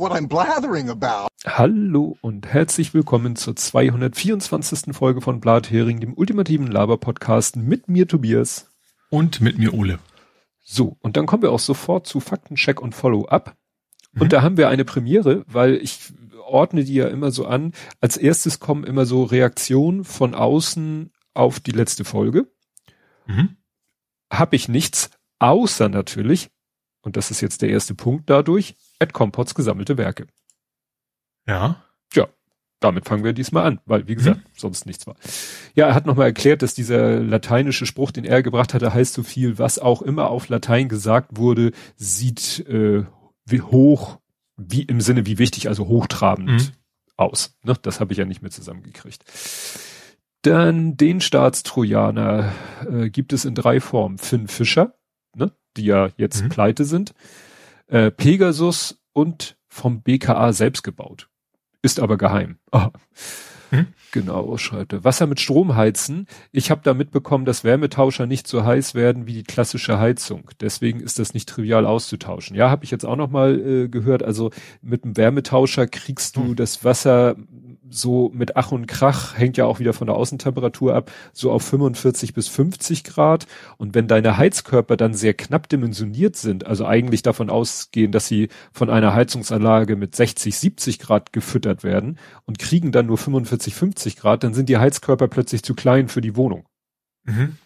what 0.00 0.12
I'm 0.12 0.28
blathering 0.28 0.88
about. 0.88 1.28
Hallo 1.44 2.16
und 2.22 2.46
herzlich 2.46 2.94
willkommen 2.94 3.36
zur 3.36 3.54
224. 3.54 4.94
Folge 4.96 5.20
von 5.20 5.40
Blathering, 5.40 6.00
dem 6.00 6.14
ultimativen 6.14 6.66
Laber-Podcast 6.66 7.56
mit 7.56 7.88
mir 7.88 8.08
Tobias. 8.08 8.70
Und 9.10 9.42
mit 9.42 9.58
mir 9.58 9.74
Ole. 9.74 9.98
So, 10.64 10.96
und 11.00 11.18
dann 11.18 11.26
kommen 11.26 11.42
wir 11.42 11.52
auch 11.52 11.58
sofort 11.60 12.06
zu 12.06 12.20
Faktencheck 12.20 12.80
und 12.80 12.94
Follow-up. 12.94 13.54
Und 14.14 14.24
mhm. 14.24 14.28
da 14.30 14.40
haben 14.40 14.56
wir 14.56 14.70
eine 14.70 14.86
Premiere, 14.86 15.44
weil 15.46 15.74
ich 15.74 15.98
ordne 16.46 16.84
die 16.84 16.94
ja 16.94 17.08
immer 17.08 17.30
so 17.30 17.44
an. 17.44 17.72
Als 18.00 18.16
erstes 18.16 18.58
kommen 18.58 18.84
immer 18.84 19.04
so 19.04 19.24
Reaktionen 19.24 20.04
von 20.04 20.34
außen 20.34 21.12
auf 21.34 21.60
die 21.60 21.72
letzte 21.72 22.04
Folge. 22.04 22.50
Mhm. 23.26 23.56
Hab 24.32 24.54
ich 24.54 24.66
nichts, 24.66 25.10
außer 25.40 25.90
natürlich, 25.90 26.48
und 27.02 27.18
das 27.18 27.30
ist 27.30 27.42
jetzt 27.42 27.60
der 27.60 27.68
erste 27.68 27.94
Punkt 27.94 28.30
dadurch, 28.30 28.76
Ed 29.00 29.12
Compots 29.12 29.54
gesammelte 29.54 29.98
Werke. 29.98 30.26
Ja. 31.48 31.82
Ja, 32.14 32.28
damit 32.80 33.06
fangen 33.06 33.24
wir 33.24 33.32
diesmal 33.32 33.66
an, 33.66 33.80
weil, 33.84 34.08
wie 34.08 34.14
gesagt, 34.14 34.38
mhm. 34.38 34.50
sonst 34.56 34.86
nichts 34.86 35.06
war. 35.06 35.16
Ja, 35.74 35.88
er 35.88 35.94
hat 35.94 36.06
nochmal 36.06 36.26
erklärt, 36.26 36.62
dass 36.62 36.74
dieser 36.74 37.20
lateinische 37.20 37.86
Spruch, 37.86 38.10
den 38.10 38.24
er 38.24 38.42
gebracht 38.42 38.74
hatte, 38.74 38.94
heißt 38.94 39.14
so 39.14 39.22
viel, 39.22 39.58
was 39.58 39.78
auch 39.78 40.02
immer 40.02 40.30
auf 40.30 40.48
Latein 40.48 40.88
gesagt 40.88 41.36
wurde, 41.36 41.72
sieht 41.96 42.66
äh, 42.68 43.04
wie 43.44 43.60
hoch, 43.60 44.18
wie 44.56 44.82
im 44.82 45.00
Sinne 45.00 45.26
wie 45.26 45.38
wichtig, 45.38 45.68
also 45.68 45.88
hochtrabend 45.88 46.50
mhm. 46.50 46.68
aus. 47.16 47.56
Ne? 47.64 47.74
Das 47.82 48.00
habe 48.00 48.12
ich 48.12 48.18
ja 48.18 48.24
nicht 48.24 48.42
mehr 48.42 48.50
zusammengekriegt. 48.50 49.24
Dann 50.42 50.96
den 50.96 51.20
Staatstrojaner 51.20 52.52
äh, 52.90 53.10
gibt 53.10 53.34
es 53.34 53.44
in 53.44 53.54
drei 53.54 53.80
Formen. 53.80 54.16
Finn 54.16 54.48
Fischer, 54.48 54.94
ne? 55.34 55.52
die 55.76 55.84
ja 55.84 56.08
jetzt 56.16 56.44
mhm. 56.44 56.48
pleite 56.48 56.84
sind, 56.86 57.14
äh, 57.90 58.10
Pegasus 58.10 59.00
und 59.12 59.56
vom 59.68 60.02
BKA 60.02 60.52
selbst 60.52 60.82
gebaut. 60.82 61.28
Ist 61.82 62.00
aber 62.00 62.16
geheim. 62.16 62.58
Oh. 62.72 62.88
Hm? 63.70 63.86
Genau, 64.12 64.56
schreibt 64.56 64.92
er. 64.92 65.04
Wasser 65.04 65.26
mit 65.26 65.40
Strom 65.40 65.76
heizen. 65.76 66.26
Ich 66.52 66.70
habe 66.70 66.80
da 66.82 66.94
mitbekommen, 66.94 67.44
dass 67.44 67.64
Wärmetauscher 67.64 68.26
nicht 68.26 68.46
so 68.46 68.64
heiß 68.64 68.94
werden 68.94 69.26
wie 69.26 69.34
die 69.34 69.44
klassische 69.44 69.98
Heizung. 69.98 70.50
Deswegen 70.60 71.00
ist 71.00 71.18
das 71.18 71.34
nicht 71.34 71.48
trivial 71.48 71.86
auszutauschen. 71.86 72.56
Ja, 72.56 72.70
habe 72.70 72.84
ich 72.84 72.90
jetzt 72.90 73.06
auch 73.06 73.16
noch 73.16 73.30
mal 73.30 73.58
äh, 73.58 73.88
gehört. 73.88 74.22
Also 74.22 74.50
mit 74.82 75.04
einem 75.04 75.16
Wärmetauscher 75.16 75.86
kriegst 75.86 76.36
du 76.36 76.48
hm. 76.48 76.56
das 76.56 76.84
Wasser 76.84 77.36
so 77.90 78.30
mit 78.32 78.56
Ach 78.56 78.72
und 78.72 78.86
Krach, 78.86 79.36
hängt 79.36 79.56
ja 79.56 79.66
auch 79.66 79.80
wieder 79.80 79.92
von 79.92 80.06
der 80.06 80.16
Außentemperatur 80.16 80.94
ab, 80.94 81.10
so 81.32 81.50
auf 81.50 81.64
45 81.64 82.32
bis 82.32 82.48
50 82.48 83.04
Grad. 83.04 83.46
Und 83.76 83.94
wenn 83.94 84.08
deine 84.08 84.36
Heizkörper 84.36 84.96
dann 84.96 85.12
sehr 85.12 85.34
knapp 85.34 85.68
dimensioniert 85.68 86.36
sind, 86.36 86.66
also 86.66 86.86
eigentlich 86.86 87.22
davon 87.22 87.50
ausgehen, 87.50 88.12
dass 88.12 88.28
sie 88.28 88.48
von 88.72 88.88
einer 88.88 89.14
Heizungsanlage 89.14 89.96
mit 89.96 90.14
60, 90.14 90.56
70 90.56 90.98
Grad 91.00 91.32
gefüttert 91.32 91.82
werden 91.82 92.18
und 92.46 92.58
kriegen 92.58 92.92
dann 92.92 93.06
nur 93.06 93.18
45, 93.18 93.59
50 93.68 94.16
Grad, 94.16 94.42
dann 94.42 94.54
sind 94.54 94.68
die 94.68 94.78
Heizkörper 94.78 95.28
plötzlich 95.28 95.62
zu 95.62 95.74
klein 95.74 96.08
für 96.08 96.20
die 96.20 96.36
Wohnung. 96.36 96.66
Mhm. 97.24 97.56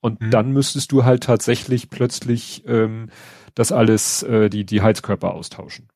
Und 0.00 0.20
mhm. 0.20 0.30
dann 0.30 0.52
müsstest 0.52 0.92
du 0.92 1.04
halt 1.04 1.22
tatsächlich 1.24 1.90
plötzlich 1.90 2.64
ähm, 2.66 3.10
das 3.54 3.70
alles, 3.70 4.22
äh, 4.22 4.48
die, 4.48 4.64
die 4.64 4.80
Heizkörper 4.80 5.34
austauschen. 5.34 5.88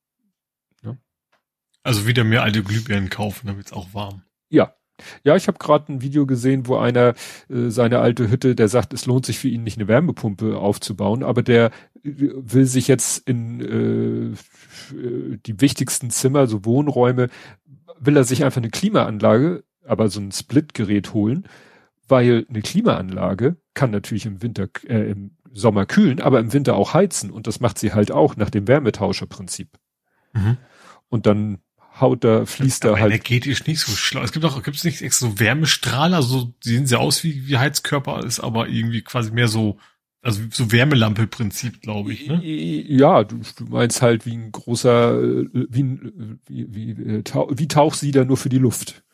Also 1.87 2.05
wieder 2.09 2.25
mehr 2.25 2.43
alte 2.43 2.65
Glühbirnen 2.65 3.11
kaufen, 3.11 3.47
damit 3.47 3.67
es 3.67 3.73
auch 3.73 3.95
warm. 3.95 4.23
Ja. 4.49 4.75
Ja, 5.23 5.37
ich 5.37 5.47
habe 5.47 5.59
gerade 5.59 5.93
ein 5.93 6.01
Video 6.01 6.27
gesehen, 6.27 6.67
wo 6.67 6.79
einer 6.79 7.15
äh, 7.49 7.69
seine 7.69 8.01
alte 8.01 8.29
Hütte, 8.29 8.57
der 8.57 8.67
sagt, 8.67 8.93
es 8.93 9.07
lohnt 9.07 9.25
sich 9.25 9.39
für 9.39 9.47
ihn 9.47 9.63
nicht 9.63 9.79
eine 9.79 9.87
Wärmepumpe 9.87 10.59
aufzubauen, 10.59 11.23
aber 11.23 11.43
der 11.43 11.67
äh, 12.03 12.11
will 12.35 12.65
sich 12.65 12.89
jetzt 12.89 13.29
in 13.29 13.61
äh, 13.61 15.37
die 15.47 15.61
wichtigsten 15.61 16.11
Zimmer, 16.11 16.49
so 16.49 16.65
Wohnräume, 16.65 17.29
will 17.99 18.17
er 18.17 18.25
sich 18.25 18.45
einfach 18.45 18.59
eine 18.59 18.71
Klimaanlage, 18.71 19.65
aber 19.87 20.09
so 20.09 20.21
ein 20.21 20.33
Splitgerät 20.33 21.15
holen, 21.15 21.47
weil 22.09 22.47
eine 22.49 22.63
Klimaanlage 22.63 23.57
kann 23.75 23.91
natürlich 23.91 24.27
im 24.27 24.43
Winter, 24.43 24.69
äh, 24.87 25.11
im 25.11 25.33
Sommer 25.53 25.87
kühlen, 25.87 26.21
aber 26.21 26.39
im 26.41 26.53
Winter 26.53 26.77
auch 26.77 26.95
heizen 26.95 27.31
und 27.31 27.47
das 27.47 27.61
macht 27.61 27.79
sie 27.79 27.93
halt 27.93 28.13
auch 28.13 28.37
nach 28.37 28.51
dem 28.51 28.69
Wärmetauscherprinzip. 28.69 29.71
Mhm. 30.33 30.59
Und 31.09 31.27
dann 31.27 31.59
haut 32.01 32.25
da, 32.25 32.45
fließt 32.45 32.85
da 32.85 32.99
halt. 32.99 33.13
Energetisch 33.13 33.67
nicht 33.67 33.81
so 33.81 33.93
schlau. 33.93 34.23
Es 34.23 34.33
gibt 34.33 34.45
auch, 34.45 34.63
gibt 34.63 34.77
es 34.77 34.85
nicht 34.85 35.03
extra 35.03 35.29
so 35.29 35.39
Wärmestrahler, 35.39 36.23
so 36.23 36.55
die 36.65 36.71
sehen 36.71 36.87
sie 36.87 36.99
aus 36.99 37.25
wie, 37.25 37.49
wie 37.49 37.57
Heizkörper, 37.57 38.25
ist 38.25 38.41
aber 38.41 38.69
irgendwie 38.69 39.03
quasi 39.03 39.31
mehr 39.31 39.49
so, 39.49 39.79
also 40.27 40.43
so 40.51 40.73
Wärmelampe-Prinzip, 40.73 41.81
glaube 41.81 42.13
ich. 42.13 42.27
Ne? 42.27 42.45
Ja, 42.45 43.23
du, 43.23 43.41
du 43.57 43.65
meinst 43.67 44.03
halt 44.03 44.27
wie 44.27 44.35
ein 44.35 44.51
großer, 44.51 45.23
wie, 45.23 46.01
wie, 46.49 46.67
wie, 46.75 46.91
äh, 46.91 47.23
wie 47.51 47.69
Tauchsieder 47.69 48.25
nur 48.25 48.37
für 48.37 48.49
die 48.49 48.59
Luft. 48.59 49.05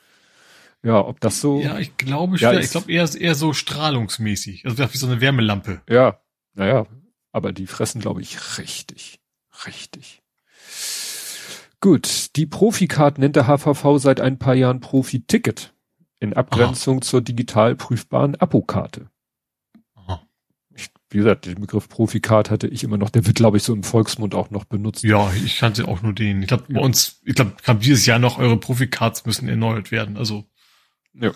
Ja, 0.83 1.05
ob 1.05 1.21
das 1.21 1.43
so. 1.43 1.61
Ja, 1.61 1.79
ich 1.79 1.99
glaube, 1.99 2.39
ja, 2.39 2.59
ich 2.59 2.71
glaube 2.71 2.91
eher, 2.91 3.09
eher 3.15 3.35
so 3.35 3.53
strahlungsmäßig. 3.53 4.65
Also 4.65 4.83
wie 4.91 4.97
so 4.97 5.07
eine 5.07 5.21
Wärmelampe. 5.21 5.83
Ja, 5.87 6.19
naja, 6.55 6.87
aber 7.31 7.53
die 7.53 7.67
fressen, 7.67 8.01
glaube 8.01 8.23
ich, 8.23 8.59
richtig. 8.59 9.21
Richtig. 9.67 10.23
Gut, 11.83 12.35
die 12.37 12.47
Profikarte 12.47 13.21
nennt 13.21 13.37
der 13.37 13.47
HVV 13.49 13.99
seit 13.99 14.21
ein 14.21 14.39
paar 14.39 14.55
Jahren 14.55 14.81
Profi-Ticket 14.81 15.75
in 16.21 16.33
Abgrenzung 16.33 16.99
Aha. 16.99 17.03
zur 17.03 17.21
digital 17.21 17.77
prüfbaren 17.77 18.35
Apokarte. 18.37 19.12
Wie 21.13 21.19
gesagt, 21.19 21.47
den 21.47 21.61
Begriff 21.61 21.89
Profikart 21.89 22.51
hatte 22.51 22.67
ich 22.67 22.85
immer 22.85 22.97
noch, 22.97 23.11
der 23.11 23.27
wird, 23.27 23.37
glaube 23.37 23.59
ich, 23.59 23.63
so 23.63 23.75
im 23.75 23.83
Volksmund 23.83 24.35
auch 24.35 24.51
noch 24.51 24.65
benutzt. 24.65 25.03
Ja, 25.05 25.31
ich 25.45 25.59
kannte 25.59 25.87
auch 25.87 26.03
nur 26.03 26.13
den. 26.15 26.43
Ich 26.43 26.49
glaube, 26.49 26.65
bei 26.69 26.81
uns, 26.81 27.21
ich 27.25 27.35
glaube, 27.35 27.55
dieses 27.81 28.07
Jahr 28.07 28.19
noch 28.19 28.39
eure 28.39 28.57
Profikarts 28.57 29.27
müssen 29.27 29.49
erneuert 29.49 29.91
werden. 29.91 30.17
Also. 30.17 30.45
Ja. 31.15 31.33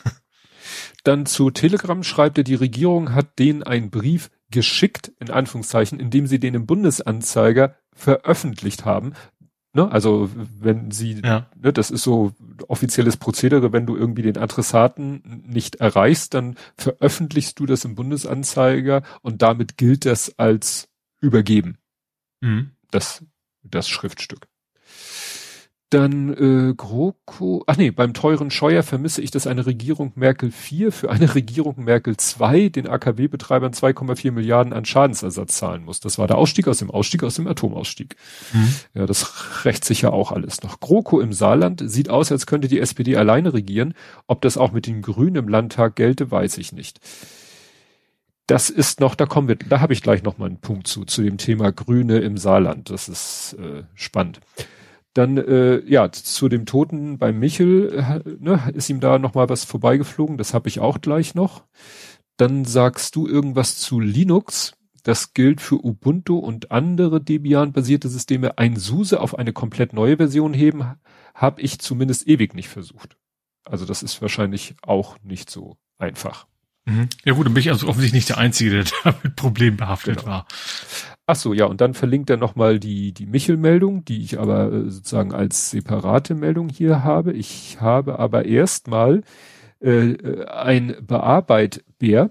Dann 1.04 1.26
zu 1.26 1.50
Telegram 1.50 2.02
schreibt 2.02 2.38
er, 2.38 2.44
die 2.44 2.54
Regierung 2.54 3.14
hat 3.14 3.38
denen 3.38 3.62
einen 3.62 3.90
Brief 3.90 4.30
geschickt, 4.50 5.12
in 5.20 5.30
Anführungszeichen, 5.30 6.00
indem 6.00 6.26
sie 6.26 6.40
den 6.40 6.54
im 6.54 6.66
Bundesanzeiger 6.66 7.76
veröffentlicht 7.92 8.84
haben. 8.84 9.12
Ne? 9.76 9.92
Also 9.92 10.30
wenn 10.34 10.90
sie, 10.90 11.20
ja. 11.22 11.50
ne, 11.54 11.70
das 11.70 11.90
ist 11.90 12.02
so 12.02 12.32
offizielles 12.66 13.18
Prozedere, 13.18 13.74
wenn 13.74 13.84
du 13.84 13.94
irgendwie 13.94 14.22
den 14.22 14.38
Adressaten 14.38 15.44
nicht 15.46 15.76
erreichst, 15.76 16.32
dann 16.32 16.56
veröffentlichst 16.78 17.60
du 17.60 17.66
das 17.66 17.84
im 17.84 17.94
Bundesanzeiger 17.94 19.02
und 19.20 19.42
damit 19.42 19.76
gilt 19.76 20.06
das 20.06 20.38
als 20.38 20.88
übergeben. 21.20 21.76
Mhm. 22.40 22.70
Das, 22.90 23.22
das 23.64 23.86
Schriftstück. 23.86 24.48
Dann 25.90 26.34
äh, 26.34 26.74
GroKo, 26.74 27.62
ach 27.68 27.76
nee, 27.76 27.92
beim 27.92 28.12
teuren 28.12 28.50
Scheuer 28.50 28.82
vermisse 28.82 29.22
ich, 29.22 29.30
dass 29.30 29.46
eine 29.46 29.66
Regierung 29.66 30.10
Merkel 30.16 30.50
4 30.50 30.90
für 30.90 31.10
eine 31.10 31.32
Regierung 31.36 31.84
Merkel 31.84 32.16
2 32.16 32.70
den 32.70 32.88
AKW-Betreibern 32.88 33.72
2,4 33.72 34.32
Milliarden 34.32 34.72
an 34.72 34.84
Schadensersatz 34.84 35.58
zahlen 35.58 35.84
muss. 35.84 36.00
Das 36.00 36.18
war 36.18 36.26
der 36.26 36.38
Ausstieg 36.38 36.66
aus 36.66 36.78
dem 36.78 36.90
Ausstieg 36.90 37.22
aus 37.22 37.36
dem 37.36 37.46
Atomausstieg. 37.46 38.16
Mhm. 38.52 38.74
Ja, 38.94 39.06
das 39.06 39.64
rächt 39.64 39.84
sich 39.84 40.02
ja 40.02 40.10
auch 40.10 40.32
alles 40.32 40.64
noch. 40.64 40.80
GroKo 40.80 41.20
im 41.20 41.32
Saarland 41.32 41.80
sieht 41.84 42.10
aus, 42.10 42.32
als 42.32 42.46
könnte 42.46 42.66
die 42.66 42.80
SPD 42.80 43.16
alleine 43.16 43.54
regieren. 43.54 43.94
Ob 44.26 44.40
das 44.40 44.56
auch 44.56 44.72
mit 44.72 44.88
den 44.88 45.02
Grünen 45.02 45.36
im 45.36 45.48
Landtag 45.48 45.94
gelte, 45.94 46.32
weiß 46.32 46.58
ich 46.58 46.72
nicht. 46.72 46.98
Das 48.48 48.70
ist 48.70 48.98
noch, 48.98 49.14
da 49.14 49.26
kommen 49.26 49.46
wir, 49.46 49.56
da 49.56 49.78
habe 49.78 49.92
ich 49.92 50.02
gleich 50.02 50.24
noch 50.24 50.38
mal 50.38 50.46
einen 50.46 50.60
Punkt 50.60 50.88
zu, 50.88 51.04
zu 51.04 51.22
dem 51.22 51.38
Thema 51.38 51.70
Grüne 51.70 52.18
im 52.18 52.38
Saarland. 52.38 52.90
Das 52.90 53.08
ist 53.08 53.56
äh, 53.60 53.84
spannend. 53.94 54.40
Dann, 55.16 55.38
äh, 55.38 55.82
ja, 55.86 56.12
zu 56.12 56.50
dem 56.50 56.66
Toten 56.66 57.16
bei 57.16 57.32
Michel, 57.32 57.90
äh, 57.90 58.20
ne, 58.38 58.70
ist 58.74 58.90
ihm 58.90 59.00
da 59.00 59.18
nochmal 59.18 59.48
was 59.48 59.64
vorbeigeflogen, 59.64 60.36
das 60.36 60.52
habe 60.52 60.68
ich 60.68 60.78
auch 60.80 61.00
gleich 61.00 61.34
noch. 61.34 61.64
Dann 62.36 62.66
sagst 62.66 63.16
du 63.16 63.26
irgendwas 63.26 63.78
zu 63.78 63.98
Linux. 63.98 64.74
Das 65.04 65.32
gilt 65.32 65.62
für 65.62 65.82
Ubuntu 65.82 66.36
und 66.36 66.70
andere 66.70 67.22
Debian-basierte 67.22 68.10
Systeme. 68.10 68.58
Ein 68.58 68.76
SUSE 68.76 69.18
auf 69.20 69.38
eine 69.38 69.54
komplett 69.54 69.94
neue 69.94 70.18
Version 70.18 70.52
heben, 70.52 70.84
habe 71.34 71.62
ich 71.62 71.78
zumindest 71.78 72.28
ewig 72.28 72.54
nicht 72.54 72.68
versucht. 72.68 73.16
Also 73.64 73.86
das 73.86 74.02
ist 74.02 74.20
wahrscheinlich 74.20 74.74
auch 74.82 75.16
nicht 75.22 75.48
so 75.48 75.78
einfach. 75.96 76.46
Mhm. 76.84 77.08
Ja 77.24 77.32
gut, 77.32 77.46
dann 77.46 77.54
bin 77.54 77.62
ich 77.62 77.70
also 77.70 77.88
offensichtlich 77.88 78.18
nicht 78.18 78.28
der 78.28 78.38
Einzige, 78.38 78.70
der 78.70 78.84
damit 79.04 79.34
problembehaftet 79.34 80.18
genau. 80.18 80.28
war. 80.28 80.46
Ach 81.28 81.34
so, 81.34 81.52
ja, 81.52 81.66
und 81.66 81.80
dann 81.80 81.94
verlinkt 81.94 82.30
er 82.30 82.36
nochmal 82.36 82.78
die, 82.78 83.12
die 83.12 83.26
Michel-Meldung, 83.26 84.04
die 84.04 84.22
ich 84.22 84.38
aber 84.38 84.72
äh, 84.72 84.90
sozusagen 84.90 85.34
als 85.34 85.70
separate 85.70 86.36
Meldung 86.36 86.68
hier 86.68 87.02
habe. 87.02 87.32
Ich 87.32 87.80
habe 87.80 88.20
aber 88.20 88.44
erstmal 88.44 89.22
äh, 89.80 90.12
äh 90.12 90.46
ein 90.46 90.94
Bearbeitbär, 91.02 92.30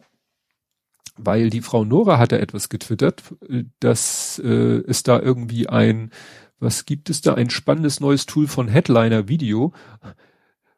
weil 1.17 1.49
die 1.49 1.61
Frau 1.61 1.83
Nora 1.83 2.17
hatte 2.19 2.39
etwas 2.39 2.69
getwittert, 2.69 3.23
äh, 3.49 3.65
dass 3.81 4.39
äh, 4.39 4.81
es 4.87 5.03
da 5.03 5.19
irgendwie 5.19 5.67
ein, 5.67 6.11
was 6.59 6.85
gibt 6.85 7.09
es 7.09 7.19
da, 7.19 7.33
ein 7.33 7.49
spannendes 7.49 7.99
neues 7.99 8.25
Tool 8.25 8.47
von 8.47 8.69
Headliner 8.69 9.27
Video, 9.27 9.73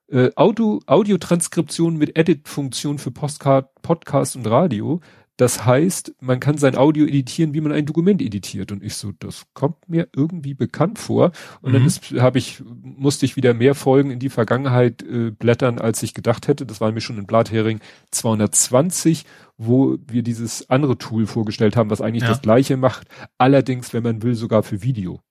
äh, 0.09 0.31
Audio, 0.35 0.79
Audiotranskription 0.87 1.97
mit 1.97 2.17
Edit-Funktion 2.17 2.97
für 2.97 3.11
Postcard, 3.11 3.69
Podcast 3.83 4.35
und 4.35 4.47
Radio 4.47 5.01
Das 5.37 5.65
heißt, 5.65 6.15
man 6.19 6.39
kann 6.39 6.57
sein 6.57 6.75
Audio 6.75 7.05
editieren, 7.05 7.53
wie 7.53 7.61
man 7.61 7.71
ein 7.71 7.85
Dokument 7.85 8.23
editiert. 8.23 8.71
Und 8.71 8.83
ich 8.83 8.95
so, 8.95 9.13
das 9.19 9.45
kommt 9.53 9.87
mir 9.87 10.07
irgendwie 10.15 10.55
bekannt 10.55 10.97
vor. 10.97 11.31
Und 11.61 11.69
mhm. 11.69 11.73
dann 11.73 11.85
ist, 11.85 12.11
habe 12.13 12.39
ich, 12.39 12.63
musste 12.81 13.25
ich 13.25 13.35
wieder 13.35 13.53
mehr 13.53 13.75
Folgen 13.75 14.09
in 14.09 14.17
die 14.17 14.29
Vergangenheit 14.29 15.03
äh, 15.03 15.29
blättern, 15.29 15.77
als 15.77 16.01
ich 16.01 16.15
gedacht 16.15 16.47
hätte. 16.47 16.65
Das 16.65 16.81
war 16.81 16.91
mir 16.91 17.01
schon 17.01 17.19
in 17.19 17.27
Blathering 17.27 17.79
220, 18.09 19.25
wo 19.57 19.97
wir 20.07 20.23
dieses 20.23 20.69
andere 20.71 20.97
Tool 20.97 21.27
vorgestellt 21.27 21.75
haben, 21.75 21.91
was 21.91 22.01
eigentlich 22.01 22.23
ja. 22.23 22.29
das 22.29 22.41
gleiche 22.41 22.75
macht. 22.75 23.07
Allerdings, 23.37 23.93
wenn 23.93 24.03
man 24.03 24.23
will, 24.23 24.33
sogar 24.33 24.63
für 24.63 24.81
Video. 24.81 25.21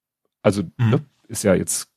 Also, 0.40 0.62
mhm. 0.76 0.90
ne, 0.90 1.00
ist 1.26 1.42
ja 1.42 1.54
jetzt 1.54 1.88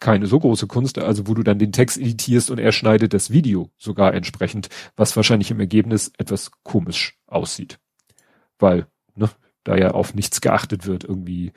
keine 0.00 0.26
so 0.26 0.38
große 0.38 0.66
Kunst, 0.66 0.98
also 0.98 1.26
wo 1.26 1.34
du 1.34 1.42
dann 1.42 1.58
den 1.58 1.72
Text 1.72 1.98
editierst 1.98 2.50
und 2.50 2.58
er 2.58 2.72
schneidet 2.72 3.14
das 3.14 3.30
Video 3.30 3.70
sogar 3.76 4.14
entsprechend, 4.14 4.68
was 4.96 5.16
wahrscheinlich 5.16 5.50
im 5.50 5.60
Ergebnis 5.60 6.12
etwas 6.18 6.50
komisch 6.62 7.18
aussieht. 7.26 7.78
Weil, 8.58 8.86
ne, 9.14 9.30
da 9.64 9.76
ja 9.76 9.90
auf 9.90 10.14
nichts 10.14 10.40
geachtet 10.40 10.86
wird, 10.86 11.04
irgendwie. 11.04 11.52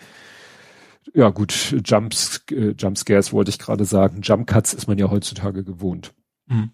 Ja 1.13 1.29
gut, 1.29 1.75
Jumps, 1.85 2.43
äh, 2.51 2.75
Jumpscares 2.77 3.33
wollte 3.33 3.49
ich 3.49 3.59
gerade 3.59 3.85
sagen. 3.85 4.21
Jump 4.21 4.47
Cuts 4.47 4.73
ist 4.73 4.87
man 4.87 4.97
ja 4.97 5.09
heutzutage 5.09 5.63
gewohnt. 5.63 6.13
Mhm. 6.47 6.71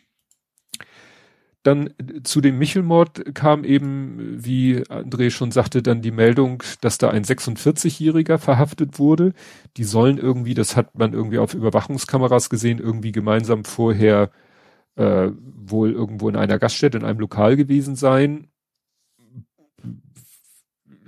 Dann 1.65 1.87
äh, 1.87 2.21
zu 2.23 2.41
dem 2.41 2.59
Michelmord 2.59 3.33
kam 3.33 3.63
eben, 3.63 4.37
wie 4.45 4.83
André 4.83 5.31
schon 5.31 5.51
sagte, 5.51 5.81
dann 5.81 6.03
die 6.03 6.11
Meldung, 6.11 6.61
dass 6.81 6.99
da 6.99 7.09
ein 7.09 7.23
46-Jähriger 7.23 8.37
verhaftet 8.37 8.99
wurde. 8.99 9.33
Die 9.75 9.83
sollen 9.83 10.19
irgendwie, 10.19 10.53
das 10.53 10.75
hat 10.75 10.97
man 10.97 11.13
irgendwie 11.13 11.39
auf 11.39 11.55
Überwachungskameras 11.55 12.51
gesehen, 12.51 12.77
irgendwie 12.77 13.11
gemeinsam 13.11 13.65
vorher 13.65 14.29
äh, 14.95 15.31
wohl 15.33 15.91
irgendwo 15.91 16.29
in 16.29 16.35
einer 16.35 16.59
Gaststätte, 16.59 16.99
in 16.99 17.03
einem 17.03 17.19
Lokal 17.19 17.55
gewesen 17.55 17.95
sein. 17.95 18.47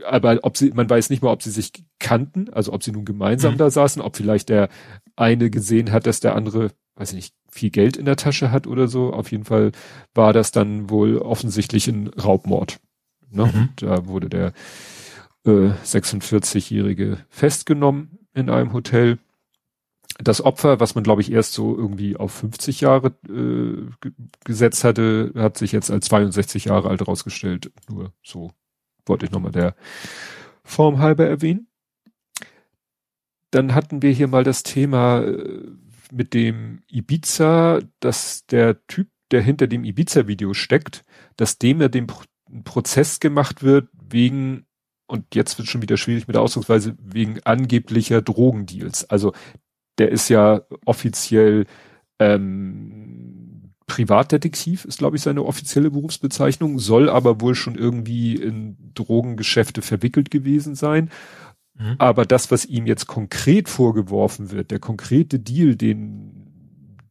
Aber 0.07 0.39
ob 0.41 0.57
sie, 0.57 0.71
man 0.71 0.89
weiß 0.89 1.11
nicht 1.11 1.21
mal, 1.21 1.31
ob 1.31 1.43
sie 1.43 1.51
sich 1.51 1.71
kannten, 1.99 2.51
also 2.51 2.73
ob 2.73 2.81
sie 2.81 2.91
nun 2.91 3.05
gemeinsam 3.05 3.53
mhm. 3.53 3.57
da 3.59 3.69
saßen, 3.69 4.01
ob 4.01 4.15
vielleicht 4.15 4.49
der 4.49 4.69
eine 5.15 5.51
gesehen 5.51 5.91
hat, 5.91 6.07
dass 6.07 6.19
der 6.19 6.35
andere, 6.35 6.71
weiß 6.95 7.09
ich 7.11 7.15
nicht, 7.15 7.36
viel 7.49 7.69
Geld 7.69 7.97
in 7.97 8.05
der 8.05 8.15
Tasche 8.15 8.51
hat 8.51 8.67
oder 8.67 8.87
so. 8.87 9.13
Auf 9.13 9.31
jeden 9.31 9.45
Fall 9.45 9.71
war 10.13 10.33
das 10.33 10.51
dann 10.51 10.89
wohl 10.89 11.17
offensichtlich 11.17 11.87
ein 11.87 12.07
Raubmord. 12.09 12.79
Ne? 13.31 13.45
Mhm. 13.45 13.69
Da 13.77 14.07
wurde 14.07 14.29
der 14.29 14.53
äh, 15.45 15.71
46-Jährige 15.83 17.19
festgenommen 17.29 18.19
in 18.33 18.49
einem 18.49 18.73
Hotel. 18.73 19.17
Das 20.19 20.41
Opfer, 20.41 20.79
was 20.79 20.95
man 20.95 21.03
glaube 21.03 21.21
ich 21.21 21.31
erst 21.31 21.53
so 21.53 21.77
irgendwie 21.77 22.15
auf 22.15 22.31
50 22.31 22.81
Jahre 22.81 23.13
äh, 23.29 24.09
gesetzt 24.45 24.83
hatte, 24.83 25.31
hat 25.35 25.57
sich 25.57 25.71
jetzt 25.71 25.91
als 25.91 26.07
62 26.07 26.65
Jahre 26.65 26.89
alt 26.89 27.07
rausgestellt. 27.07 27.71
Nur 27.89 28.13
so 28.23 28.51
wollte 29.05 29.25
ich 29.25 29.31
nochmal 29.31 29.51
der 29.51 29.75
Form 30.63 30.99
halber 30.99 31.25
erwähnen. 31.25 31.67
Dann 33.51 33.73
hatten 33.73 34.01
wir 34.01 34.11
hier 34.11 34.27
mal 34.27 34.43
das 34.43 34.63
Thema 34.63 35.21
äh, 35.21 35.61
mit 36.11 36.33
dem 36.33 36.83
Ibiza, 36.89 37.79
dass 37.99 38.45
der 38.47 38.85
Typ, 38.87 39.09
der 39.31 39.41
hinter 39.41 39.67
dem 39.67 39.83
Ibiza-Video 39.83 40.53
steckt, 40.53 41.03
dass 41.35 41.57
dem 41.57 41.81
ja 41.81 41.87
dem 41.87 42.07
Pro 42.07 42.23
Prozess 42.63 43.19
gemacht 43.19 43.61
wird 43.61 43.89
wegen, 43.91 44.65
und 45.05 45.35
jetzt 45.35 45.57
wird 45.57 45.67
schon 45.67 45.81
wieder 45.81 45.97
schwierig 45.97 46.27
mit 46.27 46.35
der 46.35 46.41
Ausdrucksweise, 46.41 46.95
wegen 46.97 47.41
angeblicher 47.43 48.21
Drogendeals. 48.21 49.09
Also 49.09 49.33
der 49.97 50.11
ist 50.13 50.29
ja 50.29 50.61
offiziell 50.85 51.65
ähm, 52.19 53.73
Privatdetektiv, 53.85 54.85
ist 54.85 54.99
glaube 54.99 55.17
ich 55.17 55.23
seine 55.23 55.43
offizielle 55.43 55.91
Berufsbezeichnung, 55.91 56.79
soll 56.79 57.09
aber 57.09 57.41
wohl 57.41 57.55
schon 57.55 57.75
irgendwie 57.75 58.35
in 58.35 58.77
Drogengeschäfte 58.93 59.81
verwickelt 59.81 60.31
gewesen 60.31 60.75
sein 60.75 61.09
Mhm. 61.77 61.95
Aber 61.97 62.25
das, 62.25 62.51
was 62.51 62.65
ihm 62.65 62.85
jetzt 62.85 63.07
konkret 63.07 63.69
vorgeworfen 63.69 64.51
wird, 64.51 64.71
der 64.71 64.79
konkrete 64.79 65.39
Deal, 65.39 65.75
den 65.75 66.37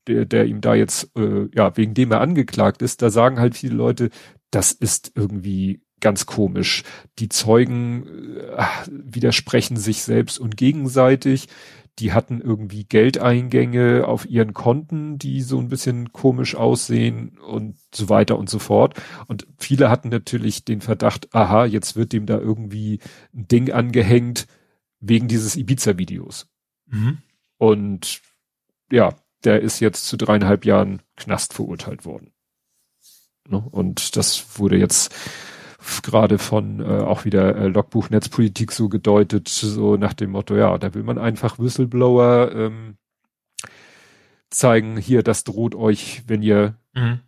der, 0.06 0.24
der 0.24 0.46
ihm 0.46 0.60
da 0.60 0.74
jetzt, 0.74 1.10
äh, 1.16 1.48
ja, 1.54 1.76
wegen 1.76 1.94
dem 1.94 2.12
er 2.12 2.20
angeklagt 2.20 2.82
ist, 2.82 3.02
da 3.02 3.10
sagen 3.10 3.40
halt 3.40 3.56
viele 3.56 3.74
Leute, 3.74 4.10
das 4.50 4.72
ist 4.72 5.12
irgendwie 5.14 5.80
ganz 6.00 6.26
komisch. 6.26 6.84
Die 7.18 7.28
Zeugen 7.28 8.06
äh, 8.36 8.64
widersprechen 8.88 9.76
sich 9.76 10.02
selbst 10.02 10.38
und 10.38 10.56
gegenseitig. 10.56 11.48
Die 11.98 12.12
hatten 12.12 12.42
irgendwie 12.42 12.84
Geldeingänge 12.84 14.06
auf 14.06 14.28
ihren 14.28 14.52
Konten, 14.52 15.18
die 15.18 15.40
so 15.40 15.58
ein 15.58 15.68
bisschen 15.68 16.12
komisch 16.12 16.54
aussehen 16.54 17.38
und 17.38 17.76
so 17.94 18.10
weiter 18.10 18.38
und 18.38 18.50
so 18.50 18.58
fort. 18.58 19.00
Und 19.28 19.46
viele 19.56 19.88
hatten 19.88 20.10
natürlich 20.10 20.66
den 20.66 20.82
Verdacht, 20.82 21.34
aha, 21.34 21.64
jetzt 21.64 21.96
wird 21.96 22.12
dem 22.12 22.26
da 22.26 22.38
irgendwie 22.38 23.00
ein 23.34 23.48
Ding 23.48 23.72
angehängt, 23.72 24.46
wegen 25.08 25.28
dieses 25.28 25.56
Ibiza-Videos. 25.56 26.48
Mhm. 26.86 27.18
Und 27.58 28.20
ja, 28.90 29.14
der 29.44 29.60
ist 29.60 29.80
jetzt 29.80 30.06
zu 30.06 30.16
dreieinhalb 30.16 30.64
Jahren 30.64 31.02
Knast 31.16 31.54
verurteilt 31.54 32.04
worden. 32.04 32.32
Ne? 33.48 33.64
Und 33.70 34.16
das 34.16 34.58
wurde 34.58 34.76
jetzt 34.76 35.14
gerade 36.02 36.38
von 36.38 36.80
äh, 36.80 36.84
auch 36.84 37.24
wieder 37.24 37.56
äh, 37.56 37.68
Logbuch 37.68 38.10
Netzpolitik 38.10 38.72
so 38.72 38.88
gedeutet, 38.88 39.48
so 39.48 39.96
nach 39.96 40.14
dem 40.14 40.30
Motto, 40.30 40.56
ja, 40.56 40.76
da 40.78 40.94
will 40.94 41.04
man 41.04 41.18
einfach 41.18 41.58
Whistleblower 41.58 42.50
ähm, 42.52 42.96
zeigen, 44.50 44.96
hier, 44.96 45.22
das 45.22 45.44
droht 45.44 45.74
euch, 45.74 46.22
wenn 46.26 46.42
ihr 46.42 46.76
mhm. 46.94 47.20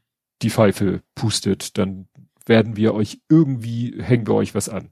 die 0.43 0.51
Pfeife 0.51 1.03
pustet, 1.15 1.79
dann 1.79 2.09
werden 2.47 2.77
wir 2.77 2.95
euch 2.95 3.21
irgendwie, 3.29 3.95
hängen 4.03 4.27
wir 4.27 4.35
euch 4.35 4.55
was 4.55 4.69
an 4.69 4.91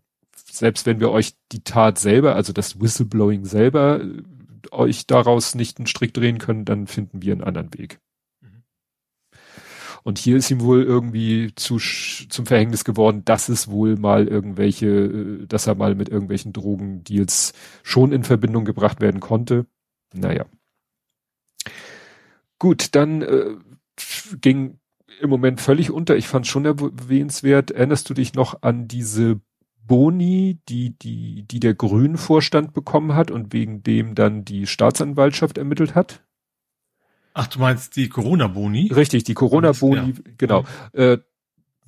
selbst 0.58 0.86
wenn 0.86 1.00
wir 1.00 1.10
euch 1.10 1.34
die 1.52 1.62
Tat 1.62 1.98
selber, 1.98 2.34
also 2.34 2.52
das 2.52 2.80
Whistleblowing 2.80 3.44
selber, 3.44 4.00
äh, 4.00 4.22
euch 4.70 5.06
daraus 5.06 5.54
nicht 5.54 5.78
einen 5.78 5.86
Strick 5.86 6.12
drehen 6.14 6.38
können, 6.38 6.64
dann 6.64 6.86
finden 6.86 7.22
wir 7.22 7.32
einen 7.32 7.44
anderen 7.44 7.72
Weg. 7.74 8.00
Mhm. 8.40 8.62
Und 10.02 10.18
hier 10.18 10.36
ist 10.36 10.50
ihm 10.50 10.60
wohl 10.60 10.82
irgendwie 10.82 11.52
zu, 11.54 11.78
zum 11.78 12.46
Verhängnis 12.46 12.84
geworden, 12.84 13.24
dass 13.24 13.48
es 13.48 13.68
wohl 13.68 13.96
mal 13.96 14.28
irgendwelche, 14.28 14.86
äh, 14.86 15.46
dass 15.46 15.66
er 15.66 15.74
mal 15.74 15.94
mit 15.94 16.08
irgendwelchen 16.08 16.52
Drogendeals 16.52 17.52
schon 17.82 18.12
in 18.12 18.24
Verbindung 18.24 18.64
gebracht 18.64 19.00
werden 19.00 19.20
konnte. 19.20 19.66
Naja. 20.14 20.46
Gut, 22.58 22.94
dann 22.94 23.22
äh, 23.22 23.56
ging 24.40 24.78
im 25.20 25.30
Moment 25.30 25.60
völlig 25.60 25.90
unter. 25.90 26.16
Ich 26.16 26.28
fand 26.28 26.46
schon 26.46 26.64
erwähnenswert. 26.64 27.70
Erinnerst 27.70 28.08
du 28.08 28.14
dich 28.14 28.34
noch 28.34 28.62
an 28.62 28.88
diese 28.88 29.40
Boni, 29.86 30.58
die, 30.68 30.98
die, 30.98 31.44
die 31.44 31.60
der 31.60 31.74
Grünen-Vorstand 31.74 32.72
bekommen 32.72 33.14
hat 33.14 33.30
und 33.30 33.52
wegen 33.52 33.82
dem 33.82 34.14
dann 34.14 34.44
die 34.44 34.66
Staatsanwaltschaft 34.66 35.58
ermittelt 35.58 35.94
hat. 35.94 36.22
Ach, 37.34 37.46
du 37.46 37.58
meinst 37.58 37.96
die 37.96 38.08
Corona-Boni? 38.08 38.92
Richtig, 38.94 39.24
die 39.24 39.34
Corona-Boni, 39.34 40.10
ja. 40.10 40.32
genau. 40.38 40.64
Äh, 40.92 41.18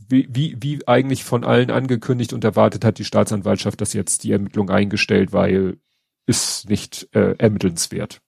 wie, 0.08 0.28
wie, 0.30 0.56
wie 0.60 0.86
eigentlich 0.86 1.24
von 1.24 1.44
allen 1.44 1.70
angekündigt 1.70 2.32
und 2.32 2.44
erwartet 2.44 2.84
hat 2.84 2.98
die 2.98 3.04
Staatsanwaltschaft 3.04 3.80
das 3.80 3.92
jetzt 3.92 4.24
die 4.24 4.32
Ermittlung 4.32 4.70
eingestellt, 4.70 5.32
weil 5.32 5.78
ist 6.26 6.68
nicht 6.68 7.08
äh, 7.14 7.34
ermittelnswert. 7.38 8.20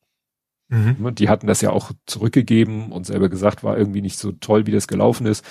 Mhm. 0.69 1.15
Die 1.15 1.29
hatten 1.29 1.47
das 1.47 1.61
ja 1.61 1.71
auch 1.71 1.93
zurückgegeben 2.07 2.93
und 2.93 3.05
selber 3.05 3.29
gesagt, 3.29 3.63
war 3.63 3.77
irgendwie 3.77 4.01
nicht 4.01 4.19
so 4.19 4.33
toll, 4.33 4.67
wie 4.67 4.73
das 4.73 4.89
gelaufen 4.89 5.27
ist. 5.27 5.45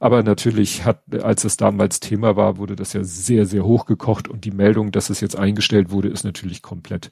Aber 0.00 0.22
natürlich 0.22 0.84
hat, 0.84 1.02
als 1.22 1.44
es 1.44 1.56
damals 1.56 2.00
Thema 2.00 2.36
war, 2.36 2.58
wurde 2.58 2.76
das 2.76 2.92
ja 2.92 3.02
sehr, 3.04 3.46
sehr 3.46 3.64
hochgekocht 3.64 4.28
und 4.28 4.44
die 4.44 4.50
Meldung, 4.50 4.92
dass 4.92 5.10
es 5.10 5.20
jetzt 5.20 5.36
eingestellt 5.36 5.90
wurde, 5.90 6.08
ist 6.08 6.24
natürlich 6.24 6.62
komplett 6.62 7.10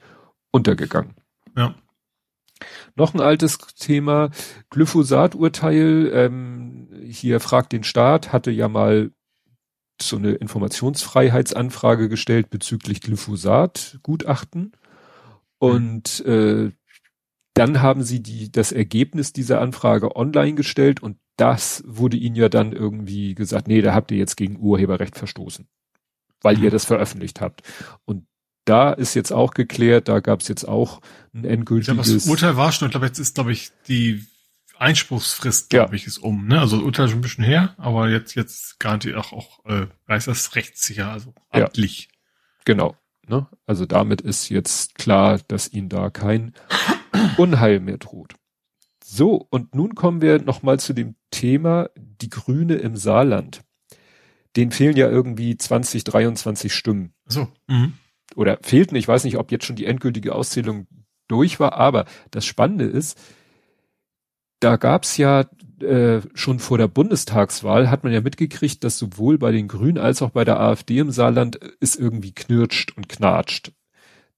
untergegangen. 0.50 1.14
Ja. 1.56 1.74
Noch 2.94 3.14
ein 3.14 3.20
altes 3.20 3.58
Thema, 3.76 4.30
Glyphosat-Urteil. 4.70 6.10
Ähm, 6.14 6.88
hier 7.06 7.40
fragt 7.40 7.72
den 7.72 7.84
Staat, 7.84 8.32
hatte 8.32 8.50
ja 8.50 8.68
mal 8.68 9.10
so 10.00 10.16
eine 10.16 10.32
Informationsfreiheitsanfrage 10.32 12.08
gestellt 12.08 12.50
bezüglich 12.50 13.00
Glyphosat-Gutachten. 13.00 14.72
Und 15.58 16.24
äh, 16.26 16.72
dann 17.54 17.82
haben 17.82 18.02
sie 18.02 18.22
die, 18.22 18.50
das 18.50 18.72
Ergebnis 18.72 19.32
dieser 19.32 19.60
Anfrage 19.60 20.16
online 20.16 20.54
gestellt 20.54 21.02
und 21.02 21.18
das 21.36 21.82
wurde 21.86 22.16
ihnen 22.16 22.36
ja 22.36 22.48
dann 22.48 22.72
irgendwie 22.72 23.34
gesagt, 23.34 23.68
nee, 23.68 23.82
da 23.82 23.94
habt 23.94 24.10
ihr 24.10 24.18
jetzt 24.18 24.36
gegen 24.36 24.58
Urheberrecht 24.58 25.16
verstoßen, 25.16 25.66
weil 26.42 26.56
mhm. 26.56 26.64
ihr 26.64 26.70
das 26.70 26.84
veröffentlicht 26.84 27.40
habt. 27.40 27.62
Und 28.04 28.26
da 28.64 28.92
ist 28.92 29.14
jetzt 29.14 29.32
auch 29.32 29.52
geklärt, 29.52 30.08
da 30.08 30.20
gab 30.20 30.40
es 30.40 30.48
jetzt 30.48 30.64
auch 30.64 31.00
ein 31.34 31.44
endgültiges... 31.44 32.08
Ja, 32.08 32.14
das 32.14 32.26
Urteil 32.26 32.56
war 32.56 32.72
schon, 32.72 32.86
ich 32.86 32.92
glaube, 32.92 33.06
jetzt 33.06 33.18
ist, 33.18 33.34
glaube 33.34 33.52
ich, 33.52 33.72
die 33.88 34.24
Einspruchsfrist, 34.78 35.70
glaube 35.70 35.92
ja. 35.92 35.96
ich, 35.96 36.06
ist 36.06 36.18
um. 36.18 36.46
Ne? 36.46 36.60
Also 36.60 36.78
Urteil 36.78 37.08
schon 37.08 37.18
ein 37.18 37.22
bisschen 37.22 37.44
her, 37.44 37.74
aber 37.76 38.08
jetzt, 38.08 38.34
jetzt 38.34 38.80
garantiert 38.80 39.16
auch, 39.16 39.32
auch 39.32 39.64
äh, 39.66 39.86
weiß 40.06 40.26
das 40.26 40.54
rechtssicher, 40.56 41.10
also 41.10 41.34
amtlich. 41.50 42.08
Ja, 42.10 42.62
genau. 42.64 42.96
Ne? 43.26 43.46
Also 43.66 43.86
damit 43.86 44.20
ist 44.20 44.48
jetzt 44.48 44.94
klar, 44.96 45.40
dass 45.48 45.72
ihnen 45.72 45.88
da 45.88 46.10
kein 46.10 46.54
Unheil 47.36 47.80
mehr 47.80 47.98
droht. 47.98 48.34
So, 49.06 49.46
und 49.50 49.74
nun 49.74 49.94
kommen 49.94 50.22
wir 50.22 50.40
nochmal 50.40 50.80
zu 50.80 50.94
dem 50.94 51.14
Thema 51.30 51.90
die 51.94 52.30
Grüne 52.30 52.76
im 52.76 52.96
Saarland. 52.96 53.60
den 54.56 54.70
fehlen 54.70 54.96
ja 54.96 55.10
irgendwie 55.10 55.58
20, 55.58 56.04
23 56.04 56.72
Stimmen. 56.72 57.12
So. 57.26 57.48
Mhm. 57.66 57.94
Oder 58.34 58.58
fehlten, 58.62 58.96
ich 58.96 59.06
weiß 59.06 59.24
nicht, 59.24 59.36
ob 59.36 59.52
jetzt 59.52 59.66
schon 59.66 59.76
die 59.76 59.84
endgültige 59.84 60.34
Auszählung 60.34 60.86
durch 61.28 61.60
war, 61.60 61.74
aber 61.74 62.06
das 62.30 62.46
Spannende 62.46 62.84
ist, 62.84 63.20
da 64.60 64.76
gab's 64.76 65.18
ja 65.18 65.44
äh, 65.80 66.22
schon 66.34 66.58
vor 66.58 66.78
der 66.78 66.88
Bundestagswahl 66.88 67.90
hat 67.90 68.04
man 68.04 68.12
ja 68.12 68.22
mitgekriegt, 68.22 68.84
dass 68.84 68.96
sowohl 68.96 69.36
bei 69.36 69.52
den 69.52 69.68
Grünen 69.68 69.98
als 69.98 70.22
auch 70.22 70.30
bei 70.30 70.44
der 70.44 70.60
AfD 70.60 70.98
im 70.98 71.10
Saarland 71.10 71.58
es 71.80 71.94
irgendwie 71.94 72.32
knirscht 72.32 72.92
und 72.96 73.08
knatscht. 73.08 73.72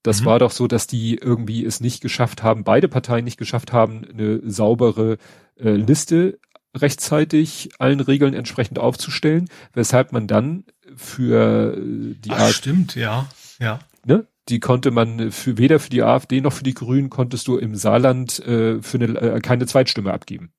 Das 0.07 0.21
mhm. 0.21 0.27
war 0.27 0.39
doch 0.39 0.53
so, 0.53 0.69
dass 0.69 0.87
die 0.87 1.17
irgendwie 1.17 1.65
es 1.65 1.81
nicht 1.81 2.01
geschafft 2.01 2.45
haben, 2.45 2.63
beide 2.63 2.87
Parteien 2.87 3.25
nicht 3.25 3.39
geschafft 3.39 3.73
haben, 3.73 4.05
eine 4.05 4.41
saubere 4.49 5.19
äh, 5.59 5.71
Liste 5.71 6.39
rechtzeitig 6.77 7.71
allen 7.79 7.99
Regeln 7.99 8.33
entsprechend 8.33 8.79
aufzustellen, 8.79 9.49
weshalb 9.73 10.13
man 10.13 10.29
dann 10.29 10.65
für 10.95 11.77
äh, 11.77 12.15
die 12.21 12.31
Ach, 12.31 12.51
stimmt, 12.51 12.95
ja, 12.95 13.27
ja. 13.59 13.81
Ne? 14.05 14.29
Die 14.49 14.61
konnte 14.61 14.93
man 14.93 15.33
für 15.33 15.59
weder 15.59 15.81
für 15.81 15.91
die 15.91 16.05
AfD 16.05 16.41
noch 16.41 16.53
für 16.53 16.63
die 16.63 16.75
Grünen 16.75 17.11
konntest 17.11 17.49
du 17.49 17.57
im 17.57 17.75
Saarland 17.75 18.39
äh, 18.47 18.81
für 18.81 18.99
eine, 18.99 19.07
äh, 19.21 19.41
keine 19.41 19.67
Zweitstimme 19.67 20.13
abgeben. 20.13 20.53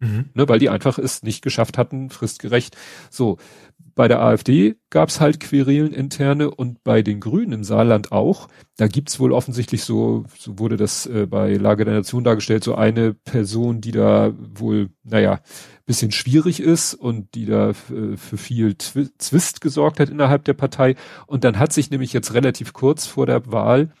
Mhm. 0.00 0.30
Ne, 0.32 0.48
weil 0.48 0.60
die 0.60 0.68
einfach 0.68 0.98
es 0.98 1.22
nicht 1.24 1.42
geschafft 1.42 1.76
hatten, 1.76 2.08
fristgerecht. 2.10 2.76
So, 3.10 3.36
bei 3.98 4.06
der 4.06 4.22
AfD 4.22 4.76
gab's 4.90 5.20
halt 5.20 5.40
Querelen 5.40 5.92
interne 5.92 6.52
und 6.52 6.84
bei 6.84 7.02
den 7.02 7.18
Grünen 7.18 7.50
im 7.50 7.64
Saarland 7.64 8.12
auch. 8.12 8.46
Da 8.76 8.86
gibt's 8.86 9.18
wohl 9.18 9.32
offensichtlich 9.32 9.82
so, 9.82 10.24
so 10.38 10.60
wurde 10.60 10.76
das 10.76 11.06
äh, 11.06 11.26
bei 11.26 11.54
Lage 11.54 11.84
der 11.84 11.94
Nation 11.94 12.22
dargestellt, 12.22 12.62
so 12.62 12.76
eine 12.76 13.12
Person, 13.12 13.80
die 13.80 13.90
da 13.90 14.32
wohl, 14.38 14.90
naja, 15.02 15.40
bisschen 15.84 16.12
schwierig 16.12 16.60
ist 16.60 16.94
und 16.94 17.34
die 17.34 17.44
da 17.44 17.70
äh, 17.70 18.16
für 18.16 18.36
viel 18.36 18.76
Twi 18.76 19.08
Zwist 19.18 19.60
gesorgt 19.60 19.98
hat 19.98 20.10
innerhalb 20.10 20.44
der 20.44 20.54
Partei. 20.54 20.94
Und 21.26 21.42
dann 21.42 21.58
hat 21.58 21.72
sich 21.72 21.90
nämlich 21.90 22.12
jetzt 22.12 22.34
relativ 22.34 22.74
kurz 22.74 23.04
vor 23.04 23.26
der 23.26 23.50
Wahl 23.50 23.92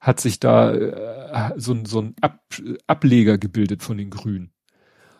hat 0.00 0.18
sich 0.18 0.40
da 0.40 0.72
äh, 0.72 1.52
so, 1.56 1.76
so 1.84 2.00
ein 2.00 2.14
Ab 2.22 2.40
Ableger 2.86 3.36
gebildet 3.36 3.82
von 3.82 3.98
den 3.98 4.08
Grünen. 4.08 4.54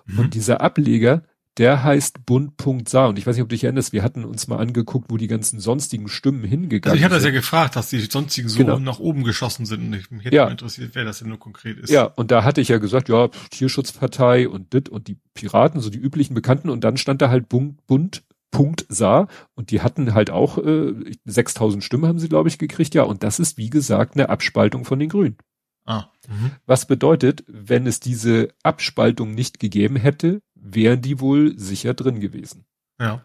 Mhm. 0.07 0.19
Und 0.21 0.35
dieser 0.35 0.63
Ableger, 0.63 1.23
der 1.59 1.83
heißt 1.83 2.27
Bund.sa 2.27 3.07
und 3.07 3.19
ich 3.19 3.27
weiß 3.27 3.37
nicht, 3.37 3.43
ob 3.43 3.49
du 3.49 3.55
dich 3.55 3.65
erinnerst, 3.65 3.93
wir 3.93 4.03
hatten 4.03 4.25
uns 4.25 4.47
mal 4.47 4.59
angeguckt, 4.59 5.11
wo 5.11 5.17
die 5.17 5.27
ganzen 5.27 5.59
sonstigen 5.59 6.09
Stimmen 6.09 6.45
hingegangen 6.45 6.83
sind. 6.83 6.91
Also 6.91 6.99
ich 6.99 7.05
hatte 7.05 7.15
das 7.15 7.25
ja 7.25 7.31
gefragt, 7.31 7.77
dass 7.77 7.89
die 7.89 8.01
sonstigen 8.01 8.49
so 8.49 8.59
genau. 8.59 8.79
nach 8.79 8.99
oben 8.99 9.25
geschossen 9.25 9.65
sind 9.65 9.87
und 9.87 9.93
ich, 9.95 10.11
mich 10.11 10.27
hätte 10.27 10.37
ja. 10.37 10.49
interessiert, 10.49 10.91
wer 10.95 11.05
das 11.05 11.21
denn 11.21 11.29
nur 11.29 11.39
konkret 11.39 11.79
ist. 11.79 11.91
Ja, 11.91 12.05
und 12.05 12.31
da 12.31 12.45
hatte 12.45 12.61
ich 12.61 12.69
ja 12.69 12.79
gesagt, 12.79 13.09
ja, 13.09 13.29
Tierschutzpartei 13.51 14.49
und 14.49 14.73
dit 14.75 14.89
und 14.89 15.09
die 15.09 15.19
Piraten, 15.35 15.81
so 15.81 15.91
die 15.91 15.99
üblichen 15.99 16.35
Bekannten 16.35 16.69
und 16.69 16.85
dann 16.85 16.97
stand 16.97 17.23
da 17.23 17.31
halt 17.31 17.49
Bund, 17.49 17.87
Bund 17.87 18.23
Punkt 18.51 18.87
sah 18.89 19.29
und 19.55 19.71
die 19.71 19.83
hatten 19.83 20.15
halt 20.15 20.31
auch 20.31 20.57
äh, 20.59 20.95
6000 21.25 21.83
Stimmen 21.83 22.07
haben 22.07 22.19
sie 22.19 22.29
glaube 22.29 22.49
ich 22.49 22.59
gekriegt 22.59 22.95
ja 22.95 23.03
und 23.03 23.23
das 23.23 23.39
ist 23.39 23.59
wie 23.59 23.71
gesagt 23.71 24.15
eine 24.15 24.31
Abspaltung 24.31 24.85
von 24.85 24.99
den 24.99 25.09
Grünen. 25.09 25.37
Ah. 25.85 26.07
Mhm. 26.29 26.53
Was 26.67 26.87
bedeutet, 26.87 27.45
wenn 27.47 27.87
es 27.87 28.01
diese 28.01 28.49
Abspaltung 28.63 29.33
nicht 29.33 29.61
gegeben 29.61 29.97
hätte, 29.97 30.41
wären 30.75 31.03
die 31.03 31.21
wohl 31.21 31.59
sicher 31.59 31.95
drin 31.95 32.21
gewesen. 32.21 32.67
Ja. 32.99 33.23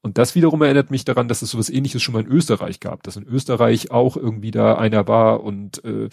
Und 0.00 0.16
das 0.16 0.36
wiederum 0.36 0.62
erinnert 0.62 0.92
mich 0.92 1.04
daran, 1.04 1.26
dass 1.26 1.42
es 1.42 1.50
sowas 1.50 1.70
ähnliches 1.70 2.02
schon 2.02 2.12
mal 2.14 2.22
in 2.22 2.30
Österreich 2.30 2.78
gab, 2.78 3.02
dass 3.02 3.16
in 3.16 3.26
Österreich 3.26 3.90
auch 3.90 4.16
irgendwie 4.16 4.52
da 4.52 4.76
einer 4.76 5.08
war 5.08 5.42
und 5.42 5.84
äh, 5.84 6.08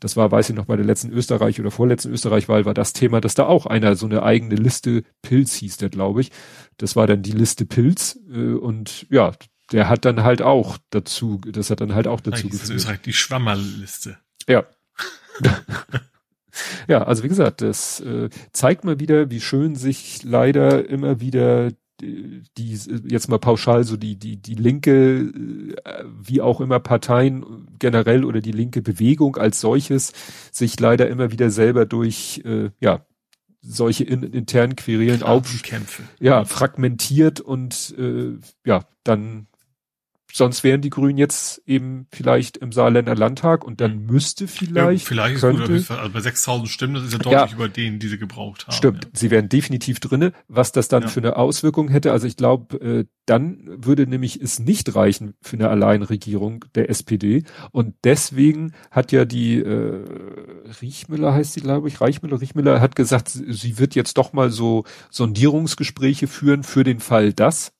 das 0.00 0.16
war, 0.16 0.32
weiß 0.32 0.50
ich 0.50 0.56
noch, 0.56 0.64
bei 0.64 0.74
der 0.74 0.84
letzten 0.84 1.12
Österreich 1.12 1.60
oder 1.60 1.70
vorletzten 1.70 2.12
Österreich-Wahl 2.12 2.64
war 2.64 2.74
das 2.74 2.92
Thema, 2.92 3.20
dass 3.20 3.36
da 3.36 3.46
auch 3.46 3.66
einer 3.66 3.94
so 3.94 4.06
eine 4.06 4.24
eigene 4.24 4.56
Liste 4.56 5.04
Pilz 5.22 5.54
hieß 5.54 5.76
der, 5.76 5.88
glaube 5.88 6.20
ich. 6.20 6.32
Das 6.78 6.96
war 6.96 7.06
dann 7.06 7.22
die 7.22 7.32
Liste 7.32 7.64
Pilz 7.64 8.18
äh, 8.28 8.54
und 8.54 9.06
ja, 9.08 9.32
der 9.70 9.88
hat 9.88 10.04
dann 10.04 10.24
halt 10.24 10.42
auch 10.42 10.78
dazu, 10.90 11.40
das 11.46 11.70
hat 11.70 11.80
dann 11.80 11.94
halt 11.94 12.08
auch 12.08 12.20
dazu 12.20 12.48
geführt. 12.48 12.70
Österreich 12.70 13.02
die 13.02 13.12
Schwammerliste. 13.12 14.18
Ja. 14.48 14.64
ja, 16.88 17.02
also 17.02 17.22
wie 17.22 17.28
gesagt, 17.28 17.60
das 17.62 18.00
äh, 18.00 18.28
zeigt 18.52 18.84
mal 18.84 19.00
wieder, 19.00 19.30
wie 19.30 19.40
schön 19.40 19.74
sich 19.74 20.22
leider 20.22 20.88
immer 20.88 21.20
wieder 21.20 21.70
die, 22.00 22.42
die 22.56 22.78
jetzt 23.08 23.28
mal 23.28 23.38
pauschal 23.38 23.84
so 23.84 23.96
die 23.96 24.16
die 24.16 24.36
die 24.36 24.54
linke 24.54 25.18
äh, 25.84 26.04
wie 26.20 26.40
auch 26.40 26.60
immer 26.60 26.78
Parteien 26.78 27.66
generell 27.78 28.24
oder 28.24 28.40
die 28.40 28.52
linke 28.52 28.82
Bewegung 28.82 29.36
als 29.36 29.60
solches 29.60 30.12
sich 30.52 30.78
leider 30.78 31.08
immer 31.08 31.32
wieder 31.32 31.50
selber 31.50 31.86
durch 31.86 32.42
äh, 32.44 32.70
ja 32.80 33.04
solche 33.60 34.04
in, 34.04 34.22
internen 34.22 34.76
Querelen 34.76 35.22
aufkämpfen 35.22 36.08
ja 36.20 36.44
fragmentiert 36.44 37.40
und 37.40 37.94
äh, 37.98 38.38
ja 38.64 38.84
dann 39.02 39.48
sonst 40.38 40.64
wären 40.64 40.80
die 40.80 40.88
Grünen 40.88 41.18
jetzt 41.18 41.62
eben 41.66 42.06
vielleicht 42.10 42.56
im 42.56 42.72
Saarländer 42.72 43.14
Landtag 43.14 43.64
und 43.64 43.80
dann 43.80 44.00
mhm. 44.00 44.06
müsste 44.06 44.48
vielleicht. 44.48 45.02
Ja, 45.02 45.08
vielleicht 45.08 45.40
könnte, 45.40 45.72
ist 45.74 45.88
gut, 45.88 45.98
also 45.98 46.12
bei 46.12 46.20
6000 46.20 46.68
Stimmen, 46.68 46.94
das 46.94 47.04
ist 47.04 47.12
ja 47.12 47.18
deutlich 47.18 47.50
ja, 47.50 47.56
über 47.56 47.68
denen, 47.68 47.98
die 47.98 48.08
sie 48.08 48.18
gebraucht 48.18 48.66
haben. 48.66 48.74
Stimmt, 48.74 49.04
ja. 49.04 49.10
sie 49.12 49.30
wären 49.30 49.48
definitiv 49.50 50.00
drinne. 50.00 50.32
Was 50.48 50.72
das 50.72 50.88
dann 50.88 51.02
ja. 51.02 51.08
für 51.08 51.20
eine 51.20 51.36
Auswirkung 51.36 51.88
hätte, 51.88 52.12
also 52.12 52.26
ich 52.26 52.36
glaube, 52.36 52.76
äh, 52.80 53.04
dann 53.26 53.58
würde 53.66 54.06
nämlich 54.06 54.40
es 54.40 54.58
nicht 54.58 54.94
reichen 54.94 55.34
für 55.42 55.56
eine 55.56 55.68
Alleinregierung 55.68 56.64
der 56.74 56.88
SPD. 56.88 57.42
Und 57.72 57.94
deswegen 58.04 58.72
hat 58.90 59.12
ja 59.12 59.26
die 59.26 59.58
äh, 59.58 60.04
Riechmüller 60.80 61.34
heißt 61.34 61.52
sie, 61.52 61.60
glaube 61.60 61.88
ich, 61.88 62.00
Reichmüller, 62.00 62.40
Riechmüller 62.40 62.80
hat 62.80 62.96
gesagt, 62.96 63.28
sie 63.28 63.78
wird 63.78 63.94
jetzt 63.94 64.16
doch 64.16 64.32
mal 64.32 64.50
so 64.50 64.84
Sondierungsgespräche 65.10 66.26
führen 66.26 66.62
für 66.62 66.84
den 66.84 67.00
Fall, 67.00 67.34
dass 67.34 67.72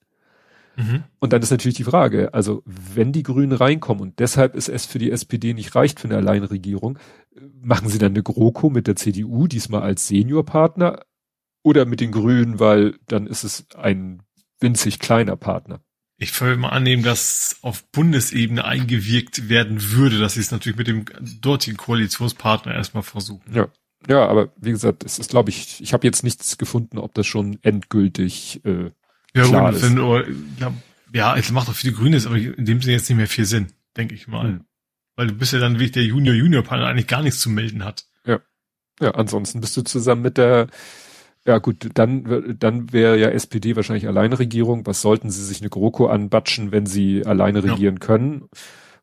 Mhm. 0.78 1.02
Und 1.18 1.32
dann 1.32 1.42
ist 1.42 1.50
natürlich 1.50 1.76
die 1.76 1.85
Frage, 1.85 2.32
also 2.32 2.62
wenn 2.64 3.12
die 3.12 3.25
Grünen 3.25 3.52
reinkommen 3.52 4.00
und 4.00 4.18
deshalb 4.20 4.54
ist 4.54 4.68
es 4.68 4.87
für 4.87 5.00
die 5.00 5.11
SPD 5.11 5.52
nicht 5.52 5.75
reicht 5.75 5.99
für 5.99 6.06
eine 6.06 6.18
Alleinregierung, 6.18 6.99
machen 7.61 7.88
sie 7.88 7.99
dann 7.99 8.12
eine 8.12 8.23
GroKo 8.23 8.70
mit 8.70 8.87
der 8.87 8.94
CDU, 8.94 9.49
diesmal 9.49 9.82
als 9.82 10.06
Seniorpartner 10.06 11.04
oder 11.64 11.85
mit 11.85 12.00
den 12.00 12.12
Grünen, 12.12 12.61
weil 12.61 12.94
dann 13.08 13.26
ist 13.26 13.42
es 13.42 13.66
ein 13.75 14.23
winzig 14.61 15.00
kleiner 15.00 15.37
Partner. 15.37 15.80
Ich 16.16 16.40
würde 16.40 16.56
mal 16.56 16.70
annehmen, 16.70 17.02
dass 17.02 17.58
auf 17.62 17.85
Bundesebene 17.90 18.64
eingewirkt 18.64 19.49
werden 19.49 19.92
würde, 19.92 20.18
dass 20.18 20.35
sie 20.35 20.40
es 20.40 20.52
natürlich 20.52 20.78
mit 20.78 20.87
dem 20.87 21.04
dortigen 21.40 21.76
Koalitionspartner 21.76 22.75
erstmal 22.75 23.02
versuchen. 23.02 23.52
Ja. 23.52 23.68
Ja, 24.06 24.28
aber 24.28 24.52
wie 24.56 24.70
gesagt, 24.70 25.04
es 25.04 25.18
ist, 25.18 25.30
glaube 25.30 25.50
ich, 25.50 25.80
ich 25.80 25.92
habe 25.92 26.06
jetzt 26.06 26.23
nichts 26.23 26.56
gefunden, 26.56 26.99
ob 26.99 27.14
das 27.14 27.26
schon 27.26 27.58
endgültig 27.62 28.64
äh, 28.64 28.92
ja, 29.38 29.49
klar 29.49 29.73
gut, 29.73 29.83
wenn, 29.83 29.99
oder, 29.99 30.25
ja, 31.12 31.37
es 31.37 31.50
macht 31.50 31.68
doch 31.68 31.75
für 31.75 31.87
die 31.87 31.95
Grüne, 31.95 32.21
aber 32.25 32.37
in 32.37 32.64
dem 32.64 32.80
Sinne 32.80 32.95
jetzt 32.95 33.09
nicht 33.09 33.16
mehr 33.16 33.28
viel 33.28 33.45
Sinn, 33.45 33.68
denke 33.97 34.14
ich 34.14 34.28
mal. 34.28 34.45
Hm. 34.45 34.64
Weil 35.16 35.28
du 35.28 35.35
bist 35.35 35.52
ja 35.52 35.59
dann 35.59 35.78
wie 35.78 35.90
der 35.90 36.04
Junior-Junior-Partner 36.04 36.87
eigentlich 36.87 37.07
gar 37.07 37.23
nichts 37.23 37.40
zu 37.40 37.50
melden 37.50 37.85
hat. 37.85 38.07
Ja. 38.25 38.40
Ja, 39.00 39.12
ansonsten 39.12 39.61
bist 39.61 39.76
du 39.76 39.83
zusammen 39.83 40.23
mit 40.23 40.38
der, 40.38 40.68
ja 41.45 41.59
gut, 41.59 41.88
dann, 41.95 42.57
dann 42.59 42.92
wäre 42.92 43.18
ja 43.18 43.30
SPD 43.30 43.75
wahrscheinlich 43.75 44.07
alleine 44.07 44.38
Regierung. 44.38 44.87
Was 44.87 45.00
sollten 45.00 45.30
sie 45.30 45.45
sich 45.45 45.61
eine 45.61 45.71
GroKo 45.71 46.07
anbatschen, 46.07 46.73
wenn 46.73 46.87
sie 46.87 47.25
alleine 47.25 47.64
regieren 47.64 47.97
ja. 47.97 48.07
können? 48.07 48.49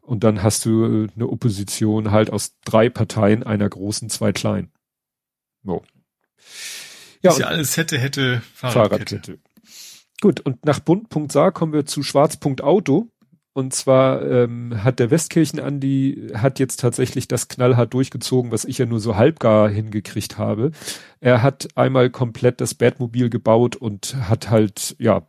Und 0.02 0.24
dann 0.24 0.44
hast 0.44 0.66
du 0.66 1.08
eine 1.16 1.28
Opposition 1.28 2.12
halt 2.12 2.30
aus 2.30 2.60
drei 2.64 2.90
Parteien, 2.90 3.42
einer 3.44 3.68
großen, 3.68 4.10
zwei 4.10 4.32
kleinen. 4.32 4.72
So. 5.64 5.84
Ja, 7.24 7.32
ist 7.32 7.40
ja 7.40 7.48
alles 7.48 7.76
hätte, 7.76 7.98
hätte, 7.98 8.44
Fahrradkette. 8.54 9.16
Fahrradkette. 9.16 9.40
Gut, 10.22 10.40
und 10.40 10.66
nach 10.66 10.80
Bund.sa 10.80 11.52
kommen 11.52 11.74
wir 11.74 11.86
zu 11.86 12.04
Schwarz.auto. 12.04 13.10
Und 13.54 13.74
zwar 13.74 14.22
ähm, 14.22 14.84
hat 14.84 15.00
der 15.00 15.12
Westkirchen 15.12 15.62
Andi 15.62 16.30
hat 16.34 16.60
jetzt 16.60 16.82
tatsächlich 16.82 17.30
das 17.30 17.48
knallhart 17.48 17.94
durchgezogen, 17.94 18.52
was 18.52 18.66
ich 18.66 18.80
ja 18.80 18.86
nur 18.86 19.00
so 19.00 19.16
halbgar 19.16 19.70
hingekriegt 19.70 20.38
habe. 20.38 20.72
Er 21.22 21.42
hat 21.42 21.70
einmal 21.76 22.10
komplett 22.10 22.60
das 22.60 22.74
Badmobil 22.74 23.30
gebaut 23.30 23.78
und 23.78 24.14
hat 24.28 24.50
halt 24.50 24.98
ja 25.00 25.26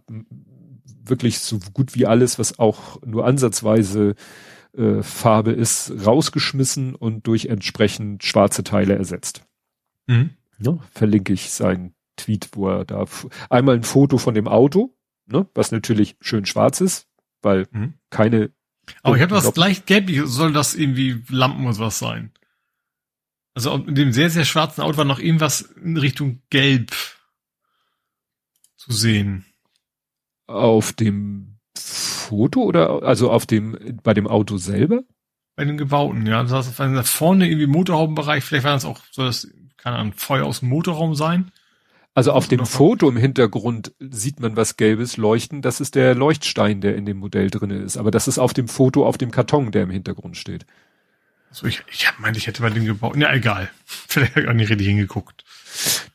wirklich 1.04 1.38
so 1.38 1.60
gut 1.72 1.94
wie 1.94 2.06
alles, 2.06 2.36
was 2.40 2.58
auch 2.58 3.00
nur 3.06 3.24
ansatzweise 3.24 4.16
äh, 4.76 5.02
Farbe 5.02 5.52
ist, 5.52 5.92
rausgeschmissen 6.04 6.96
und 6.96 7.28
durch 7.28 7.46
entsprechend 7.46 8.24
schwarze 8.24 8.64
Teile 8.64 8.96
ersetzt. 8.96 9.44
Mhm. 10.08 10.30
Ja, 10.58 10.78
verlinke 10.90 11.32
ich 11.32 11.52
sein 11.52 11.95
Tweet, 12.16 12.50
wo 12.52 12.68
er 12.68 12.84
da 12.84 13.04
einmal 13.50 13.76
ein 13.76 13.82
Foto 13.82 14.18
von 14.18 14.34
dem 14.34 14.48
Auto, 14.48 14.96
ne, 15.26 15.46
was 15.54 15.72
natürlich 15.72 16.16
schön 16.20 16.46
schwarz 16.46 16.80
ist, 16.80 17.08
weil 17.42 17.66
mhm. 17.70 17.94
keine. 18.10 18.50
Aber 19.02 19.16
ich 19.16 19.22
habe 19.22 19.34
was 19.34 19.54
leicht 19.56 19.86
gelblich, 19.86 20.22
soll 20.24 20.52
das 20.52 20.74
irgendwie 20.74 21.22
Lampen 21.28 21.66
oder 21.66 21.78
was 21.78 21.98
sein? 21.98 22.32
Also 23.54 23.74
in 23.74 23.94
dem 23.94 24.12
sehr, 24.12 24.30
sehr 24.30 24.44
schwarzen 24.44 24.82
Auto 24.82 24.98
war 24.98 25.04
noch 25.04 25.18
irgendwas 25.18 25.62
in 25.62 25.96
Richtung 25.96 26.42
Gelb 26.50 26.92
zu 28.76 28.92
sehen. 28.92 29.46
Auf 30.46 30.92
dem 30.92 31.58
Foto 31.76 32.62
oder 32.62 33.02
also 33.02 33.30
auf 33.30 33.46
dem 33.46 33.98
bei 34.02 34.14
dem 34.14 34.26
Auto 34.26 34.58
selber? 34.58 35.02
Bei 35.56 35.64
den 35.64 35.78
gebauten, 35.78 36.26
ja. 36.26 36.42
Das 36.42 36.76
heißt, 36.76 37.08
vorne 37.08 37.48
irgendwie 37.48 37.66
Motorhaubbereich, 37.66 38.44
vielleicht 38.44 38.64
war 38.64 38.74
das 38.74 38.84
auch, 38.84 39.00
soll 39.10 39.26
das, 39.26 39.48
keine 39.78 39.96
Ahnung, 39.96 40.12
Feuer 40.12 40.44
aus 40.44 40.60
dem 40.60 40.68
Motorraum 40.68 41.14
sein? 41.14 41.50
Also 42.16 42.32
auf 42.32 42.48
dem 42.48 42.64
Foto 42.64 43.10
im 43.10 43.18
Hintergrund 43.18 43.92
sieht 44.00 44.40
man 44.40 44.56
was 44.56 44.78
Gelbes 44.78 45.18
leuchten. 45.18 45.60
Das 45.60 45.82
ist 45.82 45.94
der 45.94 46.14
Leuchtstein, 46.14 46.80
der 46.80 46.96
in 46.96 47.04
dem 47.04 47.18
Modell 47.18 47.50
drinne 47.50 47.76
ist. 47.76 47.98
Aber 47.98 48.10
das 48.10 48.26
ist 48.26 48.38
auf 48.38 48.54
dem 48.54 48.68
Foto 48.68 49.06
auf 49.06 49.18
dem 49.18 49.30
Karton, 49.30 49.70
der 49.70 49.82
im 49.82 49.90
Hintergrund 49.90 50.38
steht. 50.38 50.64
So, 51.50 51.66
ich, 51.66 51.82
ich 51.92 52.08
meinte, 52.18 52.38
ich 52.38 52.46
hätte 52.46 52.62
bei 52.62 52.70
dem 52.70 52.86
gebaut. 52.86 53.16
Ja, 53.18 53.34
egal. 53.34 53.68
Vielleicht 53.84 54.30
habe 54.30 54.44
ich 54.44 54.48
auch 54.48 54.54
nicht 54.54 54.70
richtig 54.70 54.86
hingeguckt. 54.86 55.44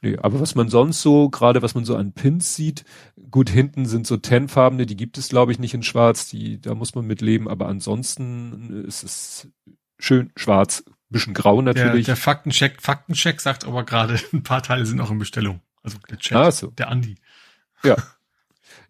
Nee, 0.01 0.17
aber 0.17 0.39
was 0.39 0.55
man 0.55 0.69
sonst 0.69 1.03
so, 1.03 1.29
gerade 1.29 1.61
was 1.61 1.75
man 1.75 1.85
so 1.85 1.95
an 1.95 2.13
Pins 2.13 2.55
sieht, 2.55 2.83
gut, 3.29 3.51
hinten 3.51 3.85
sind 3.85 4.07
so 4.07 4.17
Tennfarbene, 4.17 4.87
die 4.87 4.97
gibt 4.97 5.19
es, 5.19 5.29
glaube 5.29 5.51
ich, 5.51 5.59
nicht 5.59 5.75
in 5.75 5.83
schwarz, 5.83 6.27
die, 6.27 6.59
da 6.59 6.73
muss 6.73 6.95
man 6.95 7.05
mit 7.05 7.21
leben, 7.21 7.47
aber 7.47 7.67
ansonsten 7.67 8.85
ist 8.87 9.03
es 9.03 9.49
schön 9.99 10.31
schwarz, 10.35 10.83
bisschen 11.11 11.35
grau 11.35 11.61
natürlich. 11.61 12.07
Der, 12.07 12.15
der 12.15 12.21
Faktencheck, 12.23 12.81
Faktencheck 12.81 13.39
sagt 13.39 13.65
aber 13.65 13.83
gerade, 13.83 14.19
ein 14.33 14.41
paar 14.41 14.63
Teile 14.63 14.87
sind 14.87 14.97
noch 14.97 15.11
in 15.11 15.19
Bestellung. 15.19 15.61
Also 15.83 15.97
der 16.09 16.17
Chat, 16.17 16.37
ah, 16.37 16.51
so. 16.51 16.67
der 16.67 16.89
Andi. 16.89 17.15
Ja. 17.83 17.95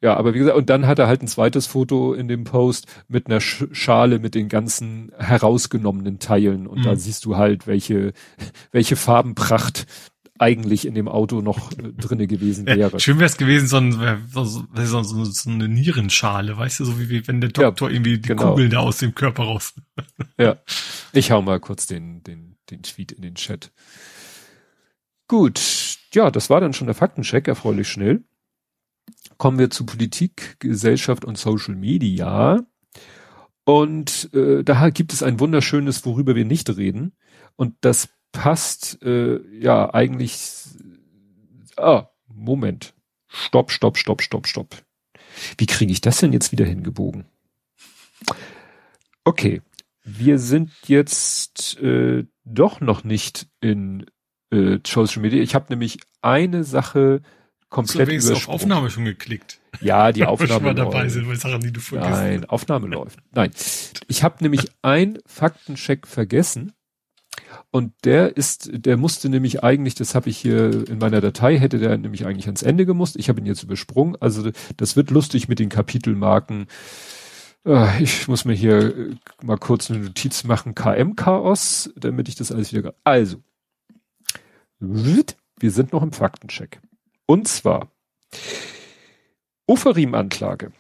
Ja, 0.04 0.18
aber 0.18 0.34
wie 0.34 0.40
gesagt, 0.40 0.58
und 0.58 0.70
dann 0.72 0.88
hat 0.88 0.98
er 0.98 1.06
halt 1.06 1.22
ein 1.22 1.28
zweites 1.28 1.68
Foto 1.68 2.16
in 2.16 2.28
dem 2.28 2.44
Post 2.44 2.88
mit 3.08 3.28
einer 3.28 3.40
Schale 3.40 4.18
mit 4.18 4.34
den 4.34 4.50
ganzen 4.50 5.12
herausgenommenen 5.16 6.18
Teilen. 6.18 6.66
Und 6.66 6.80
mhm. 6.80 6.84
da 6.84 6.96
siehst 6.96 7.24
du 7.26 7.38
halt, 7.38 7.68
welche, 7.68 8.14
welche 8.72 8.96
Farbenpracht 8.96 9.86
eigentlich 10.42 10.88
in 10.88 10.96
dem 10.96 11.08
Auto 11.08 11.42
noch 11.42 11.72
äh, 11.74 11.94
drinne 11.94 12.26
gewesen 12.26 12.66
wäre. 12.66 12.80
Ja, 12.80 13.00
schön 13.00 13.20
wäre 13.20 13.28
es 13.28 13.38
gewesen, 13.38 13.68
so, 13.68 13.78
ein, 13.78 14.28
so, 14.32 14.44
so, 14.44 15.04
so, 15.04 15.50
eine 15.50 15.68
Nierenschale, 15.68 16.58
weißt 16.58 16.80
du, 16.80 16.86
so 16.86 17.00
wie, 17.00 17.10
wie 17.10 17.28
wenn 17.28 17.42
der 17.42 17.52
Doktor 17.52 17.90
ja, 17.90 17.94
irgendwie 17.94 18.18
die 18.18 18.30
genau. 18.30 18.50
Kugeln 18.50 18.72
da 18.72 18.80
aus 18.80 18.98
dem 18.98 19.14
Körper 19.14 19.44
raus. 19.44 19.76
ja, 20.40 20.58
ich 21.14 21.30
hau 21.30 21.44
mal 21.44 21.60
kurz 21.60 21.86
den, 21.86 22.24
den, 22.24 22.56
den 22.72 22.82
Tweet 22.82 23.12
in 23.12 23.22
den 23.22 23.36
Chat. 23.36 23.72
Gut, 25.28 25.60
ja, 26.14 26.32
das 26.32 26.50
war 26.50 26.62
dann 26.62 26.74
schon 26.74 26.88
der 26.88 26.96
Faktencheck, 26.96 27.48
erfreulich 27.48 27.88
schnell. 27.88 28.24
Kommen 29.38 29.60
wir 29.60 29.70
zu 29.70 29.86
Politik, 29.86 30.58
Gesellschaft 30.60 31.26
und 31.26 31.38
Social 31.38 31.76
Media. 31.76 32.60
Und 33.64 34.34
äh, 34.34 34.64
da 34.64 34.90
gibt 34.90 35.14
es 35.14 35.24
ein 35.24 35.40
wunderschönes, 35.40 36.06
worüber 36.06 36.36
wir 36.36 36.46
nicht 36.46 36.70
reden. 36.76 37.14
Und 37.56 37.76
das 37.82 38.10
passt 38.32 39.02
äh, 39.04 39.40
ja 39.58 39.94
eigentlich. 39.94 40.66
Ah, 41.78 42.08
Moment. 42.28 42.94
Stopp, 43.28 43.72
stopp, 43.72 43.98
stopp, 43.98 44.22
stopp, 44.22 44.48
stopp. 44.48 44.76
Wie 45.58 45.66
kriege 45.66 45.92
ich 45.92 46.02
das 46.02 46.18
denn 46.18 46.34
jetzt 46.34 46.52
wieder 46.52 46.66
hingebogen? 46.66 47.26
Okay, 49.24 49.62
wir 50.04 50.40
sind 50.40 50.72
jetzt 50.88 51.80
äh, 51.80 52.26
doch 52.44 52.82
noch 52.82 53.04
nicht 53.04 53.48
in 53.62 54.06
äh, 54.52 54.80
Social 54.86 55.22
Media. 55.22 55.42
Ich 55.42 55.56
habe 55.56 55.66
nämlich 55.70 56.00
eine 56.22 56.64
Sache 56.64 57.22
komplett 57.70 58.22
so, 58.22 58.30
übersprungen. 58.32 58.56
auf 58.56 58.62
Aufnahme 58.62 58.90
schon 58.90 59.06
geklickt. 59.06 59.60
Ja, 59.80 60.12
die 60.12 60.26
Aufnahme 60.26 60.66
mal 60.66 60.76
dabei 60.76 61.04
läuft. 61.04 61.12
Sind, 61.12 61.28
weil 61.28 61.38
Sachen, 61.38 61.62
die 61.62 61.72
du 61.72 61.80
vergisst. 61.80 62.12
Nein, 62.12 62.46
Aufnahme 62.46 62.88
läuft. 62.88 63.20
Nein, 63.34 63.52
ich 64.08 64.24
habe 64.24 64.44
nämlich 64.44 64.66
einen 64.82 65.20
Faktencheck 65.26 66.06
vergessen 66.06 66.74
und 67.72 67.94
der 68.04 68.36
ist, 68.36 68.70
der 68.74 68.98
musste 68.98 69.30
nämlich 69.30 69.64
eigentlich, 69.64 69.96
das 69.96 70.14
habe 70.14 70.30
ich 70.30 70.38
hier 70.38 70.88
in 70.90 70.98
meiner 70.98 71.22
Datei, 71.22 71.58
hätte 71.58 71.80
der 71.80 71.98
nämlich 71.98 72.26
eigentlich 72.26 72.48
ans 72.48 72.64
Ende 72.64 72.86
gemusst. 72.86 73.16
Ich 73.18 73.30
habe 73.30 73.40
ihn 73.40 73.46
jetzt 73.46 73.64
übersprungen. 73.64 74.18
Also 74.20 74.52
das 74.78 74.96
wird 74.96 75.10
lustig 75.10 75.48
mit 75.48 75.60
den 75.60 75.70
Kapitelmarken. 75.70 76.68
Ah, 77.64 77.94
ich 78.00 78.28
muss 78.28 78.44
mir 78.44 78.54
hier 78.54 78.98
äh, 78.98 79.16
mal 79.44 79.58
kurz 79.58 79.90
eine 79.90 80.00
Notiz 80.00 80.44
machen. 80.44 80.76
KM-Chaos, 80.76 81.92
damit 81.96 82.28
ich 82.28 82.36
das 82.36 82.52
alles 82.52 82.74
wieder. 82.74 82.96
Also, 83.04 83.38
wir 84.82 85.72
sind 85.72 85.94
noch 85.94 86.04
im 86.04 86.12
Faktencheck. 86.12 86.82
Und 87.26 87.48
zwar 87.48 87.92
Oferim-Anklage. 89.68 90.72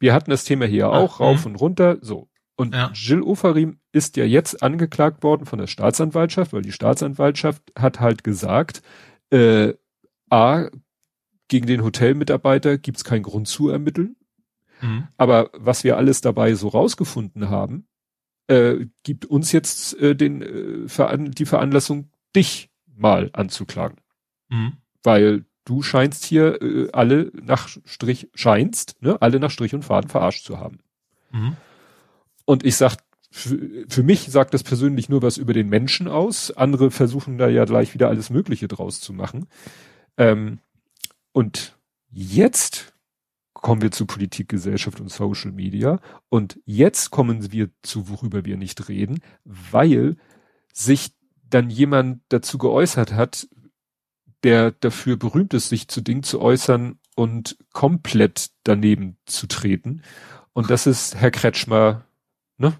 Wir 0.00 0.12
hatten 0.12 0.30
das 0.30 0.44
Thema 0.44 0.66
hier 0.66 0.90
auch, 0.90 1.14
Ach, 1.14 1.20
rauf 1.20 1.46
und 1.46 1.54
runter. 1.56 1.98
So, 2.00 2.28
und 2.56 2.74
ja. 2.74 2.90
Jill 2.94 3.22
Ofarim 3.22 3.78
ist 3.92 4.16
ja 4.16 4.24
jetzt 4.24 4.62
angeklagt 4.62 5.22
worden 5.22 5.46
von 5.46 5.58
der 5.58 5.66
Staatsanwaltschaft, 5.66 6.52
weil 6.52 6.62
die 6.62 6.72
Staatsanwaltschaft 6.72 7.62
hat 7.78 8.00
halt 8.00 8.24
gesagt, 8.24 8.82
äh, 9.30 9.74
A, 10.30 10.68
gegen 11.48 11.66
den 11.66 11.84
Hotelmitarbeiter 11.84 12.78
gibt 12.78 12.98
es 12.98 13.04
keinen 13.04 13.22
Grund 13.22 13.46
zu 13.46 13.68
ermitteln. 13.68 14.16
Mhm. 14.80 15.08
Aber 15.16 15.50
was 15.54 15.84
wir 15.84 15.96
alles 15.96 16.20
dabei 16.20 16.54
so 16.54 16.68
rausgefunden 16.68 17.50
haben, 17.50 17.86
äh, 18.48 18.86
gibt 19.02 19.26
uns 19.26 19.52
jetzt 19.52 19.94
äh, 20.00 20.16
den, 20.16 20.42
äh, 20.42 20.88
veran 20.88 21.30
die 21.30 21.46
Veranlassung, 21.46 22.10
dich 22.34 22.71
mal 23.02 23.30
anzuklagen. 23.34 23.98
Mhm. 24.48 24.74
Weil 25.02 25.44
du 25.64 25.82
scheinst 25.82 26.24
hier 26.24 26.60
äh, 26.62 26.88
alle 26.92 27.30
nach 27.34 27.68
Strich, 27.84 28.30
scheinst, 28.34 29.00
ne, 29.02 29.20
alle 29.20 29.38
nach 29.40 29.50
Strich 29.50 29.74
und 29.74 29.84
Faden 29.84 30.08
verarscht 30.08 30.44
zu 30.44 30.58
haben. 30.58 30.78
Mhm. 31.30 31.56
Und 32.44 32.64
ich 32.64 32.76
sag, 32.76 32.96
für, 33.30 33.58
für 33.88 34.02
mich 34.02 34.30
sagt 34.30 34.54
das 34.54 34.62
persönlich 34.62 35.08
nur 35.08 35.22
was 35.22 35.36
über 35.36 35.52
den 35.52 35.68
Menschen 35.68 36.08
aus. 36.08 36.50
Andere 36.50 36.90
versuchen 36.90 37.38
da 37.38 37.48
ja 37.48 37.64
gleich 37.64 37.94
wieder 37.94 38.08
alles 38.08 38.30
Mögliche 38.30 38.68
draus 38.68 39.00
zu 39.00 39.12
machen. 39.12 39.46
Ähm, 40.16 40.58
und 41.32 41.78
jetzt 42.10 42.92
kommen 43.54 43.80
wir 43.80 43.92
zu 43.92 44.06
Politik, 44.06 44.48
Gesellschaft 44.48 45.00
und 45.00 45.10
Social 45.10 45.52
Media. 45.52 46.00
Und 46.28 46.60
jetzt 46.66 47.10
kommen 47.10 47.52
wir 47.52 47.70
zu, 47.82 48.08
worüber 48.08 48.44
wir 48.44 48.56
nicht 48.56 48.88
reden, 48.88 49.20
weil 49.44 50.16
sich 50.72 51.12
dann 51.54 51.70
jemand 51.70 52.22
dazu 52.28 52.58
geäußert 52.58 53.12
hat, 53.12 53.48
der 54.42 54.72
dafür 54.72 55.16
berühmt 55.16 55.54
ist, 55.54 55.68
sich 55.68 55.88
zu 55.88 56.00
Dingen 56.00 56.22
zu 56.22 56.40
äußern 56.40 56.98
und 57.14 57.56
komplett 57.72 58.50
daneben 58.64 59.16
zu 59.26 59.46
treten. 59.46 60.02
Und 60.52 60.70
das 60.70 60.86
ist 60.86 61.14
Herr 61.14 61.30
Kretschmer 61.30 62.04
ne? 62.58 62.74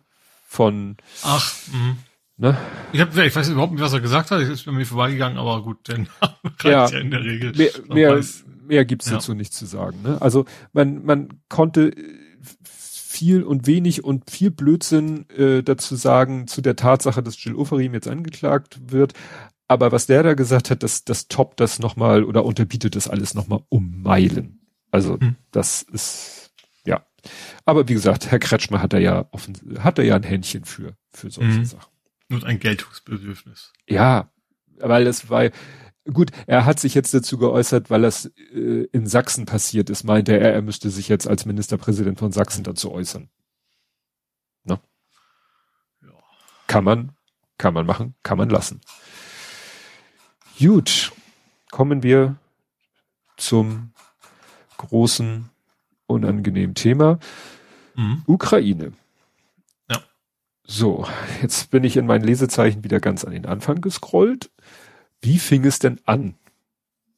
Von. 0.47 0.97
Ach, 1.23 1.55
mh. 1.73 1.97
Ne? 2.39 2.59
Ich, 2.93 3.01
hab, 3.01 3.17
ich 3.17 3.37
weiß 3.37 3.51
überhaupt 3.51 3.73
nicht, 3.73 3.83
was 3.83 3.93
er 3.93 4.01
gesagt 4.01 4.31
hat. 4.31 4.41
Ich 4.41 4.49
ist 4.49 4.65
bei 4.65 4.73
mir 4.73 4.87
vorbeigegangen, 4.87 5.39
aber 5.39 5.63
gut, 5.63 5.87
denn 5.89 6.09
ja, 6.63 6.89
ja 6.89 6.99
in 6.99 7.11
der 7.11 7.23
Regel. 7.23 7.53
Mehr, 7.53 7.71
mehr, 7.89 8.25
mehr 8.67 8.85
gibt's 8.85 9.07
ja. 9.07 9.15
dazu 9.15 9.35
nicht 9.35 9.53
zu 9.53 9.67
sagen. 9.67 10.03
Ne? 10.03 10.21
Also 10.21 10.47
man, 10.73 11.05
man 11.05 11.43
konnte 11.49 11.93
viel 13.13 13.43
und 13.43 13.67
wenig 13.67 14.05
und 14.05 14.31
viel 14.31 14.51
Blödsinn 14.51 15.29
äh, 15.31 15.63
dazu 15.63 15.97
sagen 15.97 16.47
zu 16.47 16.61
der 16.63 16.77
Tatsache, 16.77 17.23
dass 17.23 17.43
Jill 17.43 17.55
Oferim 17.55 17.95
jetzt 17.95 18.09
angeklagt 18.09 18.81
wird. 18.91 19.13
Aber 19.69 19.93
was 19.93 20.07
der 20.07 20.23
da 20.23 20.35
gesagt 20.35 20.71
hat, 20.71 20.83
das, 20.83 21.05
das 21.05 21.29
toppt 21.29 21.61
das 21.61 21.79
nochmal 21.79 22.25
oder 22.25 22.45
unterbietet 22.45 22.97
das 22.97 23.09
alles 23.09 23.35
nochmal 23.35 23.61
um 23.69 24.03
Meilen. 24.03 24.61
Also 24.91 25.19
hm. 25.19 25.37
das 25.51 25.83
ist 25.83 26.43
aber 27.65 27.89
wie 27.89 27.95
gesagt, 27.95 28.31
Herr 28.31 28.39
Kretschmer 28.39 28.83
hat 28.83 28.93
er 28.93 29.01
ja 29.01 29.27
offen, 29.31 29.57
hat 29.79 29.99
er 29.99 30.05
ja 30.05 30.17
ein 30.17 30.23
Händchen 30.23 30.65
für, 30.65 30.97
für 31.11 31.31
solche 31.31 31.59
mhm. 31.59 31.65
Sachen. 31.65 31.93
Nur 32.29 32.45
ein 32.45 32.59
Geltungsbedürfnis. 32.59 33.73
Ja, 33.89 34.33
weil 34.79 35.07
es 35.07 35.31
war, 35.31 35.51
gut, 36.11 36.31
er 36.47 36.65
hat 36.65 36.81
sich 36.81 36.95
jetzt 36.95 37.15
dazu 37.15 37.39
geäußert, 37.39 37.91
weil 37.91 38.03
das 38.03 38.27
äh, 38.55 38.85
in 38.93 39.07
Sachsen 39.07 39.47
passiert 39.47 39.91
ist, 39.91 40.05
meinte 40.05 40.39
er, 40.39 40.53
er 40.53 40.63
müsste 40.63 40.91
sich 40.91 41.09
jetzt 41.09 41.29
als 41.29 41.47
Ministerpräsident 41.47 42.19
von 42.19 42.33
Sachsen 42.33 42.65
dazu 42.65 42.93
äußern. 42.93 43.29
Ne? 44.65 44.81
Ja. 46.03 46.09
Kann 46.67 46.85
man, 46.85 47.13
kann 47.59 47.75
man 47.75 47.87
machen, 47.87 48.15
kann 48.23 48.39
man 48.39 48.51
lassen. 48.51 48.81
Gut, 50.59 51.13
kommen 51.71 52.03
wir 52.03 52.37
zum 53.37 53.93
großen 54.79 55.49
unangenehmen 56.07 56.75
Thema. 56.75 57.19
Mhm. 57.95 58.23
Ukraine. 58.27 58.93
Ja. 59.91 60.01
So, 60.65 61.07
jetzt 61.41 61.71
bin 61.71 61.85
ich 61.85 61.97
in 61.97 62.07
meinen 62.07 62.25
Lesezeichen 62.25 62.85
wieder 62.85 63.01
ganz 63.01 63.25
an 63.25 63.33
den 63.33 63.47
Anfang 63.47 63.81
gescrollt. 63.81 64.51
Wie 65.23 65.39
fing 65.39 65.65
es 65.65 65.79
denn 65.79 66.01
an? 66.05 66.35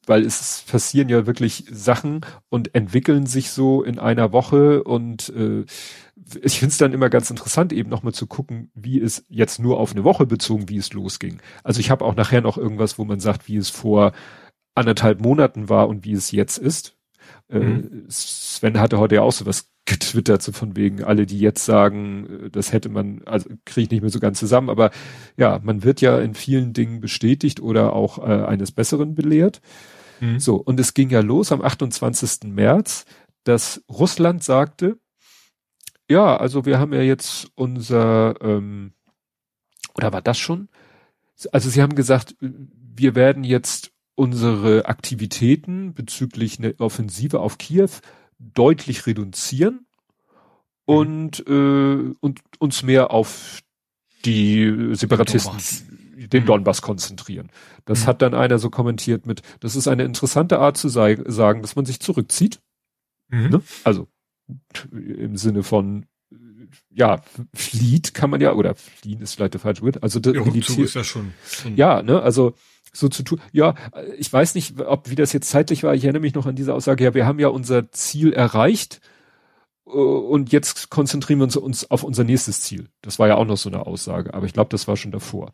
Weil 0.05 0.23
es 0.23 0.63
passieren 0.67 1.09
ja 1.09 1.25
wirklich 1.25 1.65
Sachen 1.71 2.21
und 2.49 2.75
entwickeln 2.75 3.25
sich 3.25 3.49
so 3.49 3.83
in 3.83 3.97
einer 3.97 4.31
Woche 4.31 4.83
und 4.83 5.29
äh, 5.29 5.65
ich 6.41 6.59
finde 6.59 6.71
es 6.71 6.77
dann 6.77 6.93
immer 6.93 7.09
ganz 7.09 7.29
interessant, 7.31 7.73
eben 7.73 7.89
nochmal 7.89 8.13
zu 8.13 8.27
gucken, 8.27 8.71
wie 8.75 9.01
es 9.01 9.25
jetzt 9.29 9.59
nur 9.59 9.79
auf 9.79 9.91
eine 9.91 10.03
Woche 10.03 10.27
bezogen, 10.27 10.69
wie 10.69 10.77
es 10.77 10.93
losging. 10.93 11.39
Also 11.63 11.79
ich 11.79 11.89
habe 11.89 12.05
auch 12.05 12.15
nachher 12.15 12.41
noch 12.41 12.57
irgendwas, 12.57 12.99
wo 12.99 13.05
man 13.05 13.19
sagt, 13.19 13.47
wie 13.47 13.57
es 13.57 13.69
vor 13.69 14.13
anderthalb 14.75 15.21
Monaten 15.21 15.69
war 15.69 15.87
und 15.87 16.05
wie 16.05 16.13
es 16.13 16.31
jetzt 16.31 16.59
ist. 16.59 16.95
Äh, 17.49 17.59
mhm. 17.59 18.05
Sven 18.09 18.79
hatte 18.79 18.99
heute 18.99 19.15
ja 19.15 19.21
auch 19.21 19.31
so 19.31 19.45
was 19.45 19.71
getwittert, 19.85 20.41
so 20.41 20.51
von 20.51 20.75
wegen, 20.75 21.03
alle, 21.03 21.25
die 21.25 21.39
jetzt 21.39 21.65
sagen, 21.65 22.45
äh, 22.45 22.49
das 22.49 22.73
hätte 22.73 22.89
man, 22.89 23.21
also 23.25 23.49
kriege 23.65 23.85
ich 23.85 23.91
nicht 23.91 24.01
mehr 24.01 24.09
so 24.09 24.19
ganz 24.19 24.39
zusammen, 24.39 24.69
aber 24.69 24.91
ja, 25.37 25.59
man 25.63 25.83
wird 25.83 26.01
ja 26.01 26.19
in 26.19 26.33
vielen 26.33 26.73
Dingen 26.73 26.99
bestätigt 27.01 27.59
oder 27.59 27.93
auch 27.93 28.17
äh, 28.17 28.45
eines 28.45 28.71
Besseren 28.71 29.15
belehrt. 29.15 29.61
Mhm. 30.19 30.39
So, 30.39 30.55
und 30.55 30.79
es 30.79 30.93
ging 30.93 31.09
ja 31.09 31.21
los 31.21 31.51
am 31.51 31.61
28. 31.61 32.45
März, 32.45 33.05
dass 33.43 33.83
Russland 33.89 34.43
sagte, 34.43 34.97
ja, 36.09 36.37
also 36.37 36.65
wir 36.65 36.79
haben 36.79 36.93
ja 36.93 37.01
jetzt 37.01 37.51
unser, 37.55 38.35
ähm, 38.41 38.93
oder 39.95 40.13
war 40.13 40.21
das 40.21 40.37
schon? 40.37 40.69
Also 41.51 41.69
sie 41.69 41.81
haben 41.81 41.95
gesagt, 41.95 42.35
wir 42.39 43.15
werden 43.15 43.43
jetzt 43.43 43.91
unsere 44.15 44.85
Aktivitäten 44.85 45.93
bezüglich 45.93 46.59
einer 46.59 46.73
Offensive 46.79 47.39
auf 47.39 47.57
Kiew 47.57 47.89
deutlich 48.39 49.07
reduzieren 49.07 49.85
mhm. 50.87 50.95
und, 50.95 51.47
äh, 51.47 52.13
und 52.19 52.41
uns 52.59 52.83
mehr 52.83 53.11
auf 53.11 53.59
die 54.25 54.93
Separatisten, 54.93 55.51
Donbass. 55.51 55.83
den 56.15 56.43
mhm. 56.43 56.47
Donbass 56.47 56.81
konzentrieren. 56.81 57.51
Das 57.85 58.03
mhm. 58.03 58.07
hat 58.07 58.21
dann 58.21 58.33
einer 58.33 58.59
so 58.59 58.69
kommentiert 58.69 59.25
mit, 59.25 59.41
das 59.59 59.75
ist 59.75 59.87
eine 59.87 60.03
interessante 60.03 60.59
Art 60.59 60.77
zu 60.77 60.89
sagen, 60.89 61.61
dass 61.61 61.75
man 61.75 61.85
sich 61.85 61.99
zurückzieht. 61.99 62.59
Mhm. 63.29 63.49
Ne? 63.49 63.61
Also 63.83 64.07
im 64.91 65.37
Sinne 65.37 65.63
von 65.63 66.05
ja, 66.89 67.21
flieht 67.53 68.13
kann 68.13 68.29
man 68.29 68.41
ja, 68.41 68.53
oder 68.53 68.75
fliehen 68.75 69.21
ist 69.21 69.35
vielleicht 69.35 69.53
der 69.53 69.61
falsche 69.61 69.81
Wort. 69.81 70.01
Also 70.03 70.19
ja, 70.19 70.43
Militär, 70.43 70.83
ist 70.83 70.95
ja 70.95 71.03
schon, 71.03 71.33
schon. 71.45 71.75
Ja, 71.75 72.01
ne, 72.01 72.21
also 72.21 72.55
so 72.95 73.09
zu 73.09 73.23
tun. 73.23 73.39
Ja, 73.51 73.75
ich 74.17 74.31
weiß 74.31 74.55
nicht, 74.55 74.79
ob 74.79 75.09
wie 75.09 75.15
das 75.15 75.33
jetzt 75.33 75.49
zeitlich 75.49 75.83
war. 75.83 75.93
Ich 75.95 76.03
erinnere 76.03 76.21
mich 76.21 76.35
noch 76.35 76.45
an 76.45 76.55
diese 76.55 76.73
Aussage. 76.73 77.03
Ja, 77.03 77.13
wir 77.13 77.25
haben 77.25 77.39
ja 77.39 77.49
unser 77.49 77.91
Ziel 77.91 78.33
erreicht 78.33 79.01
äh, 79.85 79.89
und 79.89 80.51
jetzt 80.51 80.89
konzentrieren 80.89 81.39
wir 81.39 81.45
uns, 81.45 81.55
uns 81.55 81.89
auf 81.91 82.03
unser 82.03 82.23
nächstes 82.23 82.61
Ziel. 82.61 82.89
Das 83.01 83.19
war 83.19 83.27
ja 83.27 83.35
auch 83.35 83.45
noch 83.45 83.57
so 83.57 83.69
eine 83.69 83.85
Aussage, 83.85 84.33
aber 84.33 84.45
ich 84.45 84.53
glaube, 84.53 84.69
das 84.69 84.87
war 84.87 84.97
schon 84.97 85.11
davor. 85.11 85.51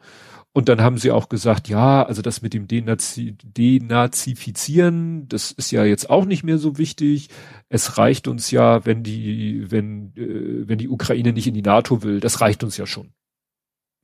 Und 0.53 0.67
dann 0.67 0.81
haben 0.81 0.97
sie 0.97 1.11
auch 1.11 1.29
gesagt, 1.29 1.69
ja, 1.69 2.03
also 2.03 2.21
das 2.21 2.41
mit 2.41 2.53
dem 2.53 2.67
Denazi 2.67 3.37
Denazifizieren, 3.41 5.29
das 5.29 5.51
ist 5.53 5.71
ja 5.71 5.85
jetzt 5.85 6.09
auch 6.09 6.25
nicht 6.25 6.43
mehr 6.43 6.57
so 6.57 6.77
wichtig. 6.77 7.29
Es 7.69 7.97
reicht 7.97 8.27
uns 8.27 8.51
ja, 8.51 8.85
wenn 8.85 9.01
die, 9.01 9.71
wenn, 9.71 10.13
äh, 10.17 10.67
wenn 10.67 10.77
die 10.77 10.89
Ukraine 10.89 11.31
nicht 11.31 11.47
in 11.47 11.53
die 11.53 11.61
NATO 11.61 12.03
will, 12.03 12.19
das 12.19 12.41
reicht 12.41 12.63
uns 12.65 12.75
ja 12.75 12.85
schon. 12.85 13.13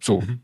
So. 0.01 0.21
Mhm. 0.21 0.41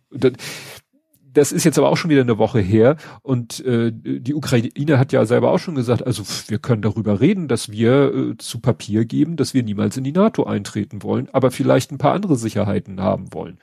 Das, 1.34 1.52
ist 1.52 1.64
jetzt 1.64 1.78
aber 1.78 1.90
auch 1.90 1.98
schon 1.98 2.12
wieder 2.12 2.22
eine 2.22 2.38
Woche 2.38 2.60
her 2.60 2.98
und 3.22 3.60
äh, 3.66 3.92
die 3.94 4.34
Ukraine 4.34 5.00
hat 5.00 5.12
ja 5.12 5.26
selber 5.26 5.52
auch 5.52 5.58
schon 5.58 5.76
gesagt, 5.76 6.06
also 6.06 6.24
wir 6.48 6.60
können 6.60 6.82
darüber 6.82 7.20
reden, 7.20 7.48
dass 7.48 7.72
wir 7.72 8.14
äh, 8.14 8.38
zu 8.38 8.60
Papier 8.60 9.06
geben, 9.06 9.36
dass 9.36 9.54
wir 9.54 9.64
niemals 9.64 9.98
in 9.98 10.04
die 10.04 10.12
NATO 10.12 10.44
eintreten 10.44 11.04
wollen, 11.04 11.30
aber 11.32 11.52
vielleicht 11.52 11.92
ein 11.92 11.98
paar 11.98 12.14
andere 12.14 12.36
Sicherheiten 12.36 13.02
haben 13.02 13.34
wollen. 13.34 13.58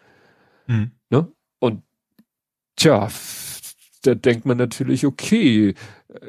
Mhm. 0.67 0.91
Ne? 1.11 1.31
Und 1.59 1.83
tja, 2.77 3.09
da 4.03 4.15
denkt 4.15 4.47
man 4.47 4.57
natürlich, 4.57 5.07
okay, 5.07 5.75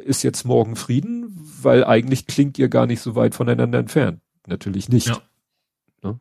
ist 0.06 0.24
jetzt 0.24 0.46
morgen 0.46 0.76
Frieden, 0.76 1.26
weil 1.62 1.84
eigentlich 1.84 2.28
klingt 2.28 2.60
ihr 2.60 2.70
gar 2.70 2.86
nicht 2.86 3.02
so 3.02 3.16
weit 3.16 3.36
voneinander 3.36 3.80
entfernt. 3.80 4.22
Natürlich 4.48 4.90
nicht. 4.90 5.08
Ja. 5.08 5.22
Ne? 6.04 6.20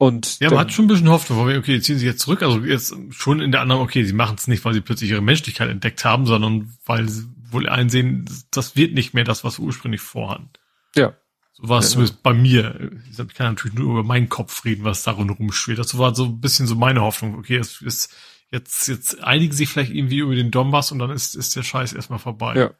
Und 0.00 0.40
ja, 0.40 0.48
man 0.48 0.60
hat 0.60 0.72
schon 0.72 0.86
ein 0.86 0.88
bisschen 0.88 1.10
Hoffnung, 1.10 1.44
weil 1.44 1.58
okay, 1.58 1.78
ziehen 1.78 1.98
sie 1.98 2.06
jetzt 2.06 2.20
zurück, 2.20 2.42
also 2.42 2.60
jetzt 2.60 2.96
schon 3.10 3.42
in 3.42 3.52
der 3.52 3.60
anderen, 3.60 3.82
okay, 3.82 4.02
sie 4.02 4.14
machen 4.14 4.36
es 4.38 4.48
nicht, 4.48 4.64
weil 4.64 4.72
sie 4.72 4.80
plötzlich 4.80 5.10
ihre 5.10 5.20
Menschlichkeit 5.20 5.68
entdeckt 5.68 6.06
haben, 6.06 6.24
sondern 6.24 6.72
weil 6.86 7.06
sie 7.06 7.28
wohl 7.50 7.68
einsehen, 7.68 8.24
das 8.50 8.76
wird 8.76 8.94
nicht 8.94 9.12
mehr 9.12 9.24
das, 9.24 9.44
was 9.44 9.58
wir 9.58 9.66
ursprünglich 9.66 10.00
vorhatten. 10.00 10.48
Ja. 10.96 11.12
So 11.52 11.68
war 11.68 11.80
es 11.80 11.88
ja, 11.88 11.90
zumindest 11.90 12.22
bei 12.22 12.32
mir. 12.32 12.92
Ich 13.10 13.18
kann 13.34 13.52
natürlich 13.52 13.78
nur 13.78 13.90
über 13.90 14.02
meinen 14.02 14.30
Kopf 14.30 14.64
reden, 14.64 14.84
was 14.84 15.02
darin 15.02 15.28
rumschwirrt. 15.28 15.78
Das 15.78 15.98
war 15.98 16.14
so 16.14 16.24
ein 16.24 16.40
bisschen 16.40 16.66
so 16.66 16.76
meine 16.76 17.02
Hoffnung. 17.02 17.34
Okay, 17.34 17.58
es 17.58 17.82
ist 17.82 18.10
jetzt, 18.50 18.88
jetzt 18.88 19.22
einigen 19.22 19.52
sie 19.52 19.66
vielleicht 19.66 19.92
irgendwie 19.92 20.20
über 20.20 20.34
den 20.34 20.50
Donbass 20.50 20.92
und 20.92 20.98
dann 20.98 21.10
ist, 21.10 21.34
ist 21.34 21.56
der 21.56 21.62
Scheiß 21.62 21.92
erstmal 21.92 22.18
vorbei. 22.18 22.54
Ja. 22.56 22.70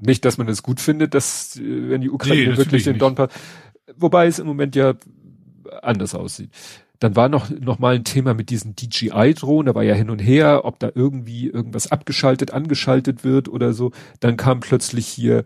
Nicht, 0.00 0.24
dass 0.24 0.36
man 0.36 0.48
es 0.48 0.64
gut 0.64 0.80
findet, 0.80 1.14
dass, 1.14 1.56
äh, 1.58 1.90
wenn 1.90 2.00
die 2.00 2.10
Ukraine 2.10 2.50
nee, 2.50 2.56
wirklich 2.56 2.82
den 2.82 2.98
Donbass, 2.98 3.30
wobei 3.94 4.26
es 4.26 4.40
im 4.40 4.48
Moment 4.48 4.74
ja 4.74 4.94
anders 5.82 6.14
aussieht. 6.14 6.50
Dann 6.98 7.14
war 7.14 7.28
noch, 7.28 7.50
noch 7.50 7.78
mal 7.78 7.94
ein 7.94 8.04
Thema 8.04 8.32
mit 8.34 8.50
diesen 8.50 8.74
DJI-Drohnen, 8.74 9.66
da 9.66 9.74
war 9.74 9.82
ja 9.82 9.94
hin 9.94 10.10
und 10.10 10.18
her, 10.18 10.64
ob 10.64 10.78
da 10.78 10.90
irgendwie 10.94 11.48
irgendwas 11.48 11.92
abgeschaltet, 11.92 12.52
angeschaltet 12.52 13.22
wird 13.22 13.48
oder 13.48 13.72
so. 13.72 13.92
Dann 14.20 14.36
kam 14.36 14.60
plötzlich 14.60 15.06
hier, 15.06 15.44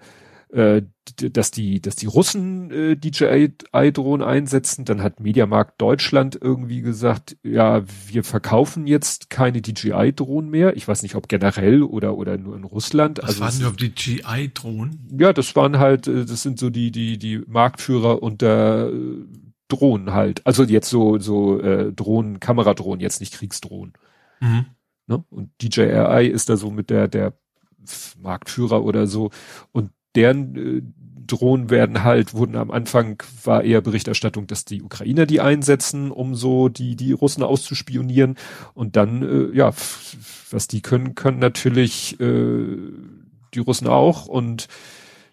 äh, 0.52 0.82
dass 1.16 1.50
die, 1.50 1.80
dass 1.80 1.96
die 1.96 2.06
Russen 2.06 2.70
äh, 2.70 2.96
DJI-Drohnen 2.96 4.26
einsetzen. 4.26 4.84
Dann 4.84 5.02
hat 5.02 5.18
Mediamarkt 5.18 5.80
Deutschland 5.80 6.38
irgendwie 6.40 6.82
gesagt, 6.82 7.36
ja, 7.42 7.82
wir 8.06 8.22
verkaufen 8.22 8.86
jetzt 8.86 9.28
keine 9.28 9.60
DJI-Drohnen 9.60 10.50
mehr. 10.50 10.76
Ich 10.76 10.86
weiß 10.86 11.02
nicht, 11.02 11.16
ob 11.16 11.28
generell 11.28 11.82
oder, 11.82 12.16
oder 12.16 12.38
nur 12.38 12.56
in 12.56 12.64
Russland. 12.64 13.18
Was 13.22 13.40
also 13.40 13.64
waren 13.64 13.76
die 13.76 13.92
DJI-Drohnen? 13.92 15.08
Ja, 15.18 15.32
das 15.32 15.56
waren 15.56 15.78
halt, 15.78 16.06
äh, 16.06 16.24
das 16.24 16.42
sind 16.42 16.60
so 16.60 16.70
die, 16.70 16.92
die, 16.92 17.18
die 17.18 17.42
Marktführer 17.46 18.22
unter 18.22 18.92
äh, 18.92 19.24
Drohnen 19.70 20.12
halt. 20.12 20.46
Also 20.46 20.64
jetzt 20.64 20.90
so, 20.90 21.18
so 21.18 21.60
äh, 21.60 21.92
Drohnen, 21.92 22.40
Kameradrohnen, 22.40 23.00
jetzt 23.00 23.20
nicht 23.20 23.34
Kriegsdrohnen. 23.34 23.94
Mhm. 24.40 24.66
Ne? 25.06 25.24
Und 25.30 25.50
DJI 25.62 26.28
ist 26.32 26.48
da 26.48 26.56
so 26.56 26.70
mit 26.70 26.90
der, 26.90 27.08
der 27.08 27.34
Marktführer 28.20 28.84
oder 28.84 29.06
so. 29.06 29.30
Und 29.72 29.90
deren 30.14 30.56
äh, 30.56 30.82
Drohnen 31.26 31.70
werden 31.70 32.02
halt, 32.02 32.34
wurden 32.34 32.56
am 32.56 32.70
Anfang, 32.70 33.22
war 33.44 33.62
eher 33.62 33.80
Berichterstattung, 33.80 34.46
dass 34.46 34.64
die 34.64 34.82
Ukrainer 34.82 35.26
die 35.26 35.40
einsetzen, 35.40 36.10
um 36.10 36.34
so 36.34 36.68
die, 36.68 36.96
die 36.96 37.12
Russen 37.12 37.42
auszuspionieren. 37.42 38.36
Und 38.74 38.96
dann, 38.96 39.22
äh, 39.22 39.56
ja, 39.56 39.72
was 40.50 40.68
die 40.68 40.82
können, 40.82 41.14
können 41.14 41.38
natürlich 41.38 42.18
äh, 42.20 42.76
die 43.54 43.60
Russen 43.60 43.86
auch. 43.86 44.26
Und 44.26 44.68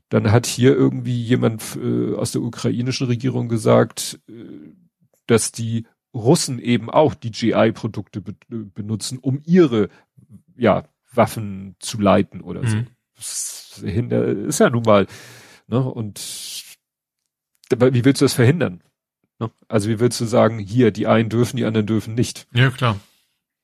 dann 0.10 0.32
hat 0.32 0.46
hier 0.46 0.74
irgendwie 0.74 1.22
jemand 1.22 1.78
äh, 1.82 2.16
aus 2.16 2.32
der 2.32 2.42
ukrainischen 2.42 3.08
Regierung 3.08 3.50
gesagt, 3.50 4.20
äh, 4.30 4.34
dass 5.26 5.52
die 5.52 5.86
Russen 6.14 6.60
eben 6.60 6.90
auch 6.90 7.14
die 7.14 7.32
GI-Produkte 7.32 8.22
be 8.22 8.36
benutzen, 8.50 9.20
um 9.20 9.42
ihre 9.46 9.90
ja, 10.56 10.88
Waffen 11.12 11.76
zu 11.80 12.00
leiten 12.00 12.42
oder 12.42 12.64
mhm. 12.64 12.68
so. 12.68 12.78
Das 13.16 13.84
ist 13.84 14.60
ja 14.60 14.70
nun 14.70 14.84
mal, 14.84 15.08
ne? 15.68 15.80
Und 15.84 16.64
wie 17.70 18.06
willst 18.06 18.22
du 18.22 18.26
das 18.26 18.34
verhindern? 18.34 18.82
Ne? 19.40 19.52
Also 19.68 19.90
wie 19.90 20.00
willst 20.00 20.22
du 20.22 20.26
sagen, 20.26 20.60
hier, 20.60 20.92
die 20.92 21.08
einen 21.08 21.30
dürfen, 21.30 21.58
die 21.58 21.66
anderen 21.66 21.88
dürfen 21.88 22.16
nicht? 22.16 22.48
Ja, 22.54 22.70
klar. 22.70 23.00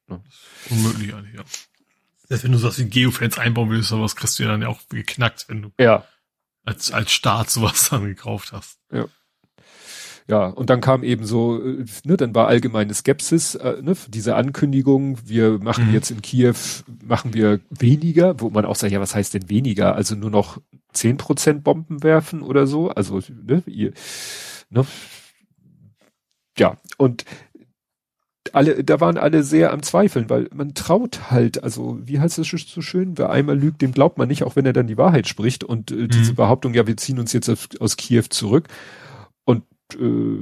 Ja. 0.10 0.22
Unmöglich 0.70 1.14
eigentlich, 1.14 1.36
ja. 1.36 1.44
Selbst 2.28 2.44
wenn 2.44 2.52
du 2.52 2.58
sowas 2.58 2.80
wie 2.80 2.90
Geofans 2.90 3.38
einbauen 3.38 3.70
willst, 3.70 3.90
sowas 3.90 4.16
kriegst 4.16 4.38
du 4.38 4.44
ja 4.44 4.50
dann 4.50 4.62
ja 4.62 4.68
auch 4.68 4.82
geknackt, 4.90 5.46
wenn 5.48 5.62
du 5.62 5.72
ja 5.80 6.06
als, 6.64 6.92
als 6.92 7.12
Staat 7.12 7.50
sowas 7.50 7.90
dann 7.92 8.06
gekauft 8.06 8.52
hast. 8.52 8.80
Ja. 8.92 9.06
Ja, 10.26 10.46
und 10.46 10.70
dann 10.70 10.80
kam 10.80 11.04
eben 11.04 11.26
so, 11.26 11.62
äh, 11.62 11.84
ne, 12.06 12.16
dann 12.16 12.34
war 12.34 12.48
allgemeine 12.48 12.94
Skepsis, 12.94 13.56
äh, 13.56 13.82
ne, 13.82 13.94
diese 14.08 14.36
Ankündigung, 14.36 15.18
wir 15.26 15.60
machen 15.60 15.88
mhm. 15.88 15.94
jetzt 15.94 16.12
in 16.12 16.22
Kiew, 16.22 16.56
machen 17.04 17.34
wir 17.34 17.60
weniger, 17.70 18.40
wo 18.40 18.50
man 18.50 18.64
auch 18.64 18.76
sagt, 18.76 18.94
ja, 18.94 19.02
was 19.02 19.16
heißt 19.16 19.34
denn 19.34 19.50
weniger? 19.50 19.96
Also 19.96 20.16
nur 20.16 20.30
noch 20.30 20.62
zehn 20.94 21.18
Prozent 21.18 21.66
Bomben 21.66 22.04
werfen 22.04 22.42
oder 22.42 22.68
so, 22.68 22.90
also, 22.90 23.20
ne, 23.30 23.64
ihr, 23.66 23.92
ne, 24.70 24.86
ja, 26.58 26.78
und 26.98 27.26
alle, 28.54 28.84
da 28.84 29.02
waren 29.02 29.18
alle 29.18 29.44
sehr 29.44 29.74
am 29.74 29.82
Zweifeln, 29.82 30.30
weil 30.30 30.48
man 30.54 30.76
traut 30.76 31.32
halt, 31.32 31.64
also 31.64 32.00
wie 32.04 32.20
heißt 32.20 32.38
das 32.38 32.48
so 32.48 32.82
schön, 32.82 33.18
wer 33.18 33.32
einmal 33.32 33.58
lügt, 33.58 33.82
dem 33.82 33.92
glaubt 33.92 34.20
man 34.20 34.28
nicht, 34.28 34.44
auch 34.44 34.56
wenn 34.56 34.66
er 34.66 34.74
dann 34.74 34.86
die 34.86 34.98
Wahrheit 34.98 35.28
spricht. 35.28 35.64
Und 35.64 35.92
äh, 35.92 35.96
mhm. 35.96 36.10
diese 36.10 36.34
Behauptung, 36.36 36.76
ja, 36.76 36.86
wir 36.86 36.96
ziehen 36.96 37.20
uns 37.20 37.34
jetzt 37.34 37.50
aus, 37.50 37.68
aus 37.80 37.98
Kiew 37.98 38.26
zurück. 38.30 38.68
Und 39.44 39.64
äh, 40.00 40.40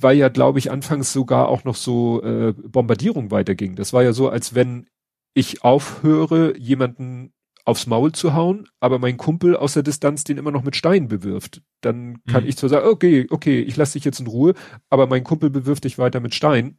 weil 0.00 0.16
ja, 0.16 0.28
glaube 0.30 0.58
ich, 0.58 0.70
anfangs 0.70 1.12
sogar 1.12 1.48
auch 1.48 1.64
noch 1.64 1.76
so 1.76 2.22
äh, 2.22 2.54
Bombardierung 2.54 3.30
weiterging. 3.30 3.76
Das 3.76 3.92
war 3.92 4.02
ja 4.02 4.14
so, 4.14 4.30
als 4.30 4.54
wenn 4.54 4.86
ich 5.34 5.62
aufhöre, 5.62 6.56
jemanden 6.56 7.33
aufs 7.64 7.86
Maul 7.86 8.12
zu 8.12 8.34
hauen, 8.34 8.68
aber 8.80 8.98
mein 8.98 9.16
Kumpel 9.16 9.56
aus 9.56 9.72
der 9.74 9.82
Distanz 9.82 10.24
den 10.24 10.38
immer 10.38 10.50
noch 10.50 10.64
mit 10.64 10.76
Steinen 10.76 11.08
bewirft. 11.08 11.62
Dann 11.80 12.22
kann 12.26 12.44
mhm. 12.44 12.48
ich 12.48 12.56
zwar 12.56 12.70
sagen, 12.70 12.88
okay, 12.88 13.26
okay, 13.30 13.60
ich 13.60 13.76
lasse 13.76 13.94
dich 13.94 14.04
jetzt 14.04 14.20
in 14.20 14.26
Ruhe, 14.26 14.54
aber 14.90 15.06
mein 15.06 15.24
Kumpel 15.24 15.50
bewirft 15.50 15.84
dich 15.84 15.98
weiter 15.98 16.20
mit 16.20 16.34
Steinen. 16.34 16.78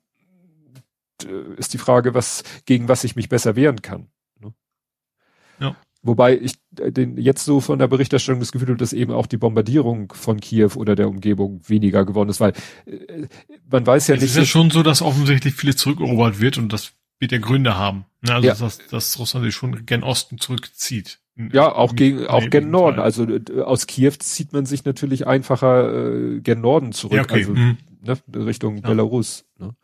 Ist 1.58 1.74
die 1.74 1.78
Frage, 1.78 2.14
was, 2.14 2.44
gegen 2.66 2.88
was 2.88 3.04
ich 3.04 3.16
mich 3.16 3.30
besser 3.30 3.56
wehren 3.56 3.82
kann. 3.82 4.08
Ne? 4.40 4.54
Ja. 5.60 5.76
Wobei 6.06 6.38
ich 6.38 6.54
äh, 6.80 6.92
den 6.92 7.18
jetzt 7.18 7.46
so 7.46 7.62
von 7.62 7.80
der 7.80 7.88
Berichterstattung 7.88 8.40
das 8.40 8.52
Gefühl 8.52 8.68
habe, 8.70 8.78
dass 8.78 8.94
eben 8.94 9.12
auch 9.12 9.26
die 9.26 9.38
Bombardierung 9.38 10.14
von 10.14 10.40
Kiew 10.40 10.72
oder 10.76 10.96
der 10.96 11.10
Umgebung 11.10 11.62
weniger 11.68 12.06
geworden 12.06 12.30
ist, 12.30 12.40
weil 12.40 12.54
äh, 12.86 13.28
man 13.68 13.88
weiß 13.88 14.08
ja 14.08 14.16
es 14.16 14.22
nicht. 14.22 14.30
Es 14.30 14.36
ist 14.36 14.38
ja 14.38 14.46
schon 14.46 14.70
so, 14.70 14.84
dass 14.84 15.02
offensichtlich 15.02 15.56
viele 15.56 15.76
zurückerobert 15.76 16.40
wird 16.40 16.60
und 16.60 16.72
das 16.72 16.94
wird 17.20 17.32
ja 17.32 17.38
Gründe 17.38 17.78
haben. 17.78 18.06
Ne? 18.22 18.34
Also 18.34 18.48
ja. 18.48 18.54
dass, 18.56 18.78
dass 18.90 19.20
Russland 19.20 19.46
sich 19.46 19.56
schon 19.56 19.86
gen 19.86 20.04
Osten 20.04 20.38
zurückzieht. 20.38 21.20
Ja, 21.38 21.74
auch 21.74 21.96
gegen 21.96 22.28
auch 22.28 22.50
gen 22.50 22.72
Norden. 22.72 23.00
Also 23.00 23.28
aus 23.62 23.88
Kiew 23.88 24.14
zieht 24.20 24.54
man 24.54 24.66
sich 24.66 24.86
natürlich 24.86 25.28
einfacher 25.28 26.14
äh, 26.14 26.40
gen 26.40 26.62
Norden 26.62 26.94
zurück, 26.94 27.18
ja, 27.18 27.24
okay. 27.24 27.40
also 27.40 27.54
mhm. 27.54 27.78
ne, 28.02 28.18
Richtung 28.34 28.78
ja. 28.78 28.88
Belarus. 28.88 29.44
Ne? 29.60 29.76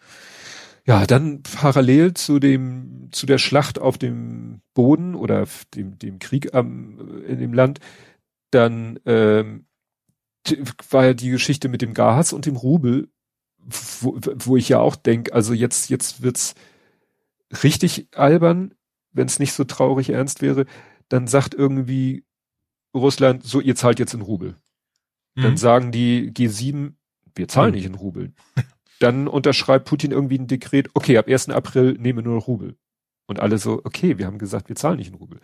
Ja, 0.86 1.06
dann 1.06 1.44
parallel 1.44 2.14
zu 2.14 2.40
dem 2.40 3.10
zu 3.12 3.26
der 3.26 3.38
Schlacht 3.38 3.80
auf 3.80 3.98
dem 3.98 4.62
Boden 4.74 5.14
oder 5.14 5.46
dem 5.76 6.00
dem 6.00 6.20
Krieg 6.20 6.54
am 6.56 7.22
in 7.28 7.40
dem 7.40 7.54
Land, 7.54 7.80
dann 8.52 9.00
ähm, 9.06 9.66
war 10.90 11.06
ja 11.06 11.14
die 11.14 11.30
Geschichte 11.30 11.68
mit 11.68 11.82
dem 11.82 11.94
Gas 11.94 12.32
und 12.32 12.46
dem 12.46 12.56
Rubel, 12.56 13.10
wo, 13.58 14.18
wo 14.36 14.56
ich 14.56 14.70
ja 14.70 14.80
auch 14.80 14.96
denke, 14.96 15.34
also 15.34 15.54
jetzt 15.54 15.90
jetzt 15.90 16.22
wird's 16.22 16.56
richtig 17.64 18.08
albern. 18.16 18.74
wenn 19.14 19.28
es 19.28 19.40
nicht 19.40 19.52
so 19.52 19.66
traurig 19.66 20.10
ernst 20.10 20.42
wäre, 20.42 20.66
dann 21.10 21.28
sagt 21.28 21.54
irgendwie 21.54 22.24
Russland, 22.94 23.44
so, 23.44 23.60
ihr 23.60 23.76
zahlt 23.76 24.00
jetzt 24.00 24.14
in 24.14 24.22
Rubel. 24.22 24.56
Mhm. 25.36 25.42
Dann 25.42 25.58
sagen 25.58 25.92
die 25.92 26.32
G7, 26.32 26.94
wir 27.36 27.48
zahlen 27.48 27.72
mhm. 27.72 27.76
nicht 27.76 27.86
in 27.86 27.96
Rubel. 27.96 28.34
Dann 29.00 29.28
unterschreibt 29.28 29.86
Putin 29.86 30.12
irgendwie 30.12 30.38
ein 30.38 30.48
Dekret, 30.48 30.90
okay, 30.94 31.18
ab 31.18 31.28
1. 31.28 31.50
April 31.50 31.98
nehmen 32.00 32.20
wir 32.20 32.24
nur 32.24 32.42
Rubel. 32.42 32.78
Und 33.26 33.40
alle 33.40 33.58
so, 33.58 33.82
okay, 33.84 34.18
wir 34.18 34.28
haben 34.28 34.38
gesagt, 34.38 34.70
wir 34.70 34.76
zahlen 34.76 34.98
nicht 34.98 35.10
in 35.10 35.16
Rubel. 35.16 35.40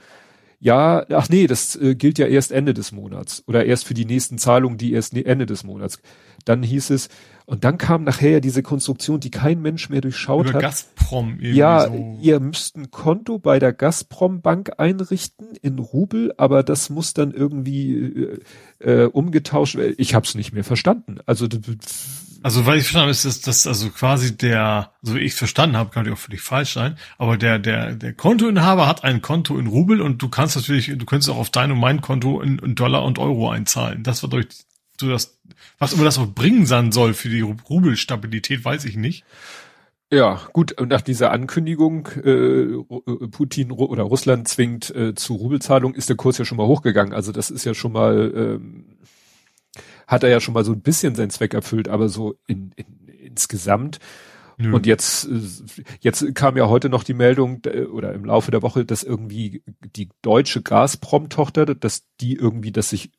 Ja, 0.59 1.05
ach 1.11 1.29
nee, 1.29 1.45
das 1.45 1.75
äh, 1.75 1.95
gilt 1.95 2.17
ja 2.17 2.25
erst 2.27 2.51
Ende 2.51 2.73
des 2.73 2.91
Monats 2.91 3.43
oder 3.47 3.65
erst 3.65 3.85
für 3.85 3.93
die 3.93 4.05
nächsten 4.05 4.37
Zahlungen, 4.37 4.77
die 4.77 4.93
erst 4.93 5.13
ne-, 5.13 5.25
Ende 5.25 5.45
des 5.45 5.63
Monats. 5.63 5.99
Dann 6.45 6.63
hieß 6.63 6.89
es, 6.91 7.09
und 7.49 7.63
dann 7.63 7.77
kam 7.77 8.03
nachher 8.03 8.41
diese 8.41 8.61
Konstruktion, 8.61 9.21
die 9.21 9.31
kein 9.31 9.61
Mensch 9.61 9.89
mehr 9.89 10.01
durchschaut 10.01 10.49
Über 10.49 10.55
hat. 10.55 10.63
Gazprom 10.63 11.29
irgendwie 11.39 11.53
ja, 11.53 11.87
so. 11.87 12.17
ihr 12.21 12.41
müsst 12.41 12.75
ein 12.75 12.91
Konto 12.91 13.39
bei 13.39 13.57
der 13.57 13.71
Gazprom 13.71 14.41
Bank 14.41 14.73
einrichten 14.79 15.55
in 15.61 15.79
Rubel, 15.79 16.33
aber 16.35 16.61
das 16.63 16.89
muss 16.89 17.13
dann 17.13 17.31
irgendwie 17.31 17.93
äh, 17.95 18.39
äh, 18.79 19.05
umgetauscht 19.05 19.77
werden. 19.77 19.95
Ich 19.97 20.13
habe 20.13 20.25
es 20.25 20.35
nicht 20.35 20.51
mehr 20.51 20.65
verstanden. 20.65 21.19
Also 21.25 21.47
also 22.43 22.65
weil 22.65 22.77
ich 22.77 22.83
verstanden 22.83 23.03
habe, 23.03 23.11
ist 23.11 23.25
das, 23.25 23.41
das 23.41 23.67
also 23.67 23.89
quasi 23.89 24.37
der, 24.37 24.91
so 25.01 25.15
wie 25.15 25.19
ich 25.19 25.33
es 25.33 25.37
verstanden 25.37 25.77
habe, 25.77 25.89
kann 25.89 26.05
ich 26.05 26.11
auch 26.11 26.17
völlig 26.17 26.41
falsch 26.41 26.73
sein, 26.73 26.97
aber 27.17 27.37
der 27.37 27.59
der 27.59 27.95
der 27.95 28.13
Kontoinhaber 28.13 28.87
hat 28.87 29.03
ein 29.03 29.21
Konto 29.21 29.57
in 29.57 29.67
Rubel 29.67 30.01
und 30.01 30.21
du 30.21 30.29
kannst 30.29 30.55
natürlich, 30.55 30.87
du 30.87 31.05
könntest 31.05 31.29
auch 31.29 31.37
auf 31.37 31.49
dein 31.49 31.71
und 31.71 31.79
mein 31.79 32.01
Konto 32.01 32.41
in, 32.41 32.59
in 32.59 32.75
Dollar 32.75 33.03
und 33.03 33.19
Euro 33.19 33.49
einzahlen. 33.49 34.03
Das 34.03 34.23
war 34.23 34.29
durch 34.29 34.47
so 34.99 35.09
das, 35.09 35.39
was 35.79 35.93
immer 35.93 36.03
das 36.03 36.17
auch 36.17 36.27
bringen 36.27 36.65
sein 36.65 36.91
soll 36.91 37.13
für 37.13 37.29
die 37.29 37.41
Rubelstabilität, 37.41 38.65
weiß 38.65 38.85
ich 38.85 38.95
nicht. 38.95 39.23
Ja, 40.11 40.41
gut, 40.53 40.71
und 40.79 40.87
nach 40.87 41.01
dieser 41.01 41.31
Ankündigung, 41.31 42.07
äh, 42.23 43.27
Putin 43.29 43.71
oder 43.71 44.03
Russland 44.03 44.47
zwingt 44.47 44.89
äh, 44.95 45.13
zu 45.15 45.35
Rubelzahlung, 45.35 45.95
ist 45.95 46.07
der 46.07 46.15
Kurs 46.15 46.37
ja 46.37 46.45
schon 46.45 46.57
mal 46.57 46.65
hochgegangen. 46.65 47.13
Also 47.13 47.33
das 47.33 47.49
ist 47.49 47.65
ja 47.65 47.73
schon 47.73 47.91
mal 47.91 48.31
ähm, 48.33 48.85
hat 50.07 50.23
er 50.23 50.29
ja 50.29 50.39
schon 50.39 50.53
mal 50.53 50.65
so 50.65 50.71
ein 50.71 50.81
bisschen 50.81 51.15
seinen 51.15 51.29
Zweck 51.29 51.53
erfüllt, 51.53 51.87
aber 51.89 52.09
so 52.09 52.35
in, 52.47 52.71
in, 52.75 53.07
insgesamt. 53.07 53.99
Nö. 54.59 54.73
Und 54.73 54.87
jetzt, 54.87 55.27
äh, 55.27 55.83
jetzt 55.99 56.33
kam 56.33 56.57
ja 56.57 56.67
heute 56.67 56.89
noch 56.89 57.03
die 57.03 57.13
Meldung 57.13 57.61
oder 57.91 58.13
im 58.13 58.25
Laufe 58.25 58.49
der 58.49 58.63
Woche, 58.63 58.85
dass 58.85 59.03
irgendwie 59.03 59.63
die 59.95 60.09
deutsche 60.23 60.63
Gazprom-Tochter, 60.63 61.75
dass 61.75 62.07
die 62.19 62.33
irgendwie, 62.33 62.71
dass 62.71 62.89
sich 62.89 63.11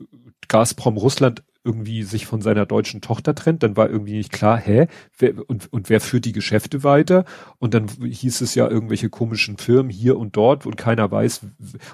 Gazprom 0.48 0.96
Russland 0.96 1.44
irgendwie 1.64 2.02
sich 2.02 2.26
von 2.26 2.40
seiner 2.40 2.66
deutschen 2.66 3.00
Tochter 3.00 3.34
trennt, 3.34 3.62
dann 3.62 3.76
war 3.76 3.90
irgendwie 3.90 4.16
nicht 4.16 4.32
klar, 4.32 4.56
hä, 4.56 4.86
wer, 5.18 5.34
und, 5.48 5.70
und 5.72 5.90
wer 5.90 6.00
führt 6.00 6.24
die 6.24 6.32
Geschäfte 6.32 6.82
weiter? 6.82 7.24
Und 7.58 7.74
dann 7.74 7.88
hieß 7.88 8.40
es 8.40 8.54
ja 8.54 8.68
irgendwelche 8.68 9.10
komischen 9.10 9.58
Firmen 9.58 9.90
hier 9.90 10.18
und 10.18 10.34
dort 10.36 10.66
und 10.66 10.76
keiner 10.76 11.10
weiß. 11.10 11.42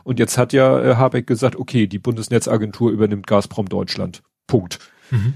Und 0.04 0.18
jetzt 0.20 0.38
hat 0.38 0.52
ja 0.52 0.80
äh, 0.80 0.94
Habeck 0.94 1.26
gesagt, 1.26 1.56
okay, 1.56 1.86
die 1.86 1.98
Bundesnetzagentur 1.98 2.92
übernimmt 2.92 3.26
Gazprom 3.26 3.68
Deutschland. 3.68 4.22
Punkt. 4.46 4.78
Mhm. 5.10 5.34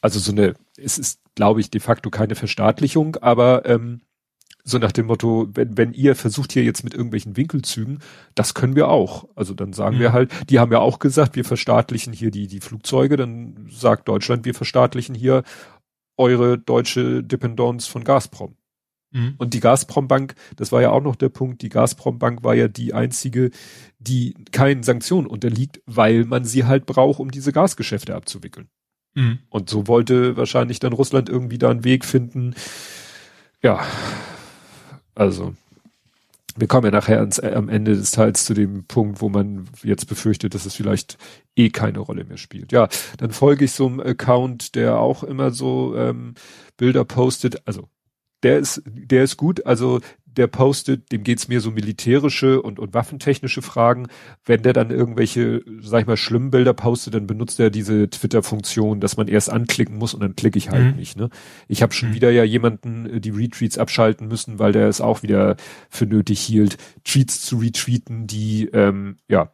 Also 0.00 0.18
so 0.18 0.32
eine, 0.32 0.54
es 0.76 0.98
ist, 0.98 1.20
glaube 1.34 1.60
ich, 1.60 1.70
de 1.70 1.80
facto 1.80 2.10
keine 2.10 2.34
Verstaatlichung, 2.34 3.16
aber 3.16 3.66
ähm, 3.66 4.00
so 4.64 4.78
nach 4.78 4.92
dem 4.92 5.06
Motto, 5.06 5.48
wenn, 5.54 5.76
wenn 5.76 5.92
ihr 5.92 6.14
versucht 6.14 6.52
hier 6.52 6.64
jetzt 6.64 6.84
mit 6.84 6.94
irgendwelchen 6.94 7.36
Winkelzügen, 7.36 8.00
das 8.34 8.54
können 8.54 8.76
wir 8.76 8.88
auch. 8.88 9.28
Also 9.34 9.54
dann 9.54 9.72
sagen 9.72 9.96
mhm. 9.96 10.00
wir 10.00 10.12
halt, 10.12 10.30
die 10.50 10.58
haben 10.58 10.72
ja 10.72 10.78
auch 10.78 10.98
gesagt, 10.98 11.36
wir 11.36 11.44
verstaatlichen 11.44 12.12
hier 12.12 12.30
die, 12.30 12.46
die 12.46 12.60
Flugzeuge, 12.60 13.16
dann 13.16 13.68
sagt 13.70 14.08
Deutschland, 14.08 14.44
wir 14.44 14.54
verstaatlichen 14.54 15.14
hier 15.14 15.42
eure 16.16 16.58
deutsche 16.58 17.22
Dependance 17.22 17.90
von 17.90 18.04
Gazprom. 18.04 18.56
Mhm. 19.12 19.34
Und 19.38 19.54
die 19.54 19.60
Gazprom-Bank, 19.60 20.34
das 20.56 20.72
war 20.72 20.82
ja 20.82 20.90
auch 20.90 21.02
noch 21.02 21.16
der 21.16 21.28
Punkt, 21.28 21.62
die 21.62 21.68
Gazprom-Bank 21.68 22.44
war 22.44 22.54
ja 22.54 22.68
die 22.68 22.94
einzige, 22.94 23.50
die 23.98 24.34
keinen 24.52 24.82
Sanktionen 24.82 25.26
unterliegt, 25.26 25.82
weil 25.86 26.24
man 26.24 26.44
sie 26.44 26.64
halt 26.64 26.86
braucht, 26.86 27.20
um 27.20 27.30
diese 27.30 27.52
Gasgeschäfte 27.52 28.14
abzuwickeln. 28.14 28.68
Mhm. 29.14 29.40
Und 29.48 29.70
so 29.70 29.88
wollte 29.88 30.36
wahrscheinlich 30.36 30.78
dann 30.78 30.92
Russland 30.92 31.28
irgendwie 31.28 31.58
da 31.58 31.70
einen 31.70 31.84
Weg 31.84 32.04
finden. 32.04 32.54
Ja, 33.62 33.84
also 35.14 35.54
wir 36.56 36.68
kommen 36.68 36.84
ja 36.84 36.90
nachher 36.90 37.18
ans, 37.18 37.40
am 37.40 37.68
Ende 37.68 37.94
des 37.94 38.10
Teils 38.10 38.44
zu 38.44 38.54
dem 38.54 38.84
Punkt, 38.84 39.20
wo 39.20 39.28
man 39.28 39.68
jetzt 39.82 40.06
befürchtet, 40.06 40.54
dass 40.54 40.66
es 40.66 40.74
vielleicht 40.74 41.16
eh 41.56 41.70
keine 41.70 42.00
Rolle 42.00 42.24
mehr 42.24 42.36
spielt. 42.36 42.72
Ja, 42.72 42.88
dann 43.18 43.30
folge 43.30 43.64
ich 43.64 43.72
so 43.72 43.86
einem 43.86 44.00
Account, 44.00 44.74
der 44.74 44.98
auch 44.98 45.22
immer 45.22 45.50
so 45.50 45.96
ähm, 45.96 46.34
Bilder 46.76 47.04
postet, 47.04 47.66
also 47.66 47.88
der 48.42 48.58
ist, 48.58 48.82
der 48.86 49.24
ist 49.24 49.36
gut. 49.36 49.66
Also 49.66 50.00
der 50.36 50.46
postet, 50.46 51.10
dem 51.12 51.24
geht's 51.24 51.48
mir 51.48 51.60
so 51.60 51.70
militärische 51.70 52.62
und, 52.62 52.78
und 52.78 52.94
waffentechnische 52.94 53.62
Fragen. 53.62 54.06
Wenn 54.44 54.62
der 54.62 54.72
dann 54.72 54.90
irgendwelche, 54.90 55.62
sag 55.80 56.02
ich 56.02 56.06
mal, 56.06 56.16
schlimmen 56.16 56.50
Bilder 56.50 56.72
postet, 56.72 57.14
dann 57.14 57.26
benutzt 57.26 57.58
er 57.58 57.70
diese 57.70 58.08
Twitter-Funktion, 58.08 59.00
dass 59.00 59.16
man 59.16 59.28
erst 59.28 59.50
anklicken 59.50 59.96
muss 59.96 60.14
und 60.14 60.20
dann 60.20 60.36
klicke 60.36 60.58
ich 60.58 60.70
halt 60.70 60.92
mhm. 60.92 60.96
nicht. 60.96 61.16
Ne? 61.16 61.30
Ich 61.68 61.82
habe 61.82 61.92
schon 61.92 62.10
mhm. 62.10 62.14
wieder 62.14 62.30
ja 62.30 62.44
jemanden 62.44 63.06
äh, 63.06 63.20
die 63.20 63.30
Retweets 63.30 63.78
abschalten 63.78 64.28
müssen, 64.28 64.58
weil 64.58 64.72
der 64.72 64.88
es 64.88 65.00
auch 65.00 65.22
wieder 65.22 65.56
für 65.88 66.06
nötig 66.06 66.40
hielt, 66.40 66.76
Tweets 67.04 67.42
zu 67.42 67.58
retweeten, 67.58 68.26
die 68.26 68.66
ähm, 68.72 69.16
ja 69.28 69.52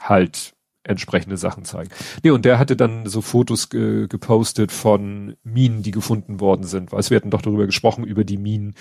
halt 0.00 0.55
entsprechende 0.86 1.36
Sachen 1.36 1.64
zeigen. 1.64 1.90
Nee, 2.22 2.30
und 2.30 2.44
der 2.44 2.58
hatte 2.58 2.76
dann 2.76 3.06
so 3.06 3.20
Fotos 3.20 3.68
ge 3.68 4.06
gepostet 4.08 4.72
von 4.72 5.36
Minen, 5.42 5.82
die 5.82 5.90
gefunden 5.90 6.40
worden 6.40 6.64
sind. 6.64 6.92
Weil 6.92 7.02
wir 7.08 7.16
hatten 7.16 7.30
doch 7.30 7.42
darüber 7.42 7.66
gesprochen, 7.66 8.04
über 8.04 8.24
die 8.24 8.38
Minen, 8.38 8.74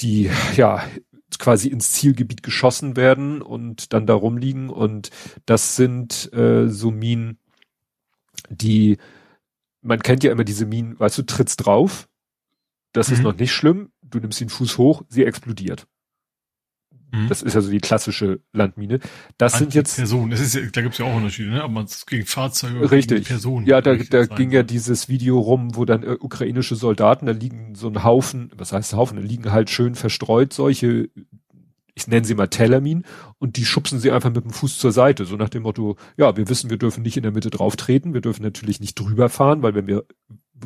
die 0.00 0.30
ja 0.56 0.82
quasi 1.38 1.68
ins 1.68 1.92
Zielgebiet 1.92 2.42
geschossen 2.42 2.96
werden 2.96 3.42
und 3.42 3.92
dann 3.92 4.06
da 4.06 4.14
rumliegen. 4.14 4.70
Und 4.70 5.10
das 5.46 5.76
sind 5.76 6.32
äh, 6.32 6.68
so 6.68 6.90
Minen, 6.90 7.38
die, 8.48 8.98
man 9.82 10.00
kennt 10.00 10.24
ja 10.24 10.32
immer 10.32 10.44
diese 10.44 10.66
Minen, 10.66 10.98
weißt 10.98 11.18
du, 11.18 11.22
trittst 11.22 11.64
drauf, 11.64 12.08
das 12.92 13.08
mhm. 13.08 13.14
ist 13.14 13.22
noch 13.22 13.36
nicht 13.36 13.52
schlimm, 13.52 13.90
du 14.02 14.18
nimmst 14.18 14.40
den 14.40 14.48
Fuß 14.48 14.78
hoch, 14.78 15.02
sie 15.08 15.24
explodiert. 15.24 15.86
Mhm. 17.12 17.28
Das 17.28 17.42
ist 17.42 17.54
ja 17.54 17.60
so 17.60 17.70
die 17.70 17.80
klassische 17.80 18.40
Landmine. 18.52 19.00
Das 19.36 19.58
sind 19.58 19.74
jetzt 19.74 19.96
Personen. 19.96 20.30
Das 20.30 20.40
ist 20.40 20.54
ja, 20.54 20.62
da 20.72 20.82
gibt's 20.82 20.98
ja 20.98 21.06
auch 21.06 21.16
Unterschiede, 21.16 21.50
ne? 21.50 21.62
Aber 21.62 21.72
man 21.72 21.86
gegen 22.06 22.26
Fahrzeuge 22.26 22.90
richtig. 22.90 23.18
gegen 23.18 23.24
Personen. 23.24 23.66
Ja, 23.66 23.80
da, 23.80 23.96
da 23.96 24.26
ging 24.26 24.50
ja 24.50 24.62
dieses 24.62 25.08
Video 25.08 25.38
rum, 25.38 25.76
wo 25.76 25.84
dann 25.84 26.02
äh, 26.02 26.16
ukrainische 26.20 26.76
Soldaten, 26.76 27.26
da 27.26 27.32
liegen 27.32 27.74
so 27.74 27.88
ein 27.88 28.04
Haufen, 28.04 28.50
was 28.56 28.72
heißt 28.72 28.94
Haufen, 28.94 29.16
da 29.16 29.22
liegen 29.22 29.50
halt 29.50 29.70
schön 29.70 29.94
verstreut 29.94 30.52
solche, 30.52 31.08
ich 31.94 32.06
nenne 32.06 32.24
sie 32.24 32.34
mal 32.34 32.48
Tellermin, 32.48 33.04
und 33.38 33.56
die 33.56 33.64
schubsen 33.64 33.98
sie 33.98 34.10
einfach 34.10 34.30
mit 34.30 34.44
dem 34.44 34.52
Fuß 34.52 34.78
zur 34.78 34.92
Seite, 34.92 35.24
so 35.24 35.36
nach 35.36 35.48
dem 35.48 35.62
Motto, 35.62 35.96
ja, 36.16 36.36
wir 36.36 36.48
wissen, 36.48 36.70
wir 36.70 36.78
dürfen 36.78 37.02
nicht 37.02 37.16
in 37.16 37.22
der 37.22 37.32
Mitte 37.32 37.50
drauf 37.50 37.76
treten, 37.76 38.14
wir 38.14 38.20
dürfen 38.20 38.42
natürlich 38.42 38.80
nicht 38.80 38.98
drüber 38.98 39.28
fahren, 39.28 39.62
weil 39.62 39.74
wenn 39.74 39.86
wir 39.86 40.04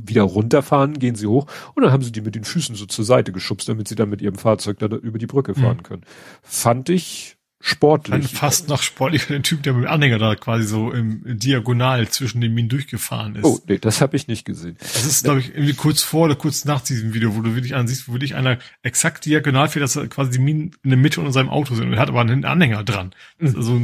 wieder 0.03 0.23
runterfahren, 0.23 0.99
gehen 0.99 1.15
sie 1.15 1.27
hoch 1.27 1.47
und 1.75 1.83
dann 1.83 1.93
haben 1.93 2.03
sie 2.03 2.13
die 2.13 2.21
mit 2.21 2.35
den 2.35 2.45
Füßen 2.45 2.75
so 2.75 2.87
zur 2.87 3.05
Seite 3.05 3.33
geschubst, 3.33 3.69
damit 3.69 3.89
sie 3.89 3.95
dann 3.95 4.11
mit 4.11 4.23
ihrem 4.23 4.37
Fahrzeug 4.37 4.79
da 4.79 4.87
über 4.87 5.19
die 5.19 5.27
Brücke 5.27 5.55
fahren 5.55 5.79
mhm. 5.79 5.83
können. 5.83 6.03
Fand 6.43 6.89
ich 6.89 7.37
sportlich. 7.65 8.27
Fand 8.27 8.39
fast 8.39 8.69
noch 8.69 8.83
sportlich 8.83 9.27
den 9.27 9.43
Typ, 9.43 9.63
der 9.63 9.73
mit 9.73 9.85
dem 9.85 9.91
Anhänger 9.91 10.19
da 10.19 10.35
quasi 10.35 10.65
so 10.65 10.93
im 10.93 11.23
Diagonal 11.25 12.09
zwischen 12.09 12.41
den 12.43 12.53
Minen 12.53 12.69
durchgefahren 12.69 13.37
ist. 13.37 13.45
Oh, 13.45 13.59
nee, 13.67 13.79
das 13.79 14.03
habe 14.03 14.17
ich 14.17 14.29
nicht 14.29 14.45
gesehen. 14.45 14.77
Das 14.79 15.07
ist, 15.07 15.25
glaube 15.25 15.41
ich, 15.41 15.55
irgendwie 15.55 15.73
kurz 15.73 16.03
vor 16.03 16.27
oder 16.27 16.37
kurz 16.37 16.67
nach 16.67 16.83
diesem 16.83 17.15
Video, 17.15 17.35
wo 17.35 17.41
du 17.41 17.55
wirklich 17.55 17.75
ansiehst, 17.75 18.09
wo 18.09 18.13
wirklich 18.13 18.35
einer 18.35 18.59
exakt 18.83 19.25
diagonal 19.25 19.69
fährt, 19.69 19.83
dass 19.83 19.95
quasi 20.11 20.33
die 20.33 20.39
Minen 20.39 20.73
in 20.83 20.91
der 20.91 20.99
Mitte 20.99 21.21
unter 21.21 21.33
seinem 21.33 21.49
Auto 21.49 21.75
sind 21.75 21.87
und 21.87 21.95
er 21.95 22.01
hat 22.01 22.11
aber 22.11 22.21
einen 22.21 22.45
Anhänger 22.45 22.85
dran. 22.85 23.15
Mhm. 23.39 23.57
Also, 23.57 23.81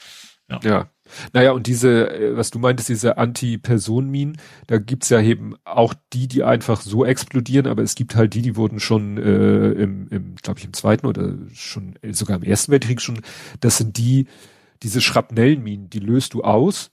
ja. 0.48 0.60
ja. 0.64 0.90
Naja, 1.32 1.52
und 1.52 1.66
diese, 1.66 2.10
äh, 2.10 2.36
was 2.36 2.50
du 2.50 2.58
meintest, 2.58 2.88
diese 2.88 3.18
Anti-Personen-Minen, 3.18 4.38
da 4.66 4.78
gibt's 4.78 5.08
ja 5.08 5.20
eben 5.20 5.54
auch 5.64 5.94
die, 6.12 6.28
die 6.28 6.44
einfach 6.44 6.80
so 6.80 7.04
explodieren, 7.04 7.66
aber 7.66 7.82
es 7.82 7.94
gibt 7.94 8.16
halt 8.16 8.34
die, 8.34 8.42
die 8.42 8.56
wurden 8.56 8.80
schon 8.80 9.18
äh, 9.18 9.70
im, 9.72 10.08
im 10.08 10.34
glaube 10.36 10.58
ich, 10.58 10.64
im 10.64 10.72
Zweiten 10.72 11.06
oder 11.06 11.34
schon 11.52 11.96
äh, 12.02 12.12
sogar 12.12 12.36
im 12.36 12.42
Ersten 12.42 12.72
Weltkrieg 12.72 13.00
schon, 13.00 13.20
das 13.60 13.78
sind 13.78 13.98
die, 13.98 14.26
diese 14.82 15.00
Schrapnellminen, 15.00 15.90
die 15.90 16.00
löst 16.00 16.34
du 16.34 16.42
aus, 16.42 16.90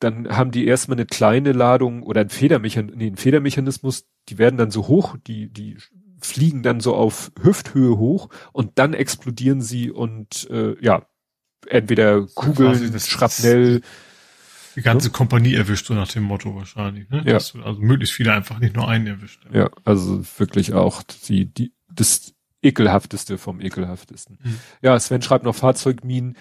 dann 0.00 0.28
haben 0.28 0.50
die 0.50 0.66
erstmal 0.66 0.96
eine 0.96 1.06
kleine 1.06 1.52
Ladung 1.52 2.02
oder 2.02 2.20
ein 2.20 2.30
Federmechanismus, 2.30 2.98
nee, 2.98 3.08
ein 3.08 3.16
Federmechanismus, 3.16 4.06
die 4.28 4.38
werden 4.38 4.56
dann 4.56 4.70
so 4.70 4.88
hoch, 4.88 5.16
die, 5.26 5.52
die 5.52 5.76
fliegen 6.20 6.62
dann 6.62 6.80
so 6.80 6.94
auf 6.94 7.32
Hüfthöhe 7.40 7.96
hoch 7.96 8.28
und 8.52 8.78
dann 8.78 8.94
explodieren 8.94 9.60
sie 9.60 9.90
und 9.90 10.48
äh, 10.50 10.76
ja, 10.84 11.06
entweder 11.66 12.26
Kugeln, 12.26 12.92
das, 12.92 13.08
Schrapnell. 13.08 13.82
Die 14.76 14.82
ganze 14.82 15.08
ne? 15.08 15.12
Kompanie 15.12 15.54
erwischt, 15.54 15.86
so 15.86 15.94
nach 15.94 16.08
dem 16.08 16.22
Motto 16.22 16.54
wahrscheinlich. 16.54 17.08
Ne? 17.10 17.22
Ja. 17.24 17.34
Dass 17.34 17.54
also 17.56 17.80
möglichst 17.80 18.14
viele 18.14 18.32
einfach 18.32 18.58
nicht 18.60 18.76
nur 18.76 18.88
einen 18.88 19.06
erwischt. 19.06 19.44
Ja, 19.52 19.62
ja 19.62 19.70
also 19.84 20.22
wirklich 20.38 20.72
auch 20.72 21.02
die, 21.02 21.46
die, 21.46 21.72
das 21.92 22.34
ekelhafteste 22.62 23.38
vom 23.38 23.60
ekelhaftesten. 23.60 24.38
Mhm. 24.42 24.58
Ja, 24.82 24.98
Sven 24.98 25.22
schreibt 25.22 25.44
noch, 25.44 25.54
Fahrzeugminen 25.54 26.36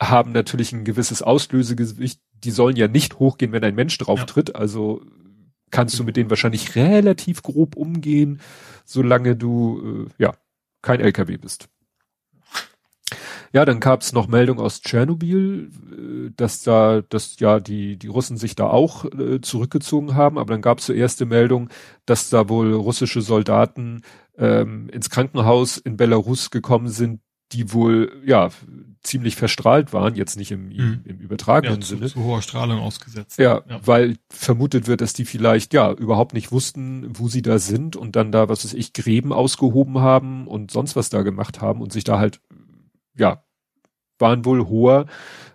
haben 0.00 0.32
natürlich 0.32 0.72
ein 0.72 0.84
gewisses 0.84 1.22
Auslösegewicht. 1.22 2.20
Die 2.32 2.50
sollen 2.50 2.76
ja 2.76 2.88
nicht 2.88 3.18
hochgehen, 3.18 3.52
wenn 3.52 3.64
ein 3.64 3.74
Mensch 3.74 3.98
drauf 3.98 4.20
ja. 4.20 4.24
tritt. 4.24 4.56
Also 4.56 5.02
kannst 5.70 5.98
du 5.98 6.04
mit 6.04 6.16
denen 6.16 6.30
wahrscheinlich 6.30 6.74
relativ 6.74 7.42
grob 7.42 7.76
umgehen, 7.76 8.40
solange 8.84 9.36
du, 9.36 10.06
äh, 10.18 10.22
ja, 10.22 10.34
kein 10.82 11.00
LKW 11.00 11.36
bist. 11.36 11.68
Ja, 13.52 13.64
dann 13.64 13.80
gab 13.80 14.02
es 14.02 14.12
noch 14.12 14.28
Meldung 14.28 14.60
aus 14.60 14.80
Tschernobyl, 14.80 15.70
äh, 15.70 16.30
dass 16.36 16.62
da, 16.62 17.02
dass 17.08 17.38
ja 17.40 17.60
die 17.60 17.96
die 17.96 18.06
Russen 18.06 18.36
sich 18.36 18.54
da 18.54 18.68
auch 18.68 19.04
äh, 19.04 19.40
zurückgezogen 19.40 20.14
haben, 20.14 20.38
aber 20.38 20.52
dann 20.52 20.62
gab 20.62 20.78
es 20.78 20.86
zuerst 20.86 21.20
die 21.20 21.24
Meldung, 21.24 21.68
dass 22.06 22.30
da 22.30 22.48
wohl 22.48 22.72
russische 22.72 23.22
Soldaten 23.22 24.02
ähm, 24.38 24.88
ins 24.90 25.10
Krankenhaus 25.10 25.78
in 25.78 25.96
Belarus 25.96 26.50
gekommen 26.50 26.88
sind, 26.88 27.20
die 27.52 27.72
wohl 27.72 28.22
ja 28.24 28.50
ziemlich 29.02 29.34
verstrahlt 29.34 29.92
waren, 29.92 30.14
jetzt 30.14 30.36
nicht 30.36 30.52
im, 30.52 30.68
mhm. 30.68 31.00
im 31.04 31.18
übertragenen 31.18 31.80
ja, 31.80 31.86
Sinne. 31.86 32.06
Zu, 32.06 32.14
zu 32.14 32.24
hoher 32.24 32.42
Strahlung 32.42 32.80
ausgesetzt. 32.80 33.38
Ja, 33.38 33.62
ja, 33.68 33.80
weil 33.84 34.16
vermutet 34.28 34.86
wird, 34.86 35.00
dass 35.00 35.14
die 35.14 35.24
vielleicht 35.24 35.72
ja 35.72 35.90
überhaupt 35.92 36.34
nicht 36.34 36.52
wussten, 36.52 37.06
wo 37.08 37.28
sie 37.28 37.42
da 37.42 37.58
sind 37.58 37.96
und 37.96 38.14
dann 38.14 38.30
da, 38.30 38.48
was 38.48 38.64
weiß 38.64 38.74
ich, 38.74 38.92
Gräben 38.92 39.32
ausgehoben 39.32 39.98
haben 40.00 40.46
und 40.46 40.70
sonst 40.70 40.96
was 40.96 41.08
da 41.08 41.22
gemacht 41.22 41.60
haben 41.60 41.80
und 41.80 41.92
sich 41.92 42.04
da 42.04 42.18
halt 42.18 42.40
ja, 43.16 43.44
waren 44.18 44.44
wohl 44.44 44.66
hoher 44.66 45.06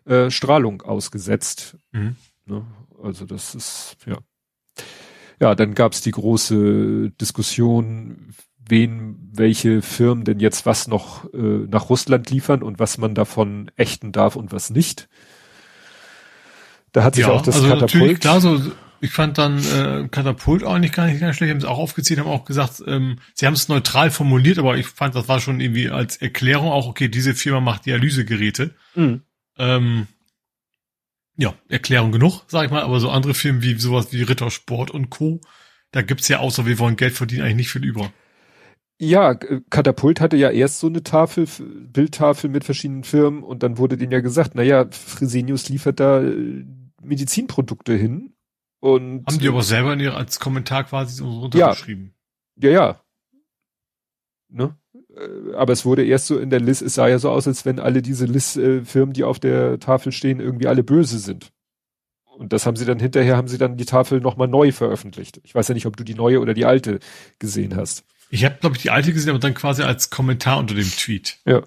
äh, 0.06 0.30
Strahlung 0.30 0.82
ausgesetzt. 0.82 1.78
Mhm. 1.91 2.15
Ne? 2.46 2.65
Also 3.02 3.26
das 3.26 3.56
ist, 3.56 3.98
ja. 4.06 4.18
Ja, 5.39 5.54
dann 5.54 5.76
gab's 5.76 6.02
die 6.02 6.12
große 6.12 7.12
Diskussion, 7.20 8.34
wen, 8.58 9.30
welche 9.34 9.82
Firmen 9.82 10.24
denn 10.24 10.39
jetzt 10.39 10.65
was 10.65 10.88
noch 10.88 11.32
äh, 11.34 11.38
nach 11.38 11.89
Russland 11.89 12.30
liefern 12.30 12.63
und 12.63 12.80
was 12.80 12.98
man 12.98 13.15
davon 13.15 13.70
ächten 13.76 14.12
darf 14.12 14.36
und 14.36 14.52
was 14.54 14.70
nicht. 14.70 15.10
Da 16.94 17.04
hat 17.04 17.15
sich 17.15 17.26
ja, 17.26 17.34
auch 17.34 17.41
das 17.41 17.56
also 17.56 17.68
Katapult. 17.68 18.22
Klar, 18.22 18.39
so, 18.39 18.62
ich 19.06 19.12
fand 19.12 19.38
dann 19.38 19.60
äh, 19.60 20.08
Katapult 20.10 20.63
eigentlich 20.63 20.91
gar 20.91 21.06
nicht 21.06 21.20
ganz 21.20 21.36
schlecht, 21.36 21.52
haben 21.52 21.60
es 21.60 21.65
auch 21.65 21.78
aufgezählt, 21.78 22.20
haben 22.20 22.28
auch 22.28 22.44
gesagt, 22.44 22.82
ähm, 22.88 23.20
sie 23.36 23.46
haben 23.46 23.54
es 23.54 23.70
neutral 23.70 24.10
formuliert, 24.10 24.58
aber 24.58 24.78
ich 24.78 24.88
fand, 24.88 25.13
das 25.13 25.28
war 25.28 25.39
schon 25.39 25.60
irgendwie 25.60 25.89
als 25.89 26.18
Erklärung 26.18 26.72
auch, 26.72 26.88
okay, 26.88 27.08
diese 27.08 27.36
Firma 27.36 27.60
macht 27.60 27.86
Dialysegeräte. 27.86 28.74
Mhm. 28.96 29.22
Ähm, 29.60 30.08
ja, 31.38 31.54
Erklärung 31.70 32.12
genug, 32.12 32.44
sag 32.48 32.65
ich 32.65 32.72
mal, 32.72 32.82
aber 32.82 33.00
so 33.00 33.12
andere 33.12 33.36
Firmen 33.36 33.62
wie 33.62 33.76
sowas 33.76 34.12
wie 34.12 34.24
Rittersport 34.24 34.89
und 34.89 35.12
Co., 35.12 35.39
da 35.91 36.02
gibt's 36.02 36.28
ja 36.28 36.39
außer 36.39 36.65
wir 36.65 36.80
wollen 36.80 36.98
Geld 36.98 37.13
verdienen 37.13 37.44
eigentlich 37.44 37.56
nicht 37.56 37.72
viel 37.72 37.86
über. 37.86 38.12
Ja, 38.98 39.36
Katapult 39.36 40.20
hatte 40.20 40.38
ja 40.38 40.50
erst 40.50 40.80
so 40.80 40.88
eine 40.88 41.04
Tafel, 41.04 41.48
Bildtafel 41.60 42.50
mit 42.50 42.63
verschiedenen 42.63 43.04
Firmen 43.04 43.44
und 43.44 43.62
dann 43.62 43.78
wurde 43.78 43.98
denen 43.98 44.12
ja 44.12 44.22
gesagt, 44.22 44.56
naja, 44.56 44.88
Fresenius 44.89 45.70
liefert 45.70 46.00
da 46.00 46.24
äh, 46.24 46.65
Medizinprodukte 47.04 47.94
hin 47.94 48.35
und, 48.86 49.26
Haben 49.26 49.39
die 49.39 49.48
aber 49.48 49.63
selber 49.63 49.93
in 49.93 50.00
ihrer, 50.00 50.15
als 50.15 50.39
Kommentar 50.39 50.84
quasi 50.84 51.15
so 51.15 51.28
runtergeschrieben. 51.28 52.13
Ja, 52.56 52.69
ja. 52.69 52.88
ja. 52.88 53.02
Ne? 54.48 54.78
Äh, 55.17 55.56
aber 55.56 55.74
es 55.74 55.86
wurde 55.86 56.06
erst 56.06 56.28
so 56.28 56.38
in 56.38 56.52
der 56.52 56.60
List, 56.60 56.84
es 56.84 56.93
sah 56.93 57.08
ja 57.08 57.17
so 57.17 57.32
aus, 57.32 57.48
als 57.48 57.65
wenn 57.65 57.80
alle 57.80 58.04
diese 58.04 58.28
List-Firmen, 58.28 59.13
die 59.13 59.24
auf 59.24 59.39
der 59.39 59.80
Tafel 59.80 60.12
stehen, 60.12 60.39
irgendwie 60.39 60.67
alle 60.67 60.84
böse 60.84 61.17
sind. 61.17 61.52
Und 62.38 62.54
das 62.54 62.67
haben 62.67 62.76
sie 62.76 62.86
dann 62.86 63.00
hinterher, 63.00 63.38
haben 63.38 63.48
sie 63.48 63.58
dann 63.58 63.76
die 63.76 63.86
Tafel 63.86 64.21
nochmal 64.21 64.48
neu 64.48 64.71
veröffentlicht. 64.71 65.41
Ich 65.43 65.56
weiß 65.56 65.67
ja 65.67 65.74
nicht, 65.74 65.88
ob 65.88 65.98
du 65.98 66.04
die 66.04 66.13
neue 66.13 66.39
oder 66.39 66.54
die 66.54 66.65
alte 66.65 67.00
gesehen 67.39 67.76
hast. 67.76 68.06
Ich 68.30 68.45
habe, 68.45 68.58
glaube 68.62 68.76
ich, 68.76 68.84
die 68.84 68.91
alte 68.91 69.13
gesehen, 69.13 69.32
aber 69.32 69.39
dann 69.39 69.56
quasi 69.56 69.82
als 69.82 70.12
Kommentar 70.12 70.60
unter 70.60 70.76
dem 70.76 70.91
Tweet. 70.91 71.39
Ja. 71.45 71.63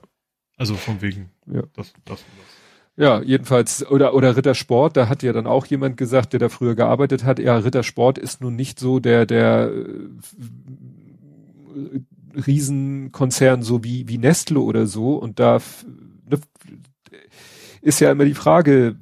Also 0.57 0.76
von 0.76 1.02
wegen. 1.02 1.31
Ja. 1.46 1.62
Das, 1.74 1.92
das, 2.04 2.20
das. 2.20 2.58
Ja, 2.98 3.22
jedenfalls, 3.22 3.88
oder, 3.88 4.12
oder 4.12 4.37
Rittersport, 4.37 4.96
da 4.96 5.08
hat 5.08 5.22
ja 5.22 5.32
dann 5.32 5.46
auch 5.46 5.66
jemand 5.66 5.96
gesagt, 5.96 6.32
der 6.32 6.40
da 6.40 6.48
früher 6.48 6.74
gearbeitet 6.74 7.22
hat, 7.22 7.38
ja, 7.38 7.56
Rittersport 7.56 8.18
ist 8.18 8.40
nun 8.40 8.56
nicht 8.56 8.80
so 8.80 8.98
der, 8.98 9.24
der 9.24 9.70
äh, 9.70 10.00
Riesenkonzern, 12.44 13.62
so 13.62 13.84
wie, 13.84 14.08
wie 14.08 14.18
Nestle 14.18 14.58
oder 14.58 14.88
so, 14.88 15.14
und 15.14 15.38
da 15.38 15.61
ne, 16.28 16.40
ist 17.82 18.00
ja 18.00 18.11
immer 18.11 18.24
die 18.24 18.34
Frage, 18.34 18.96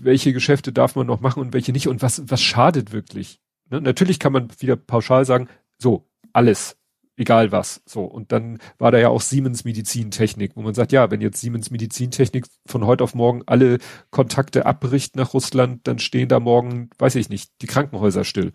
welche 0.00 0.32
Geschäfte 0.32 0.72
darf 0.72 0.96
man 0.96 1.06
noch 1.06 1.20
machen 1.20 1.40
und 1.40 1.52
welche 1.52 1.70
nicht 1.70 1.86
und 1.86 2.02
was, 2.02 2.28
was 2.28 2.42
schadet 2.42 2.92
wirklich. 2.92 3.40
Ne? 3.70 3.80
Natürlich 3.80 4.18
kann 4.18 4.32
man 4.32 4.48
wieder 4.58 4.74
pauschal 4.74 5.24
sagen, 5.24 5.46
so, 5.78 6.08
alles 6.32 6.76
egal 7.22 7.52
was. 7.52 7.82
So. 7.86 8.04
Und 8.04 8.32
dann 8.32 8.58
war 8.78 8.90
da 8.90 8.98
ja 8.98 9.08
auch 9.08 9.20
Siemens 9.20 9.64
Medizintechnik, 9.64 10.52
wo 10.54 10.62
man 10.62 10.74
sagt, 10.74 10.92
ja, 10.92 11.10
wenn 11.10 11.20
jetzt 11.20 11.40
Siemens 11.40 11.70
Medizintechnik 11.70 12.46
von 12.66 12.84
heute 12.84 13.02
auf 13.02 13.14
morgen 13.14 13.42
alle 13.46 13.78
Kontakte 14.10 14.66
abbricht 14.66 15.16
nach 15.16 15.32
Russland, 15.32 15.86
dann 15.86 15.98
stehen 15.98 16.28
da 16.28 16.40
morgen, 16.40 16.90
weiß 16.98 17.14
ich 17.14 17.28
nicht, 17.28 17.50
die 17.62 17.66
Krankenhäuser 17.66 18.24
still. 18.24 18.52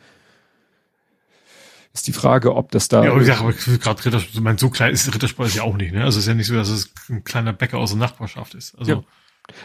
Ist 1.94 2.06
die 2.06 2.14
Frage, 2.14 2.56
ob 2.56 2.72
das 2.72 2.90
da. 2.90 3.04
Ja, 3.04 3.12
aber, 3.12 3.24
ja, 3.24 3.40
aber 3.40 3.54
gerade 3.54 4.06
Rittersport, 4.06 4.44
mein, 4.44 4.58
so 4.60 4.70
klein 4.70 4.94
ist 4.94 5.12
Rittersport 5.14 5.56
ja 5.56 5.64
auch 5.64 5.78
nicht, 5.78 5.94
ne? 5.94 6.04
Also 6.04 6.20
es 6.20 6.26
ist 6.26 6.28
ja 6.28 6.36
nicht 6.36 6.48
so, 6.48 6.54
dass 6.54 6.70
es 6.70 6.94
ein 7.10 7.24
kleiner 7.24 7.54
Bäcker 7.54 7.80
aus 7.80 7.90
der 7.90 8.00
Nachbarschaft 8.00 8.54
ist. 8.54 8.78
Also. 8.78 8.92
Ja. 8.92 9.04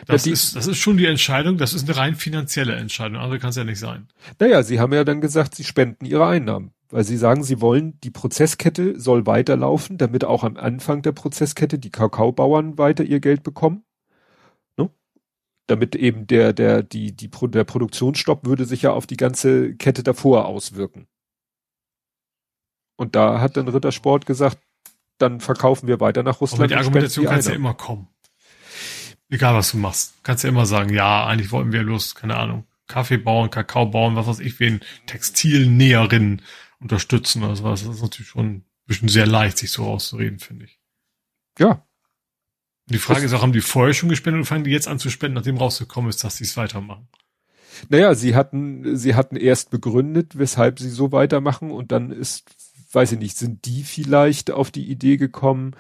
Das, 0.07 0.25
ja, 0.27 0.33
ist, 0.33 0.55
das 0.55 0.69
ist 0.69 0.79
schon 0.79 0.97
die 0.97 1.07
Entscheidung, 1.07 1.59
das 1.59 1.75
ist 1.75 1.89
eine 1.89 1.97
rein 1.97 2.15
finanzielle 2.15 2.77
Entscheidung, 2.77 3.17
andere 3.17 3.41
kann 3.41 3.51
es 3.51 3.57
ja 3.57 3.65
nicht 3.65 3.81
sein. 3.81 4.07
Naja, 4.39 4.63
sie 4.63 4.79
haben 4.79 4.93
ja 4.93 5.03
dann 5.03 5.21
gesagt, 5.21 5.57
sie 5.57 5.65
spenden 5.65 6.05
ihre 6.05 6.25
Einnahmen 6.25 6.71
weil 6.93 7.05
sie 7.05 7.17
sagen, 7.17 7.43
sie 7.43 7.63
wollen, 7.63 7.99
die 8.01 8.11
Prozesskette 8.11 9.01
soll 9.01 9.27
weiterlaufen, 9.27 9.97
damit 9.97 10.25
auch 10.25 10.45
am 10.45 10.59
Anfang 10.59 11.01
der 11.01 11.13
Prozesskette 11.13 11.79
die 11.79 11.91
Kakaobauern 11.91 12.77
weiter 12.77 13.03
ihr 13.03 13.19
Geld 13.19 13.43
bekommen. 13.43 13.83
Ne? 14.77 14.91
Damit 15.67 15.97
eben 15.97 16.27
der, 16.27 16.53
der, 16.53 16.83
die, 16.83 17.17
die, 17.17 17.31
der 17.31 17.65
Produktionsstopp 17.65 18.45
würde 18.45 18.67
sich 18.67 18.83
ja 18.83 18.93
auf 18.93 19.07
die 19.07 19.17
ganze 19.17 19.75
Kette 19.75 20.03
davor 20.03 20.45
auswirken. 20.45 21.09
Und 22.97 23.17
da 23.17 23.41
hat 23.41 23.57
dann 23.57 23.69
Rittersport 23.69 24.27
gesagt, 24.27 24.59
dann 25.17 25.41
verkaufen 25.41 25.89
wir 25.89 25.99
weiter 25.99 26.23
nach 26.23 26.43
Russland. 26.43 26.61
Aber 26.61 26.69
die 26.69 26.75
Argumentation 26.75 27.25
kannst 27.25 27.49
ja 27.49 27.55
immer 27.55 27.73
kommen. 27.73 28.09
Egal 29.31 29.55
was 29.55 29.71
du 29.71 29.79
machst. 29.79 30.23
Kannst 30.25 30.45
ja 30.45 30.51
immer 30.51 30.67
sagen, 30.67 30.93
ja, 30.93 31.27
eigentlich 31.27 31.53
wollten 31.53 31.73
wir 31.73 31.83
los, 31.83 32.15
keine 32.15 32.37
Ahnung, 32.37 32.67
Kaffee 32.87 33.17
bauen, 33.17 33.49
Kakao 33.49 33.87
bauen, 33.87 34.15
was 34.15 34.27
weiß 34.27 34.41
ich, 34.41 34.61
wen, 34.61 34.81
Textilnäherinnen 35.07 36.43
unterstützen 36.83 37.43
oder 37.43 37.57
sowas. 37.57 37.85
Das 37.85 37.97
ist 37.97 38.03
natürlich 38.03 38.29
schon 38.29 38.47
ein 38.47 38.65
bisschen 38.87 39.09
sehr 39.09 39.27
leicht, 39.27 39.59
sich 39.59 39.71
so 39.71 39.85
rauszureden, 39.85 40.39
finde 40.39 40.67
ich. 40.67 40.79
Ja. 41.59 41.87
Die 42.87 42.99
Frage 42.99 43.23
das 43.23 43.31
ist 43.31 43.39
auch, 43.39 43.43
haben 43.43 43.53
die 43.53 43.61
vorher 43.61 43.95
schon 43.95 44.09
gespendet 44.09 44.41
oder 44.41 44.47
fangen 44.47 44.65
die 44.65 44.71
jetzt 44.71 44.89
an 44.89 44.99
zu 44.99 45.09
spenden, 45.09 45.35
nachdem 45.35 45.57
rausgekommen 45.57 46.11
ist, 46.11 46.25
dass 46.25 46.37
sie 46.37 46.45
es 46.45 46.57
weitermachen? 46.57 47.09
Naja, 47.89 48.15
sie 48.15 48.35
hatten, 48.35 48.97
sie 48.97 49.15
hatten 49.15 49.37
erst 49.37 49.71
begründet, 49.71 50.39
weshalb 50.39 50.79
sie 50.79 50.91
so 50.91 51.13
weitermachen 51.13 51.71
und 51.71 51.93
dann 51.93 52.11
ist, 52.11 52.45
weiß 52.93 53.13
ich 53.13 53.19
nicht, 53.19 53.37
sind 53.37 53.65
die 53.65 53.83
vielleicht 53.83 54.51
auf 54.51 54.71
die 54.71 54.91
Idee 54.91 55.17
gekommen, 55.17 55.75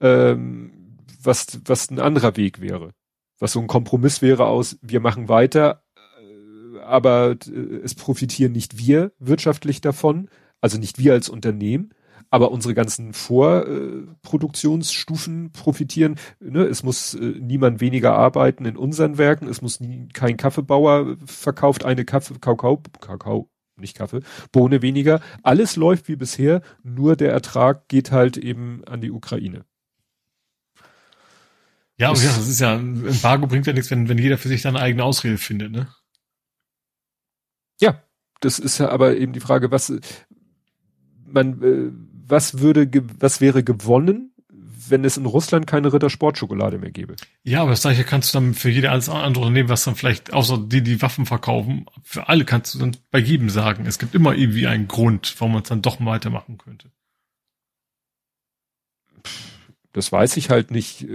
ähm, 0.00 0.96
was, 1.22 1.60
was 1.64 1.90
ein 1.90 2.00
anderer 2.00 2.36
Weg 2.36 2.60
wäre. 2.60 2.92
Was 3.38 3.52
so 3.52 3.60
ein 3.60 3.66
Kompromiss 3.66 4.20
wäre 4.20 4.46
aus, 4.46 4.78
wir 4.82 5.00
machen 5.00 5.28
weiter, 5.28 5.84
äh, 5.96 6.80
aber 6.80 7.36
äh, 7.46 7.76
es 7.82 7.94
profitieren 7.94 8.52
nicht 8.52 8.78
wir 8.78 9.12
wirtschaftlich 9.18 9.80
davon, 9.80 10.28
also 10.60 10.78
nicht 10.78 10.98
wir 10.98 11.12
als 11.12 11.28
Unternehmen, 11.28 11.92
aber 12.30 12.52
unsere 12.52 12.74
ganzen 12.74 13.14
Vorproduktionsstufen 13.14 15.50
profitieren. 15.52 16.16
Ne? 16.40 16.64
Es 16.64 16.82
muss 16.82 17.14
äh, 17.14 17.34
niemand 17.40 17.80
weniger 17.80 18.12
arbeiten 18.14 18.66
in 18.66 18.76
unseren 18.76 19.18
Werken. 19.18 19.48
Es 19.48 19.62
muss 19.62 19.80
nie, 19.80 20.08
kein 20.12 20.36
Kaffeebauer 20.36 21.16
verkauft 21.24 21.84
eine 21.84 22.04
Kaffee, 22.04 22.34
Kakao, 22.38 22.82
Kakao, 23.00 23.50
nicht 23.76 23.96
Kaffee, 23.96 24.20
Bohne 24.52 24.82
weniger. 24.82 25.20
Alles 25.42 25.74
läuft 25.76 26.08
wie 26.08 26.16
bisher, 26.16 26.60
nur 26.82 27.16
der 27.16 27.32
Ertrag 27.32 27.88
geht 27.88 28.10
halt 28.10 28.36
eben 28.36 28.84
an 28.84 29.00
die 29.00 29.10
Ukraine. 29.10 29.64
Ja, 31.96 32.10
und 32.10 32.22
ja, 32.22 32.28
das 32.28 32.46
ist 32.46 32.60
ja, 32.60 32.76
ein 32.76 33.06
Embargo 33.06 33.46
bringt 33.48 33.66
ja 33.66 33.72
nichts, 33.72 33.90
wenn, 33.90 34.08
wenn 34.08 34.18
jeder 34.18 34.38
für 34.38 34.48
sich 34.48 34.62
seine 34.62 34.78
eigene 34.78 35.02
Ausrede 35.02 35.36
findet, 35.36 35.72
ne? 35.72 35.88
Ja, 37.80 38.02
das 38.40 38.60
ist 38.60 38.78
ja 38.78 38.90
aber 38.90 39.16
eben 39.16 39.32
die 39.32 39.40
Frage, 39.40 39.72
was, 39.72 39.92
man, 41.32 41.62
äh, 41.62 41.92
was 42.26 42.58
würde, 42.58 42.88
was 43.18 43.40
wäre 43.40 43.62
gewonnen, 43.62 44.32
wenn 44.90 45.04
es 45.04 45.16
in 45.16 45.26
Russland 45.26 45.66
keine 45.66 45.92
Rittersportschokolade 45.92 46.78
mehr 46.78 46.90
gäbe? 46.90 47.16
Ja, 47.42 47.62
aber 47.62 47.70
das 47.70 47.82
gleiche 47.82 48.04
kannst 48.04 48.32
du 48.32 48.38
dann 48.38 48.54
für 48.54 48.70
jede 48.70 48.90
andere 48.90 49.40
Unternehmen, 49.40 49.68
was 49.68 49.84
dann 49.84 49.94
vielleicht, 49.94 50.32
außer 50.32 50.58
die, 50.58 50.82
die 50.82 51.02
Waffen 51.02 51.26
verkaufen, 51.26 51.86
für 52.02 52.28
alle 52.28 52.44
kannst 52.44 52.74
du 52.74 52.78
dann 52.78 52.96
bei 53.10 53.18
jedem 53.18 53.50
sagen. 53.50 53.86
Es 53.86 53.98
gibt 53.98 54.14
immer 54.14 54.34
irgendwie 54.34 54.66
einen 54.66 54.88
Grund, 54.88 55.34
warum 55.38 55.52
man 55.52 55.62
es 55.62 55.68
dann 55.68 55.82
doch 55.82 56.04
weitermachen 56.04 56.58
könnte. 56.58 56.90
Das 59.92 60.12
weiß 60.12 60.36
ich 60.36 60.50
halt 60.50 60.70
nicht. 60.70 61.06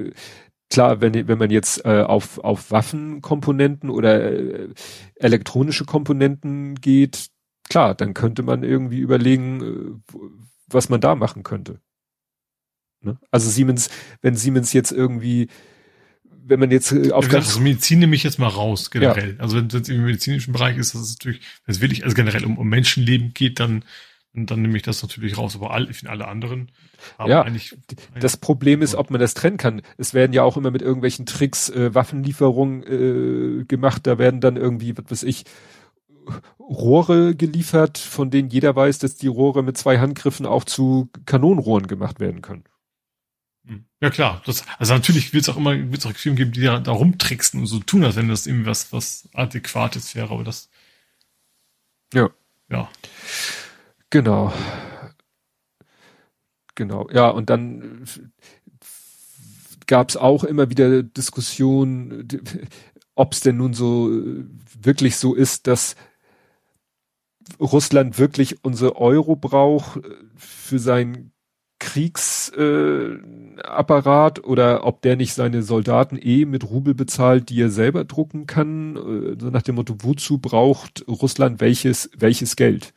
Klar, 0.70 1.02
wenn, 1.02 1.28
wenn 1.28 1.38
man 1.38 1.52
jetzt 1.52 1.86
äh, 1.86 2.02
auf, 2.02 2.40
auf 2.40 2.72
Waffenkomponenten 2.72 3.90
oder 3.90 4.32
äh, 4.32 4.70
elektronische 5.16 5.86
Komponenten 5.86 6.76
geht, 6.76 7.28
klar, 7.70 7.95
dann 7.95 8.14
könnte 8.14 8.43
man 8.43 8.64
irgendwie 8.64 8.99
überlegen, 8.99 9.61
äh, 9.61 10.18
was 10.68 10.89
man 10.89 11.01
da 11.01 11.16
machen 11.16 11.43
könnte. 11.43 11.80
Ne? 13.01 13.18
Also 13.32 13.49
Siemens, 13.49 13.89
wenn 14.22 14.36
Siemens 14.36 14.74
jetzt 14.74 14.91
irgendwie, 14.91 15.49
wenn 16.24 16.59
man 16.59 16.72
jetzt 16.72 16.91
äh, 16.91 17.11
auf 17.11 17.26
ja, 17.26 17.32
ganz 17.32 17.47
also 17.47 17.59
Medizin 17.59 17.99
nehme 17.99 18.16
ich 18.16 18.24
jetzt 18.24 18.39
mal 18.39 18.47
raus 18.47 18.91
generell. 18.91 19.36
Ja. 19.36 19.39
Also 19.39 19.57
wenn 19.57 19.68
es 19.68 19.89
im 19.89 20.05
medizinischen 20.05 20.53
Bereich 20.53 20.78
ist, 20.78 20.93
das 20.93 21.01
ist 21.01 21.20
natürlich, 21.20 21.41
wenn 21.66 21.76
es 21.76 21.82
wirklich 21.82 22.03
also 22.03 22.16
generell 22.16 22.45
um, 22.45 22.57
um 22.57 22.68
Menschenleben 22.70 23.34
geht, 23.34 23.59
dann 23.59 23.84
Und 24.36 24.49
dann 24.49 24.61
nehme 24.64 24.76
ich 24.76 24.84
das 24.84 25.03
natürlich 25.03 25.38
raus. 25.38 25.55
Aber 25.55 25.78
finde 25.91 26.11
alle 26.11 26.28
anderen 26.28 26.72
haben 27.20 27.30
ja, 27.30 27.43
eigentlich. 27.43 27.78
Das 28.20 28.38
Problem 28.38 28.82
ist, 28.82 28.95
ob 28.95 29.11
man 29.11 29.22
das 29.22 29.36
trennen 29.36 29.57
kann. 29.57 29.82
Es 29.97 30.14
werden 30.14 30.34
ja 30.34 30.41
auch 30.41 30.57
immer 30.57 30.72
mit 30.72 30.82
irgendwelchen 30.82 31.26
Tricks 31.26 31.70
äh, 31.70 31.93
Waffenlieferungen 31.93 32.84
äh, 32.84 33.66
gemacht. 33.66 34.07
Da 34.07 34.18
werden 34.18 34.41
dann 34.41 34.57
irgendwie, 34.57 34.97
was 34.97 35.05
weiß 35.09 35.24
ich, 35.24 35.45
Rohre 36.60 37.36
geliefert, 37.36 37.98
von 37.98 38.32
denen 38.32 38.50
jeder 38.50 38.76
weiß, 38.76 39.00
dass 39.00 39.16
die 39.16 39.28
Rohre 39.28 39.64
mit 39.64 39.78
zwei 39.78 40.00
Handgriffen 40.00 40.46
auch 40.46 40.64
zu 40.64 41.10
Kanonenrohren 41.26 41.88
gemacht 41.88 42.20
werden 42.20 42.42
können. 42.42 42.64
Hm. 43.66 43.86
Ja 44.02 44.10
klar, 44.10 44.42
das, 44.46 44.66
also 44.78 44.94
natürlich 44.94 45.34
wird 45.34 45.44
es 45.44 45.50
auch 45.50 45.58
immer 45.58 45.76
wird's 45.92 46.06
auch 46.06 46.14
Firmen 46.14 46.38
geben, 46.38 46.52
die 46.52 46.62
da, 46.62 46.80
da 46.80 46.92
rumtricksen 46.92 47.60
und 47.62 47.68
so 47.68 47.80
tun, 47.80 48.04
als 48.04 48.16
wenn 48.16 48.28
das 48.28 48.48
irgendwie 48.48 48.68
was, 48.68 48.92
was 48.92 49.30
Adäquates 49.34 50.16
wäre, 50.16 50.32
aber 50.32 50.44
das. 50.44 50.70
Ja. 52.14 52.30
Ja. 52.70 52.90
Genau. 54.10 54.54
Genau, 56.76 57.08
ja, 57.12 57.30
und 57.30 57.50
dann 57.50 58.06
gab 59.86 60.10
es 60.10 60.18
auch 60.18 60.44
immer 60.44 60.70
wieder 60.70 61.04
Diskussionen, 61.04 62.28
ob 63.16 63.34
es 63.34 63.42
denn 63.42 63.58
nun 63.58 63.74
so 63.74 64.10
wirklich 64.82 65.18
so 65.18 65.36
ist, 65.36 65.68
dass 65.68 65.96
Russland 67.60 68.20
wirklich 68.20 68.64
unsere 68.64 68.96
Euro 68.96 69.36
braucht 69.36 70.00
für 70.36 70.80
seinen 70.80 71.32
Kriegsapparat 71.80 74.39
äh, 74.39 74.41
oder 74.41 74.86
ob 74.86 75.02
der 75.02 75.18
nicht 75.18 75.34
seine 75.34 75.64
Soldaten 75.64 76.18
eh 76.22 76.46
mit 76.46 76.64
Rubel 76.64 76.94
bezahlt, 76.94 77.50
die 77.50 77.62
er 77.62 77.70
selber 77.70 78.06
drucken 78.06 78.48
kann, 78.48 78.96
äh, 78.96 79.36
so 79.39 79.50
nach 79.50 79.64
dem 79.64 79.76
Motto, 79.76 79.98
wozu 80.00 80.38
braucht 80.38 81.04
Russland 81.08 81.60
welches, 81.60 82.10
welches 82.18 82.56
Geld? 82.56 82.94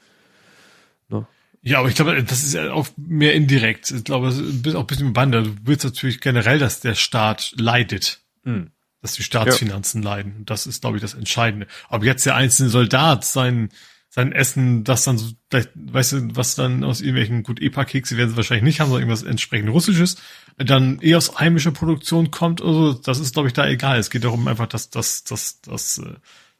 Ja, 1.66 1.80
aber 1.80 1.88
ich 1.88 1.96
glaube, 1.96 2.22
das 2.22 2.44
ist 2.44 2.54
ja 2.54 2.72
auch 2.72 2.86
mehr 2.96 3.34
indirekt. 3.34 3.90
Ich 3.90 4.04
glaube, 4.04 4.30
bist 4.30 4.76
auch 4.76 4.82
ein 4.82 4.86
bisschen 4.86 5.12
Bande. 5.12 5.42
Du 5.42 5.56
willst 5.64 5.84
natürlich 5.84 6.20
generell, 6.20 6.60
dass 6.60 6.78
der 6.78 6.94
Staat 6.94 7.54
leidet. 7.58 8.20
Mhm. 8.44 8.70
Dass 9.02 9.14
die 9.14 9.24
Staatsfinanzen 9.24 10.04
ja. 10.04 10.10
leiden. 10.10 10.44
Das 10.46 10.68
ist, 10.68 10.80
glaube 10.80 10.98
ich, 10.98 11.02
das 11.02 11.14
Entscheidende. 11.14 11.66
Ob 11.88 12.04
jetzt 12.04 12.24
der 12.24 12.36
einzelne 12.36 12.68
Soldat 12.68 13.24
sein, 13.24 13.70
sein 14.16 14.32
Essen, 14.32 14.82
das 14.82 15.04
dann 15.04 15.18
so, 15.18 15.32
weißt 15.50 16.12
du, 16.12 16.36
was 16.36 16.54
dann 16.54 16.84
aus 16.84 17.02
irgendwelchen, 17.02 17.42
gut, 17.42 17.60
EPA-Kekse 17.60 18.16
werden 18.16 18.30
sie 18.30 18.36
wahrscheinlich 18.38 18.64
nicht 18.64 18.80
haben, 18.80 18.88
sondern 18.88 19.10
irgendwas 19.10 19.28
entsprechend 19.28 19.68
Russisches, 19.68 20.16
dann 20.56 20.98
eh 21.02 21.14
aus 21.16 21.38
heimischer 21.38 21.70
Produktion 21.70 22.30
kommt 22.30 22.62
oder 22.62 22.98
das 23.04 23.20
ist, 23.20 23.34
glaube 23.34 23.48
ich, 23.48 23.52
da 23.52 23.68
egal. 23.68 23.98
Es 23.98 24.08
geht 24.08 24.24
darum 24.24 24.48
einfach, 24.48 24.68
dass, 24.68 24.88
dass, 24.88 25.24
dass, 25.24 25.60
dass, 25.60 25.98
äh, 25.98 26.14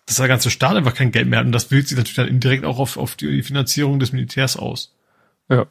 dass 0.05 0.17
der 0.17 0.29
ganze 0.29 0.51
Staat 0.51 0.77
einfach 0.77 0.95
kein 0.95 1.13
Geld 1.13 1.29
mehr 1.29 1.39
hat. 1.39 1.47
Und 1.47 1.53
das 1.53 1.71
wirkt 1.71 1.89
sich 1.89 1.97
natürlich 1.97 2.17
dann 2.17 2.29
indirekt 2.29 2.67
auch 2.67 2.79
auf, 2.79 2.99
auf 2.99 3.15
die 3.15 3.43
Finanzierung 3.43 4.01
des 4.01 4.13
Militärs 4.13 4.59
aus. 4.59 4.95
Ja. 5.49 5.67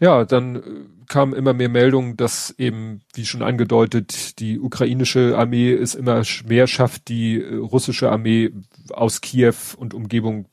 Ja, 0.00 0.26
dann 0.26 0.56
äh, 0.56 0.60
kamen 1.08 1.32
immer 1.32 1.54
mehr 1.54 1.70
Meldungen, 1.70 2.18
dass 2.18 2.54
eben, 2.58 3.00
wie 3.14 3.24
schon 3.24 3.42
angedeutet, 3.42 4.38
die 4.38 4.60
ukrainische 4.60 5.34
Armee 5.38 5.72
es 5.72 5.94
immer 5.94 6.22
mehr 6.46 6.66
schafft, 6.66 7.08
die 7.08 7.40
äh, 7.40 7.56
russische 7.56 8.10
Armee 8.10 8.52
aus 8.92 9.20
Kiew 9.20 9.54
und 9.76 9.94
Umgebung 9.94 10.46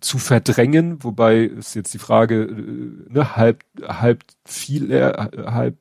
zu 0.00 0.18
verdrängen, 0.18 1.02
wobei 1.04 1.44
ist 1.44 1.74
jetzt 1.74 1.94
die 1.94 1.98
Frage, 1.98 2.42
äh, 2.42 3.12
ne, 3.12 3.36
halb, 3.36 3.64
halb 3.82 4.24
viel, 4.44 4.90
äh, 4.90 5.12
halb 5.46 5.78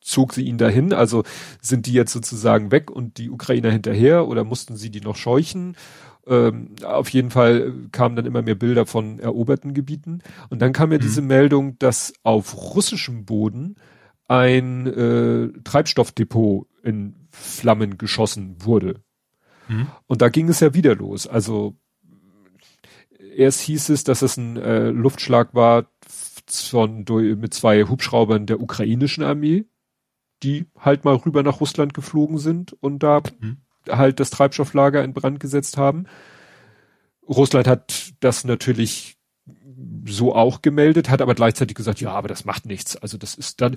zog 0.00 0.34
sie 0.34 0.44
ihn 0.44 0.58
dahin, 0.58 0.92
also 0.92 1.24
sind 1.60 1.86
die 1.86 1.92
jetzt 1.92 2.12
sozusagen 2.12 2.70
weg 2.70 2.90
und 2.90 3.18
die 3.18 3.30
Ukrainer 3.30 3.70
hinterher 3.70 4.28
oder 4.28 4.44
mussten 4.44 4.76
sie 4.76 4.90
die 4.90 5.00
noch 5.00 5.16
scheuchen 5.16 5.76
ähm, 6.26 6.76
auf 6.82 7.08
jeden 7.10 7.30
Fall 7.30 7.72
kamen 7.92 8.16
dann 8.16 8.26
immer 8.26 8.42
mehr 8.42 8.54
Bilder 8.54 8.86
von 8.86 9.18
eroberten 9.18 9.74
Gebieten. 9.74 10.20
Und 10.48 10.62
dann 10.62 10.72
kam 10.72 10.92
ja 10.92 10.98
mhm. 10.98 11.02
diese 11.02 11.22
Meldung, 11.22 11.78
dass 11.78 12.14
auf 12.22 12.74
russischem 12.74 13.24
Boden 13.24 13.76
ein 14.26 14.86
äh, 14.86 15.48
Treibstoffdepot 15.64 16.66
in 16.82 17.14
Flammen 17.30 17.98
geschossen 17.98 18.56
wurde. 18.60 19.02
Mhm. 19.68 19.88
Und 20.06 20.22
da 20.22 20.28
ging 20.28 20.48
es 20.48 20.60
ja 20.60 20.74
wieder 20.74 20.94
los. 20.94 21.26
Also 21.26 21.76
erst 23.36 23.60
hieß 23.62 23.88
es, 23.90 24.04
dass 24.04 24.22
es 24.22 24.36
ein 24.36 24.56
äh, 24.56 24.90
Luftschlag 24.90 25.54
war 25.54 25.86
von, 26.46 27.04
mit 27.38 27.54
zwei 27.54 27.84
Hubschraubern 27.84 28.46
der 28.46 28.60
ukrainischen 28.60 29.24
Armee, 29.24 29.64
die 30.42 30.66
halt 30.78 31.04
mal 31.04 31.14
rüber 31.14 31.42
nach 31.42 31.60
Russland 31.60 31.94
geflogen 31.94 32.38
sind 32.38 32.74
und 32.80 33.02
da 33.02 33.22
mhm 33.40 33.58
halt 33.88 34.20
das 34.20 34.30
Treibstofflager 34.30 35.02
in 35.04 35.12
Brand 35.12 35.40
gesetzt 35.40 35.76
haben. 35.76 36.06
Russland 37.28 37.66
hat 37.66 38.12
das 38.20 38.44
natürlich 38.44 39.16
so 40.06 40.34
auch 40.34 40.62
gemeldet, 40.62 41.10
hat 41.10 41.22
aber 41.22 41.34
gleichzeitig 41.34 41.74
gesagt, 41.74 42.00
ja, 42.00 42.10
aber 42.10 42.28
das 42.28 42.44
macht 42.44 42.66
nichts. 42.66 42.96
Also 42.96 43.18
das 43.18 43.34
ist 43.34 43.60
dann, 43.60 43.76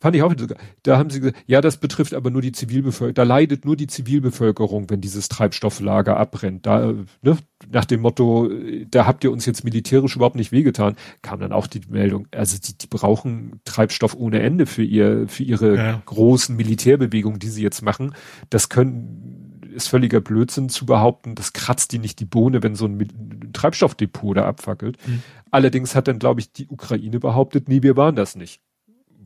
fand 0.00 0.16
ich 0.16 0.22
auch 0.22 0.32
sogar, 0.36 0.58
da 0.82 0.98
haben 0.98 1.10
sie 1.10 1.20
gesagt, 1.20 1.38
ja, 1.46 1.60
das 1.60 1.76
betrifft 1.78 2.14
aber 2.14 2.30
nur 2.30 2.42
die 2.42 2.52
Zivilbevölkerung, 2.52 3.14
da 3.14 3.22
leidet 3.22 3.64
nur 3.64 3.76
die 3.76 3.86
Zivilbevölkerung, 3.86 4.90
wenn 4.90 5.00
dieses 5.00 5.28
Treibstofflager 5.28 6.16
abbrennt. 6.16 6.66
Da, 6.66 6.92
ne, 7.22 7.38
nach 7.70 7.84
dem 7.84 8.00
Motto, 8.00 8.50
da 8.90 9.06
habt 9.06 9.24
ihr 9.24 9.32
uns 9.32 9.46
jetzt 9.46 9.64
militärisch 9.64 10.16
überhaupt 10.16 10.36
nicht 10.36 10.52
wehgetan, 10.52 10.96
kam 11.22 11.40
dann 11.40 11.52
auch 11.52 11.66
die 11.66 11.80
Meldung, 11.88 12.28
also 12.30 12.58
die, 12.58 12.76
die 12.76 12.86
brauchen 12.86 13.60
Treibstoff 13.64 14.14
ohne 14.14 14.40
Ende 14.40 14.66
für 14.66 14.82
ihr, 14.82 15.28
für 15.28 15.42
ihre 15.42 15.76
ja. 15.76 16.02
großen 16.04 16.56
Militärbewegungen, 16.56 17.38
die 17.38 17.48
sie 17.48 17.62
jetzt 17.62 17.82
machen. 17.82 18.14
Das 18.50 18.68
können, 18.68 19.43
ist 19.74 19.88
völliger 19.88 20.20
Blödsinn 20.20 20.68
zu 20.68 20.86
behaupten, 20.86 21.34
das 21.34 21.52
kratzt 21.52 21.92
die 21.92 21.98
nicht 21.98 22.20
die 22.20 22.24
Bohne, 22.24 22.62
wenn 22.62 22.74
so 22.74 22.86
ein 22.86 23.50
Treibstoffdepot 23.52 24.36
da 24.36 24.46
abfackelt. 24.46 24.96
Mhm. 25.06 25.22
Allerdings 25.50 25.94
hat 25.94 26.08
dann, 26.08 26.18
glaube 26.18 26.40
ich, 26.40 26.52
die 26.52 26.68
Ukraine 26.68 27.20
behauptet, 27.20 27.68
nee, 27.68 27.82
wir 27.82 27.96
waren 27.96 28.16
das 28.16 28.36
nicht. 28.36 28.60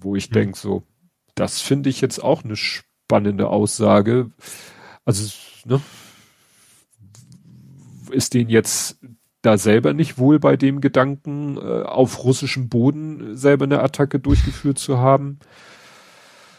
Wo 0.00 0.16
ich 0.16 0.30
mhm. 0.30 0.34
denke, 0.34 0.58
so, 0.58 0.82
das 1.34 1.60
finde 1.60 1.90
ich 1.90 2.00
jetzt 2.00 2.22
auch 2.22 2.44
eine 2.44 2.56
spannende 2.56 3.48
Aussage. 3.48 4.30
Also, 5.04 5.32
ne, 5.64 5.80
ist 8.10 8.34
denen 8.34 8.50
jetzt 8.50 8.98
da 9.42 9.56
selber 9.56 9.92
nicht 9.94 10.18
wohl 10.18 10.38
bei 10.38 10.56
dem 10.56 10.80
Gedanken, 10.80 11.56
äh, 11.56 11.82
auf 11.82 12.24
russischem 12.24 12.68
Boden 12.68 13.36
selber 13.36 13.64
eine 13.64 13.82
Attacke 13.82 14.18
durchgeführt 14.18 14.78
zu 14.78 14.98
haben? 14.98 15.38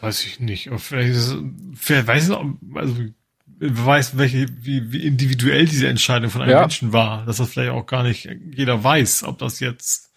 Weiß 0.01 0.23
ich 0.25 0.39
nicht. 0.39 0.69
Vielleicht 0.77 1.09
ist, 1.09 1.35
vielleicht 1.75 2.07
weiß 2.07 2.29
ich, 2.29 2.35
also 2.73 2.95
wer 2.97 3.13
weiß, 3.59 4.17
welche, 4.17 4.47
wie, 4.61 4.91
wie 4.91 5.05
individuell 5.05 5.65
diese 5.65 5.87
Entscheidung 5.87 6.29
von 6.29 6.41
einem 6.41 6.51
ja. 6.51 6.61
Menschen 6.61 6.93
war, 6.93 7.25
dass 7.25 7.37
das 7.37 7.49
vielleicht 7.49 7.71
auch 7.71 7.85
gar 7.85 8.03
nicht 8.03 8.29
jeder 8.51 8.83
weiß, 8.83 9.23
ob 9.23 9.37
das 9.37 9.59
jetzt, 9.59 10.11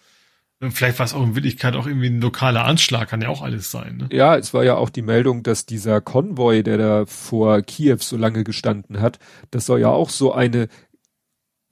vielleicht 0.61 0.99
war 0.99 1.05
es 1.05 1.13
auch 1.13 1.23
in 1.23 1.35
Wirklichkeit 1.35 1.75
auch 1.75 1.85
irgendwie 1.85 2.07
ein 2.07 2.21
lokaler 2.21 2.63
Anschlag, 2.63 3.09
kann 3.09 3.21
ja 3.21 3.29
auch 3.29 3.41
alles 3.41 3.69
sein. 3.69 3.97
Ne? 3.97 4.09
Ja, 4.11 4.37
es 4.37 4.53
war 4.53 4.63
ja 4.63 4.75
auch 4.75 4.89
die 4.89 5.01
Meldung, 5.01 5.43
dass 5.43 5.65
dieser 5.65 5.99
Konvoi, 5.99 6.63
der 6.63 6.77
da 6.77 7.05
vor 7.05 7.61
Kiew 7.61 7.97
so 7.99 8.15
lange 8.15 8.43
gestanden 8.43 9.01
hat, 9.01 9.19
das 9.51 9.65
soll 9.65 9.81
ja 9.81 9.89
auch 9.89 10.09
so 10.09 10.33
eine 10.33 10.69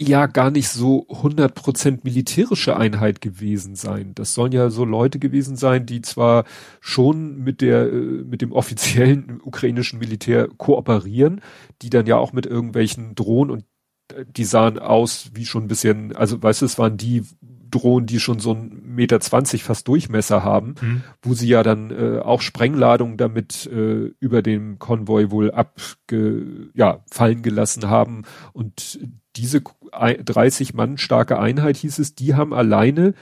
ja 0.02 0.26
gar 0.26 0.52
nicht 0.52 0.70
so 0.70 1.06
100% 1.08 2.00
militärische 2.04 2.76
Einheit 2.76 3.22
gewesen 3.22 3.76
sein. 3.76 4.14
Das 4.16 4.34
sollen 4.34 4.52
ja 4.52 4.70
so 4.70 4.84
Leute 4.84 5.20
gewesen 5.20 5.56
sein, 5.56 5.86
die 5.86 6.02
zwar 6.02 6.46
schon 6.80 7.38
mit 7.38 7.62
der 7.62 7.92
äh, 7.92 8.24
mit 8.24 8.42
dem 8.42 8.52
offiziellen 8.52 9.40
ukrainischen 9.44 10.00
Militär 10.00 10.48
kooperieren, 10.58 11.42
die 11.82 11.90
dann 11.90 12.08
ja 12.08 12.18
auch 12.18 12.34
mit 12.34 12.46
irgendwelchen 12.46 13.16
Drohnen 13.16 13.52
und 13.52 13.66
äh, 14.14 14.26
die 14.28 14.46
sahen 14.46 14.80
aus 14.80 15.32
wie 15.34 15.46
schon 15.46 15.66
ein 15.66 15.68
bisschen, 15.68 16.16
also 16.16 16.42
weißt 16.42 16.62
du, 16.62 16.66
es 16.66 16.80
waren 16.80 16.98
die 16.98 17.24
Drohnen, 17.70 18.06
die 18.06 18.20
schon 18.20 18.40
so 18.40 18.54
ein 18.54 18.82
Meter 18.84 19.20
zwanzig 19.20 19.64
fast 19.64 19.88
Durchmesser 19.88 20.44
haben, 20.44 20.76
mhm. 20.82 21.04
wo 21.22 21.34
sie 21.34 21.48
ja 21.48 21.64
dann 21.64 21.92
äh, 21.92 22.20
auch 22.20 22.42
Sprengladungen 22.42 23.18
damit 23.18 23.66
äh, 23.68 24.12
über 24.20 24.42
dem 24.42 24.78
Konvoi 24.78 25.32
wohl 25.32 25.52
abge, 25.52 26.72
ja, 26.74 27.04
fallen 27.10 27.44
gelassen 27.44 27.88
haben 27.88 28.24
und 28.52 29.00
diese 29.36 29.62
30 29.62 30.74
Mann 30.74 30.98
starke 30.98 31.40
Einheit 31.40 31.78
hieß 31.78 32.00
es, 32.00 32.16
die 32.16 32.36
haben 32.36 32.54
alleine 32.54 33.14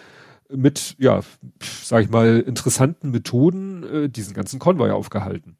mit, 0.52 0.96
ja, 0.98 1.22
sag 1.62 2.04
ich 2.04 2.10
mal, 2.10 2.40
interessanten 2.40 3.12
Methoden 3.12 3.84
äh, 3.84 4.10
diesen 4.10 4.34
ganzen 4.34 4.60
Konvoi 4.60 4.92
aufgehalten. 4.92 5.58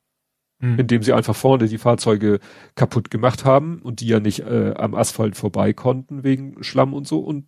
Mhm. 0.60 0.80
Indem 0.80 1.04
sie 1.04 1.14
einfach 1.14 1.36
vorne 1.36 1.68
die 1.68 1.78
Fahrzeuge 1.78 2.40
kaputt 2.76 3.12
gemacht 3.12 3.46
haben 3.46 3.82
und 3.82 4.02
die 4.02 4.08
ja 4.08 4.20
nicht 4.20 4.40
äh, 4.42 4.74
am 4.76 4.96
Asphalt 4.96 5.38
vorbei 5.38 5.74
konnten 5.74 6.24
wegen 6.24 6.64
Schlamm 6.64 6.94
und 6.94 7.08
so. 7.08 7.20
Und 7.20 7.48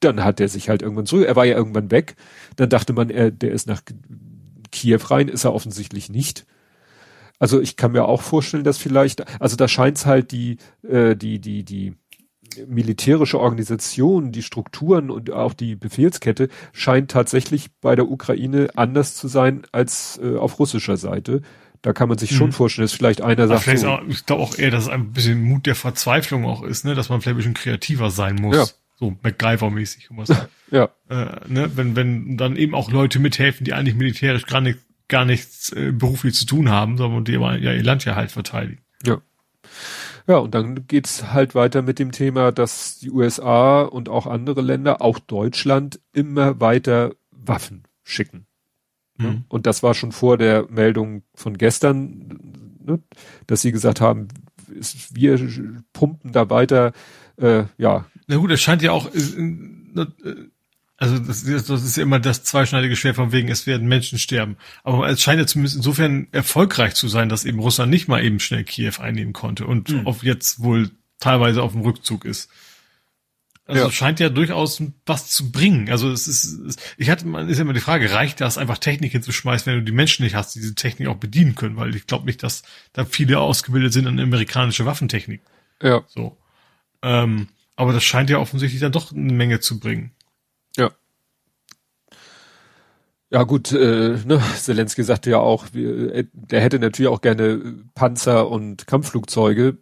dann 0.00 0.22
hat 0.22 0.40
er 0.40 0.48
sich 0.48 0.68
halt 0.68 0.80
irgendwann 0.80 1.06
so, 1.06 1.20
er 1.20 1.36
war 1.36 1.44
ja 1.44 1.56
irgendwann 1.56 1.90
weg. 1.90 2.14
Dann 2.56 2.70
dachte 2.70 2.92
man, 2.92 3.10
er, 3.10 3.30
der 3.30 3.50
ist 3.50 3.66
nach 3.66 3.82
Kiew 4.70 5.00
rein, 5.10 5.28
ist 5.28 5.44
er 5.44 5.54
offensichtlich 5.54 6.08
nicht. 6.08 6.46
Also 7.38 7.60
ich 7.60 7.76
kann 7.76 7.92
mir 7.92 8.04
auch 8.04 8.22
vorstellen, 8.22 8.64
dass 8.64 8.78
vielleicht, 8.78 9.40
also 9.40 9.56
da 9.56 9.68
scheint 9.68 9.96
es 9.96 10.06
halt 10.06 10.32
die, 10.32 10.58
äh, 10.82 11.14
die, 11.14 11.40
die, 11.40 11.64
die 11.64 11.94
militärische 12.66 13.38
Organisation, 13.38 14.32
die 14.32 14.42
Strukturen 14.42 15.10
und 15.10 15.30
auch 15.30 15.54
die 15.54 15.76
Befehlskette 15.76 16.48
scheint 16.72 17.10
tatsächlich 17.10 17.70
bei 17.80 17.94
der 17.94 18.10
Ukraine 18.10 18.68
anders 18.74 19.14
zu 19.14 19.28
sein 19.28 19.62
als 19.72 20.18
äh, 20.22 20.36
auf 20.36 20.58
russischer 20.58 20.96
Seite. 20.96 21.42
Da 21.82 21.92
kann 21.92 22.08
man 22.08 22.18
sich 22.18 22.34
schon 22.34 22.48
mhm. 22.48 22.52
vorstellen, 22.52 22.84
dass 22.84 22.92
vielleicht 22.92 23.20
einer 23.20 23.46
sagt. 23.46 23.62
Vielleicht 23.62 23.82
so, 23.82 23.88
auch, 23.88 24.02
ich 24.08 24.26
glaube 24.26 24.42
auch 24.42 24.58
eher, 24.58 24.70
dass 24.70 24.84
es 24.84 24.88
ein 24.88 25.12
bisschen 25.12 25.42
Mut 25.42 25.66
der 25.66 25.76
Verzweiflung 25.76 26.44
auch 26.44 26.62
ist, 26.62 26.84
ne, 26.84 26.94
dass 26.94 27.08
man 27.08 27.20
vielleicht 27.20 27.36
ein 27.36 27.38
bisschen 27.38 27.54
kreativer 27.54 28.10
sein 28.10 28.34
muss. 28.34 28.56
Ja. 28.56 28.64
So 28.96 29.16
MacGyver-mäßig. 29.22 30.08
ja. 30.72 30.88
Äh, 31.08 31.36
ne? 31.46 31.70
Wenn, 31.76 31.94
wenn 31.94 32.36
dann 32.36 32.56
eben 32.56 32.74
auch 32.74 32.90
Leute 32.90 33.20
mithelfen, 33.20 33.64
die 33.64 33.74
eigentlich 33.74 33.94
militärisch 33.94 34.46
gar, 34.46 34.60
nicht, 34.60 34.80
gar 35.08 35.24
nichts 35.24 35.72
äh, 35.72 35.92
beruflich 35.92 36.34
zu 36.34 36.46
tun 36.46 36.68
haben, 36.68 36.96
sondern 36.96 37.24
die 37.24 37.32
ja 37.32 37.56
ihr 37.56 37.82
Land 37.82 38.04
ja 38.04 38.14
halt 38.14 38.30
verteidigen. 38.30 38.82
Ja. 39.04 39.20
Ja, 40.26 40.36
und 40.36 40.54
dann 40.54 40.86
geht's 40.86 41.32
halt 41.32 41.54
weiter 41.54 41.80
mit 41.80 41.98
dem 41.98 42.12
Thema, 42.12 42.52
dass 42.52 42.98
die 42.98 43.10
USA 43.10 43.82
und 43.82 44.10
auch 44.10 44.26
andere 44.26 44.60
Länder, 44.60 45.00
auch 45.00 45.18
Deutschland, 45.18 46.00
immer 46.12 46.60
weiter 46.60 47.14
Waffen 47.30 47.84
schicken. 48.04 48.46
Mhm. 49.16 49.44
Und 49.48 49.66
das 49.66 49.82
war 49.82 49.94
schon 49.94 50.12
vor 50.12 50.36
der 50.36 50.66
Meldung 50.68 51.22
von 51.34 51.56
gestern, 51.56 52.76
ne, 52.84 53.02
dass 53.46 53.62
sie 53.62 53.72
gesagt 53.72 54.02
haben, 54.02 54.28
wir 54.66 55.38
pumpen 55.94 56.32
da 56.32 56.50
weiter, 56.50 56.92
äh, 57.36 57.64
ja. 57.78 58.06
Na 58.26 58.36
gut, 58.36 58.50
es 58.50 58.60
scheint 58.60 58.82
ja 58.82 58.92
auch, 58.92 59.12
äh, 59.14 59.18
äh, 59.18 60.50
also 61.00 61.16
das, 61.20 61.44
das 61.44 61.84
ist 61.84 61.96
ja 61.96 62.02
immer 62.02 62.18
das 62.18 62.42
zweischneidige 62.42 62.96
Schwert 62.96 63.14
von 63.16 63.30
wegen, 63.30 63.48
es 63.48 63.68
werden 63.68 63.86
Menschen 63.86 64.18
sterben. 64.18 64.56
Aber 64.82 65.08
es 65.08 65.22
scheint 65.22 65.38
ja 65.38 65.46
zumindest 65.46 65.76
insofern 65.76 66.26
erfolgreich 66.32 66.94
zu 66.94 67.06
sein, 67.06 67.28
dass 67.28 67.44
eben 67.44 67.60
Russland 67.60 67.90
nicht 67.90 68.08
mal 68.08 68.22
eben 68.22 68.40
schnell 68.40 68.64
Kiew 68.64 68.94
einnehmen 68.98 69.32
konnte 69.32 69.64
und 69.64 69.90
mhm. 69.90 70.06
auf 70.08 70.24
jetzt 70.24 70.60
wohl 70.60 70.90
teilweise 71.20 71.62
auf 71.62 71.72
dem 71.72 71.82
Rückzug 71.82 72.24
ist. 72.24 72.50
Also 73.64 73.84
ja. 73.84 73.90
scheint 73.92 74.18
ja 74.18 74.28
durchaus 74.28 74.82
was 75.06 75.30
zu 75.30 75.52
bringen. 75.52 75.88
Also 75.88 76.10
es 76.10 76.26
ist, 76.26 76.58
es, 76.66 76.76
ich 76.96 77.10
hatte, 77.10 77.26
man 77.26 77.48
ist 77.48 77.58
ja 77.58 77.62
immer 77.62 77.74
die 77.74 77.80
Frage, 77.80 78.10
reicht 78.10 78.40
das 78.40 78.58
einfach 78.58 78.78
Technik 78.78 79.12
hinzuschmeißen, 79.12 79.70
wenn 79.70 79.78
du 79.80 79.84
die 79.84 79.92
Menschen 79.92 80.24
nicht 80.24 80.34
hast, 80.34 80.54
die 80.54 80.60
diese 80.60 80.74
Technik 80.74 81.06
auch 81.08 81.16
bedienen 81.16 81.54
können? 81.54 81.76
Weil 81.76 81.94
ich 81.94 82.06
glaube 82.06 82.26
nicht, 82.26 82.42
dass 82.42 82.62
da 82.92 83.04
viele 83.04 83.38
ausgebildet 83.38 83.92
sind 83.92 84.06
in 84.06 84.18
amerikanische 84.18 84.86
Waffentechnik. 84.86 85.42
Ja. 85.80 86.02
So. 86.08 86.38
Ähm, 87.02 87.48
aber 87.76 87.92
das 87.92 88.02
scheint 88.02 88.30
ja 88.30 88.38
offensichtlich 88.38 88.80
dann 88.80 88.90
doch 88.90 89.12
eine 89.12 89.32
Menge 89.34 89.60
zu 89.60 89.78
bringen. 89.78 90.12
Ja. 90.78 90.92
Ja 93.30 93.42
gut, 93.42 93.72
äh, 93.72 94.18
ne, 94.24 94.40
Zelensky 94.56 95.02
sagte 95.02 95.30
ja 95.30 95.38
auch, 95.38 95.66
wir, 95.72 96.14
äh, 96.14 96.24
der 96.32 96.60
hätte 96.60 96.78
natürlich 96.78 97.10
auch 97.10 97.20
gerne 97.20 97.84
Panzer 97.94 98.48
und 98.48 98.86
Kampfflugzeuge. 98.86 99.78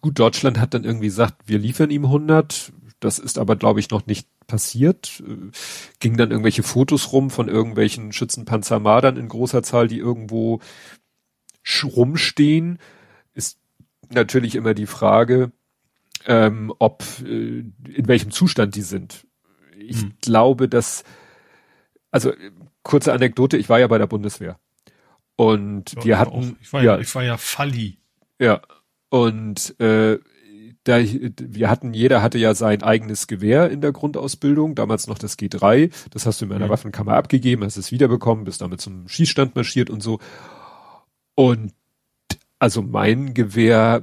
Gut, 0.00 0.18
Deutschland 0.18 0.60
hat 0.60 0.74
dann 0.74 0.84
irgendwie 0.84 1.06
gesagt, 1.06 1.42
wir 1.46 1.58
liefern 1.58 1.90
ihm 1.90 2.04
100. 2.04 2.72
Das 3.00 3.18
ist 3.18 3.38
aber, 3.38 3.56
glaube 3.56 3.80
ich, 3.80 3.90
noch 3.90 4.06
nicht 4.06 4.28
passiert. 4.46 5.22
Äh, 5.26 5.50
ging 5.98 6.16
dann 6.16 6.30
irgendwelche 6.30 6.62
Fotos 6.62 7.12
rum 7.12 7.30
von 7.30 7.48
irgendwelchen 7.48 8.12
Schützenpanzermadern 8.12 9.16
in 9.16 9.28
großer 9.28 9.62
Zahl, 9.62 9.88
die 9.88 9.98
irgendwo 9.98 10.60
rumstehen. 11.82 12.78
Ist 13.32 13.58
natürlich 14.10 14.54
immer 14.54 14.74
die 14.74 14.86
Frage, 14.86 15.50
ähm, 16.26 16.72
ob 16.78 17.02
äh, 17.24 17.58
in 17.58 18.06
welchem 18.06 18.30
Zustand 18.30 18.76
die 18.76 18.82
sind. 18.82 19.26
Ich 19.76 20.02
hm. 20.02 20.12
glaube, 20.20 20.68
dass 20.68 21.02
also 22.14 22.32
kurze 22.84 23.12
Anekdote, 23.12 23.56
ich 23.56 23.68
war 23.68 23.80
ja 23.80 23.88
bei 23.88 23.98
der 23.98 24.06
Bundeswehr 24.06 24.58
und 25.36 25.92
ja, 25.96 26.04
wir 26.04 26.18
hatten 26.18 26.56
ich 26.60 26.72
war 26.72 26.82
ja, 26.82 26.98
ich 26.98 27.14
war 27.14 27.24
ja 27.24 27.36
Falli. 27.36 27.98
Ja. 28.38 28.62
Und 29.10 29.78
äh, 29.80 30.18
da, 30.84 30.98
wir 30.98 31.70
hatten, 31.70 31.94
jeder 31.94 32.22
hatte 32.22 32.38
ja 32.38 32.54
sein 32.54 32.82
eigenes 32.82 33.26
Gewehr 33.26 33.70
in 33.70 33.80
der 33.80 33.92
Grundausbildung, 33.92 34.74
damals 34.74 35.06
noch 35.06 35.18
das 35.18 35.38
G3, 35.38 35.90
das 36.10 36.26
hast 36.26 36.40
du 36.40 36.44
in 36.44 36.50
meiner 36.50 36.66
mhm. 36.66 36.70
Waffenkammer 36.70 37.14
abgegeben, 37.14 37.64
hast 37.64 37.76
es 37.76 37.90
wiederbekommen, 37.90 38.44
bist 38.44 38.60
damit 38.60 38.80
zum 38.80 39.08
Schießstand 39.08 39.56
marschiert 39.56 39.88
und 39.88 40.02
so. 40.02 40.18
Und 41.34 41.72
also 42.58 42.82
mein 42.82 43.34
Gewehr 43.34 44.02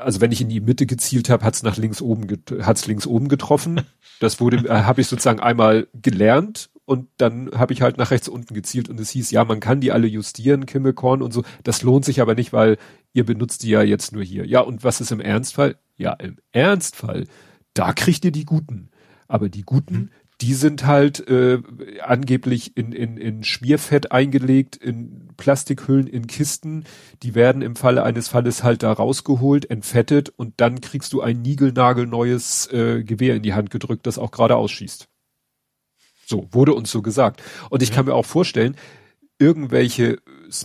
also 0.00 0.20
wenn 0.20 0.32
ich 0.32 0.40
in 0.40 0.48
die 0.48 0.60
Mitte 0.60 0.86
gezielt 0.86 1.28
habe, 1.28 1.44
hat's 1.44 1.62
nach 1.62 1.76
links 1.76 2.00
oben, 2.00 2.26
hat's 2.62 2.86
links 2.86 3.06
oben 3.06 3.28
getroffen. 3.28 3.82
Das 4.20 4.40
wurde, 4.40 4.68
äh, 4.68 4.82
habe 4.84 5.00
ich 5.00 5.08
sozusagen 5.08 5.40
einmal 5.40 5.88
gelernt 6.00 6.70
und 6.84 7.08
dann 7.16 7.50
habe 7.52 7.72
ich 7.72 7.82
halt 7.82 7.96
nach 7.98 8.10
rechts 8.10 8.28
unten 8.28 8.54
gezielt 8.54 8.88
und 8.88 8.98
es 8.98 9.10
hieß, 9.10 9.30
ja, 9.30 9.44
man 9.44 9.60
kann 9.60 9.80
die 9.80 9.92
alle 9.92 10.06
justieren, 10.06 10.66
Kimmelkorn 10.66 11.22
und 11.22 11.32
so. 11.32 11.44
Das 11.62 11.82
lohnt 11.82 12.04
sich 12.04 12.20
aber 12.20 12.34
nicht, 12.34 12.52
weil 12.52 12.76
ihr 13.12 13.24
benutzt 13.24 13.62
die 13.62 13.70
ja 13.70 13.82
jetzt 13.82 14.12
nur 14.12 14.24
hier. 14.24 14.46
Ja, 14.46 14.60
und 14.60 14.84
was 14.84 15.00
ist 15.00 15.12
im 15.12 15.20
Ernstfall? 15.20 15.76
Ja, 15.96 16.12
im 16.14 16.38
Ernstfall, 16.50 17.26
da 17.74 17.92
kriegt 17.92 18.24
ihr 18.24 18.32
die 18.32 18.44
Guten. 18.44 18.90
Aber 19.28 19.48
die 19.48 19.62
Guten, 19.62 19.94
mhm 19.94 20.10
die 20.42 20.54
sind 20.54 20.86
halt 20.86 21.26
äh, 21.28 21.62
angeblich 22.02 22.76
in, 22.76 22.90
in, 22.90 23.16
in 23.16 23.44
Schmierfett 23.44 24.10
eingelegt, 24.10 24.76
in 24.76 25.28
Plastikhüllen, 25.36 26.08
in 26.08 26.26
Kisten. 26.26 26.84
Die 27.22 27.36
werden 27.36 27.62
im 27.62 27.76
Falle 27.76 28.02
eines 28.02 28.26
Falles 28.26 28.64
halt 28.64 28.82
da 28.82 28.92
rausgeholt, 28.92 29.70
entfettet 29.70 30.30
und 30.30 30.54
dann 30.56 30.80
kriegst 30.80 31.12
du 31.12 31.20
ein 31.20 31.42
niegelnagelneues 31.42 32.66
äh, 32.72 33.04
Gewehr 33.04 33.36
in 33.36 33.44
die 33.44 33.54
Hand 33.54 33.70
gedrückt, 33.70 34.04
das 34.06 34.18
auch 34.18 34.32
gerade 34.32 34.56
ausschießt. 34.56 35.08
So, 36.32 36.48
wurde 36.50 36.72
uns 36.72 36.90
so 36.90 37.02
gesagt. 37.02 37.42
Und 37.68 37.82
ich 37.82 37.90
ja. 37.90 37.96
kann 37.96 38.06
mir 38.06 38.14
auch 38.14 38.24
vorstellen, 38.24 38.74
irgendwelches 39.38 40.16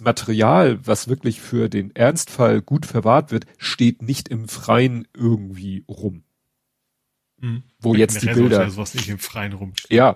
Material, 0.01 0.80
was 0.82 1.09
wirklich 1.09 1.41
für 1.41 1.68
den 1.68 1.93
Ernstfall 1.93 2.61
gut 2.61 2.86
verwahrt 2.86 3.32
wird, 3.34 3.45
steht 3.57 4.01
nicht 4.01 4.30
im 4.30 4.47
Freien 4.47 5.09
irgendwie 5.13 5.84
rum. 5.89 6.24
Mhm. 7.41 7.63
Wo 7.82 7.91
Bei 7.91 7.97
jetzt 7.97 8.22
die 8.22 8.28
Bilder. 8.28 8.61
Ja 8.61 8.70
sowas 8.70 8.93
nicht 8.93 9.09
im 9.09 9.20
Freien 9.20 9.51
rumsteht. 9.51 9.91
Ja. 9.91 10.15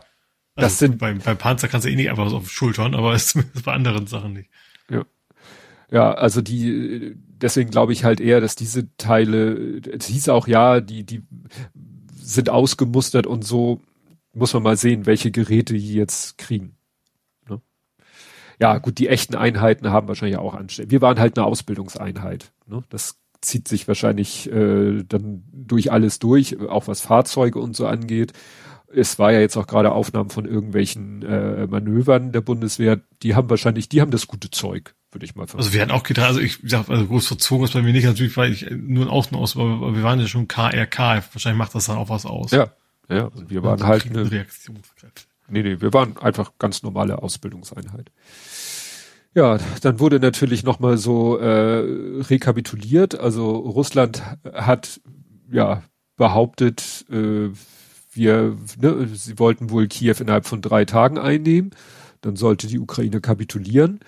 Also 0.56 0.68
das 0.68 0.80
sind 0.80 1.00
beim, 1.00 1.20
beim 1.20 1.38
Panzer 1.38 1.68
kannst 1.68 1.86
du 1.86 1.92
eh 1.92 1.98
nicht 1.98 2.10
einfach 2.10 2.30
so 2.30 2.38
auf 2.38 2.50
Schultern, 2.50 2.96
aber 2.96 3.14
zumindest 3.18 3.66
bei 3.66 3.74
anderen 3.74 4.08
Sachen 4.08 4.32
nicht. 4.32 4.50
Ja. 4.90 5.04
Ja, 5.92 6.14
also 6.14 6.40
die, 6.40 7.18
deswegen 7.18 7.72
glaube 7.72 7.92
ich 7.92 8.06
halt 8.06 8.22
eher, 8.22 8.40
dass 8.40 8.56
diese 8.56 8.96
Teile, 8.96 9.82
es 9.82 10.06
hieß 10.06 10.30
auch 10.30 10.48
ja, 10.48 10.80
die, 10.80 11.04
die 11.04 11.24
sind 12.16 12.50
ausgemustert 12.50 13.28
und 13.28 13.44
so 13.44 13.82
muss 14.34 14.54
man 14.54 14.64
mal 14.64 14.78
sehen, 14.78 15.06
welche 15.06 15.32
Geräte 15.32 15.74
die 15.74 15.94
jetzt 15.94 16.38
kriegen. 16.38 16.76
Ne? 17.50 17.62
Ja, 18.60 18.78
gut, 18.78 18.98
die 18.98 19.08
echten 19.08 19.36
Einheiten 19.36 19.90
haben 19.90 20.08
wahrscheinlich 20.08 20.38
auch 20.38 20.54
anstellen. 20.54 20.92
Wir 20.92 21.02
waren 21.02 21.20
halt 21.20 21.38
eine 21.38 21.46
Ausbildungseinheit. 21.46 22.52
Ne? 22.68 22.84
Das 22.90 23.20
zieht 23.42 23.68
sich 23.68 23.88
wahrscheinlich 23.88 24.52
äh, 24.52 25.04
dann 25.04 25.44
durch 25.52 25.92
alles 25.92 26.20
durch, 26.20 26.60
auch 26.60 26.88
was 26.88 27.02
Fahrzeuge 27.02 27.60
und 27.60 27.76
so 27.76 27.88
angeht. 27.88 28.34
Es 28.94 29.20
war 29.20 29.32
ja 29.32 29.40
jetzt 29.40 29.56
auch 29.58 29.68
gerade 29.68 29.94
Aufnahmen 29.94 30.30
von 30.30 30.46
irgendwelchen 30.46 31.24
äh, 31.24 31.66
Manövern 31.66 32.34
der 32.34 32.42
Bundeswehr. 32.42 33.00
Die 33.24 33.36
haben 33.36 33.50
wahrscheinlich, 33.50 33.90
die 33.90 34.02
haben 34.02 34.12
das 34.12 34.28
gute 34.28 34.52
Zeug, 34.52 34.96
würde 35.12 35.26
ich 35.26 35.34
mal 35.34 35.48
sagen. 35.48 35.60
Also 35.60 35.74
wir 35.74 35.82
hatten 35.82 35.92
auch 35.92 36.04
getan, 36.04 36.26
also 36.26 36.42
ich 36.42 36.60
sag, 36.64 36.90
also 36.90 37.08
groß 37.08 37.26
verzogen 37.26 37.64
ist 37.64 37.74
bei 37.74 37.82
mir 37.82 37.94
nicht, 37.94 38.04
natürlich, 38.04 38.36
weil 38.36 38.52
ich 38.52 38.70
nur 38.70 39.06
ein 39.06 39.10
Außen 39.10 39.36
aus, 39.36 39.56
aber 39.56 39.96
wir 39.96 40.04
waren 40.04 40.20
ja 40.20 40.28
schon 40.28 40.50
KRK. 40.50 41.24
Wahrscheinlich 41.34 41.58
macht 41.58 41.74
das 41.74 41.86
dann 41.86 41.98
auch 41.98 42.10
was 42.10 42.26
aus. 42.26 42.52
Ja, 42.52 42.74
ja. 43.12 43.28
Also 43.30 43.50
wir 43.50 43.64
waren 43.64 43.84
halt 43.84 44.06
eine 44.06 44.30
Reaktionskräfte. 44.30 45.24
Nee, 45.50 45.64
nee, 45.64 45.82
wir 45.82 45.94
waren 45.94 46.18
einfach 46.18 46.54
ganz 46.60 46.82
normale 46.82 47.22
Ausbildungseinheit. 47.22 48.12
Ja, 49.34 49.60
dann 49.82 50.00
wurde 50.00 50.20
natürlich 50.20 50.64
nochmal 50.64 50.98
so 50.98 51.38
äh, 51.38 52.22
rekapituliert. 52.24 53.20
Also 53.20 53.52
Russland 53.52 54.22
hat 54.54 55.02
ja 55.50 55.84
behauptet, 56.18 57.06
äh, 57.10 57.50
wir, 58.14 58.58
ne, 58.80 59.08
sie 59.14 59.40
wollten 59.40 59.70
wohl 59.70 59.88
Kiew 59.88 60.16
innerhalb 60.20 60.46
von 60.46 60.62
drei 60.62 60.86
Tagen 60.86 61.18
einnehmen. 61.18 61.72
Dann 62.22 62.36
sollte 62.36 62.68
die 62.68 62.80
Ukraine 62.80 63.22
kapitulieren. 63.22 64.02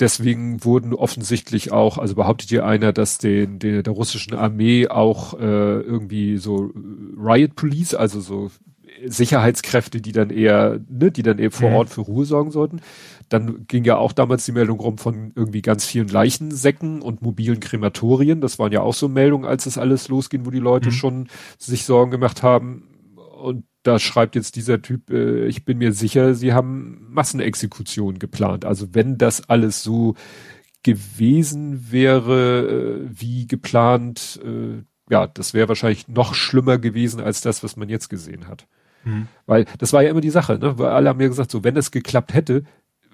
Deswegen 0.00 0.64
wurden 0.64 0.94
offensichtlich 0.94 1.72
auch, 1.72 1.98
also 1.98 2.14
behauptet 2.14 2.50
hier 2.50 2.64
einer, 2.64 2.92
dass 2.92 3.18
den, 3.18 3.58
den 3.58 3.82
der 3.82 3.92
russischen 3.92 4.34
Armee 4.34 4.86
auch 4.86 5.34
äh, 5.34 5.80
irgendwie 5.80 6.38
so 6.38 6.72
Riot 7.18 7.56
Police, 7.56 7.94
also 7.94 8.20
so 8.20 8.50
Sicherheitskräfte, 9.06 10.00
die 10.00 10.12
dann 10.12 10.30
eher, 10.30 10.80
ne, 10.88 11.10
die 11.10 11.22
dann 11.22 11.38
eben 11.38 11.52
vor 11.52 11.70
mhm. 11.70 11.76
Ort 11.76 11.90
für 11.90 12.00
Ruhe 12.02 12.24
sorgen 12.24 12.50
sollten. 12.50 12.80
Dann 13.28 13.66
ging 13.66 13.84
ja 13.84 13.96
auch 13.96 14.12
damals 14.12 14.44
die 14.44 14.52
Meldung 14.52 14.80
rum 14.80 14.98
von 14.98 15.32
irgendwie 15.34 15.62
ganz 15.62 15.84
vielen 15.84 16.08
Leichensäcken 16.08 17.02
und 17.02 17.22
mobilen 17.22 17.60
Krematorien. 17.60 18.40
Das 18.40 18.58
waren 18.58 18.72
ja 18.72 18.80
auch 18.80 18.94
so 18.94 19.08
Meldungen, 19.08 19.46
als 19.46 19.64
das 19.64 19.78
alles 19.78 20.08
losging, 20.08 20.46
wo 20.46 20.50
die 20.50 20.58
Leute 20.58 20.88
mhm. 20.88 20.94
schon 20.94 21.28
sich 21.58 21.84
Sorgen 21.84 22.10
gemacht 22.10 22.42
haben. 22.42 22.88
Und 23.40 23.64
da 23.82 23.98
schreibt 23.98 24.34
jetzt 24.34 24.56
dieser 24.56 24.82
Typ, 24.82 25.10
äh, 25.10 25.46
ich 25.46 25.64
bin 25.64 25.78
mir 25.78 25.92
sicher, 25.92 26.34
sie 26.34 26.52
haben 26.52 27.06
Massenexekutionen 27.10 28.18
geplant. 28.18 28.64
Also 28.64 28.88
wenn 28.92 29.18
das 29.18 29.48
alles 29.48 29.82
so 29.82 30.14
gewesen 30.82 31.90
wäre, 31.90 33.06
äh, 33.06 33.08
wie 33.10 33.46
geplant, 33.46 34.40
äh, 34.44 34.82
ja, 35.10 35.26
das 35.26 35.54
wäre 35.54 35.68
wahrscheinlich 35.68 36.08
noch 36.08 36.34
schlimmer 36.34 36.78
gewesen 36.78 37.20
als 37.20 37.40
das, 37.40 37.62
was 37.62 37.76
man 37.76 37.88
jetzt 37.88 38.08
gesehen 38.08 38.46
hat. 38.48 38.66
Mhm. 39.04 39.28
Weil 39.46 39.66
das 39.78 39.92
war 39.92 40.02
ja 40.02 40.10
immer 40.10 40.20
die 40.20 40.30
Sache, 40.30 40.58
ne? 40.58 40.78
Weil 40.78 40.88
alle 40.88 41.08
haben 41.08 41.18
mir 41.18 41.28
gesagt, 41.28 41.50
so 41.50 41.64
wenn 41.64 41.76
es 41.76 41.90
geklappt 41.90 42.34
hätte, 42.34 42.64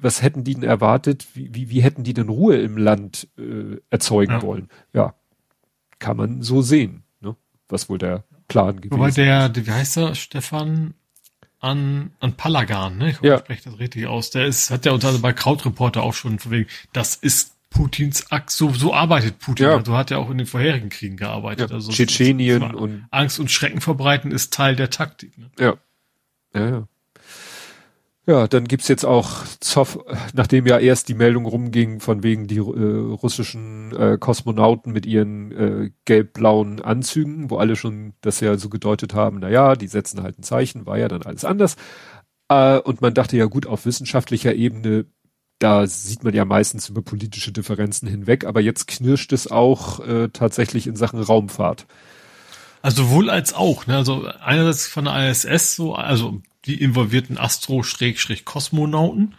was 0.01 0.22
hätten 0.22 0.45
die 0.45 0.55
denn 0.55 0.64
erwartet? 0.64 1.26
Wie, 1.34 1.55
wie, 1.55 1.70
wie 1.70 1.82
hätten 1.82 2.05
die 2.05 2.14
denn 2.14 2.28
Ruhe 2.28 2.57
im 2.57 2.76
Land 2.76 3.28
äh, 3.38 3.78
erzeugen 3.90 4.32
ja. 4.32 4.42
wollen? 4.42 4.68
Ja, 4.92 5.14
kann 5.99 6.16
man 6.16 6.42
so 6.42 6.62
sehen, 6.62 7.05
ne? 7.20 7.36
Was 7.68 7.88
wohl 7.88 7.99
der 7.99 8.24
Plan 8.49 8.80
gewesen 8.80 8.99
Wobei 8.99 9.11
der, 9.11 9.49
der, 9.49 9.66
wie 9.66 9.70
heißt 9.70 9.97
er, 9.97 10.14
Stefan 10.14 10.95
an, 11.61 12.11
an 12.20 12.34
Palagan, 12.34 12.99
ne? 12.99 13.11
Ich 13.11 13.16
hoffe, 13.16 13.26
ja. 13.26 13.34
ich 13.36 13.40
spreche 13.40 13.70
das 13.70 13.78
richtig 13.78 14.07
aus. 14.07 14.30
Der 14.30 14.47
ist, 14.47 14.70
hat 14.70 14.84
ja 14.84 14.92
unter 14.92 15.09
anderem 15.09 15.22
bei 15.22 15.32
Krautreporter 15.32 16.03
auch 16.03 16.14
schon 16.14 16.38
von 16.38 16.53
wegen, 16.53 16.68
das 16.92 17.14
ist 17.14 17.53
Putins 17.75 18.31
Akt, 18.31 18.51
so, 18.51 18.70
so 18.72 18.95
arbeitet 18.95 19.39
Putin. 19.41 19.66
Ja. 19.66 19.77
Also 19.77 19.97
hat 19.97 20.11
er 20.11 20.18
auch 20.20 20.31
in 20.31 20.39
den 20.39 20.47
vorherigen 20.47 20.89
Kriegen 20.89 21.16
gearbeitet. 21.16 21.70
Ja, 21.70 21.77
also 21.77 21.91
Tschetschenien 21.93 22.61
so- 22.61 22.68
so- 22.70 22.79
und- 22.85 23.05
Angst 23.11 23.39
und 23.41 23.51
Schrecken 23.51 23.81
verbreiten 23.81 24.31
ist 24.31 24.55
Teil 24.55 24.77
der 24.77 24.91
Taktik. 24.91 25.37
Ne? 25.37 25.51
Ja. 25.59 25.75
Ja, 26.55 26.68
ja. 26.68 26.89
Ja, 28.27 28.49
dann 28.49 28.64
gibt's 28.66 28.89
jetzt 28.89 29.05
auch 29.05 29.45
Zoff, 29.61 29.99
nachdem 30.33 30.66
ja 30.66 30.79
erst 30.79 31.11
die 31.11 31.14
Meldung 31.14 31.45
rumging, 31.45 32.01
von 32.01 32.22
wegen 32.22 32.47
die 32.47 32.57
äh, 32.57 32.61
russischen 32.61 33.95
äh, 33.95 34.16
Kosmonauten 34.18 34.95
mit 34.95 35.05
ihren 35.05 35.53
äh, 35.53 35.91
gelb-blauen 36.07 36.81
Anzügen, 36.81 37.51
wo 37.51 37.59
alle 37.59 37.77
schon 37.77 38.14
das 38.22 38.41
ja 38.41 38.57
so 38.57 38.70
gedeutet 38.70 39.12
haben, 39.12 39.41
na 39.41 39.51
ja, 39.51 39.75
die 39.77 39.89
setzen 39.89 40.22
halt 40.22 40.39
ein 40.39 40.43
Zeichen, 40.43 40.87
war 40.87 40.97
ja 40.97 41.09
dann 41.09 41.20
alles 41.22 41.45
anders. 41.45 41.77
Äh, 42.49 42.79
und 42.79 43.03
man 43.03 43.12
dachte 43.12 43.37
ja 43.37 43.45
gut, 43.45 43.66
auf 43.66 43.85
wissenschaftlicher 43.85 44.55
Ebene, 44.55 45.05
da 45.59 45.86
sieht 45.86 46.24
man 46.24 46.34
ja 46.34 46.44
meistens 46.44 46.88
über 46.88 47.02
politische 47.02 47.52
Differenzen 47.52 48.09
hinweg, 48.09 48.44
aber 48.44 48.61
jetzt 48.61 48.86
knirscht 48.86 49.32
es 49.32 49.50
auch 49.50 50.00
äh, 50.00 50.28
tatsächlich 50.32 50.86
in 50.86 50.96
Sachen 50.96 51.22
Raumfahrt. 51.22 51.86
Also 52.82 53.09
wohl 53.09 53.30
als 53.30 53.55
auch. 53.55 53.86
Ne? 53.86 53.96
Also 53.96 54.26
einerseits 54.26 54.86
von 54.86 55.07
der 55.07 55.30
ISS 55.30 55.74
so, 55.76 55.94
also 55.94 56.42
die 56.66 56.80
involvierten 56.80 57.38
Astro-Kosmonauten 57.38 59.36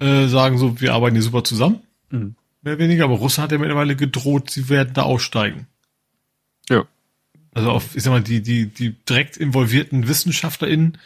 äh, 0.00 0.26
sagen 0.26 0.58
so, 0.58 0.80
wir 0.80 0.92
arbeiten 0.94 1.14
hier 1.14 1.22
super 1.22 1.44
zusammen. 1.44 1.80
Mhm. 2.10 2.34
Mehr 2.62 2.74
oder 2.74 2.82
weniger, 2.82 3.04
aber 3.04 3.14
Russland 3.14 3.44
hat 3.44 3.52
ja 3.52 3.58
mittlerweile 3.58 3.94
gedroht, 3.94 4.50
sie 4.50 4.68
werden 4.68 4.94
da 4.94 5.02
aussteigen. 5.02 5.66
Ja. 6.68 6.84
Also 7.52 7.70
auf, 7.70 7.94
ich 7.94 8.02
sag 8.02 8.10
mal, 8.10 8.22
die, 8.22 8.42
die, 8.42 8.66
die 8.66 8.92
direkt 9.04 9.36
involvierten 9.36 10.08
WissenschaftlerInnen, 10.08 10.98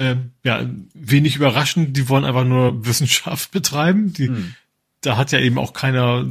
ähm, 0.00 0.32
ja, 0.42 0.68
wenig 0.94 1.36
überraschend, 1.36 1.96
die 1.96 2.08
wollen 2.08 2.24
einfach 2.24 2.44
nur 2.44 2.84
Wissenschaft 2.86 3.52
betreiben. 3.52 4.12
Die, 4.12 4.28
Mhm. 4.28 4.54
Da 5.02 5.16
hat 5.16 5.32
ja 5.32 5.38
eben 5.38 5.56
auch 5.56 5.72
keiner 5.72 6.26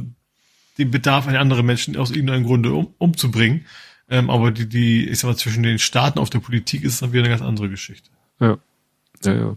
den 0.78 0.90
Bedarf, 0.92 1.26
einen 1.26 1.38
anderen 1.38 1.66
Menschen 1.66 1.96
aus 1.96 2.12
irgendeinem 2.12 2.44
Grunde 2.44 2.72
um, 2.72 2.94
umzubringen. 2.98 3.66
Ähm, 4.08 4.30
aber 4.30 4.52
die, 4.52 4.68
die, 4.68 5.08
ich 5.08 5.18
sag 5.18 5.28
mal, 5.28 5.36
zwischen 5.36 5.64
den 5.64 5.80
Staaten 5.80 6.20
auf 6.20 6.30
der 6.30 6.38
Politik 6.38 6.84
ist 6.84 7.02
dann 7.02 7.12
wieder 7.12 7.24
eine 7.24 7.30
ganz 7.30 7.42
andere 7.42 7.68
Geschichte. 7.68 8.10
Ja. 8.38 8.58
Ja, 9.24 9.34
ja. 9.34 9.56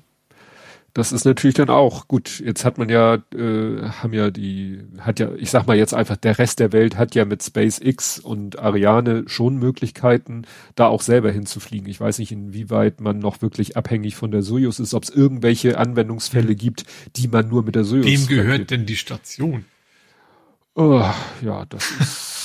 Das 0.95 1.11
ist 1.11 1.25
natürlich 1.25 1.55
dann 1.55 1.71
auch 1.71 2.07
gut. 2.07 2.39
Jetzt 2.39 2.65
hat 2.65 2.77
man 2.77 2.87
ja, 2.87 3.15
äh, 3.33 3.81
haben 3.81 4.13
ja 4.13 4.29
die, 4.29 4.79
hat 4.99 5.19
ja, 5.19 5.33
ich 5.35 5.49
sag 5.49 5.65
mal 5.65 5.75
jetzt 5.75 5.95
einfach, 5.95 6.17
der 6.17 6.37
Rest 6.37 6.59
der 6.59 6.71
Welt 6.71 6.97
hat 6.97 7.15
ja 7.15 7.25
mit 7.25 7.41
SpaceX 7.41 8.19
und 8.19 8.59
Ariane 8.59 9.23
schon 9.25 9.57
Möglichkeiten, 9.57 10.43
da 10.75 10.87
auch 10.87 11.01
selber 11.01 11.31
hinzufliegen. 11.31 11.89
Ich 11.89 11.99
weiß 11.99 12.19
nicht, 12.19 12.31
inwieweit 12.31 13.01
man 13.01 13.17
noch 13.17 13.41
wirklich 13.41 13.75
abhängig 13.75 14.15
von 14.15 14.29
der 14.29 14.43
Soyuz 14.43 14.77
ist, 14.77 14.93
ob 14.93 15.03
es 15.03 15.09
irgendwelche 15.09 15.79
Anwendungsfälle 15.79 16.55
gibt, 16.55 16.85
die 17.15 17.27
man 17.27 17.49
nur 17.49 17.63
mit 17.63 17.73
der 17.73 17.85
Soyuz. 17.85 18.05
Wem 18.05 18.27
gehört 18.27 18.69
denn 18.69 18.85
die 18.85 18.97
Station? 18.97 19.65
Oh, 20.75 21.03
ja, 21.41 21.65
das 21.65 21.91
ist. 21.99 22.42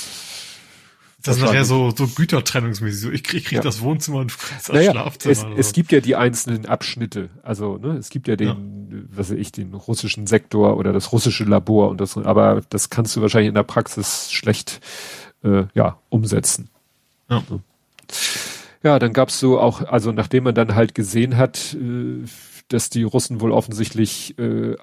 Das 1.23 1.35
ist 1.37 1.43
nachher 1.43 1.65
so, 1.65 1.91
so 1.95 2.07
gütertrennungsmäßig. 2.07 3.01
So, 3.01 3.11
ich 3.11 3.23
krieg, 3.23 3.43
krieg 3.45 3.57
Ja. 3.57 3.61
das 3.61 3.81
Wohnzimmer 3.81 4.19
und 4.19 4.33
das 4.55 4.69
Naja, 4.69 4.91
Schlafzimmer. 4.91 5.31
es, 5.33 5.43
oder 5.43 5.57
es 5.57 5.73
gibt 5.73 5.91
ja 5.91 5.99
die 5.99 6.15
einzelnen 6.15 6.65
Abschnitte. 6.65 7.29
Also, 7.43 7.77
ne, 7.77 7.97
es 7.97 8.09
gibt 8.09 8.27
ja 8.29 8.37
den, 8.37 9.09
was 9.11 9.29
weiß 9.29 9.37
ich, 9.37 9.51
den 9.51 9.73
russischen 9.73 10.27
Sektor 10.27 10.77
oder 10.77 10.93
das 10.93 11.11
russische 11.11 11.43
Labor 11.43 11.89
und 11.89 11.99
das, 11.99 12.17
aber 12.17 12.61
das 12.69 12.89
kannst 12.89 13.15
du 13.15 13.21
wahrscheinlich 13.21 13.49
in 13.49 13.55
der 13.55 13.63
Praxis 13.63 14.31
schlecht, 14.31 14.79
äh, 15.43 15.63
ja, 15.73 15.99
umsetzen. 16.09 16.69
Ja. 17.29 17.43
Ja, 18.81 18.97
dann 18.97 19.11
gab's 19.11 19.39
so 19.39 19.59
auch, 19.59 19.81
also 19.81 20.11
nachdem 20.13 20.45
man 20.45 20.55
dann 20.55 20.73
halt 20.73 20.95
gesehen 20.95 21.35
hat, 21.35 21.73
äh, 21.75 22.23
dass 22.69 22.89
die 22.89 23.03
Russen 23.03 23.41
wohl 23.41 23.51
offensichtlich 23.51 24.37
äh, 24.39 24.75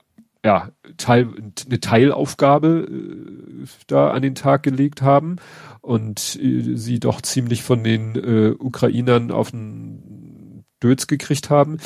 ja 0.46 0.70
Teil, 0.96 1.28
eine 1.66 1.80
Teilaufgabe 1.80 2.86
äh, 2.88 3.66
da 3.88 4.10
an 4.12 4.22
den 4.22 4.36
Tag 4.36 4.62
gelegt 4.62 5.02
haben 5.02 5.36
und 5.82 6.38
äh, 6.40 6.76
sie 6.76 7.00
doch 7.00 7.20
ziemlich 7.20 7.62
von 7.62 7.82
den 7.82 8.14
äh, 8.14 8.54
Ukrainern 8.56 9.32
auf 9.32 9.50
den 9.50 10.64
Dötz 10.82 11.08
gekriegt 11.08 11.50
haben, 11.50 11.78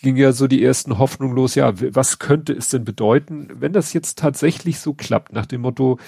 ging 0.00 0.16
ja 0.16 0.32
so 0.32 0.46
die 0.46 0.64
ersten 0.64 0.98
Hoffnungen 0.98 1.36
los, 1.36 1.54
ja, 1.54 1.74
was 1.94 2.18
könnte 2.18 2.54
es 2.54 2.68
denn 2.68 2.84
bedeuten, 2.84 3.48
wenn 3.54 3.74
das 3.74 3.92
jetzt 3.92 4.18
tatsächlich 4.18 4.80
so 4.80 4.94
klappt, 4.94 5.32
nach 5.32 5.46
dem 5.46 5.60
Motto, 5.60 5.98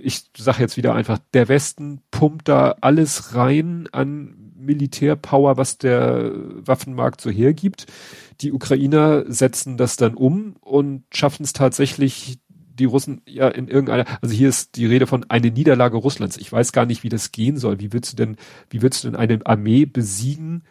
ich 0.00 0.24
sage 0.36 0.62
jetzt 0.62 0.78
wieder 0.78 0.94
einfach, 0.94 1.18
der 1.34 1.48
Westen 1.48 2.00
pumpt 2.10 2.48
da 2.48 2.76
alles 2.80 3.34
rein 3.34 3.86
an 3.92 4.52
Militärpower, 4.56 5.58
was 5.58 5.76
der 5.76 6.32
Waffenmarkt 6.34 7.20
so 7.20 7.30
hergibt. 7.30 7.86
Die 8.42 8.52
Ukrainer 8.52 9.24
setzen 9.28 9.76
das 9.76 9.96
dann 9.96 10.14
um 10.14 10.56
und 10.60 11.04
schaffen 11.12 11.44
es 11.44 11.52
tatsächlich, 11.52 12.38
die 12.48 12.86
Russen 12.86 13.20
ja 13.26 13.48
in 13.48 13.68
irgendeiner, 13.68 14.04
also 14.20 14.34
hier 14.34 14.48
ist 14.48 14.76
die 14.76 14.86
Rede 14.86 15.06
von 15.06 15.24
eine 15.28 15.50
Niederlage 15.50 15.96
Russlands. 15.96 16.36
Ich 16.36 16.50
weiß 16.50 16.72
gar 16.72 16.86
nicht, 16.86 17.04
wie 17.04 17.08
das 17.08 17.30
gehen 17.30 17.56
soll. 17.56 17.78
Wie 17.80 17.92
willst 17.92 18.12
du 18.12 18.16
denn, 18.16 18.36
wie 18.70 18.82
willst 18.82 19.04
du 19.04 19.08
denn 19.08 19.16
eine 19.16 19.46
Armee 19.46 19.84
besiegen, 19.84 20.64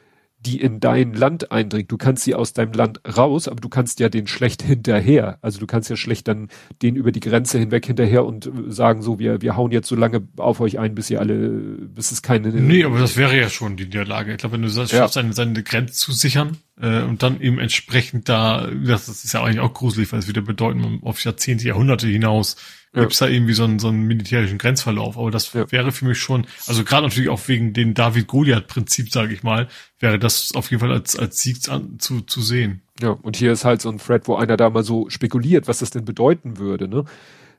die 0.46 0.60
in 0.60 0.80
dein 0.80 1.14
Land 1.14 1.52
eindringt. 1.52 1.92
Du 1.92 1.98
kannst 1.98 2.24
sie 2.24 2.34
aus 2.34 2.54
deinem 2.54 2.74
Land 2.74 3.00
raus, 3.18 3.48
aber 3.48 3.62
du 3.62 3.70
kannst 3.70 4.00
ja 4.00 4.10
den 4.10 4.26
schlecht 4.28 4.64
hinterher. 4.64 5.38
Also 5.42 5.60
du 5.60 5.68
kannst 5.68 5.90
ja 5.90 5.96
schlecht 5.96 6.28
dann 6.28 6.50
den 6.82 6.96
über 6.96 7.12
die 7.12 7.20
Grenze 7.20 7.60
hinweg 7.60 7.86
hinterher 7.86 8.26
und 8.26 8.48
äh, 8.48 8.52
sagen 8.68 9.02
so, 9.04 9.20
wir, 9.20 9.42
wir 9.42 9.56
hauen 9.56 9.72
jetzt 9.72 9.88
so 9.88 9.96
lange 9.96 10.28
auf 10.38 10.60
euch 10.60 10.80
ein, 10.80 10.96
bis 10.96 11.10
ihr 11.12 11.20
alle, 11.20 11.50
bis 11.50 12.12
es 12.12 12.22
keine. 12.22 12.50
Nee, 12.50 12.84
aber 12.84 13.00
das 13.00 13.18
wäre 13.18 13.38
ja 13.38 13.50
schon 13.50 13.78
die 13.78 13.86
Niederlage. 13.86 14.32
Ich 14.32 14.38
glaube, 14.40 14.54
wenn 14.54 14.64
du 14.64 14.68
Ja. 14.70 14.88
schaffst, 14.88 15.14
seine, 15.14 15.34
seine 15.34 15.62
Grenze 15.64 15.94
zu 15.94 16.12
sichern 16.12 16.58
äh, 16.82 17.04
und 17.04 17.22
dann 17.22 17.40
eben 17.40 17.60
entsprechend 17.60 18.28
da, 18.28 18.68
das, 18.86 19.06
das 19.06 19.24
ist 19.24 19.34
ja 19.34 19.44
eigentlich 19.44 19.60
auch 19.60 19.74
gruselig, 19.74 20.12
weil 20.12 20.20
es 20.20 20.28
wieder 20.28 20.42
bedeuten, 20.42 21.00
auf 21.04 21.24
Jahrzehnte, 21.24 21.68
Jahrhunderte 21.68 22.08
hinaus 22.08 22.56
Ja. 22.94 23.02
gibt's 23.02 23.20
da 23.20 23.28
irgendwie 23.28 23.54
so 23.54 23.64
einen, 23.64 23.80
so 23.80 23.88
einen 23.88 24.04
militärischen 24.04 24.58
Grenzverlauf. 24.58 25.18
Aber 25.18 25.32
das 25.32 25.54
Ja. 25.54 25.72
wäre 25.72 25.92
für 25.92 26.06
mich 26.06 26.20
schon, 26.20 26.46
also 26.68 26.84
gerade 26.84 27.08
natürlich 27.08 27.30
auch 27.30 27.48
wegen 27.48 27.72
dem 27.74 27.94
David-Goliath-Prinzip, 27.94 29.12
sage 29.12 29.34
ich 29.34 29.44
mal, 29.44 29.68
wäre 30.00 30.20
das 30.20 30.52
auf 30.56 30.70
jeden 30.72 30.82
Fall 30.82 30.92
als, 30.92 31.18
als 31.18 31.42
Sieg 31.42 31.70
an, 31.70 32.00
zu, 32.00 32.22
zu 32.22 32.42
sehen. 32.42 32.82
Ja, 33.02 33.12
und 33.12 33.38
hier 33.38 33.52
ist 33.54 33.64
halt 33.66 33.82
so 33.82 33.90
ein 33.90 33.98
Thread, 33.98 34.28
wo 34.28 34.36
einer 34.36 34.58
da 34.58 34.70
mal 34.70 34.84
so 34.84 35.10
spekuliert, 35.10 35.68
was 35.68 35.80
das 35.80 35.92
denn 35.92 36.06
bedeuten 36.06 36.58
würde, 36.58 36.88
ne? 36.88 37.06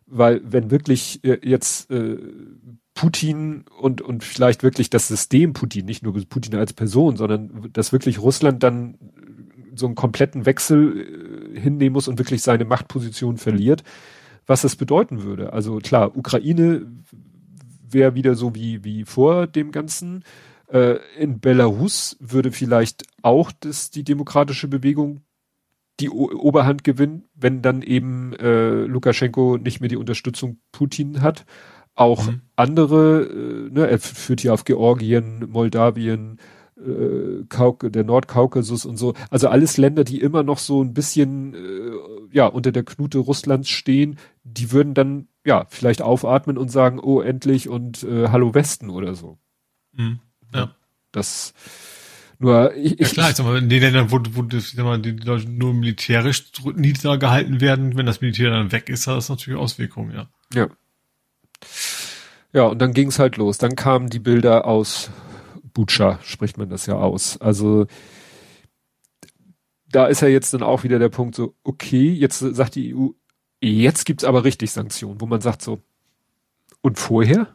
Weil 0.06 0.42
wenn 0.44 0.70
wirklich 0.70 1.24
äh, 1.24 1.38
jetzt 1.42 1.90
äh, 1.90 2.18
Putin 2.94 3.64
und, 3.80 4.02
und 4.02 4.24
vielleicht 4.24 4.62
wirklich 4.62 4.90
das 4.90 5.08
System 5.08 5.54
Putin, 5.54 5.86
nicht 5.86 6.02
nur 6.02 6.12
Putin 6.28 6.54
als 6.56 6.74
Person, 6.74 7.16
sondern 7.16 7.70
dass 7.72 7.92
wirklich 7.92 8.18
Russland 8.18 8.62
dann 8.62 8.98
so 9.74 9.86
einen 9.86 9.94
kompletten 9.94 10.44
Wechsel 10.44 11.54
äh, 11.56 11.60
hinnehmen 11.60 11.94
muss 11.94 12.08
und 12.08 12.18
wirklich 12.18 12.42
seine 12.42 12.66
Machtposition 12.66 13.38
verliert, 13.38 13.82
was 14.52 14.60
das 14.60 14.76
bedeuten 14.76 15.22
würde. 15.22 15.54
Also 15.54 15.78
klar, 15.78 16.14
Ukraine 16.14 16.86
wäre 17.88 18.14
wieder 18.14 18.34
so 18.34 18.54
wie, 18.54 18.84
wie 18.84 19.06
vor 19.06 19.46
dem 19.46 19.72
Ganzen. 19.72 20.24
Äh, 20.70 20.98
in 21.18 21.40
Belarus 21.40 22.18
würde 22.20 22.52
vielleicht 22.52 23.04
auch 23.22 23.50
das, 23.50 23.90
die 23.90 24.04
demokratische 24.04 24.68
Bewegung 24.68 25.22
die 26.00 26.10
o 26.10 26.30
Oberhand 26.30 26.84
gewinnen, 26.84 27.24
wenn 27.34 27.62
dann 27.62 27.80
eben 27.80 28.34
äh, 28.34 28.84
Lukaschenko 28.84 29.56
nicht 29.56 29.80
mehr 29.80 29.88
die 29.88 29.96
Unterstützung 29.96 30.58
Putin 30.70 31.22
hat. 31.22 31.46
Auch 31.94 32.26
Mhm. 32.26 32.42
andere, 32.54 33.22
äh, 33.22 33.70
ne, 33.70 33.86
er 33.86 33.98
führt 33.98 34.42
hier 34.42 34.52
auf 34.52 34.64
Georgien, 34.64 35.48
Moldawien, 35.48 36.38
äh, 36.86 37.44
Kauk 37.48 37.92
der 37.92 38.04
Nordkaukasus 38.04 38.84
und 38.84 38.96
so. 38.96 39.14
Also 39.30 39.48
alles 39.48 39.76
Länder, 39.76 40.04
die 40.04 40.20
immer 40.20 40.42
noch 40.42 40.58
so 40.58 40.82
ein 40.82 40.94
bisschen 40.94 41.54
äh, 41.54 41.90
ja 42.32 42.46
unter 42.46 42.72
der 42.72 42.84
Knute 42.84 43.18
Russlands 43.18 43.68
stehen, 43.68 44.18
die 44.44 44.72
würden 44.72 44.94
dann 44.94 45.28
ja 45.44 45.66
vielleicht 45.68 46.02
aufatmen 46.02 46.58
und 46.58 46.70
sagen, 46.70 46.98
oh 47.00 47.20
endlich 47.20 47.68
und 47.68 48.02
äh, 48.04 48.28
Hallo 48.28 48.54
Westen 48.54 48.90
oder 48.90 49.14
so. 49.14 49.38
Mhm. 49.92 50.20
Ja. 50.54 50.74
Das 51.12 51.54
nur 52.38 52.74
ich, 52.74 52.98
Ja 52.98 53.06
ich 53.06 53.12
klar, 53.12 53.30
ich 53.30 53.36
sag 53.36 53.46
mal, 53.46 53.58
in 53.58 53.68
den 53.68 53.80
Ländern, 53.80 54.10
wo, 54.10 54.20
wo 54.32 54.44
ich 54.56 54.72
sag 54.72 54.84
mal, 54.84 54.98
die 55.00 55.12
Leute 55.12 55.48
nur 55.48 55.74
militärisch 55.74 56.44
niedergehalten 56.74 57.60
werden, 57.60 57.96
wenn 57.96 58.06
das 58.06 58.20
Militär 58.20 58.50
dann 58.50 58.72
weg 58.72 58.88
ist, 58.88 59.06
hat 59.06 59.16
das 59.16 59.28
natürlich 59.28 59.60
Auswirkungen, 59.60 60.12
ja. 60.12 60.26
Ja. 60.52 60.68
Ja, 62.52 62.64
und 62.64 62.80
dann 62.80 62.92
ging's 62.92 63.18
halt 63.18 63.36
los. 63.36 63.58
Dann 63.58 63.76
kamen 63.76 64.10
die 64.10 64.18
Bilder 64.18 64.66
aus 64.66 65.10
Butscha, 65.74 66.18
spricht 66.22 66.58
man 66.58 66.68
das 66.68 66.86
ja 66.86 66.94
aus. 66.94 67.40
Also 67.40 67.86
da 69.90 70.06
ist 70.06 70.22
ja 70.22 70.28
jetzt 70.28 70.54
dann 70.54 70.62
auch 70.62 70.84
wieder 70.84 70.98
der 70.98 71.08
Punkt 71.10 71.34
so, 71.34 71.54
okay, 71.64 72.10
jetzt 72.10 72.38
sagt 72.38 72.74
die 72.74 72.94
EU, 72.94 73.08
jetzt 73.60 74.04
gibt's 74.06 74.24
aber 74.24 74.44
richtig 74.44 74.70
Sanktionen, 74.72 75.20
wo 75.20 75.26
man 75.26 75.40
sagt 75.40 75.62
so, 75.62 75.80
und 76.80 76.98
vorher? 76.98 77.54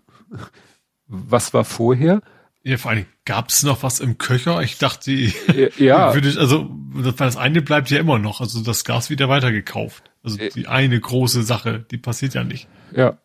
Was 1.08 1.54
war 1.54 1.66
vorher? 1.66 2.22
Ja, 2.64 2.78
vor 2.78 2.92
allem, 2.92 3.06
gab 3.26 3.50
es 3.50 3.64
noch 3.64 3.82
was 3.82 4.00
im 4.00 4.18
Köcher? 4.18 4.62
Ich 4.62 4.78
dachte, 4.78 5.12
Äh, 5.12 5.72
ja, 5.78 6.14
würde 6.14 6.30
ich, 6.30 6.38
also 6.38 6.70
das, 7.18 7.38
eine 7.38 7.62
bleibt 7.62 7.90
ja 7.90 8.00
immer 8.00 8.20
noch, 8.20 8.42
also 8.42 8.62
das 8.62 8.84
Gas 8.84 9.10
wird 9.10 9.20
ja 9.20 9.30
weitergekauft. 9.30 10.12
Also 10.24 10.38
Äh. 10.38 10.50
die 10.50 10.68
eine 10.68 11.00
große 11.00 11.44
Sache, 11.44 11.86
die 11.90 11.98
passiert 11.98 12.34
ja 12.34 12.44
nicht. 12.44 12.68
Ja. 12.94 13.18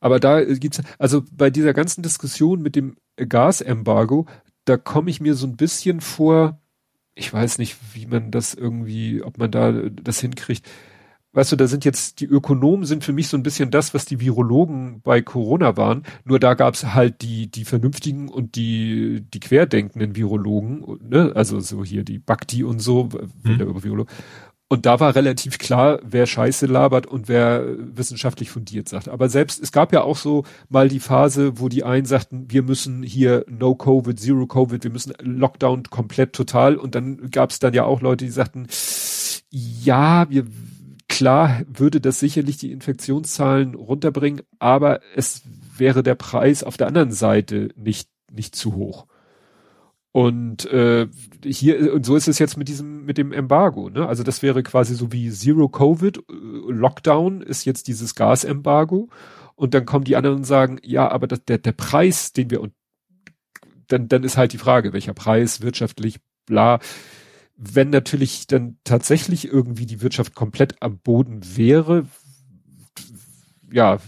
Aber 0.00 0.18
da 0.18 0.42
gibt's, 0.42 0.80
also 0.98 1.22
bei 1.30 1.50
dieser 1.50 1.74
ganzen 1.74 2.02
Diskussion 2.02 2.60
mit 2.60 2.74
dem 2.74 2.96
Gasembargo, 3.16 4.26
da 4.64 4.76
komme 4.76 5.10
ich 5.10 5.20
mir 5.20 5.34
so 5.34 5.46
ein 5.46 5.56
bisschen 5.56 6.00
vor, 6.00 6.60
ich 7.14 7.32
weiß 7.32 7.58
nicht, 7.58 7.76
wie 7.94 8.06
man 8.06 8.30
das 8.30 8.54
irgendwie, 8.54 9.22
ob 9.22 9.38
man 9.38 9.50
da 9.50 9.72
das 9.72 10.20
hinkriegt, 10.20 10.68
weißt 11.32 11.52
du, 11.52 11.56
da 11.56 11.66
sind 11.66 11.84
jetzt 11.84 12.20
die 12.20 12.26
Ökonomen 12.26 12.84
sind 12.84 13.04
für 13.04 13.12
mich 13.12 13.28
so 13.28 13.36
ein 13.36 13.42
bisschen 13.42 13.70
das, 13.70 13.94
was 13.94 14.04
die 14.04 14.20
Virologen 14.20 15.00
bei 15.02 15.22
Corona 15.22 15.76
waren. 15.76 16.04
Nur 16.24 16.38
da 16.38 16.54
gab's 16.54 16.84
halt 16.94 17.22
die 17.22 17.50
die 17.50 17.64
vernünftigen 17.64 18.28
und 18.28 18.54
die 18.56 19.24
die 19.32 19.40
querdenkenden 19.40 20.14
Virologen, 20.14 20.98
ne? 21.00 21.32
also 21.34 21.60
so 21.60 21.84
hier 21.84 22.04
die 22.04 22.18
Bakti 22.18 22.64
und 22.64 22.80
so, 22.80 23.08
hm. 23.44 23.58
Und 24.72 24.86
da 24.86 25.00
war 25.00 25.14
relativ 25.14 25.58
klar, 25.58 26.00
wer 26.02 26.24
Scheiße 26.24 26.64
labert 26.64 27.06
und 27.06 27.28
wer 27.28 27.62
wissenschaftlich 27.94 28.50
fundiert 28.50 28.88
sagt. 28.88 29.10
Aber 29.10 29.28
selbst, 29.28 29.62
es 29.62 29.70
gab 29.70 29.92
ja 29.92 30.00
auch 30.00 30.16
so 30.16 30.44
mal 30.70 30.88
die 30.88 30.98
Phase, 30.98 31.60
wo 31.60 31.68
die 31.68 31.84
einen 31.84 32.06
sagten, 32.06 32.50
wir 32.50 32.62
müssen 32.62 33.02
hier 33.02 33.44
No 33.50 33.74
Covid, 33.74 34.18
Zero 34.18 34.46
Covid, 34.46 34.82
wir 34.82 34.90
müssen 34.90 35.12
Lockdown 35.20 35.82
komplett 35.90 36.32
total. 36.32 36.76
Und 36.76 36.94
dann 36.94 37.30
gab 37.30 37.50
es 37.50 37.58
dann 37.58 37.74
ja 37.74 37.84
auch 37.84 38.00
Leute, 38.00 38.24
die 38.24 38.30
sagten, 38.30 38.66
ja, 39.50 40.30
wir 40.30 40.46
klar 41.06 41.60
würde 41.68 42.00
das 42.00 42.18
sicherlich 42.18 42.56
die 42.56 42.72
Infektionszahlen 42.72 43.74
runterbringen, 43.74 44.40
aber 44.58 45.00
es 45.14 45.42
wäre 45.76 46.02
der 46.02 46.14
Preis 46.14 46.64
auf 46.64 46.78
der 46.78 46.86
anderen 46.86 47.12
Seite 47.12 47.68
nicht, 47.76 48.08
nicht 48.30 48.56
zu 48.56 48.74
hoch. 48.74 49.06
Und 50.12 50.66
äh, 50.66 51.08
hier, 51.42 51.94
und 51.94 52.04
so 52.04 52.16
ist 52.16 52.28
es 52.28 52.38
jetzt 52.38 52.58
mit 52.58 52.68
diesem, 52.68 53.06
mit 53.06 53.16
dem 53.16 53.32
Embargo, 53.32 53.88
ne? 53.88 54.06
Also 54.06 54.22
das 54.22 54.42
wäre 54.42 54.62
quasi 54.62 54.94
so 54.94 55.10
wie 55.10 55.30
Zero 55.30 55.70
Covid, 55.70 56.18
äh, 56.18 56.22
Lockdown 56.28 57.40
ist 57.40 57.64
jetzt 57.64 57.88
dieses 57.88 58.14
Gasembargo. 58.14 59.08
Und 59.54 59.72
dann 59.72 59.86
kommen 59.86 60.04
die 60.04 60.16
anderen 60.16 60.38
und 60.38 60.44
sagen, 60.44 60.78
ja, 60.82 61.10
aber 61.10 61.26
das, 61.26 61.44
der, 61.44 61.58
der 61.58 61.72
Preis, 61.72 62.32
den 62.32 62.50
wir, 62.50 62.60
und 62.60 62.74
dann, 63.88 64.08
dann 64.08 64.22
ist 64.22 64.36
halt 64.36 64.52
die 64.52 64.58
Frage, 64.58 64.92
welcher 64.92 65.14
Preis, 65.14 65.62
wirtschaftlich, 65.62 66.20
bla. 66.46 66.78
Wenn 67.56 67.90
natürlich 67.90 68.46
dann 68.46 68.78
tatsächlich 68.84 69.46
irgendwie 69.46 69.86
die 69.86 70.02
Wirtschaft 70.02 70.34
komplett 70.34 70.82
am 70.82 70.98
Boden 70.98 71.40
wäre, 71.56 72.06
ja, 73.70 73.98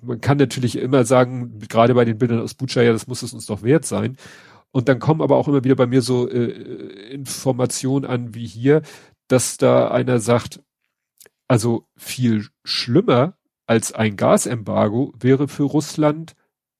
man 0.00 0.20
kann 0.20 0.38
natürlich 0.38 0.76
immer 0.76 1.04
sagen, 1.04 1.60
gerade 1.68 1.94
bei 1.94 2.04
den 2.04 2.18
Bildern 2.18 2.40
aus 2.40 2.54
Bucha, 2.54 2.82
ja, 2.82 2.92
das 2.92 3.06
muss 3.06 3.22
es 3.22 3.32
uns 3.32 3.46
doch 3.46 3.62
wert 3.62 3.84
sein. 3.84 4.16
Und 4.72 4.88
dann 4.88 4.98
kommen 4.98 5.20
aber 5.20 5.36
auch 5.36 5.48
immer 5.48 5.64
wieder 5.64 5.76
bei 5.76 5.86
mir 5.86 6.02
so 6.02 6.28
äh, 6.28 7.10
Informationen 7.10 8.04
an 8.04 8.34
wie 8.34 8.46
hier, 8.46 8.82
dass 9.28 9.58
da 9.58 9.90
einer 9.90 10.18
sagt, 10.18 10.62
also 11.46 11.86
viel 11.96 12.46
schlimmer 12.64 13.36
als 13.66 13.92
ein 13.92 14.16
Gasembargo 14.16 15.12
wäre 15.18 15.48
für 15.48 15.64
Russland 15.64 16.34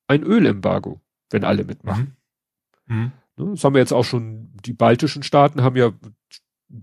ein 0.06 0.22
Ölembargo, 0.22 1.00
wenn 1.30 1.44
alle 1.44 1.64
mitmachen. 1.64 2.16
Mhm. 2.86 2.96
Mhm. 2.96 3.12
Ne, 3.36 3.50
das 3.52 3.64
haben 3.64 3.74
wir 3.74 3.80
jetzt 3.80 3.92
auch 3.92 4.04
schon, 4.04 4.50
die 4.64 4.72
baltischen 4.72 5.22
Staaten 5.22 5.62
haben 5.62 5.76
ja, 5.76 5.92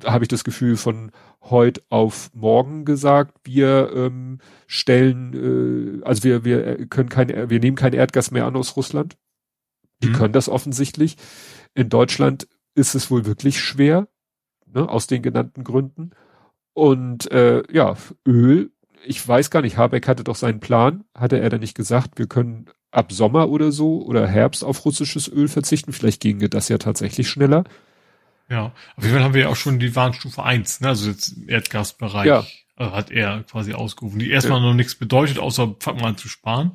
habe 0.06 0.24
ich 0.24 0.28
das 0.28 0.44
Gefühl, 0.44 0.78
von 0.78 1.12
heute 1.42 1.82
auf 1.90 2.32
morgen 2.34 2.86
gesagt, 2.86 3.36
wir 3.44 3.92
ähm, 3.94 4.40
stellen, 4.68 6.02
äh, 6.02 6.06
also 6.06 6.24
wir, 6.24 6.46
wir 6.46 6.88
können 6.88 7.10
kein, 7.10 7.50
wir 7.50 7.60
nehmen 7.60 7.78
kein 7.78 7.94
Erdgas 7.94 8.32
mehr 8.32 8.46
an 8.46 8.56
aus 8.56 8.76
Russland. 8.76 9.18
Die 10.02 10.10
mhm. 10.10 10.14
können 10.14 10.34
das 10.34 10.50
offensichtlich. 10.50 11.18
In 11.74 11.90
Deutschland 11.90 12.48
ist 12.76 12.96
es 12.96 13.12
wohl 13.12 13.26
wirklich 13.26 13.60
schwer, 13.60 14.08
ne, 14.66 14.88
aus 14.88 15.08
den 15.08 15.22
genannten 15.22 15.64
Gründen. 15.64 16.12
Und 16.74 17.32
äh, 17.32 17.64
ja, 17.72 17.96
Öl, 18.26 18.72
ich 19.06 19.26
weiß 19.26 19.50
gar 19.50 19.62
nicht, 19.62 19.78
Habeck 19.78 20.08
hatte 20.08 20.24
doch 20.24 20.36
seinen 20.36 20.60
Plan, 20.60 21.04
hatte 21.16 21.40
er 21.40 21.50
da 21.50 21.58
nicht 21.58 21.76
gesagt, 21.76 22.18
wir 22.18 22.28
können 22.28 22.70
ab 22.92 23.12
Sommer 23.12 23.50
oder 23.50 23.72
so 23.72 24.02
oder 24.04 24.28
Herbst 24.28 24.64
auf 24.64 24.86
russisches 24.86 25.28
Öl 25.28 25.48
verzichten. 25.48 25.94
Vielleicht 25.94 26.22
ginge 26.22 26.50
das 26.50 26.70
ja 26.70 26.78
tatsächlich 26.78 27.30
schneller. 27.30 27.66
Ja, 28.50 28.74
auf 28.96 29.04
jeden 29.04 29.16
Fall 29.16 29.24
haben 29.24 29.34
wir 29.34 29.42
ja 29.42 29.50
auch 29.50 29.56
schon 29.56 29.80
die 29.80 29.96
Warnstufe 29.96 30.44
1, 30.44 30.82
ne? 30.82 30.88
also 30.88 31.10
jetzt 31.10 31.30
im 31.38 31.50
Erdgasbereich 31.50 32.26
ja. 32.26 32.46
Äh, 32.78 32.86
hat 32.92 33.12
er 33.12 33.44
quasi 33.44 33.74
ausgerufen, 33.74 34.18
die 34.18 34.32
erstmal 34.32 34.60
ja. 34.60 34.66
noch 34.66 34.74
nichts 34.74 34.96
bedeutet, 34.96 35.38
außer 35.38 35.76
fang 35.80 35.98
mal 35.98 36.08
an 36.08 36.18
zu 36.18 36.28
sparen 36.28 36.72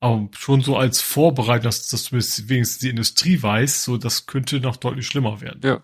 aber 0.00 0.28
schon 0.32 0.60
so 0.60 0.76
als 0.76 1.00
Vorbereitung, 1.00 1.64
dass, 1.64 1.88
dass 1.88 2.12
wenigstens 2.12 2.78
die 2.78 2.90
Industrie 2.90 3.42
weiß, 3.42 3.84
so 3.84 3.96
das 3.96 4.26
könnte 4.26 4.60
noch 4.60 4.76
deutlich 4.76 5.06
schlimmer 5.06 5.40
werden. 5.40 5.60
Ja. 5.64 5.82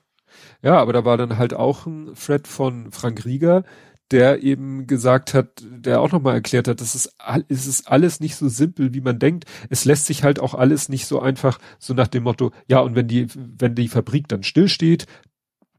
Ja, 0.62 0.78
aber 0.78 0.92
da 0.92 1.04
war 1.04 1.16
dann 1.16 1.36
halt 1.38 1.54
auch 1.54 1.86
ein 1.86 2.14
Thread 2.14 2.48
von 2.48 2.90
Frank 2.90 3.24
Rieger, 3.24 3.64
der 4.10 4.42
eben 4.42 4.86
gesagt 4.86 5.34
hat, 5.34 5.62
der 5.62 6.00
auch 6.00 6.12
nochmal 6.12 6.34
erklärt 6.34 6.68
hat, 6.68 6.80
das 6.80 6.94
ist, 6.94 7.14
es 7.48 7.66
ist 7.66 7.88
alles 7.88 8.20
nicht 8.20 8.36
so 8.36 8.48
simpel, 8.48 8.94
wie 8.94 9.00
man 9.00 9.18
denkt. 9.18 9.44
Es 9.70 9.84
lässt 9.84 10.06
sich 10.06 10.24
halt 10.24 10.40
auch 10.40 10.54
alles 10.54 10.88
nicht 10.88 11.06
so 11.06 11.20
einfach, 11.20 11.58
so 11.78 11.94
nach 11.94 12.08
dem 12.08 12.24
Motto, 12.24 12.52
ja, 12.68 12.80
und 12.80 12.94
wenn 12.94 13.08
die, 13.08 13.26
wenn 13.34 13.74
die 13.74 13.88
Fabrik 13.88 14.28
dann 14.28 14.42
stillsteht, 14.42 15.06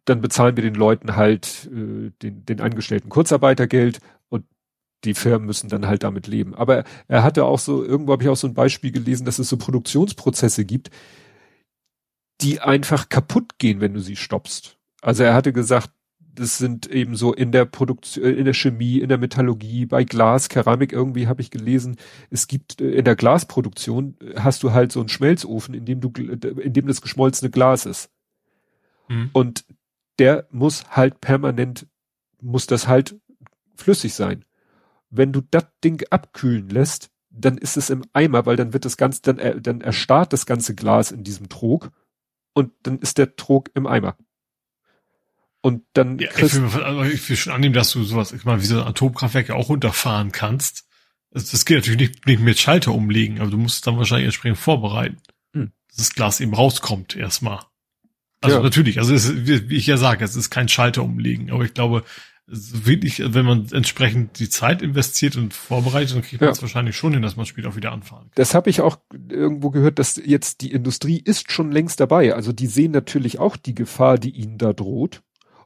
dann 0.06 0.22
bezahlen 0.22 0.56
wir 0.56 0.64
den 0.64 0.76
Leuten 0.76 1.16
halt 1.16 1.70
äh, 1.72 2.12
den, 2.22 2.46
den 2.46 2.62
Angestellten 2.62 3.10
Kurzarbeitergeld 3.10 4.00
die 5.04 5.14
Firmen 5.14 5.46
müssen 5.46 5.70
dann 5.70 5.88
halt 5.88 6.04
damit 6.04 6.28
leben. 6.28 6.56
Aber 6.56 6.84
er 7.08 7.24
hatte 7.24 7.46
auch 7.46 7.60
so, 7.60 7.84
irgendwo 7.84 8.14
habe 8.14 8.24
ich 8.24 8.30
auch 8.30 8.38
so 8.38 8.48
ein 8.48 8.54
Beispiel 8.54 8.92
gelesen, 8.92 9.26
dass 9.26 9.40
es 9.40 9.50
so 9.50 9.58
Produktionsprozesse 9.58 10.66
gibt, 10.66 10.90
die 12.42 12.60
einfach 12.60 13.10
kaputt 13.10 13.58
gehen, 13.58 13.82
wenn 13.82 13.94
du 13.94 14.00
sie 14.00 14.16
stoppst. 14.16 14.78
Also 15.02 15.24
er 15.24 15.34
hatte 15.34 15.54
gesagt, 15.54 15.92
das 16.34 16.58
sind 16.58 16.88
eben 16.88 17.16
so 17.16 17.34
in 17.34 17.52
der 17.52 17.66
Produktion, 17.66 18.26
in 18.26 18.44
der 18.44 18.54
Chemie, 18.54 18.98
in 18.98 19.08
der 19.08 19.18
Metallurgie, 19.18 19.86
bei 19.86 20.04
Glas, 20.04 20.50
Keramik 20.50 20.92
irgendwie 20.92 21.28
habe 21.28 21.42
ich 21.42 21.50
gelesen, 21.50 21.96
es 22.30 22.48
gibt 22.48 22.82
äh, 22.82 22.92
in 22.92 23.06
der 23.06 23.16
Glasproduktion 23.16 24.18
äh, 24.20 24.40
hast 24.40 24.64
du 24.64 24.74
halt 24.74 24.92
so 24.92 25.00
einen 25.00 25.10
Schmelzofen, 25.10 25.74
in 25.74 25.86
dem 25.86 26.02
du, 26.02 26.10
in 26.10 26.74
dem 26.74 26.88
das 26.88 27.02
geschmolzene 27.02 27.52
Glas 27.52 27.86
ist. 27.86 28.10
Mhm. 29.08 29.30
Und 29.32 29.66
der 30.20 30.48
muss 30.52 30.90
halt 30.90 31.22
permanent, 31.22 31.88
muss 32.42 32.68
das 32.68 32.88
halt 32.88 33.16
flüssig 33.76 34.14
sein 34.14 34.44
wenn 35.18 35.32
du 35.32 35.42
das 35.52 35.66
Ding 35.84 36.06
abkühlen 36.10 36.70
lässt, 36.70 37.10
dann 37.30 37.58
ist 37.58 37.78
es 37.78 37.90
im 37.90 38.06
Eimer, 38.14 38.46
weil 38.46 38.56
dann 38.56 38.74
wird 38.74 38.86
das 38.86 38.98
Ganze, 38.98 39.22
dann, 39.22 39.40
äh, 39.40 39.60
dann 39.60 39.82
erstarrt 39.82 40.34
das 40.34 40.46
ganze 40.46 40.76
Glas 40.76 41.12
in 41.12 41.24
diesem 41.24 41.50
Trog 41.50 41.92
und 42.54 42.72
dann 42.84 43.00
ist 43.00 43.18
der 43.18 43.36
Trog 43.36 43.70
im 43.76 43.88
Eimer. 43.88 44.18
Und 45.62 45.84
dann 45.94 46.20
ja, 46.20 46.30
ich, 46.38 46.54
will, 46.54 46.84
also 46.84 47.04
ich 47.04 47.28
will 47.28 47.36
schon 47.36 47.54
annehmen, 47.54 47.74
dass 47.74 47.92
du 47.92 48.04
sowas, 48.04 48.32
ich 48.32 48.46
meine, 48.46 48.62
wie 48.62 48.68
so 48.68 48.80
ein 48.80 48.88
Atomkraftwerk 48.88 49.50
ja 49.50 49.56
auch 49.56 49.70
runterfahren 49.70 50.32
kannst. 50.32 50.86
Das, 51.32 51.50
das 51.50 51.66
geht 51.66 51.78
natürlich 51.78 52.00
nicht, 52.00 52.26
nicht 52.28 52.40
mit 52.40 52.60
Schalter 52.60 52.94
umlegen, 52.94 53.42
aber 53.42 53.50
du 53.50 53.58
musst 53.58 53.78
es 53.78 53.82
dann 53.82 53.98
wahrscheinlich 53.98 54.28
entsprechend 54.28 54.60
vorbereiten, 54.60 55.18
hm. 55.54 55.72
dass 55.88 55.98
das 55.98 56.14
Glas 56.14 56.40
eben 56.40 56.54
rauskommt 56.54 57.16
erstmal. 57.16 57.62
Also 58.42 58.58
ja. 58.58 58.64
natürlich, 58.64 59.00
also 59.00 59.14
es, 59.14 59.48
wie 59.48 59.76
ich 59.76 59.88
ja 59.88 59.98
sage, 59.98 60.24
es 60.24 60.36
ist 60.36 60.52
kein 60.52 60.70
Schalter 60.70 61.04
umlegen, 61.04 61.52
aber 61.52 61.66
ich 61.66 61.74
glaube, 61.74 62.04
wirklich, 62.48 63.22
wenn 63.26 63.46
man 63.46 63.68
entsprechend 63.72 64.40
die 64.40 64.50
Zeit 64.50 64.82
investiert 64.82 65.36
und 65.36 65.54
vorbereitet, 65.54 66.16
dann 66.16 66.22
kriegt 66.22 66.42
man 66.42 66.52
es 66.52 66.62
wahrscheinlich 66.62 66.96
schon 66.96 67.14
hin, 67.14 67.22
dass 67.22 67.36
man 67.36 67.46
später 67.46 67.70
auch 67.70 67.76
wieder 67.76 67.92
anfahren 67.92 68.26
kann. 68.26 68.32
Das 68.36 68.54
habe 68.54 68.70
ich 68.70 68.82
auch 68.82 68.98
irgendwo 69.30 69.72
gehört, 69.72 69.98
dass 69.98 70.22
jetzt 70.24 70.62
die 70.62 70.72
Industrie 70.72 71.20
ist 71.24 71.52
schon 71.52 71.72
längst 71.72 72.00
dabei. 72.00 72.36
Also 72.36 72.52
die 72.52 72.68
sehen 72.68 72.92
natürlich 72.92 73.40
auch 73.40 73.58
die 73.58 73.74
Gefahr, 73.74 74.18
die 74.18 74.30
ihnen 74.30 74.58
da 74.58 74.74
droht. 74.74 75.22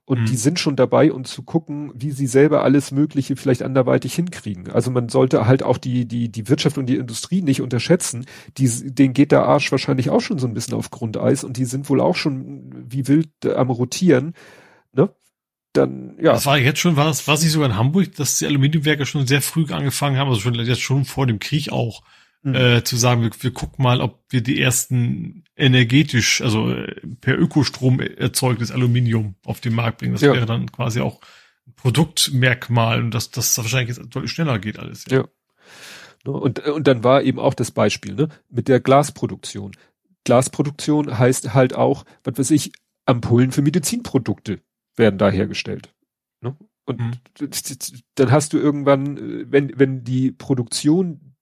Und 0.05 0.21
mhm. 0.21 0.25
die 0.25 0.37
sind 0.37 0.57
schon 0.57 0.75
dabei, 0.75 1.11
um 1.11 1.23
zu 1.23 1.43
gucken, 1.43 1.91
wie 1.93 2.09
sie 2.09 2.25
selber 2.25 2.63
alles 2.63 2.91
Mögliche 2.91 3.35
vielleicht 3.35 3.61
anderweitig 3.61 4.15
hinkriegen. 4.15 4.71
Also 4.71 4.89
man 4.89 5.07
sollte 5.07 5.45
halt 5.45 5.61
auch 5.61 5.77
die, 5.77 6.07
die, 6.07 6.29
die 6.29 6.49
Wirtschaft 6.49 6.79
und 6.79 6.87
die 6.87 6.95
Industrie 6.95 7.43
nicht 7.43 7.61
unterschätzen. 7.61 8.25
Die, 8.57 8.67
denen 8.91 9.13
geht 9.13 9.31
der 9.31 9.43
Arsch 9.43 9.71
wahrscheinlich 9.71 10.09
auch 10.09 10.21
schon 10.21 10.39
so 10.39 10.47
ein 10.47 10.55
bisschen 10.55 10.73
auf 10.73 10.89
Grundeis 10.89 11.43
und 11.43 11.57
die 11.57 11.65
sind 11.65 11.89
wohl 11.91 12.01
auch 12.01 12.15
schon 12.15 12.71
wie 12.89 13.07
wild 13.07 13.29
am 13.45 13.69
Rotieren. 13.69 14.33
Dann, 15.73 16.17
ja. 16.19 16.33
Das 16.33 16.45
war 16.45 16.57
jetzt 16.57 16.79
schon, 16.79 16.95
war 16.95 17.05
das, 17.05 17.27
war 17.27 17.37
nicht 17.37 17.51
sogar 17.51 17.69
in 17.69 17.77
Hamburg, 17.77 18.15
dass 18.15 18.39
die 18.39 18.47
Aluminiumwerke 18.47 19.05
schon 19.05 19.27
sehr 19.27 19.41
früh 19.41 19.65
angefangen 19.69 20.17
haben, 20.17 20.29
also 20.29 20.41
schon 20.41 20.55
jetzt 20.55 20.81
schon 20.81 21.05
vor 21.05 21.27
dem 21.27 21.39
Krieg 21.39 21.71
auch, 21.71 22.03
mhm. 22.41 22.55
äh, 22.55 22.83
zu 22.83 22.97
sagen, 22.97 23.21
wir, 23.21 23.31
wir 23.39 23.51
gucken 23.51 23.83
mal, 23.83 24.01
ob 24.01 24.23
wir 24.29 24.41
die 24.41 24.59
ersten 24.59 25.43
energetisch, 25.55 26.41
also 26.41 26.71
äh, 26.71 26.95
per 27.21 27.37
Ökostrom 27.37 27.99
erzeugtes 27.99 28.71
Aluminium 28.71 29.35
auf 29.45 29.59
den 29.59 29.75
Markt 29.75 29.99
bringen. 29.99 30.13
Das 30.13 30.21
ja. 30.21 30.33
wäre 30.33 30.47
dann 30.47 30.71
quasi 30.71 31.01
auch 31.01 31.21
ein 31.67 31.73
Produktmerkmal 31.75 32.99
und 33.03 33.11
dass 33.11 33.29
das 33.29 33.55
wahrscheinlich 33.57 33.95
jetzt 33.95 34.15
deutlich 34.15 34.31
schneller 34.31 34.57
geht 34.57 34.79
alles. 34.79 35.05
Ja. 35.09 35.17
ja. 35.17 35.27
Ne, 36.25 36.31
und, 36.31 36.59
und 36.59 36.87
dann 36.87 37.03
war 37.03 37.21
eben 37.21 37.39
auch 37.39 37.53
das 37.53 37.71
Beispiel, 37.71 38.15
ne, 38.15 38.29
mit 38.49 38.67
der 38.67 38.79
Glasproduktion. 38.79 39.73
Glasproduktion 40.25 41.17
heißt 41.17 41.53
halt 41.53 41.75
auch, 41.75 42.05
was 42.23 42.37
weiß 42.37 42.51
ich, 42.51 42.71
Ampullen 43.05 43.51
für 43.51 43.61
Medizinprodukte 43.61 44.61
werden 44.99 45.17
da 45.17 45.31
hergestellt. 45.31 45.91
Ne? 46.41 46.55
Und 46.85 46.99
mhm. 46.99 47.49
dann 48.15 48.31
hast 48.31 48.53
du 48.53 48.57
irgendwann, 48.57 49.17
äh, 49.17 49.45
wenn, 49.49 49.71
wenn 49.77 50.03
die 50.03 50.31
Produktion 50.31 51.35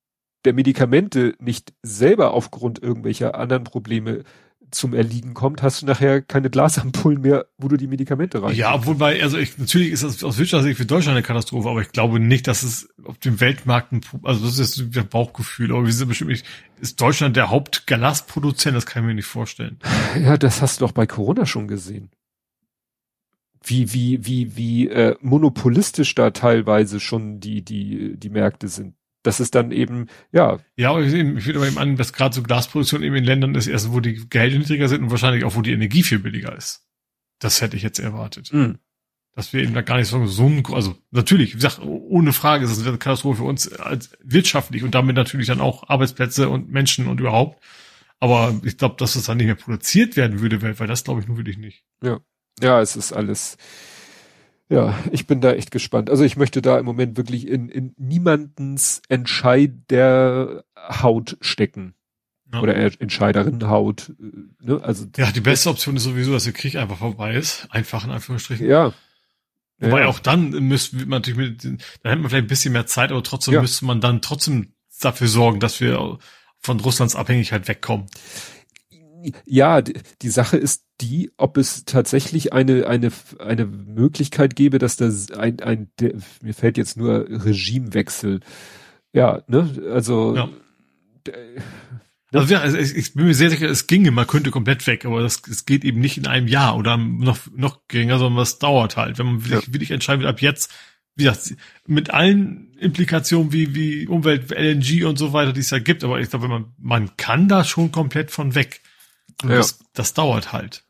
der 0.45 0.53
Medikamente 0.53 1.36
nicht 1.39 1.74
selber 1.84 2.32
aufgrund 2.32 2.82
irgendwelcher 2.82 3.36
anderen 3.36 3.66
Probleme 3.66 4.24
zum 4.72 4.93
Erliegen 4.93 5.34
kommt, 5.34 5.62
hast 5.62 5.82
du 5.82 5.86
nachher 5.86 6.22
keine 6.22 6.49
Glasampullen 6.49 7.22
mehr, 7.22 7.47
wo 7.58 7.70
du 7.70 7.78
die 7.78 7.88
Medikamente 7.88 8.43
rein. 8.43 8.55
Ja, 8.55 8.76
obwohl 8.76 8.95
bei, 8.95 9.22
also 9.24 9.38
ich, 9.38 9.58
natürlich 9.58 9.91
ist 9.91 10.03
das 10.03 10.24
aus 10.24 10.38
Wirtschaftssicht 10.38 10.78
für 10.78 10.86
Deutschland 10.86 11.16
eine 11.16 11.24
Katastrophe, 11.24 11.70
aber 11.70 11.82
ich 11.82 11.91
glaube 11.93 12.20
nicht, 12.20 12.47
dass 12.47 12.64
es 12.64 12.89
auf 13.05 13.18
dem 13.18 13.39
Weltmarkt 13.39 13.93
ein, 13.93 14.01
also 14.24 14.45
das 14.45 14.60
ist 14.60 14.78
jetzt 14.78 14.97
ein 14.97 15.08
Bauchgefühl, 15.08 15.72
aber 15.72 15.86
wir 15.86 15.93
sind 15.93 16.10
bestimmt 16.10 16.32
nicht, 16.32 16.45
ist 16.82 16.99
Deutschland 16.99 17.38
der 17.38 17.49
Hauptglasproduzent, 17.49 18.76
das 18.76 18.86
kann 18.86 19.03
ich 19.03 19.08
mir 19.08 19.16
nicht 19.16 19.26
vorstellen. 19.26 19.80
Ja, 20.22 20.38
das 20.38 20.62
hast 20.62 20.82
du 20.82 20.86
doch 20.86 20.91
bei 20.91 21.08
Corona 21.08 21.45
schon 21.45 21.68
gesehen 21.68 22.10
wie, 23.70 23.93
wie, 23.93 24.26
wie, 24.26 24.55
wie 24.57 24.88
äh, 24.88 25.15
monopolistisch 25.22 26.15
da 26.15 26.32
teilweise 26.32 26.99
schon 26.99 27.39
die, 27.39 27.63
die, 27.63 28.18
die 28.18 28.30
Märkte 28.30 28.68
sind. 28.68 28.95
Das 29.24 29.39
ist 29.39 29.55
dann 29.55 29.72
eben, 29.72 30.07
ja. 30.32 30.59
Ja, 30.76 30.97
ich, 30.99 31.13
ich 31.13 31.45
würde 31.45 31.59
aber 31.59 31.68
eben 31.68 31.78
an, 31.78 31.97
dass 31.97 32.13
gerade 32.13 32.34
so 32.34 32.43
Glasproduktion 32.43 33.03
eben 33.03 33.15
in 33.15 33.24
Ländern 33.24 33.55
ist, 33.55 33.68
erst 33.68 33.91
wo 33.91 33.99
die 33.99 34.30
Gehälter 34.30 34.57
niedriger 34.57 34.88
sind 34.88 35.03
und 35.03 35.11
wahrscheinlich 35.11 35.43
auch, 35.43 35.55
wo 35.55 35.61
die 35.61 35.74
Energie 35.74 36.03
viel 36.03 36.20
billiger 36.20 36.55
ist. 36.55 36.88
Das 37.39 37.61
hätte 37.61 37.76
ich 37.76 37.84
jetzt 37.84 37.99
erwartet. 37.99 38.53
Mhm. 38.53 38.80
Dass 39.36 39.53
wir 39.53 39.61
eben 39.61 39.74
da 39.74 39.82
gar 39.82 39.97
nicht 39.97 40.07
so, 40.07 40.26
so 40.26 40.47
ein, 40.47 40.63
also 40.72 40.95
natürlich, 41.11 41.51
wie 41.51 41.57
gesagt, 41.57 41.80
ohne 41.84 42.34
Frage 42.34 42.65
ist 42.65 42.72
es 42.72 42.88
eine 42.88 42.97
Katastrophe 42.97 43.39
für 43.39 43.43
uns 43.43 43.72
als 43.74 44.11
wirtschaftlich 44.24 44.84
und 44.84 44.95
damit 44.95 45.15
natürlich 45.15 45.47
dann 45.47 45.61
auch 45.61 45.89
Arbeitsplätze 45.89 46.49
und 46.49 46.72
Menschen 46.72 47.07
und 47.07 47.20
überhaupt. 47.20 47.61
Aber 48.20 48.59
ich 48.63 48.78
glaube, 48.78 48.95
dass 48.97 49.15
es 49.15 49.26
dann 49.26 49.38
nicht 49.38 49.45
mehr 49.45 49.55
produziert 49.55 50.15
werden 50.15 50.39
würde 50.39 50.61
weltweit, 50.61 50.89
das 50.89 51.03
glaube 51.03 51.22
ich 51.22 51.28
nur 51.28 51.38
wirklich 51.38 51.57
nicht. 51.57 51.84
Ja. 52.01 52.20
Ja, 52.62 52.82
es 52.82 52.95
ist 52.95 53.14
alles, 53.14 53.58
ja, 54.70 54.97
ich 55.12 55.28
bin 55.28 55.41
da 55.41 55.51
echt 55.53 55.72
gespannt. 55.72 56.10
Also 56.10 56.24
ich 56.24 56.38
möchte 56.38 56.62
da 56.62 56.80
im 56.80 56.86
Moment 56.86 57.18
wirklich 57.18 57.47
in, 57.47 57.68
in 57.70 57.93
niemandens 57.97 59.01
Entscheiderhaut 59.10 61.38
stecken. 61.41 61.93
Ja. 62.53 62.62
Oder 62.62 62.76
Entscheiderinnenhaut. 62.76 64.14
Ne? 64.62 64.80
Also, 64.82 65.05
ja, 65.18 65.32
die 65.32 65.41
beste 65.41 65.70
Option 65.70 65.97
ist 65.97 66.03
sowieso, 66.03 66.32
dass 66.32 66.45
der 66.45 66.53
Krieg 66.53 66.78
einfach 66.78 66.99
vorbei 66.99 67.36
ist. 67.36 67.68
Einfach 67.72 68.05
in 68.05 68.12
Anführungsstrichen. 68.12 68.66
Ja. 68.66 68.93
Wobei 69.80 70.01
ja. 70.01 70.08
auch 70.08 70.20
dann 70.20 70.51
müsste 70.51 70.95
man 70.95 71.10
natürlich 71.10 71.38
mit, 71.38 71.64
dann 71.64 71.80
hätte 72.03 72.22
man 72.22 72.30
vielleicht 72.30 72.45
ein 72.45 72.47
bisschen 72.47 72.74
mehr 72.74 72.88
Zeit, 72.88 73.12
aber 73.12 73.22
trotzdem 73.22 73.53
ja. 73.53 73.62
müsste 73.62 73.86
man 73.86 74.01
dann 74.01 74.22
trotzdem 74.22 74.74
dafür 75.01 75.28
sorgen, 75.28 75.60
dass 75.60 75.82
wir 75.82 76.18
von 76.60 76.80
Russlands 76.80 77.16
Abhängigkeit 77.16 77.68
wegkommen. 77.68 78.08
Ja, 79.45 79.82
die, 79.82 79.93
die 80.22 80.30
Sache 80.30 80.58
ist 80.58 80.84
die, 81.02 81.32
ob 81.38 81.58
es 81.58 81.86
tatsächlich 81.86 82.54
eine, 82.54 82.88
eine, 82.88 83.12
eine 83.39 83.66
Möglichkeit 83.66 84.56
gäbe, 84.56 84.80
dass 84.80 84.98
das 84.98 85.32
ein, 85.32 85.60
ein, 85.60 85.89
der, 86.00 86.14
mir 86.41 86.54
fällt 86.54 86.78
jetzt 86.78 86.98
nur 86.98 87.28
Regimewechsel. 87.30 88.39
Ja, 89.14 89.43
ne, 89.48 89.70
also, 89.91 90.36
ja. 90.36 90.50
Also 92.34 92.54
ja, 92.54 92.66
ich, 92.66 92.95
ich 92.95 93.14
bin 93.14 93.26
mir 93.26 93.34
sehr 93.34 93.50
sicher, 93.50 93.70
es 93.70 93.88
ginge, 93.88 94.12
man 94.12 94.28
könnte 94.28 94.52
komplett 94.52 94.86
weg, 94.86 95.06
aber 95.06 95.22
das, 95.22 95.41
es 95.50 95.66
geht 95.66 95.86
eben 95.86 96.02
nicht 96.02 96.18
in 96.18 96.28
einem 96.28 96.48
Jahr 96.48 96.78
oder 96.78 96.98
noch, 96.98 97.39
noch 97.56 97.88
geringer, 97.88 98.20
sondern 98.20 98.43
es 98.43 98.60
dauert 98.60 98.98
halt. 98.98 99.18
Wenn 99.18 99.28
man 99.28 99.45
wirklich, 99.45 99.68
ja. 99.68 99.74
wirklich 99.74 99.91
entscheiden 99.91 100.22
will, 100.22 100.28
ab 100.28 100.41
jetzt, 100.41 100.74
wie 101.16 101.24
gesagt, 101.24 101.56
mit 101.88 102.12
allen 102.14 102.74
Implikationen 102.74 103.54
wie, 103.54 103.74
wie 103.74 104.08
Umwelt, 104.08 104.52
LNG 104.52 105.06
und 105.06 105.18
so 105.18 105.32
weiter, 105.32 105.54
die 105.54 105.62
es 105.62 105.70
ja 105.70 105.80
gibt, 105.80 106.04
aber 106.04 106.20
ich 106.20 106.30
glaube, 106.30 106.50
man, 106.50 106.66
man 106.78 107.16
kann 107.16 107.48
da 107.48 107.64
schon 107.64 107.91
komplett 107.91 108.30
von 108.30 108.56
weg. 108.56 108.82
Ja. 109.43 109.50
das, 109.50 109.80
das 109.93 110.14
dauert 110.14 110.52
halt. 110.52 110.84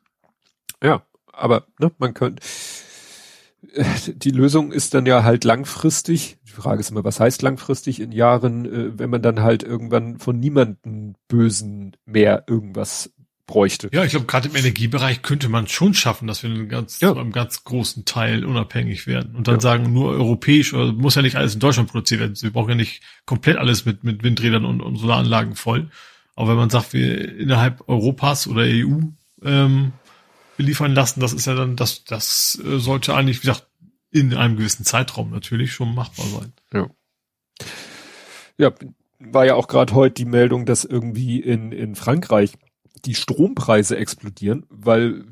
Ja, 0.84 1.04
aber 1.32 1.68
ne, 1.80 1.92
man 1.98 2.14
könnte. 2.14 2.42
Die 4.16 4.32
Lösung 4.32 4.72
ist 4.72 4.94
dann 4.94 5.06
ja 5.06 5.24
halt 5.24 5.44
langfristig. 5.44 6.38
Die 6.48 6.52
Frage 6.52 6.80
ist 6.80 6.92
immer, 6.92 7.04
was 7.04 7.20
heißt 7.20 7.42
langfristig 7.42 8.00
in 8.00 8.12
Jahren, 8.12 8.66
äh, 8.66 9.00
wenn 9.00 9.10
man 9.10 9.22
dann 9.22 9.42
halt 9.42 9.64
irgendwann 9.64 10.20
von 10.20 10.40
niemanden 10.40 11.16
Bösen 11.28 11.96
mehr 12.06 12.46
irgendwas 12.48 13.12
bräuchte. 13.48 13.90
Ja, 13.94 14.04
ich 14.04 14.12
glaube, 14.12 14.26
gerade 14.26 14.50
im 14.50 14.56
Energiebereich 14.56 15.22
könnte 15.22 15.50
man 15.50 15.68
schon 15.68 15.94
schaffen, 15.94 16.28
dass 16.28 16.44
wir 16.44 16.50
einen 16.50 16.68
ganz, 16.68 17.00
ja. 17.00 17.14
einem 17.14 17.32
ganz 17.32 17.64
großen 17.64 18.06
Teil 18.06 18.46
unabhängig 18.46 19.08
werden 19.08 19.36
und 19.36 19.48
dann 19.48 19.56
ja. 19.56 19.62
sagen, 19.62 19.92
nur 19.94 20.12
europäisch, 20.12 20.74
oder 20.74 20.92
muss 20.92 21.16
ja 21.16 21.22
nicht 21.22 21.38
alles 21.38 21.54
in 21.54 21.62
Deutschland 21.62 21.90
produziert 21.90 22.20
werden. 22.20 22.36
Wir 22.40 22.52
brauchen 22.52 22.70
ja 22.70 22.76
nicht 22.76 23.02
komplett 23.26 23.58
alles 23.58 23.86
mit, 23.86 24.04
mit 24.04 24.22
Windrädern 24.22 24.66
und, 24.66 24.82
und 24.82 24.98
Solaranlagen 24.98 25.56
voll. 25.56 25.90
Aber 26.36 26.50
wenn 26.50 26.58
man 26.58 26.70
sagt, 26.70 26.94
wir 26.94 27.40
innerhalb 27.40 27.88
Europas 27.88 28.48
oder 28.48 28.64
EU 28.64 29.00
ähm, 29.44 29.94
beliefern 30.58 30.94
lassen, 30.94 31.22
das 31.22 31.34
ist 31.34 31.48
ja 31.48 31.56
dann, 31.56 31.76
das, 31.76 32.04
das 32.04 32.62
äh, 32.66 32.80
sollte 32.80 33.16
eigentlich, 33.16 33.38
wie 33.38 33.48
gesagt, 33.48 33.68
in 34.12 34.34
einem 34.34 34.58
gewissen 34.58 34.86
Zeitraum 34.86 35.32
natürlich 35.32 35.72
schon 35.72 35.96
machbar 35.96 36.26
sein. 36.26 36.54
Ja. 36.74 36.88
Ja, 38.58 38.74
war 39.20 39.46
ja 39.46 39.56
auch 39.56 39.68
gerade 39.68 39.94
heute 39.94 40.16
die 40.16 40.26
Meldung, 40.26 40.66
dass 40.66 40.84
irgendwie 40.84 41.40
in, 41.40 41.72
in 41.72 41.96
Frankreich 41.96 42.54
die 43.06 43.16
Strompreise 43.16 43.98
explodieren, 43.98 44.66
weil 44.70 45.26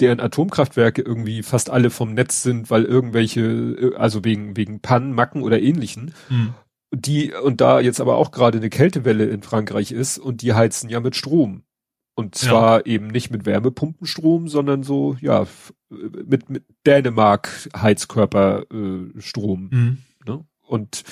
deren 0.00 0.20
Atomkraftwerke 0.20 1.02
irgendwie 1.02 1.42
fast 1.42 1.70
alle 1.70 1.90
vom 1.90 2.14
Netz 2.14 2.42
sind, 2.42 2.70
weil 2.70 2.84
irgendwelche, 2.84 3.42
äh, 3.42 3.96
also 3.96 4.24
wegen, 4.24 4.56
wegen 4.56 4.80
Pannen, 4.80 5.12
Macken 5.12 5.42
oder 5.42 5.60
ähnlichen. 5.60 6.14
Hm. 6.28 6.54
Die, 6.92 7.32
und 7.32 7.60
da 7.60 7.80
jetzt 7.80 8.00
aber 8.00 8.16
auch 8.16 8.30
gerade 8.30 8.58
eine 8.58 8.70
Kältewelle 8.70 9.26
in 9.26 9.42
Frankreich 9.42 9.92
ist 9.92 10.18
und 10.18 10.42
die 10.42 10.54
heizen 10.54 10.88
ja 10.88 11.00
mit 11.00 11.16
Strom. 11.16 11.64
Und 12.16 12.36
zwar 12.36 12.86
ja. 12.86 12.94
eben 12.94 13.08
nicht 13.08 13.30
mit 13.30 13.44
Wärmepumpenstrom, 13.44 14.48
sondern 14.48 14.84
so, 14.84 15.16
ja, 15.20 15.46
mit, 15.88 16.48
mit 16.48 16.64
Dänemark 16.86 17.68
Heizkörperstrom. 17.76 19.70
Äh, 19.72 19.74
mhm. 19.74 19.98
ne? 20.26 20.44
Und 20.62 21.04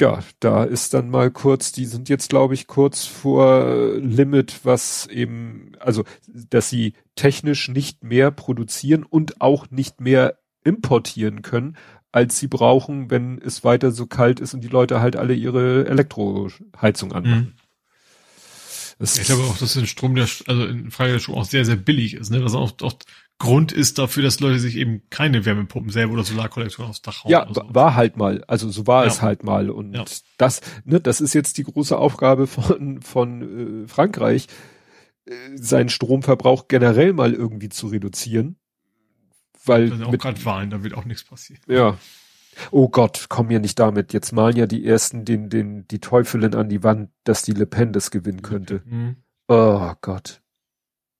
ja, 0.00 0.18
da 0.40 0.64
ist 0.64 0.94
dann 0.94 1.08
mal 1.08 1.30
kurz, 1.30 1.70
die 1.70 1.84
sind 1.84 2.08
jetzt, 2.08 2.28
glaube 2.28 2.54
ich, 2.54 2.66
kurz 2.66 3.04
vor 3.04 3.94
Limit, 3.98 4.60
was 4.64 5.06
eben, 5.06 5.72
also, 5.78 6.02
dass 6.26 6.68
sie 6.68 6.94
technisch 7.14 7.68
nicht 7.68 8.02
mehr 8.02 8.32
produzieren 8.32 9.04
und 9.04 9.40
auch 9.40 9.70
nicht 9.70 10.00
mehr 10.00 10.38
importieren 10.64 11.42
können, 11.42 11.76
als 12.10 12.38
sie 12.38 12.48
brauchen, 12.48 13.10
wenn 13.10 13.38
es 13.38 13.62
weiter 13.62 13.92
so 13.92 14.06
kalt 14.06 14.40
ist 14.40 14.54
und 14.54 14.62
die 14.62 14.68
Leute 14.68 15.00
halt 15.00 15.14
alle 15.14 15.34
ihre 15.34 15.86
Elektroheizung 15.86 17.12
anmachen. 17.12 17.54
Mhm. 17.56 17.63
Das 18.98 19.18
ich 19.18 19.26
glaube 19.26 19.42
auch, 19.44 19.58
dass 19.58 19.74
der 19.74 19.86
Strom, 19.86 20.14
der, 20.14 20.28
also 20.46 20.64
in 20.64 20.90
Frage 20.90 21.12
der 21.12 21.18
Strom 21.18 21.36
auch 21.36 21.44
sehr, 21.44 21.64
sehr 21.64 21.76
billig 21.76 22.14
ist, 22.14 22.30
ne? 22.30 22.44
Was 22.44 22.54
auch, 22.54 22.72
auch 22.82 22.94
Grund 23.38 23.72
ist 23.72 23.98
dafür, 23.98 24.22
dass 24.22 24.40
Leute 24.40 24.60
sich 24.60 24.76
eben 24.76 25.02
keine 25.10 25.44
Wärmepumpen 25.44 25.90
selber 25.90 26.12
oder 26.12 26.22
Solarkollektoren 26.22 26.90
aufs 26.90 27.02
Dach 27.02 27.24
hauen. 27.24 27.32
Ja, 27.32 27.48
so. 27.52 27.62
war 27.68 27.96
halt 27.96 28.16
mal. 28.16 28.44
Also 28.44 28.70
so 28.70 28.86
war 28.86 29.04
ja. 29.04 29.10
es 29.10 29.22
halt 29.22 29.42
mal. 29.42 29.70
Und 29.70 29.94
ja. 29.94 30.04
das, 30.38 30.60
ne, 30.84 31.00
das 31.00 31.20
ist 31.20 31.34
jetzt 31.34 31.58
die 31.58 31.64
große 31.64 31.98
Aufgabe 31.98 32.46
von, 32.46 33.02
von 33.02 33.84
äh, 33.84 33.88
Frankreich, 33.88 34.46
äh, 35.26 35.32
seinen 35.56 35.88
Stromverbrauch 35.88 36.68
generell 36.68 37.12
mal 37.12 37.34
irgendwie 37.34 37.70
zu 37.70 37.88
reduzieren. 37.88 38.56
Weil. 39.64 39.92
Ist 39.92 40.02
auch 40.02 40.12
gerade 40.12 40.44
Wahlen, 40.44 40.70
da 40.70 40.84
wird 40.84 40.94
auch 40.94 41.04
nichts 41.04 41.24
passieren. 41.24 41.60
Ja. 41.66 41.98
Oh 42.70 42.88
Gott, 42.88 43.26
komm 43.28 43.48
mir 43.48 43.60
nicht 43.60 43.78
damit. 43.78 44.12
Jetzt 44.12 44.32
malen 44.32 44.56
ja 44.56 44.66
die 44.66 44.86
ersten 44.86 45.24
den, 45.24 45.48
den, 45.50 45.86
die 45.88 46.00
Teufelin 46.00 46.54
an 46.54 46.68
die 46.68 46.82
Wand, 46.82 47.10
dass 47.24 47.42
die 47.42 47.52
Le 47.52 47.66
Pen 47.66 47.92
das 47.92 48.10
gewinnen 48.10 48.42
könnte. 48.42 48.82
Mhm. 48.84 49.16
Oh 49.48 49.92
Gott. 50.00 50.42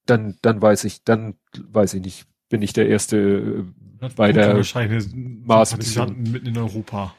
Dann, 0.06 0.36
dann 0.42 0.60
weiß 0.60 0.84
ich, 0.84 1.04
dann 1.04 1.34
weiß 1.56 1.94
ich 1.94 2.02
nicht, 2.02 2.26
bin 2.48 2.62
ich 2.62 2.72
der 2.72 2.88
erste 2.88 3.16
äh, 4.00 4.08
bei 4.16 4.32
der 4.32 4.54
Maßmission 4.54 6.22
mitten 6.30 6.46
in 6.46 6.58
Europa. 6.58 7.14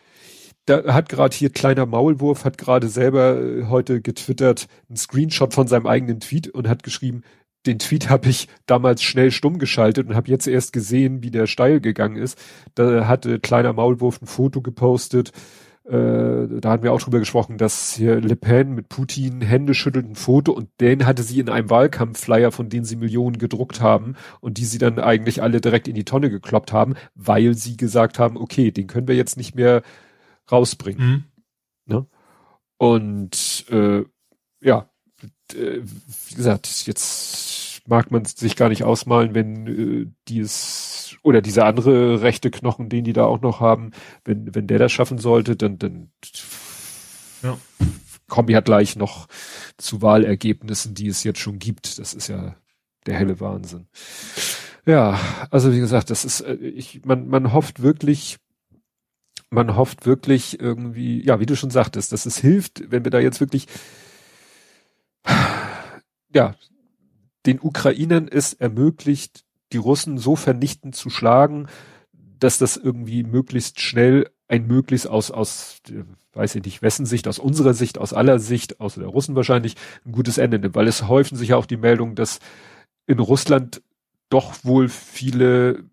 Da 0.65 0.93
hat 0.93 1.09
gerade 1.09 1.35
hier 1.35 1.51
kleiner 1.51 1.85
Maulwurf 1.85 2.43
hat 2.43 2.57
gerade 2.57 2.87
selber 2.87 3.39
äh, 3.39 3.65
heute 3.65 4.01
getwittert 4.01 4.67
einen 4.89 4.97
Screenshot 4.97 5.53
von 5.53 5.67
seinem 5.67 5.85
eigenen 5.85 6.19
Tweet 6.19 6.47
und 6.47 6.67
hat 6.67 6.83
geschrieben, 6.83 7.23
den 7.65 7.79
Tweet 7.79 8.09
habe 8.09 8.29
ich 8.29 8.47
damals 8.65 9.01
schnell 9.01 9.31
stumm 9.31 9.59
geschaltet 9.59 10.07
und 10.07 10.15
habe 10.15 10.29
jetzt 10.29 10.47
erst 10.47 10.73
gesehen, 10.73 11.23
wie 11.23 11.31
der 11.31 11.47
steil 11.47 11.79
gegangen 11.79 12.17
ist. 12.17 12.37
Da 12.75 13.07
hatte 13.07 13.39
kleiner 13.39 13.73
Maulwurf 13.73 14.21
ein 14.21 14.27
Foto 14.27 14.61
gepostet. 14.61 15.31
Äh, 15.85 16.47
da 16.61 16.71
hatten 16.71 16.83
wir 16.83 16.93
auch 16.93 17.01
drüber 17.01 17.19
gesprochen, 17.19 17.59
dass 17.59 17.93
hier 17.93 18.19
Le 18.19 18.35
Pen 18.35 18.73
mit 18.73 18.89
Putin 18.89 19.41
Hände 19.41 19.75
schüttelt 19.75 20.07
ein 20.07 20.15
Foto 20.15 20.51
und 20.51 20.69
den 20.79 21.05
hatte 21.05 21.21
sie 21.21 21.39
in 21.39 21.49
einem 21.49 21.69
Wahlkampfflyer, 21.69 22.51
von 22.51 22.69
denen 22.69 22.85
sie 22.85 22.95
Millionen 22.95 23.37
gedruckt 23.37 23.81
haben 23.81 24.15
und 24.41 24.57
die 24.57 24.65
sie 24.65 24.79
dann 24.79 24.97
eigentlich 24.97 25.43
alle 25.43 25.61
direkt 25.61 25.87
in 25.87 25.93
die 25.93 26.05
Tonne 26.05 26.31
gekloppt 26.31 26.73
haben, 26.73 26.95
weil 27.13 27.53
sie 27.53 27.77
gesagt 27.77 28.17
haben, 28.17 28.35
okay, 28.35 28.71
den 28.71 28.87
können 28.87 29.07
wir 29.07 29.15
jetzt 29.15 29.37
nicht 29.37 29.53
mehr 29.53 29.83
rausbringen. 30.51 31.07
Mhm. 31.07 31.23
Ne? 31.85 32.07
Und 32.77 33.65
äh, 33.69 34.03
ja, 34.61 34.89
wie 35.53 36.35
gesagt, 36.35 36.87
jetzt 36.87 37.81
mag 37.87 38.11
man 38.11 38.25
sich 38.25 38.55
gar 38.55 38.69
nicht 38.69 38.83
ausmalen, 38.83 39.35
wenn 39.35 39.67
äh, 39.67 40.07
dies 40.27 41.17
oder 41.23 41.41
dieser 41.41 41.65
andere 41.65 42.21
rechte 42.21 42.51
Knochen, 42.51 42.89
den 42.89 43.03
die 43.03 43.13
da 43.13 43.25
auch 43.25 43.41
noch 43.41 43.59
haben, 43.59 43.91
wenn 44.23 44.55
wenn 44.55 44.67
der 44.67 44.79
das 44.79 44.91
schaffen 44.91 45.17
sollte, 45.17 45.55
dann 45.55 45.77
dann 45.77 46.11
ja. 47.43 47.57
kommen 48.27 48.49
ja 48.49 48.61
gleich 48.61 48.95
noch 48.95 49.27
zu 49.77 50.01
Wahlergebnissen, 50.01 50.95
die 50.95 51.07
es 51.07 51.23
jetzt 51.23 51.39
schon 51.39 51.59
gibt. 51.59 51.99
Das 51.99 52.13
ist 52.13 52.27
ja 52.27 52.55
der 53.05 53.15
helle 53.15 53.39
Wahnsinn. 53.39 53.87
Ja, 54.85 55.19
also 55.51 55.73
wie 55.73 55.79
gesagt, 55.79 56.09
das 56.09 56.25
ist 56.25 56.41
äh, 56.41 56.55
ich 56.55 57.05
man 57.05 57.27
man 57.27 57.53
hofft 57.53 57.81
wirklich 57.81 58.37
man 59.51 59.75
hofft 59.75 60.05
wirklich 60.05 60.59
irgendwie, 60.59 61.23
ja, 61.23 61.39
wie 61.39 61.45
du 61.45 61.55
schon 61.55 61.69
sagtest, 61.69 62.11
dass 62.11 62.25
es 62.25 62.37
hilft, 62.37 62.91
wenn 62.91 63.03
wir 63.03 63.11
da 63.11 63.19
jetzt 63.19 63.39
wirklich 63.39 63.67
ja, 66.33 66.55
den 67.45 67.59
Ukrainern 67.61 68.27
es 68.27 68.53
ermöglicht, 68.53 69.43
die 69.71 69.77
Russen 69.77 70.17
so 70.17 70.35
vernichtend 70.35 70.95
zu 70.95 71.09
schlagen, 71.09 71.67
dass 72.39 72.57
das 72.57 72.77
irgendwie 72.77 73.23
möglichst 73.23 73.81
schnell 73.81 74.29
ein 74.47 74.67
möglichst 74.67 75.07
aus, 75.07 75.31
aus, 75.31 75.81
weiß 76.33 76.55
ich 76.55 76.63
nicht, 76.63 76.81
wessen 76.81 77.05
Sicht, 77.05 77.27
aus 77.27 77.39
unserer 77.39 77.73
Sicht, 77.73 77.97
aus 77.97 78.13
aller 78.13 78.39
Sicht, 78.39 78.79
außer 78.79 78.99
der 78.99 79.09
Russen 79.09 79.35
wahrscheinlich, 79.35 79.75
ein 80.05 80.11
gutes 80.11 80.37
Ende 80.37 80.59
nimmt, 80.59 80.75
weil 80.75 80.87
es 80.87 81.07
häufen 81.07 81.35
sich 81.35 81.49
ja 81.49 81.57
auch 81.57 81.65
die 81.65 81.77
Meldungen, 81.77 82.15
dass 82.15 82.39
in 83.07 83.19
Russland 83.19 83.81
doch 84.29 84.63
wohl 84.63 84.89
viele 84.89 85.83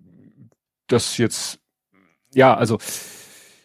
das 0.86 1.16
jetzt, 1.16 1.58
ja, 2.34 2.54
also 2.54 2.78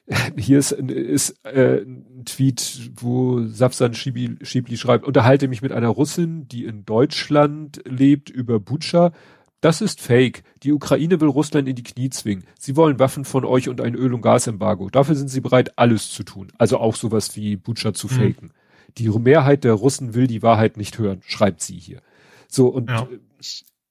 hier 0.38 0.60
ist, 0.60 0.72
ist 0.72 1.46
äh, 1.46 1.82
ein 1.82 2.24
Tweet, 2.26 2.92
wo 2.96 3.44
Safsan 3.46 3.94
Schibli, 3.94 4.38
Schibli 4.42 4.78
schreibt, 4.78 5.06
unterhalte 5.06 5.48
mich 5.48 5.62
mit 5.62 5.72
einer 5.72 5.90
Russin, 5.90 6.48
die 6.48 6.66
in 6.66 6.86
Deutschland 6.86 7.82
lebt, 7.86 8.30
über 8.30 8.60
Butscha. 8.60 9.12
Das 9.60 9.82
ist 9.82 10.02
fake. 10.02 10.44
Die 10.64 10.72
Ukraine 10.72 11.20
will 11.20 11.28
Russland 11.28 11.68
in 11.68 11.76
die 11.76 11.84
Knie 11.84 12.10
zwingen. 12.10 12.46
Sie 12.60 12.76
wollen 12.76 13.00
Waffen 13.00 13.26
von 13.26 13.44
euch 13.44 13.70
und 13.70 13.82
ein 13.82 13.96
Öl- 13.96 14.14
und 14.14 14.22
Gasembargo. 14.22 14.90
Dafür 14.90 15.16
sind 15.16 15.30
sie 15.30 15.42
bereit, 15.42 15.78
alles 15.78 16.12
zu 16.12 16.24
tun. 16.24 16.52
Also 16.58 16.78
auch 16.78 16.96
sowas 16.96 17.36
wie 17.36 17.58
Butscha 17.58 17.94
zu 17.94 18.08
mhm. 18.08 18.12
faken. 18.12 18.54
Die 18.98 19.10
Mehrheit 19.10 19.64
der 19.64 19.74
Russen 19.74 20.14
will 20.14 20.28
die 20.28 20.42
Wahrheit 20.42 20.78
nicht 20.78 21.00
hören, 21.00 21.22
schreibt 21.26 21.62
sie 21.62 21.78
hier. 21.78 22.02
So, 22.48 22.68
und 22.68 22.90
ja. 22.90 23.08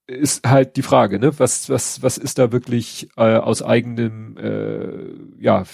ist 0.06 0.48
halt 0.48 0.76
die 0.76 0.82
Frage, 0.82 1.18
ne? 1.18 1.38
Was, 1.38 1.68
was, 1.68 2.02
was 2.02 2.16
ist 2.16 2.38
da 2.38 2.52
wirklich 2.52 3.08
äh, 3.16 3.36
aus 3.36 3.62
eigenem, 3.62 4.36
äh, 4.38 5.42
ja, 5.42 5.64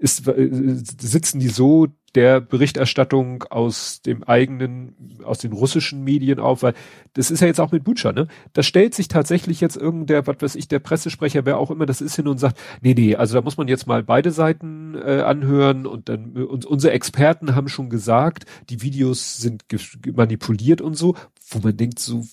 ist, 0.00 0.26
äh, 0.26 0.48
sitzen 0.50 1.40
die 1.40 1.48
so 1.48 1.88
der 2.14 2.40
Berichterstattung 2.40 3.44
aus 3.44 4.02
dem 4.02 4.24
eigenen, 4.24 5.20
aus 5.22 5.38
den 5.38 5.52
russischen 5.52 6.02
Medien 6.02 6.40
auf, 6.40 6.62
weil 6.62 6.74
das 7.12 7.30
ist 7.30 7.40
ja 7.40 7.46
jetzt 7.46 7.60
auch 7.60 7.70
mit 7.70 7.84
Butscha, 7.84 8.10
ne? 8.10 8.26
Da 8.52 8.62
stellt 8.64 8.94
sich 8.94 9.06
tatsächlich 9.06 9.60
jetzt 9.60 9.76
irgendein, 9.76 10.26
was 10.26 10.36
weiß 10.40 10.54
ich, 10.56 10.66
der 10.66 10.80
Pressesprecher, 10.80 11.44
wer 11.44 11.58
auch 11.58 11.70
immer 11.70 11.86
das 11.86 12.00
ist, 12.00 12.16
hin 12.16 12.26
und 12.26 12.38
sagt, 12.38 12.58
nee, 12.80 12.94
nee, 12.94 13.14
also 13.14 13.34
da 13.34 13.42
muss 13.42 13.58
man 13.58 13.68
jetzt 13.68 13.86
mal 13.86 14.02
beide 14.02 14.32
Seiten 14.32 14.96
äh, 14.96 15.20
anhören 15.20 15.86
und 15.86 16.08
dann, 16.08 16.32
und 16.32 16.64
unsere 16.64 16.94
Experten 16.94 17.54
haben 17.54 17.68
schon 17.68 17.90
gesagt, 17.90 18.46
die 18.70 18.82
Videos 18.82 19.36
sind 19.36 19.64
manipuliert 20.12 20.80
und 20.80 20.94
so, 20.94 21.14
wo 21.50 21.60
man 21.60 21.76
denkt 21.76 22.00
so, 22.00 22.26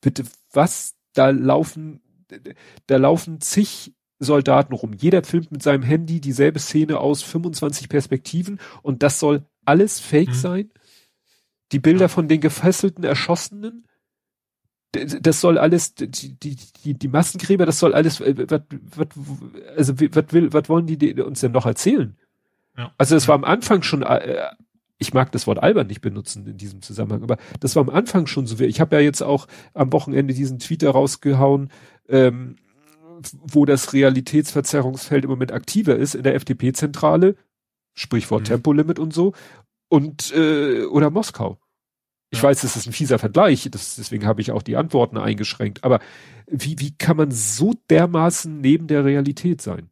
bitte, 0.00 0.24
was? 0.52 0.94
Da 1.14 1.30
laufen, 1.30 2.00
da 2.86 2.96
laufen 2.96 3.40
zig 3.40 3.92
Soldaten 4.18 4.74
rum. 4.74 4.92
Jeder 4.92 5.22
filmt 5.22 5.52
mit 5.52 5.62
seinem 5.62 5.82
Handy 5.82 6.20
dieselbe 6.20 6.58
Szene 6.58 6.98
aus 6.98 7.22
25 7.22 7.88
Perspektiven 7.88 8.58
und 8.82 9.02
das 9.02 9.20
soll 9.20 9.44
alles 9.64 10.00
Fake 10.00 10.30
mhm. 10.30 10.34
sein. 10.34 10.70
Die 11.72 11.78
Bilder 11.78 12.08
von 12.08 12.28
den 12.28 12.40
gefesselten 12.40 13.04
Erschossenen, 13.04 13.86
das 14.92 15.40
soll 15.40 15.58
alles, 15.58 15.94
die, 15.94 16.08
die, 16.08 16.56
die, 16.84 16.94
die 16.94 17.08
Massengräber, 17.08 17.66
das 17.66 17.78
soll 17.78 17.94
alles, 17.94 18.20
äh, 18.20 18.50
wat, 18.50 18.64
wat, 18.96 19.08
also 19.76 20.00
was 20.00 20.32
will, 20.32 20.52
was 20.52 20.68
wollen 20.68 20.86
die 20.86 21.20
uns 21.20 21.40
denn 21.40 21.52
noch 21.52 21.66
erzählen? 21.66 22.16
Ja. 22.76 22.92
Also 22.96 23.14
es 23.16 23.28
war 23.28 23.34
am 23.34 23.44
Anfang 23.44 23.82
schon, 23.82 24.02
äh, 24.02 24.48
ich 24.96 25.12
mag 25.12 25.30
das 25.32 25.46
Wort 25.46 25.62
albern 25.62 25.86
nicht 25.86 26.00
benutzen 26.00 26.46
in 26.46 26.56
diesem 26.56 26.80
Zusammenhang, 26.80 27.22
aber 27.22 27.36
das 27.60 27.76
war 27.76 27.82
am 27.82 27.90
Anfang 27.90 28.26
schon 28.26 28.46
so. 28.46 28.58
Ich 28.60 28.80
habe 28.80 28.96
ja 28.96 29.02
jetzt 29.02 29.22
auch 29.22 29.46
am 29.74 29.92
Wochenende 29.92 30.32
diesen 30.32 30.58
Tweet 30.58 30.84
rausgehauen, 30.84 31.70
ähm, 32.08 32.56
wo 33.32 33.64
das 33.64 33.92
Realitätsverzerrungsfeld 33.92 35.24
im 35.24 35.30
Moment 35.30 35.52
aktiver 35.52 35.96
ist, 35.96 36.14
in 36.14 36.22
der 36.22 36.34
FDP-Zentrale, 36.34 37.36
Sprichwort 37.94 38.42
mhm. 38.42 38.46
Tempolimit 38.46 38.98
und 38.98 39.12
so, 39.12 39.34
und 39.88 40.32
äh, 40.34 40.84
oder 40.84 41.10
Moskau. 41.10 41.58
Ich 42.30 42.38
ja. 42.38 42.44
weiß, 42.44 42.60
das 42.60 42.76
ist 42.76 42.86
ein 42.86 42.92
fieser 42.92 43.18
Vergleich, 43.18 43.68
das, 43.70 43.96
deswegen 43.96 44.26
habe 44.26 44.40
ich 44.40 44.52
auch 44.52 44.62
die 44.62 44.76
Antworten 44.76 45.16
eingeschränkt. 45.16 45.82
Aber 45.84 46.00
wie, 46.46 46.78
wie 46.78 46.96
kann 46.96 47.16
man 47.16 47.30
so 47.30 47.74
dermaßen 47.88 48.60
neben 48.60 48.86
der 48.86 49.04
Realität 49.04 49.62
sein? 49.62 49.90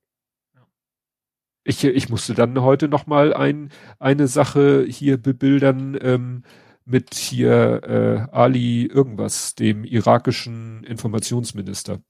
Ich, 1.65 1.83
ich 1.83 2.09
musste 2.09 2.35
dann 2.35 2.61
heute 2.63 2.89
noch 2.89 3.07
mal 3.07 3.35
ein, 3.35 3.71
eine 3.99 4.29
Sache 4.29 4.85
hier 4.89 5.17
bebildern 5.17 5.99
ähm, 6.01 6.43
mit 6.85 7.15
hier 7.15 7.83
äh, 8.31 8.37
Ali 8.37 8.87
irgendwas, 8.87 9.57
dem 9.57 9.83
irakischen 9.83 10.85
Informationsminister. 10.85 12.01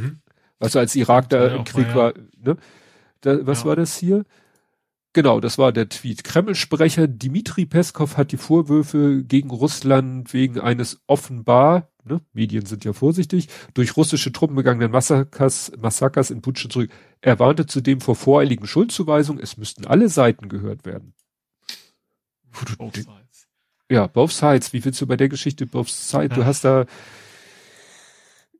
Mhm. 0.00 0.20
Also 0.58 0.78
als 0.78 0.94
Irak 0.94 1.28
da 1.30 1.48
im 1.56 1.64
Krieg 1.64 1.88
mal, 1.88 1.94
war, 1.94 2.14
ne? 2.36 2.56
Da, 3.22 3.46
was 3.46 3.60
ja. 3.60 3.66
war 3.66 3.76
das 3.76 3.96
hier? 3.96 4.24
Genau, 5.12 5.40
das 5.40 5.58
war 5.58 5.72
der 5.72 5.88
Tweet. 5.88 6.22
Kreml-Sprecher 6.22 7.08
Dimitri 7.08 7.66
Peskov 7.66 8.16
hat 8.16 8.30
die 8.30 8.36
Vorwürfe 8.36 9.24
gegen 9.24 9.50
Russland 9.50 10.32
wegen 10.32 10.60
eines 10.60 11.02
offenbar, 11.08 11.90
ne, 12.04 12.20
Medien 12.32 12.64
sind 12.64 12.84
ja 12.84 12.92
vorsichtig, 12.92 13.48
durch 13.74 13.96
russische 13.96 14.30
Truppen 14.30 14.54
begangenen 14.54 14.92
Massakers, 14.92 15.72
Massakers 15.78 16.30
in 16.30 16.42
Putsche 16.42 16.68
zurück. 16.68 16.92
Er 17.20 17.40
warnte 17.40 17.66
zudem 17.66 18.00
vor 18.00 18.14
voreiligen 18.14 18.68
Schuldzuweisungen, 18.68 19.42
es 19.42 19.56
müssten 19.56 19.84
alle 19.84 20.08
Seiten 20.08 20.48
gehört 20.48 20.84
werden. 20.84 21.14
Both 22.78 22.96
sides. 22.96 23.48
Ja, 23.90 24.06
both 24.06 24.30
sides. 24.30 24.72
Wie 24.72 24.84
willst 24.84 25.00
du 25.00 25.06
bei 25.06 25.16
der 25.16 25.28
Geschichte 25.28 25.66
both 25.66 25.88
sides? 25.88 26.30
Ja. 26.30 26.36
Du 26.36 26.44
hast 26.44 26.64
da 26.64 26.86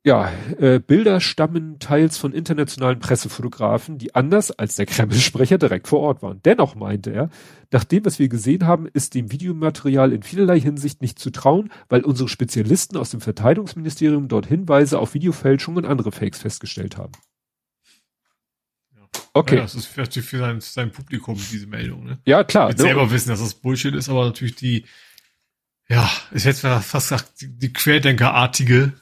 ja, 0.03 0.31
äh, 0.57 0.79
Bilder 0.79 1.21
stammen 1.21 1.77
teils 1.77 2.17
von 2.17 2.33
internationalen 2.33 2.99
Pressefotografen, 2.99 3.99
die 3.99 4.15
anders 4.15 4.49
als 4.51 4.75
der 4.75 4.87
Kreml-Sprecher 4.87 5.59
direkt 5.59 5.87
vor 5.87 5.99
Ort 5.99 6.23
waren. 6.23 6.41
Dennoch 6.43 6.73
meinte 6.73 7.11
er, 7.11 7.29
nach 7.71 7.83
dem, 7.83 8.03
was 8.05 8.17
wir 8.17 8.27
gesehen 8.27 8.65
haben, 8.65 8.87
ist 8.87 9.13
dem 9.13 9.31
Videomaterial 9.31 10.11
in 10.11 10.23
vielerlei 10.23 10.59
Hinsicht 10.59 11.01
nicht 11.01 11.19
zu 11.19 11.29
trauen, 11.29 11.71
weil 11.87 12.01
unsere 12.01 12.29
Spezialisten 12.29 12.97
aus 12.97 13.11
dem 13.11 13.21
Verteidigungsministerium 13.21 14.27
dort 14.27 14.47
Hinweise 14.47 14.97
auf 14.97 15.13
Videofälschungen 15.13 15.85
und 15.85 15.91
andere 15.91 16.11
Fakes 16.11 16.39
festgestellt 16.39 16.97
haben. 16.97 17.11
Okay. 19.33 19.57
Ja, 19.57 19.61
das 19.61 19.75
ist 19.75 19.95
natürlich 19.95 20.27
für 20.27 20.39
sein, 20.39 20.61
sein 20.61 20.91
Publikum 20.91 21.35
diese 21.51 21.67
Meldung. 21.67 22.05
Ne? 22.05 22.19
Ja, 22.25 22.43
klar. 22.43 22.69
Die 22.69 22.77
ne? 22.77 22.81
selber 22.81 23.11
wissen, 23.11 23.29
dass 23.29 23.39
das 23.39 23.53
Bullshit 23.53 23.93
ist, 23.93 24.09
aber 24.09 24.25
natürlich 24.25 24.55
die, 24.55 24.85
ja, 25.87 26.09
ich 26.31 26.45
hätte 26.45 26.81
fast 26.81 27.09
gesagt, 27.09 27.41
die, 27.41 27.47
die 27.47 27.71
Querdenkerartige 27.71 28.93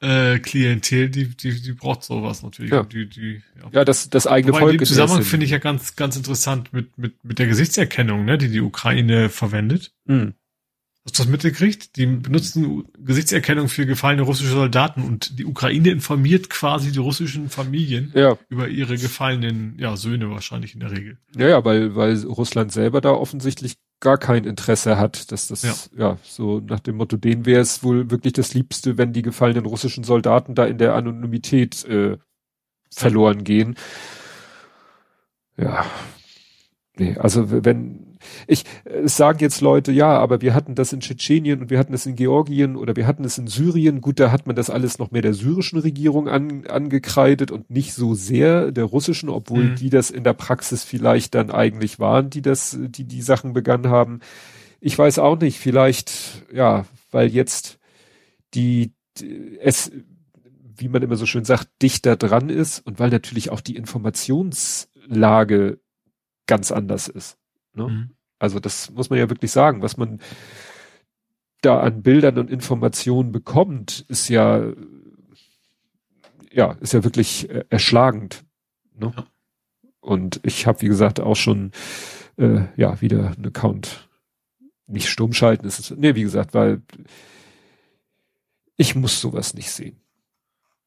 äh, 0.00 0.38
Klientel, 0.38 1.10
die, 1.10 1.28
die, 1.28 1.60
die 1.60 1.72
braucht 1.72 2.02
sowas 2.02 2.42
natürlich. 2.42 2.70
Ja, 2.70 2.82
die, 2.82 3.08
die, 3.08 3.42
ja. 3.62 3.70
ja 3.72 3.84
das, 3.84 4.10
das 4.10 4.26
eigene 4.26 4.52
Wobei 4.52 4.60
Volk. 4.60 4.72
In 4.72 4.78
dem 4.78 4.86
Zusammenhang 4.86 5.22
finde 5.22 5.44
ich 5.44 5.52
ja 5.52 5.58
ganz, 5.58 5.96
ganz 5.96 6.16
interessant 6.16 6.72
mit, 6.72 6.96
mit, 6.96 7.22
mit 7.24 7.38
der 7.38 7.46
Gesichtserkennung, 7.46 8.24
ne, 8.24 8.38
die 8.38 8.48
die 8.48 8.60
Ukraine 8.60 9.28
verwendet. 9.28 9.92
Mhm. 10.06 10.34
Hast 11.04 11.18
du 11.18 11.22
das 11.22 11.30
mitgekriegt? 11.30 11.96
Die 11.96 12.04
benutzen 12.04 12.84
Gesichtserkennung 12.98 13.68
für 13.68 13.86
gefallene 13.86 14.20
russische 14.22 14.50
Soldaten 14.50 15.02
und 15.02 15.38
die 15.38 15.46
Ukraine 15.46 15.88
informiert 15.90 16.50
quasi 16.50 16.92
die 16.92 16.98
russischen 16.98 17.48
Familien 17.48 18.12
ja. 18.14 18.36
über 18.50 18.68
ihre 18.68 18.98
gefallenen 18.98 19.78
ja, 19.78 19.96
Söhne 19.96 20.30
wahrscheinlich 20.30 20.74
in 20.74 20.80
der 20.80 20.90
Regel. 20.90 21.16
Ja, 21.34 21.48
ja, 21.48 21.64
weil, 21.64 21.96
weil 21.96 22.22
Russland 22.24 22.70
selber 22.72 23.00
da 23.00 23.12
offensichtlich 23.12 23.76
gar 24.00 24.18
kein 24.18 24.44
Interesse 24.44 24.98
hat, 24.98 25.30
dass 25.30 25.48
das, 25.48 25.62
ja, 25.62 25.74
ja 25.96 26.18
so 26.22 26.60
nach 26.60 26.80
dem 26.80 26.96
Motto, 26.96 27.16
denen 27.16 27.46
wäre 27.46 27.60
es 27.60 27.82
wohl 27.82 28.10
wirklich 28.10 28.32
das 28.32 28.54
Liebste, 28.54 28.98
wenn 28.98 29.12
die 29.12 29.22
gefallenen 29.22 29.66
russischen 29.66 30.04
Soldaten 30.04 30.54
da 30.54 30.64
in 30.64 30.78
der 30.78 30.94
Anonymität 30.94 31.84
äh, 31.84 32.16
verloren 32.90 33.44
gehen. 33.44 33.76
Ja. 35.56 35.84
Nee, 36.96 37.16
also 37.18 37.64
wenn 37.64 38.09
ich 38.46 38.64
äh, 38.84 39.06
sagen 39.08 39.38
jetzt 39.40 39.60
Leute, 39.60 39.92
ja, 39.92 40.18
aber 40.18 40.40
wir 40.40 40.54
hatten 40.54 40.74
das 40.74 40.92
in 40.92 41.00
Tschetschenien 41.00 41.60
und 41.60 41.70
wir 41.70 41.78
hatten 41.78 41.92
das 41.92 42.06
in 42.06 42.16
Georgien 42.16 42.76
oder 42.76 42.96
wir 42.96 43.06
hatten 43.06 43.24
es 43.24 43.38
in 43.38 43.46
Syrien. 43.46 44.00
Gut, 44.00 44.20
da 44.20 44.30
hat 44.30 44.46
man 44.46 44.56
das 44.56 44.70
alles 44.70 44.98
noch 44.98 45.10
mehr 45.10 45.22
der 45.22 45.34
syrischen 45.34 45.78
Regierung 45.78 46.28
an, 46.28 46.66
angekreidet 46.66 47.50
und 47.50 47.70
nicht 47.70 47.94
so 47.94 48.14
sehr 48.14 48.72
der 48.72 48.84
russischen, 48.84 49.28
obwohl 49.28 49.64
mhm. 49.64 49.76
die 49.76 49.90
das 49.90 50.10
in 50.10 50.24
der 50.24 50.34
Praxis 50.34 50.84
vielleicht 50.84 51.34
dann 51.34 51.50
eigentlich 51.50 51.98
waren, 51.98 52.30
die 52.30 52.42
das, 52.42 52.78
die 52.80 53.04
die 53.04 53.22
Sachen 53.22 53.52
begangen 53.52 53.88
haben. 53.88 54.20
Ich 54.80 54.98
weiß 54.98 55.18
auch 55.18 55.38
nicht, 55.38 55.58
vielleicht, 55.58 56.46
ja, 56.52 56.86
weil 57.10 57.28
jetzt 57.28 57.78
die, 58.54 58.92
die 59.18 59.58
es, 59.60 59.92
wie 60.76 60.88
man 60.88 61.02
immer 61.02 61.16
so 61.16 61.26
schön 61.26 61.44
sagt, 61.44 61.68
dichter 61.82 62.16
dran 62.16 62.48
ist 62.48 62.80
und 62.86 62.98
weil 62.98 63.10
natürlich 63.10 63.50
auch 63.50 63.60
die 63.60 63.76
Informationslage 63.76 65.80
ganz 66.46 66.72
anders 66.72 67.08
ist. 67.08 67.39
Ne? 67.74 67.88
Mhm. 67.88 68.10
Also 68.38 68.58
das 68.60 68.90
muss 68.90 69.10
man 69.10 69.18
ja 69.18 69.28
wirklich 69.28 69.52
sagen, 69.52 69.82
was 69.82 69.96
man 69.96 70.20
da 71.60 71.80
an 71.80 72.02
Bildern 72.02 72.38
und 72.38 72.50
Informationen 72.50 73.32
bekommt, 73.32 74.06
ist 74.08 74.28
ja 74.28 74.72
ja 76.52 76.72
ist 76.80 76.92
ja 76.92 77.04
wirklich 77.04 77.50
äh, 77.50 77.64
erschlagend. 77.68 78.44
Ne? 78.94 79.12
Ja. 79.16 79.26
Und 80.00 80.40
ich 80.42 80.66
habe 80.66 80.80
wie 80.80 80.88
gesagt 80.88 81.20
auch 81.20 81.36
schon 81.36 81.72
äh, 82.36 82.62
ja 82.76 83.00
wieder 83.00 83.32
einen 83.32 83.46
Account 83.46 84.08
nicht 84.86 85.08
stumm 85.08 85.32
schalten. 85.32 85.66
Ist 85.66 85.78
es, 85.78 85.90
nee, 85.96 86.14
wie 86.14 86.22
gesagt, 86.22 86.54
weil 86.54 86.82
ich 88.76 88.94
muss 88.94 89.20
sowas 89.20 89.54
nicht 89.54 89.70
sehen. 89.70 90.00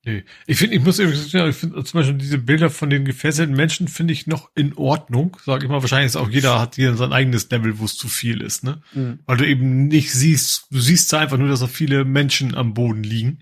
Nee. 0.06 0.26
Ich 0.48 0.58
finde, 0.58 0.76
ich 0.76 0.84
muss 0.84 1.00
eben 1.00 1.16
sagen, 1.16 1.50
ich 1.50 1.56
finde 1.56 1.82
zum 1.84 2.00
Beispiel 2.00 2.18
diese 2.18 2.38
Bilder 2.38 2.70
von 2.70 2.90
den 2.90 3.06
gefesselten 3.06 3.56
Menschen 3.56 3.88
finde 3.88 4.12
ich 4.12 4.28
noch 4.28 4.52
in 4.54 4.74
Ordnung. 4.76 5.38
Sag 5.46 5.64
ich 5.64 5.70
mal, 5.70 5.82
wahrscheinlich 5.82 6.08
ist 6.08 6.18
auch 6.18 6.30
jeder 6.30 6.60
hat 6.60 6.76
hier 6.76 6.96
sein 6.96 7.14
eigenes 7.14 7.50
Level, 7.50 7.80
wo 7.80 7.86
es 7.86 7.96
zu 7.96 8.10
viel 8.10 8.42
ist, 8.42 8.66
ne? 8.66 8.82
Mhm. 8.94 9.20
Weil 9.26 9.38
du 9.38 9.48
eben 9.48 9.88
nicht 9.88 10.12
siehst, 10.12 10.68
du 10.72 10.80
siehst 10.80 11.14
da 11.14 11.20
einfach 11.20 11.38
nur, 11.38 11.48
dass 11.48 11.62
da 11.62 11.68
viele 11.68 12.04
Menschen 12.04 12.54
am 12.54 12.74
Boden 12.74 13.04
liegen. 13.04 13.40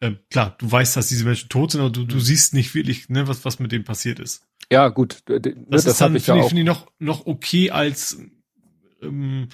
Ähm, 0.00 0.18
klar, 0.30 0.54
du 0.58 0.70
weißt, 0.70 0.96
dass 0.96 1.08
diese 1.08 1.24
Menschen 1.24 1.48
tot 1.48 1.72
sind, 1.72 1.80
aber 1.80 1.90
du, 1.90 2.04
du 2.04 2.16
mhm. 2.16 2.20
siehst 2.20 2.54
nicht 2.54 2.76
wirklich, 2.76 3.08
ne, 3.08 3.26
was, 3.26 3.44
was 3.44 3.58
mit 3.58 3.72
denen 3.72 3.84
passiert 3.84 4.20
ist. 4.20 4.46
Ja, 4.70 4.88
gut. 4.90 5.22
Das, 5.26 5.40
das 5.68 5.84
ist 5.86 6.00
dann, 6.00 6.18
finde 6.20 6.42
ich, 6.42 6.46
find 6.46 6.60
ich 6.60 6.66
noch, 6.66 6.86
noch 7.00 7.26
okay 7.26 7.72
als, 7.72 8.20
ähm, 9.02 9.48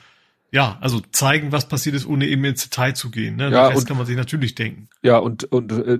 ja, 0.55 0.79
also 0.81 1.01
zeigen, 1.11 1.51
was 1.51 1.67
passiert 1.69 1.97
ist, 1.97 2.07
ohne 2.07 2.29
eben 2.29 2.45
ins 2.45 2.63
Detail 2.63 2.95
zu 2.95 3.11
gehen. 3.11 3.35
Ne? 3.35 3.51
Ja, 3.51 3.71
Das 3.71 3.81
und- 3.81 3.87
kann 3.89 3.97
man 3.97 4.07
sich 4.07 4.17
natürlich 4.17 4.55
denken. 4.55 4.89
Ja, 5.03 5.19
und, 5.19 5.43
und, 5.51 5.73
äh, 5.73 5.99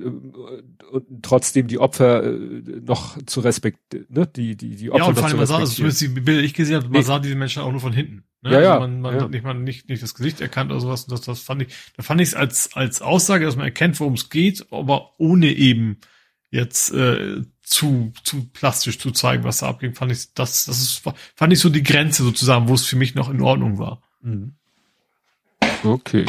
und 0.93 1.23
trotzdem 1.23 1.67
die 1.67 1.81
Opfer 1.81 2.23
äh, 2.23 2.37
noch 2.87 3.19
zu 3.27 3.41
respektieren, 3.41 4.07
ne? 4.11 4.29
Die, 4.29 4.57
die, 4.57 4.77
die 4.77 4.91
Opfer 4.93 5.03
Ja, 5.03 5.09
und 5.09 5.19
vor 5.19 5.27
allem, 5.27 5.37
man 5.39 5.47
sah, 5.47 5.57
also 5.59 5.73
zumindest 5.73 6.03
die 6.03 6.09
Bilder, 6.09 6.41
ich 6.43 6.55
gesehen 6.55 6.77
habe, 6.77 6.85
man 6.87 6.93
Nee. 6.99 7.03
sah 7.03 7.19
diese 7.19 7.35
Menschen 7.35 7.63
auch 7.63 7.73
nur 7.73 7.81
von 7.81 7.93
hinten. 7.93 8.23
Ne? 8.43 8.53
Ja, 8.53 8.61
ja, 8.63 8.73
Also 8.75 8.81
man, 8.87 9.01
man 9.01 9.17
ja. 9.17 9.23
hat 9.23 9.31
nicht 9.31 9.43
mal 9.45 9.55
nicht, 9.55 9.89
nicht 9.89 10.03
das 10.05 10.15
Gesicht 10.15 10.41
erkannt 10.41 10.71
oder 10.71 10.81
sowas. 10.81 11.03
Und 11.05 11.11
das, 11.13 11.23
das 11.23 11.41
fand 11.41 11.63
ich, 11.63 11.75
da 11.97 12.05
fand 12.05 12.21
ich 12.21 12.29
es 12.29 12.35
als, 12.37 12.71
als 12.75 13.03
Aussage, 13.03 13.47
dass 13.47 13.57
man 13.57 13.65
erkennt, 13.65 13.99
worum 13.99 14.15
es 14.15 14.31
geht, 14.31 14.67
aber 14.71 15.19
ohne 15.19 15.49
eben 15.53 15.99
jetzt 16.51 16.93
äh, 16.93 17.43
zu, 17.63 18.13
zu 18.23 18.45
plastisch 18.53 19.01
zu 19.01 19.11
zeigen, 19.11 19.43
was 19.43 19.59
da 19.59 19.69
abging, 19.69 19.95
fand 19.95 20.13
ich, 20.13 20.33
das, 20.35 20.67
das 20.67 20.79
ist, 20.81 21.03
fand 21.35 21.53
ich 21.53 21.59
so 21.59 21.71
die 21.71 21.83
Grenze 21.83 22.23
sozusagen, 22.23 22.69
wo 22.69 22.75
es 22.75 22.87
für 22.87 22.95
mich 22.97 23.17
noch 23.17 23.29
in 23.31 23.41
Ordnung 23.41 23.79
war. 23.79 24.01
Mhm. 24.25 24.55
Okay. 25.85 26.25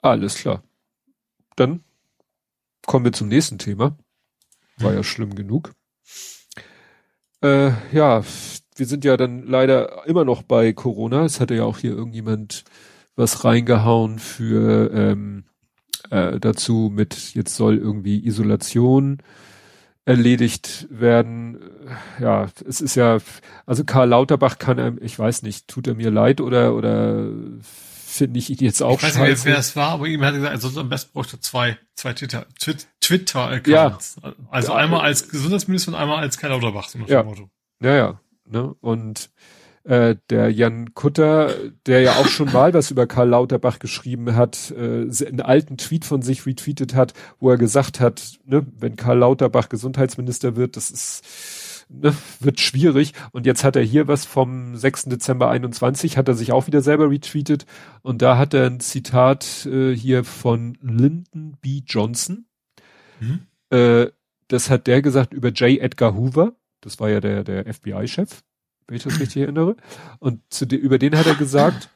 Alles 0.00 0.36
klar. 0.36 0.62
Dann 1.56 1.84
kommen 2.86 3.04
wir 3.04 3.12
zum 3.12 3.28
nächsten 3.28 3.58
Thema. 3.58 3.96
War 4.78 4.94
ja 4.94 5.02
schlimm 5.02 5.34
genug. 5.34 5.74
Äh, 7.42 7.72
ja, 7.92 8.24
wir 8.76 8.86
sind 8.86 9.04
ja 9.04 9.18
dann 9.18 9.46
leider 9.46 10.06
immer 10.06 10.24
noch 10.24 10.42
bei 10.42 10.72
Corona. 10.72 11.26
Es 11.26 11.38
hatte 11.38 11.54
ja 11.54 11.64
auch 11.64 11.78
hier 11.78 11.92
irgendjemand 11.92 12.64
was 13.14 13.44
reingehauen 13.44 14.18
für 14.18 14.90
ähm, 14.94 15.44
äh, 16.10 16.40
dazu 16.40 16.90
mit 16.90 17.34
jetzt 17.34 17.56
soll 17.56 17.76
irgendwie 17.76 18.26
Isolation 18.26 19.18
erledigt 20.06 20.88
werden. 20.90 21.58
Ja, 22.20 22.48
es 22.68 22.80
ist 22.80 22.94
ja, 22.94 23.18
also 23.66 23.84
Karl 23.84 24.08
Lauterbach 24.08 24.58
kann 24.58 24.78
einem, 24.78 24.98
ich 25.02 25.18
weiß 25.18 25.42
nicht, 25.42 25.68
tut 25.68 25.86
er 25.86 25.94
mir 25.94 26.10
leid 26.10 26.40
oder 26.40 26.74
oder 26.74 27.28
finde 27.62 28.38
ich 28.38 28.50
ihn 28.50 28.58
jetzt 28.60 28.82
auch 28.82 28.98
ich 28.98 29.02
weiß 29.04 29.16
nicht, 29.18 29.26
wer, 29.26 29.36
scheiße? 29.36 29.50
es 29.58 29.76
war, 29.76 29.90
aber 29.90 30.06
ihm 30.06 30.20
hat 30.22 30.34
er 30.34 30.38
gesagt, 30.38 30.52
also 30.64 30.80
am 30.80 30.88
besten 30.88 31.12
bräuchte 31.12 31.36
er 31.36 31.40
zwei, 31.40 31.78
zwei 31.94 32.12
Twitter, 32.12 32.46
Twit- 32.60 32.86
Twitter-Accounts. 33.00 34.16
Also 34.50 34.72
Ja. 34.72 34.78
einmal 34.78 35.00
als 35.02 35.28
Gesundheitsminister 35.28 35.92
und 35.92 35.96
einmal 35.98 36.18
als 36.18 36.38
Karl 36.38 36.50
Lauterbach, 36.52 36.88
so 36.88 36.98
Ja. 37.06 37.22
Motto. 37.22 37.48
Ja, 37.82 37.94
ja. 37.94 38.20
Ne? 38.48 38.74
Und 38.80 39.30
äh, 39.84 40.16
der 40.28 40.50
Jan 40.50 40.92
Kutter, 40.92 41.54
der 41.86 42.00
ja 42.02 42.16
auch 42.16 42.26
schon 42.26 42.52
mal 42.52 42.74
was 42.74 42.90
über 42.90 43.06
Karl 43.06 43.28
Lauterbach 43.30 43.78
geschrieben 43.78 44.34
hat, 44.36 44.70
äh, 44.76 45.06
einen 45.26 45.40
alten 45.40 45.78
Tweet 45.78 46.04
von 46.04 46.20
sich 46.20 46.44
retweetet 46.44 46.94
hat, 46.94 47.14
wo 47.38 47.48
er 47.50 47.56
gesagt 47.56 47.98
hat, 48.00 48.38
ne, 48.44 48.66
wenn 48.78 48.96
Karl 48.96 49.18
Lauterbach 49.18 49.68
Gesundheitsminister 49.70 50.56
wird, 50.56 50.76
das 50.76 50.90
ist 50.90 51.22
ne, 51.90 52.14
wird 52.40 52.60
schwierig. 52.60 53.12
Und 53.32 53.46
jetzt 53.46 53.64
hat 53.64 53.76
er 53.76 53.82
hier 53.82 54.08
was 54.08 54.24
vom 54.24 54.76
6. 54.76 55.04
Dezember 55.04 55.50
21, 55.50 56.16
hat 56.16 56.28
er 56.28 56.34
sich 56.34 56.52
auch 56.52 56.66
wieder 56.66 56.80
selber 56.80 57.10
retweetet. 57.10 57.66
Und 58.02 58.22
da 58.22 58.38
hat 58.38 58.54
er 58.54 58.66
ein 58.66 58.80
Zitat 58.80 59.66
äh, 59.66 59.94
hier 59.94 60.24
von 60.24 60.78
Lyndon 60.80 61.56
B. 61.60 61.82
Johnson. 61.84 62.46
Mhm. 63.20 63.40
Äh, 63.70 64.06
das 64.48 64.70
hat 64.70 64.86
der 64.86 65.02
gesagt 65.02 65.32
über 65.34 65.48
J. 65.50 65.80
Edgar 65.80 66.14
Hoover. 66.14 66.54
Das 66.80 66.98
war 66.98 67.10
ja 67.10 67.20
der, 67.20 67.44
der 67.44 67.72
FBI-Chef, 67.72 68.42
wenn 68.86 68.96
ich 68.96 69.02
das 69.02 69.20
richtig 69.20 69.42
erinnere. 69.42 69.76
Und 70.18 70.40
zu 70.50 70.66
de, 70.66 70.78
über 70.78 70.98
den 70.98 71.16
hat 71.16 71.26
er 71.26 71.34
gesagt, 71.34 71.90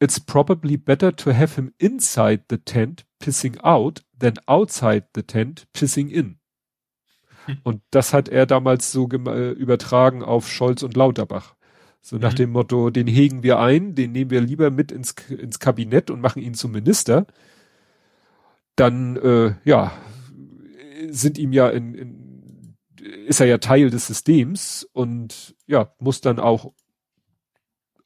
It's 0.00 0.20
probably 0.20 0.76
better 0.76 1.14
to 1.16 1.32
have 1.32 1.56
him 1.56 1.72
inside 1.78 2.44
the 2.48 2.58
tent 2.58 3.04
pissing 3.18 3.58
out 3.64 4.04
than 4.16 4.34
outside 4.46 5.06
the 5.14 5.24
tent 5.24 5.66
pissing 5.72 6.08
in. 6.08 6.37
Und 7.62 7.82
das 7.90 8.12
hat 8.12 8.28
er 8.28 8.46
damals 8.46 8.92
so 8.92 9.08
äh, 9.08 9.50
übertragen 9.52 10.22
auf 10.22 10.48
Scholz 10.50 10.82
und 10.82 10.96
Lauterbach. 10.96 11.54
So 12.00 12.16
nach 12.16 12.32
Mhm. 12.32 12.36
dem 12.36 12.50
Motto, 12.50 12.90
den 12.90 13.06
hegen 13.06 13.42
wir 13.42 13.58
ein, 13.58 13.94
den 13.94 14.12
nehmen 14.12 14.30
wir 14.30 14.40
lieber 14.40 14.70
mit 14.70 14.92
ins, 14.92 15.14
ins 15.28 15.58
Kabinett 15.58 16.10
und 16.10 16.20
machen 16.20 16.42
ihn 16.42 16.54
zum 16.54 16.72
Minister. 16.72 17.26
Dann, 18.76 19.16
äh, 19.16 19.54
ja, 19.64 19.92
sind 21.10 21.38
ihm 21.38 21.52
ja 21.52 21.68
in, 21.68 21.94
in, 21.94 22.76
ist 23.26 23.40
er 23.40 23.46
ja 23.46 23.58
Teil 23.58 23.90
des 23.90 24.06
Systems 24.06 24.88
und 24.92 25.54
ja, 25.66 25.92
muss 25.98 26.20
dann 26.20 26.38
auch 26.38 26.72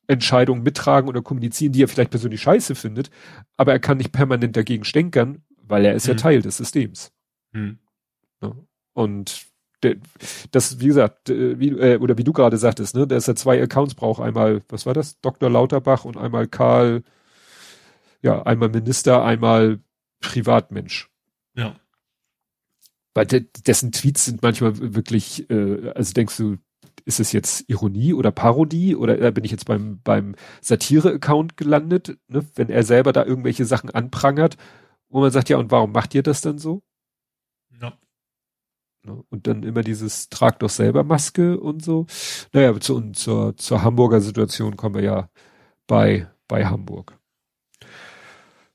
Entscheidungen 0.07 0.63
mittragen 0.63 1.09
oder 1.09 1.23
kommunizieren, 1.23 1.73
die 1.73 1.83
er 1.83 1.89
vielleicht 1.89 2.11
persönlich 2.11 2.43
scheiße 2.43 2.75
findet, 2.75 3.11
aber 3.57 3.73
er 3.73 3.81
kann 3.81 3.99
nicht 3.99 4.13
permanent 4.13 4.57
dagegen 4.57 4.85
stänkern, 4.85 5.43
weil 5.63 5.85
er 5.85 5.95
ist 5.95 6.07
ja 6.07 6.15
Mhm. 6.15 6.19
Teil 6.19 6.43
des 6.43 6.57
Systems. 6.57 7.13
Hm. 7.53 7.79
Und 8.93 9.47
das, 10.51 10.81
wie 10.81 10.87
gesagt, 10.87 11.31
äh, 11.31 11.59
wie, 11.59 11.71
äh, 11.71 11.99
oder 11.99 12.19
wie 12.19 12.25
du 12.25 12.33
gerade 12.33 12.57
sagtest, 12.57 12.95
ne, 12.95 13.07
dass 13.07 13.29
er 13.29 13.37
zwei 13.37 13.61
Accounts 13.61 13.95
braucht, 13.95 14.23
einmal, 14.23 14.63
was 14.69 14.87
war 14.87 14.95
das? 14.95 15.21
Dr. 15.21 15.51
Lauterbach 15.51 16.05
und 16.05 16.17
einmal 16.17 16.47
Karl, 16.47 17.03
ja, 18.23 18.43
einmal 18.43 18.69
Minister, 18.69 19.25
einmal 19.25 19.81
Privatmensch. 20.21 21.11
Ja. 21.55 21.77
Weil 23.15 23.27
de, 23.27 23.47
dessen 23.67 23.93
Tweets 23.93 24.25
sind 24.25 24.43
manchmal 24.43 24.95
wirklich, 24.95 25.51
äh, 25.51 25.91
also 25.95 26.13
denkst 26.13 26.37
du, 26.37 26.59
ist 27.05 27.19
es 27.19 27.33
jetzt 27.33 27.69
Ironie 27.69 28.15
oder 28.15 28.31
Parodie 28.31 28.95
oder 28.95 29.21
äh, 29.21 29.33
bin 29.33 29.45
ich 29.45 29.51
jetzt 29.51 29.67
beim, 29.67 30.01
beim 30.03 30.37
Satire-Account 30.61 31.57
gelandet, 31.57 32.17
ne? 32.29 32.47
wenn 32.55 32.69
er 32.69 32.85
selber 32.85 33.13
da 33.13 33.25
irgendwelche 33.25 33.65
Sachen 33.65 33.91
anprangert, 33.91 34.57
wo 35.09 35.21
man 35.21 35.33
sagt, 35.33 35.49
ja, 35.49 35.57
und 35.59 35.73
warum 35.73 35.91
macht 35.93 36.15
ihr 36.15 36.23
das 36.23 36.41
dann 36.41 36.59
so? 36.59 36.83
Ne? 39.05 39.23
Und 39.31 39.47
dann 39.47 39.63
immer 39.63 39.83
dieses 39.83 40.29
trag 40.29 40.59
doch 40.61 40.71
selber 40.71 41.05
Maske 41.05 41.59
und 41.59 41.85
so. 41.85 42.07
Naja, 42.53 42.79
zu, 42.81 42.97
und 42.97 43.17
zur, 43.17 43.57
zur 43.57 43.83
Hamburger 43.83 44.21
Situation 44.21 44.77
kommen 44.77 44.95
wir 44.95 45.03
ja 45.03 45.29
bei, 45.87 46.29
bei 46.49 46.67
Hamburg. 46.67 47.19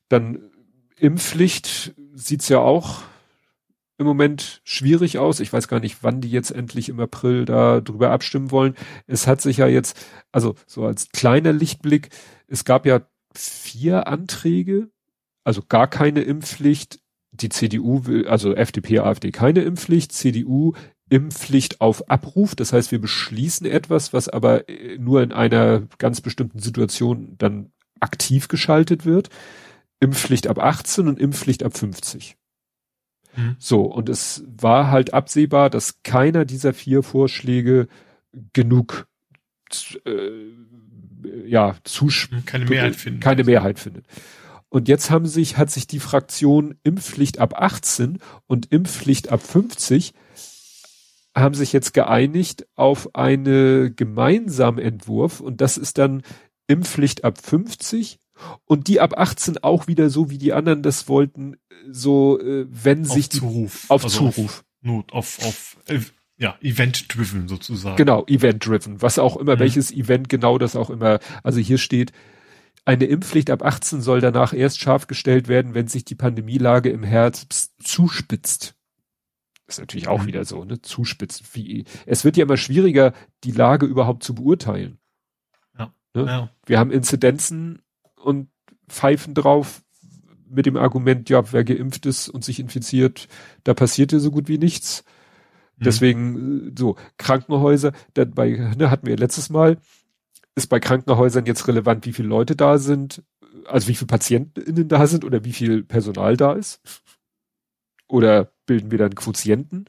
Dann 0.10 0.52
Impfpflicht 0.98 1.94
sieht's 2.14 2.50
ja 2.50 2.60
auch 2.60 3.02
im 3.98 4.06
Moment 4.06 4.62
schwierig 4.64 5.18
aus. 5.18 5.40
Ich 5.40 5.52
weiß 5.52 5.68
gar 5.68 5.80
nicht, 5.80 6.04
wann 6.04 6.22
die 6.22 6.30
jetzt 6.30 6.52
endlich 6.52 6.90
im 6.90 7.00
April 7.00 7.46
da 7.46 7.82
drüber 7.82 8.12
abstimmen 8.12 8.52
wollen. 8.52 8.76
Es 9.08 9.28
hat 9.28 9.42
sich 9.42 9.58
ja 9.58 9.68
jetzt, 9.68 9.98
also 10.32 10.56
so 10.66 10.86
als 10.86 11.10
kleiner 11.10 11.54
Lichtblick, 11.54 12.10
es 12.48 12.64
gab 12.64 12.86
ja 12.86 13.02
vier 13.34 14.08
Anträge, 14.08 14.90
also 15.44 15.62
gar 15.68 15.88
keine 15.88 16.22
Impfpflicht. 16.22 17.00
Die 17.42 17.50
CDU 17.50 18.06
will, 18.06 18.28
also 18.28 18.54
FDP, 18.54 19.00
AfD 19.00 19.32
keine 19.32 19.62
Impfpflicht, 19.62 20.12
CDU 20.12 20.74
Impfpflicht 21.10 21.82
auf 21.82 22.10
Abruf. 22.10 22.56
Das 22.56 22.74
heißt, 22.74 22.92
wir 22.92 23.00
beschließen 23.00 23.66
etwas, 23.66 24.14
was 24.14 24.28
aber 24.28 24.68
äh, 24.70 24.98
nur 24.98 25.22
in 25.24 25.32
einer 25.32 25.84
ganz 25.98 26.22
bestimmten 26.22 26.60
Situation 26.60 27.36
dann 27.38 27.72
aktiv 28.00 28.48
geschaltet 28.48 29.06
wird. 29.06 29.30
Impfpflicht 30.00 30.48
ab 30.48 30.60
18 30.60 31.08
und 31.08 31.20
Impfpflicht 31.20 31.64
ab 31.64 31.78
50. 31.78 32.36
Mhm. 33.36 33.56
So, 33.60 33.82
und 33.82 34.10
es 34.10 34.44
war 34.48 34.92
halt 34.92 35.14
absehbar, 35.14 35.70
dass 35.70 36.04
keiner 36.04 36.46
dieser 36.46 36.74
vier 36.74 37.04
Vorschläge 37.04 37.88
genug 38.54 39.08
äh, 40.06 40.32
ja, 41.46 41.76
zusch 41.84 42.30
Keine 42.46 42.66
Mehrheit 42.66 42.96
finden. 42.96 43.20
keine 43.20 43.44
Mehrheit 43.44 43.80
findet. 43.80 44.06
Und 44.69 44.88
jetzt 44.88 45.10
haben 45.10 45.26
sich, 45.27 45.57
hat 45.57 45.72
sich 45.72 45.88
die 45.88 45.99
Fraktion 45.99 46.76
Impfpflicht 46.84 47.39
ab 47.39 47.53
18 47.61 48.19
und 48.48 48.72
Impfpflicht 48.72 49.30
ab 49.31 49.41
50 49.41 50.14
haben 51.35 51.53
sich 51.56 51.72
jetzt 51.72 51.94
geeinigt 51.94 52.65
auf 52.76 53.14
eine 53.15 53.91
gemeinsamen 53.91 54.80
Entwurf 54.80 55.39
und 55.39 55.61
das 55.61 55.77
ist 55.77 55.98
dann 55.99 56.23
Impfpflicht 56.68 57.23
ab 57.23 57.38
50 57.41 58.19
und 58.65 58.88
die 58.88 58.99
ab 58.99 59.14
18 59.18 59.60
auch 59.60 59.88
wieder 59.88 60.10
so 60.10 60.30
wie 60.31 60.38
die 60.39 60.53
anderen 60.53 60.81
das 60.81 61.07
wollten, 61.07 61.57
so 61.89 62.39
äh, 62.39 62.65
wenn 62.69 63.03
auf 63.03 63.14
sich 63.14 63.30
die 63.30 63.39
Zuruf. 63.39 63.85
auf 63.89 64.03
Also 64.03 64.18
Zuruf. 64.18 64.39
Auf 64.60 64.64
Not, 64.81 65.14
auf, 65.14 65.39
auf, 65.45 65.77
äh, 65.88 65.99
ja, 66.38 66.56
Event-driven 66.61 67.48
sozusagen. 67.48 67.98
Genau, 67.98 68.26
Event-driven. 68.27 69.02
Was 69.02 69.18
auch 69.19 69.38
immer, 69.38 69.56
Mhm. 69.56 69.60
welches 69.60 69.91
Event 69.91 70.30
genau 70.30 70.57
das 70.57 70.76
auch 70.76 70.89
immer. 70.89 71.19
Also 71.44 71.60
hier 71.60 71.77
steht, 71.80 72.11
eine 72.88 73.05
Impfpflicht 73.05 73.49
ab 73.49 73.64
18 73.64 74.01
soll 74.01 74.22
danach 74.22 74.53
erst 74.53 74.80
scharf 74.80 75.07
gestellt 75.07 75.49
werden, 75.49 75.73
wenn 75.73 75.88
sich 75.88 76.05
die 76.05 76.15
Pandemielage 76.15 76.89
im 76.89 77.03
Herbst 77.03 77.73
zuspitzt. 77.84 78.76
Ist 79.68 79.80
natürlich 79.80 80.07
auch 80.07 80.23
Mhm. 80.23 80.27
wieder 80.27 80.45
so, 80.45 80.64
ne? 80.64 80.81
Zuspitzt. 80.81 81.53
Wie, 81.53 81.84
es 82.05 82.23
wird 82.23 82.38
ja 82.38 82.43
immer 82.43 82.55
schwieriger, 82.55 83.11
die 83.43 83.51
Lage 83.51 83.85
überhaupt 83.85 84.23
zu 84.23 84.34
beurteilen. 84.34 84.99
Ne? 85.77 86.26
Ja. 86.26 86.49
Wir 86.65 86.80
haben 86.80 86.91
Inzidenzen 86.91 87.81
und 88.15 88.47
pfeifen 88.88 89.34
drauf 89.34 89.84
mit 90.49 90.65
dem 90.65 90.77
Argument, 90.77 91.30
ja, 91.30 91.51
wer 91.51 91.65
geimpft 91.65 92.05
ist 92.05 92.30
und 92.30 92.45
sich 92.45 92.59
infiziert, 92.59 93.27
da 93.65 93.73
passiert 93.73 94.14
ja 94.14 94.19
so 94.19 94.31
gut 94.31 94.47
wie 94.47 94.57
nichts. 94.57 95.03
Mhm. 95.76 95.84
Deswegen, 95.84 96.68
äh, 96.69 96.72
so, 96.80 96.95
Krankenhäuser, 97.18 97.91
dann 98.14 98.31
bei, 98.31 98.73
ne, 98.77 98.89
hatten 98.89 99.05
wir 99.07 99.18
letztes 99.18 99.49
Mal, 99.49 99.77
ist 100.58 100.68
bei 100.68 100.80
Krankenhäusern 100.80 101.46
jetzt 101.46 101.68
relevant, 101.68 102.06
wie 102.06 102.14
viele 102.14 102.28
Leute 102.28 102.56
da 102.56 102.80
sind, 102.80 103.24
also 103.68 103.88
wie 103.88 103.96
viele 103.96 104.08
PatientInnen 104.08 104.88
da 104.88 105.08
sind 105.08 105.24
oder 105.24 105.46
wie 105.46 105.54
viel 105.54 105.84
Personal 105.84 106.36
da 106.36 106.54
ist? 106.54 106.82
Oder 108.08 108.52
bilden 108.66 108.92
wir 108.92 108.98
dann 108.98 109.16
Quotienten? 109.16 109.86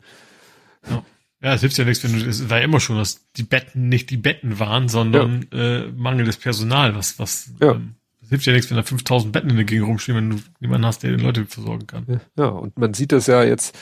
Ja. 0.88 1.04
Ja, 1.40 1.54
es 1.54 1.60
hilft 1.60 1.78
ja 1.78 1.84
nichts, 1.84 2.02
wenn 2.02 2.18
du, 2.18 2.26
es 2.26 2.50
war 2.50 2.58
ja 2.58 2.64
immer 2.64 2.80
schon, 2.80 2.96
dass 2.96 3.30
die 3.36 3.44
Betten 3.44 3.88
nicht 3.88 4.10
die 4.10 4.16
Betten 4.16 4.58
waren, 4.58 4.88
sondern 4.88 5.46
ja. 5.52 5.84
äh, 5.84 5.92
mangelndes 5.92 6.36
Personal, 6.36 6.96
was, 6.96 7.20
was, 7.20 7.52
ja. 7.60 7.74
ähm, 7.74 7.94
es 8.20 8.30
hilft 8.30 8.46
ja 8.46 8.52
nichts, 8.52 8.68
wenn 8.70 8.76
da 8.76 8.82
5000 8.82 9.32
Betten 9.32 9.50
in 9.50 9.54
der 9.54 9.64
Gegend 9.64 9.86
rumstehen, 9.86 10.16
wenn 10.16 10.30
du 10.30 10.36
niemanden 10.58 10.86
hast, 10.86 11.04
der 11.04 11.16
die 11.16 11.22
Leute 11.22 11.46
versorgen 11.46 11.86
kann. 11.86 12.20
Ja, 12.36 12.46
und 12.46 12.76
man 12.76 12.92
sieht 12.92 13.12
das 13.12 13.28
ja 13.28 13.44
jetzt, 13.44 13.78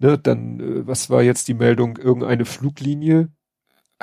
ne, 0.00 0.18
dann, 0.18 0.60
äh, 0.60 0.86
was 0.86 1.08
war 1.08 1.22
jetzt 1.22 1.48
die 1.48 1.54
Meldung? 1.54 1.96
Irgendeine 1.96 2.44
Fluglinie 2.44 3.30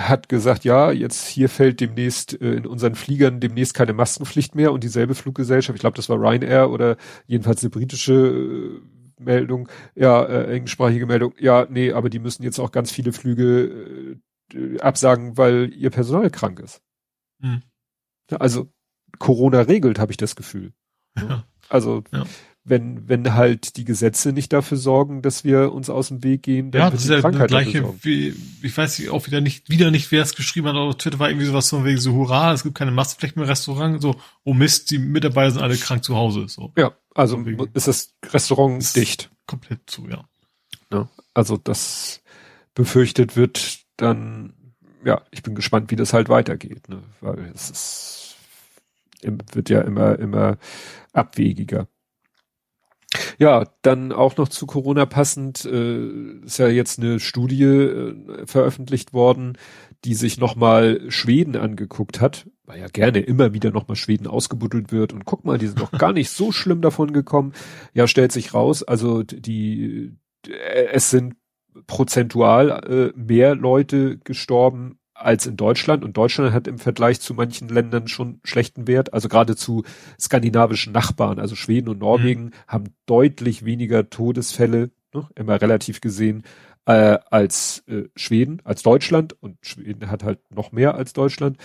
hat 0.08 0.30
gesagt, 0.30 0.64
ja, 0.64 0.92
jetzt 0.92 1.28
hier 1.28 1.50
fällt 1.50 1.82
demnächst 1.82 2.40
äh, 2.42 2.54
in 2.54 2.66
unseren 2.66 2.96
Fliegern 2.96 3.40
demnächst 3.40 3.74
keine 3.74 3.94
Maskenpflicht 3.94 4.56
mehr 4.56 4.72
und 4.72 4.84
dieselbe 4.84 5.14
Fluggesellschaft, 5.14 5.76
ich 5.76 5.82
glaube, 5.82 5.98
das 5.98 6.10
war 6.10 6.18
Ryanair 6.18 6.70
oder 6.70 6.98
jedenfalls 7.28 7.62
eine 7.64 7.70
britische 7.70 8.14
äh, 8.14 9.22
Meldung, 9.22 9.68
ja, 9.96 10.24
äh, 10.24 10.56
englischsprachige 10.56 11.06
Meldung, 11.06 11.34
ja, 11.38 11.68
nee, 11.70 11.92
aber 11.92 12.10
die 12.10 12.20
müssen 12.20 12.44
jetzt 12.44 12.60
auch 12.60 12.72
ganz 12.72 12.92
viele 12.92 13.12
Flüge 13.12 14.18
äh, 14.54 14.80
absagen, 14.80 15.38
weil 15.38 15.74
ihr 15.74 15.90
Personal 15.90 16.30
krank 16.32 16.60
ist. 16.60 16.82
Hm. 17.42 17.62
Also 18.32 18.72
Corona 19.18 19.62
regelt, 19.62 20.00
habe 20.00 20.12
ich 20.12 20.18
das 20.18 20.36
Gefühl. 20.36 20.74
Ja. 21.18 21.46
Also 21.68 22.04
ja 22.12 22.24
wenn, 22.70 23.10
wenn 23.10 23.34
halt 23.34 23.78
die 23.78 23.84
Gesetze 23.84 24.32
nicht 24.32 24.54
dafür 24.54 24.78
sorgen, 24.78 25.22
dass 25.22 25.44
wir 25.44 25.74
uns 25.74 25.90
aus 25.90 26.10
dem 26.10 26.24
Weg 26.24 26.44
gehen, 26.44 26.72
dann 26.72 26.82
ja, 26.82 26.90
das 26.90 27.04
ist 27.04 27.10
ja 27.10 27.22
Krankheit 27.22 27.50
gleiche, 27.50 27.94
wie, 28.02 28.34
ich 28.62 28.78
weiß 28.78 29.10
auch 29.10 29.26
wieder 29.26 29.42
nicht, 29.42 29.70
wieder 29.70 29.92
nicht, 29.92 30.12
wer 30.12 30.22
es 30.22 30.36
geschrieben 30.36 30.68
hat, 30.68 30.76
aber 30.76 30.98
Twitter 30.98 31.20
war 31.20 31.30
irgendwie 31.30 31.48
sowas 31.48 31.70
von 31.70 31.84
wegen 31.84 32.00
so, 32.00 32.14
hurra, 32.14 32.54
es 32.54 32.64
gibt 32.64 32.76
keine 32.76 32.92
Maskenpflicht 32.92 33.36
mehr 33.36 33.46
im 33.46 33.50
Restaurant, 33.50 34.02
so, 34.02 34.16
oh 34.44 34.54
Mist, 34.54 34.92
die 34.92 35.00
Mitarbeiter 35.00 35.52
sind 35.52 35.62
alle 35.62 35.78
krank 35.78 36.04
zu 36.04 36.16
Hause, 36.16 36.48
so. 36.48 36.72
Ja, 36.78 36.94
also 37.16 37.44
ist 37.74 37.88
das 37.88 38.14
Restaurant 38.32 38.82
ist 38.82 38.96
dicht. 38.96 39.32
Komplett 39.48 39.82
zu, 39.88 40.08
ja. 40.08 40.24
ja. 40.94 41.10
Also 41.34 41.58
das 41.58 42.22
befürchtet 42.76 43.36
wird 43.36 43.80
dann, 43.98 44.54
ja, 45.04 45.22
ich 45.32 45.44
bin 45.44 45.56
gespannt, 45.56 45.90
wie 45.92 45.96
das 45.96 46.14
halt 46.14 46.30
weitergeht, 46.30 46.88
ne, 46.88 47.02
weil 47.20 47.52
es 47.54 47.70
ist, 47.72 48.36
wird 49.54 49.70
ja 49.70 49.82
immer, 49.82 50.20
immer 50.20 50.58
abwegiger. 51.14 51.88
Ja, 53.40 53.64
dann 53.84 54.12
auch 54.12 54.36
noch 54.36 54.50
zu 54.50 54.66
Corona 54.66 55.06
passend, 55.06 55.64
äh, 55.64 56.44
ist 56.44 56.60
ja 56.60 56.68
jetzt 56.68 57.00
eine 57.00 57.22
Studie 57.22 57.64
äh, 57.64 58.46
veröffentlicht 58.46 59.14
worden, 59.14 59.58
die 60.04 60.14
sich 60.14 60.38
nochmal 60.38 61.10
Schweden 61.10 61.56
angeguckt 61.56 62.20
hat, 62.20 62.50
weil 62.66 62.82
ja 62.82 62.88
gerne 62.88 63.20
immer 63.20 63.54
wieder 63.54 63.72
nochmal 63.72 63.96
Schweden 63.96 64.28
ausgebuddelt 64.28 64.92
wird 64.92 65.14
und 65.14 65.24
guck 65.24 65.46
mal, 65.46 65.58
die 65.58 65.68
sind 65.68 65.80
noch 65.80 65.92
gar 65.92 66.12
nicht 66.12 66.32
so 66.32 66.52
schlimm 66.52 66.82
davon 66.82 67.14
gekommen. 67.14 67.54
Ja, 67.94 68.08
stellt 68.08 68.34
sich 68.34 68.54
raus, 68.54 68.84
also 68.84 69.24
die, 69.24 70.18
äh, 70.46 70.88
es 70.92 71.10
sind 71.10 71.36
prozentual 71.88 73.14
äh, 73.16 73.18
mehr 73.18 73.56
Leute 73.56 74.18
gestorben 74.18 74.99
als 75.20 75.46
in 75.46 75.58
Deutschland. 75.58 76.04
Und 76.04 76.18
Deutschland 76.18 76.54
hat 76.54 76.68
im 76.68 76.78
Vergleich 76.78 77.22
zu 77.22 77.34
manchen 77.34 77.70
Ländern 77.70 78.08
schon 78.08 78.40
schlechten 78.44 78.88
Wert. 78.88 79.14
Also 79.14 79.30
gerade 79.30 79.56
zu 79.56 79.84
skandinavischen 80.20 80.94
Nachbarn, 80.94 81.40
also 81.40 81.56
Schweden 81.56 81.90
und 81.90 82.00
Norwegen, 82.00 82.46
mhm. 82.46 82.52
haben 82.68 82.84
deutlich 83.06 83.66
weniger 83.66 84.10
Todesfälle, 84.10 84.92
ne, 85.14 85.28
immer 85.36 85.62
relativ 85.62 86.02
gesehen, 86.02 86.44
äh, 86.86 87.18
als 87.30 87.84
äh, 87.88 88.04
Schweden, 88.16 88.62
als 88.64 88.84
Deutschland. 88.84 89.34
Und 89.42 89.58
Schweden 89.62 90.10
hat 90.10 90.24
halt 90.24 90.40
noch 90.52 90.72
mehr 90.72 90.96
als 90.96 91.14
Deutschland. 91.14 91.58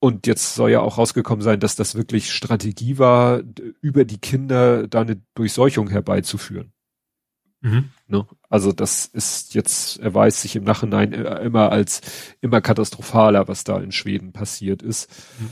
Und 0.00 0.26
jetzt 0.26 0.54
soll 0.54 0.70
ja 0.70 0.80
auch 0.80 0.98
rausgekommen 0.98 1.42
sein, 1.42 1.60
dass 1.60 1.76
das 1.76 1.94
wirklich 1.94 2.30
Strategie 2.30 2.98
war, 2.98 3.42
über 3.80 4.04
die 4.04 4.18
Kinder 4.18 4.86
da 4.86 5.00
eine 5.00 5.22
Durchseuchung 5.34 5.88
herbeizuführen. 5.88 6.72
Mhm. 7.62 7.88
Ne? 8.06 8.26
Also 8.54 8.70
das 8.70 9.06
ist 9.06 9.54
jetzt, 9.54 9.98
erweist 9.98 10.42
sich 10.42 10.54
im 10.54 10.62
Nachhinein 10.62 11.12
äh, 11.12 11.40
immer 11.40 11.72
als 11.72 12.02
immer 12.40 12.60
katastrophaler, 12.60 13.48
was 13.48 13.64
da 13.64 13.80
in 13.80 13.90
Schweden 13.90 14.32
passiert 14.32 14.80
ist. 14.80 15.10
Mhm. 15.40 15.50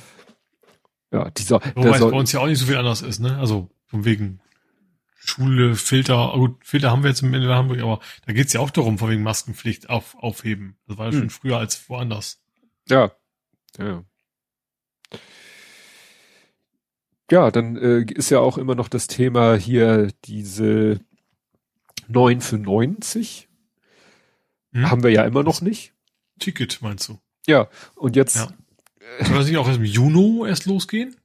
Ja, 1.10 1.30
dieser. 1.30 1.60
Wobei 1.74 1.96
es 1.96 2.00
bei 2.00 2.06
uns 2.06 2.30
ja 2.30 2.38
auch 2.38 2.46
nicht 2.46 2.60
so 2.60 2.66
viel 2.66 2.76
anders 2.76 3.02
ist, 3.02 3.18
ne? 3.18 3.38
Also 3.38 3.70
von 3.86 4.04
wegen 4.04 4.40
Schule, 5.18 5.74
Filter, 5.74 6.32
gut, 6.36 6.64
Filter 6.64 6.92
haben 6.92 7.02
wir 7.02 7.10
jetzt 7.10 7.22
im 7.22 7.34
Ende 7.34 7.48
in 7.48 7.52
Hamburg, 7.52 7.80
aber 7.80 7.98
da 8.24 8.32
geht's 8.34 8.52
ja 8.52 8.60
auch 8.60 8.70
darum, 8.70 8.98
von 8.98 9.10
wegen 9.10 9.24
Maskenpflicht 9.24 9.90
auf, 9.90 10.14
aufheben. 10.20 10.76
Das 10.86 10.96
war 10.96 11.06
ja 11.06 11.12
schon 11.12 11.22
mhm. 11.22 11.30
früher 11.30 11.58
als 11.58 11.88
woanders. 11.88 12.40
Ja. 12.88 13.10
Ja. 13.80 14.04
Ja, 17.32 17.50
dann 17.50 17.76
äh, 17.76 18.02
ist 18.12 18.30
ja 18.30 18.38
auch 18.38 18.58
immer 18.58 18.76
noch 18.76 18.86
das 18.86 19.08
Thema 19.08 19.56
hier 19.56 20.12
diese 20.24 21.00
9 22.12 22.40
für 22.40 22.58
90. 22.58 23.48
Hm? 24.72 24.90
Haben 24.90 25.02
wir 25.02 25.10
ja 25.10 25.24
immer 25.24 25.42
noch 25.42 25.60
nicht. 25.60 25.92
Ticket 26.38 26.80
meinst 26.82 27.08
du? 27.08 27.18
Ja, 27.46 27.68
und 27.96 28.16
jetzt. 28.16 28.36
Ja. 28.36 28.52
Soll 29.22 29.36
das 29.36 29.46
nicht 29.46 29.58
auch 29.58 29.66
erst 29.66 29.78
im 29.78 29.84
Juni 29.84 30.48
erst 30.48 30.66
losgehen? 30.66 31.16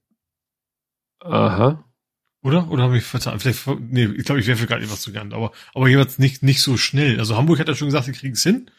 Aha. 1.19 1.83
Oder? 2.43 2.69
Oder 2.69 2.83
habe 2.83 2.97
ich 2.97 3.03
verzeiht? 3.03 3.41
Vielleicht, 3.41 3.67
nee, 3.79 4.05
ich 4.05 4.25
glaube, 4.25 4.39
ich 4.39 4.47
werfe 4.47 4.67
gar 4.67 4.79
nicht 4.79 4.91
was 4.91 5.01
zu 5.01 5.11
gern, 5.11 5.33
aber, 5.33 5.51
aber 5.73 5.87
jeweils 5.87 6.19
nicht, 6.19 6.43
nicht 6.43 6.61
so 6.61 6.77
schnell. 6.77 7.19
Also 7.19 7.35
Hamburg 7.35 7.59
hat 7.59 7.67
ja 7.67 7.75
schon 7.75 7.87
gesagt, 7.87 8.05
sie 8.05 8.11
kriegen 8.11 8.33
es 8.33 8.43
hin. 8.43 8.69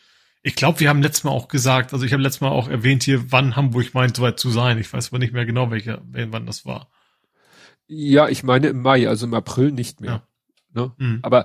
Ich 0.43 0.55
glaube, 0.55 0.81
wir 0.81 0.89
haben 0.89 1.03
letztes 1.03 1.25
Mal 1.25 1.33
auch 1.33 1.49
gesagt, 1.49 1.93
also 1.93 2.05
ich 2.05 2.13
habe 2.13 2.23
letztes 2.23 2.41
Mal 2.41 2.51
auch 2.51 2.69
erwähnt 2.69 3.03
hier, 3.03 3.33
wann 3.33 3.57
Hamburg 3.57 3.93
meint, 3.95 4.17
soweit 4.17 4.39
zu 4.39 4.51
sein. 4.51 4.79
Ich 4.79 4.93
weiß 4.93 5.09
aber 5.09 5.19
nicht 5.19 5.33
mehr 5.33 5.47
genau, 5.47 5.71
welcher, 5.71 6.01
wann 6.05 6.47
das 6.47 6.65
war. 6.65 6.89
Ja, 7.89 8.29
ich 8.29 8.43
meine 8.43 8.69
im 8.69 8.83
Mai, 8.83 9.09
also 9.09 9.27
im 9.27 9.35
April 9.35 9.73
nicht 9.73 10.01
mehr. 10.01 10.11
Ja. 10.11 10.28
Ne? 10.79 10.93
Mhm. 10.99 11.19
Aber 11.23 11.45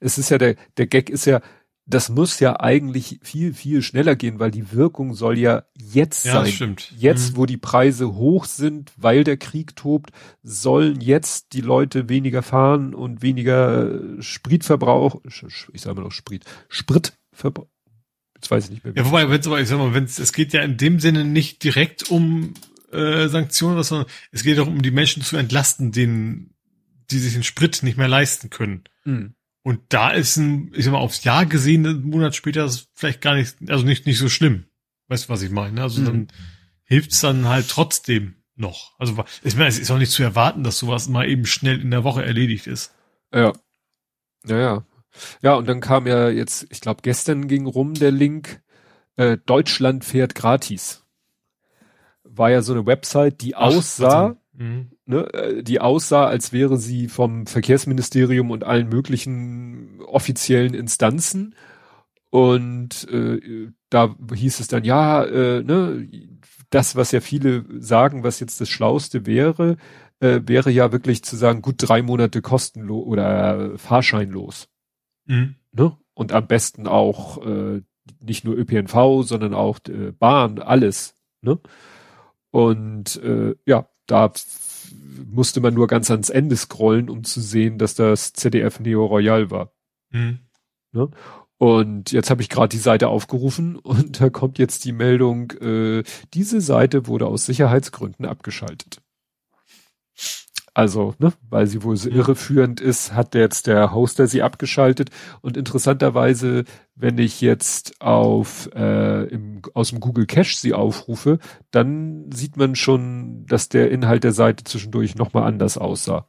es 0.00 0.18
ist 0.18 0.30
ja 0.30 0.38
der, 0.38 0.56
der 0.76 0.86
Gag 0.86 1.10
ist 1.10 1.26
ja, 1.26 1.40
das 1.86 2.08
muss 2.08 2.40
ja 2.40 2.58
eigentlich 2.60 3.20
viel, 3.22 3.52
viel 3.52 3.82
schneller 3.82 4.16
gehen, 4.16 4.38
weil 4.38 4.50
die 4.50 4.72
Wirkung 4.72 5.14
soll 5.14 5.38
ja 5.38 5.64
jetzt 5.78 6.24
ja, 6.24 6.32
sein. 6.32 6.44
Das 6.44 6.52
stimmt. 6.52 6.92
Jetzt, 6.96 7.32
mhm. 7.32 7.36
wo 7.36 7.46
die 7.46 7.56
Preise 7.56 8.14
hoch 8.14 8.46
sind, 8.46 8.92
weil 8.96 9.22
der 9.22 9.36
Krieg 9.36 9.76
tobt, 9.76 10.10
sollen 10.42 11.00
jetzt 11.00 11.52
die 11.52 11.60
Leute 11.60 12.08
weniger 12.08 12.42
fahren 12.42 12.94
und 12.94 13.22
weniger 13.22 14.00
Spritverbrauch, 14.20 15.20
ich 15.72 15.80
sage 15.80 15.96
mal 15.96 16.02
noch 16.02 16.12
Sprit, 16.12 16.44
Spritverbrauch. 16.68 17.68
Jetzt 18.34 18.50
weiß 18.50 18.64
ich 18.64 18.70
nicht 18.70 18.84
mehr. 18.84 18.94
Ja, 18.96 19.06
wobei, 19.06 19.28
wenn's 19.30 19.46
aber, 19.46 19.60
ich 19.60 19.68
sag 19.68 19.78
mal, 19.78 19.94
wenn's, 19.94 20.18
es 20.18 20.32
geht 20.32 20.52
ja 20.52 20.62
in 20.62 20.76
dem 20.76 21.00
Sinne 21.00 21.24
nicht 21.24 21.62
direkt 21.64 22.10
um 22.10 22.54
äh, 22.92 23.28
Sanktionen, 23.28 23.82
sondern 23.82 24.08
es 24.32 24.42
geht 24.42 24.58
auch 24.58 24.66
um 24.66 24.82
die 24.82 24.90
Menschen 24.90 25.22
zu 25.22 25.36
entlasten, 25.36 25.92
denen 25.92 26.53
die 27.10 27.18
sich 27.18 27.34
den 27.34 27.42
Sprit 27.42 27.82
nicht 27.82 27.96
mehr 27.96 28.08
leisten 28.08 28.50
können. 28.50 28.84
Mhm. 29.04 29.34
Und 29.62 29.80
da 29.88 30.10
ist 30.10 30.36
ein, 30.36 30.72
ich 30.74 30.84
sag 30.84 30.92
mal, 30.92 30.98
aufs 30.98 31.24
Jahr 31.24 31.46
gesehen, 31.46 31.86
einen 31.86 32.10
Monat 32.10 32.34
später 32.34 32.64
ist 32.64 32.90
vielleicht 32.94 33.22
gar 33.22 33.34
nicht, 33.34 33.56
also 33.68 33.84
nicht, 33.84 34.06
nicht 34.06 34.18
so 34.18 34.28
schlimm. 34.28 34.66
Weißt 35.08 35.24
du, 35.24 35.28
was 35.30 35.42
ich 35.42 35.50
meine? 35.50 35.82
Also 35.82 36.02
mhm. 36.02 36.04
dann 36.04 36.28
hilft's 36.84 37.20
dann 37.20 37.48
halt 37.48 37.68
trotzdem 37.68 38.36
noch. 38.56 38.98
Also 38.98 39.24
ich 39.42 39.56
meine, 39.56 39.68
es 39.68 39.78
ist 39.78 39.90
auch 39.90 39.98
nicht 39.98 40.12
zu 40.12 40.22
erwarten, 40.22 40.64
dass 40.64 40.78
sowas 40.78 41.08
mal 41.08 41.28
eben 41.28 41.46
schnell 41.46 41.80
in 41.80 41.90
der 41.90 42.04
Woche 42.04 42.24
erledigt 42.24 42.66
ist. 42.66 42.94
Ja. 43.32 43.52
Ja, 44.46 44.58
ja. 44.58 44.86
Ja, 45.42 45.54
und 45.54 45.66
dann 45.68 45.80
kam 45.80 46.06
ja 46.06 46.28
jetzt, 46.28 46.66
ich 46.70 46.80
glaube, 46.80 47.02
gestern 47.02 47.48
ging 47.48 47.66
rum 47.66 47.94
der 47.94 48.10
Link, 48.10 48.62
äh, 49.16 49.38
Deutschland 49.46 50.04
fährt 50.04 50.34
gratis. 50.34 51.04
War 52.22 52.50
ja 52.50 52.62
so 52.62 52.72
eine 52.72 52.84
Website, 52.84 53.40
die 53.40 53.54
Ach, 53.54 53.68
aussah, 53.68 54.36
mhm 54.56 54.90
ne, 55.06 55.32
äh, 55.32 55.62
die 55.62 55.80
aussah, 55.80 56.26
als 56.26 56.52
wäre 56.52 56.76
sie 56.76 57.08
vom 57.08 57.46
Verkehrsministerium 57.46 58.50
und 58.50 58.64
allen 58.64 58.88
möglichen 58.88 60.00
offiziellen 60.02 60.74
Instanzen. 60.74 61.54
Und 62.30 63.08
äh, 63.10 63.70
da 63.90 64.16
hieß 64.34 64.60
es 64.60 64.68
dann, 64.68 64.84
ja, 64.84 65.24
äh, 65.24 65.62
ne, 65.62 66.08
das, 66.70 66.96
was 66.96 67.12
ja 67.12 67.20
viele 67.20 67.64
sagen, 67.80 68.24
was 68.24 68.40
jetzt 68.40 68.60
das 68.60 68.68
Schlauste 68.68 69.26
wäre, 69.26 69.76
äh, 70.18 70.40
wäre 70.44 70.70
ja 70.70 70.90
wirklich 70.90 71.22
zu 71.22 71.36
sagen, 71.36 71.62
gut 71.62 71.76
drei 71.78 72.02
Monate 72.02 72.42
kostenlos 72.42 73.06
oder 73.06 73.78
fahrscheinlos. 73.78 74.68
Mhm. 75.26 75.56
Ne? 75.72 75.96
Und 76.14 76.32
am 76.32 76.46
besten 76.46 76.88
auch 76.88 77.44
äh, 77.46 77.82
nicht 78.20 78.44
nur 78.44 78.56
ÖPNV, 78.56 79.22
sondern 79.24 79.54
auch 79.54 79.78
äh, 79.88 80.12
Bahn, 80.12 80.58
alles. 80.58 81.14
Ne? 81.40 81.60
Und 82.50 83.16
äh, 83.22 83.54
ja, 83.66 83.86
da 84.06 84.32
musste 85.30 85.60
man 85.60 85.74
nur 85.74 85.86
ganz 85.86 86.10
ans 86.10 86.30
Ende 86.30 86.56
scrollen, 86.56 87.08
um 87.08 87.24
zu 87.24 87.40
sehen, 87.40 87.78
dass 87.78 87.94
das 87.94 88.32
ZDF 88.32 88.80
Neo 88.80 89.04
Royal 89.06 89.50
war. 89.50 89.72
Mhm. 90.10 90.40
Ne? 90.92 91.10
Und 91.56 92.12
jetzt 92.12 92.30
habe 92.30 92.42
ich 92.42 92.48
gerade 92.48 92.68
die 92.68 92.78
Seite 92.78 93.08
aufgerufen 93.08 93.76
und 93.82 94.20
da 94.20 94.30
kommt 94.30 94.58
jetzt 94.58 94.84
die 94.84 94.92
Meldung, 94.92 95.52
äh, 95.60 96.02
diese 96.34 96.60
Seite 96.60 97.06
wurde 97.06 97.26
aus 97.26 97.46
Sicherheitsgründen 97.46 98.26
abgeschaltet. 98.26 99.00
Also, 100.74 101.14
ne, 101.20 101.32
weil 101.48 101.68
sie 101.68 101.84
wohl 101.84 101.96
so 101.96 102.10
irreführend 102.10 102.80
ist, 102.80 103.14
hat 103.14 103.36
jetzt 103.36 103.68
der 103.68 103.94
Hoster 103.94 104.26
sie 104.26 104.42
abgeschaltet. 104.42 105.10
Und 105.40 105.56
interessanterweise, 105.56 106.64
wenn 106.96 107.16
ich 107.18 107.40
jetzt 107.40 108.00
auf 108.00 108.68
äh, 108.74 109.24
im, 109.28 109.62
aus 109.72 109.90
dem 109.90 110.00
Google 110.00 110.26
Cache 110.26 110.56
sie 110.56 110.74
aufrufe, 110.74 111.38
dann 111.70 112.30
sieht 112.32 112.56
man 112.56 112.74
schon, 112.74 113.46
dass 113.46 113.68
der 113.68 113.92
Inhalt 113.92 114.24
der 114.24 114.32
Seite 114.32 114.64
zwischendurch 114.64 115.14
nochmal 115.14 115.44
anders 115.44 115.78
aussah. 115.78 116.26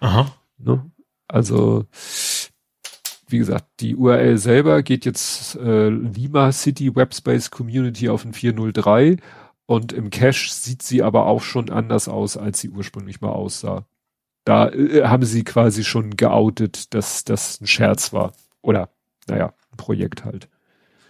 Aha. 0.00 0.34
Ne? 0.58 0.90
Also 1.28 1.86
wie 3.28 3.38
gesagt, 3.38 3.66
die 3.78 3.94
URL 3.94 4.38
selber 4.38 4.82
geht 4.82 5.04
jetzt 5.04 5.54
äh, 5.56 5.88
Lima 5.88 6.50
City 6.50 6.94
Webspace 6.96 7.50
Community 7.50 8.08
auf 8.08 8.24
ein 8.24 8.32
403 8.32 9.18
und 9.70 9.92
im 9.92 10.10
Cache 10.10 10.50
sieht 10.50 10.82
sie 10.82 11.00
aber 11.00 11.26
auch 11.26 11.42
schon 11.42 11.70
anders 11.70 12.08
aus, 12.08 12.36
als 12.36 12.58
sie 12.58 12.70
ursprünglich 12.70 13.20
mal 13.20 13.30
aussah. 13.30 13.86
Da 14.42 14.68
äh, 14.68 15.04
haben 15.04 15.24
sie 15.24 15.44
quasi 15.44 15.84
schon 15.84 16.16
geoutet, 16.16 16.92
dass 16.92 17.22
das 17.22 17.60
ein 17.60 17.68
Scherz 17.68 18.12
war. 18.12 18.32
Oder, 18.62 18.90
naja, 19.28 19.54
ein 19.70 19.76
Projekt 19.76 20.24
halt. 20.24 20.48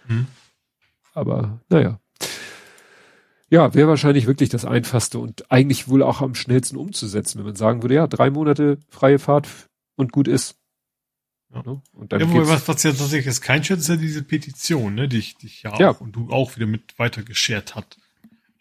Hm. 0.05 0.27
Aber, 1.15 1.59
naja. 1.69 1.99
Ja, 3.49 3.73
wäre 3.73 3.87
wahrscheinlich 3.87 4.27
wirklich 4.27 4.49
das 4.49 4.63
Einfachste 4.63 5.17
und 5.17 5.51
eigentlich 5.51 5.87
wohl 5.87 6.03
auch 6.03 6.21
am 6.21 6.35
schnellsten 6.35 6.77
umzusetzen, 6.77 7.39
wenn 7.39 7.47
man 7.47 7.55
sagen 7.55 7.81
würde, 7.81 7.95
ja, 7.95 8.05
drei 8.05 8.29
Monate 8.29 8.77
freie 8.89 9.17
Fahrt 9.17 9.47
und 9.95 10.11
gut 10.11 10.27
ist. 10.27 10.55
Ja. 11.51 11.63
Ne? 11.63 11.81
Und 11.93 12.13
dann 12.13 12.19
ja, 12.19 12.47
was, 12.47 12.67
was 12.67 12.83
ja 12.83 12.91
tatsächlich 12.91 13.25
jetzt 13.25 13.41
kein 13.41 13.63
Scherz 13.63 13.79
ist 13.79 13.87
ja 13.87 13.95
diese 13.95 14.21
Petition, 14.21 14.93
ne, 14.93 15.07
die 15.07 15.17
ich, 15.17 15.35
die 15.37 15.47
ich 15.47 15.63
ja, 15.63 15.75
ja. 15.79 15.89
und 15.89 16.15
du 16.15 16.29
auch 16.29 16.55
wieder 16.55 16.67
mit 16.67 16.99
weiter 16.99 17.23
geschert 17.23 17.73
hat. 17.73 17.97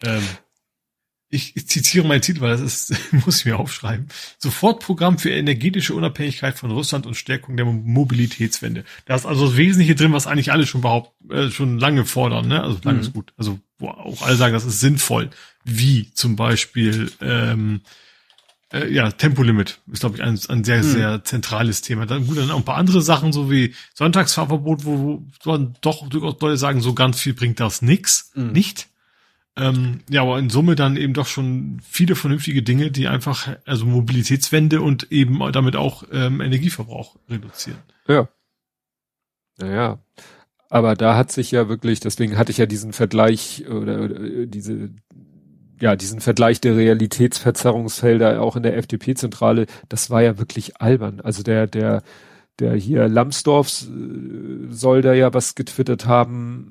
Ähm, 0.02 0.22
ich, 1.32 1.56
ich 1.56 1.68
zitiere 1.68 2.06
meinen 2.06 2.22
Titel, 2.22 2.40
weil 2.40 2.50
das 2.50 2.60
ist, 2.60 3.12
muss 3.24 3.38
ich 3.38 3.44
mir 3.44 3.58
aufschreiben. 3.58 4.08
Sofortprogramm 4.38 5.18
für 5.18 5.30
energetische 5.30 5.94
Unabhängigkeit 5.94 6.58
von 6.58 6.72
Russland 6.72 7.06
und 7.06 7.14
Stärkung 7.14 7.56
der 7.56 7.66
Mobilitätswende. 7.66 8.84
Da 9.06 9.14
ist 9.14 9.26
also 9.26 9.46
das 9.46 9.56
Wesentliche 9.56 9.94
drin, 9.94 10.12
was 10.12 10.26
eigentlich 10.26 10.52
alle 10.52 10.66
schon 10.66 10.80
überhaupt 10.80 11.12
äh, 11.30 11.50
schon 11.50 11.78
lange 11.78 12.04
fordern, 12.04 12.48
ne? 12.48 12.62
Also 12.62 12.80
lange 12.82 12.98
mhm. 12.98 13.04
ist 13.04 13.12
gut. 13.12 13.32
Also 13.36 13.60
wo 13.78 13.88
auch 13.88 14.22
alle 14.22 14.36
sagen, 14.36 14.52
das 14.52 14.64
ist 14.64 14.80
sinnvoll. 14.80 15.30
Wie 15.64 16.12
zum 16.14 16.34
Beispiel 16.34 17.12
ähm, 17.20 17.82
äh, 18.72 18.92
ja, 18.92 19.10
Tempolimit 19.10 19.80
ist, 19.90 20.00
glaube 20.00 20.16
ich, 20.16 20.22
ein, 20.22 20.38
ein 20.48 20.64
sehr, 20.64 20.78
mhm. 20.78 20.90
sehr 20.90 21.24
zentrales 21.24 21.80
Thema. 21.80 22.06
Dann 22.06 22.26
gut, 22.26 22.38
dann 22.38 22.50
auch 22.50 22.56
ein 22.56 22.64
paar 22.64 22.76
andere 22.76 23.02
Sachen, 23.02 23.32
so 23.32 23.50
wie 23.50 23.74
Sonntagsfahrverbot, 23.94 24.84
wo, 24.84 24.98
wo 25.42 25.52
dann 25.52 25.76
doch 25.80 26.08
durchaus 26.08 26.40
Leute 26.40 26.56
sagen, 26.56 26.80
so 26.80 26.94
ganz 26.94 27.20
viel 27.20 27.34
bringt 27.34 27.60
das 27.60 27.82
nix, 27.82 28.32
mhm. 28.34 28.52
nicht. 28.52 28.88
Ähm, 29.56 30.00
ja, 30.08 30.22
aber 30.22 30.38
in 30.38 30.48
Summe 30.48 30.76
dann 30.76 30.96
eben 30.96 31.12
doch 31.12 31.26
schon 31.26 31.80
viele 31.82 32.14
vernünftige 32.14 32.62
Dinge, 32.62 32.90
die 32.90 33.08
einfach, 33.08 33.56
also 33.66 33.84
Mobilitätswende 33.84 34.80
und 34.80 35.10
eben 35.10 35.40
damit 35.52 35.76
auch 35.76 36.04
ähm, 36.12 36.40
Energieverbrauch 36.40 37.16
reduzieren. 37.28 37.78
Ja. 38.06 38.28
Naja. 39.58 39.98
Aber 40.68 40.94
da 40.94 41.16
hat 41.16 41.32
sich 41.32 41.50
ja 41.50 41.68
wirklich, 41.68 41.98
deswegen 41.98 42.38
hatte 42.38 42.52
ich 42.52 42.58
ja 42.58 42.66
diesen 42.66 42.92
Vergleich 42.92 43.64
oder, 43.68 44.02
oder 44.02 44.46
diese 44.46 44.90
ja, 45.80 45.96
diesen 45.96 46.20
Vergleich 46.20 46.60
der 46.60 46.76
Realitätsverzerrungsfelder 46.76 48.42
auch 48.42 48.54
in 48.54 48.62
der 48.62 48.76
FDP-Zentrale, 48.76 49.66
das 49.88 50.10
war 50.10 50.22
ja 50.22 50.38
wirklich 50.38 50.80
albern. 50.80 51.20
Also 51.20 51.42
der, 51.42 51.66
der, 51.66 52.02
der 52.58 52.74
hier 52.74 53.08
Lambsdorff 53.08 53.84
äh, 53.84 54.66
soll 54.68 55.02
da 55.02 55.14
ja 55.14 55.32
was 55.32 55.54
getwittert 55.54 56.06
haben 56.06 56.70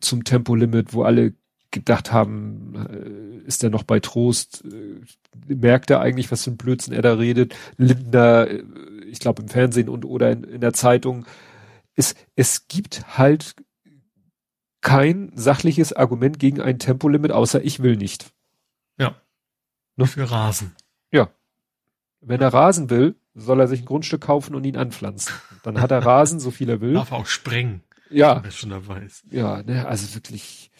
zum 0.00 0.24
Tempolimit, 0.24 0.92
wo 0.92 1.02
alle 1.02 1.34
gedacht 1.70 2.12
haben, 2.12 3.42
äh, 3.44 3.46
ist 3.46 3.62
er 3.62 3.70
noch 3.70 3.82
bei 3.82 4.00
Trost? 4.00 4.64
Äh, 4.64 5.00
merkt 5.46 5.90
er 5.90 6.00
eigentlich, 6.00 6.30
was 6.30 6.44
für 6.44 6.50
ein 6.50 6.56
Blödsinn 6.56 6.94
er 6.94 7.02
da 7.02 7.14
redet? 7.14 7.54
Lindner, 7.76 8.48
ich 9.06 9.20
glaube 9.20 9.42
im 9.42 9.48
Fernsehen 9.48 9.88
und 9.88 10.04
oder 10.04 10.30
in, 10.30 10.44
in 10.44 10.60
der 10.60 10.72
Zeitung. 10.72 11.26
Es, 11.94 12.14
es 12.36 12.68
gibt 12.68 13.18
halt 13.18 13.54
kein 14.80 15.30
sachliches 15.34 15.92
Argument 15.92 16.38
gegen 16.38 16.60
ein 16.60 16.78
Tempolimit, 16.78 17.32
außer 17.32 17.62
ich 17.62 17.82
will 17.82 17.96
nicht. 17.96 18.32
Ja. 18.98 19.20
Nur 19.96 20.06
für 20.06 20.30
Rasen. 20.30 20.74
Ja. 21.12 21.30
Wenn 22.20 22.40
er 22.40 22.52
Rasen 22.52 22.90
will, 22.90 23.16
soll 23.34 23.60
er 23.60 23.68
sich 23.68 23.80
ein 23.80 23.86
Grundstück 23.86 24.22
kaufen 24.22 24.54
und 24.54 24.64
ihn 24.64 24.76
anpflanzen. 24.76 25.34
Dann 25.62 25.80
hat 25.80 25.90
er 25.90 26.04
Rasen, 26.04 26.40
so 26.40 26.50
viel 26.50 26.68
er 26.68 26.80
will. 26.80 26.94
Darf 26.94 27.12
auch 27.12 27.26
sprengen. 27.26 27.82
Ja. 28.10 28.36
Wenn 28.36 28.44
er 28.44 28.50
schon 28.50 28.70
dabei 28.70 29.02
ist. 29.02 29.24
Ja, 29.30 29.62
ne, 29.62 29.86
also 29.86 30.14
wirklich. 30.14 30.70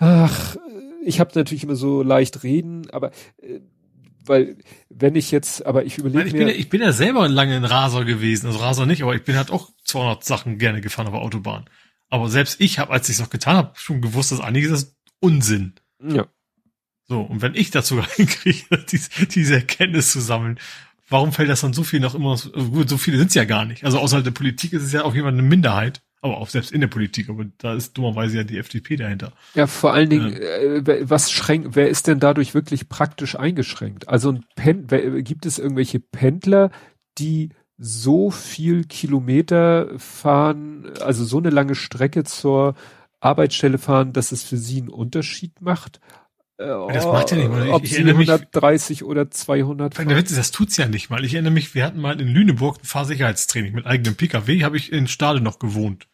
Ach, 0.00 0.56
ich 1.04 1.20
habe 1.20 1.30
natürlich 1.34 1.62
immer 1.62 1.76
so 1.76 2.02
leicht 2.02 2.42
reden, 2.42 2.90
aber 2.90 3.12
äh, 3.42 3.60
weil 4.24 4.56
wenn 4.88 5.14
ich 5.14 5.30
jetzt, 5.30 5.64
aber 5.66 5.84
ich 5.84 5.98
überlege 5.98 6.26
ich 6.26 6.32
mir, 6.32 6.40
bin 6.40 6.48
ja, 6.48 6.54
ich 6.54 6.68
bin 6.68 6.80
ja 6.80 6.92
selber 6.92 7.28
lange 7.28 7.54
ein 7.54 7.64
Raser 7.64 8.04
gewesen, 8.04 8.46
also 8.46 8.58
Raser 8.58 8.86
nicht, 8.86 9.02
aber 9.02 9.14
ich 9.14 9.24
bin 9.24 9.36
halt 9.36 9.50
auch 9.50 9.70
200 9.84 10.24
Sachen 10.24 10.58
gerne 10.58 10.80
gefahren 10.80 11.06
auf 11.06 11.12
der 11.12 11.22
Autobahn. 11.22 11.66
Aber 12.08 12.28
selbst 12.28 12.60
ich 12.60 12.78
habe, 12.78 12.92
als 12.92 13.08
ich 13.08 13.16
es 13.16 13.20
noch 13.20 13.30
getan 13.30 13.56
habe, 13.56 13.72
schon 13.74 14.00
gewusst, 14.00 14.32
dass 14.32 14.40
einiges 14.40 14.70
ist 14.70 14.96
Unsinn. 15.20 15.74
Ja. 16.02 16.26
So, 17.06 17.20
und 17.20 17.42
wenn 17.42 17.54
ich 17.54 17.70
dazu 17.70 18.02
hinkriege, 18.16 18.64
diese, 18.90 19.26
diese 19.26 19.54
Erkenntnis 19.56 20.12
zu 20.12 20.20
sammeln, 20.20 20.58
warum 21.08 21.32
fällt 21.32 21.50
das 21.50 21.60
dann 21.60 21.74
so 21.74 21.82
viel 21.82 22.00
noch 22.00 22.14
immer, 22.14 22.36
gut, 22.36 22.88
so 22.88 22.96
viele 22.96 23.18
sind 23.18 23.28
es 23.28 23.34
ja 23.34 23.44
gar 23.44 23.66
nicht. 23.66 23.84
Also 23.84 23.98
außerhalb 23.98 24.24
der 24.24 24.30
Politik 24.30 24.72
ist 24.72 24.82
es 24.82 24.92
ja 24.92 25.04
auch 25.04 25.14
jemand 25.14 25.38
eine 25.38 25.46
Minderheit, 25.46 26.02
aber 26.22 26.38
auch 26.38 26.48
selbst 26.48 26.72
in 26.72 26.80
der 26.80 26.88
Politik, 26.88 27.30
aber 27.30 27.46
da 27.58 27.74
ist 27.74 27.96
dummerweise 27.96 28.38
ja 28.38 28.44
die 28.44 28.58
FDP 28.58 28.96
dahinter. 28.96 29.32
Ja, 29.54 29.66
vor 29.66 29.94
allen 29.94 30.10
Dingen, 30.10 30.38
ähm, 30.40 30.86
äh, 30.86 31.08
was 31.08 31.30
schränkt, 31.30 31.76
wer 31.76 31.88
ist 31.88 32.06
denn 32.06 32.20
dadurch 32.20 32.54
wirklich 32.54 32.88
praktisch 32.88 33.36
eingeschränkt? 33.36 34.08
Also 34.08 34.32
ein 34.32 34.44
Pen, 34.54 34.84
wer, 34.88 35.22
gibt 35.22 35.46
es 35.46 35.58
irgendwelche 35.58 36.00
Pendler, 36.00 36.70
die 37.18 37.50
so 37.78 38.30
viel 38.30 38.84
Kilometer 38.84 39.98
fahren, 39.98 40.92
also 41.00 41.24
so 41.24 41.38
eine 41.38 41.50
lange 41.50 41.74
Strecke 41.74 42.24
zur 42.24 42.74
Arbeitsstelle 43.20 43.78
fahren, 43.78 44.12
dass 44.12 44.32
es 44.32 44.42
für 44.42 44.58
sie 44.58 44.80
einen 44.80 44.90
Unterschied 44.90 45.62
macht? 45.62 46.00
Äh, 46.60 46.92
das 46.92 47.06
macht 47.06 47.30
ja 47.30 47.38
nicht 47.38 47.48
mal. 47.48 47.66
Ich, 47.66 47.72
ob 47.72 47.84
ich 47.84 47.94
sie 47.94 48.04
130 48.04 49.00
mich, 49.00 49.08
oder 49.08 49.30
200 49.30 49.94
fahren. 49.94 50.10
Witz, 50.10 50.34
das 50.34 50.50
tut's 50.50 50.76
ja 50.76 50.86
nicht 50.86 51.08
mal. 51.08 51.24
Ich 51.24 51.32
erinnere 51.32 51.52
mich, 51.52 51.74
wir 51.74 51.84
hatten 51.84 52.00
mal 52.00 52.20
in 52.20 52.28
Lüneburg 52.28 52.82
ein 52.82 52.84
Fahrsicherheitstraining 52.84 53.74
mit 53.74 53.86
eigenem 53.86 54.14
PKW, 54.14 54.62
habe 54.62 54.76
ich 54.76 54.92
in 54.92 55.08
Stade 55.08 55.40
noch 55.40 55.58
gewohnt. 55.58 56.06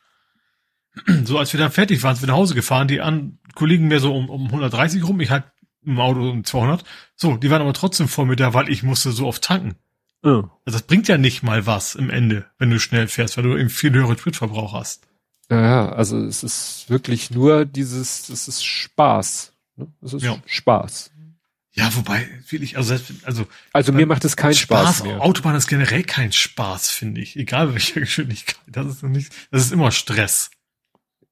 So, 1.25 1.39
als 1.39 1.53
wir 1.53 1.61
dann 1.61 1.73
fertig 1.73 2.03
waren, 2.03 2.15
sind 2.15 2.23
wir 2.23 2.29
nach 2.29 2.39
Hause 2.39 2.55
gefahren, 2.55 2.89
die 2.89 3.01
an 3.01 3.39
Kollegen 3.55 3.89
mehr 3.89 4.01
so 4.01 4.15
um, 4.15 4.31
um 4.31 4.47
130 4.47 5.07
rum, 5.07 5.21
ich 5.21 5.31
halt 5.31 5.45
im 5.85 5.99
Auto 6.01 6.31
um 6.31 6.45
200. 6.45 6.85
So, 7.17 7.37
die 7.37 7.51
waren 7.51 7.61
aber 7.61 7.75
trotzdem 7.75 8.09
voll 8.09 8.27
mit 8.27 8.39
der, 8.39 8.55
weil 8.55 8.71
ich 8.71 8.83
musste 8.83 9.11
so 9.13 9.27
oft 9.27 9.43
tanken. 9.43 9.75
Oh. 10.23 10.45
Also 10.65 10.79
das 10.79 10.83
bringt 10.83 11.09
ja 11.09 11.19
nicht 11.19 11.43
mal 11.43 11.67
was 11.67 11.97
im 11.97 12.09
Ende, 12.09 12.47
wenn 12.59 12.71
du 12.71 12.79
schnell 12.79 13.09
fährst, 13.09 13.37
weil 13.37 13.45
du 13.45 13.57
eben 13.57 13.69
viel 13.69 13.93
höhere 13.93 14.17
Spritverbrauch 14.17 14.73
hast. 14.73 15.07
Ja, 15.51 15.61
ja, 15.61 15.89
also 15.91 16.19
es 16.19 16.43
ist 16.43 16.87
wirklich 16.89 17.31
nur 17.31 17.65
dieses, 17.65 18.29
es 18.29 18.49
ist 18.49 18.65
Spaß. 18.65 19.53
Ne? 19.77 19.93
Das 20.01 20.13
ist 20.13 20.23
ja. 20.23 20.39
Spaß. 20.47 21.13
Ja, 21.73 21.95
wobei, 21.95 22.27
will 22.49 22.63
ich, 22.63 22.79
also, 22.79 22.97
also, 23.25 23.47
also 23.75 23.93
mir 23.93 24.07
macht 24.07 24.25
es 24.25 24.35
keinen 24.35 24.55
Spaß, 24.55 24.97
Spaß 24.97 25.03
mehr. 25.05 25.21
Autobahn 25.21 25.55
ist 25.57 25.67
generell 25.67 26.05
kein 26.05 26.33
Spaß, 26.33 26.91
finde 26.91 27.21
ich. 27.21 27.37
Egal 27.37 27.75
welche 27.75 28.01
Geschwindigkeit. 28.01 28.57
Das 28.67 28.87
ist 28.87 29.03
nicht, 29.03 29.31
das 29.51 29.63
ist 29.63 29.73
immer 29.73 29.91
Stress. 29.91 30.51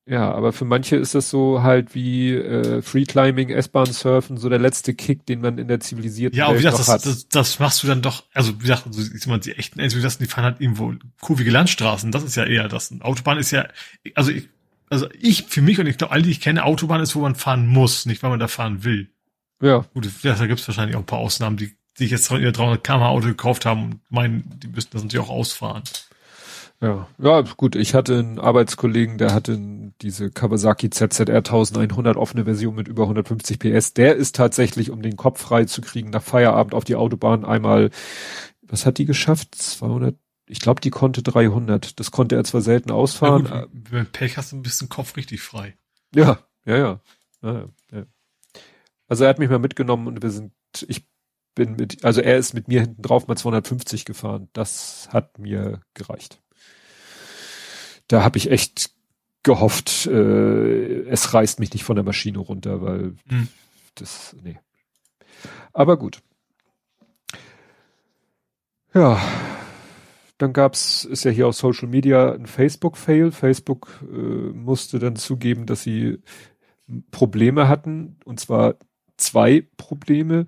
Ja, 0.07 0.31
aber 0.33 0.53
für 0.53 0.66
manche 0.66 0.97
ist 0.97 1.15
das 1.15 1.31
so 1.31 1.62
halt 1.62 1.95
wie 1.95 2.35
äh, 2.35 2.83
Freeclimbing, 2.83 3.49
S-Bahn 3.49 3.87
surfen, 3.87 4.37
so 4.37 4.51
der 4.51 4.59
letzte 4.59 4.93
Kick, 4.93 5.25
den 5.25 5.41
man 5.41 5.57
in 5.57 5.66
der 5.66 5.81
zivilisierten 5.81 6.39
ja, 6.39 6.49
Welt 6.49 6.59
gesagt, 6.59 6.79
das, 6.79 6.89
hat. 6.89 7.07
Das, 7.07 7.29
das 7.29 7.59
machst 7.59 7.83
du 7.83 7.87
dann 7.87 8.03
doch, 8.03 8.25
also 8.35 8.55
wie 8.57 8.65
gesagt, 8.65 8.85
so, 8.91 9.01
ich 9.01 9.27
meine, 9.27 9.41
die 9.41 9.53
echten 9.53 9.81
Enthusiasten, 9.81 10.27
die 10.27 10.31
fahren 10.31 10.45
halt 10.45 10.61
irgendwo 10.61 10.93
kurvige 11.23 11.51
Landstraßen, 11.51 12.12
das 12.12 12.23
ist 12.23 12.37
ja 12.37 12.45
eher 12.45 12.69
das. 12.69 12.93
Autobahn 13.01 13.39
ist 13.39 13.51
ja, 13.51 13.66
also 14.15 14.31
ich, 14.31 14.51
also 14.95 15.09
ich, 15.21 15.45
für 15.49 15.61
mich 15.61 15.81
und 15.81 15.87
ich 15.87 15.99
glaube, 15.99 16.12
alle, 16.12 16.23
die 16.23 16.31
ich 16.31 16.41
kenne, 16.41 16.65
Autobahn 16.65 17.01
ist, 17.01 17.16
wo 17.16 17.21
man 17.21 17.35
fahren 17.35 17.66
muss, 17.66 18.07
nicht 18.07 18.23
weil 18.23 18.31
man 18.31 18.39
da 18.39 18.49
fahren 18.49 18.85
will. 18.85 19.11
Ja. 19.61 19.85
Gut, 19.93 20.09
ja, 20.23 20.35
da 20.35 20.47
gibt 20.47 20.61
es 20.61 20.69
wahrscheinlich 20.69 20.97
auch 20.97 21.01
ein 21.01 21.07
paar 21.07 21.19
Ausnahmen, 21.19 21.57
die 21.57 21.77
sich 21.97 22.11
jetzt 22.11 22.31
ihr 22.31 22.53
300 22.53 22.85
km 22.85 23.03
Auto 23.03 23.27
gekauft 23.27 23.66
haben 23.66 23.85
und 23.85 24.01
meinen, 24.09 24.59
die 24.62 24.69
müssten 24.69 24.93
das 24.93 25.03
natürlich 25.03 25.27
auch 25.27 25.33
ausfahren. 25.33 25.83
Ja, 26.81 27.09
ja, 27.19 27.41
gut. 27.57 27.77
Ich 27.77 27.95
hatte 27.95 28.19
einen 28.19 28.39
Arbeitskollegen, 28.39 29.19
der 29.19 29.33
hatte 29.33 29.59
diese 30.03 30.31
Kawasaki 30.31 30.91
ZZR 30.91 31.37
1100 31.37 32.16
offene 32.16 32.45
Version 32.45 32.75
mit 32.75 32.89
über 32.89 33.05
150 33.05 33.59
PS. 33.59 33.95
Der 33.95 34.16
ist 34.16 34.37
tatsächlich, 34.37 34.91
um 34.91 35.01
den 35.03 35.16
Kopf 35.16 35.41
frei 35.41 35.65
zu 35.65 35.81
kriegen, 35.81 36.11
nach 36.11 36.23
Feierabend 36.23 36.75
auf 36.75 36.85
die 36.85 36.97
Autobahn 36.97 37.45
einmal, 37.45 37.91
was 38.62 38.87
hat 38.87 38.99
die 38.99 39.07
geschafft? 39.07 39.55
200 39.55 40.16
ich 40.47 40.61
glaube, 40.61 40.81
die 40.81 40.91
konnte 40.91 41.23
300. 41.23 41.99
Das 41.99 42.11
konnte 42.11 42.37
er 42.37 42.45
zwar 42.45 42.61
selten 42.61 42.91
ausfahren. 42.91 43.47
Ja, 43.47 43.65
gut, 43.65 43.93
wenn 43.93 44.07
Pech 44.07 44.37
hast 44.37 44.53
du 44.53 44.57
ein 44.57 44.62
bisschen 44.62 44.89
Kopf 44.89 45.16
richtig 45.16 45.41
frei. 45.41 45.77
Ja, 46.15 46.41
ja, 46.65 46.77
ja, 46.77 47.01
ja, 47.43 47.69
ja. 47.93 48.05
Also 49.09 49.25
er 49.25 49.31
hat 49.31 49.39
mich 49.39 49.51
mal 49.51 49.59
mitgenommen 49.59 50.07
und 50.07 50.23
wir 50.23 50.31
sind, 50.31 50.53
ich 50.87 51.07
bin 51.55 51.77
mit, 51.77 52.05
also 52.05 52.21
er 52.21 52.37
ist 52.37 52.55
mit 52.55 52.69
mir 52.69 52.81
hinten 52.83 53.03
drauf 53.03 53.27
mal 53.27 53.37
250 53.37 54.05
gefahren. 54.05 54.49
Das 54.53 55.09
hat 55.12 55.39
mir 55.39 55.81
gereicht. 55.95 56.41
Da 58.09 58.23
habe 58.23 58.39
ich 58.39 58.51
echt 58.51 58.91
gehofft, 59.43 60.07
äh, 60.07 61.03
es 61.09 61.33
reißt 61.33 61.61
mich 61.61 61.73
nicht 61.73 61.85
von 61.85 61.97
der 61.97 62.05
Maschine 62.05 62.39
runter, 62.39 62.83
weil 62.83 63.15
hm. 63.29 63.49
das, 63.95 64.35
nee. 64.43 64.59
Aber 65.73 65.99
gut. 65.99 66.23
Ja, 68.95 69.21
dann 70.39 70.52
gab's, 70.52 71.05
ist 71.05 71.24
ja 71.24 71.31
hier 71.31 71.47
auf 71.48 71.56
Social 71.56 71.89
Media 71.89 72.32
ein 72.32 72.47
Facebook-Fail. 72.47 73.31
Facebook, 73.31 73.89
Facebook 73.89 74.11
äh, 74.12 74.52
musste 74.52 74.98
dann 74.98 75.16
zugeben, 75.16 75.66
dass 75.66 75.82
sie 75.82 76.19
Probleme 77.11 77.69
hatten, 77.69 78.16
und 78.24 78.40
zwar 78.40 78.77
zwei 79.16 79.66
Probleme. 79.77 80.47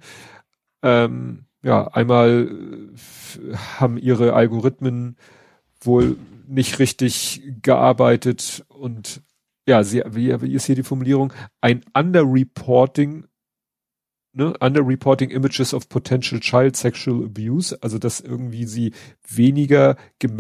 Ähm, 0.82 1.46
ja, 1.62 1.88
einmal 1.88 2.48
äh, 2.48 3.56
haben 3.78 3.98
ihre 3.98 4.34
Algorithmen 4.34 5.16
wohl 5.80 6.16
nicht 6.46 6.78
richtig 6.78 7.42
gearbeitet 7.62 8.64
und 8.68 9.22
ja, 9.68 9.82
sie, 9.82 10.02
wie, 10.06 10.40
wie 10.40 10.54
ist 10.54 10.66
hier 10.66 10.76
die 10.76 10.84
Formulierung? 10.84 11.32
Ein 11.60 11.82
Underreporting, 11.92 13.26
ne, 14.36 14.52
Underreporting 14.60 15.30
Images 15.30 15.72
of 15.72 15.88
Potential 15.88 16.40
Child 16.40 16.76
Sexual 16.76 17.24
Abuse, 17.24 17.76
also 17.80 17.98
dass 17.98 18.20
irgendwie 18.20 18.66
sie 18.66 18.92
weniger 19.26 19.96
gem 20.18 20.38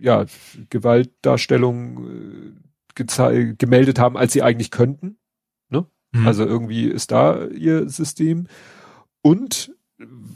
ja, 0.00 0.24
Gewaltdarstellung 0.70 2.54
äh, 2.96 3.54
gemeldet 3.54 3.98
haben, 3.98 4.16
als 4.16 4.32
sie 4.32 4.42
eigentlich 4.42 4.70
könnten. 4.70 5.18
Ne? 5.68 5.86
Mhm. 6.12 6.26
Also 6.26 6.44
irgendwie 6.44 6.88
ist 6.88 7.12
da 7.12 7.46
ihr 7.46 7.88
System. 7.88 8.48
Und 9.22 9.74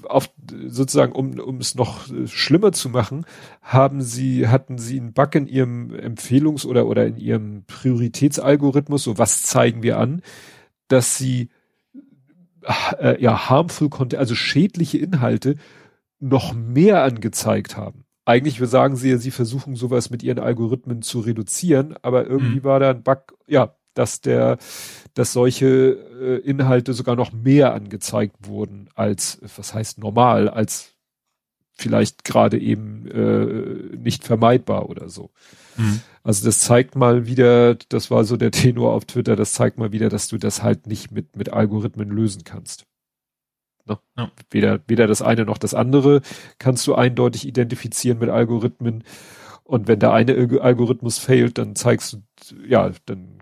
auf 0.08 0.28
sozusagen 0.66 1.12
um 1.12 1.38
um 1.38 1.58
es 1.58 1.76
noch 1.76 2.06
schlimmer 2.26 2.72
zu 2.72 2.88
machen, 2.88 3.24
haben 3.62 4.02
sie 4.02 4.48
hatten 4.48 4.76
sie 4.76 4.98
einen 4.98 5.12
Bug 5.12 5.34
in 5.36 5.46
ihrem 5.46 5.90
Empfehlungs- 5.92 6.66
oder 6.66 6.86
oder 6.86 7.06
in 7.06 7.16
ihrem 7.16 7.64
Prioritätsalgorithmus, 7.66 9.04
so 9.04 9.18
was 9.18 9.44
zeigen 9.44 9.84
wir 9.84 9.98
an, 9.98 10.22
dass 10.88 11.16
sie 11.16 11.48
äh, 12.98 13.20
ja 13.22 13.48
harmful 13.48 13.88
Content, 13.88 14.20
also 14.20 14.34
schädliche 14.34 14.98
Inhalte 14.98 15.56
noch 16.20 16.54
mehr 16.54 17.02
angezeigt 17.02 17.76
haben. 17.76 18.04
Eigentlich 18.24 18.60
wir 18.60 18.68
sagen 18.68 18.96
sie 18.96 19.10
ja, 19.10 19.18
sie 19.18 19.32
versuchen 19.32 19.74
sowas 19.74 20.10
mit 20.10 20.22
ihren 20.22 20.38
Algorithmen 20.38 21.02
zu 21.02 21.20
reduzieren, 21.20 21.94
aber 22.02 22.26
irgendwie 22.26 22.60
mhm. 22.60 22.64
war 22.64 22.78
da 22.78 22.90
ein 22.90 23.02
Bug, 23.02 23.36
ja, 23.46 23.74
dass 23.94 24.20
der, 24.20 24.58
dass 25.14 25.32
solche 25.32 25.66
äh, 25.66 26.38
Inhalte 26.38 26.94
sogar 26.94 27.16
noch 27.16 27.32
mehr 27.32 27.74
angezeigt 27.74 28.36
wurden 28.46 28.88
als, 28.94 29.40
was 29.56 29.74
heißt 29.74 29.98
normal, 29.98 30.48
als 30.48 30.92
vielleicht 31.72 32.24
gerade 32.24 32.58
eben 32.58 33.06
äh, 33.08 33.96
nicht 33.96 34.24
vermeidbar 34.24 34.88
oder 34.88 35.08
so. 35.08 35.30
Mhm. 35.76 36.00
Also 36.22 36.44
das 36.44 36.60
zeigt 36.60 36.94
mal 36.94 37.26
wieder, 37.26 37.74
das 37.74 38.10
war 38.10 38.24
so 38.24 38.36
der 38.36 38.52
Tenor 38.52 38.92
auf 38.92 39.04
Twitter, 39.04 39.34
das 39.34 39.54
zeigt 39.54 39.78
mal 39.78 39.92
wieder, 39.92 40.08
dass 40.08 40.28
du 40.28 40.38
das 40.38 40.62
halt 40.62 40.86
nicht 40.86 41.10
mit, 41.10 41.36
mit 41.36 41.52
Algorithmen 41.52 42.10
lösen 42.10 42.44
kannst. 42.44 42.86
Ne? 43.86 43.98
Ja. 44.16 44.30
Weder, 44.50 44.80
weder 44.86 45.06
das 45.06 45.22
eine 45.22 45.44
noch 45.44 45.58
das 45.58 45.74
andere 45.74 46.22
kannst 46.58 46.86
du 46.86 46.94
eindeutig 46.94 47.46
identifizieren 47.46 48.18
mit 48.18 48.30
Algorithmen. 48.30 49.04
Und 49.64 49.88
wenn 49.88 49.98
der 49.98 50.12
eine 50.12 50.60
Algorithmus 50.60 51.18
fehlt, 51.18 51.58
dann 51.58 51.74
zeigst 51.74 52.12
du, 52.12 52.22
ja, 52.66 52.92
dann 53.06 53.38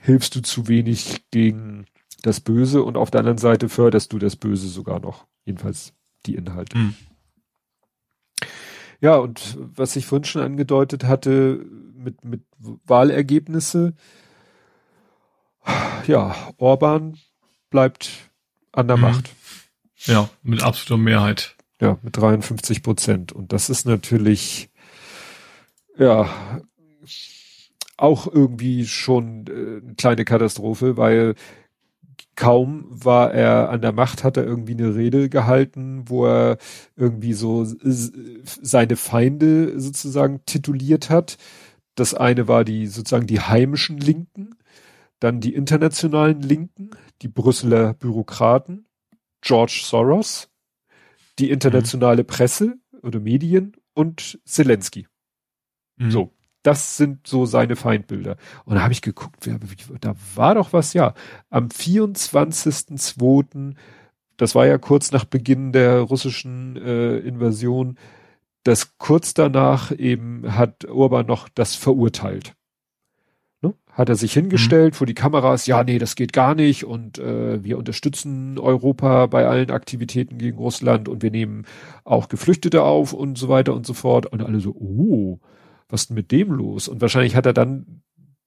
hilfst 0.00 0.36
du 0.36 0.42
zu 0.42 0.68
wenig 0.68 1.24
gegen 1.30 1.86
das 2.22 2.40
Böse 2.40 2.82
und 2.82 2.96
auf 2.96 3.10
der 3.10 3.20
anderen 3.20 3.38
Seite 3.38 3.68
förderst 3.68 4.12
du 4.12 4.18
das 4.18 4.36
Böse 4.36 4.68
sogar 4.68 5.00
noch. 5.00 5.26
Jedenfalls 5.44 5.94
die 6.26 6.34
Inhalte. 6.34 6.76
Mhm. 6.76 6.94
Ja, 9.00 9.16
und 9.16 9.56
was 9.58 9.96
ich 9.96 10.06
vorhin 10.06 10.24
schon 10.24 10.42
angedeutet 10.42 11.04
hatte 11.04 11.64
mit, 11.94 12.24
mit 12.24 12.42
Wahlergebnisse, 12.58 13.94
ja, 16.06 16.34
Orban 16.56 17.18
bleibt 17.70 18.30
an 18.72 18.88
der 18.88 18.96
mhm. 18.96 19.02
Macht. 19.02 19.30
Ja, 20.04 20.28
mit 20.42 20.62
absoluter 20.62 21.02
Mehrheit. 21.02 21.56
Ja, 21.80 21.98
mit 22.02 22.16
53 22.16 22.82
Prozent. 22.82 23.32
Und 23.32 23.52
das 23.52 23.70
ist 23.70 23.86
natürlich, 23.86 24.70
ja, 25.96 26.28
auch 27.96 28.26
irgendwie 28.26 28.86
schon 28.86 29.46
äh, 29.46 29.84
eine 29.84 29.94
kleine 29.94 30.24
Katastrophe, 30.24 30.96
weil 30.96 31.34
kaum 32.38 32.84
war 32.88 33.34
er 33.34 33.68
an 33.68 33.82
der 33.82 33.90
Macht, 33.90 34.22
hat 34.22 34.36
er 34.36 34.44
irgendwie 34.44 34.74
eine 34.74 34.94
Rede 34.94 35.28
gehalten, 35.28 36.04
wo 36.08 36.24
er 36.24 36.58
irgendwie 36.94 37.32
so 37.32 37.66
seine 37.82 38.94
Feinde 38.94 39.80
sozusagen 39.80 40.44
tituliert 40.46 41.10
hat. 41.10 41.36
Das 41.96 42.14
eine 42.14 42.46
war 42.46 42.64
die 42.64 42.86
sozusagen 42.86 43.26
die 43.26 43.40
heimischen 43.40 43.98
Linken, 43.98 44.54
dann 45.18 45.40
die 45.40 45.52
internationalen 45.52 46.40
Linken, 46.40 46.90
die 47.22 47.28
Brüsseler 47.28 47.94
Bürokraten, 47.94 48.86
George 49.40 49.80
Soros, 49.82 50.48
die 51.40 51.50
internationale 51.50 52.22
mhm. 52.22 52.26
Presse 52.28 52.78
oder 53.02 53.18
Medien 53.18 53.72
und 53.94 54.38
Zelensky. 54.44 55.08
Mhm. 55.96 56.10
So, 56.12 56.32
das 56.68 56.98
sind 56.98 57.26
so 57.26 57.46
seine 57.46 57.76
Feindbilder. 57.76 58.36
Und 58.66 58.74
da 58.74 58.82
habe 58.82 58.92
ich 58.92 59.00
geguckt, 59.00 59.46
wer, 59.46 59.58
da 60.02 60.14
war 60.34 60.54
doch 60.54 60.74
was, 60.74 60.92
ja. 60.92 61.14
Am 61.48 61.68
24.02., 61.68 63.72
das 64.36 64.54
war 64.54 64.66
ja 64.66 64.76
kurz 64.76 65.10
nach 65.10 65.24
Beginn 65.24 65.72
der 65.72 66.00
russischen 66.00 66.76
äh, 66.76 67.20
Invasion, 67.20 67.96
das 68.64 68.98
kurz 68.98 69.32
danach 69.32 69.92
eben 69.92 70.54
hat 70.54 70.84
Orban 70.84 71.24
noch 71.24 71.48
das 71.48 71.74
verurteilt. 71.74 72.52
Ne? 73.62 73.72
Hat 73.90 74.10
er 74.10 74.16
sich 74.16 74.34
hingestellt 74.34 74.92
mhm. 74.92 74.96
vor 74.96 75.06
die 75.06 75.14
Kameras, 75.14 75.66
ja, 75.66 75.82
nee, 75.82 75.98
das 75.98 76.16
geht 76.16 76.34
gar 76.34 76.54
nicht 76.54 76.84
und 76.84 77.18
äh, 77.18 77.64
wir 77.64 77.78
unterstützen 77.78 78.58
Europa 78.58 79.24
bei 79.24 79.46
allen 79.46 79.70
Aktivitäten 79.70 80.36
gegen 80.36 80.58
Russland 80.58 81.08
und 81.08 81.22
wir 81.22 81.30
nehmen 81.30 81.64
auch 82.04 82.28
Geflüchtete 82.28 82.82
auf 82.82 83.14
und 83.14 83.38
so 83.38 83.48
weiter 83.48 83.72
und 83.72 83.86
so 83.86 83.94
fort. 83.94 84.26
Und 84.26 84.42
alle 84.42 84.60
so, 84.60 84.72
oh, 84.72 85.38
was 85.88 86.02
ist 86.02 86.08
denn 86.10 86.16
mit 86.16 86.32
dem 86.32 86.52
los? 86.52 86.88
Und 86.88 87.00
wahrscheinlich 87.00 87.36
hat 87.36 87.46
er 87.46 87.54
dann 87.54 88.02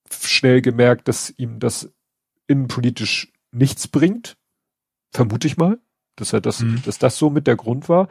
schnell 0.10 0.62
gemerkt, 0.62 1.08
dass 1.08 1.34
ihm 1.38 1.60
das 1.60 1.94
innenpolitisch 2.48 3.32
nichts 3.52 3.88
bringt. 3.88 4.38
Vermute 5.14 5.48
ich 5.48 5.58
mal, 5.58 5.80
dass 6.16 6.34
er 6.34 6.42
das, 6.42 6.62
mhm. 6.62 6.82
dass 6.86 7.00
das 7.00 7.18
so 7.18 7.30
mit 7.30 7.48
der 7.48 7.56
Grund 7.56 7.90
war. 7.90 8.08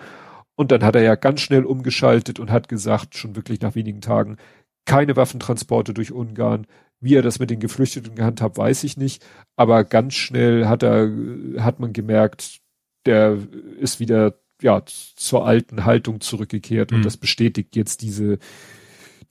Und 0.56 0.72
dann 0.72 0.84
hat 0.84 0.94
er 0.94 1.02
ja 1.02 1.14
ganz 1.14 1.40
schnell 1.40 1.64
umgeschaltet 1.64 2.38
und 2.38 2.50
hat 2.50 2.68
gesagt, 2.68 3.16
schon 3.16 3.36
wirklich 3.36 3.60
nach 3.60 3.74
wenigen 3.74 4.00
Tagen, 4.00 4.36
keine 4.84 5.16
Waffentransporte 5.16 5.94
durch 5.94 6.12
Ungarn. 6.12 6.66
Wie 7.00 7.14
er 7.14 7.22
das 7.22 7.38
mit 7.38 7.48
den 7.48 7.60
Geflüchteten 7.60 8.14
gehandhabt, 8.14 8.58
weiß 8.58 8.84
ich 8.84 8.98
nicht. 8.98 9.24
Aber 9.56 9.84
ganz 9.84 10.14
schnell 10.14 10.66
hat 10.66 10.82
er, 10.82 11.10
hat 11.58 11.80
man 11.80 11.94
gemerkt, 11.94 12.60
der 13.06 13.38
ist 13.78 14.00
wieder, 14.00 14.38
ja, 14.60 14.82
zur 14.84 15.46
alten 15.46 15.86
Haltung 15.86 16.20
zurückgekehrt. 16.20 16.90
Mhm. 16.90 16.98
Und 16.98 17.04
das 17.06 17.16
bestätigt 17.16 17.74
jetzt 17.74 18.02
diese, 18.02 18.38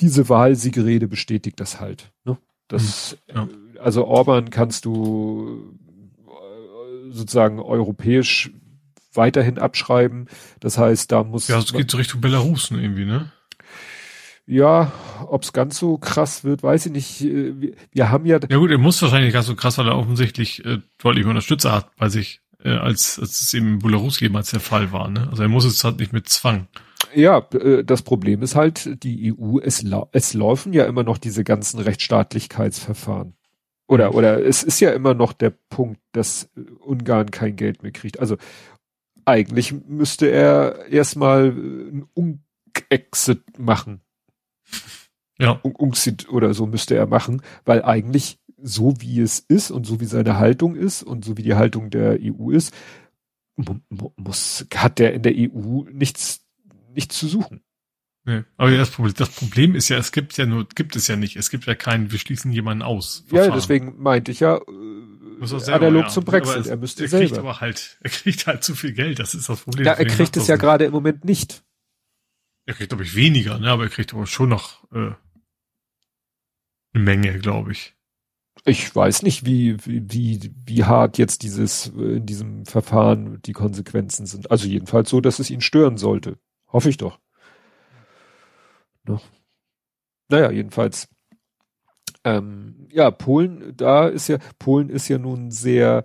diese 0.02 0.30
Wahlsiegerede 0.30 1.08
bestätigt 1.08 1.60
das 1.60 1.80
halt. 1.80 2.12
Ne? 2.24 2.38
Das, 2.68 3.18
hm, 3.28 3.36
ja. 3.36 3.82
also 3.82 4.06
Orban 4.06 4.50
kannst 4.50 4.86
du 4.86 5.76
äh, 6.28 7.12
sozusagen 7.12 7.60
europäisch 7.60 8.52
weiterhin 9.14 9.58
abschreiben. 9.58 10.28
Das 10.60 10.78
heißt, 10.78 11.12
da 11.12 11.24
muss. 11.24 11.48
Ja, 11.48 11.60
es 11.60 11.74
geht 11.74 11.94
Richtung 11.96 12.22
Belarus 12.22 12.72
ne, 12.72 12.82
irgendwie, 12.82 13.06
ne? 13.06 13.32
Ja, 14.46 14.92
ob's 15.28 15.54
ganz 15.54 15.78
so 15.78 16.00
krass 16.00 16.44
wird, 16.44 16.64
weiß 16.64 16.88
ich 16.88 16.92
nicht. 16.92 17.22
Äh, 17.22 17.60
wir, 17.60 17.74
wir 17.92 18.10
haben 18.10 18.26
ja. 18.26 18.40
Ja 18.50 18.58
gut, 18.58 18.72
er 18.72 18.78
muss 18.78 19.02
wahrscheinlich 19.02 19.34
ganz 19.34 19.48
so 19.48 19.56
krass, 19.56 19.78
weil 19.78 19.88
er 19.88 19.98
offensichtlich 19.98 20.66
äh, 20.66 20.80
deutlich 20.98 21.26
Unterstützer 21.26 21.72
hat 21.72 21.96
bei 21.98 22.10
sich, 22.10 22.42
äh, 22.64 22.72
als, 22.72 23.20
als 23.20 23.42
es 23.42 23.54
eben 23.54 23.74
in 23.74 23.80
Belarus 23.80 24.20
jemals 24.20 24.52
der 24.52 24.60
Fall 24.60 24.92
war. 24.92 25.10
Ne? 25.10 25.28
Also 25.30 25.44
er 25.44 25.50
muss 25.50 25.66
es 25.66 25.84
halt 25.84 26.00
nicht 26.00 26.14
mit 26.14 26.30
Zwang. 26.30 26.68
Ja, 27.14 27.48
äh, 27.54 27.84
das 27.84 28.02
Problem 28.02 28.42
ist 28.42 28.56
halt, 28.56 29.04
die 29.04 29.34
EU, 29.34 29.60
es, 29.60 29.84
es 30.12 30.34
laufen 30.34 30.74
ja 30.74 30.86
immer 30.86 31.04
noch 31.04 31.18
diese 31.18 31.44
ganzen 31.44 31.80
Rechtsstaatlichkeitsverfahren. 31.80 33.34
Oder, 33.88 34.12
mhm. 34.12 34.16
oder 34.16 34.46
es 34.46 34.64
ist 34.64 34.80
ja 34.80 34.92
immer 34.92 35.14
noch 35.14 35.34
der 35.34 35.50
Punkt, 35.50 36.00
dass 36.12 36.50
Ungarn 36.80 37.32
kein 37.32 37.56
Geld 37.56 37.84
mehr 37.84 37.92
kriegt. 37.92 38.20
Also 38.20 38.38
eigentlich 39.26 39.74
müsste 39.74 40.28
er 40.28 40.88
erstmal 40.88 41.50
ein 41.50 42.08
Unk-Exit 42.14 43.60
machen. 43.60 44.02
Ja. 45.40 45.60
Ungsit 45.64 46.30
oder 46.30 46.54
so 46.54 46.66
müsste 46.66 46.96
er 46.96 47.08
machen, 47.08 47.42
weil 47.64 47.84
eigentlich 47.84 48.40
so 48.62 48.94
wie 49.00 49.22
es 49.22 49.40
ist 49.40 49.72
und 49.72 49.86
so 49.86 50.02
wie 50.02 50.06
seine 50.06 50.38
Haltung 50.38 50.76
ist 50.76 51.02
und 51.02 51.24
so 51.24 51.38
wie 51.38 51.44
die 51.44 51.56
Haltung 51.56 51.90
der 51.90 52.20
EU 52.22 52.52
ist, 52.52 52.74
muss, 54.18 54.66
hat 54.76 55.00
der 55.00 55.14
in 55.14 55.22
der 55.22 55.34
EU 55.36 55.84
nichts 55.92 56.46
nichts 57.00 57.18
zu 57.18 57.28
suchen. 57.28 57.62
Nee. 58.26 58.44
Aber 58.58 58.70
das 58.76 58.92
Problem, 58.92 59.14
das 59.16 59.30
Problem 59.30 59.76
ist 59.76 59.90
ja, 59.90 59.98
es 59.98 60.12
gibt 60.12 60.38
ja 60.38 60.46
nur, 60.46 60.68
gibt 60.76 60.96
es 60.96 61.08
ja 61.08 61.16
nicht. 61.16 61.38
Es 61.38 61.50
gibt 61.50 61.66
ja 61.66 61.76
keinen, 61.76 62.12
wir 62.12 62.20
schließen 62.20 62.52
jemanden 62.52 62.84
aus. 62.84 63.24
Verfahren. 63.28 63.50
Ja, 63.50 63.56
deswegen 63.56 63.96
meinte 63.98 64.32
ich 64.32 64.42
ja, 64.42 64.58
äh, 64.58 65.46
selber, 65.46 65.88
analog 65.88 66.04
ja. 66.04 66.10
zum 66.10 66.26
Brexit. 66.26 66.68
er 66.68 66.78
müsste 66.78 67.04
er 67.04 67.10
selber. 67.10 67.26
kriegt 67.26 67.40
aber 67.40 67.62
halt, 67.62 67.98
er 68.02 68.10
kriegt 68.10 68.46
halt 68.46 68.64
zu 68.64 68.76
viel 68.76 68.94
Geld. 68.94 69.20
Das 69.20 69.34
ist 69.34 69.48
das 69.48 69.62
Problem. 69.62 69.86
Ja, 69.86 69.94
er 69.94 70.06
kriegt 70.06 70.36
es 70.38 70.48
ja 70.48 70.58
gerade 70.58 70.86
im 70.86 70.92
Moment 70.92 71.24
nicht. 71.24 71.64
Er 72.66 72.76
kriegt, 72.76 72.90
glaube 72.90 73.04
ich, 73.04 73.16
weniger, 73.16 73.58
ne? 73.58 73.72
aber 73.72 73.84
er 73.84 73.90
kriegt 73.90 74.14
aber 74.14 74.28
schon 74.28 74.50
noch 74.50 74.84
äh, 74.92 75.14
eine 76.94 77.04
Menge, 77.04 77.40
glaube 77.40 77.72
ich. 77.72 77.96
Ich 78.66 78.94
weiß 78.94 79.24
nicht, 79.24 79.46
wie, 79.46 79.78
wie, 79.86 80.52
wie 80.66 80.84
hart 80.84 81.18
jetzt 81.18 81.44
dieses, 81.44 81.88
in 81.88 82.26
diesem 82.26 82.66
Verfahren 82.66 83.42
die 83.44 83.54
Konsequenzen 83.54 84.26
sind. 84.26 84.52
Also 84.52 84.68
jedenfalls 84.68 85.10
so, 85.10 85.22
dass 85.22 85.40
es 85.40 85.50
ihn 85.50 85.62
stören 85.62 85.98
sollte. 85.98 86.38
Hoffe 86.72 86.90
ich 86.90 86.98
doch. 86.98 87.20
Ne? 89.08 89.20
Naja, 90.30 90.52
jedenfalls. 90.52 91.08
Ähm, 92.24 92.88
ja, 92.92 93.12
Polen, 93.12 93.74
da 93.78 94.08
ist 94.08 94.28
ja, 94.28 94.38
Polen 94.60 94.90
ist 94.90 95.08
ja 95.08 95.18
nun 95.18 95.52
sehr 95.52 96.04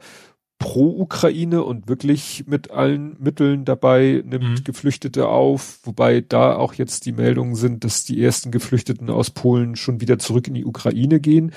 pro 0.58 1.00
Ukraine 1.00 1.62
und 1.62 1.88
wirklich 1.88 2.44
mit 2.46 2.70
allen 2.70 3.16
Mitteln 3.20 3.64
dabei, 3.64 4.22
nimmt 4.24 4.60
Mhm. 4.60 4.64
Geflüchtete 4.64 5.28
auf, 5.28 5.80
wobei 5.82 6.20
da 6.20 6.56
auch 6.56 6.74
jetzt 6.74 7.04
die 7.06 7.12
Meldungen 7.12 7.54
sind, 7.56 7.84
dass 7.84 8.04
die 8.04 8.22
ersten 8.22 8.50
Geflüchteten 8.50 9.10
aus 9.10 9.30
Polen 9.30 9.76
schon 9.76 10.00
wieder 10.00 10.18
zurück 10.18 10.48
in 10.48 10.54
die 10.54 10.64
Ukraine 10.64 11.20
gehen. 11.20 11.52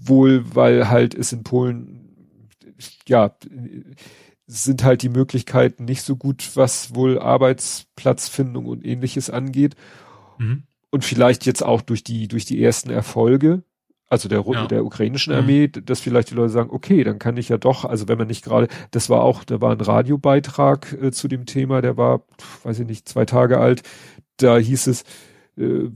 Wohl, 0.00 0.54
weil 0.54 0.88
halt 0.88 1.14
es 1.14 1.32
in 1.32 1.42
Polen, 1.42 2.48
ja, 3.08 3.36
sind 4.46 4.84
halt 4.84 5.02
die 5.02 5.08
Möglichkeiten 5.08 5.84
nicht 5.84 6.02
so 6.02 6.16
gut, 6.16 6.50
was 6.56 6.94
wohl 6.94 7.18
Arbeitsplatzfindung 7.18 8.66
und 8.66 8.84
ähnliches 8.84 9.30
angeht. 9.30 9.74
Mhm. 10.38 10.64
Und 10.90 11.04
vielleicht 11.04 11.46
jetzt 11.46 11.62
auch 11.64 11.80
durch 11.80 12.04
die, 12.04 12.28
durch 12.28 12.44
die 12.44 12.62
ersten 12.62 12.90
Erfolge, 12.90 13.62
also 14.08 14.28
der, 14.28 14.40
Ru- 14.40 14.54
Ja. 14.54 14.66
der 14.66 14.84
ukrainischen 14.84 15.32
Mhm. 15.32 15.38
Armee, 15.38 15.68
dass 15.68 16.00
vielleicht 16.00 16.30
die 16.30 16.34
Leute 16.34 16.50
sagen, 16.52 16.68
okay, 16.70 17.02
dann 17.02 17.18
kann 17.18 17.38
ich 17.38 17.48
ja 17.48 17.56
doch, 17.56 17.84
also 17.86 18.08
wenn 18.08 18.18
man 18.18 18.26
nicht 18.26 18.44
gerade, 18.44 18.68
das 18.90 19.08
war 19.08 19.22
auch, 19.22 19.42
da 19.44 19.60
war 19.62 19.72
ein 19.72 19.80
Radiobeitrag 19.80 20.92
äh, 21.00 21.12
zu 21.12 21.28
dem 21.28 21.46
Thema, 21.46 21.80
der 21.80 21.96
war, 21.96 22.24
weiß 22.64 22.80
ich 22.80 22.86
nicht, 22.86 23.08
zwei 23.08 23.24
Tage 23.24 23.58
alt, 23.58 23.82
da 24.36 24.58
hieß 24.58 24.86
es, 24.88 25.04
äh, 25.56 25.88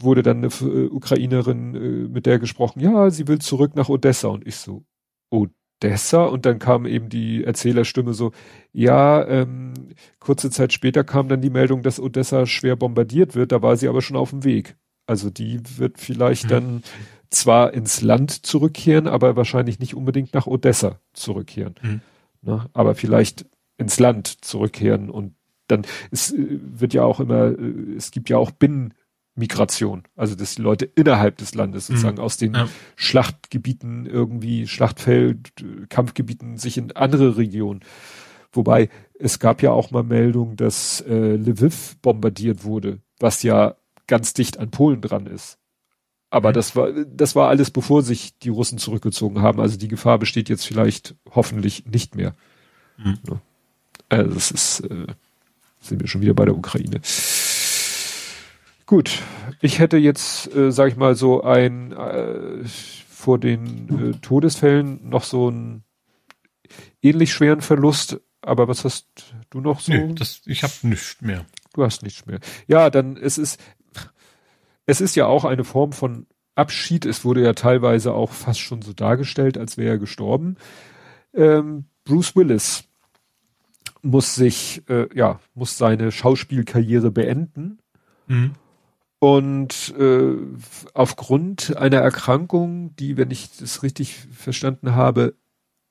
wurde 0.00 0.22
dann 0.22 0.38
eine 0.38 0.48
äh, 0.60 0.86
Ukrainerin 0.88 1.74
äh, 1.74 2.08
mit 2.08 2.26
der 2.26 2.38
gesprochen, 2.38 2.80
ja, 2.80 3.10
sie 3.10 3.26
will 3.26 3.40
zurück 3.40 3.74
nach 3.74 3.88
Odessa 3.88 4.28
und 4.28 4.46
ich 4.46 4.56
so, 4.56 4.84
Odessa? 5.30 5.52
Und 5.82 6.46
dann 6.46 6.58
kam 6.58 6.86
eben 6.86 7.08
die 7.08 7.44
Erzählerstimme 7.44 8.14
so, 8.14 8.32
ja, 8.72 9.26
ähm, 9.26 9.74
kurze 10.18 10.50
Zeit 10.50 10.72
später 10.72 11.04
kam 11.04 11.28
dann 11.28 11.40
die 11.42 11.50
Meldung, 11.50 11.82
dass 11.82 12.00
Odessa 12.00 12.46
schwer 12.46 12.76
bombardiert 12.76 13.34
wird, 13.34 13.52
da 13.52 13.62
war 13.62 13.76
sie 13.76 13.88
aber 13.88 14.02
schon 14.02 14.16
auf 14.16 14.30
dem 14.30 14.44
Weg. 14.44 14.76
Also 15.06 15.30
die 15.30 15.60
wird 15.76 15.98
vielleicht 15.98 16.44
Mhm. 16.44 16.48
dann 16.48 16.82
zwar 17.30 17.74
ins 17.74 18.00
Land 18.02 18.30
zurückkehren, 18.30 19.06
aber 19.06 19.36
wahrscheinlich 19.36 19.78
nicht 19.78 19.94
unbedingt 19.94 20.34
nach 20.34 20.46
Odessa 20.46 21.00
zurückkehren. 21.12 21.74
Mhm. 21.82 22.00
Ne? 22.42 22.66
Aber 22.72 22.94
vielleicht 22.94 23.46
ins 23.76 23.98
Land 24.00 24.44
zurückkehren 24.44 25.10
und 25.10 25.34
dann 25.68 25.84
es 26.10 26.32
äh, 26.32 26.58
wird 26.60 26.94
ja 26.94 27.02
auch 27.02 27.20
immer, 27.20 27.46
äh, 27.58 27.94
es 27.96 28.10
gibt 28.10 28.28
ja 28.28 28.38
auch 28.38 28.50
Binnenmigration, 29.36 30.04
also 30.16 30.34
dass 30.34 30.54
die 30.54 30.62
Leute 30.62 30.86
innerhalb 30.86 31.36
des 31.38 31.54
Landes 31.54 31.86
sozusagen 31.86 32.18
aus 32.18 32.36
den 32.38 32.54
Ja. 32.54 32.68
Schlachtgebieten 32.96 34.06
irgendwie, 34.06 34.66
Schlachtfeld, 34.66 35.52
Kampfgebieten 35.88 36.56
sich 36.56 36.78
in 36.78 36.92
andere 36.92 37.36
Regionen. 37.36 37.80
Wobei 38.52 38.88
es 39.18 39.38
gab 39.38 39.62
ja 39.62 39.70
auch 39.72 39.90
mal 39.90 40.02
Meldungen, 40.02 40.56
dass 40.56 41.02
äh, 41.02 41.36
Lviv 41.36 41.96
bombardiert 42.00 42.64
wurde, 42.64 43.00
was 43.20 43.42
ja 43.42 43.76
ganz 44.06 44.32
dicht 44.32 44.58
an 44.58 44.70
Polen 44.70 45.00
dran 45.02 45.26
ist. 45.26 45.58
Aber 46.30 46.50
Mhm. 46.50 46.54
das 46.54 46.76
war, 46.76 46.92
das 46.92 47.36
war 47.36 47.48
alles, 47.48 47.70
bevor 47.70 48.02
sich 48.02 48.38
die 48.38 48.48
Russen 48.48 48.78
zurückgezogen 48.78 49.42
haben. 49.42 49.60
Also 49.60 49.76
die 49.76 49.88
Gefahr 49.88 50.18
besteht 50.18 50.48
jetzt 50.48 50.66
vielleicht 50.66 51.14
hoffentlich 51.30 51.84
nicht 51.86 52.14
mehr. 52.16 52.34
Mhm. 52.96 53.18
Also 54.08 54.34
das 54.34 54.50
ist, 54.50 54.80
äh, 54.80 55.06
sind 55.80 56.00
wir 56.00 56.08
schon 56.08 56.22
wieder 56.22 56.34
bei 56.34 56.44
der 56.46 56.56
Ukraine. 56.56 57.00
Gut, 58.86 59.22
ich 59.60 59.78
hätte 59.78 59.96
jetzt, 59.96 60.54
äh, 60.54 60.70
sag 60.70 60.88
ich 60.88 60.96
mal, 60.96 61.14
so 61.14 61.42
ein 61.42 61.92
äh, 61.92 62.64
vor 62.64 63.38
den 63.38 64.12
äh, 64.12 64.18
Todesfällen 64.20 65.08
noch 65.08 65.24
so 65.24 65.48
einen 65.48 65.84
ähnlich 67.02 67.32
schweren 67.32 67.60
Verlust. 67.60 68.20
Aber 68.42 68.68
was 68.68 68.84
hast 68.84 69.34
du 69.50 69.60
noch 69.60 69.80
so? 69.80 69.92
Nö, 69.92 70.14
das, 70.14 70.42
ich 70.46 70.62
habe 70.62 70.72
nichts 70.82 71.20
mehr. 71.20 71.44
Du 71.74 71.82
hast 71.82 72.02
nichts 72.02 72.26
mehr. 72.26 72.38
Ja, 72.68 72.90
dann 72.90 73.16
es 73.16 73.38
ist 73.38 73.60
es 74.86 75.00
ist 75.00 75.16
ja 75.16 75.26
auch 75.26 75.44
eine 75.44 75.64
Form 75.64 75.92
von 75.92 76.26
Abschied. 76.54 77.06
Es 77.06 77.24
wurde 77.24 77.42
ja 77.42 77.54
teilweise 77.54 78.12
auch 78.12 78.30
fast 78.30 78.60
schon 78.60 78.82
so 78.82 78.92
dargestellt, 78.92 79.58
als 79.58 79.76
wäre 79.76 79.94
er 79.94 79.98
gestorben. 79.98 80.56
Ähm, 81.34 81.86
Bruce 82.04 82.36
Willis 82.36 82.84
muss 84.02 84.36
sich 84.36 84.84
äh, 84.88 85.08
ja 85.12 85.40
muss 85.54 85.76
seine 85.76 86.12
Schauspielkarriere 86.12 87.10
beenden 87.10 87.80
Mhm. 88.28 88.52
Und 89.18 89.94
äh, 89.98 90.36
aufgrund 90.94 91.76
einer 91.76 91.98
Erkrankung, 91.98 92.94
die, 92.96 93.16
wenn 93.16 93.30
ich 93.30 93.48
das 93.58 93.82
richtig 93.82 94.14
verstanden 94.14 94.94
habe, 94.94 95.34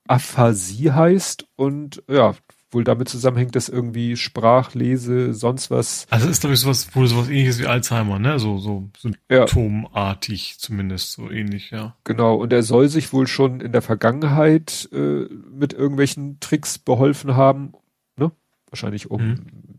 Aphasie 0.08 0.92
heißt 0.92 1.46
und 1.56 2.02
ja, 2.08 2.34
wohl 2.70 2.84
damit 2.84 3.08
zusammenhängt, 3.08 3.56
dass 3.56 3.68
irgendwie 3.68 4.16
Sprachlese, 4.16 5.34
sonst 5.34 5.70
was. 5.70 6.06
Also 6.10 6.28
ist 6.28 6.40
glaube 6.40 6.54
ich 6.54 6.60
sowas, 6.60 6.94
wohl 6.94 7.06
sowas 7.08 7.28
ähnliches 7.28 7.58
wie 7.58 7.66
Alzheimer, 7.66 8.18
ne? 8.18 8.38
So, 8.38 8.58
so 8.58 8.88
Ja. 9.30 9.46
symptomartig 9.46 10.58
zumindest, 10.58 11.12
so 11.12 11.30
ähnlich, 11.30 11.70
ja. 11.70 11.96
Genau, 12.04 12.36
und 12.36 12.52
er 12.52 12.62
soll 12.62 12.88
sich 12.88 13.12
wohl 13.12 13.26
schon 13.26 13.60
in 13.60 13.72
der 13.72 13.82
Vergangenheit 13.82 14.88
äh, 14.92 15.24
mit 15.50 15.72
irgendwelchen 15.72 16.38
Tricks 16.40 16.78
beholfen 16.78 17.34
haben, 17.36 17.72
ne? 18.16 18.30
Wahrscheinlich 18.70 19.10
um 19.10 19.22
Mhm. 19.22 19.36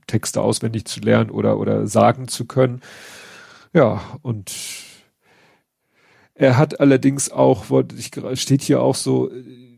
Texte 0.08 0.42
auswendig 0.42 0.86
zu 0.86 1.00
lernen 1.02 1.30
oder, 1.30 1.58
oder 1.58 1.88
sagen 1.88 2.28
zu 2.28 2.46
können. 2.46 2.82
Ja, 3.78 4.02
und 4.24 4.52
er 6.34 6.58
hat 6.58 6.80
allerdings 6.80 7.30
auch, 7.30 7.66
steht 8.34 8.64
hier 8.64 8.82
auch 8.82 8.96
so, 8.96 9.32
äh, 9.32 9.78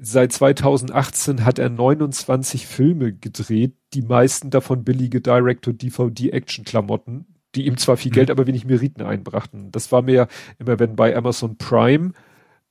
seit 0.00 0.32
2018 0.32 1.44
hat 1.44 1.58
er 1.58 1.68
29 1.68 2.66
Filme 2.66 3.12
gedreht, 3.12 3.74
die 3.92 4.00
meisten 4.00 4.48
davon 4.48 4.84
billige 4.84 5.20
Direct-to-DVD-Action-Klamotten, 5.20 7.26
die 7.54 7.66
ihm 7.66 7.76
zwar 7.76 7.98
viel 7.98 8.10
Mhm. 8.10 8.14
Geld, 8.14 8.30
aber 8.30 8.46
wenig 8.46 8.64
Meriten 8.64 9.02
einbrachten. 9.02 9.70
Das 9.70 9.92
war 9.92 10.00
mir 10.00 10.26
immer, 10.58 10.78
wenn 10.78 10.96
bei 10.96 11.14
Amazon 11.14 11.58
Prime 11.58 12.12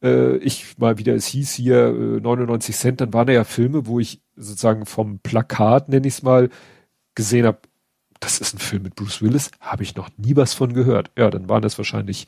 äh, 0.01 0.37
ich 0.37 0.79
mal 0.79 0.97
wieder, 0.97 1.13
es 1.13 1.27
hieß 1.27 1.53
hier 1.53 1.89
äh, 1.89 2.19
99 2.21 2.75
Cent, 2.75 3.01
dann 3.01 3.13
waren 3.13 3.27
da 3.27 3.33
ja 3.33 3.43
Filme, 3.43 3.85
wo 3.85 3.99
ich 3.99 4.19
sozusagen 4.35 4.87
vom 4.87 5.19
Plakat, 5.19 5.89
nenne 5.89 6.07
ich 6.07 6.15
es 6.15 6.23
mal, 6.23 6.49
gesehen 7.13 7.45
habe, 7.45 7.59
das 8.19 8.39
ist 8.39 8.53
ein 8.55 8.59
Film 8.59 8.83
mit 8.83 8.95
Bruce 8.95 9.21
Willis, 9.21 9.51
habe 9.59 9.83
ich 9.83 9.95
noch 9.95 10.09
nie 10.17 10.35
was 10.35 10.53
von 10.53 10.73
gehört. 10.73 11.11
Ja, 11.17 11.29
dann 11.29 11.49
waren 11.49 11.61
das 11.61 11.77
wahrscheinlich 11.77 12.27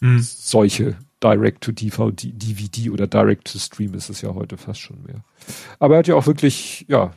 Mhm. 0.00 0.20
solche 0.22 0.96
Direct-to-DVD 1.24 2.30
DVD 2.32 2.90
oder 2.90 3.08
Direct-to-Stream 3.08 3.94
ist 3.94 4.08
es 4.10 4.20
ja 4.20 4.32
heute 4.34 4.56
fast 4.56 4.78
schon 4.80 5.02
mehr. 5.02 5.24
Aber 5.80 5.94
er 5.94 5.98
hat 5.98 6.06
ja 6.06 6.14
auch 6.14 6.26
wirklich, 6.28 6.84
ja, 6.88 7.10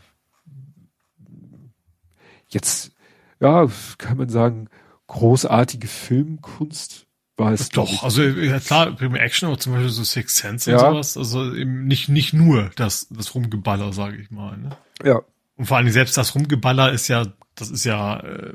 jetzt, 2.49 2.91
ja, 3.39 3.67
kann 3.97 4.17
man 4.17 4.29
sagen, 4.29 4.67
großartige 5.07 5.87
Filmkunst 5.87 7.05
war 7.37 7.51
es. 7.53 7.69
Doch, 7.69 7.91
ich. 7.91 8.01
also 8.01 8.23
ja, 8.23 8.59
klar, 8.59 8.91
Prime 8.95 9.19
Action, 9.19 9.47
aber 9.47 9.59
zum 9.59 9.73
Beispiel 9.73 9.89
so 9.89 10.03
Six 10.03 10.35
Sense 10.37 10.69
und 10.71 10.79
Ja. 10.79 10.89
sowas, 10.91 11.17
also 11.17 11.53
eben 11.53 11.85
nicht, 11.85 12.09
nicht 12.09 12.33
nur 12.33 12.71
das, 12.75 13.07
das 13.09 13.33
Rumgeballer, 13.35 13.93
sage 13.93 14.17
ich 14.17 14.31
mal. 14.31 14.57
Ne? 14.57 14.69
Ja, 15.03 15.21
Und 15.55 15.65
vor 15.65 15.77
allem 15.77 15.89
selbst 15.89 16.17
das 16.17 16.33
Rumgeballer 16.35 16.91
ist 16.91 17.07
ja, 17.07 17.25
das 17.55 17.69
ist 17.69 17.83
ja, 17.83 18.19
äh, 18.21 18.53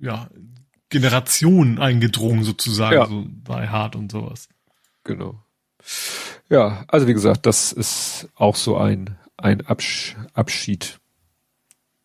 ja, 0.00 0.28
Generationen 0.88 1.78
eingedrungen 1.78 2.44
sozusagen, 2.44 2.94
Ja. 2.94 3.06
so 3.06 3.26
bei 3.44 3.68
Hard 3.68 3.96
und 3.96 4.12
sowas. 4.12 4.48
genau. 5.04 5.42
Ja, 6.48 6.84
also 6.88 7.06
wie 7.08 7.12
gesagt, 7.12 7.44
das 7.46 7.72
ist 7.72 8.28
auch 8.36 8.56
so 8.56 8.76
ein, 8.76 9.16
ein 9.36 9.66
Absch 9.66 10.16
Abschied. 10.32 11.00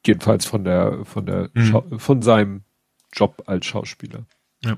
Jedenfalls 0.05 0.45
von 0.45 0.63
der, 0.63 1.05
von 1.05 1.25
der, 1.27 1.49
Mhm. 1.53 1.99
Von 1.99 2.21
seinem 2.23 2.63
Job 3.13 3.43
als 3.45 3.65
Schauspieler. 3.67 4.25
Ja. 4.63 4.77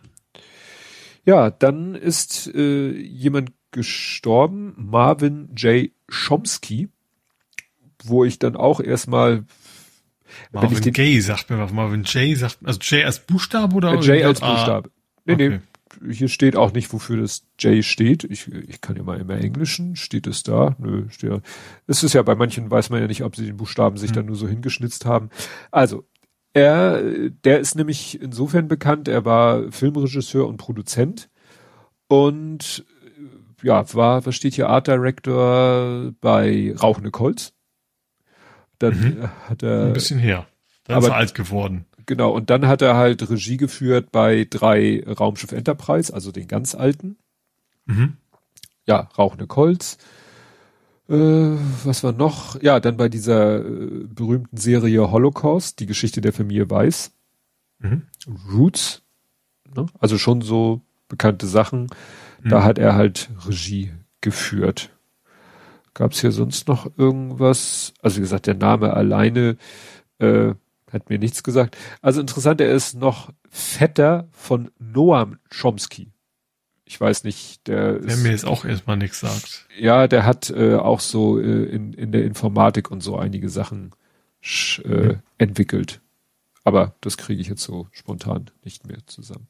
Ja, 1.25 1.49
dann 1.49 1.95
ist 1.95 2.47
äh, 2.53 2.91
jemand 2.91 3.51
gestorben, 3.71 4.73
Marvin 4.77 5.53
J. 5.55 5.91
Chomsky, 6.09 6.89
wo 8.03 8.23
ich 8.25 8.39
dann 8.39 8.55
auch 8.55 8.79
erstmal 8.79 9.45
wenn 10.51 10.63
ich 10.63 10.69
Marvin 10.69 10.81
den 10.83 10.93
Gaye 10.93 11.21
sagt 11.21 11.49
mir 11.49 11.59
was. 11.59 11.71
Marvin 11.71 12.03
J 12.03 12.37
sagt, 12.37 12.57
also 12.63 12.79
J 12.81 13.05
als 13.05 13.19
Buchstabe 13.19 13.75
oder? 13.75 13.93
äh, 13.93 13.99
J 13.99 14.23
als 14.25 14.39
J-A? 14.39 14.51
Buchstabe. 14.53 14.89
Nee, 15.25 15.33
Okay. 15.33 15.49
nee, 16.01 16.13
hier 16.13 16.27
steht 16.27 16.55
auch 16.55 16.73
nicht, 16.73 16.91
wofür 16.91 17.17
das 17.21 17.45
J 17.59 17.83
steht. 17.85 18.23
Ich, 18.23 18.47
ich 18.51 18.81
kann 18.81 18.95
ja 18.95 19.03
mal 19.03 19.19
im 19.19 19.29
Englischen, 19.29 19.95
steht 19.95 20.25
es 20.25 20.41
da? 20.41 20.75
Nö, 20.79 21.05
steht 21.09 21.29
ja. 21.31 21.39
Es 21.85 22.03
ist 22.03 22.13
ja 22.13 22.23
bei 22.23 22.33
manchen 22.35 22.71
weiß 22.71 22.89
man 22.89 22.99
ja 23.01 23.07
nicht, 23.07 23.23
ob 23.23 23.35
sie 23.35 23.45
den 23.45 23.57
Buchstaben 23.57 23.97
sich 23.97 24.09
Hm. 24.09 24.15
dann 24.15 24.25
nur 24.25 24.35
so 24.35 24.47
hingeschnitzt 24.47 25.05
haben. 25.05 25.29
Also, 25.69 26.03
er, 26.53 27.01
der 27.43 27.59
ist 27.59 27.75
nämlich 27.75 28.19
insofern 28.21 28.67
bekannt, 28.67 29.07
er 29.07 29.25
war 29.25 29.71
Filmregisseur 29.71 30.47
und 30.47 30.57
Produzent 30.57 31.29
und 32.07 32.85
äh, 33.63 33.67
ja, 33.67 33.85
war, 33.93 34.25
was 34.25 34.35
steht 34.35 34.55
hier, 34.55 34.69
Art 34.69 34.87
Director 34.87 36.11
bei 36.21 36.73
Rauchende 36.75 37.11
Colts. 37.11 37.53
Dann 38.83 38.99
Mhm. 38.99 39.29
hat 39.49 39.63
er 39.63 39.85
Ein 39.87 39.93
bisschen 39.93 40.19
her. 40.19 40.45
Da 40.85 40.97
ist 40.97 41.05
aber- 41.05 41.13
er 41.13 41.17
alt 41.19 41.33
geworden. 41.35 41.85
Genau, 42.05 42.31
und 42.31 42.49
dann 42.49 42.67
hat 42.67 42.81
er 42.81 42.95
halt 42.97 43.29
Regie 43.29 43.55
geführt 43.55 44.11
bei 44.11 44.45
drei 44.49 45.03
Raumschiff 45.07 45.53
Enterprise, 45.53 46.13
also 46.13 46.31
den 46.33 46.47
ganz 46.49 46.75
alten. 46.75 47.15
Mhm. 47.85 48.17
Ja, 48.85 49.07
Rauchende 49.17 49.47
Colts. 49.47 49.97
Äh, 51.09 51.13
was 51.85 52.03
war 52.03 52.11
noch? 52.11 52.61
Ja, 52.61 52.79
dann 52.81 52.97
bei 52.97 53.07
dieser 53.09 53.59
äh, 53.65 54.05
berühmten 54.07 54.57
Serie 54.57 55.11
Holocaust, 55.11 55.79
die 55.79 55.85
Geschichte 55.85 56.19
der 56.21 56.33
Familie 56.33 56.69
Weiß. 56.69 57.11
Mhm. 57.79 58.03
Roots. 58.51 59.01
Ne? 59.75 59.85
Also 59.99 60.17
schon 60.17 60.41
so 60.41 60.81
bekannte 61.07 61.47
Sachen. 61.47 61.87
Da 62.43 62.59
Mhm. 62.59 62.63
hat 62.63 62.79
er 62.79 62.95
halt 62.95 63.29
Regie 63.47 63.91
geführt. 64.21 64.89
Gab 65.93 66.13
es 66.13 66.21
hier 66.21 66.31
sonst 66.31 66.67
noch 66.67 66.97
irgendwas? 66.97 67.93
Also 68.01 68.17
wie 68.17 68.21
gesagt, 68.21 68.47
der 68.47 68.55
Name 68.55 68.93
alleine 68.93 69.57
äh, 70.19 70.53
hat 70.91 71.09
mir 71.09 71.19
nichts 71.19 71.43
gesagt. 71.43 71.77
Also 72.01 72.21
interessant, 72.21 72.61
er 72.61 72.71
ist 72.71 72.95
noch 72.95 73.31
Vetter 73.49 74.27
von 74.31 74.71
Noam 74.79 75.37
Chomsky. 75.49 76.11
Ich 76.85 76.99
weiß 76.99 77.23
nicht, 77.23 77.67
der 77.67 77.99
Der 77.99 78.17
mir 78.17 78.31
jetzt 78.31 78.45
auch 78.45 78.65
erstmal 78.65 78.97
nichts 78.97 79.19
sagt. 79.19 79.67
ja, 79.79 80.07
der 80.07 80.25
hat 80.25 80.49
äh, 80.49 80.75
auch 80.75 80.99
so 80.99 81.39
äh, 81.39 81.63
in, 81.65 81.93
in 81.93 82.11
der 82.11 82.25
Informatik 82.25 82.91
und 82.91 83.01
so 83.01 83.17
einige 83.17 83.49
Sachen 83.49 83.91
äh, 84.83 85.15
entwickelt. 85.37 86.01
Aber 86.63 86.95
das 87.01 87.17
kriege 87.17 87.41
ich 87.41 87.47
jetzt 87.47 87.63
so 87.63 87.87
spontan 87.91 88.49
nicht 88.63 88.87
mehr 88.87 88.99
zusammen. 89.05 89.47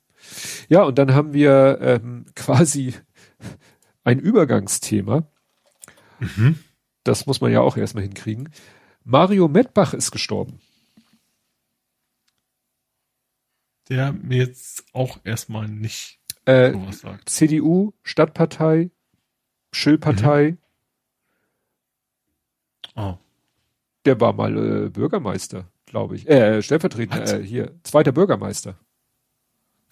Ja, 0.70 0.84
und 0.84 0.98
dann 0.98 1.14
haben 1.14 1.34
wir 1.34 1.80
ähm, 1.82 2.26
quasi 2.36 2.94
ein 4.04 4.20
Übergangsthema. 4.20 5.28
Mhm. 6.20 6.60
Das 7.04 7.26
muss 7.26 7.42
man 7.42 7.52
ja 7.52 7.62
auch 7.62 7.76
erstmal 7.78 8.04
hinkriegen. 8.04 8.50
Mario 9.04 9.48
Medbach 9.48 9.94
ist 9.94 10.12
gestorben. 10.12 10.60
Der 13.90 14.14
mir 14.14 14.38
jetzt 14.38 14.86
auch 14.94 15.20
erstmal 15.24 15.68
nicht 15.68 16.20
Äh, 16.46 16.72
sowas 16.72 17.00
sagt. 17.00 17.30
CDU, 17.30 17.94
Stadtpartei, 18.04 18.92
Schillpartei, 19.72 20.58
Oh. 22.96 23.18
der 24.06 24.20
war 24.22 24.34
mal 24.34 24.86
äh, 24.86 24.90
Bürgermeister, 24.90 25.68
glaube 25.86 26.16
ich. 26.16 26.30
Äh, 26.30 26.62
stellvertretender, 26.62 27.40
äh, 27.40 27.44
hier, 27.44 27.74
zweiter 27.84 28.12
Bürgermeister. 28.12 28.78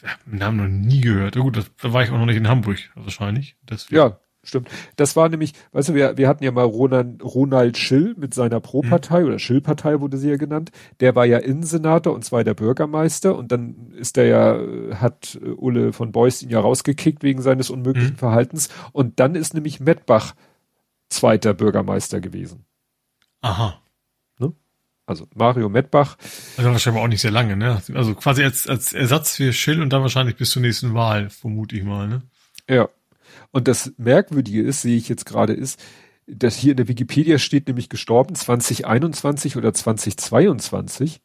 Ich 0.04 0.08
hab 0.10 0.24
den 0.26 0.38
Namen 0.38 0.58
noch 0.58 0.68
nie 0.68 1.02
gehört. 1.02 1.36
Ja, 1.36 1.42
gut, 1.42 1.58
das, 1.58 1.72
da 1.78 1.94
war 1.94 2.04
ich 2.04 2.10
auch 2.12 2.18
noch 2.18 2.26
nicht 2.26 2.36
in 2.38 2.48
Hamburg, 2.48 2.78
wahrscheinlich. 2.96 3.56
Deswegen. 3.64 3.96
Ja, 3.98 4.20
stimmt. 4.44 4.70
Das 4.96 5.16
war 5.16 5.30
nämlich, 5.30 5.54
weißt 5.72 5.90
du, 5.90 5.94
wir, 5.94 6.18
wir 6.18 6.28
hatten 6.28 6.44
ja 6.44 6.52
mal 6.52 6.64
Ronald, 6.66 7.24
Ronald 7.24 7.78
Schill 7.78 8.16
mit 8.18 8.34
seiner 8.34 8.60
Pro-Partei 8.60 9.26
oder 9.26 9.40
Schill-Partei 9.40 10.00
wurde 10.02 10.18
sie 10.18 10.30
ja 10.30 10.38
genannt. 10.38 10.72
Der 11.00 11.16
war 11.16 11.26
ja 11.26 11.38
Innensenator 11.38 12.14
und 12.14 12.26
zweiter 12.26 12.54
Bürgermeister 12.54 13.36
und 13.36 13.52
dann 13.52 13.92
ist 13.98 14.18
der 14.18 14.26
ja, 14.26 14.60
hat 15.00 15.40
Ulle 15.58 15.94
von 15.94 16.12
Beuys 16.12 16.42
ihn 16.42 16.50
ja 16.50 16.60
rausgekickt 16.60 17.24
wegen 17.24 17.42
seines 17.42 17.70
unmöglichen 17.70 18.14
Mhm. 18.14 18.18
Verhaltens. 18.18 18.70
Und 18.92 19.20
dann 19.20 19.36
ist 19.36 19.54
nämlich 19.54 19.80
Mettbach 19.80 20.34
zweiter 21.10 21.54
Bürgermeister 21.54 22.20
gewesen. 22.22 22.66
Aha. 23.42 23.82
Also 25.12 25.28
Mario 25.36 25.68
Mettbach. 25.68 26.16
Also 26.56 26.72
wahrscheinlich 26.72 27.04
auch 27.04 27.08
nicht 27.08 27.20
sehr 27.20 27.32
lange, 27.32 27.58
ne? 27.58 27.82
Also 27.94 28.16
quasi 28.16 28.44
als, 28.44 28.68
als 28.68 28.94
Ersatz 28.94 29.36
für 29.36 29.52
Schill 29.52 29.82
und 29.82 29.92
dann 29.92 30.04
wahrscheinlich 30.04 30.38
bis 30.38 30.52
zur 30.52 30.62
nächsten 30.62 30.94
Wahl, 30.94 31.30
vermute 31.30 31.76
ich 31.76 31.84
mal, 31.84 32.08
ne? 32.08 32.22
Ja. 32.70 32.88
Und 33.52 33.68
das 33.68 33.94
Merkwürdige 33.98 34.62
ist, 34.62 34.82
sehe 34.82 34.98
ich 34.98 35.10
jetzt 35.10 35.26
gerade, 35.26 35.54
ist, 35.54 35.80
dass 36.28 36.56
hier 36.56 36.72
in 36.72 36.78
der 36.78 36.88
Wikipedia 36.88 37.38
steht 37.38 37.68
nämlich 37.68 37.90
gestorben 37.90 38.36
2021 38.36 39.58
oder 39.58 39.74
2022. 39.74 41.22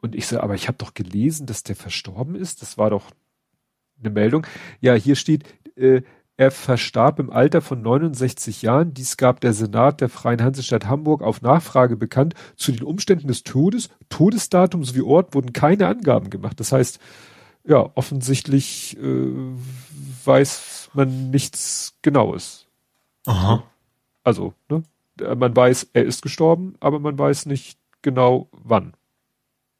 Und 0.00 0.14
ich 0.14 0.26
so, 0.26 0.40
aber 0.40 0.54
ich 0.54 0.68
habe 0.68 0.78
doch 0.78 0.94
gelesen, 0.94 1.46
dass 1.46 1.62
der 1.62 1.74
verstorben 1.74 2.34
ist. 2.34 2.62
Das 2.62 2.78
war 2.78 2.90
doch 2.90 3.10
eine 3.98 4.10
Meldung. 4.10 4.46
Ja, 4.80 4.94
hier 4.94 5.16
steht, 5.16 5.44
äh, 5.76 6.02
er 6.36 6.50
verstarb 6.50 7.18
im 7.18 7.30
Alter 7.30 7.62
von 7.62 7.80
69 7.80 8.60
Jahren. 8.60 8.92
Dies 8.92 9.16
gab 9.16 9.40
der 9.40 9.54
Senat 9.54 10.02
der 10.02 10.10
Freien 10.10 10.42
Hansestadt 10.42 10.86
Hamburg 10.86 11.22
auf 11.22 11.40
Nachfrage 11.40 11.96
bekannt. 11.96 12.34
Zu 12.56 12.72
den 12.72 12.82
Umständen 12.82 13.28
des 13.28 13.42
Todes, 13.42 13.88
Todesdatum 14.10 14.84
sowie 14.84 15.00
Ort 15.00 15.34
wurden 15.34 15.54
keine 15.54 15.86
Angaben 15.86 16.28
gemacht. 16.28 16.60
Das 16.60 16.72
heißt, 16.72 17.00
ja, 17.66 17.90
offensichtlich 17.94 18.96
äh, 18.98 19.32
weiß 20.24 20.90
man 20.94 21.30
nichts 21.30 21.96
Genaues. 22.02 22.66
Aha. 23.26 23.64
Also, 24.22 24.54
ne, 24.68 24.82
man 25.36 25.54
weiß, 25.54 25.90
er 25.92 26.04
ist 26.04 26.22
gestorben, 26.22 26.74
aber 26.80 27.00
man 27.00 27.18
weiß 27.18 27.46
nicht 27.46 27.78
genau 28.02 28.48
wann. 28.52 28.94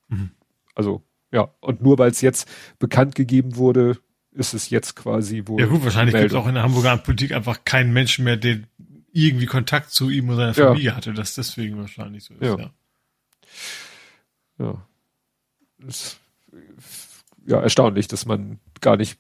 Mhm. 0.09 0.31
Also, 0.75 1.03
ja, 1.33 1.49
und 1.61 1.83
nur 1.83 1.99
weil 1.99 2.11
es 2.11 2.21
jetzt 2.21 2.49
bekannt 2.79 3.15
gegeben 3.15 3.57
wurde, 3.57 3.99
ist 4.33 4.53
es 4.55 4.71
jetzt 4.71 4.97
quasi 4.97 5.43
wohl. 5.47 5.61
Ja 5.61 5.67
gut, 5.67 5.83
wahrscheinlich 5.85 6.15
gibt 6.15 6.31
es 6.31 6.37
auch 6.37 6.47
in 6.47 6.55
der 6.55 6.63
Hamburger 6.63 6.97
Politik 6.99 7.33
einfach 7.33 7.65
keinen 7.65 7.93
Menschen 7.93 8.25
mehr, 8.25 8.37
der 8.37 8.61
irgendwie 9.13 9.47
Kontakt 9.47 9.91
zu 9.91 10.11
ihm 10.11 10.29
oder 10.29 10.53
seiner 10.53 10.57
Ja. 10.57 10.67
Familie 10.73 10.97
hatte, 10.97 11.15
dass 11.15 11.35
deswegen 11.35 11.79
wahrscheinlich 11.79 12.25
so 12.25 12.35
ist. 12.35 12.43
Ja. 12.43 12.59
Ja. 12.59 12.71
Ja. 14.59 14.87
Ja, 17.47 17.61
erstaunlich, 17.61 18.09
dass 18.09 18.27
man 18.27 18.59
gar 18.81 18.97
nicht, 18.97 19.19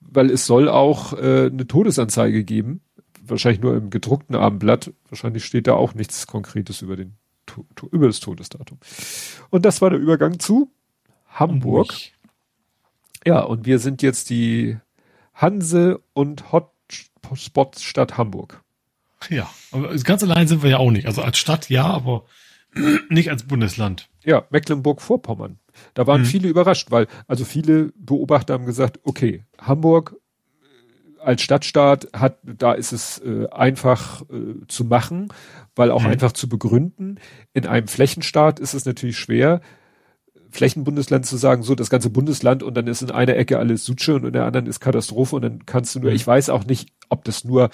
weil 0.00 0.30
es 0.30 0.46
soll 0.46 0.68
auch 0.68 1.12
äh, 1.14 1.46
eine 1.46 1.66
Todesanzeige 1.66 2.44
geben, 2.44 2.82
wahrscheinlich 3.22 3.62
nur 3.62 3.76
im 3.76 3.90
gedruckten 3.90 4.36
Abendblatt. 4.36 4.92
Wahrscheinlich 5.08 5.44
steht 5.44 5.66
da 5.66 5.74
auch 5.74 5.94
nichts 5.94 6.26
Konkretes 6.26 6.82
über 6.82 6.96
den 6.96 7.16
über 7.90 8.06
das 8.06 8.20
Todesdatum. 8.20 8.78
Und 9.50 9.64
das 9.64 9.82
war 9.82 9.90
der 9.90 9.98
Übergang 9.98 10.38
zu 10.38 10.70
Hamburg. 11.28 11.92
Ja, 13.26 13.40
und 13.40 13.66
wir 13.66 13.78
sind 13.78 14.00
jetzt 14.02 14.30
die 14.30 14.78
Hanse 15.34 16.00
und 16.12 16.52
Hotspots 16.52 17.82
Stadt 17.82 18.16
Hamburg. 18.16 18.62
Ja, 19.28 19.50
aber 19.70 19.94
ganz 19.98 20.22
allein 20.22 20.48
sind 20.48 20.62
wir 20.62 20.70
ja 20.70 20.78
auch 20.78 20.90
nicht. 20.90 21.06
Also 21.06 21.22
als 21.22 21.38
Stadt 21.38 21.68
ja, 21.68 21.84
aber 21.84 22.24
nicht 23.08 23.30
als 23.30 23.44
Bundesland. 23.44 24.08
Ja, 24.24 24.44
Mecklenburg-Vorpommern. 24.50 25.58
Da 25.94 26.06
waren 26.06 26.20
Mhm. 26.22 26.26
viele 26.26 26.48
überrascht, 26.48 26.90
weil 26.90 27.06
also 27.26 27.44
viele 27.44 27.92
Beobachter 27.96 28.54
haben 28.54 28.66
gesagt, 28.66 29.00
okay, 29.04 29.44
Hamburg 29.58 30.14
äh, 31.18 31.20
als 31.22 31.42
Stadtstaat 31.42 32.08
hat, 32.12 32.38
da 32.42 32.72
ist 32.72 32.92
es 32.92 33.18
äh, 33.18 33.48
einfach 33.50 34.22
äh, 34.30 34.66
zu 34.68 34.84
machen, 34.84 35.28
weil 35.74 35.90
auch 35.90 36.02
Mhm. 36.02 36.08
einfach 36.10 36.32
zu 36.32 36.48
begründen. 36.48 37.18
In 37.52 37.66
einem 37.66 37.88
Flächenstaat 37.88 38.60
ist 38.60 38.74
es 38.74 38.84
natürlich 38.84 39.18
schwer, 39.18 39.60
Flächenbundesland 40.50 41.24
zu 41.24 41.36
sagen, 41.36 41.62
so 41.62 41.74
das 41.74 41.88
ganze 41.90 42.10
Bundesland 42.10 42.62
und 42.62 42.74
dann 42.76 42.86
ist 42.86 43.00
in 43.02 43.10
einer 43.10 43.36
Ecke 43.36 43.58
alles 43.58 43.84
Sutsche 43.84 44.14
und 44.14 44.26
in 44.26 44.32
der 44.34 44.44
anderen 44.44 44.66
ist 44.66 44.80
Katastrophe 44.80 45.36
und 45.36 45.42
dann 45.42 45.66
kannst 45.66 45.94
du 45.94 46.00
nur, 46.00 46.10
Mhm. 46.10 46.16
ich 46.16 46.26
weiß 46.26 46.50
auch 46.50 46.64
nicht, 46.66 46.90
ob 47.08 47.24
das 47.24 47.44
nur 47.44 47.70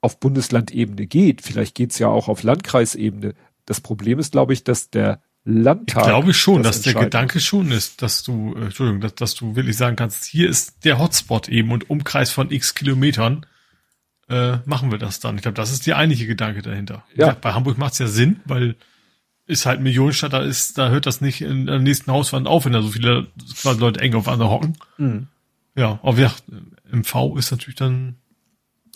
auf 0.00 0.18
Bundeslandebene 0.18 1.06
geht. 1.06 1.40
Vielleicht 1.42 1.74
geht's 1.76 1.98
ja 1.98 2.08
auch 2.08 2.28
auf 2.28 2.42
Landkreisebene. 2.42 3.34
Das 3.64 3.80
Problem 3.80 4.18
ist, 4.18 4.32
glaube 4.32 4.52
ich, 4.52 4.64
dass 4.64 4.90
der 4.90 5.20
Ich 5.46 5.52
Landtag. 5.52 6.04
glaube 6.04 6.34
schon, 6.34 6.64
das 6.64 6.82
dass 6.82 6.92
der 6.92 7.04
Gedanke 7.04 7.38
schon 7.38 7.70
ist, 7.70 8.02
dass 8.02 8.24
du, 8.24 8.54
äh, 8.56 8.64
Entschuldigung, 8.64 9.00
dass, 9.00 9.14
dass 9.14 9.34
du 9.36 9.54
wirklich 9.54 9.76
sagen 9.76 9.94
kannst, 9.94 10.24
hier 10.24 10.50
ist 10.50 10.84
der 10.84 10.98
Hotspot 10.98 11.48
eben 11.48 11.70
und 11.70 11.88
Umkreis 11.88 12.32
von 12.32 12.50
x 12.50 12.74
Kilometern 12.74 13.46
äh, 14.28 14.58
machen 14.64 14.90
wir 14.90 14.98
das 14.98 15.20
dann. 15.20 15.36
Ich 15.36 15.42
glaube, 15.42 15.54
das 15.54 15.70
ist 15.70 15.86
der 15.86 15.98
eigentliche 15.98 16.26
Gedanke 16.26 16.62
dahinter. 16.62 17.04
Ja. 17.10 17.26
gesagt, 17.26 17.42
bei 17.42 17.52
Hamburg 17.52 17.78
macht 17.78 17.92
es 17.92 18.00
ja 18.00 18.08
Sinn, 18.08 18.40
weil 18.44 18.74
ist 19.46 19.66
halt 19.66 19.80
Millionenstadt, 19.80 20.32
da 20.32 20.42
ist, 20.42 20.76
da 20.78 20.88
hört 20.88 21.06
das 21.06 21.20
nicht 21.20 21.40
in 21.40 21.66
der 21.66 21.78
nächsten 21.78 22.10
Hauswand 22.10 22.48
auf, 22.48 22.64
wenn 22.64 22.72
da 22.72 22.82
so 22.82 22.88
viele 22.88 23.28
quasi 23.60 23.78
Leute 23.78 24.00
eng 24.00 24.14
aufeinander 24.14 24.50
hocken. 24.50 24.76
Mhm. 24.98 25.28
Ja, 25.76 26.00
aber 26.02 26.18
ja, 26.18 26.32
MV 26.90 27.36
ist 27.38 27.52
natürlich 27.52 27.76
dann, 27.76 28.16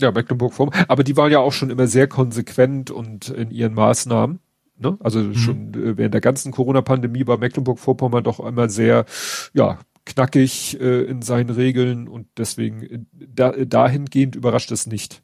Ja, 0.00 0.10
Mecklenburg-Vorpommern. 0.10 0.86
Aber 0.88 1.04
die 1.04 1.16
waren 1.16 1.30
ja 1.30 1.38
auch 1.38 1.52
schon 1.52 1.70
immer 1.70 1.86
sehr 1.86 2.08
konsequent 2.08 2.90
und 2.90 3.28
in 3.28 3.52
ihren 3.52 3.74
Maßnahmen. 3.74 4.40
Ne? 4.80 4.96
Also 5.00 5.34
schon 5.34 5.74
äh, 5.74 5.96
während 5.98 6.14
der 6.14 6.20
ganzen 6.20 6.52
Corona-Pandemie 6.52 7.26
war 7.26 7.38
Mecklenburg-Vorpommern 7.38 8.24
doch 8.24 8.40
immer 8.40 8.68
sehr, 8.68 9.04
ja, 9.52 9.78
knackig 10.06 10.80
äh, 10.80 11.02
in 11.02 11.22
seinen 11.22 11.50
Regeln 11.50 12.08
und 12.08 12.26
deswegen 12.36 12.82
äh, 12.82 12.98
da, 13.12 13.52
dahingehend 13.52 14.34
überrascht 14.36 14.72
es 14.72 14.86
nicht. 14.86 15.22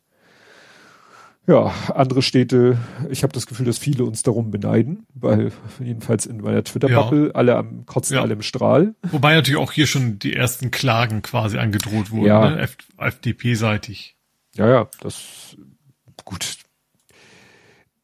Ja, 1.48 1.72
andere 1.94 2.22
Städte, 2.22 2.76
ich 3.08 3.22
habe 3.22 3.32
das 3.32 3.46
Gefühl, 3.46 3.66
dass 3.66 3.78
viele 3.78 4.04
uns 4.04 4.24
darum 4.24 4.50
beneiden, 4.50 5.06
weil 5.14 5.52
jedenfalls 5.78 6.26
in 6.26 6.38
meiner 6.38 6.64
Twitter-Bubble 6.64 7.36
alle 7.36 7.56
am 7.56 7.86
Kotzen, 7.86 8.16
Ja. 8.16 8.22
alle 8.22 8.32
im 8.34 8.42
Strahl. 8.42 8.96
wobei 9.12 9.34
natürlich 9.36 9.60
auch 9.60 9.70
hier 9.70 9.86
schon 9.86 10.18
die 10.18 10.34
ersten 10.34 10.72
Klagen 10.72 11.22
quasi 11.22 11.56
angedroht 11.58 12.10
wurden, 12.10 12.26
Ja. 12.26 12.50
ne? 12.50 12.68
FDP-seitig. 12.98 14.16
Ja, 14.56 14.68
ja, 14.68 14.88
das 15.00 15.56
gut. 16.24 16.56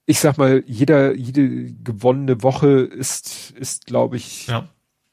Ich 0.07 0.19
sag 0.19 0.37
mal, 0.39 0.65
jeder, 0.67 1.15
jede 1.15 1.73
gewonnene 1.75 2.43
Woche 2.43 2.69
ist, 2.69 3.53
ist, 3.53 3.87
glaube 3.87 4.17
ich, 4.17 4.49
Ja. 4.49 4.69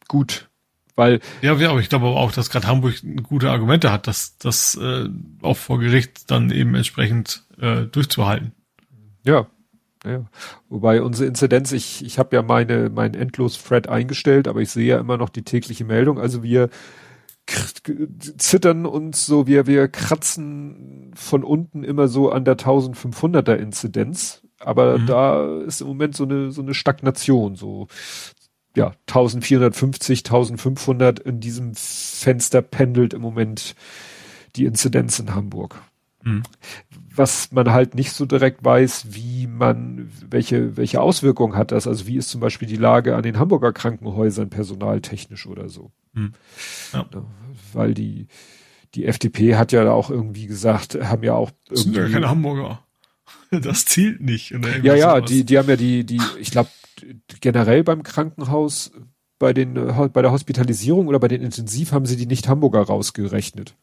gut. 0.08 0.50
Weil, 0.96 1.20
Ja, 1.42 1.54
ja, 1.56 1.70
aber 1.70 1.80
ich 1.80 1.90
glaube 1.90 2.08
auch, 2.08 2.32
dass 2.32 2.50
gerade 2.50 2.68
Hamburg 2.68 2.96
gute 3.24 3.52
Argumente 3.52 3.92
hat, 3.92 4.08
das, 4.08 4.38
das 4.38 4.76
äh, 4.76 5.08
auch 5.42 5.56
vor 5.56 5.80
Gericht 5.80 6.30
dann 6.30 6.52
eben 6.52 6.76
entsprechend 6.76 7.46
äh, 7.60 7.84
durchzuhalten. 7.84 8.52
ja, 9.24 9.48
ja. 10.06 10.26
Wobei 10.70 11.02
unsere 11.02 11.28
Inzidenz, 11.28 11.72
ich, 11.72 12.06
ich 12.06 12.20
habe 12.20 12.36
ja 12.36 12.42
meine, 12.42 12.90
mein 12.90 13.14
Endlos-Thread 13.14 13.90
eingestellt, 13.90 14.48
aber 14.48 14.62
ich 14.62 14.72
sehe 14.72 14.88
ja 14.88 15.00
immer 15.00 15.18
noch 15.18 15.30
die 15.30 15.44
tägliche 15.44 15.84
Meldung. 15.86 16.20
Also 16.20 16.42
wir 16.44 16.70
zittern 18.38 18.86
uns 18.86 19.26
so, 19.26 19.48
wir, 19.48 19.68
wir 19.68 19.88
kratzen 19.88 21.12
von 21.16 21.44
unten 21.44 21.84
immer 21.84 22.08
so 22.08 22.32
an 22.32 22.46
der 22.46 22.58
1500er 22.58 23.56
Inzidenz. 23.56 24.44
Aber 24.60 25.00
Mhm. 25.00 25.06
da 25.06 25.58
ist 25.62 25.82
im 25.82 25.88
Moment 25.88 26.16
so 26.16 26.24
eine, 26.26 26.52
so 26.52 26.62
eine 26.62 26.74
Stagnation, 26.74 27.56
so, 27.56 27.88
ja, 28.76 28.94
1450, 29.08 30.20
1500 30.26 31.20
in 31.20 31.40
diesem 31.40 31.74
Fenster 31.76 32.62
pendelt 32.62 33.14
im 33.14 33.22
Moment 33.22 33.76
die 34.56 34.66
Inzidenz 34.66 35.20
in 35.20 35.34
Hamburg. 35.34 35.82
Mhm. 36.24 36.44
Was 37.16 37.52
man 37.52 37.72
halt 37.72 37.96
nicht 37.96 38.12
so 38.12 38.26
direkt 38.26 38.64
weiß, 38.64 39.08
wie 39.12 39.48
man, 39.48 40.12
welche, 40.30 40.76
welche 40.78 41.02
Auswirkungen 41.02 41.56
hat 41.56 41.72
das? 41.72 41.88
Also 41.88 42.08
wie 42.08 42.18
ist 42.18 42.30
zum 42.30 42.42
Beispiel 42.42 42.68
die 42.68 42.76
Lage 42.76 43.16
an 43.16 43.24
den 43.24 43.40
Hamburger 43.40 43.72
Krankenhäusern 43.74 44.50
personaltechnisch 44.50 45.48
oder 45.48 45.70
so? 45.70 45.92
Mhm. 46.14 46.34
Ja. 46.94 47.06
Weil 47.74 47.94
die, 47.94 48.28
die 48.96 49.06
FDP 49.06 49.56
hat 49.56 49.72
ja 49.72 49.90
auch 49.92 50.10
irgendwie 50.10 50.48
gesagt, 50.48 50.96
haben 51.02 51.24
ja 51.24 51.34
auch 51.34 51.52
irgendwie. 51.70 51.74
Das 51.76 51.84
sind 51.84 51.96
ja 51.96 52.10
keine 52.10 52.30
Hamburger. 52.30 52.84
Das 53.62 53.86
zielt 53.86 54.22
nicht. 54.22 54.52
ja, 54.84 54.96
ja, 54.96 55.22
die, 55.22 55.44
die 55.44 55.58
haben 55.58 55.70
ja 55.70 55.76
die, 55.76 56.04
die, 56.04 56.22
ich 56.40 56.52
glaube, 56.52 56.70
generell 57.42 57.84
beim 57.84 58.04
Krankenhaus, 58.04 58.92
bei 59.40 59.54
den, 59.54 59.74
bei 59.74 60.22
der 60.22 60.32
Hospitalisierung 60.32 61.08
oder 61.08 61.20
bei 61.20 61.30
den 61.30 61.42
Intensiv 61.42 61.94
haben 61.94 62.06
sie 62.06 62.18
die 62.18 62.26
Nicht-Hamburger 62.26 62.82
rausgerechnet. 62.82 63.76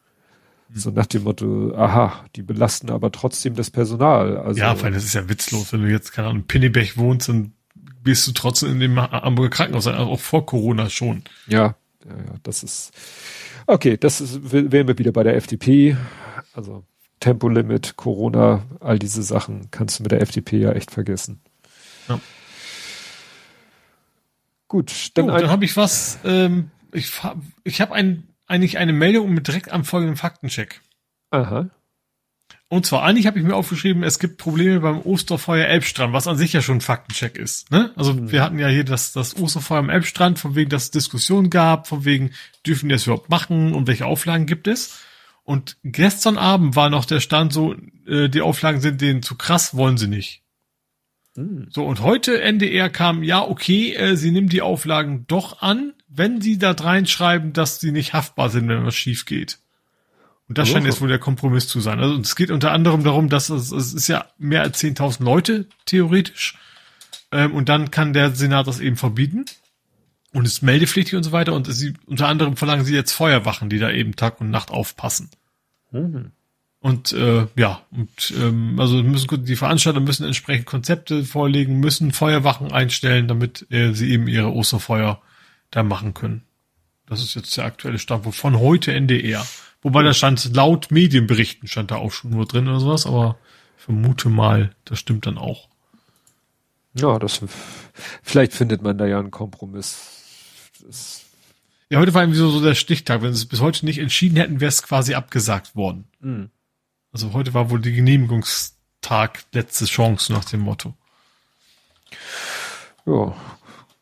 Hm. 0.71 0.79
So 0.79 0.91
nach 0.91 1.07
dem 1.07 1.23
Motto, 1.23 1.73
aha, 1.75 2.25
die 2.35 2.43
belasten 2.43 2.91
aber 2.91 3.11
trotzdem 3.11 3.55
das 3.55 3.71
Personal. 3.71 4.37
Also, 4.37 4.59
ja, 4.59 4.79
weil 4.81 4.91
das 4.91 5.03
ist 5.03 5.15
ja 5.15 5.27
witzlos, 5.27 5.73
wenn 5.73 5.81
du 5.81 5.89
jetzt, 5.89 6.11
keine 6.13 6.27
Ahnung, 6.29 6.41
in 6.41 6.47
Pinnebech 6.47 6.97
wohnst, 6.97 7.29
dann 7.29 7.53
bist 8.03 8.27
du 8.27 8.31
trotzdem 8.31 8.71
in 8.71 8.79
dem 8.79 9.01
Hamburger 9.01 9.49
Krankenhaus, 9.49 9.87
also 9.87 9.99
auch 9.99 10.19
vor 10.19 10.45
Corona 10.45 10.89
schon. 10.89 11.23
Ja, 11.47 11.75
ja, 12.05 12.15
ja, 12.15 12.35
das 12.43 12.63
ist, 12.63 12.91
okay, 13.65 13.97
das 13.97 14.21
ist, 14.21 14.51
wären 14.51 14.87
wir 14.87 14.97
wieder 14.97 15.11
bei 15.11 15.23
der 15.23 15.35
FDP. 15.35 15.97
Also, 16.53 16.85
Tempolimit, 17.19 17.95
Corona, 17.97 18.65
all 18.79 18.99
diese 18.99 19.23
Sachen 19.23 19.71
kannst 19.71 19.99
du 19.99 20.03
mit 20.03 20.11
der 20.11 20.21
FDP 20.21 20.59
ja 20.59 20.71
echt 20.71 20.91
vergessen. 20.91 21.41
Ja. 22.07 22.19
Gut, 24.67 25.11
dann, 25.15 25.29
oh, 25.29 25.37
dann 25.37 25.49
habe 25.49 25.65
ich 25.65 25.77
was, 25.77 26.19
ähm, 26.25 26.71
ich, 26.91 27.11
ich 27.63 27.81
habe 27.81 27.93
ein 27.93 28.27
eigentlich 28.47 28.77
eine 28.77 28.93
Meldung 28.93 29.33
mit 29.33 29.47
direkt 29.47 29.71
am 29.71 29.83
folgenden 29.83 30.15
Faktencheck. 30.15 30.81
Aha. 31.31 31.69
Und 32.69 32.85
zwar, 32.85 33.03
eigentlich 33.03 33.27
habe 33.27 33.39
ich 33.39 33.45
mir 33.45 33.55
aufgeschrieben, 33.55 34.03
es 34.03 34.19
gibt 34.19 34.37
Probleme 34.37 34.81
beim 34.81 35.01
Osterfeuer 35.01 35.67
Elbstrand, 35.67 36.11
was 36.11 36.27
an 36.27 36.37
sich 36.37 36.51
ja 36.51 36.61
schon 36.61 36.77
ein 36.77 36.81
Faktencheck 36.81 37.37
ist. 37.37 37.71
Ne? 37.71 37.91
Also 37.95 38.13
mhm. 38.13 38.31
wir 38.31 38.43
hatten 38.43 38.59
ja 38.59 38.67
hier 38.67 38.83
das, 38.83 39.13
das 39.13 39.37
Osterfeuer 39.37 39.79
am 39.79 39.89
Elbstrand, 39.89 40.37
von 40.37 40.55
wegen, 40.55 40.69
dass 40.69 40.83
es 40.83 40.91
Diskussionen 40.91 41.49
gab, 41.49 41.87
von 41.87 42.03
wegen, 42.03 42.31
dürfen 42.65 42.89
die 42.89 42.95
das 42.95 43.05
überhaupt 43.05 43.29
machen 43.29 43.73
und 43.73 43.87
welche 43.87 44.05
Auflagen 44.05 44.47
gibt 44.47 44.67
es. 44.67 44.99
Und 45.47 45.77
gestern 45.81 46.37
Abend 46.37 46.75
war 46.75 46.89
noch 46.89 47.05
der 47.05 47.21
Stand 47.21 47.53
so, 47.53 47.73
äh, 48.05 48.27
die 48.27 48.41
Auflagen 48.41 48.81
sind 48.81 48.99
denen 48.99 49.23
zu 49.23 49.35
krass, 49.35 49.77
wollen 49.77 49.97
sie 49.97 50.09
nicht. 50.09 50.41
Mhm. 51.35 51.67
So, 51.69 51.85
und 51.85 52.01
heute 52.01 52.41
NDR 52.41 52.89
kam, 52.89 53.23
ja, 53.23 53.47
okay, 53.47 53.93
äh, 53.93 54.17
sie 54.17 54.31
nehmen 54.31 54.49
die 54.49 54.61
Auflagen 54.61 55.23
doch 55.27 55.61
an, 55.61 55.93
wenn 56.09 56.41
sie 56.41 56.57
da 56.57 56.71
reinschreiben, 56.71 57.53
dass 57.53 57.79
sie 57.79 57.93
nicht 57.93 58.11
haftbar 58.11 58.49
sind, 58.49 58.67
wenn 58.67 58.85
was 58.85 58.95
schief 58.95 59.25
geht. 59.25 59.59
Und 60.49 60.57
das 60.57 60.69
oh. 60.69 60.73
scheint 60.73 60.85
jetzt 60.85 60.99
wohl 60.99 61.07
der 61.07 61.17
Kompromiss 61.17 61.69
zu 61.69 61.79
sein. 61.79 62.01
Also 62.01 62.19
es 62.19 62.35
geht 62.35 62.51
unter 62.51 62.73
anderem 62.73 63.05
darum, 63.05 63.29
dass 63.29 63.47
es, 63.47 63.71
es 63.71 63.93
ist 63.93 64.09
ja 64.09 64.25
mehr 64.37 64.63
als 64.63 64.83
10.000 64.83 65.23
Leute 65.23 65.67
theoretisch. 65.85 66.57
Ähm, 67.31 67.53
und 67.53 67.69
dann 67.69 67.89
kann 67.89 68.11
der 68.11 68.31
Senat 68.31 68.67
das 68.67 68.81
eben 68.81 68.97
verbieten. 68.97 69.45
Und 70.33 70.45
ist 70.45 70.61
meldepflichtig 70.61 71.15
und 71.15 71.23
so 71.23 71.31
weiter. 71.31 71.53
Und 71.53 71.71
sie, 71.73 71.93
unter 72.05 72.27
anderem 72.27 72.57
verlangen 72.57 72.85
sie 72.85 72.93
jetzt 72.93 73.13
Feuerwachen, 73.13 73.69
die 73.69 73.79
da 73.79 73.89
eben 73.89 74.15
Tag 74.15 74.41
und 74.41 74.49
Nacht 74.49 74.71
aufpassen. 74.71 75.29
Mhm. 75.91 76.31
Und 76.79 77.11
äh, 77.13 77.47
ja, 77.55 77.81
und 77.91 78.33
ähm, 78.37 78.79
also 78.79 79.01
müssen 79.01 79.45
die 79.45 79.55
Veranstalter 79.55 79.99
müssen 79.99 80.25
entsprechend 80.25 80.67
Konzepte 80.67 81.25
vorlegen, 81.25 81.79
müssen 81.79 82.11
Feuerwachen 82.11 82.71
einstellen, 82.71 83.27
damit 83.27 83.65
äh, 83.71 83.93
sie 83.93 84.11
eben 84.11 84.27
ihre 84.27 84.53
Osterfeuer 84.53 85.21
da 85.71 85.83
machen 85.83 86.13
können. 86.13 86.43
Das 87.07 87.23
ist 87.23 87.35
jetzt 87.35 87.55
der 87.57 87.65
aktuelle 87.65 87.99
Stand 87.99 88.33
von 88.35 88.59
heute 88.59 88.93
NDR. 88.93 89.45
Wobei 89.81 90.03
da 90.03 90.13
stand 90.13 90.55
laut 90.55 90.91
Medienberichten 90.91 91.67
stand 91.67 91.91
da 91.91 91.95
auch 91.95 92.11
schon 92.11 92.31
nur 92.31 92.45
drin 92.45 92.67
oder 92.67 92.79
sowas, 92.79 93.05
aber 93.05 93.37
vermute 93.77 94.29
mal, 94.29 94.71
das 94.85 94.99
stimmt 94.99 95.25
dann 95.25 95.37
auch. 95.37 95.69
Ja, 96.93 97.19
das 97.19 97.41
vielleicht 98.23 98.53
findet 98.53 98.81
man 98.81 98.97
da 98.97 99.05
ja 99.05 99.19
einen 99.19 99.31
Kompromiss. 99.31 100.16
Das 100.87 101.23
ja, 101.89 101.99
heute 101.99 102.13
war 102.13 102.23
irgendwie 102.23 102.39
so, 102.39 102.49
so 102.49 102.61
der 102.61 102.75
Stichtag. 102.75 103.21
Wenn 103.21 103.33
sie 103.33 103.41
es 103.41 103.45
bis 103.45 103.61
heute 103.61 103.85
nicht 103.85 103.99
entschieden 103.99 104.35
hätten, 104.37 104.59
wäre 104.59 104.69
es 104.69 104.83
quasi 104.83 105.13
abgesagt 105.13 105.75
worden. 105.75 106.05
Mhm. 106.19 106.49
Also 107.11 107.33
heute 107.33 107.53
war 107.53 107.69
wohl 107.69 107.79
die 107.79 107.93
Genehmigungstag 107.93 109.43
letzte 109.53 109.85
Chance 109.85 110.33
nach 110.33 110.45
dem 110.45 110.61
Motto. 110.61 110.93
Ja, 113.05 113.35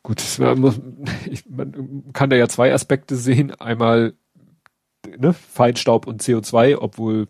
Gut, 0.05 0.21
man, 0.37 2.13
kann 2.13 2.29
da 2.29 2.35
ja 2.35 2.47
zwei 2.47 2.71
Aspekte 2.71 3.15
sehen. 3.15 3.49
Einmal 3.55 4.13
ne, 5.17 5.33
Feinstaub 5.33 6.05
und 6.05 6.21
CO2, 6.21 6.77
obwohl 6.79 7.27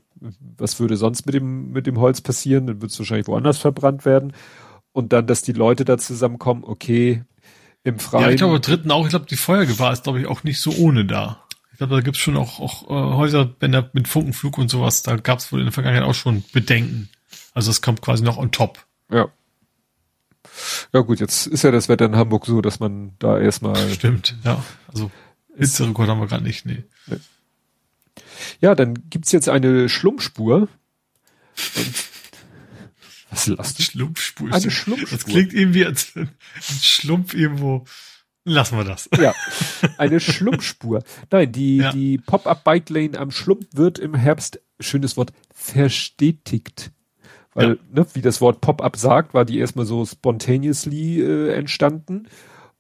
was 0.57 0.77
würde 0.77 0.98
sonst 0.98 1.26
mit 1.26 1.36
dem, 1.36 1.72
mit 1.72 1.88
dem 1.88 2.02
Holz 2.02 2.19
passieren? 2.19 2.68
Dann 2.68 2.82
wird 2.82 2.91
es 2.91 2.99
wahrscheinlich 2.99 3.27
woanders 3.27 3.60
verbrannt 3.60 4.03
werden. 4.03 4.34
Und 4.91 5.14
dann, 5.14 5.26
dass 5.26 5.41
die 5.41 5.53
Leute 5.53 5.86
da 5.86 5.98
zusammenkommen, 5.98 6.65
okay, 6.65 7.23
im 7.86 7.99
Freien. 7.99 8.26
Ja, 8.26 8.30
ich 8.32 8.38
glaube, 8.38 8.60
dritten 8.60 8.91
auch, 8.91 9.06
ich 9.06 9.12
glaube, 9.12 9.28
die 9.28 9.38
Feuergefahr 9.38 9.94
ist, 9.94 10.03
glaube 10.03 10.20
ich, 10.20 10.26
auch 10.26 10.44
nicht 10.44 10.60
so 10.60 10.72
ohne 10.72 11.06
da. 11.06 11.45
Ich 11.72 11.78
glaube, 11.78 11.95
da 11.95 12.02
gibt's 12.02 12.20
schon 12.20 12.36
auch, 12.36 12.60
auch 12.60 12.84
äh, 12.90 13.16
Häuser, 13.16 13.53
wenn 13.60 13.72
da 13.72 13.90
mit 13.94 14.07
Funkenflug 14.07 14.57
und 14.57 14.70
sowas, 14.70 15.03
da 15.03 15.16
gab's 15.16 15.52
wohl 15.52 15.60
in 15.60 15.66
der 15.66 15.72
Vergangenheit 15.72 16.07
auch 16.07 16.14
schon 16.14 16.44
Bedenken. 16.52 17.10
Also 17.53 17.72
es 17.72 17.82
kommt 17.82 18.02
quasi 18.02 18.24
noch 18.24 18.38
on 18.38 18.52
top. 18.52 18.86
Ja. 19.12 19.30
Ja 20.94 21.02
gut, 21.02 21.20
jetzt 21.20 21.48
ist 21.48 21.64
ja 21.64 21.72
das 21.72 21.90
Wetter 21.90 22.06
in 22.06 22.16
Hamburg 22.16 22.45
so, 22.45 22.62
dass 22.62 22.80
man 22.80 23.14
da 23.20 23.40
erstmal. 23.40 23.76
Stimmt, 23.94 24.36
ja. 24.44 24.64
Also 24.88 25.12
Hitzerekord 25.56 26.10
haben 26.10 26.20
wir 26.20 26.28
gerade 26.28 26.44
nicht, 26.44 26.66
nee. 26.66 26.84
Ja, 28.62 28.74
dann 28.74 29.10
gibt's 29.10 29.32
jetzt 29.32 29.49
eine 29.49 29.90
Schlumpfspur. 29.90 30.68
Was 33.36 33.48
lasst 33.48 33.82
Schlumpfspur? 33.82 34.52
Eine 34.52 34.72
Schlumpfspur. 34.72 35.18
Das 35.18 35.26
klingt 35.26 35.53
irgendwie 35.53 35.86
als 35.86 36.16
ein 36.16 36.30
Schlumpf 36.60 37.34
irgendwo. 37.34 37.86
Lassen 38.45 38.78
wir 38.78 38.84
das. 38.84 39.10
Ja, 39.18 39.34
eine 39.98 40.20
Schlumpfspur. 40.20 41.03
Nein, 41.32 41.52
die, 41.52 41.78
ja. 41.78 41.91
die 41.91 42.20
Pop-Up-Bike 42.20 42.90
Lane 42.90 43.18
am 43.18 43.32
Schlumpf 43.32 43.66
wird 43.74 43.99
im 43.99 44.14
Herbst, 44.14 44.62
schönes 44.80 45.18
Wort, 45.18 45.34
verstetigt. 45.53 46.91
Weil, 47.53 47.70
ja. 47.70 47.76
ne, 47.91 48.07
wie 48.14 48.22
das 48.22 48.41
Wort 48.41 48.62
Pop-up 48.62 48.98
sagt, 48.98 49.34
war 49.34 49.45
die 49.45 49.57
erstmal 49.57 49.86
so 49.86 50.06
spontaneously 50.06 51.22
äh, 51.22 51.53
entstanden. 51.53 52.28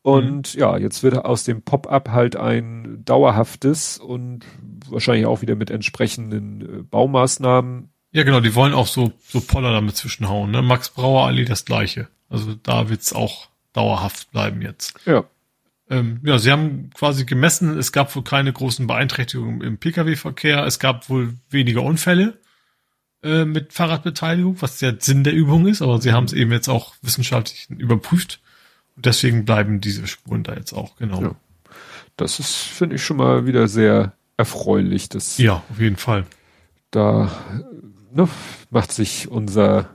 Und 0.03 0.53
mhm. 0.53 0.59
ja, 0.59 0.77
jetzt 0.77 1.01
wird 1.01 1.17
aus 1.25 1.45
dem 1.45 1.63
Pop-up 1.63 2.09
halt 2.09 2.35
ein 2.35 3.03
dauerhaftes 3.03 3.97
und 3.97 4.45
wahrscheinlich 4.87 5.25
auch 5.25 5.41
wieder 5.41 5.55
mit 5.55 5.71
entsprechenden 5.71 6.61
äh, 6.61 6.83
Baumaßnahmen. 6.83 7.89
Ja, 8.15 8.23
genau, 8.23 8.39
die 8.39 8.55
wollen 8.55 8.73
auch 8.73 8.87
so, 8.87 9.11
so 9.27 9.41
Poller 9.41 9.73
damit 9.73 9.97
zwischenhauen, 9.97 10.49
ne? 10.49 10.61
Max 10.61 10.89
Brauer 10.89 11.27
Allee 11.27 11.43
das 11.43 11.65
gleiche. 11.65 12.07
Also 12.29 12.55
da 12.63 12.87
wird's 12.87 13.11
auch 13.11 13.49
dauerhaft 13.73 14.31
bleiben 14.31 14.61
jetzt. 14.61 14.93
Ja. 15.05 15.25
Ähm, 15.89 16.21
ja, 16.23 16.39
sie 16.39 16.49
haben 16.49 16.91
quasi 16.93 17.25
gemessen, 17.25 17.77
es 17.77 17.91
gab 17.91 18.15
wohl 18.15 18.23
keine 18.23 18.53
großen 18.53 18.87
Beeinträchtigungen 18.87 19.59
im 19.59 19.77
Pkw-Verkehr, 19.79 20.65
es 20.65 20.79
gab 20.79 21.09
wohl 21.09 21.33
weniger 21.49 21.83
Unfälle. 21.83 22.39
Äh, 23.21 23.43
mit 23.43 23.73
Fahrradbeteiligung, 23.73 24.61
was 24.61 24.79
der 24.79 24.95
Sinn 24.97 25.25
der 25.25 25.33
Übung 25.33 25.67
ist, 25.67 25.81
aber 25.81 25.99
sie 25.99 26.13
haben 26.13 26.23
es 26.23 26.31
eben 26.31 26.53
jetzt 26.53 26.69
auch 26.69 26.95
wissenschaftlich 27.01 27.69
überprüft. 27.69 28.39
Und 28.95 29.05
deswegen 29.05 29.43
bleiben 29.43 29.81
diese 29.81 30.07
Spuren 30.07 30.43
da 30.43 30.53
jetzt 30.53 30.71
auch, 30.71 30.95
genau. 30.95 31.21
Ja. 31.21 31.35
Das 32.15 32.39
ist, 32.39 32.53
finde 32.53 32.95
ich, 32.95 33.03
schon 33.03 33.17
mal 33.17 33.45
wieder 33.45 33.67
sehr 33.67 34.13
erfreulich. 34.37 35.09
Dass 35.09 35.37
ja, 35.37 35.63
auf 35.69 35.81
jeden 35.81 35.97
Fall. 35.97 36.25
Da 36.91 37.29
ne, 38.15 38.27
macht 38.69 38.91
sich 38.91 39.29
unser 39.29 39.89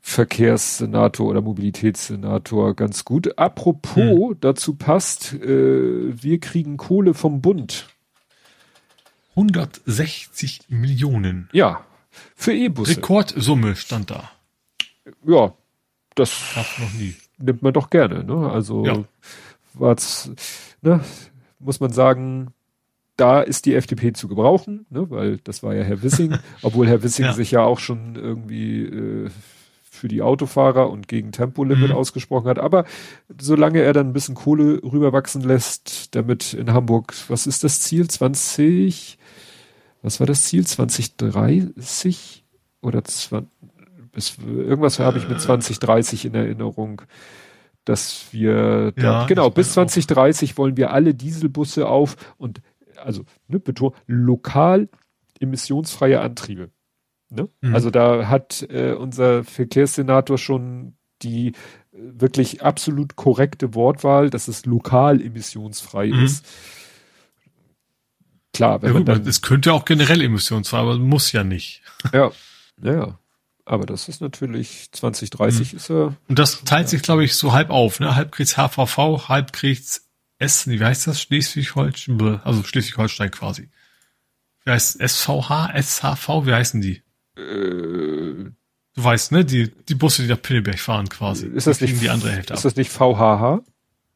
Verkehrssenator 0.00 1.28
oder 1.28 1.40
Mobilitätssenator 1.40 2.74
ganz 2.74 3.04
gut. 3.04 3.38
Apropos, 3.38 4.30
hm. 4.30 4.36
dazu 4.40 4.74
passt, 4.74 5.34
äh, 5.34 6.22
wir 6.22 6.40
kriegen 6.40 6.76
Kohle 6.76 7.14
vom 7.14 7.40
Bund. 7.40 7.88
160 9.36 10.62
Millionen. 10.68 11.48
Ja, 11.52 11.84
für 12.34 12.52
E-Busse. 12.52 12.96
Rekordsumme 12.96 13.76
stand 13.76 14.10
da. 14.10 14.30
Ja, 15.24 15.54
das 16.14 16.32
noch 16.78 16.92
nie. 16.92 17.14
nimmt 17.38 17.62
man 17.62 17.72
doch 17.72 17.88
gerne. 17.88 18.24
Ne? 18.24 18.50
Also 18.50 18.84
ja. 18.84 19.04
war's, 19.74 20.30
ne, 20.82 21.00
muss 21.58 21.80
man 21.80 21.92
sagen, 21.92 22.52
da 23.16 23.40
ist 23.40 23.66
die 23.66 23.74
FDP 23.74 24.12
zu 24.12 24.28
gebrauchen, 24.28 24.86
ne? 24.90 25.10
weil 25.10 25.38
das 25.38 25.62
war 25.62 25.74
ja 25.74 25.82
Herr 25.82 26.02
Wissing, 26.02 26.36
obwohl 26.62 26.88
Herr 26.88 27.02
Wissing 27.02 27.26
ja. 27.26 27.32
sich 27.32 27.50
ja 27.50 27.62
auch 27.62 27.78
schon 27.78 28.16
irgendwie 28.16 28.84
äh, 28.84 29.30
für 29.90 30.08
die 30.08 30.22
Autofahrer 30.22 30.90
und 30.90 31.06
gegen 31.06 31.32
Tempolimit 31.32 31.90
mhm. 31.90 31.96
ausgesprochen 31.96 32.48
hat. 32.48 32.58
Aber 32.58 32.84
solange 33.38 33.82
er 33.82 33.92
dann 33.92 34.08
ein 34.08 34.12
bisschen 34.12 34.34
Kohle 34.34 34.82
rüberwachsen 34.82 35.42
lässt, 35.42 36.14
damit 36.16 36.54
in 36.54 36.72
Hamburg, 36.72 37.14
was 37.28 37.46
ist 37.46 37.62
das 37.62 37.80
Ziel? 37.82 38.08
20, 38.08 39.18
was 40.02 40.18
war 40.18 40.26
das 40.26 40.44
Ziel? 40.44 40.66
2030 40.66 42.44
oder 42.80 43.04
20, 43.04 43.48
bis, 44.12 44.36
irgendwas 44.38 44.98
habe 44.98 45.18
ich 45.18 45.28
mit 45.28 45.40
2030 45.40 46.24
in 46.24 46.34
Erinnerung, 46.34 47.02
dass 47.84 48.26
wir, 48.30 48.92
da, 48.92 49.02
ja, 49.02 49.26
genau, 49.26 49.50
bis 49.50 49.72
2030 49.72 50.52
auch. 50.52 50.58
wollen 50.58 50.76
wir 50.76 50.92
alle 50.92 51.14
Dieselbusse 51.14 51.88
auf 51.88 52.16
und, 52.38 52.60
also, 53.02 53.24
ne, 53.48 53.58
beton, 53.58 53.92
lokal 54.06 54.88
emissionsfreie 55.40 56.20
Antriebe. 56.20 56.70
Ne? 57.30 57.48
Mhm. 57.60 57.74
Also 57.74 57.90
da 57.90 58.28
hat 58.28 58.66
äh, 58.70 58.92
unser 58.92 59.44
Verkehrssenator 59.44 60.38
schon 60.38 60.94
die 61.22 61.48
äh, 61.48 61.52
wirklich 61.92 62.62
absolut 62.62 63.16
korrekte 63.16 63.74
Wortwahl, 63.74 64.30
dass 64.30 64.48
es 64.48 64.66
lokal 64.66 65.20
emissionsfrei 65.20 66.08
mhm. 66.08 66.24
ist. 66.24 66.46
Klar, 68.52 68.82
wenn 68.82 68.88
ja, 68.88 68.94
man 68.94 69.04
dann, 69.06 69.26
es 69.26 69.40
könnte 69.40 69.72
auch 69.72 69.86
generell 69.86 70.20
emissionsfrei, 70.20 70.78
aber 70.78 70.98
muss 70.98 71.32
ja 71.32 71.42
nicht. 71.42 71.82
Ja, 72.12 72.32
ja. 72.82 73.18
Aber 73.64 73.86
das 73.86 74.08
ist 74.08 74.20
natürlich 74.20 74.90
2030 74.92 75.72
mhm. 75.72 75.76
ist 75.76 75.90
er. 75.90 76.16
Und 76.28 76.38
das 76.38 76.64
teilt 76.64 76.88
sich, 76.88 77.02
glaube 77.02 77.24
ich, 77.24 77.36
so 77.36 77.52
halb 77.52 77.70
auf. 77.70 78.00
Ne? 78.00 78.14
Halb 78.16 78.32
kriegt's 78.32 78.56
HVV, 78.56 79.28
halb 79.28 79.52
kriegt's 79.52 80.10
S, 80.42 80.66
wie 80.66 80.82
heißt 80.82 81.06
das? 81.06 81.20
Schleswig-Holstein, 81.22 82.40
also 82.44 82.62
Schleswig-Holstein 82.64 83.30
quasi. 83.30 83.68
Wie 84.64 84.70
heißt 84.70 85.00
SVH, 85.00 85.72
SHV, 85.80 86.46
wie 86.46 86.52
heißen 86.52 86.80
die? 86.80 87.02
Äh, 87.36 88.50
du 88.50 88.52
weißt, 88.96 89.32
ne? 89.32 89.44
Die, 89.44 89.70
die 89.88 89.94
Busse, 89.94 90.22
die 90.22 90.28
nach 90.28 90.42
Pinneberg 90.42 90.78
fahren 90.78 91.08
quasi. 91.08 91.46
Ist 91.46 91.66
das 91.66 91.80
nicht 91.80 92.00
die 92.00 92.10
andere 92.10 92.30
Hälfte 92.30 92.54
Ist 92.54 92.60
ab. 92.60 92.64
das 92.64 92.76
nicht 92.76 92.90
VHH? 92.90 93.62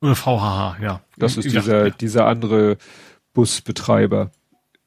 Oder 0.01 0.15
VHH, 0.15 0.79
ja. 0.83 1.01
Das 1.17 1.37
ist 1.37 1.51
dieser, 1.51 1.87
ja. 1.87 1.91
dieser 1.91 2.27
andere 2.27 2.77
Busbetreiber. 3.33 4.31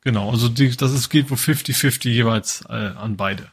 Genau, 0.01 0.29
also 0.31 0.49
die, 0.49 0.75
das 0.75 0.93
ist, 0.93 1.09
geht 1.09 1.29
wohl 1.29 1.37
50-50 1.37 2.09
jeweils 2.09 2.63
äh, 2.69 2.73
an 2.73 3.17
beide. 3.17 3.47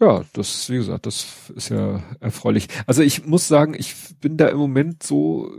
Ja. 0.00 0.24
Das, 0.32 0.70
wie 0.70 0.76
gesagt, 0.76 1.06
das 1.06 1.50
ist 1.54 1.70
ja 1.70 2.02
erfreulich. 2.20 2.68
Also 2.86 3.02
ich 3.02 3.26
muss 3.26 3.48
sagen, 3.48 3.74
ich 3.76 3.94
bin 4.20 4.36
da 4.36 4.48
im 4.48 4.58
Moment 4.58 5.02
so 5.02 5.52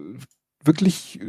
wirklich 0.63 1.19
äh, 1.21 1.25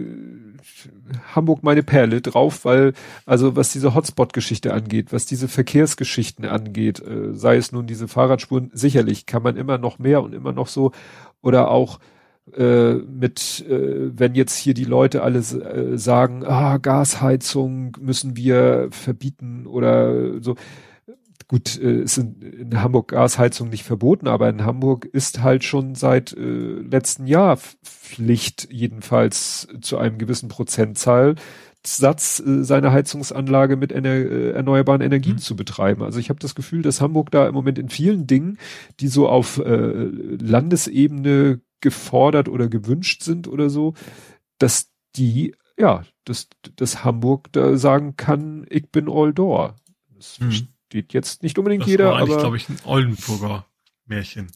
Hamburg 1.35 1.63
meine 1.63 1.83
Perle 1.83 2.21
drauf, 2.21 2.65
weil 2.65 2.93
also 3.27 3.57
was 3.57 3.73
diese 3.73 3.95
Hotspot-Geschichte 3.95 4.73
angeht, 4.75 5.13
was 5.13 5.27
diese 5.27 5.49
Verkehrsgeschichten 5.49 6.45
angeht, 6.45 7.01
äh, 7.01 7.35
sei 7.35 7.57
es 7.57 7.73
nun 7.73 7.87
diese 7.87 8.09
Fahrradspuren, 8.09 8.71
sicherlich 8.75 9.27
kann 9.27 9.43
man 9.43 9.57
immer 9.57 9.79
noch 9.79 9.99
mehr 9.99 10.23
und 10.23 10.35
immer 10.35 10.53
noch 10.53 10.67
so 10.67 10.93
oder 11.43 11.71
auch 11.71 12.01
äh, 12.57 12.95
mit, 12.95 13.65
äh, 13.69 14.11
wenn 14.19 14.35
jetzt 14.35 14.57
hier 14.57 14.75
die 14.75 14.85
Leute 14.85 15.23
alle 15.23 15.39
äh, 15.39 15.97
sagen, 15.97 16.45
ah, 16.45 16.79
Gasheizung 16.79 17.97
müssen 18.01 18.37
wir 18.37 18.89
verbieten 18.91 19.67
oder 19.67 20.43
so 20.43 20.57
gut, 21.49 21.79
äh, 21.79 22.03
ist 22.03 22.19
in, 22.19 22.41
in 22.41 22.83
Hamburg 22.83 23.09
Gasheizung 23.09 23.69
nicht 23.69 23.85
verboten, 23.85 24.29
aber 24.29 24.49
in 24.49 24.65
Hamburg 24.65 25.05
ist 25.05 25.43
halt 25.43 25.65
schon 25.65 25.95
seit 25.95 26.33
äh, 26.33 26.41
letzten 26.41 27.27
Jahr 27.27 27.59
Pflicht, 27.83 28.69
jedenfalls 28.71 29.69
zu 29.81 29.99
einem 29.99 30.19
gewissen 30.19 30.49
Prozentzahl 30.49 31.37
Satz 31.87 32.41
äh, 32.41 32.63
seine 32.63 32.93
Heizungsanlage 32.93 33.77
mit 33.77 33.93
ener 33.93 34.11
äh, 34.11 34.51
erneuerbaren 34.51 35.01
Energien 35.01 35.37
mhm. 35.37 35.41
zu 35.41 35.57
betreiben. 35.57 36.03
Also 36.03 36.19
ich 36.19 36.29
habe 36.29 36.41
das 36.41 36.55
Gefühl, 36.55 36.83
dass 36.83 37.01
Hamburg 37.01 37.31
da 37.31 37.49
im 37.49 37.55
Moment 37.55 37.79
in 37.79 37.89
vielen 37.89 38.27
Dingen, 38.27 38.59
die 39.01 39.09
so 39.09 39.29
auf 39.29 39.59
äh, 39.59 40.05
Landesebene 40.05 41.61
gefordert 41.81 42.49
oder 42.49 42.69
gewünscht 42.69 43.23
sind 43.23 43.49
oder 43.49 43.71
so, 43.71 43.95
dass 44.59 44.91
die, 45.17 45.55
ja, 45.79 46.05
dass, 46.25 46.49
dass 46.77 47.05
Hamburg 47.05 47.49
da 47.53 47.79
sagen 47.79 48.17
kann, 48.17 48.67
ich 48.69 48.91
bin 48.91 49.09
all 49.09 49.33
door. 49.33 49.77
Das 50.15 50.39
mhm 50.39 50.69
versteht 50.91 51.13
jetzt 51.13 51.43
nicht 51.43 51.59
unbedingt 51.59 51.83
das 51.83 51.89
jeder. 51.89 52.07
War 52.07 52.19
eigentlich, 52.19 52.39
glaube 52.39 52.57
ich, 52.57 52.69
ein 52.69 52.79
Oldenburger 52.85 53.67
Märchen. 54.07 54.51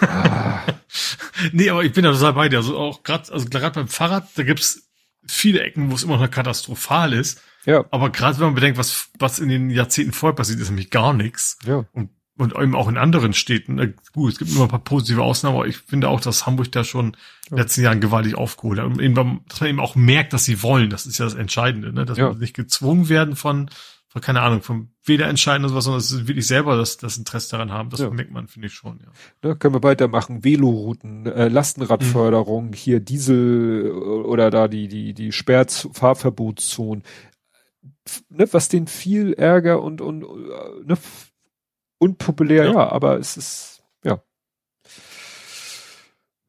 Ah. 0.00 0.60
nee, 1.52 1.68
aber 1.68 1.84
ich 1.84 1.92
bin 1.92 2.04
da 2.04 2.12
total 2.12 2.32
bei 2.32 2.48
dir. 2.48 2.58
Also 2.58 2.78
auch 2.78 3.02
gerade, 3.02 3.32
also 3.32 3.46
gerade 3.46 3.74
beim 3.74 3.88
Fahrrad, 3.88 4.28
da 4.36 4.44
gibt's 4.44 4.88
viele 5.26 5.62
Ecken, 5.62 5.90
wo 5.90 5.94
es 5.94 6.04
immer 6.04 6.16
noch 6.16 6.30
katastrophal 6.30 7.12
ist. 7.12 7.42
Ja. 7.66 7.84
Aber 7.90 8.10
gerade 8.10 8.38
wenn 8.38 8.46
man 8.46 8.54
bedenkt, 8.54 8.78
was, 8.78 9.08
was 9.18 9.38
in 9.38 9.48
den 9.48 9.70
Jahrzehnten 9.70 10.12
vorher 10.12 10.36
passiert, 10.36 10.60
ist 10.60 10.68
nämlich 10.68 10.90
gar 10.90 11.12
nichts. 11.12 11.58
Ja. 11.66 11.86
Und, 11.92 12.10
und 12.36 12.54
eben 12.54 12.76
auch 12.76 12.88
in 12.88 12.96
anderen 12.96 13.32
Städten. 13.32 13.94
Gut, 14.12 14.32
es 14.32 14.38
gibt 14.38 14.52
immer 14.52 14.64
ein 14.64 14.68
paar 14.68 14.84
positive 14.84 15.22
Ausnahmen, 15.22 15.56
aber 15.56 15.66
ich 15.66 15.78
finde 15.78 16.08
auch, 16.08 16.20
dass 16.20 16.46
Hamburg 16.46 16.70
da 16.72 16.84
schon 16.84 17.06
in 17.06 17.56
den 17.56 17.58
letzten 17.58 17.82
Jahren 17.82 18.00
gewaltig 18.00 18.36
aufgeholt 18.36 18.78
hat. 18.78 18.86
Und 18.86 19.00
eben, 19.00 19.14
dass 19.48 19.60
man 19.60 19.70
eben 19.70 19.80
auch 19.80 19.96
merkt, 19.96 20.34
dass 20.34 20.44
sie 20.44 20.62
wollen. 20.62 20.90
Das 20.90 21.06
ist 21.06 21.18
ja 21.18 21.24
das 21.24 21.34
Entscheidende, 21.34 21.92
ne? 21.92 22.04
Dass 22.04 22.18
ja. 22.18 22.28
man 22.28 22.38
nicht 22.38 22.54
gezwungen 22.54 23.08
werden 23.08 23.34
von, 23.34 23.70
keine 24.20 24.42
Ahnung, 24.42 24.62
vom 24.62 24.90
weder 25.02 25.28
entscheiden 25.28 25.64
oder 25.64 25.70
sowas, 25.70 25.84
sondern 25.84 25.98
dass 25.98 26.08
sie 26.08 26.28
wirklich 26.28 26.46
selber 26.46 26.76
das, 26.76 26.98
das 26.98 27.16
Interesse 27.16 27.50
daran 27.50 27.72
haben. 27.72 27.90
Das 27.90 27.98
ja. 27.98 28.10
merkt 28.10 28.30
man, 28.30 28.46
finde 28.46 28.68
ich 28.68 28.74
schon, 28.74 29.00
ja. 29.00 29.08
Da 29.40 29.54
können 29.54 29.74
wir 29.74 29.82
weitermachen. 29.82 30.44
Velorouten, 30.44 31.26
äh, 31.26 31.48
Lastenradförderung, 31.48 32.68
mhm. 32.68 32.72
hier 32.74 33.00
Diesel 33.00 33.90
oder 33.90 34.50
da 34.50 34.68
die, 34.68 34.86
die, 34.86 35.14
die 35.14 35.32
Sperrfahrverbotszonen. 35.32 37.02
Ne, 38.28 38.46
was 38.52 38.68
den 38.68 38.86
viel 38.86 39.32
Ärger 39.32 39.82
und, 39.82 40.00
und 40.00 40.22
äh, 40.22 40.84
ne, 40.84 40.96
unpopulär, 41.98 42.66
ja. 42.66 42.72
ja, 42.72 42.92
aber 42.92 43.18
es 43.18 43.36
ist, 43.36 43.82
ja. 44.04 44.22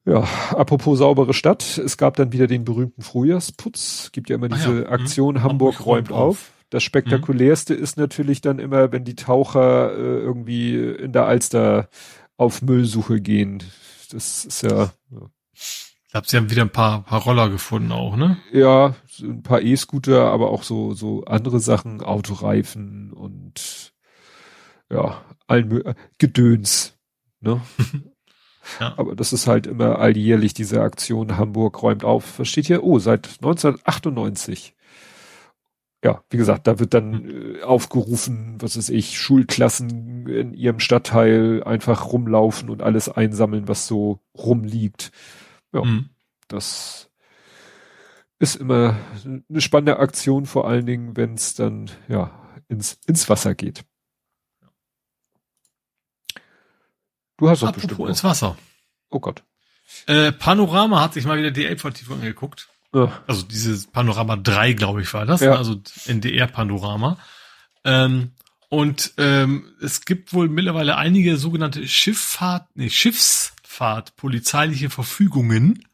Ja, 0.04 0.20
apropos 0.50 0.98
saubere 0.98 1.34
Stadt, 1.34 1.78
es 1.78 1.96
gab 1.96 2.14
dann 2.14 2.30
wieder 2.30 2.46
den 2.46 2.64
berühmten 2.64 3.02
Frühjahrsputz. 3.02 4.10
Gibt 4.12 4.30
ja 4.30 4.36
immer 4.36 4.48
diese 4.48 4.70
ah 4.70 4.80
ja. 4.82 4.88
Aktion 4.90 5.34
mhm. 5.34 5.42
Hamburg, 5.42 5.78
Hamburg 5.78 5.86
räumt 5.86 6.12
auf. 6.12 6.18
auf. 6.28 6.52
Das 6.70 6.82
spektakulärste 6.82 7.74
mhm. 7.74 7.82
ist 7.82 7.96
natürlich 7.96 8.40
dann 8.40 8.58
immer, 8.58 8.90
wenn 8.92 9.04
die 9.04 9.14
Taucher 9.14 9.92
äh, 9.92 10.18
irgendwie 10.18 10.74
in 10.74 11.12
der 11.12 11.26
Alster 11.26 11.88
auf 12.36 12.62
Müllsuche 12.62 13.20
gehen. 13.20 13.62
Das 14.10 14.44
ist 14.44 14.62
ja. 14.62 14.92
ja. 15.10 15.30
Ich 15.52 16.12
glaube, 16.12 16.28
sie 16.28 16.36
haben 16.36 16.50
wieder 16.50 16.62
ein 16.62 16.70
paar, 16.70 17.02
paar 17.02 17.22
Roller 17.22 17.50
gefunden 17.50 17.92
auch, 17.92 18.16
ne? 18.16 18.38
Ja, 18.52 18.94
ein 19.20 19.42
paar 19.42 19.60
E-Scooter, 19.60 20.30
aber 20.30 20.50
auch 20.50 20.62
so, 20.62 20.94
so 20.94 21.24
andere 21.24 21.60
Sachen, 21.60 22.00
Autoreifen 22.00 23.12
und 23.12 23.92
ja, 24.90 25.22
allen 25.46 25.94
Gedöns, 26.18 26.96
ne? 27.40 27.60
ja. 28.80 28.94
Aber 28.96 29.16
das 29.16 29.32
ist 29.32 29.46
halt 29.46 29.66
immer 29.66 29.98
alljährlich 29.98 30.54
diese 30.54 30.80
Aktion 30.80 31.36
Hamburg 31.36 31.82
räumt 31.82 32.04
auf. 32.04 32.38
Was 32.38 32.48
steht 32.48 32.66
hier? 32.66 32.84
Oh, 32.84 32.98
seit 32.98 33.26
1998 33.42 34.75
ja, 36.06 36.22
wie 36.30 36.36
gesagt, 36.36 36.68
da 36.68 36.78
wird 36.78 36.94
dann 36.94 37.12
hm. 37.14 37.56
äh, 37.56 37.62
aufgerufen, 37.62 38.58
was 38.60 38.76
weiß 38.76 38.90
ich, 38.90 39.18
Schulklassen 39.18 40.28
in 40.28 40.54
ihrem 40.54 40.78
Stadtteil 40.78 41.64
einfach 41.64 42.12
rumlaufen 42.12 42.70
und 42.70 42.80
alles 42.80 43.08
einsammeln, 43.08 43.66
was 43.66 43.88
so 43.88 44.20
rumliegt. 44.38 45.10
Ja, 45.72 45.82
mhm. 45.82 46.10
das 46.46 47.10
ist 48.38 48.54
immer 48.54 48.96
eine 49.24 49.60
spannende 49.60 49.98
Aktion, 49.98 50.46
vor 50.46 50.68
allen 50.68 50.86
Dingen, 50.86 51.16
wenn 51.16 51.34
es 51.34 51.54
dann 51.54 51.90
ja 52.06 52.30
ins, 52.68 53.00
ins 53.08 53.28
Wasser 53.28 53.56
geht. 53.56 53.84
Du 57.36 57.48
hast 57.48 57.62
doch 57.62 57.68
Apropos 57.68 57.88
bestimmt. 57.88 58.08
ins 58.10 58.22
Wasser. 58.22 58.56
Oh 59.10 59.18
Gott. 59.18 59.42
Äh, 60.06 60.30
Panorama 60.30 61.00
hat 61.02 61.14
sich 61.14 61.24
mal 61.24 61.36
wieder 61.36 61.50
die 61.50 61.66
Elbvertiefung 61.66 62.18
angeguckt. 62.18 62.68
Also 63.26 63.42
dieses 63.42 63.86
Panorama 63.86 64.36
3, 64.36 64.72
glaube 64.72 65.02
ich, 65.02 65.12
war 65.12 65.26
das, 65.26 65.40
ja. 65.40 65.54
also 65.56 65.80
NDR-Panorama. 66.06 67.18
Ähm, 67.84 68.32
und 68.68 69.12
ähm, 69.18 69.72
es 69.80 70.04
gibt 70.04 70.32
wohl 70.32 70.48
mittlerweile 70.48 70.96
einige 70.96 71.36
sogenannte 71.36 71.86
Schifffahrt, 71.86 72.68
nee, 72.74 72.90
Schiffsfahrt, 72.90 74.16
polizeiliche 74.16 74.90
Verfügungen, 74.90 75.84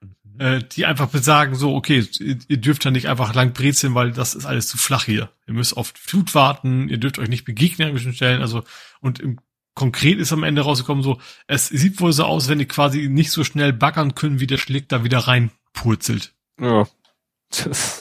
mhm. 0.00 0.40
äh, 0.40 0.62
die 0.62 0.84
einfach 0.84 1.08
besagen, 1.08 1.54
so, 1.54 1.74
okay, 1.74 2.06
ihr 2.20 2.56
dürft 2.58 2.84
ja 2.84 2.90
nicht 2.90 3.08
einfach 3.08 3.34
lang 3.34 3.54
brezeln, 3.54 3.94
weil 3.94 4.12
das 4.12 4.34
ist 4.34 4.44
alles 4.44 4.68
zu 4.68 4.76
flach 4.76 5.04
hier. 5.04 5.30
Ihr 5.46 5.54
müsst 5.54 5.76
auf 5.76 5.92
Flut 5.96 6.34
warten, 6.34 6.88
ihr 6.88 6.98
dürft 6.98 7.18
euch 7.18 7.28
nicht 7.28 7.44
begegnen 7.44 7.88
an 7.88 7.94
bestimmten 7.94 8.16
Stellen, 8.16 8.42
also 8.42 8.62
und 9.00 9.20
im 9.20 9.38
konkret 9.78 10.18
ist 10.18 10.32
am 10.32 10.42
Ende 10.42 10.62
rausgekommen 10.62 11.04
so, 11.04 11.20
es 11.46 11.68
sieht 11.68 12.00
wohl 12.00 12.12
so 12.12 12.24
aus, 12.24 12.48
wenn 12.48 12.58
die 12.58 12.66
quasi 12.66 13.08
nicht 13.08 13.30
so 13.30 13.44
schnell 13.44 13.72
baggern 13.72 14.16
können, 14.16 14.40
wie 14.40 14.48
der 14.48 14.58
Schlick 14.58 14.88
da 14.88 15.04
wieder 15.04 15.20
reinpurzelt. 15.20 16.34
Ja. 16.60 16.86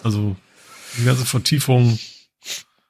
also 0.03 0.35
die 0.97 1.05
ganze 1.05 1.25
Vertiefung 1.25 1.97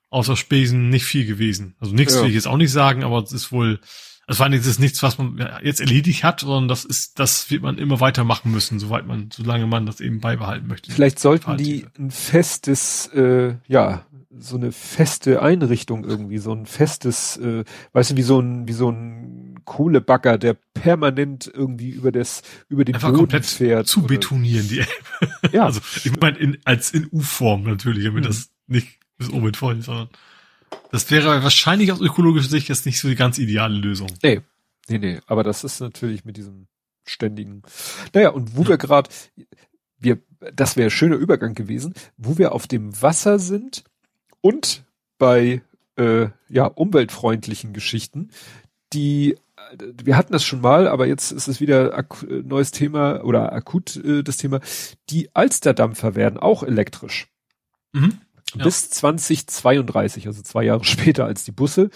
außer 0.10 0.36
Spesen 0.36 0.90
nicht 0.90 1.06
viel 1.06 1.26
gewesen. 1.26 1.76
Also 1.80 1.94
nichts 1.94 2.16
ja. 2.16 2.22
will 2.22 2.30
ich 2.30 2.36
jetzt 2.36 2.48
auch 2.48 2.58
nicht 2.58 2.72
sagen, 2.72 3.04
aber 3.04 3.22
es 3.22 3.32
ist 3.32 3.52
wohl, 3.52 3.80
es 4.28 4.40
war 4.40 4.52
ist 4.52 4.80
nichts, 4.80 5.04
was 5.04 5.18
man 5.18 5.38
jetzt 5.64 5.80
erledigt 5.80 6.24
hat, 6.24 6.42
sondern 6.42 6.68
das 6.68 6.86
ist, 6.86 7.20
das 7.20 7.50
wird 7.50 7.62
man 7.62 7.78
immer 7.78 8.00
weitermachen 8.00 8.52
müssen, 8.52 8.80
soweit 8.80 9.06
man, 9.06 9.30
solange 9.32 9.68
man 9.68 9.86
das 9.86 10.00
eben 10.00 10.20
beibehalten 10.20 10.68
möchte. 10.68 10.92
Vielleicht 10.92 11.20
sollten 11.20 11.58
die 11.58 11.86
ein 11.98 12.12
festes, 12.12 13.08
äh, 13.14 13.56
ja, 13.68 14.06
so 14.40 14.56
eine 14.56 14.72
feste 14.72 15.42
Einrichtung 15.42 16.04
irgendwie, 16.04 16.38
so 16.38 16.54
ein 16.54 16.66
festes, 16.66 17.38
äh, 17.38 17.64
weißt 17.94 18.12
du, 18.12 18.18
wie 18.18 18.24
so 18.24 18.40
ein, 18.40 18.68
wie 18.68 18.74
so 18.74 18.90
ein 18.90 19.47
Kohlebagger, 19.68 20.38
der 20.38 20.56
permanent 20.74 21.52
irgendwie 21.54 21.90
über 21.90 22.12
das, 22.12 22.42
über 22.70 22.86
den 22.86 22.96
Einfach 22.96 23.10
Boden 23.10 23.20
komplett 23.20 23.46
fährt. 23.46 23.88
Zu 23.88 24.04
betonieren, 24.04 24.68
die 24.68 24.80
Elbe. 24.80 25.56
Ja. 25.56 25.66
Also, 25.66 25.82
ich 26.04 26.20
meine, 26.20 26.38
in, 26.40 26.58
als 26.64 26.92
in 26.92 27.08
U-Form 27.12 27.64
natürlich, 27.64 28.06
damit 28.06 28.24
mhm. 28.24 28.28
das 28.28 28.50
nicht 28.66 28.98
bis 29.18 29.30
oben 29.30 29.54
voll 29.54 29.78
ist, 29.78 29.86
sondern 29.86 30.10
das 30.92 31.12
wäre 31.12 31.44
wahrscheinlich 31.44 31.92
aus 31.92 32.02
ökologischer 32.02 32.50
Sicht 32.50 32.70
jetzt 32.70 32.86
nicht 32.86 33.00
so 33.00 33.10
die 33.10 33.16
ganz 33.16 33.38
ideale 33.38 33.76
Lösung. 33.76 34.08
Nee. 34.24 34.42
Nee, 34.90 35.00
nee, 35.00 35.20
aber 35.28 35.44
das 35.44 35.66
ist 35.66 35.82
natürlich 35.82 36.24
mit 36.24 36.38
diesem 36.38 36.68
ständigen, 37.06 37.62
naja, 38.14 38.30
und 38.30 38.56
wo 38.56 38.64
ja. 38.64 38.70
wir 38.70 38.78
gerade, 38.78 39.10
wir, 40.00 40.20
das 40.54 40.78
wäre 40.78 40.90
schöner 40.90 41.18
Übergang 41.18 41.56
gewesen, 41.56 41.94
wo 42.16 42.38
wir 42.38 42.54
auf 42.54 42.68
dem 42.68 43.02
Wasser 43.02 43.38
sind, 43.38 43.84
und 44.40 44.86
bei 45.18 45.62
äh, 45.98 46.28
ja, 46.48 46.68
umweltfreundlichen 46.68 47.74
Geschichten, 47.74 48.30
die 48.94 49.36
wir 50.04 50.18
hatten 50.18 50.34
das 50.34 50.44
schon 50.44 50.62
mal, 50.62 50.88
aber 50.88 51.08
jetzt 51.08 51.32
ist 51.32 51.48
es 51.48 51.60
wieder 51.60 52.06
neues 52.44 52.72
Thema 52.72 53.24
oder 53.24 53.54
akut 53.54 53.96
äh, 53.98 54.24
das 54.24 54.38
Thema. 54.38 54.60
Die 55.10 55.34
Alsterdampfer 55.36 56.16
werden 56.16 56.40
auch 56.40 56.64
elektrisch. 56.64 57.28
Mhm. 57.94 58.20
Ja. 58.56 58.64
Bis 58.64 58.90
2032, 58.90 60.28
also 60.28 60.42
zwei 60.42 60.64
Jahre 60.64 60.84
später 60.86 61.26
als 61.26 61.44
die 61.44 61.52
Busse, 61.52 61.90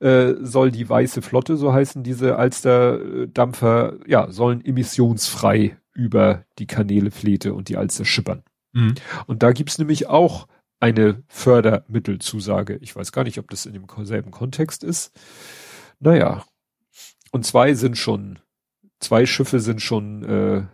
äh, 0.00 0.34
soll 0.40 0.70
die 0.70 0.88
weiße 0.88 1.22
Flotte, 1.22 1.56
so 1.56 1.72
heißen 1.72 2.02
diese 2.02 2.36
Alsterdampfer, 2.36 3.98
ja, 4.06 4.30
sollen 4.30 4.64
emissionsfrei 4.64 5.78
über 5.94 6.44
die 6.58 6.66
Kanäle 6.66 7.10
Flete 7.10 7.54
und 7.54 7.68
die 7.68 7.76
Alster 7.76 8.04
schippern. 8.04 8.42
Mhm. 8.72 8.94
Und 9.26 9.42
da 9.42 9.52
gibt's 9.52 9.78
nämlich 9.78 10.08
auch 10.08 10.46
eine 10.80 11.22
Fördermittelzusage. 11.28 12.78
Ich 12.82 12.94
weiß 12.94 13.12
gar 13.12 13.24
nicht, 13.24 13.38
ob 13.38 13.48
das 13.48 13.64
in 13.64 13.72
dem 13.72 13.86
selben 14.04 14.30
Kontext 14.30 14.84
ist. 14.84 15.18
Naja. 15.98 16.44
Und 17.30 17.44
zwei 17.44 17.74
sind 17.74 17.98
schon, 17.98 18.38
zwei 19.00 19.26
Schiffe 19.26 19.60
sind 19.60 19.82
schon 19.82 20.24
äh, 20.24 20.66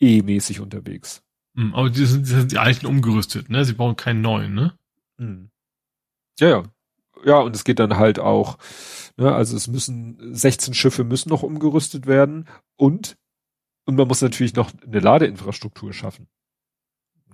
E-mäßig 0.00 0.60
unterwegs. 0.60 1.22
Mhm, 1.54 1.74
aber 1.74 1.90
die 1.90 2.06
sind, 2.06 2.26
die 2.26 2.30
sind 2.32 2.52
die 2.52 2.58
alten 2.58 2.86
umgerüstet, 2.86 3.50
ne? 3.50 3.64
Sie 3.64 3.74
bauen 3.74 3.96
keinen 3.96 4.20
neuen, 4.20 4.54
ne? 4.54 4.78
Mhm. 5.18 5.50
Ja, 6.38 6.48
ja. 6.48 6.62
Ja, 7.24 7.38
und 7.40 7.56
es 7.56 7.64
geht 7.64 7.80
dann 7.80 7.96
halt 7.96 8.20
auch, 8.20 8.58
ne, 9.16 9.34
also 9.34 9.56
es 9.56 9.66
müssen 9.66 10.18
16 10.32 10.72
Schiffe 10.72 11.02
müssen 11.02 11.30
noch 11.30 11.42
umgerüstet 11.42 12.06
werden 12.06 12.48
und 12.76 13.16
und 13.88 13.96
man 13.96 14.06
muss 14.06 14.20
natürlich 14.20 14.54
noch 14.54 14.70
eine 14.86 15.00
Ladeinfrastruktur 15.00 15.94
schaffen. 15.94 16.28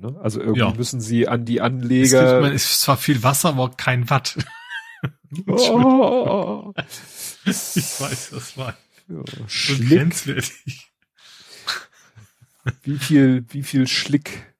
Ne? 0.00 0.16
Also 0.22 0.38
irgendwie 0.38 0.60
ja. 0.60 0.72
müssen 0.72 1.00
sie 1.00 1.26
an 1.26 1.44
die 1.44 1.60
Anleger. 1.60 2.38
Es, 2.38 2.44
gibt, 2.44 2.54
ist 2.54 2.80
zwar 2.80 2.96
viel 2.96 3.24
Wasser, 3.24 3.50
aber 3.50 3.70
kein 3.70 4.08
Watt. 4.08 4.38
Oh. 5.46 6.72
ich 7.44 8.00
weiß, 8.00 8.30
das 8.30 8.56
war 8.56 8.76
ja, 9.08 9.22
grenzwertig. 9.88 10.90
Wie 12.82 12.98
viel, 12.98 13.44
wie 13.50 13.62
viel 13.62 13.86
Schlick 13.86 14.54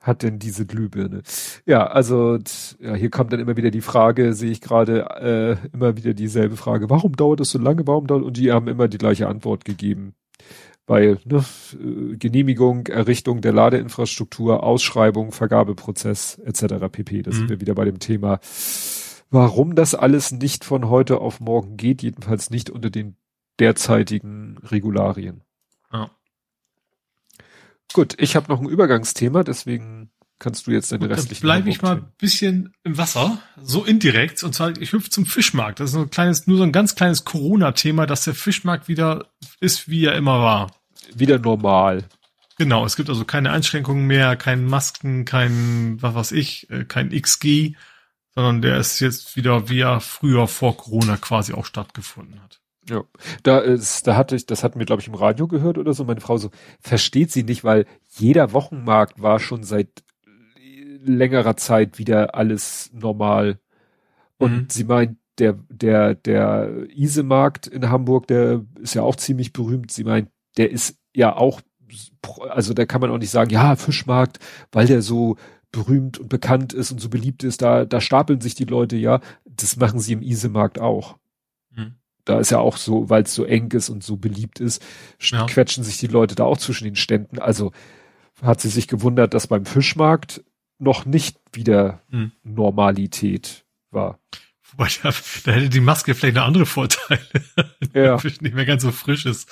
hat 0.00 0.22
denn 0.22 0.38
diese 0.38 0.66
Glühbirne? 0.66 1.22
Ja, 1.64 1.86
also 1.86 2.38
ja, 2.80 2.94
hier 2.94 3.10
kommt 3.10 3.32
dann 3.32 3.40
immer 3.40 3.56
wieder 3.56 3.70
die 3.70 3.80
Frage, 3.80 4.34
sehe 4.34 4.50
ich 4.50 4.60
gerade 4.60 5.06
äh, 5.20 5.56
immer 5.72 5.96
wieder 5.96 6.12
dieselbe 6.12 6.56
Frage, 6.56 6.90
warum 6.90 7.16
dauert 7.16 7.40
das 7.40 7.50
so 7.50 7.58
lange, 7.58 7.86
warum 7.86 8.06
dauert 8.06 8.24
und 8.24 8.36
die 8.36 8.52
haben 8.52 8.68
immer 8.68 8.88
die 8.88 8.98
gleiche 8.98 9.28
Antwort 9.28 9.64
gegeben. 9.64 10.14
Weil 10.86 11.18
ne, 11.24 11.42
äh, 11.72 12.16
Genehmigung, 12.16 12.88
Errichtung 12.88 13.40
der 13.40 13.54
Ladeinfrastruktur, 13.54 14.62
Ausschreibung, 14.62 15.32
Vergabeprozess 15.32 16.38
etc. 16.44 16.74
pp. 16.92 17.22
Da 17.22 17.30
mhm. 17.30 17.34
sind 17.34 17.48
wir 17.48 17.60
wieder 17.62 17.74
bei 17.74 17.86
dem 17.86 17.98
Thema, 17.98 18.38
warum 19.30 19.74
das 19.74 19.94
alles 19.94 20.32
nicht 20.32 20.64
von 20.64 20.88
heute 20.88 21.18
auf 21.18 21.40
morgen 21.40 21.76
geht, 21.76 22.02
jedenfalls 22.02 22.50
nicht 22.50 22.70
unter 22.70 22.90
den 22.90 23.16
derzeitigen 23.58 24.58
Regularien. 24.58 25.42
Ja. 25.92 26.10
Gut, 27.92 28.14
ich 28.18 28.36
habe 28.36 28.48
noch 28.48 28.60
ein 28.60 28.68
Übergangsthema, 28.68 29.44
deswegen 29.44 30.10
kannst 30.38 30.66
du 30.66 30.72
jetzt 30.72 30.90
deine 30.90 31.08
Gut, 31.08 31.16
restlichen. 31.16 31.42
Bleibe 31.42 31.70
ich 31.70 31.80
mal 31.80 31.96
ein 31.96 32.12
bisschen 32.18 32.74
im 32.82 32.98
Wasser, 32.98 33.38
so 33.60 33.84
indirekt. 33.84 34.42
Und 34.42 34.54
zwar, 34.54 34.76
ich 34.78 34.92
hüpfe 34.92 35.10
zum 35.10 35.26
Fischmarkt. 35.26 35.80
Das 35.80 35.90
ist 35.90 35.96
ein 35.96 36.10
kleines, 36.10 36.46
nur 36.46 36.58
so 36.58 36.64
ein 36.64 36.72
ganz 36.72 36.96
kleines 36.96 37.24
Corona-Thema, 37.24 38.06
dass 38.06 38.24
der 38.24 38.34
Fischmarkt 38.34 38.88
wieder 38.88 39.28
ist, 39.60 39.88
wie 39.88 40.04
er 40.04 40.16
immer 40.16 40.40
war. 40.40 40.72
Wieder 41.14 41.38
normal. 41.38 42.04
Genau, 42.58 42.84
es 42.84 42.96
gibt 42.96 43.08
also 43.08 43.24
keine 43.24 43.50
Einschränkungen 43.50 44.06
mehr, 44.06 44.36
keine 44.36 44.62
Masken, 44.62 45.24
kein, 45.24 45.98
was 46.00 46.14
weiß 46.14 46.32
ich, 46.32 46.70
äh, 46.70 46.84
kein 46.84 47.10
XG, 47.10 47.74
sondern 48.34 48.62
der 48.62 48.78
ist 48.78 49.00
jetzt 49.00 49.36
wieder, 49.36 49.68
wie 49.68 49.80
er 49.80 50.00
früher 50.00 50.46
vor 50.46 50.76
Corona 50.76 51.16
quasi 51.16 51.52
auch 51.52 51.64
stattgefunden 51.64 52.42
hat. 52.42 52.60
Ja, 52.88 53.02
da 53.42 53.58
ist, 53.60 54.06
da 54.06 54.16
hatte 54.16 54.36
ich, 54.36 54.44
das 54.44 54.62
hatten 54.62 54.78
wir, 54.78 54.86
glaube 54.86 55.00
ich, 55.00 55.08
im 55.08 55.14
Radio 55.14 55.48
gehört 55.48 55.78
oder 55.78 55.94
so. 55.94 56.04
Meine 56.04 56.20
Frau 56.20 56.36
so, 56.36 56.50
versteht 56.80 57.32
sie 57.32 57.42
nicht, 57.42 57.64
weil 57.64 57.86
jeder 58.10 58.52
Wochenmarkt 58.52 59.22
war 59.22 59.40
schon 59.40 59.64
seit 59.64 60.04
längerer 61.02 61.56
Zeit 61.56 61.98
wieder 61.98 62.34
alles 62.34 62.90
normal. 62.92 63.58
Und 64.38 64.52
mhm. 64.52 64.66
sie 64.68 64.84
meint, 64.84 65.18
der, 65.38 65.58
der, 65.68 66.14
der 66.14 66.86
Isemarkt 66.90 67.66
in 67.66 67.88
Hamburg, 67.88 68.26
der 68.26 68.64
ist 68.80 68.94
ja 68.94 69.02
auch 69.02 69.16
ziemlich 69.16 69.52
berühmt. 69.52 69.90
Sie 69.90 70.04
meint, 70.04 70.28
der 70.56 70.70
ist 70.70 70.98
ja 71.14 71.34
auch, 71.34 71.60
also 72.48 72.74
da 72.74 72.86
kann 72.86 73.00
man 73.00 73.10
auch 73.10 73.18
nicht 73.18 73.30
sagen, 73.30 73.50
ja, 73.50 73.76
Fischmarkt, 73.76 74.38
weil 74.72 74.86
der 74.86 75.02
so 75.02 75.36
berühmt 75.74 76.18
und 76.18 76.28
bekannt 76.28 76.72
ist 76.72 76.92
und 76.92 77.00
so 77.00 77.08
beliebt 77.08 77.44
ist, 77.44 77.62
da, 77.62 77.84
da 77.84 78.00
stapeln 78.00 78.40
sich 78.40 78.54
die 78.54 78.64
Leute, 78.64 78.96
ja. 78.96 79.20
Das 79.44 79.76
machen 79.76 80.00
sie 80.00 80.12
im 80.12 80.22
Isemarkt 80.22 80.78
auch. 80.78 81.16
Mhm 81.70 81.94
da 82.24 82.38
ist 82.38 82.50
ja 82.50 82.58
auch 82.58 82.76
so, 82.76 83.10
weil 83.10 83.24
es 83.24 83.34
so 83.34 83.44
eng 83.44 83.70
ist 83.72 83.90
und 83.90 84.02
so 84.02 84.16
beliebt 84.16 84.60
ist, 84.60 84.82
ja. 85.20 85.46
quetschen 85.46 85.84
sich 85.84 85.98
die 85.98 86.06
Leute 86.06 86.34
da 86.34 86.44
auch 86.44 86.58
zwischen 86.58 86.84
den 86.84 86.96
Ständen. 86.96 87.38
Also 87.38 87.72
hat 88.42 88.60
sie 88.60 88.70
sich 88.70 88.88
gewundert, 88.88 89.34
dass 89.34 89.46
beim 89.46 89.66
Fischmarkt 89.66 90.42
noch 90.78 91.04
nicht 91.04 91.38
wieder 91.52 92.02
hm. 92.10 92.32
Normalität 92.42 93.64
war. 93.90 94.18
Wobei, 94.72 94.88
da, 95.02 95.10
da, 95.44 95.52
hätte 95.52 95.68
die 95.68 95.80
Maske 95.80 96.14
vielleicht 96.14 96.36
noch 96.36 96.44
andere 96.44 96.66
Vorteile. 96.66 97.20
Ja. 97.94 98.18
Fisch 98.18 98.40
nicht 98.40 98.56
mehr 98.56 98.64
ganz 98.64 98.82
so 98.82 98.90
frisch 98.90 99.24
ist. 99.24 99.48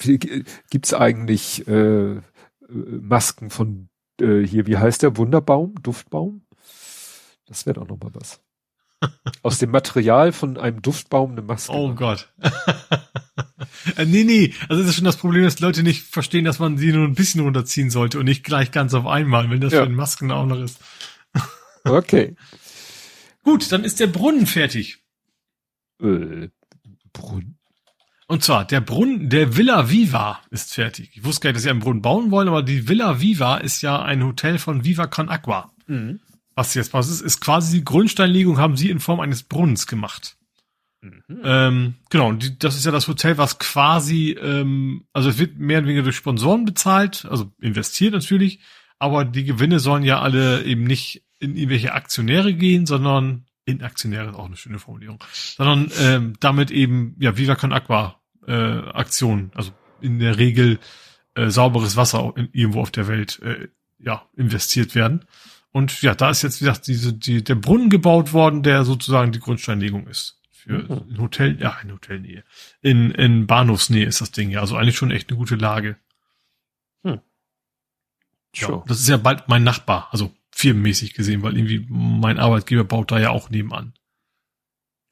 Gibt's 0.70 0.92
eigentlich 0.92 1.68
äh, 1.68 2.16
Masken 2.70 3.50
von 3.50 3.88
äh, 4.20 4.46
hier, 4.46 4.66
wie 4.66 4.76
heißt 4.76 5.02
der? 5.02 5.16
Wunderbaum? 5.16 5.74
Duftbaum? 5.82 6.42
Das 7.46 7.66
wäre 7.66 7.80
doch 7.80 7.88
noch 7.88 7.98
mal 7.98 8.14
was. 8.14 8.40
Aus 9.42 9.58
dem 9.58 9.70
Material 9.70 10.32
von 10.32 10.56
einem 10.56 10.82
Duftbaum 10.82 11.32
eine 11.32 11.42
Maske. 11.42 11.72
Oh 11.72 11.94
Gott. 11.94 12.32
äh, 13.96 14.04
nee, 14.04 14.24
nee. 14.24 14.54
Also 14.68 14.82
das 14.82 14.90
ist 14.90 14.96
schon 14.96 15.04
das 15.04 15.16
Problem, 15.16 15.44
dass 15.44 15.60
Leute 15.60 15.82
nicht 15.82 16.06
verstehen, 16.06 16.44
dass 16.44 16.58
man 16.58 16.76
sie 16.76 16.92
nur 16.92 17.06
ein 17.06 17.14
bisschen 17.14 17.40
runterziehen 17.40 17.90
sollte 17.90 18.18
und 18.18 18.26
nicht 18.26 18.44
gleich 18.44 18.70
ganz 18.70 18.94
auf 18.94 19.06
einmal, 19.06 19.50
wenn 19.50 19.60
das 19.60 19.72
ja. 19.72 19.80
für 19.80 19.88
den 19.88 19.96
Masken 19.96 20.30
auch 20.30 20.46
noch 20.46 20.58
ist. 20.58 20.78
okay. 21.84 22.36
Gut, 23.42 23.72
dann 23.72 23.84
ist 23.84 24.00
der 24.00 24.08
Brunnen 24.08 24.46
fertig. 24.46 25.02
Äh, 26.02 26.48
Brunnen? 27.12 27.59
Und 28.30 28.44
zwar, 28.44 28.64
der 28.64 28.80
Brunnen, 28.80 29.28
der 29.28 29.56
Villa 29.56 29.90
Viva 29.90 30.40
ist 30.50 30.74
fertig. 30.74 31.10
Ich 31.14 31.24
wusste 31.24 31.42
gar 31.42 31.50
nicht, 31.50 31.56
dass 31.56 31.62
sie 31.64 31.70
einen 31.70 31.80
Brunnen 31.80 32.02
bauen 32.02 32.30
wollen, 32.30 32.48
aber 32.48 32.62
die 32.62 32.88
Villa 32.88 33.20
Viva 33.20 33.56
ist 33.56 33.82
ja 33.82 34.00
ein 34.02 34.24
Hotel 34.24 34.58
von 34.58 34.84
Viva 34.84 35.06
Con 35.06 35.28
Aqua. 35.28 35.72
Mhm 35.86 36.20
was 36.60 36.74
jetzt 36.74 36.92
was 36.92 37.08
ist, 37.08 37.22
ist 37.22 37.40
quasi 37.40 37.78
die 37.78 37.84
Grundsteinlegung 37.84 38.58
haben 38.58 38.76
sie 38.76 38.90
in 38.90 39.00
Form 39.00 39.20
eines 39.20 39.44
Brunnens 39.44 39.86
gemacht. 39.86 40.36
Mhm. 41.00 41.22
Ähm, 41.42 41.94
genau, 42.10 42.32
die, 42.32 42.58
das 42.58 42.76
ist 42.76 42.84
ja 42.84 42.92
das 42.92 43.08
Hotel, 43.08 43.38
was 43.38 43.58
quasi, 43.58 44.32
ähm, 44.32 45.06
also 45.14 45.30
es 45.30 45.38
wird 45.38 45.58
mehr 45.58 45.78
oder 45.78 45.86
weniger 45.86 46.02
durch 46.02 46.16
Sponsoren 46.16 46.66
bezahlt, 46.66 47.26
also 47.30 47.50
investiert 47.60 48.12
natürlich, 48.12 48.60
aber 48.98 49.24
die 49.24 49.44
Gewinne 49.44 49.80
sollen 49.80 50.02
ja 50.02 50.20
alle 50.20 50.62
eben 50.64 50.84
nicht 50.84 51.24
in 51.38 51.56
irgendwelche 51.56 51.94
Aktionäre 51.94 52.52
gehen, 52.52 52.84
sondern 52.84 53.46
in 53.64 53.82
Aktionäre 53.82 54.28
ist 54.28 54.36
auch 54.36 54.44
eine 54.44 54.58
schöne 54.58 54.78
Formulierung, 54.78 55.24
sondern 55.32 55.90
ähm, 55.98 56.34
damit 56.40 56.70
eben, 56.70 57.16
ja, 57.18 57.38
Viva 57.38 57.54
Con 57.54 57.72
Aqua 57.72 58.19
äh, 58.46 58.52
Aktionen, 58.52 59.50
also 59.54 59.72
in 60.00 60.18
der 60.18 60.38
Regel 60.38 60.78
äh, 61.34 61.50
sauberes 61.50 61.96
Wasser 61.96 62.32
in, 62.36 62.48
irgendwo 62.52 62.80
auf 62.80 62.90
der 62.90 63.08
Welt 63.08 63.40
äh, 63.42 63.68
ja 63.98 64.28
investiert 64.36 64.94
werden. 64.94 65.24
Und 65.72 66.02
ja, 66.02 66.14
da 66.14 66.30
ist 66.30 66.42
jetzt, 66.42 66.60
wie 66.60 66.64
gesagt, 66.64 66.86
diese, 66.86 67.12
die, 67.12 67.44
der 67.44 67.54
Brunnen 67.54 67.90
gebaut 67.90 68.32
worden, 68.32 68.62
der 68.62 68.84
sozusagen 68.84 69.32
die 69.32 69.38
Grundsteinlegung 69.38 70.06
ist. 70.08 70.40
Für 70.50 70.82
mhm. 70.82 71.14
ein 71.14 71.18
Hotel, 71.18 71.60
ja, 71.60 71.78
in 71.82 71.92
Hotelnähe. 71.92 72.44
In, 72.82 73.12
in 73.12 73.46
Bahnhofsnähe 73.46 74.04
ist 74.04 74.20
das 74.20 74.32
Ding 74.32 74.50
ja. 74.50 74.60
Also 74.60 74.76
eigentlich 74.76 74.96
schon 74.96 75.10
echt 75.10 75.30
eine 75.30 75.38
gute 75.38 75.56
Lage. 75.56 75.96
Hm. 77.04 77.20
Ja, 78.54 78.66
sure. 78.66 78.84
das 78.86 79.00
ist 79.00 79.08
ja 79.08 79.16
bald 79.16 79.48
mein 79.48 79.62
Nachbar, 79.62 80.08
also 80.10 80.34
firmenmäßig 80.50 81.14
gesehen, 81.14 81.42
weil 81.42 81.56
irgendwie 81.56 81.86
mein 81.88 82.38
Arbeitgeber 82.38 82.84
baut 82.84 83.10
da 83.10 83.18
ja 83.18 83.30
auch 83.30 83.48
nebenan. 83.48 83.94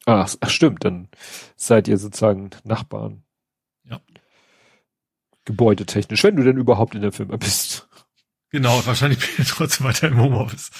Ach, 0.08 0.34
ach 0.40 0.48
stimmt, 0.48 0.86
dann 0.86 1.08
seid 1.54 1.86
ihr 1.86 1.98
sozusagen 1.98 2.48
Nachbarn. 2.64 3.24
Ja. 3.84 4.00
Gebäudetechnisch, 5.44 6.24
wenn 6.24 6.36
du 6.36 6.44
denn 6.44 6.56
überhaupt 6.56 6.94
in 6.94 7.02
der 7.02 7.12
Firma 7.12 7.36
bist. 7.36 7.86
Genau, 8.48 8.86
wahrscheinlich 8.86 9.18
bin 9.18 9.44
ich 9.44 9.50
trotzdem 9.50 9.86
weiter 9.86 10.08
im 10.08 10.18
Homeoffice. 10.18 10.70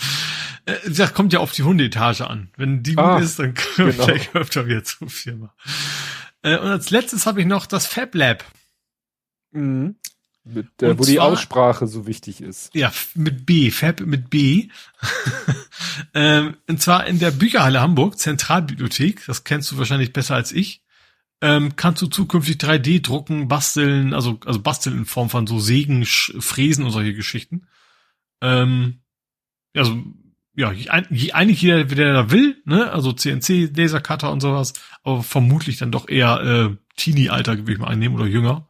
Äh, 0.65 0.77
das 0.89 1.13
kommt 1.13 1.35
ja 1.35 1.41
auf 1.41 1.53
die 1.53 1.63
Hundeetage 1.63 2.27
an. 2.27 2.49
Wenn 2.57 2.83
die 2.83 2.95
gut 2.95 3.05
ah, 3.05 3.19
ist, 3.19 3.39
dann 3.39 3.53
komme 3.77 3.93
genau. 3.93 4.09
ich 4.09 4.35
öfter 4.35 4.67
wieder 4.67 4.83
zur 4.83 5.11
Firma. 5.11 5.55
Äh, 6.41 6.57
und 6.57 6.69
als 6.69 6.89
letztes 6.89 7.27
habe 7.27 7.43
ich 7.43 7.47
noch 7.47 7.67
das 7.67 7.87
Fab 7.87 8.15
Lab. 8.15 8.47
Mhm. 9.51 9.97
Mit 10.53 10.67
und 10.83 10.99
wo 10.99 11.03
zwar, 11.03 11.07
die 11.07 11.21
Aussprache 11.21 11.87
so 11.87 12.07
wichtig 12.07 12.41
ist. 12.41 12.75
Ja, 12.75 12.93
mit 13.15 13.47
B, 13.47 13.71
Fab 13.71 14.01
mit 14.01 14.31
B. 14.31 14.69
ähm, 16.15 16.57
und 16.69 16.83
zwar 16.83 17.07
in 17.07 17.19
der 17.19 17.31
Bücherhalle 17.31 17.81
Hamburg, 17.81 18.19
Zentralbibliothek. 18.19 19.25
Das 19.27 19.45
kennst 19.45 19.71
du 19.71 19.79
wahrscheinlich 19.79 20.13
besser 20.13 20.35
als 20.35 20.53
ich 20.53 20.83
ähm, 21.41 21.77
kannst 21.77 22.03
du 22.03 22.07
zukünftig 22.07 22.57
3D 22.57 23.01
drucken, 23.03 23.49
basteln, 23.49 24.13
also, 24.13 24.41
also 24.45 24.61
basteln 24.61 24.99
in 24.99 25.05
Form 25.05 25.31
von 25.31 25.47
so 25.47 25.61
Sägen, 25.61 26.05
Fräsen 26.05 26.85
und 26.85 26.91
solche 26.91 27.15
Geschichten. 27.15 27.67
Ähm, 28.41 29.01
also, 29.77 30.03
ja, 30.57 30.71
eigentlich 30.71 31.63
jeder, 31.63 31.85
der 31.85 32.13
da 32.13 32.31
will, 32.33 32.61
ne, 32.65 32.91
also 32.91 33.13
CNC, 33.13 33.71
Lasercutter 33.77 34.33
und 34.33 34.41
sowas, 34.41 34.73
aber 35.05 35.23
vermutlich 35.23 35.79
dann 35.79 35.93
doch 35.93 36.09
eher 36.09 36.41
äh, 36.41 36.77
Teenie-Alter, 36.97 37.59
würde 37.59 37.73
ich 37.73 37.79
mal 37.79 37.87
einnehmen, 37.87 38.17
oder 38.17 38.27
jünger. 38.27 38.69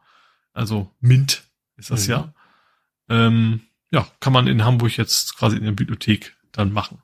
Also 0.53 0.93
Mint 0.99 1.48
ist 1.79 1.91
das 1.91 2.07
mhm. 2.07 2.11
ja. 2.11 2.33
Ähm, 3.09 3.61
ja, 3.91 4.07
kann 4.19 4.33
man 4.33 4.47
in 4.47 4.63
Hamburg 4.63 4.95
jetzt 4.97 5.35
quasi 5.37 5.57
in 5.57 5.63
der 5.63 5.71
Bibliothek 5.71 6.35
dann 6.51 6.71
machen. 6.71 7.01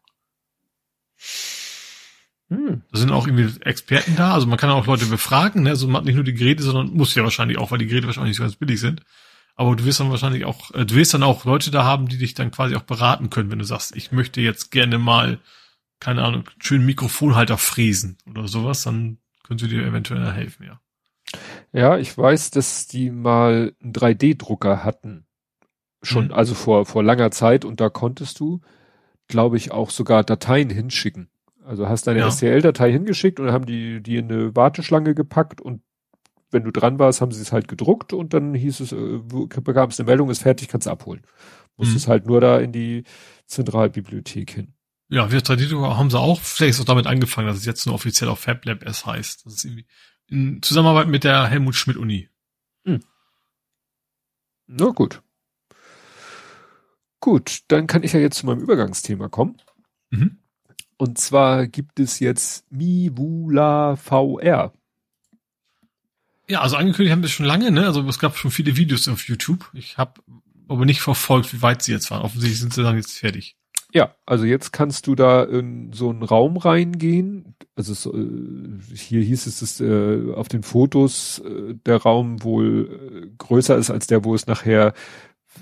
Hm. 2.50 2.84
Da 2.92 3.00
sind 3.00 3.12
auch 3.12 3.26
irgendwie 3.26 3.60
Experten 3.62 4.16
da, 4.16 4.34
also 4.34 4.46
man 4.46 4.60
kann 4.60 4.70
auch 4.70 4.86
Leute 4.86 5.08
befragen, 5.08 5.64
ne? 5.64 5.72
also 5.72 5.88
man 5.88 5.98
hat 5.98 6.06
nicht 6.06 6.16
nur 6.16 6.24
die 6.24 6.36
Geräte, 6.36 6.62
sondern 6.62 6.94
muss 6.94 7.16
ja 7.16 7.24
wahrscheinlich 7.24 7.58
auch, 7.58 7.72
weil 7.72 7.80
die 7.80 7.88
Geräte 7.88 8.06
wahrscheinlich 8.06 8.32
nicht 8.32 8.38
so 8.38 8.44
ganz 8.44 8.56
billig 8.56 8.80
sind. 8.80 9.02
Aber 9.56 9.76
du 9.76 9.86
wirst 9.86 10.00
dann 10.00 10.12
wahrscheinlich 10.12 10.46
auch, 10.46 10.72
äh, 10.72 10.86
du 10.86 10.96
wirst 10.96 11.14
dann 11.14 11.24
auch 11.24 11.46
Leute 11.46 11.72
da 11.72 11.84
haben, 11.86 12.08
die 12.08 12.18
dich 12.18 12.34
dann 12.34 12.52
quasi 12.52 12.76
auch 12.76 12.84
beraten 12.84 13.30
können, 13.30 13.50
wenn 13.50 13.60
du 13.60 13.66
sagst, 13.66 13.96
ich 13.96 14.12
möchte 14.12 14.42
jetzt 14.42 14.70
gerne 14.70 15.00
mal, 15.00 15.40
keine 16.00 16.24
Ahnung, 16.24 16.48
schönen 16.60 16.86
Mikrofonhalter 16.86 17.58
fräsen 17.58 18.18
oder 18.30 18.48
sowas, 18.48 18.84
dann 18.84 19.18
können 19.44 19.58
sie 19.58 19.70
dir 19.70 19.84
eventuell 19.84 20.32
helfen, 20.34 20.66
ja. 20.66 20.80
Ja, 21.72 21.98
ich 21.98 22.18
weiß, 22.18 22.52
dass 22.52 22.88
die 22.88 23.12
mal 23.12 23.74
einen 23.82 23.94
3D-Drucker 23.94 24.84
hatten. 24.84 25.26
Schon, 26.02 26.26
mhm. 26.26 26.34
also 26.34 26.54
vor, 26.54 26.86
vor 26.86 27.04
langer 27.04 27.32
Zeit 27.32 27.66
und 27.66 27.82
da 27.82 27.90
konntest 27.90 28.40
du, 28.40 28.62
glaube 29.28 29.58
ich, 29.58 29.72
auch 29.72 29.90
sogar 29.90 30.24
Dateien 30.24 30.70
hinschicken. 30.70 31.30
Also 31.66 31.90
hast 31.90 32.06
deine 32.06 32.20
ja. 32.20 32.30
STL-Datei 32.30 32.92
hingeschickt 32.92 33.40
und 33.40 33.48
dann 33.48 33.56
haben 33.56 33.66
die, 33.66 34.02
die 34.02 34.18
in 34.18 34.32
eine 34.32 34.56
Warteschlange 34.56 35.16
gepackt 35.16 35.62
und 35.62 35.82
wenn 36.52 36.64
du 36.64 36.72
dran 36.72 37.00
warst, 37.00 37.22
haben 37.22 37.32
sie 37.32 37.42
es 37.42 37.52
halt 37.52 37.68
gedruckt 37.68 38.14
und 38.14 38.34
dann 38.34 38.54
hieß 38.54 38.80
es, 38.80 38.92
äh, 38.92 39.20
bekam 39.62 39.90
es 39.90 40.00
eine 40.00 40.08
Meldung, 40.08 40.30
ist 40.30 40.44
fertig, 40.44 40.68
kannst 40.68 40.88
du 40.88 40.92
abholen. 40.92 41.22
Musstest 41.76 42.08
mhm. 42.08 42.12
halt 42.12 42.28
nur 42.28 42.40
da 42.40 42.60
in 42.60 42.72
die 42.72 43.04
Zentralbibliothek 43.48 44.52
hin. 44.52 44.74
Ja, 45.10 45.32
wir 45.32 45.42
3D-Drucker 45.42 45.98
haben 45.98 46.10
sie 46.10 46.20
auch, 46.20 46.40
vielleicht 46.40 46.76
ist 46.76 46.82
auch 46.82 46.86
damit 46.86 47.08
angefangen, 47.08 47.48
dass 47.48 47.58
es 47.58 47.66
jetzt 47.66 47.86
nur 47.86 47.96
offiziell 47.96 48.30
auf 48.30 48.40
FabLab 48.40 48.84
S 48.84 49.06
heißt. 49.06 49.46
Das 49.46 49.54
ist 49.54 49.66
irgendwie 49.66 49.86
in 50.30 50.62
Zusammenarbeit 50.62 51.08
mit 51.08 51.24
der 51.24 51.48
Helmut 51.48 51.76
Schmidt 51.76 51.98
Uni. 51.98 52.30
Hm. 52.86 53.00
Na 54.68 54.88
gut. 54.88 55.22
Gut, 57.20 57.62
dann 57.68 57.88
kann 57.88 58.04
ich 58.04 58.14
ja 58.14 58.20
jetzt 58.20 58.38
zu 58.38 58.46
meinem 58.46 58.62
Übergangsthema 58.62 59.30
kommen. 59.30 59.58
Mhm. 60.10 60.38
Und 60.98 61.18
zwar 61.18 61.68
gibt 61.68 62.00
es 62.00 62.20
jetzt 62.20 62.72
Mivula 62.72 63.96
VR. 63.96 64.74
Ja, 66.48 66.62
also 66.62 66.78
angekündigt 66.78 67.12
haben 67.12 67.24
wir 67.24 67.30
schon 67.30 67.46
lange, 67.46 67.72
ne? 67.72 67.86
Also 67.86 68.08
es 68.08 68.20
gab 68.20 68.38
schon 68.38 68.52
viele 68.52 68.78
Videos 68.78 69.08
auf 69.08 69.28
YouTube. 69.28 69.70
Ich 69.74 69.98
habe 69.98 70.22
aber 70.68 70.86
nicht 70.86 71.02
verfolgt, 71.02 71.54
wie 71.54 71.62
weit 71.62 71.82
sie 71.82 71.92
jetzt 71.92 72.12
waren. 72.12 72.22
Offensichtlich 72.22 72.60
sind 72.60 72.74
sie 72.74 72.84
dann 72.84 72.96
jetzt 72.96 73.18
fertig. 73.18 73.58
Ja, 73.96 74.14
also 74.26 74.44
jetzt 74.44 74.74
kannst 74.74 75.08
du 75.08 75.16
da 75.16 75.42
in 75.44 75.94
so 75.94 76.10
einen 76.10 76.22
Raum 76.22 76.58
reingehen. 76.58 77.56
Also 77.78 77.94
es, 77.94 78.06
äh, 78.06 78.94
hier 78.94 79.22
hieß 79.22 79.48
es, 79.48 79.62
dass 79.62 79.80
äh, 79.80 80.34
auf 80.34 80.50
den 80.50 80.64
Fotos 80.64 81.40
äh, 81.40 81.76
der 81.86 82.02
Raum 82.02 82.44
wohl 82.44 83.24
äh, 83.24 83.28
größer 83.38 83.78
ist 83.78 83.92
als 83.92 84.08
der, 84.08 84.26
wo 84.26 84.36
es 84.36 84.48
nachher 84.48 84.94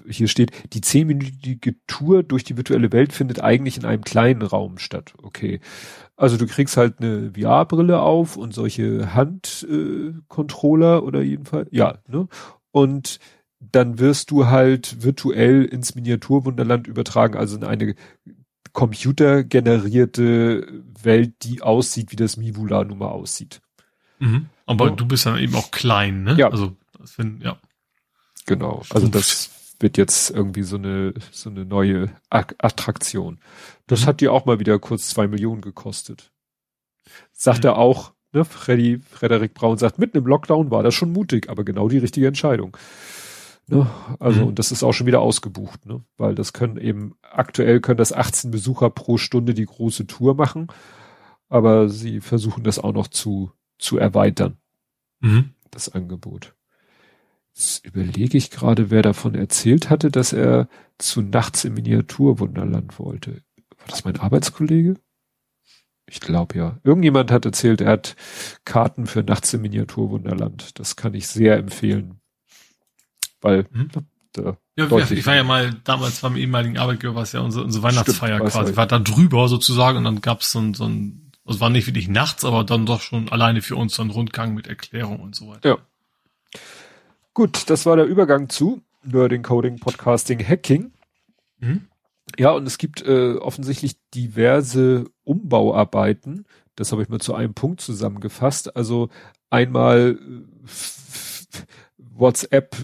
hier 0.09 0.27
steht. 0.27 0.73
Die 0.73 0.81
zehnminütige 0.81 1.75
Tour 1.85 2.23
durch 2.23 2.43
die 2.43 2.57
virtuelle 2.57 2.91
Welt 2.91 3.13
findet 3.13 3.39
eigentlich 3.39 3.77
in 3.77 3.85
einem 3.85 4.03
kleinen 4.03 4.41
Raum 4.41 4.79
statt. 4.79 5.13
Okay. 5.21 5.59
Also 6.15 6.35
du 6.35 6.47
kriegst 6.47 6.75
halt 6.75 7.01
eine 7.01 7.33
VR-Brille 7.35 8.01
auf 8.01 8.35
und 8.35 8.51
solche 8.51 9.13
Handcontroller 9.13 10.97
äh, 10.97 11.01
oder 11.01 11.21
jedenfalls, 11.21 11.69
ja, 11.71 11.99
ne? 12.07 12.27
Und 12.71 13.19
dann 13.71 13.99
wirst 13.99 14.31
du 14.31 14.47
halt 14.47 15.03
virtuell 15.03 15.63
ins 15.63 15.95
Miniaturwunderland 15.95 16.87
übertragen, 16.87 17.37
also 17.37 17.55
in 17.55 17.63
eine 17.63 17.95
computergenerierte 18.73 20.83
Welt, 21.01 21.35
die 21.43 21.61
aussieht, 21.61 22.11
wie 22.11 22.15
das 22.15 22.37
Mivula 22.37 22.83
nun 22.83 22.97
mal 22.97 23.09
aussieht. 23.09 23.61
Mhm. 24.19 24.47
Aber 24.65 24.87
ja. 24.87 24.95
du 24.95 25.05
bist 25.05 25.25
dann 25.25 25.37
eben 25.37 25.55
auch 25.55 25.71
klein, 25.71 26.23
ne? 26.23 26.35
Ja. 26.37 26.49
Also, 26.49 26.75
das 26.97 27.11
find, 27.11 27.43
ja. 27.43 27.57
Genau. 28.45 28.83
Also 28.89 29.07
das 29.07 29.51
wird 29.79 29.97
jetzt 29.97 30.29
irgendwie 30.29 30.63
so 30.63 30.77
eine, 30.77 31.13
so 31.31 31.49
eine 31.49 31.65
neue 31.65 32.09
Attraktion. 32.29 33.39
Das 33.87 34.01
mhm. 34.01 34.05
hat 34.07 34.21
dir 34.21 34.33
auch 34.33 34.45
mal 34.45 34.59
wieder 34.59 34.79
kurz 34.79 35.09
zwei 35.09 35.27
Millionen 35.27 35.61
gekostet. 35.61 36.31
Sagt 37.31 37.63
mhm. 37.63 37.69
er 37.69 37.77
auch, 37.77 38.13
ne, 38.31 38.45
Freddy, 38.45 38.99
Frederik 38.99 39.53
Braun 39.53 39.77
sagt, 39.77 39.99
mitten 39.99 40.17
im 40.17 40.25
Lockdown 40.25 40.71
war 40.71 40.83
das 40.83 40.95
schon 40.95 41.11
mutig, 41.11 41.49
aber 41.49 41.63
genau 41.63 41.89
die 41.89 41.99
richtige 41.99 42.27
Entscheidung. 42.27 42.75
Ne? 43.67 43.87
Also, 44.19 44.41
mhm. 44.41 44.47
und 44.47 44.59
das 44.59 44.71
ist 44.71 44.83
auch 44.83 44.91
schon 44.91 45.07
wieder 45.07 45.21
ausgebucht, 45.21 45.85
ne? 45.85 46.03
Weil 46.17 46.35
das 46.35 46.53
können 46.53 46.77
eben, 46.77 47.15
aktuell 47.21 47.79
können 47.79 47.97
das 47.97 48.11
18 48.11 48.51
Besucher 48.51 48.89
pro 48.89 49.17
Stunde 49.17 49.53
die 49.53 49.65
große 49.65 50.05
Tour 50.05 50.35
machen, 50.35 50.67
aber 51.47 51.87
sie 51.87 52.19
versuchen 52.19 52.63
das 52.63 52.79
auch 52.79 52.93
noch 52.93 53.07
zu, 53.07 53.51
zu 53.77 53.97
erweitern. 53.97 54.57
Mhm. 55.21 55.51
Das 55.71 55.89
Angebot. 55.89 56.55
Jetzt 57.53 57.85
überlege 57.85 58.37
ich 58.37 58.49
gerade, 58.49 58.89
wer 58.89 59.01
davon 59.01 59.35
erzählt 59.35 59.89
hatte, 59.89 60.11
dass 60.11 60.33
er 60.33 60.67
zu 60.97 61.21
Nachts 61.21 61.63
im 61.63 61.75
Miniaturwunderland 61.75 62.99
wollte. 62.99 63.43
War 63.77 63.87
das 63.87 64.03
mein 64.03 64.19
Arbeitskollege? 64.19 64.95
Ich 66.05 66.19
glaube 66.19 66.57
ja. 66.57 66.79
Irgendjemand 66.83 67.31
hat 67.31 67.45
erzählt, 67.45 67.81
er 67.81 67.91
hat 67.91 68.15
Karten 68.65 69.05
für 69.05 69.23
Nachts 69.23 69.53
im 69.53 69.61
Miniaturwunderland. 69.61 70.79
Das 70.79 70.95
kann 70.95 71.13
ich 71.13 71.27
sehr 71.27 71.57
empfehlen. 71.57 72.19
Weil 73.43 73.65
mhm. 73.71 73.89
da 74.33 74.57
ja, 74.75 74.87
ich 75.11 75.25
war 75.27 75.35
ja 75.35 75.43
mal 75.43 75.75
damals 75.83 76.21
beim 76.21 76.35
ehemaligen 76.35 76.79
Arbeitgeber, 76.79 77.13
was 77.13 77.33
ja 77.33 77.41
unsere, 77.41 77.63
unsere 77.63 77.83
Weihnachtsfeier 77.83 78.37
Stimmt, 78.37 78.51
quasi. 78.51 78.71
Ich 78.71 78.77
war 78.77 78.87
da 78.87 78.97
drüber 78.97 79.47
sozusagen 79.47 79.99
und 79.99 80.03
dann 80.05 80.21
gab 80.21 80.41
es 80.41 80.51
so 80.51 80.59
ein, 80.59 80.73
so 80.73 80.85
ein, 80.85 81.31
also 81.45 81.59
war 81.59 81.69
nicht 81.69 81.85
wirklich 81.85 82.07
nachts, 82.07 82.43
aber 82.43 82.63
dann 82.63 82.87
doch 82.87 83.01
schon 83.01 83.29
alleine 83.29 83.61
für 83.61 83.75
uns 83.75 83.93
so 83.93 84.01
ein 84.01 84.09
Rundgang 84.09 84.55
mit 84.55 84.65
Erklärung 84.65 85.19
und 85.19 85.35
so 85.35 85.49
weiter. 85.49 85.69
Ja. 85.69 85.77
Gut, 87.35 87.69
das 87.69 87.85
war 87.85 87.95
der 87.95 88.05
Übergang 88.05 88.49
zu 88.49 88.81
Nerding, 89.03 89.43
Coding, 89.43 89.79
Podcasting, 89.79 90.39
Hacking. 90.39 90.91
Mhm. 91.59 91.87
Ja, 92.39 92.51
und 92.51 92.65
es 92.65 92.79
gibt 92.79 93.05
äh, 93.05 93.35
offensichtlich 93.35 93.97
diverse 94.15 95.05
Umbauarbeiten. 95.23 96.45
Das 96.75 96.91
habe 96.91 97.03
ich 97.03 97.09
mal 97.09 97.19
zu 97.19 97.35
einem 97.35 97.53
Punkt 97.53 97.81
zusammengefasst. 97.81 98.75
Also 98.75 99.09
einmal 99.51 100.17
äh, 100.19 101.59
WhatsApp 101.97 102.75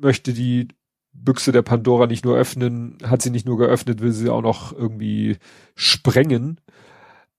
möchte 0.00 0.32
die 0.32 0.68
Büchse 1.12 1.52
der 1.52 1.62
Pandora 1.62 2.06
nicht 2.06 2.24
nur 2.24 2.36
öffnen, 2.36 2.98
hat 3.02 3.22
sie 3.22 3.30
nicht 3.30 3.46
nur 3.46 3.58
geöffnet, 3.58 4.00
will 4.00 4.12
sie 4.12 4.28
auch 4.28 4.42
noch 4.42 4.72
irgendwie 4.72 5.38
sprengen. 5.74 6.60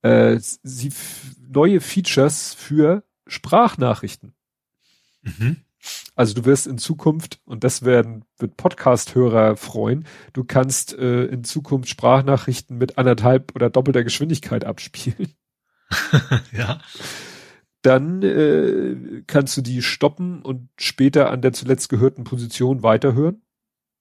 Äh, 0.01 0.37
sie 0.39 0.91
neue 1.39 1.79
Features 1.79 2.53
für 2.53 3.03
Sprachnachrichten. 3.27 4.33
Mhm. 5.21 5.57
Also 6.15 6.33
du 6.33 6.45
wirst 6.45 6.67
in 6.67 6.77
Zukunft, 6.77 7.39
und 7.45 7.63
das 7.63 7.83
werden, 7.83 8.25
wird 8.37 8.57
Podcast-Hörer 8.57 9.55
freuen, 9.55 10.05
du 10.33 10.43
kannst 10.43 10.93
äh, 10.97 11.25
in 11.25 11.43
Zukunft 11.43 11.89
Sprachnachrichten 11.89 12.77
mit 12.77 12.97
anderthalb 12.97 13.55
oder 13.55 13.69
doppelter 13.69 14.03
Geschwindigkeit 14.03 14.65
abspielen. 14.65 15.33
ja. 16.51 16.81
Dann 17.87 18.21
äh, 18.21 19.23
kannst 19.27 19.55
du 19.55 19.61
die 19.61 19.81
stoppen 19.81 20.41
und 20.41 20.67
später 20.77 21.29
an 21.29 21.41
der 21.41 21.53
zuletzt 21.53 21.87
gehörten 21.87 22.25
Position 22.25 22.83
weiterhören. 22.83 23.41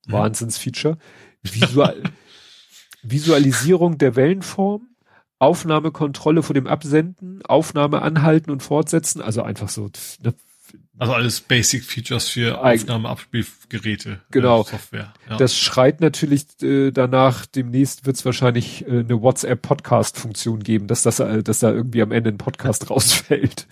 Mhm. 0.07 0.13
Wahnsinnsfeature. 0.13 0.99
Visual 1.45 2.03
Visualisierung 3.05 3.97
der 3.97 4.17
Wellenform. 4.17 4.89
Aufnahmekontrolle 5.39 6.43
vor 6.43 6.55
dem 6.55 6.67
Absenden, 6.67 7.45
Aufnahme 7.45 8.03
anhalten 8.03 8.51
und 8.51 8.63
fortsetzen, 8.63 9.21
also 9.21 9.43
einfach 9.43 9.69
so 9.69 9.91
ne, 10.23 10.35
also 10.99 11.13
alles 11.13 11.41
Basic 11.41 11.85
Features 11.85 12.29
für 12.29 12.59
Aufnahmeabspielgeräte. 12.63 14.21
Genau. 14.31 14.63
Äh, 14.63 14.65
Software. 14.65 15.13
Ja. 15.29 15.37
Das 15.37 15.57
schreit 15.57 16.01
natürlich 16.01 16.47
äh, 16.63 16.91
danach, 16.91 17.45
demnächst 17.47 18.07
wird 18.07 18.17
es 18.17 18.25
wahrscheinlich 18.25 18.87
äh, 18.87 19.01
eine 19.01 19.21
WhatsApp-Podcast-Funktion 19.21 20.63
geben, 20.63 20.87
dass 20.87 21.03
das, 21.03 21.21
äh, 21.21 21.43
dass 21.43 21.59
da 21.59 21.71
irgendwie 21.71 22.03
am 22.03 22.13
Ende 22.13 22.31
ein 22.31 22.39
Podcast 22.39 22.91
rausfällt. 22.91 23.67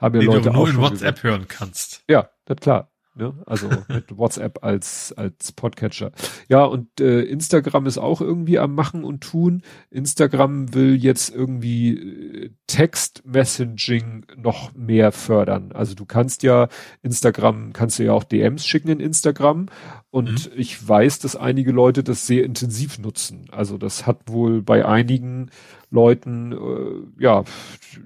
Haben 0.00 0.16
ja 0.16 0.20
Den 0.20 0.26
Leute 0.30 0.42
du 0.42 0.52
nur 0.52 0.62
auch 0.62 0.68
in 0.68 0.76
WhatsApp 0.76 0.98
gesagt. 0.98 1.22
hören 1.22 1.48
kannst. 1.48 2.02
Ja, 2.08 2.28
das 2.44 2.58
klar. 2.58 2.90
Ne? 3.18 3.32
Also 3.46 3.68
mit 3.88 4.16
WhatsApp 4.18 4.62
als, 4.62 5.14
als 5.14 5.52
Podcatcher. 5.52 6.12
Ja, 6.48 6.64
und 6.64 7.00
äh, 7.00 7.22
Instagram 7.22 7.86
ist 7.86 7.96
auch 7.96 8.20
irgendwie 8.20 8.58
am 8.58 8.74
Machen 8.74 9.04
und 9.04 9.22
Tun. 9.22 9.62
Instagram 9.90 10.74
will 10.74 10.94
jetzt 10.94 11.34
irgendwie 11.34 11.94
äh, 11.96 12.50
Text-Messaging 12.66 14.26
noch 14.36 14.74
mehr 14.74 15.12
fördern. 15.12 15.72
Also 15.72 15.94
du 15.94 16.04
kannst 16.04 16.42
ja 16.42 16.68
Instagram, 17.02 17.72
kannst 17.72 17.98
du 17.98 18.04
ja 18.04 18.12
auch 18.12 18.24
DMs 18.24 18.66
schicken 18.66 18.90
in 18.90 19.00
Instagram. 19.00 19.66
Und 20.10 20.50
mhm. 20.50 20.60
ich 20.60 20.86
weiß, 20.86 21.18
dass 21.20 21.36
einige 21.36 21.72
Leute 21.72 22.04
das 22.04 22.26
sehr 22.26 22.44
intensiv 22.44 22.98
nutzen. 22.98 23.46
Also 23.50 23.78
das 23.78 24.06
hat 24.06 24.28
wohl 24.28 24.60
bei 24.60 24.84
einigen 24.84 25.50
Leuten 25.90 26.52
äh, 26.52 27.22
ja 27.22 27.44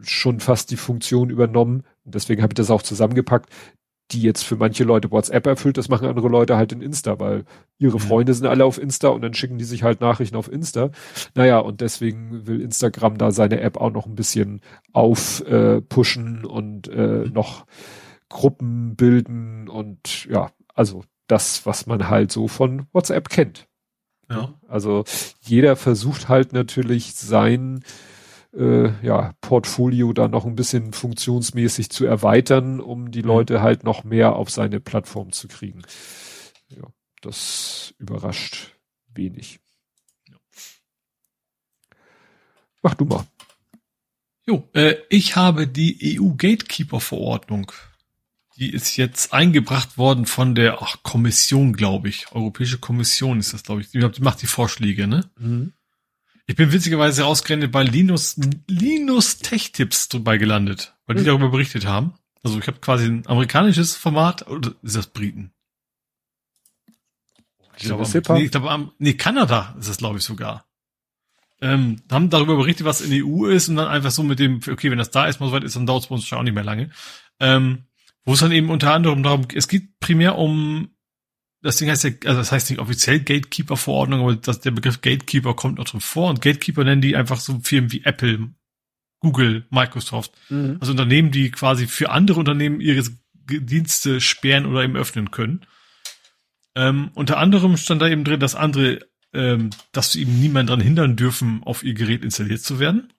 schon 0.03 0.39
fast 0.39 0.71
die 0.71 0.77
Funktion 0.77 1.31
übernommen. 1.31 1.83
Deswegen 2.05 2.43
habe 2.43 2.53
ich 2.53 2.57
das 2.57 2.71
auch 2.71 2.83
zusammengepackt 2.83 3.51
die 4.13 4.23
jetzt 4.23 4.43
für 4.43 4.57
manche 4.57 4.85
Leute 4.85 5.11
WhatsApp 5.11 5.47
erfüllt, 5.47 5.77
das 5.77 5.89
machen 5.89 6.09
andere 6.09 6.29
Leute 6.29 6.57
halt 6.57 6.73
in 6.73 6.83
Insta, 6.83 7.19
weil 7.21 7.45
ihre. 7.79 8.01
Freunde 8.01 8.35
sind 8.35 8.47
alle 8.47 8.65
auf 8.65 8.79
Insta 8.79 9.09
und 9.09 9.23
dann 9.23 9.35
schicken 9.35 9.59
die 9.59 9.65
sich 9.65 9.83
halt 9.83 10.01
Nachrichten 10.01 10.37
auf 10.37 10.51
Insta. 10.51 10.91
Naja, 11.35 11.59
und 11.59 11.81
deswegen 11.81 12.47
will 12.47 12.61
Instagram 12.61 13.19
da 13.19 13.31
seine 13.31 13.61
App 13.61 13.77
auch 13.77 13.93
noch 13.93 14.07
ein 14.07 14.15
bisschen 14.15 14.61
aufpushen 14.93 16.45
äh, 16.45 16.47
und 16.47 16.89
äh, 16.89 17.29
noch 17.33 17.67
Gruppen 18.29 18.97
bilden 18.97 19.69
und 19.69 20.27
ja, 20.27 20.51
also 20.75 21.05
das, 21.27 21.67
was 21.67 21.87
man 21.87 22.09
halt 22.09 22.33
so 22.33 22.49
von 22.49 22.87
WhatsApp 22.93 23.29
kennt. 23.29 23.69
Ja. 24.31 24.55
Also 24.69 25.05
jeder 25.41 25.77
versucht 25.77 26.29
halt 26.29 26.53
natürlich 26.53 27.15
sein 27.15 27.85
äh, 28.53 28.91
ja, 29.05 29.35
Portfolio 29.41 30.13
da 30.13 30.29
noch 30.29 30.45
ein 30.45 30.57
bisschen 30.57 30.93
funktionsmäßig 30.93 31.91
zu 31.91 32.05
erweitern, 32.05 32.81
um 32.81 33.11
die 33.11 33.23
mhm. 33.23 33.29
Leute 33.29 33.63
halt 33.63 33.85
noch 33.85 34.05
mehr 34.05 34.35
auf 34.35 34.51
seine 34.51 34.81
Plattform 34.81 35.33
zu 35.33 35.49
kriegen. 35.49 35.83
Ja, 36.69 36.85
das 37.21 37.95
überrascht 37.99 38.77
wenig. 39.15 39.61
Mach 42.83 42.95
du 42.95 43.05
mal. 43.05 43.27
Jo, 44.47 44.69
äh, 44.73 44.97
ich 45.11 45.37
habe 45.37 45.69
die 45.69 46.19
EU 46.19 46.31
Gatekeeper 46.31 47.01
Verordnung. 47.01 47.71
Die 48.57 48.71
ist 48.71 48.97
jetzt 48.97 49.33
eingebracht 49.33 49.97
worden 49.97 50.27
von 50.27 50.55
der 50.55 50.83
ach, 50.83 51.03
Kommission, 51.03 51.73
glaube 51.73 52.09
ich. 52.09 52.33
Europäische 52.33 52.79
Kommission 52.79 53.39
ist 53.39 53.53
das, 53.53 53.63
glaube 53.63 53.83
ich. 53.83 53.91
Die 53.91 53.99
macht 54.21 54.43
die 54.43 54.47
Vorschläge, 54.47 55.07
ne? 55.07 55.31
Mhm. 55.39 55.73
Ich 56.51 56.57
bin 56.57 56.73
witzigerweise 56.73 57.27
ausgerechnet 57.27 57.71
bei 57.71 57.85
Linus, 57.85 58.37
Linus 58.67 59.39
Tech 59.39 59.71
Tips 59.71 60.09
dabei 60.09 60.37
gelandet, 60.37 60.97
weil 61.07 61.15
die 61.15 61.21
hm. 61.21 61.27
darüber 61.27 61.51
berichtet 61.51 61.87
haben. 61.87 62.15
Also 62.43 62.59
ich 62.59 62.67
habe 62.67 62.81
quasi 62.81 63.07
ein 63.07 63.25
amerikanisches 63.29 63.95
Format, 63.95 64.49
oder 64.49 64.75
ist 64.83 64.97
das 64.97 65.07
Briten? 65.07 65.53
Ich 67.77 67.85
glaube, 67.85 68.03
nee, 68.03 68.43
ich 68.43 68.51
glaube, 68.51 68.91
nee, 68.99 69.15
Kanada 69.15 69.77
ist 69.79 69.87
es, 69.87 69.99
glaube 69.99 70.19
ich, 70.19 70.25
sogar. 70.25 70.67
Ähm, 71.61 72.03
haben 72.11 72.31
darüber 72.31 72.57
berichtet, 72.57 72.85
was 72.85 73.01
in 73.01 73.13
der 73.13 73.25
EU 73.25 73.47
ist 73.47 73.69
und 73.69 73.77
dann 73.77 73.87
einfach 73.87 74.11
so 74.11 74.25
mit 74.25 74.41
dem, 74.41 74.57
okay, 74.57 74.91
wenn 74.91 74.99
das 74.99 75.13
da 75.13 75.27
erstmal 75.27 75.51
so 75.51 75.55
weit 75.55 75.63
ist, 75.63 75.77
dann 75.77 75.87
dauert 75.87 76.03
es 76.03 76.09
bei 76.09 76.17
uns 76.17 76.33
auch 76.33 76.43
nicht 76.43 76.55
mehr 76.55 76.65
lange. 76.65 76.91
Ähm, 77.39 77.85
wo 78.25 78.33
es 78.33 78.41
dann 78.41 78.51
eben 78.51 78.71
unter 78.71 78.93
anderem 78.93 79.23
darum, 79.23 79.47
es 79.55 79.69
geht 79.69 80.01
primär 80.01 80.37
um 80.37 80.91
das 81.63 81.77
Ding 81.77 81.91
heißt 81.91 82.05
ja, 82.05 82.11
also 82.25 82.39
das 82.39 82.53
heißt 82.53 82.71
nicht 82.71 82.79
offiziell 82.81 83.21
Gatekeeper-Verordnung, 83.21 84.21
aber 84.21 84.37
das, 84.37 84.61
der 84.61 84.71
Begriff 84.71 85.01
Gatekeeper 85.01 85.55
kommt 85.55 85.79
noch 85.79 85.85
drin 85.85 86.01
vor 86.01 86.31
und 86.31 86.41
Gatekeeper 86.41 86.85
nennen 86.85 87.03
die 87.03 87.17
einfach 87.17 87.41
so 87.41 87.59
Firmen 87.63 87.93
wie 87.93 88.05
Apple, 88.05 88.51
Google, 89.21 89.67
Microsoft. 89.71 90.33
Mhm. 90.49 90.79
Also 90.81 90.93
Unternehmen, 90.93 91.31
die 91.31 91.51
quasi 91.51 91.87
für 91.87 92.11
andere 92.11 92.41
Unternehmen 92.41 92.81
ihre 92.81 93.05
Dienste 93.47 94.21
sperren 94.21 94.67
oder 94.67 94.85
eben 94.85 94.97
öffnen 94.97 95.31
können. 95.31 95.67
Ähm, 96.75 97.11
unter 97.15 97.39
anderem 97.39 97.77
stand 97.77 98.01
da 98.01 98.09
eben 98.09 98.25
drin, 98.25 98.41
dass 98.41 98.55
andere, 98.55 99.01
ähm, 99.35 99.71
dass 99.93 100.13
sie 100.13 100.23
eben 100.23 100.41
niemand 100.41 100.71
daran 100.71 100.81
hindern 100.81 101.17
dürfen, 101.17 101.63
auf 101.65 101.83
ihr 101.83 101.95
Gerät 101.95 102.25
installiert 102.25 102.63
zu 102.63 102.79
werden. 102.79 103.13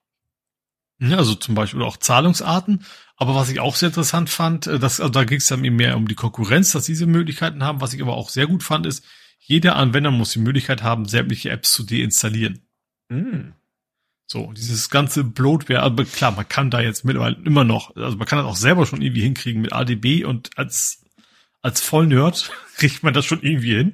Ja, 1.02 1.18
also 1.18 1.34
zum 1.34 1.56
Beispiel 1.56 1.80
oder 1.80 1.88
auch 1.88 1.98
Zahlungsarten. 1.98 2.86
Aber 3.16 3.34
was 3.34 3.50
ich 3.50 3.60
auch 3.60 3.76
sehr 3.76 3.90
interessant 3.90 4.30
fand, 4.30 4.68
äh, 4.68 4.80
dass, 4.80 5.00
also 5.00 5.12
da 5.12 5.24
ging 5.24 5.40
es 5.40 5.48
dann 5.48 5.66
eben 5.66 5.76
mehr 5.76 5.98
um 5.98 6.08
die 6.08 6.16
Konkurrenz, 6.16 6.72
dass 6.72 6.86
diese 6.86 7.08
Möglichkeiten 7.08 7.64
haben. 7.64 7.82
Was 7.82 7.94
ich 7.94 8.02
aber 8.02 8.16
auch 8.16 8.30
sehr 8.30 8.48
gut 8.48 8.64
fand, 8.64 8.86
ist, 8.86 9.04
jeder 9.40 9.76
Anwender 9.76 10.12
muss 10.12 10.34
die 10.34 10.40
Möglichkeit 10.40 10.84
haben, 10.84 11.06
sämtliche 11.06 11.50
Apps 11.50 11.74
zu 11.74 11.84
deinstallieren. 11.84 12.62
Mm. 13.10 13.54
So, 14.28 14.54
dieses 14.54 14.90
ganze 14.90 15.24
Bloatware, 15.24 15.82
aber 15.82 16.06
klar, 16.06 16.32
man 16.32 16.48
kann 16.48 16.70
da 16.70 16.80
jetzt 16.80 17.04
mittlerweile 17.04 17.36
immer 17.44 17.64
noch, 17.64 17.94
also 17.96 18.16
man 18.16 18.28
kann 18.28 18.38
das 18.38 18.48
auch 18.48 18.56
selber 18.56 18.86
schon 18.86 19.02
irgendwie 19.02 19.24
hinkriegen 19.24 19.62
mit 19.62 19.74
ADB 19.74 20.24
und 20.24 20.52
als, 20.56 21.04
als 21.62 21.82
Vollnerd 21.82 22.52
kriegt 22.78 23.04
man 23.04 23.14
das 23.14 23.26
schon 23.26 23.42
irgendwie 23.42 23.76
hin. 23.76 23.94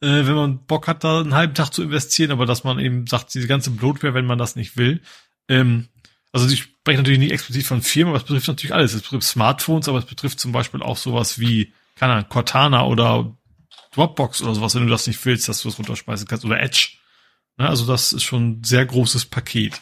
Äh, 0.00 0.26
wenn 0.26 0.34
man 0.34 0.66
Bock 0.66 0.88
hat, 0.88 1.04
da 1.04 1.20
einen 1.20 1.34
halben 1.34 1.54
Tag 1.54 1.70
zu 1.70 1.82
investieren, 1.82 2.32
aber 2.32 2.44
dass 2.44 2.64
man 2.64 2.78
eben 2.78 3.06
sagt, 3.06 3.32
diese 3.32 3.46
ganze 3.46 3.70
Bloatware, 3.70 4.14
wenn 4.14 4.26
man 4.26 4.38
das 4.38 4.56
nicht 4.56 4.76
will, 4.76 5.00
ähm, 5.48 5.88
also 6.34 6.48
ich 6.48 6.62
spreche 6.62 6.98
natürlich 6.98 7.20
nicht 7.20 7.30
explizit 7.30 7.64
von 7.64 7.80
Firmen, 7.80 8.10
aber 8.12 8.18
es 8.18 8.24
betrifft 8.24 8.48
natürlich 8.48 8.74
alles. 8.74 8.92
Es 8.92 9.02
betrifft 9.02 9.24
Smartphones, 9.24 9.88
aber 9.88 9.98
es 9.98 10.04
betrifft 10.04 10.40
zum 10.40 10.50
Beispiel 10.50 10.82
auch 10.82 10.96
sowas 10.96 11.38
wie, 11.38 11.72
keine 11.94 12.14
Ahnung, 12.14 12.28
Cortana 12.28 12.84
oder 12.86 13.36
Dropbox 13.92 14.42
oder 14.42 14.52
sowas, 14.52 14.74
wenn 14.74 14.82
du 14.82 14.90
das 14.90 15.06
nicht 15.06 15.24
willst, 15.24 15.48
dass 15.48 15.62
du 15.62 15.68
das 15.68 15.78
runterspeisen 15.78 16.26
kannst, 16.26 16.44
oder 16.44 16.60
Edge. 16.60 16.96
Ne, 17.56 17.68
also 17.68 17.86
das 17.86 18.12
ist 18.12 18.24
schon 18.24 18.50
ein 18.50 18.64
sehr 18.64 18.84
großes 18.84 19.26
Paket, 19.26 19.80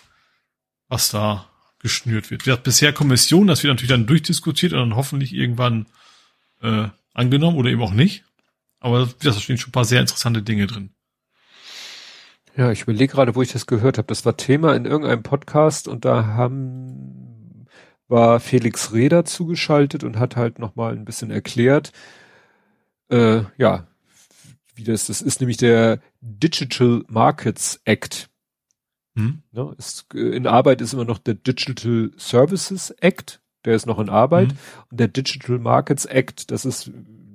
was 0.88 1.08
da 1.08 1.48
geschnürt 1.78 2.30
wird. 2.30 2.44
Wir 2.44 2.58
bisher 2.58 2.92
Kommission, 2.92 3.46
das 3.46 3.62
wird 3.62 3.72
natürlich 3.72 3.88
dann 3.88 4.06
durchdiskutiert 4.06 4.74
und 4.74 4.78
dann 4.78 4.96
hoffentlich 4.96 5.32
irgendwann 5.32 5.86
äh, 6.60 6.88
angenommen 7.14 7.56
oder 7.56 7.70
eben 7.70 7.82
auch 7.82 7.92
nicht. 7.92 8.24
Aber 8.78 9.08
da 9.22 9.32
stehen 9.32 9.56
schon 9.56 9.70
ein 9.70 9.72
paar 9.72 9.86
sehr 9.86 10.00
interessante 10.00 10.42
Dinge 10.42 10.66
drin. 10.66 10.90
Ja, 12.56 12.70
ich 12.70 12.82
überlege 12.82 13.14
gerade, 13.14 13.34
wo 13.34 13.42
ich 13.42 13.52
das 13.52 13.66
gehört 13.66 13.98
habe. 13.98 14.08
Das 14.08 14.26
war 14.26 14.36
Thema 14.36 14.74
in 14.74 14.84
irgendeinem 14.84 15.22
Podcast 15.22 15.88
und 15.88 16.04
da 16.04 16.26
haben 16.26 17.66
war 18.08 18.40
Felix 18.40 18.92
Reder 18.92 19.24
zugeschaltet 19.24 20.04
und 20.04 20.18
hat 20.18 20.36
halt 20.36 20.58
noch 20.58 20.76
mal 20.76 20.92
ein 20.92 21.06
bisschen 21.06 21.30
erklärt, 21.30 21.92
äh, 23.08 23.42
ja, 23.56 23.86
wie 24.74 24.84
das 24.84 25.06
das 25.06 25.22
ist, 25.22 25.40
nämlich 25.40 25.56
der 25.56 25.98
Digital 26.20 27.04
Markets 27.08 27.80
Act. 27.86 28.28
Hm? 29.16 29.42
Ne, 29.52 29.74
ist, 29.78 30.12
in 30.12 30.46
Arbeit 30.46 30.82
ist 30.82 30.92
immer 30.92 31.06
noch 31.06 31.18
der 31.18 31.34
Digital 31.34 32.10
Services 32.18 32.90
Act, 33.00 33.40
der 33.64 33.74
ist 33.74 33.86
noch 33.86 33.98
in 33.98 34.10
Arbeit 34.10 34.50
hm. 34.50 34.58
und 34.90 35.00
der 35.00 35.08
Digital 35.08 35.58
Markets 35.58 36.04
Act, 36.04 36.50
das 36.50 36.66
ist 36.66 36.90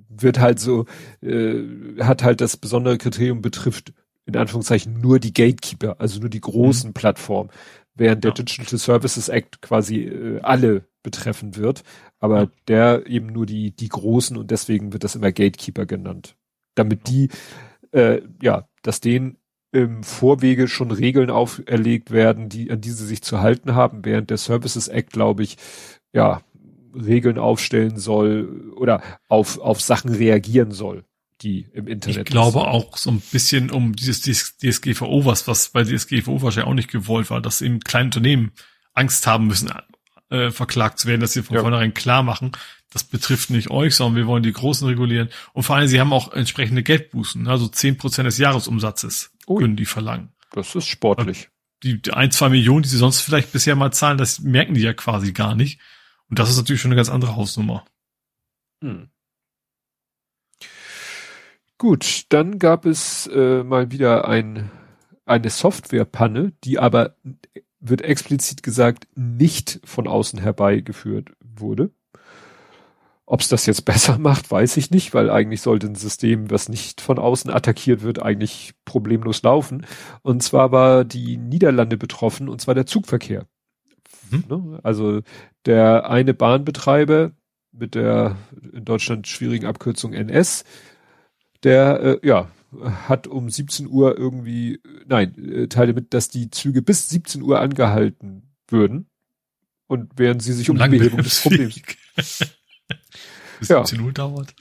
wird 0.09 0.39
halt 0.39 0.59
so, 0.59 0.85
äh, 1.21 1.63
hat 2.01 2.23
halt 2.23 2.41
das 2.41 2.57
besondere 2.57 2.97
Kriterium 2.97 3.41
betrifft 3.41 3.93
in 4.27 4.35
Anführungszeichen 4.35 4.99
nur 4.99 5.19
die 5.19 5.33
Gatekeeper, 5.33 5.95
also 5.99 6.19
nur 6.19 6.29
die 6.29 6.41
großen 6.41 6.89
mhm. 6.89 6.93
Plattformen, 6.93 7.49
während 7.95 8.23
ja. 8.23 8.31
der 8.31 8.45
Digital 8.45 8.77
Services 8.77 9.29
Act 9.29 9.61
quasi 9.61 10.03
äh, 10.03 10.41
alle 10.41 10.85
betreffen 11.01 11.55
wird, 11.55 11.83
aber 12.19 12.41
ja. 12.41 12.49
der 12.67 13.07
eben 13.07 13.27
nur 13.27 13.45
die 13.45 13.71
die 13.71 13.89
großen 13.89 14.37
und 14.37 14.51
deswegen 14.51 14.93
wird 14.93 15.03
das 15.03 15.15
immer 15.15 15.31
Gatekeeper 15.31 15.85
genannt, 15.85 16.35
damit 16.75 17.07
die 17.07 17.29
äh, 17.91 18.21
ja, 18.41 18.67
dass 18.83 18.99
denen 18.99 19.37
im 19.71 20.03
Vorwege 20.03 20.67
schon 20.67 20.91
Regeln 20.91 21.29
auferlegt 21.29 22.11
werden, 22.11 22.49
die 22.49 22.71
an 22.71 22.81
diese 22.81 23.05
sich 23.05 23.21
zu 23.21 23.41
halten 23.41 23.75
haben, 23.75 24.05
während 24.05 24.29
der 24.29 24.37
Services 24.37 24.87
Act, 24.87 25.11
glaube 25.13 25.43
ich, 25.43 25.57
ja 26.13 26.41
Regeln 26.93 27.37
aufstellen 27.37 27.97
soll 27.97 28.73
oder 28.75 29.01
auf 29.29 29.59
auf 29.59 29.79
Sachen 29.81 30.13
reagieren 30.13 30.71
soll 30.71 31.05
die 31.41 31.67
im 31.73 31.87
Internet. 31.87 32.17
Ich 32.17 32.25
glaube 32.25 32.59
ist. 32.59 32.65
auch 32.65 32.97
so 32.97 33.11
ein 33.11 33.19
bisschen 33.19 33.69
um 33.69 33.95
dieses 33.95 34.21
DSGVO, 34.21 35.25
was, 35.25 35.47
was 35.47 35.69
bei 35.69 35.83
DSGVO 35.83 36.41
wahrscheinlich 36.41 36.69
auch 36.69 36.73
nicht 36.73 36.91
gewollt 36.91 37.29
war, 37.29 37.41
dass 37.41 37.61
eben 37.61 37.79
kleine 37.79 38.05
Unternehmen 38.05 38.51
Angst 38.93 39.27
haben 39.27 39.47
müssen, 39.47 39.71
äh, 40.29 40.51
verklagt 40.51 40.99
zu 40.99 41.07
werden, 41.07 41.21
dass 41.21 41.33
sie 41.33 41.43
von 41.43 41.55
ja. 41.55 41.61
vornherein 41.61 41.93
klar 41.93 42.23
machen, 42.23 42.51
das 42.91 43.03
betrifft 43.03 43.49
nicht 43.49 43.69
euch, 43.69 43.95
sondern 43.95 44.15
wir 44.15 44.27
wollen 44.27 44.43
die 44.43 44.53
Großen 44.53 44.87
regulieren. 44.87 45.29
Und 45.53 45.63
vor 45.63 45.75
allem, 45.75 45.87
sie 45.87 45.99
haben 45.99 46.13
auch 46.13 46.33
entsprechende 46.33 46.83
Geldbußen, 46.83 47.47
also 47.47 47.67
zehn 47.67 47.97
Prozent 47.97 48.27
des 48.27 48.37
Jahresumsatzes 48.37 49.31
Ui. 49.47 49.61
können 49.61 49.75
die 49.75 49.85
verlangen. 49.85 50.33
Das 50.51 50.73
ist 50.75 50.87
sportlich. 50.87 51.49
Die, 51.83 52.01
die 52.01 52.13
ein, 52.13 52.31
zwei 52.31 52.49
Millionen, 52.49 52.83
die 52.83 52.89
sie 52.89 52.97
sonst 52.97 53.21
vielleicht 53.21 53.51
bisher 53.51 53.75
mal 53.75 53.91
zahlen, 53.91 54.17
das 54.17 54.39
merken 54.39 54.73
die 54.73 54.81
ja 54.81 54.93
quasi 54.93 55.31
gar 55.31 55.53
nicht. 55.53 55.79
Und 56.29 56.39
das 56.39 56.49
ist 56.49 56.57
natürlich 56.57 56.81
schon 56.81 56.91
eine 56.91 56.95
ganz 56.95 57.09
andere 57.09 57.35
Hausnummer. 57.35 57.85
Hm. 58.81 59.09
Gut, 61.77 62.25
dann 62.29 62.57
gab 62.57 62.85
es 62.85 63.27
äh, 63.27 63.63
mal 63.63 63.91
wieder 63.91 64.27
ein, 64.27 64.71
eine 65.25 65.49
Softwarepanne, 65.49 66.53
die 66.63 66.79
aber 66.79 67.15
wird 67.79 68.01
explizit 68.01 68.63
gesagt 68.63 69.07
nicht 69.15 69.79
von 69.83 70.07
außen 70.07 70.39
herbeigeführt 70.39 71.29
wurde. 71.39 71.91
Ob 73.27 73.41
es 73.41 73.49
das 73.49 73.67
jetzt 73.67 73.85
besser 73.85 74.17
macht, 74.17 74.49
weiß 74.49 74.77
ich 74.77 74.89
nicht, 74.89 75.13
weil 75.13 75.29
eigentlich 75.29 75.61
sollte 75.61 75.87
ein 75.87 75.95
System, 75.95 76.49
was 76.49 76.69
nicht 76.69 76.99
von 76.99 77.19
außen 77.19 77.51
attackiert 77.51 78.01
wird, 78.01 78.21
eigentlich 78.21 78.73
problemlos 78.85 79.43
laufen. 79.43 79.85
Und 80.23 80.41
zwar 80.41 80.71
war 80.71 81.05
die 81.05 81.37
Niederlande 81.37 81.97
betroffen, 81.97 82.49
und 82.49 82.59
zwar 82.59 82.73
der 82.73 82.87
Zugverkehr. 82.87 83.45
Mhm. 84.31 84.43
Ne? 84.49 84.79
Also 84.81 85.21
der 85.65 86.09
eine 86.09 86.33
Bahnbetreiber 86.33 87.33
mit 87.71 87.93
der 87.93 88.35
in 88.73 88.85
Deutschland 88.85 89.27
schwierigen 89.27 89.67
Abkürzung 89.67 90.13
NS 90.13 90.63
der 91.67 91.99
äh, 92.01 92.27
ja 92.27 92.49
hat 93.07 93.27
um 93.27 93.49
17 93.49 93.87
Uhr 93.87 94.17
irgendwie, 94.17 94.81
nein, 95.05 95.35
äh, 95.37 95.67
teilte 95.67 95.93
mit, 95.93 96.13
dass 96.13 96.29
die 96.29 96.49
Züge 96.49 96.81
bis 96.81 97.09
17 97.09 97.41
Uhr 97.41 97.59
angehalten 97.59 98.55
würden 98.67 99.09
und 99.87 100.11
während 100.17 100.41
sie 100.41 100.53
sich 100.53 100.69
um 100.69 100.77
die 100.77 100.89
Behebung 100.89 101.21
des 101.23 101.41
Problems 101.41 101.81
bis 102.15 103.69
ja. 103.69 103.85
17 103.85 104.01
Uhr 104.01 104.11
dauert. 104.11 104.53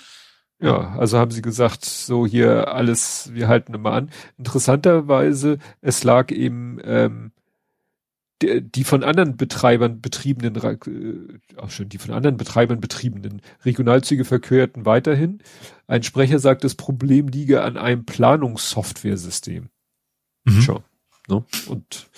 Ja, 0.59 0.97
also 0.97 1.19
haben 1.19 1.33
sie 1.33 1.43
gesagt, 1.43 1.85
so 1.85 2.27
hier 2.27 2.73
alles, 2.73 3.31
wir 3.35 3.47
halten 3.49 3.75
immer 3.75 3.93
an. 3.93 4.11
Interessanterweise, 4.39 5.59
es 5.83 6.03
lag 6.03 6.31
eben 6.31 6.79
ähm, 6.83 7.33
die, 8.43 8.61
die 8.63 8.85
von 8.85 9.03
anderen 9.03 9.37
Betreibern 9.37 10.01
betriebenen, 10.01 10.57
äh, 10.57 11.59
auch 11.59 11.71
schon 11.71 11.89
die 11.89 11.99
von 11.99 12.13
anderen 12.13 12.37
Betreibern 12.37 12.81
betriebenen 12.81 13.41
Regionalzüge 13.65 14.25
verkehrten 14.25 14.85
weiterhin. 14.85 15.43
Ein 15.87 16.03
Sprecher 16.03 16.39
sagt, 16.39 16.65
das 16.65 16.75
Problem 16.75 17.29
liege 17.29 17.63
an 17.63 17.77
einem 17.77 18.05
Planungssoftware-System. 18.05 19.69
Mhm. 20.45 20.61
Schon, 20.63 20.83
ne? 21.29 21.45
Und 21.69 22.11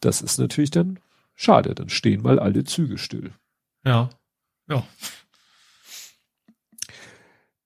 das 0.00 0.22
ist 0.22 0.38
natürlich 0.38 0.70
dann 0.70 0.98
schade. 1.34 1.74
Dann 1.74 1.88
stehen 1.88 2.22
mal 2.22 2.38
alle 2.38 2.64
Züge 2.64 2.98
still. 2.98 3.32
Ja, 3.84 4.10
ja. 4.68 4.86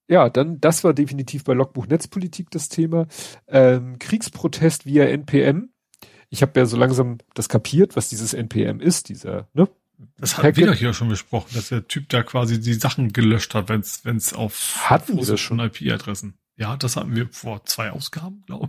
Ja, 0.09 0.31
dann, 0.31 0.61
das 0.61 0.85
war 0.85 0.95
definitiv 0.95 1.43
bei 1.43 1.53
Logbuch 1.53 1.89
Netzpolitik 1.89 2.51
das 2.51 2.69
Thema. 2.69 3.09
Ähm, 3.49 3.99
Kriegsprotest 3.99 4.87
via 4.87 5.05
NPM 5.05 5.71
ich 6.31 6.43
habe 6.43 6.59
ja 6.59 6.67
so 6.67 6.77
langsam 6.77 7.19
das 7.35 7.49
kapiert, 7.49 7.97
was 7.97 8.09
dieses 8.09 8.35
NPM 8.35 8.81
ist, 8.81 9.09
dieser, 9.09 9.49
ne? 9.55 9.69
Das 10.19 10.37
hatten 10.37 10.57
wir 10.57 10.67
doch 10.67 10.75
hier 10.75 10.93
schon 10.93 11.09
besprochen, 11.09 11.49
dass 11.55 11.71
der 11.71 11.89
Typ 11.89 12.11
da 12.11 12.23
quasi 12.23 12.61
die 12.61 12.75
Sachen 12.75 13.13
gelöscht 13.13 13.55
hat, 13.55 13.71
wenn 13.71 13.81
es 14.17 14.33
auf 14.35 14.91
hatten 14.91 15.17
wir 15.17 15.25
das 15.25 15.41
schon 15.41 15.59
IP-Adressen. 15.59 16.35
Ja, 16.57 16.77
das 16.77 16.97
hatten 16.97 17.15
wir 17.15 17.29
vor 17.31 17.65
zwei 17.65 17.91
Ausgaben, 17.91 18.43
glaube 18.47 18.69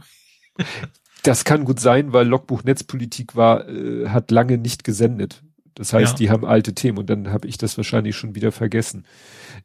ich. 0.57 0.65
Das 1.23 1.43
kann 1.43 1.65
gut 1.65 1.79
sein, 1.79 2.13
weil 2.13 2.25
Logbuch 2.25 2.63
Netzpolitik 2.63 3.35
war, 3.35 3.67
äh, 3.67 4.07
hat 4.07 4.31
lange 4.31 4.57
nicht 4.57 4.85
gesendet. 4.85 5.43
Das 5.73 5.91
heißt, 5.91 6.13
ja. 6.13 6.17
die 6.17 6.29
haben 6.29 6.45
alte 6.45 6.73
Themen 6.73 6.99
und 6.99 7.09
dann 7.09 7.31
habe 7.31 7.47
ich 7.47 7.57
das 7.57 7.75
wahrscheinlich 7.75 8.15
schon 8.15 8.33
wieder 8.33 8.51
vergessen. 8.51 9.05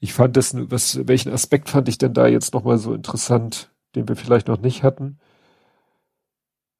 Ich 0.00 0.12
fand 0.12 0.36
das, 0.36 0.54
was, 0.54 1.06
welchen 1.06 1.32
Aspekt 1.32 1.68
fand 1.68 1.88
ich 1.88 1.98
denn 1.98 2.14
da 2.14 2.26
jetzt 2.26 2.52
nochmal 2.52 2.78
so 2.78 2.94
interessant, 2.94 3.70
den 3.94 4.08
wir 4.08 4.16
vielleicht 4.16 4.48
noch 4.48 4.60
nicht 4.60 4.82
hatten? 4.82 5.18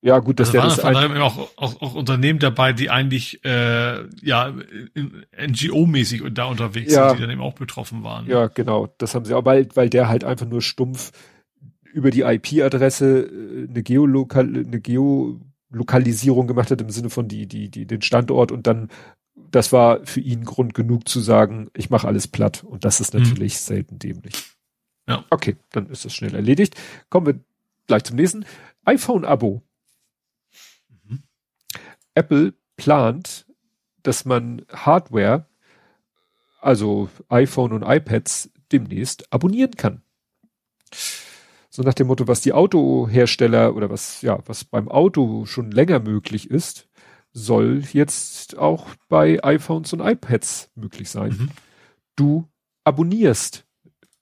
Ja, 0.05 0.19
gut, 0.19 0.41
dass 0.41 0.49
also 0.49 0.83
der 0.83 0.93
das 0.93 0.97
ein 0.97 1.17
auch, 1.19 1.49
auch, 1.57 1.81
auch 1.81 1.95
Unternehmen 1.95 2.41
dabei, 2.41 2.73
die 2.73 2.91
eigentlich 2.91 3.45
äh, 3.45 4.05
ja 4.21 4.53
NGO-mäßig 5.39 6.29
da 6.35 6.47
unterwegs 6.47 6.93
ja, 6.93 7.09
sind, 7.09 7.19
die 7.19 7.23
dann 7.23 7.31
eben 7.31 7.41
auch 7.41 7.55
betroffen 7.55 8.03
waren. 8.03 8.27
Ja, 8.27 8.49
genau. 8.49 8.93
Das 8.99 9.15
haben 9.15 9.25
sie 9.25 9.35
auch, 9.35 9.45
weil, 9.45 9.69
weil 9.75 9.89
der 9.89 10.09
halt 10.09 10.25
einfach 10.25 10.47
nur 10.47 10.61
stumpf 10.61 11.13
über 11.93 12.11
die 12.11 12.23
IP-Adresse 12.23 13.21
äh, 13.21 13.69
eine 13.69 13.83
Geolokal, 13.85 14.49
eine 14.49 14.81
Geolokalisierung 14.81 16.49
gemacht 16.49 16.73
hat 16.73 16.81
im 16.81 16.91
Sinne 16.91 17.11
von 17.11 17.29
die, 17.29 17.47
die, 17.47 17.71
die, 17.71 17.87
den 17.87 18.03
Standort 18.03 18.51
und 18.51 18.67
dann, 18.67 18.89
das 19.37 19.73
war 19.73 20.05
für 20.05 20.21
ihn 20.21 20.43
Grund 20.43 20.75
genug 20.75 21.09
zu 21.09 21.21
sagen, 21.21 21.69
ich 21.77 21.91
mache 21.91 22.09
alles 22.09 22.27
platt. 22.27 22.65
Und 22.65 22.85
das 22.85 23.01
ist 23.01 23.15
mhm. 23.15 23.21
natürlich 23.21 23.55
hm. 23.55 23.61
selten 23.61 23.99
dämlich. 24.01 24.35
Ja. 25.09 25.25
Okay, 25.31 25.57
dann 25.71 25.87
ist 25.87 26.05
das 26.05 26.13
schnell 26.13 26.35
erledigt. 26.35 26.75
Kommen 27.09 27.27
wir 27.27 27.41
gleich 27.87 28.03
zum 28.03 28.17
nächsten. 28.17 28.45
iPhone-Abo. 28.85 29.63
Apple 32.15 32.55
plant, 32.77 33.47
dass 34.03 34.25
man 34.25 34.63
Hardware, 34.73 35.47
also 36.61 37.09
iPhone 37.29 37.73
und 37.73 37.83
iPads, 37.83 38.51
demnächst 38.71 39.33
abonnieren 39.33 39.73
kann. 39.73 40.03
So 41.71 41.83
nach 41.83 41.95
dem 41.95 42.07
Motto, 42.07 42.29
was 42.29 42.41
die 42.41 42.53
Autohersteller 42.53 43.75
oder 43.75 43.89
was, 43.89 44.21
ja, 44.23 44.39
was 44.47 44.65
beim 44.65 44.89
Auto 44.89 45.47
schon 45.47 45.71
länger 45.71 46.01
möglich 46.01 46.51
ist, 46.51 46.89
soll 47.33 47.83
jetzt 47.93 48.59
auch 48.59 48.89
bei 49.09 49.43
iPhones 49.43 49.93
und 49.93 50.01
iPads 50.01 50.71
möglich 50.75 51.09
sein. 51.09 51.31
Mhm. 51.31 51.49
Du 52.15 52.49
abonnierst 52.85 53.65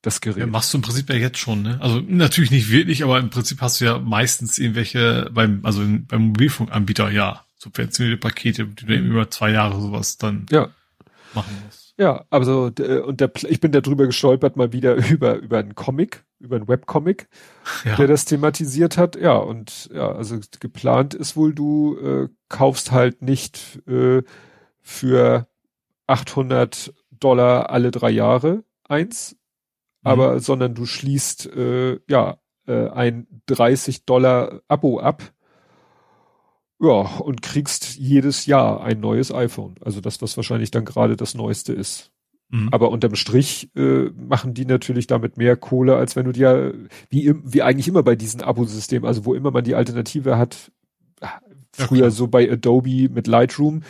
das 0.03 0.21
Gerät. 0.21 0.39
Ja, 0.39 0.47
machst 0.47 0.73
du 0.73 0.79
im 0.79 0.83
Prinzip 0.83 1.11
ja 1.11 1.17
jetzt 1.17 1.39
schon, 1.39 1.62
ne? 1.62 1.79
Also 1.81 2.01
natürlich 2.01 2.51
nicht 2.51 2.71
wirklich, 2.71 3.03
aber 3.03 3.19
im 3.19 3.31
Prinzip 3.31 3.61
hast 3.61 3.81
du 3.81 3.85
ja 3.85 3.99
meistens 3.99 4.59
irgendwelche 4.59 5.29
beim, 5.33 5.61
also 5.65 5.83
beim 5.83 6.29
Mobilfunkanbieter 6.29 7.11
ja 7.11 7.45
subventionierte 7.61 8.19
Pakete, 8.19 8.66
die 8.66 8.87
du 8.87 8.95
eben 8.95 9.11
über 9.11 9.31
zwei 9.31 9.51
Jahre 9.51 9.81
sowas 9.81 10.16
dann 10.16 10.47
ja. 10.51 10.70
machen 11.35 11.55
musst. 11.65 11.95
Ja, 11.99 12.24
also 12.31 12.73
und 13.05 13.20
der, 13.20 13.31
ich 13.49 13.61
bin 13.61 13.73
da 13.73 13.82
drüber 13.82 14.07
gestolpert 14.07 14.57
mal 14.57 14.73
wieder 14.73 14.95
über 15.11 15.37
über 15.37 15.59
einen 15.59 15.74
Comic, 15.74 16.24
über 16.39 16.57
einen 16.57 16.69
Webcomic, 16.69 17.28
ja. 17.85 17.97
der 17.97 18.07
das 18.07 18.24
thematisiert 18.24 18.97
hat. 18.97 19.16
Ja, 19.16 19.37
und 19.37 19.91
ja, 19.93 20.11
also 20.11 20.39
geplant 20.61 21.12
ist 21.12 21.37
wohl, 21.37 21.53
du 21.55 21.99
äh, 21.99 22.28
kaufst 22.49 22.93
halt 22.93 23.20
nicht 23.20 23.82
äh, 23.87 24.23
für 24.81 25.47
800 26.07 26.95
Dollar 27.11 27.69
alle 27.69 27.91
drei 27.91 28.11
Jahre 28.11 28.65
eins, 28.89 29.37
mhm. 30.03 30.11
aber 30.11 30.41
sondern 30.41 30.74
du 30.74 30.87
schließt 30.87 31.55
äh, 31.55 32.01
ja 32.09 32.39
äh, 32.66 32.89
ein 32.89 33.27
30 33.45 34.07
Dollar 34.07 34.62
Abo 34.69 35.01
ab 35.01 35.35
ja, 36.81 37.19
und 37.19 37.43
kriegst 37.43 37.97
jedes 37.97 38.47
Jahr 38.47 38.82
ein 38.82 39.01
neues 39.01 39.32
iPhone. 39.32 39.74
Also 39.85 40.01
das, 40.01 40.23
was 40.23 40.36
wahrscheinlich 40.36 40.70
dann 40.70 40.85
gerade 40.85 41.16
das 41.16 41.35
Neueste 41.35 41.73
ist. 41.73 42.11
Mhm. 42.48 42.69
Aber 42.73 42.90
unterm 42.90 43.15
Strich 43.15 43.70
äh, 43.77 44.11
machen 44.16 44.55
die 44.55 44.65
natürlich 44.65 45.07
damit 45.07 45.36
mehr 45.36 45.57
Kohle, 45.57 45.97
als 45.97 46.16
wenn 46.16 46.24
du 46.24 46.32
dir, 46.32 46.74
wie, 47.11 47.35
wie 47.44 47.62
eigentlich 47.62 47.86
immer 47.86 48.02
bei 48.02 48.16
diesen 48.16 48.43
Abosystemen, 48.43 49.07
also 49.07 49.24
wo 49.24 49.35
immer 49.35 49.51
man 49.51 49.62
die 49.62 49.74
Alternative 49.74 50.39
hat, 50.39 50.73
früher 51.73 52.05
ja, 52.05 52.11
so 52.11 52.27
bei 52.27 52.51
Adobe 52.51 53.09
mit 53.11 53.27
Lightroom, 53.27 53.82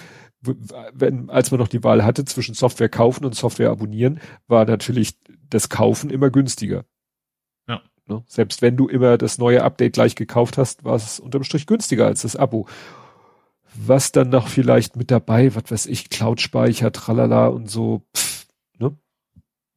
wenn, 0.93 1.31
als 1.31 1.51
man 1.51 1.61
noch 1.61 1.69
die 1.69 1.85
Wahl 1.85 2.05
hatte 2.05 2.25
zwischen 2.25 2.55
Software 2.55 2.89
kaufen 2.89 3.25
und 3.25 3.35
Software 3.35 3.71
abonnieren, 3.71 4.21
war 4.49 4.65
natürlich 4.65 5.19
das 5.49 5.69
Kaufen 5.69 6.11
immer 6.11 6.31
günstiger. 6.31 6.85
Ne? 8.11 8.25
Selbst 8.27 8.61
wenn 8.61 8.77
du 8.77 8.89
immer 8.89 9.17
das 9.17 9.39
neue 9.39 9.63
Update 9.63 9.93
gleich 9.93 10.17
gekauft 10.17 10.59
hast, 10.59 10.85
war 10.85 10.97
es 10.97 11.21
unterm 11.21 11.45
Strich 11.45 11.67
günstiger 11.67 12.07
als 12.07 12.23
das 12.23 12.35
Abo. 12.35 12.67
Was 13.75 14.11
dann 14.11 14.31
noch 14.31 14.49
vielleicht 14.49 14.97
mit 14.97 15.13
dabei, 15.13 15.55
was 15.55 15.71
weiß 15.71 15.87
ich, 15.87 16.11
Cloud-Speicher, 16.11 16.91
tralala 16.91 17.47
und 17.47 17.71
so, 17.71 18.05
pff, 18.17 18.49
ne? 18.79 18.99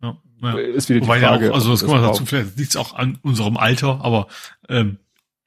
Ja, 0.02 0.18
ja. 0.42 0.58
Ist 0.58 0.90
wieder 0.90 1.02
Wobei 1.02 1.20
die 1.20 1.26
Frage. 1.26 1.46
Ja 1.46 1.52
auch, 1.52 1.56
also 1.56 1.70
das 1.70 1.86
kommt 1.86 2.04
dazu, 2.04 2.26
vielleicht 2.26 2.58
liegt 2.58 2.72
es 2.72 2.76
auch 2.76 2.96
an 2.96 3.20
unserem 3.22 3.56
Alter, 3.56 4.04
aber 4.04 4.28
ähm, 4.68 4.98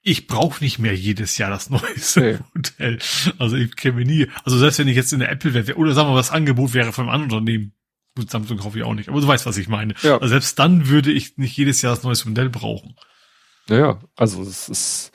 ich 0.01 0.27
brauche 0.27 0.63
nicht 0.63 0.79
mehr 0.79 0.95
jedes 0.95 1.37
Jahr 1.37 1.49
das 1.49 1.69
neueste 1.69 2.21
nee. 2.21 2.37
Modell. 2.55 2.99
Also 3.37 3.57
ich 3.57 3.75
kenne 3.75 4.05
nie, 4.05 4.27
also 4.45 4.57
selbst 4.57 4.79
wenn 4.79 4.87
ich 4.87 4.95
jetzt 4.95 5.11
in 5.11 5.19
der 5.19 5.29
Apple 5.29 5.53
wäre, 5.53 5.75
oder 5.75 5.91
sagen 5.91 6.07
wir 6.07 6.13
mal, 6.13 6.19
das 6.19 6.31
Angebot 6.31 6.73
wäre 6.73 6.93
von 6.93 7.03
einem 7.09 7.13
anderen 7.13 7.41
Unternehmen, 7.41 7.73
Gut, 8.17 8.31
Samsung 8.31 8.57
kaufe 8.57 8.79
ich 8.79 8.83
auch 8.83 8.95
nicht, 8.95 9.09
aber 9.09 9.21
du 9.21 9.27
weißt, 9.27 9.45
was 9.45 9.57
ich 9.57 9.67
meine. 9.67 9.93
Ja. 10.01 10.15
Also 10.15 10.29
selbst 10.29 10.57
dann 10.57 10.87
würde 10.87 11.11
ich 11.11 11.37
nicht 11.37 11.55
jedes 11.55 11.83
Jahr 11.83 11.93
das 11.93 12.03
neues 12.03 12.25
Modell 12.25 12.49
brauchen. 12.49 12.95
Naja, 13.69 13.99
also 14.15 14.41
es 14.41 14.69
ist, 14.69 15.11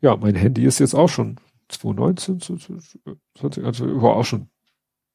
ja, 0.00 0.14
mein 0.14 0.36
Handy 0.36 0.64
ist 0.64 0.78
jetzt 0.78 0.94
auch 0.94 1.08
schon 1.08 1.40
2019, 1.66 2.40
20, 2.40 3.64
also 3.64 4.00
war 4.00 4.14
auch 4.14 4.24
schon 4.24 4.50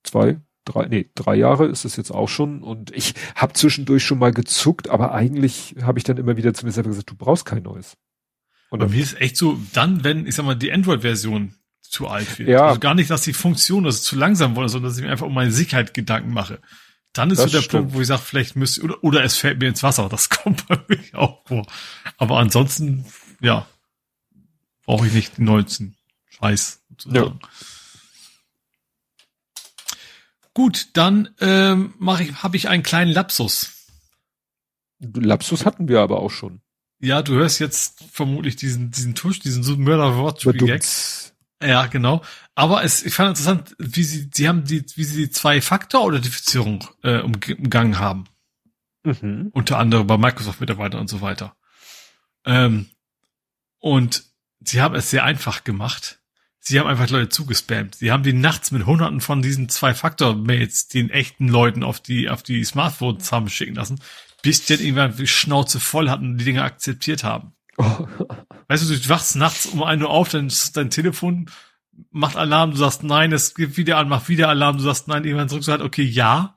zwei, 0.03 0.41
drei, 0.65 0.87
nee, 0.87 1.09
drei 1.15 1.35
Jahre 1.35 1.67
ist 1.67 1.85
es 1.85 1.95
jetzt 1.95 2.11
auch 2.11 2.27
schon 2.27 2.61
und 2.61 2.91
ich 2.91 3.13
habe 3.35 3.53
zwischendurch 3.53 4.03
schon 4.03 4.19
mal 4.19 4.33
gezuckt, 4.33 4.89
aber 4.89 5.13
eigentlich 5.13 5.75
habe 5.81 5.99
ich 5.99 6.03
dann 6.03 6.17
immer 6.17 6.35
wieder 6.35 6.53
zu 6.53 6.65
mir 6.65 6.73
selber 6.73 6.89
gesagt, 6.89 7.09
du 7.09 7.15
brauchst 7.15 7.45
kein 7.45 7.63
neues. 7.63 7.95
Und 8.69 8.79
Bei 8.79 8.89
mir 8.89 9.01
ist 9.01 9.21
echt 9.21 9.37
so, 9.37 9.57
dann, 9.71 10.03
wenn, 10.03 10.27
ich 10.27 10.35
sag 10.35 10.43
mal, 10.43 10.55
die 10.55 10.73
Android-Version 10.73 11.53
zu 11.79 12.07
alt 12.07 12.37
wird. 12.37 12.49
Ja. 12.49 12.67
Also 12.67 12.79
gar 12.79 12.95
nicht, 12.95 13.09
dass 13.09 13.21
die 13.21 13.33
Funktion, 13.33 13.83
dass 13.85 13.95
es 13.95 14.03
zu 14.03 14.17
langsam 14.17 14.57
wurde, 14.57 14.67
sondern 14.67 14.89
dass 14.89 14.97
ich 14.97 15.05
mir 15.05 15.11
einfach 15.11 15.27
um 15.27 15.33
meine 15.33 15.51
Sicherheit 15.51 15.93
Gedanken 15.93 16.33
mache. 16.33 16.59
Dann 17.13 17.29
ist 17.29 17.37
das 17.37 17.51
so 17.51 17.57
der 17.57 17.63
stimmt. 17.63 17.83
Punkt, 17.83 17.95
wo 17.95 18.01
ich 18.01 18.07
sage, 18.07 18.21
vielleicht 18.21 18.55
müsste, 18.55 18.81
oder, 18.81 19.03
oder 19.03 19.23
es 19.23 19.37
fällt 19.37 19.59
mir 19.59 19.67
ins 19.67 19.83
Wasser. 19.83 20.09
Das 20.09 20.29
kommt 20.29 20.67
bei 20.67 20.79
mir 20.87 20.99
auch 21.13 21.45
vor. 21.45 21.65
Aber 22.17 22.39
ansonsten, 22.39 23.05
ja, 23.39 23.67
brauche 24.85 25.07
ich 25.07 25.13
nicht 25.13 25.37
die 25.37 25.43
19 25.43 25.95
Scheiß. 26.29 26.81
Sozusagen. 26.89 27.39
Ja. 27.41 27.49
Gut, 30.55 30.89
dann 30.93 31.29
ähm, 31.39 31.93
mache 31.97 32.23
ich, 32.23 32.43
habe 32.43 32.57
ich 32.57 32.67
einen 32.67 32.83
kleinen 32.83 33.11
Lapsus. 33.11 33.87
Lapsus 34.99 35.65
hatten 35.65 35.87
wir 35.87 36.01
aber 36.01 36.19
auch 36.19 36.29
schon. 36.29 36.61
Ja, 36.99 37.21
du 37.21 37.33
hörst 37.33 37.59
jetzt 37.59 38.03
vermutlich 38.11 38.55
diesen 38.55 38.91
diesen 38.91 39.15
Tusch, 39.15 39.39
diesen 39.39 39.83
Mörderwort-Gag. 39.83 40.83
Ja, 41.63 41.87
genau. 41.87 42.23
Aber 42.55 42.83
es, 42.83 43.03
ich 43.03 43.13
fand 43.13 43.29
interessant, 43.29 43.75
wie 43.79 44.03
sie, 44.03 44.29
sie 44.33 44.47
haben 44.47 44.65
die, 44.65 44.85
wie 44.95 45.03
sie 45.03 45.25
die 45.25 45.31
Zwei-Faktor-Authentifizierung 45.31 46.85
äh, 47.03 47.19
umgangen 47.19 47.99
haben. 47.99 48.25
Mhm. 49.03 49.49
Unter 49.53 49.79
anderem 49.79 50.07
bei 50.07 50.17
Microsoft-Mitarbeitern 50.17 50.99
und 50.99 51.09
so 51.09 51.21
weiter. 51.21 51.55
Ähm, 52.45 52.89
und 53.79 54.23
sie 54.59 54.81
haben 54.81 54.95
es 54.95 55.09
sehr 55.09 55.23
einfach 55.23 55.63
gemacht. 55.63 56.19
Sie 56.59 56.79
haben 56.79 56.87
einfach 56.87 57.09
Leute 57.09 57.29
zugespammt. 57.29 57.95
Sie 57.95 58.11
haben 58.11 58.23
die 58.23 58.31
nachts 58.31 58.71
mit 58.71 58.85
hunderten 58.85 59.19
von 59.19 59.41
diesen 59.41 59.67
Zwei-Faktor-Mails 59.67 60.87
den 60.87 61.09
echten 61.09 61.49
Leuten 61.49 61.83
auf 61.83 61.99
die, 61.99 62.29
auf 62.29 62.43
die 62.43 62.63
Smartphones 62.63 63.31
haben 63.31 63.49
schicken 63.49 63.75
lassen, 63.75 63.99
bis 64.41 64.65
die 64.65 64.77
dann 64.77 64.85
irgendwann 64.85 65.17
die 65.17 65.27
Schnauze 65.27 65.81
voll 65.81 66.09
hatten 66.09 66.31
und 66.31 66.37
die 66.37 66.45
Dinge 66.45 66.63
akzeptiert 66.63 67.25
haben. 67.25 67.53
Oh. 67.77 68.07
Weißt 68.67 68.87
du, 68.87 68.95
du 68.95 69.09
wachst 69.09 69.35
nachts 69.35 69.65
um 69.65 69.83
ein 69.83 70.01
Uhr 70.01 70.09
auf, 70.09 70.29
dein, 70.29 70.51
dein 70.73 70.89
Telefon 70.89 71.49
macht 72.11 72.35
Alarm, 72.35 72.71
du 72.71 72.77
sagst 72.77 73.03
nein, 73.03 73.31
es 73.31 73.55
gibt 73.55 73.77
wieder 73.77 73.97
an, 73.97 74.09
macht 74.09 74.29
wieder 74.29 74.49
Alarm, 74.49 74.77
du 74.77 74.83
sagst 74.83 75.07
nein, 75.07 75.25
irgendwann 75.25 75.47
du 75.47 75.71
halt, 75.71 75.81
okay, 75.81 76.03
ja. 76.03 76.55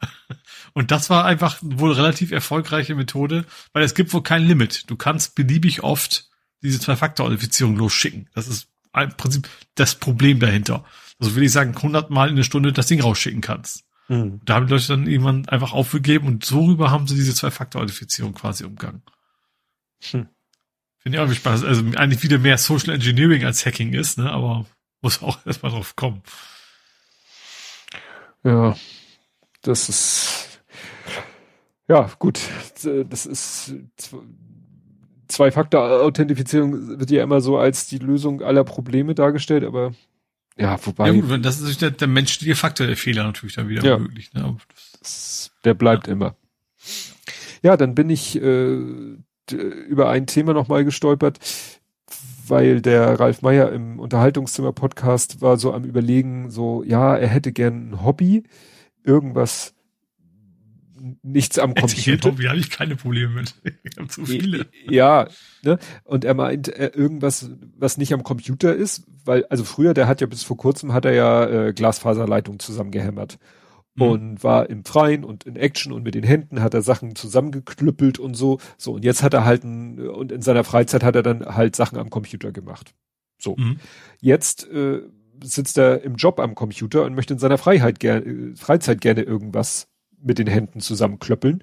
Und 0.73 0.91
das 0.91 1.11
war 1.11 1.25
einfach 1.25 1.59
wohl 1.63 1.93
relativ 1.93 2.33
erfolgreiche 2.33 2.95
Methode, 2.95 3.45
weil 3.73 3.83
es 3.83 3.95
gibt 3.95 4.13
wohl 4.13 4.23
kein 4.23 4.47
Limit. 4.47 4.91
Du 4.91 4.97
kannst 4.97 5.35
beliebig 5.35 5.83
oft 5.83 6.29
diese 6.63 6.81
Zwei-Faktor-Authentifizierung 6.81 7.77
losschicken. 7.77 8.29
Das 8.35 8.49
ist 8.49 8.69
im 8.95 9.11
Prinzip 9.17 9.49
das 9.75 9.95
Problem 9.95 10.39
dahinter. 10.39 10.85
also 11.19 11.35
will 11.35 11.43
ich 11.43 11.53
sagen, 11.53 11.75
100 11.75 12.11
Mal 12.11 12.29
in 12.29 12.35
eine 12.35 12.45
Stunde 12.45 12.73
das 12.73 12.87
Ding 12.87 13.01
rausschicken 13.01 13.41
kannst. 13.41 13.85
Mhm. 14.09 14.41
Da 14.45 14.55
haben 14.55 14.67
die 14.67 14.73
Leute 14.73 14.89
dann 14.89 15.07
irgendwann 15.07 15.49
einfach 15.49 15.73
aufgegeben 15.73 16.27
und 16.29 16.45
so 16.45 16.65
rüber 16.65 16.91
haben 16.91 17.07
sie 17.07 17.15
diese 17.15 17.35
Zwei-Faktor-Authentifizierung 17.35 18.35
quasi 18.35 18.65
umgangen. 18.65 19.03
Hm. 20.11 20.29
Finde 21.07 21.19
ich 21.19 21.25
auch 21.25 21.33
spannend. 21.33 21.65
Also 21.65 21.85
eigentlich 21.95 22.25
wieder 22.25 22.39
mehr 22.39 22.59
Social 22.59 22.93
Engineering 22.93 23.45
als 23.45 23.65
Hacking 23.65 23.93
ist, 23.93 24.19
ne? 24.19 24.29
aber 24.29 24.67
muss 25.03 25.23
auch 25.23 25.39
erstmal 25.47 25.71
drauf 25.71 25.95
kommen. 25.95 26.21
Ja, 28.43 28.77
das 29.63 29.89
ist, 29.89 30.63
ja, 31.87 32.11
gut. 32.19 32.41
Das 33.09 33.25
ist, 33.25 33.73
Zwei-Faktor-Authentifizierung 35.29 36.99
wird 36.99 37.13
ja 37.13 37.23
immer 37.23 37.41
so 37.41 37.57
als 37.57 37.87
die 37.87 37.99
Lösung 37.99 38.43
aller 38.43 38.65
Probleme 38.65 39.15
dargestellt, 39.15 39.63
aber 39.63 39.95
ja, 40.57 40.77
wobei. 40.85 41.13
Ja, 41.13 41.21
gut, 41.21 41.45
das 41.45 41.61
ist 41.61 41.83
der, 41.83 41.93
der 41.93 42.09
menschliche 42.09 42.57
Faktor, 42.57 42.89
der 42.89 42.97
Fehler 42.97 43.23
natürlich 43.23 43.55
dann 43.55 43.69
wieder 43.69 43.85
ja, 43.85 43.97
möglich. 43.97 44.35
Ne? 44.35 44.57
Das, 44.99 45.53
der 45.63 45.75
bleibt 45.75 46.09
ja. 46.09 46.15
immer. 46.15 46.35
Ja, 47.63 47.77
dann 47.77 47.95
bin 47.95 48.11
ich 48.11 48.43
äh, 48.43 49.19
über 49.53 50.09
ein 50.11 50.27
Thema 50.27 50.53
nochmal 50.53 50.85
gestolpert, 50.85 51.39
weil 52.49 52.81
der 52.81 53.19
Ralf 53.19 53.43
Meyer 53.43 53.73
im 53.73 53.99
Unterhaltungszimmer-Podcast 53.99 55.41
war 55.41 55.57
so 55.57 55.73
am 55.73 55.85
überlegen, 55.85 56.51
so, 56.51 56.83
ja, 56.85 57.17
er 57.17 57.29
hätte 57.29 57.53
gern 57.53 57.91
ein 57.91 58.05
Hobby, 58.05 58.45
irgendwas 59.05 59.75
nichts 61.23 61.59
am 61.59 61.75
Computer. 61.75 62.31
Hobby 62.31 62.45
habe 62.45 62.59
ich 62.59 62.71
keine 62.71 62.97
Probleme 62.97 63.35
mit. 63.35 63.55
Ich 63.83 63.97
habe 63.99 64.09
zu 64.09 64.27
viele. 64.27 64.67
Ja, 64.89 65.29
ne? 65.63 65.79
Und 66.05 66.25
er 66.25 66.35
meint 66.35 66.69
äh, 66.69 66.91
irgendwas, 66.95 67.51
was 67.77 67.99
nicht 67.99 68.13
am 68.13 68.23
Computer 68.23 68.75
ist, 68.75 69.05
weil 69.25 69.45
also 69.47 69.65
früher, 69.65 69.95
der 69.95 70.09
hat 70.09 70.21
ja 70.21 70.27
bis 70.27 70.43
vor 70.43 70.57
kurzem 70.57 70.93
hat 70.93 71.05
er 71.05 71.13
ja 71.13 71.47
äh, 71.47 71.73
Glasfaserleitung 71.73 72.59
zusammengehämmert. 72.59 73.39
Und 74.03 74.45
war 74.45 74.69
im 74.69 74.85
Freien 74.85 75.25
und 75.25 75.45
in 75.45 75.57
Action 75.57 75.93
und 75.93 76.03
mit 76.03 76.15
den 76.15 76.25
Händen 76.25 76.63
hat 76.63 76.75
er 76.75 76.83
Sachen 76.83 77.15
zusammengeklüppelt 77.15 78.19
und 78.19 78.35
so. 78.35 78.59
So 78.77 78.93
und 78.93 79.05
jetzt 79.05 79.23
hat 79.23 79.35
er 79.35 79.45
halt 79.45 79.65
ein, 79.65 79.99
und 80.09 80.33
in 80.33 80.43
seiner 80.43 80.65
Freizeit 80.65 81.03
hat 81.03 81.17
er 81.17 81.23
dann 81.23 81.45
halt 81.45 81.77
Sachen 81.77 81.99
am 81.99 82.11
Computer 82.11 82.53
gemacht. 82.53 82.95
So. 83.39 83.57
Mhm. 83.57 83.79
Jetzt 84.21 84.69
äh, 84.71 85.03
sitzt 85.43 85.79
er 85.79 86.03
im 86.03 86.17
Job 86.17 86.41
am 86.41 86.55
Computer 86.55 87.05
und 87.05 87.15
möchte 87.15 87.35
in 87.35 87.39
seiner 87.39 87.59
Freiheit 87.59 88.01
ger 88.01 88.27
äh, 88.27 88.55
Freizeit 88.57 89.01
gerne 89.01 89.23
irgendwas 89.23 89.89
mit 90.19 90.39
den 90.39 90.47
Händen 90.47 90.81
zusammenklöppeln. 90.81 91.63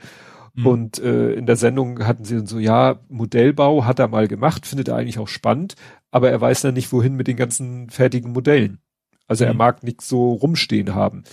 Mhm. 0.53 0.67
Und 0.67 0.99
äh, 0.99 1.33
in 1.33 1.45
der 1.45 1.55
Sendung 1.55 2.05
hatten 2.05 2.25
sie 2.25 2.35
dann 2.35 2.45
so, 2.45 2.59
ja, 2.59 2.99
Modellbau 3.09 3.85
hat 3.85 3.99
er 3.99 4.07
mal 4.07 4.27
gemacht, 4.27 4.67
findet 4.67 4.87
er 4.87 4.95
eigentlich 4.95 5.19
auch 5.19 5.27
spannend, 5.27 5.75
aber 6.11 6.29
er 6.29 6.39
weiß 6.39 6.61
dann 6.61 6.75
nicht, 6.75 6.91
wohin 6.91 7.15
mit 7.15 7.27
den 7.27 7.37
ganzen 7.37 7.89
fertigen 7.89 8.31
Modellen. 8.31 8.79
Also 9.27 9.45
mhm. 9.45 9.51
er 9.51 9.53
mag 9.53 9.83
nichts 9.83 10.07
so 10.07 10.33
rumstehen 10.33 10.95
haben. 10.95 11.23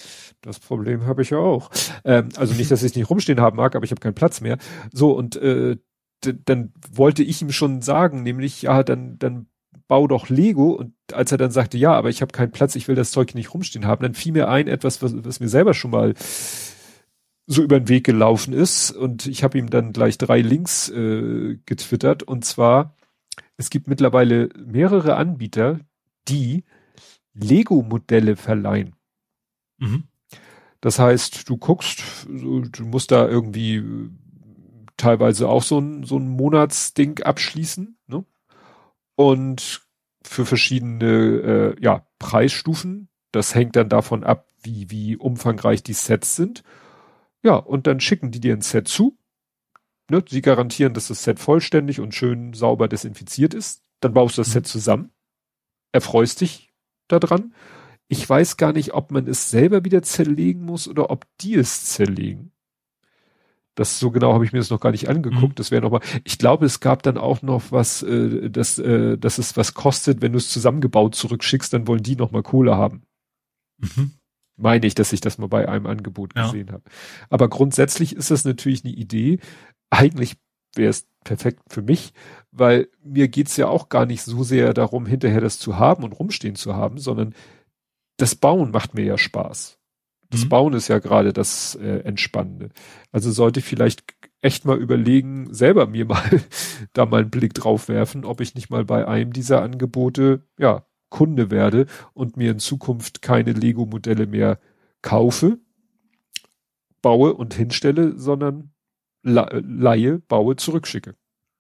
Das 0.41 0.59
Problem 0.59 1.07
habe 1.07 1.23
ich 1.23 1.31
ja 1.31 1.39
auch. 1.39 1.71
Ähm, 2.05 2.31
also 2.37 2.55
nicht, 2.55 2.71
dass 2.71 2.83
ich 2.83 2.95
nicht 2.95 3.11
rumstehen 3.11 3.41
haben 3.41 3.57
mag, 3.57 3.75
aber 3.75 3.85
ich 3.85 3.91
habe 3.91 4.01
keinen 4.01 4.15
Platz 4.15 4.41
mehr. 4.41 4.59
So, 4.93 5.13
und 5.13 5.37
äh, 5.37 5.77
dann 6.45 6.73
wollte 6.91 7.23
ich 7.23 7.41
ihm 7.43 7.53
schon 7.53 7.83
sagen, 7.83 8.23
nämlich, 8.23 8.63
ja, 8.63 8.83
dann, 8.83 9.19
dann 9.19 9.47
bau 9.89 10.07
doch 10.07 10.29
Lego. 10.29 10.73
Und 10.73 10.95
als 11.13 11.33
er 11.33 11.39
dann 11.39 11.51
sagte, 11.51 11.79
ja, 11.79 11.93
aber 11.93 12.11
ich 12.11 12.23
habe 12.23 12.33
keinen 12.33 12.53
Platz, 12.53 12.75
ich 12.77 12.89
will 12.89 12.95
das 12.95 13.11
Zeug 13.11 13.35
nicht 13.35 13.53
rumstehen 13.53 13.87
haben, 13.87 14.03
dann 14.03 14.15
fiel 14.15 14.33
mir 14.33 14.49
ein, 14.49 14.69
etwas, 14.69 15.03
was, 15.03 15.13
was 15.25 15.41
mir 15.41 15.49
selber 15.49 15.75
schon 15.75 15.91
mal 15.91 16.15
so 17.47 17.63
über 17.63 17.81
den 17.81 17.89
Weg 17.89 18.05
gelaufen 18.05 18.55
ist. 18.55 18.93
Und 18.93 19.27
ich 19.27 19.43
habe 19.43 19.59
ihm 19.59 19.71
dann 19.71 19.93
gleich 19.93 20.19
drei 20.19 20.41
Links 20.41 20.89
äh, 20.91 21.59
getwittert. 21.67 22.23
Und 22.23 22.45
zwar, 22.45 22.95
es 23.57 23.71
gibt 23.71 23.89
mittlerweile 23.89 24.49
mehrere 24.57 25.17
Anbieter, 25.17 25.81
die 26.29 26.65
Lego-Modelle 27.41 28.37
verleihen. 28.37 28.95
Mhm. 29.79 30.05
Das 30.81 30.99
heißt, 30.99 31.49
du 31.49 31.57
guckst, 31.57 32.03
du 32.27 32.85
musst 32.85 33.11
da 33.11 33.29
irgendwie 33.29 33.85
teilweise 34.97 35.49
auch 35.49 35.63
so 35.63 35.79
ein, 35.79 36.05
so 36.05 36.19
ein 36.19 36.29
Monatsding 36.29 37.23
abschließen, 37.23 37.99
ne? 38.07 38.25
Und 39.17 39.83
für 40.23 40.47
verschiedene 40.47 41.75
äh, 41.79 41.83
ja, 41.83 42.07
Preisstufen. 42.19 43.09
Das 43.33 43.55
hängt 43.55 43.77
dann 43.77 43.89
davon 43.89 44.25
ab, 44.25 44.49
wie, 44.63 44.91
wie 44.91 45.17
umfangreich 45.17 45.83
die 45.83 45.93
Sets 45.93 46.37
sind. 46.37 46.63
Ja, 47.43 47.55
und 47.55 47.87
dann 47.87 48.01
schicken 48.01 48.31
die 48.31 48.41
dir 48.41 48.55
ein 48.55 48.61
Set 48.61 48.89
zu. 48.89 49.19
Ne? 50.11 50.23
Sie 50.29 50.43
garantieren, 50.43 50.95
dass 50.95 51.09
das 51.09 51.23
Set 51.23 51.39
vollständig 51.39 52.01
und 52.01 52.15
schön 52.15 52.53
sauber 52.53 52.89
desinfiziert 52.89 53.55
ist. 53.55 53.83
Dann 54.01 54.13
baust 54.13 54.37
du 54.37 54.43
das 54.43 54.49
mhm. 54.49 54.53
Set 54.53 54.67
zusammen. 54.67 55.13
Erfreust 55.93 56.41
dich 56.41 56.70
daran. 57.11 57.55
Ich 58.09 58.29
weiß 58.29 58.57
gar 58.57 58.73
nicht, 58.73 58.95
ob 58.95 59.13
man 59.13 59.27
es 59.27 59.51
selber 59.51 59.85
wieder 59.85 60.03
zerlegen 60.03 60.65
muss 60.65 60.89
oder 60.89 61.11
ob 61.11 61.27
die 61.41 61.55
es 61.55 61.85
zerlegen. 61.85 62.53
Das 63.77 63.99
so 64.01 64.11
genau 64.11 64.35
habe 64.35 64.45
ich 64.45 64.53
mir 64.53 64.59
das 64.59 64.71
noch 64.71 64.81
gar 64.81 64.91
nicht 64.91 65.09
angeguckt. 65.09 65.53
Mhm. 65.53 65.55
Das 65.55 65.71
wäre 65.71 65.83
nochmal. 65.83 66.01
Ich 66.25 66.39
glaube, 66.39 66.67
es 66.67 66.81
gab 66.81 67.03
dann 67.03 67.19
auch 67.19 67.41
noch 67.43 67.71
was, 67.71 68.03
äh, 68.03 68.51
dass, 68.51 68.79
äh, 68.79 69.17
dass 69.17 69.39
es 69.39 69.57
was 69.57 69.75
kostet, 69.75 70.23
wenn 70.23 70.33
du 70.33 70.39
es 70.39 70.51
zusammengebaut 70.51 71.15
zurückschickst, 71.15 71.73
dann 71.73 71.87
wollen 71.87 72.03
die 72.03 72.17
nochmal 72.17 72.43
Kohle 72.43 72.77
haben. 72.77 73.05
Mhm 73.79 74.13
meine 74.61 74.87
ich, 74.87 74.95
dass 74.95 75.13
ich 75.13 75.21
das 75.21 75.39
mal 75.39 75.49
bei 75.49 75.69
einem 75.69 75.87
Angebot 75.87 76.37
ja. 76.37 76.45
gesehen 76.45 76.71
habe. 76.71 76.85
Aber 77.29 77.49
grundsätzlich 77.49 78.15
ist 78.15 78.31
das 78.31 78.45
natürlich 78.45 78.85
eine 78.85 78.93
Idee. 78.93 79.39
Eigentlich 79.91 80.37
wäre 80.75 80.91
es 80.91 81.07
perfekt 81.25 81.61
für 81.69 81.83
mich, 81.83 82.13
weil 82.51 82.89
mir 83.03 83.29
geht's 83.29 83.57
ja 83.57 83.69
auch 83.69 83.89
gar 83.89 84.07
nicht 84.07 84.23
so 84.23 84.43
sehr 84.43 84.75
darum, 84.75 85.07
hinterher 85.07 85.41
das 85.41 85.59
zu 85.59 85.79
haben 85.79 86.05
und 86.05 86.13
rumstehen 86.13 86.57
zu 86.57 86.75
haben, 86.75 86.99
sondern 86.99 87.35
das 88.17 88.35
Bauen 88.35 88.71
macht 88.71 88.95
mir 88.95 89.05
ja 89.05 89.19
Spaß. 89.19 89.79
Das 90.31 90.45
mhm. 90.45 90.49
Bauen 90.49 90.73
ist 90.75 90.89
ja 90.89 90.99
gerade 90.99 91.33
das 91.33 91.75
äh, 91.75 92.01
Entspannende. 92.01 92.71
Also 93.13 93.31
sollte 93.31 93.61
ich 93.61 93.67
vielleicht 93.67 94.05
echt 94.41 94.65
mal 94.65 94.79
überlegen, 94.79 95.53
selber 95.53 95.87
mir 95.87 96.05
mal 96.07 96.43
da 96.93 97.07
mal 97.07 97.23
einen 97.23 97.31
Blick 97.31 97.55
drauf 97.55 97.89
werfen, 97.89 98.25
ob 98.25 98.41
ich 98.41 98.55
nicht 98.55 98.71
mal 98.71 98.85
bei 98.85 99.07
einem 99.07 99.33
dieser 99.33 99.63
Angebote, 99.63 100.45
ja, 100.59 100.87
Kunde 101.09 101.51
werde 101.51 101.87
und 102.15 102.37
mir 102.37 102.53
in 102.53 102.61
Zukunft 102.61 103.21
keine 103.21 103.53
Lego-Modelle 103.53 104.27
mehr 104.27 104.61
kaufe, 105.03 105.59
baue 107.03 107.35
und 107.35 107.53
hinstelle, 107.53 108.17
sondern 108.17 108.71
leihe, 109.23 110.19
baue, 110.19 110.57
zurückschicke. 110.57 111.15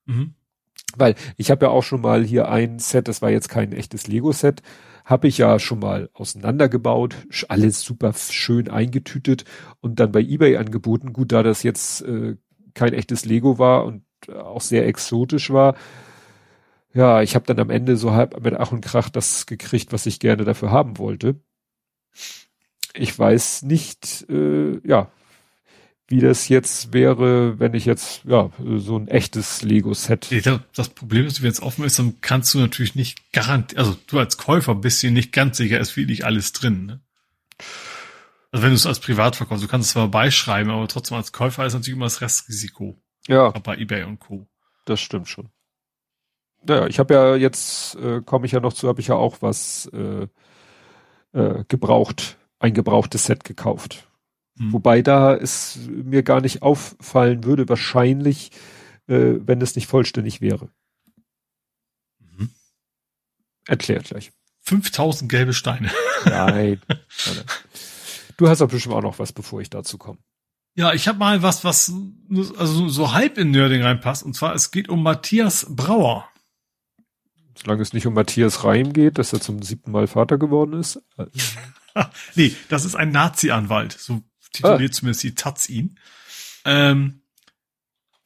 Mhm. 0.06 0.34
Weil 0.96 1.14
ich 1.36 1.50
habe 1.50 1.66
ja 1.66 1.70
auch 1.70 1.82
schon 1.82 2.00
mal 2.00 2.24
hier 2.24 2.48
ein 2.48 2.78
Set, 2.78 3.06
das 3.08 3.22
war 3.22 3.30
jetzt 3.30 3.48
kein 3.48 3.72
echtes 3.72 4.06
Lego-Set, 4.06 4.62
habe 5.04 5.28
ich 5.28 5.38
ja 5.38 5.58
schon 5.58 5.78
mal 5.78 6.10
auseinandergebaut, 6.12 7.16
alles 7.48 7.82
super 7.82 8.12
schön 8.12 8.68
eingetütet 8.68 9.44
und 9.80 10.00
dann 10.00 10.12
bei 10.12 10.20
eBay 10.20 10.56
angeboten. 10.56 11.12
Gut, 11.12 11.32
da 11.32 11.42
das 11.42 11.62
jetzt 11.62 12.02
äh, 12.02 12.36
kein 12.74 12.92
echtes 12.92 13.24
Lego 13.24 13.58
war 13.58 13.84
und 13.84 14.04
auch 14.28 14.60
sehr 14.60 14.86
exotisch 14.86 15.50
war, 15.50 15.76
ja, 16.92 17.22
ich 17.22 17.34
habe 17.34 17.46
dann 17.46 17.60
am 17.60 17.70
Ende 17.70 17.96
so 17.96 18.12
halb 18.12 18.42
mit 18.42 18.54
Ach 18.54 18.72
und 18.72 18.80
Krach 18.80 19.10
das 19.10 19.46
gekriegt, 19.46 19.92
was 19.92 20.06
ich 20.06 20.18
gerne 20.18 20.44
dafür 20.44 20.70
haben 20.70 20.98
wollte. 20.98 21.40
Ich 22.94 23.16
weiß 23.16 23.62
nicht, 23.62 24.26
äh, 24.28 24.80
ja, 24.86 25.10
wie 26.10 26.18
das 26.18 26.48
jetzt 26.48 26.92
wäre, 26.92 27.60
wenn 27.60 27.72
ich 27.72 27.84
jetzt 27.84 28.24
ja 28.24 28.50
so 28.76 28.98
ein 28.98 29.06
echtes 29.06 29.62
Lego-Set. 29.62 30.28
Das 30.74 30.88
Problem 30.88 31.24
ist, 31.24 31.40
wenn 31.40 31.50
es 31.50 31.62
offen 31.62 31.84
ist, 31.84 32.00
dann 32.00 32.20
kannst 32.20 32.52
du 32.52 32.58
natürlich 32.58 32.96
nicht 32.96 33.32
garantieren, 33.32 33.78
also 33.78 33.96
du 34.08 34.18
als 34.18 34.36
Käufer 34.36 34.74
bist 34.74 35.02
dir 35.02 35.12
nicht 35.12 35.32
ganz 35.32 35.56
sicher, 35.56 35.78
ist 35.78 35.96
wirklich 35.96 36.26
alles 36.26 36.52
drin. 36.52 36.86
Ne? 36.86 37.00
Also 38.50 38.64
wenn 38.64 38.70
du 38.70 38.76
es 38.76 38.86
als 38.86 38.98
Privat 38.98 39.36
verkaufst, 39.36 39.62
du 39.62 39.68
kannst 39.68 39.86
es 39.86 39.92
zwar 39.92 40.08
beischreiben, 40.08 40.72
aber 40.72 40.88
trotzdem 40.88 41.16
als 41.16 41.30
Käufer 41.30 41.64
ist 41.64 41.74
natürlich 41.74 41.96
immer 41.96 42.06
das 42.06 42.20
Restrisiko. 42.20 43.00
Ja. 43.28 43.50
Bei 43.50 43.76
eBay 43.76 44.02
und 44.02 44.18
Co. 44.18 44.48
Das 44.86 45.00
stimmt 45.00 45.28
schon. 45.28 45.48
Naja, 46.66 46.88
ich 46.88 46.98
habe 46.98 47.14
ja 47.14 47.36
jetzt, 47.36 47.94
äh, 47.94 48.20
komme 48.20 48.46
ich 48.46 48.52
ja 48.52 48.58
noch 48.58 48.72
zu, 48.72 48.88
habe 48.88 49.00
ich 49.00 49.06
ja 49.06 49.14
auch 49.14 49.36
was 49.42 49.88
äh, 49.92 50.26
äh, 51.32 51.64
gebraucht, 51.68 52.36
ein 52.58 52.74
gebrauchtes 52.74 53.26
Set 53.26 53.44
gekauft. 53.44 54.09
Hm. 54.60 54.74
Wobei 54.74 55.00
da 55.00 55.34
es 55.34 55.78
mir 55.88 56.22
gar 56.22 56.42
nicht 56.42 56.60
auffallen 56.60 57.44
würde, 57.44 57.68
wahrscheinlich, 57.68 58.50
äh, 59.08 59.36
wenn 59.40 59.62
es 59.62 59.74
nicht 59.74 59.86
vollständig 59.86 60.42
wäre. 60.42 60.68
Mhm. 62.18 62.50
Erklärt 63.66 64.04
gleich. 64.04 64.32
5000 64.60 65.30
gelbe 65.30 65.54
Steine. 65.54 65.90
Nein. 66.26 66.80
du 68.36 68.48
hast 68.48 68.60
doch 68.60 68.68
bestimmt 68.68 68.94
auch 68.94 69.02
noch 69.02 69.18
was, 69.18 69.32
bevor 69.32 69.62
ich 69.62 69.70
dazu 69.70 69.96
komme. 69.96 70.18
Ja, 70.74 70.92
ich 70.92 71.08
habe 71.08 71.18
mal 71.18 71.42
was, 71.42 71.64
was 71.64 71.92
also 72.58 72.88
so 72.90 73.12
halb 73.12 73.38
in 73.38 73.50
Nerding 73.50 73.82
reinpasst. 73.82 74.22
Und 74.22 74.34
zwar, 74.34 74.54
es 74.54 74.70
geht 74.70 74.90
um 74.90 75.02
Matthias 75.02 75.66
Brauer. 75.70 76.28
Solange 77.54 77.82
es 77.82 77.94
nicht 77.94 78.06
um 78.06 78.14
Matthias 78.14 78.62
Reim 78.62 78.92
geht, 78.92 79.18
dass 79.18 79.32
er 79.32 79.40
zum 79.40 79.62
siebten 79.62 79.90
Mal 79.90 80.06
Vater 80.06 80.38
geworden 80.38 80.74
ist. 80.74 81.02
nee, 82.34 82.54
das 82.68 82.84
ist 82.84 82.94
ein 82.94 83.10
Nazi-Anwalt. 83.10 83.92
So 83.92 84.22
tituliert 84.52 84.92
ah. 84.92 84.94
zumindest 84.94 85.22
die 85.22 85.34
Taz 85.34 85.68
ihn. 85.68 85.98
Ähm, 86.64 87.20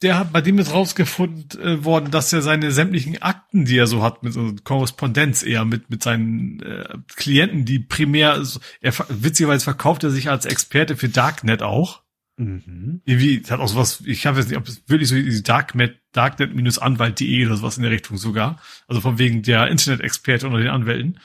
der 0.01 0.19
hat, 0.19 0.33
bei 0.33 0.41
dem 0.41 0.59
ist 0.59 0.73
rausgefunden 0.73 1.61
äh, 1.61 1.83
worden, 1.83 2.11
dass 2.11 2.31
er 2.33 2.41
seine 2.41 2.71
sämtlichen 2.71 3.21
Akten, 3.21 3.65
die 3.65 3.77
er 3.77 3.87
so 3.87 4.03
hat, 4.03 4.23
mit 4.23 4.33
so 4.33 4.53
Korrespondenz 4.63 5.41
eher 5.41 5.65
mit, 5.65 5.89
mit 5.89 6.03
seinen 6.03 6.59
äh, 6.61 6.97
Klienten, 7.15 7.65
die 7.65 7.79
primär, 7.79 8.43
er 8.81 8.93
witzigerweise 9.09 9.63
verkauft 9.63 10.03
er 10.03 10.11
sich 10.11 10.29
als 10.29 10.45
Experte 10.45 10.97
für 10.97 11.09
Darknet 11.09 11.63
auch. 11.63 12.03
Mhm. 12.37 13.01
Irgendwie 13.05 13.41
hat 13.49 13.61
auch 13.61 13.69
sowas, 13.69 14.03
ich 14.05 14.25
habe 14.25 14.39
jetzt 14.39 14.49
nicht, 14.49 14.57
ob 14.57 14.67
es 14.67 14.83
wirklich 14.87 15.07
so 15.07 15.15
die 15.15 15.43
Darknet, 15.43 15.97
Darknet-Anwalt.de 16.11 17.45
oder 17.45 17.55
sowas 17.55 17.77
in 17.77 17.83
der 17.83 17.91
Richtung 17.91 18.17
sogar. 18.17 18.59
Also 18.87 18.99
von 18.99 19.17
wegen 19.17 19.41
der 19.41 19.67
Internet-Experte 19.67 20.45
unter 20.45 20.59
den 20.59 20.67
Anwälten. 20.67 21.19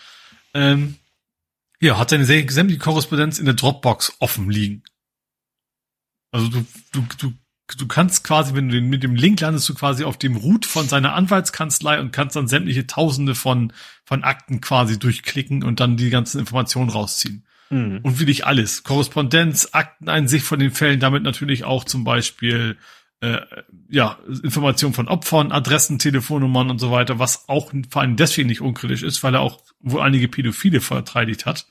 Ähm, 0.55 0.95
ja, 1.81 1.99
hat 1.99 2.11
seine 2.11 2.25
sämtliche 2.25 2.79
Korrespondenz 2.79 3.39
in 3.39 3.47
der 3.47 3.55
Dropbox 3.55 4.17
offen 4.21 4.51
liegen. 4.51 4.83
Also 6.31 6.49
du, 6.49 6.65
du, 6.93 7.05
du, 7.19 7.33
du 7.77 7.87
kannst 7.87 8.25
quasi, 8.25 8.55
wenn 8.55 8.69
du 8.69 8.75
den, 8.75 8.89
mit 8.89 9.03
dem 9.03 9.15
Link 9.15 9.41
landest, 9.41 9.69
du 9.69 9.75
quasi 9.75 10.05
auf 10.05 10.17
dem 10.17 10.37
Root 10.37 10.67
von 10.67 10.89
seiner 10.89 11.15
Anwaltskanzlei 11.15 12.01
und 12.01 12.13
kannst 12.13 12.37
dann 12.37 12.49
sämtliche 12.49 12.87
Tausende 12.87 13.35
von, 13.35 13.73
von 14.05 14.25
Akten 14.25 14.61
quasi 14.61 14.99
durchklicken 14.99 15.63
und 15.63 15.81
dann 15.81 15.97
die 15.97 16.11
ganzen 16.11 16.41
Informationen 16.41 16.91
rausziehen. 16.91 17.47
Mhm. 17.71 18.01
Und 18.03 18.19
will 18.19 18.29
ich 18.29 18.47
alles. 18.47 18.83
Korrespondenz, 18.83 19.71
Akteneinsicht 19.73 20.45
von 20.45 20.59
den 20.59 20.73
Fällen, 20.73 21.01
damit 21.01 21.23
natürlich 21.23 21.65
auch 21.65 21.85
zum 21.85 22.05
Beispiel 22.05 22.77
äh, 23.21 23.41
ja, 23.89 24.19
Informationen 24.43 24.95
von 24.95 25.09
Opfern, 25.09 25.53
Adressen, 25.53 25.99
Telefonnummern 25.99 26.71
und 26.71 26.79
so 26.79 26.91
weiter, 26.91 27.19
was 27.19 27.49
auch 27.49 27.73
vor 27.91 28.03
allem 28.03 28.17
deswegen 28.17 28.49
nicht 28.49 28.63
unkritisch 28.63 29.03
ist, 29.03 29.23
weil 29.23 29.35
er 29.35 29.41
auch 29.41 29.61
wohl 29.81 30.01
einige 30.01 30.29
Pädophile 30.29 30.81
verteidigt 30.81 31.47
hat, 31.47 31.67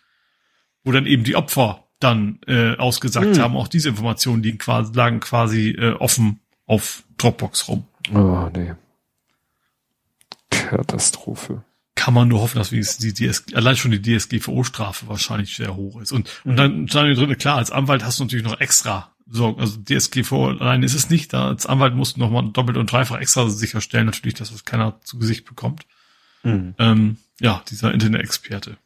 wo 0.84 0.92
dann 0.92 1.06
eben 1.06 1.24
die 1.24 1.36
Opfer 1.36 1.89
dann 2.00 2.40
äh, 2.48 2.76
ausgesagt 2.78 3.36
hm. 3.36 3.42
haben, 3.42 3.58
auch 3.58 3.68
diese 3.68 3.90
Informationen 3.90 4.42
liegen 4.42 4.58
quasi, 4.58 4.94
lagen 4.94 5.20
quasi 5.20 5.70
äh, 5.72 5.94
offen 5.94 6.40
auf 6.66 7.04
Dropbox 7.18 7.68
rum. 7.68 7.86
Oh, 8.14 8.50
nee. 8.56 8.74
Katastrophe. 10.50 11.64
Kann 11.96 12.14
man 12.14 12.30
nur 12.30 12.42
hoffen, 12.42 12.58
dass 12.58 12.72
wie 12.72 12.80
die 12.80 13.14
DSG, 13.14 13.56
allein 13.56 13.76
schon 13.76 13.92
die 13.92 14.02
DSGVO-Strafe 14.02 15.08
wahrscheinlich 15.08 15.56
sehr 15.56 15.76
hoch 15.76 16.00
ist. 16.00 16.14
Und, 16.14 16.30
und 16.46 16.56
dann 16.56 16.88
stand 16.88 17.18
drin, 17.18 17.38
klar, 17.38 17.58
als 17.58 17.72
Anwalt 17.72 18.06
hast 18.06 18.20
du 18.20 18.24
natürlich 18.24 18.46
noch 18.46 18.62
extra 18.62 19.12
Sorgen. 19.28 19.60
Also 19.60 19.80
DSGVO 19.82 20.48
allein 20.48 20.82
ist 20.84 20.94
es 20.94 21.10
nicht. 21.10 21.34
Da 21.34 21.48
als 21.48 21.66
Anwalt 21.66 21.96
musst 21.96 22.16
du 22.16 22.22
nochmal 22.22 22.50
doppelt 22.52 22.78
und 22.78 22.92
dreifach 22.92 23.20
extra 23.20 23.50
sicherstellen, 23.50 24.06
natürlich, 24.06 24.36
dass 24.36 24.52
das 24.52 24.64
keiner 24.64 25.02
zu 25.02 25.20
Gesicht 25.20 25.46
bekommt. 25.46 25.86
Mhm. 26.44 26.74
Ähm, 26.78 27.18
ja, 27.40 27.62
dieser 27.70 27.94
Internet-Experte. 27.94 28.78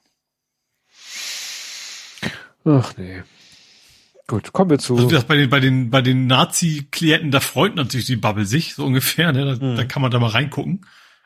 Ach 2.66 2.94
nee. 2.98 3.24
Gut, 4.28 4.54
kommen 4.54 4.70
wir 4.70 4.80
zu. 4.80 4.96
Also 4.96 5.10
das 5.10 5.26
bei 5.26 5.36
den, 5.36 5.50
bei 5.50 5.60
den, 5.60 5.90
bei 5.90 6.02
den 6.02 6.28
Nazi-Klienten, 6.28 7.32
da 7.32 7.40
freut 7.40 7.76
natürlich 7.76 8.06
die 8.06 8.16
Bubble 8.16 8.46
sich, 8.46 8.74
so 8.74 8.86
ungefähr, 8.86 9.34
ne? 9.34 9.58
Da, 9.58 9.66
mhm. 9.66 9.76
da 9.76 9.84
kann 9.84 10.02
man 10.02 10.12
da 10.12 10.20
mal 10.20 10.30
reingucken. 10.30 10.86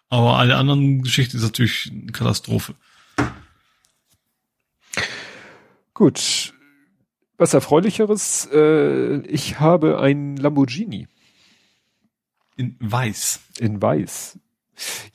Aber 0.10 0.38
alle 0.38 0.56
anderen 0.56 1.04
Geschichten 1.04 1.38
ist 1.38 1.44
natürlich 1.44 1.92
eine 1.92 2.12
Katastrophe. 2.12 2.76
Gut. 5.94 6.54
Was 7.38 7.54
Erfreulicheres, 7.54 8.48
äh, 8.52 9.18
ich 9.28 9.60
habe 9.60 10.00
ein 10.00 10.38
Lamborghini. 10.38 11.08
In 12.56 12.76
weiß. 12.80 13.42
In 13.60 13.82
weiß. 13.82 14.40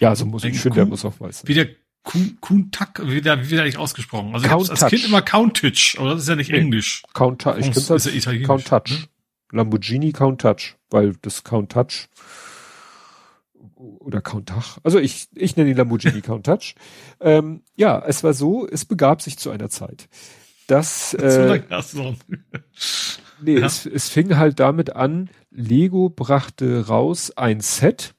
Ja, 0.01 0.15
so 0.15 0.27
muss 0.27 0.45
ein 0.45 0.53
ich 0.53 0.61
finde, 0.61 0.77
der 0.77 0.87
muss 0.87 1.05
auch 1.05 1.19
weiß 1.19 1.41
sein. 1.41 1.49
Wie 1.49 1.55
der 1.55 1.69
Kuntak, 2.05 3.01
wie 3.05 3.15
wird 3.15 3.27
der, 3.27 3.49
wie 3.49 3.61
eigentlich 3.61 3.79
ausgesprochen? 3.79 4.35
Also 4.35 4.49
Count 4.49 4.71
als 4.71 4.87
Kind 4.87 5.05
immer 5.05 5.23
Countach, 5.23 5.95
aber 5.99 6.11
das 6.11 6.23
ist 6.23 6.29
ja 6.29 6.37
nicht 6.37 6.51
nee. 6.51 6.59
Englisch. 6.59 7.03
Countach, 7.15 7.57
ich 7.57 7.71
kenne 7.71 7.87
das 7.87 8.07
ist 8.07 8.27
ja 8.27 8.39
Countach. 8.45 8.85
Ne? 8.89 9.05
Lamborghini 9.53 10.13
Countach, 10.13 10.75
weil 10.91 11.15
das 11.23 11.45
Countach 11.45 12.09
oder 13.77 14.21
Countach, 14.21 14.79
also 14.83 14.99
ich, 14.99 15.29
ich 15.35 15.57
nenne 15.57 15.71
ihn 15.71 15.77
Lamborghini 15.77 16.21
Countach. 16.23 16.75
ähm, 17.21 17.63
ja, 17.77 18.03
es 18.05 18.25
war 18.25 18.33
so, 18.33 18.67
es 18.67 18.85
begab 18.85 19.23
sich 19.23 19.39
zu 19.39 19.51
einer 19.51 19.69
Zeit, 19.69 20.09
dass 20.67 21.15
äh, 21.15 21.63
nee, 23.41 23.59
ja. 23.59 23.67
es, 23.67 23.87
es 23.87 24.09
fing 24.09 24.37
halt 24.37 24.59
damit 24.59 24.97
an, 24.97 25.31
Lego 25.51 26.09
brachte 26.09 26.89
raus 26.89 27.31
ein 27.37 27.61
Set, 27.61 28.15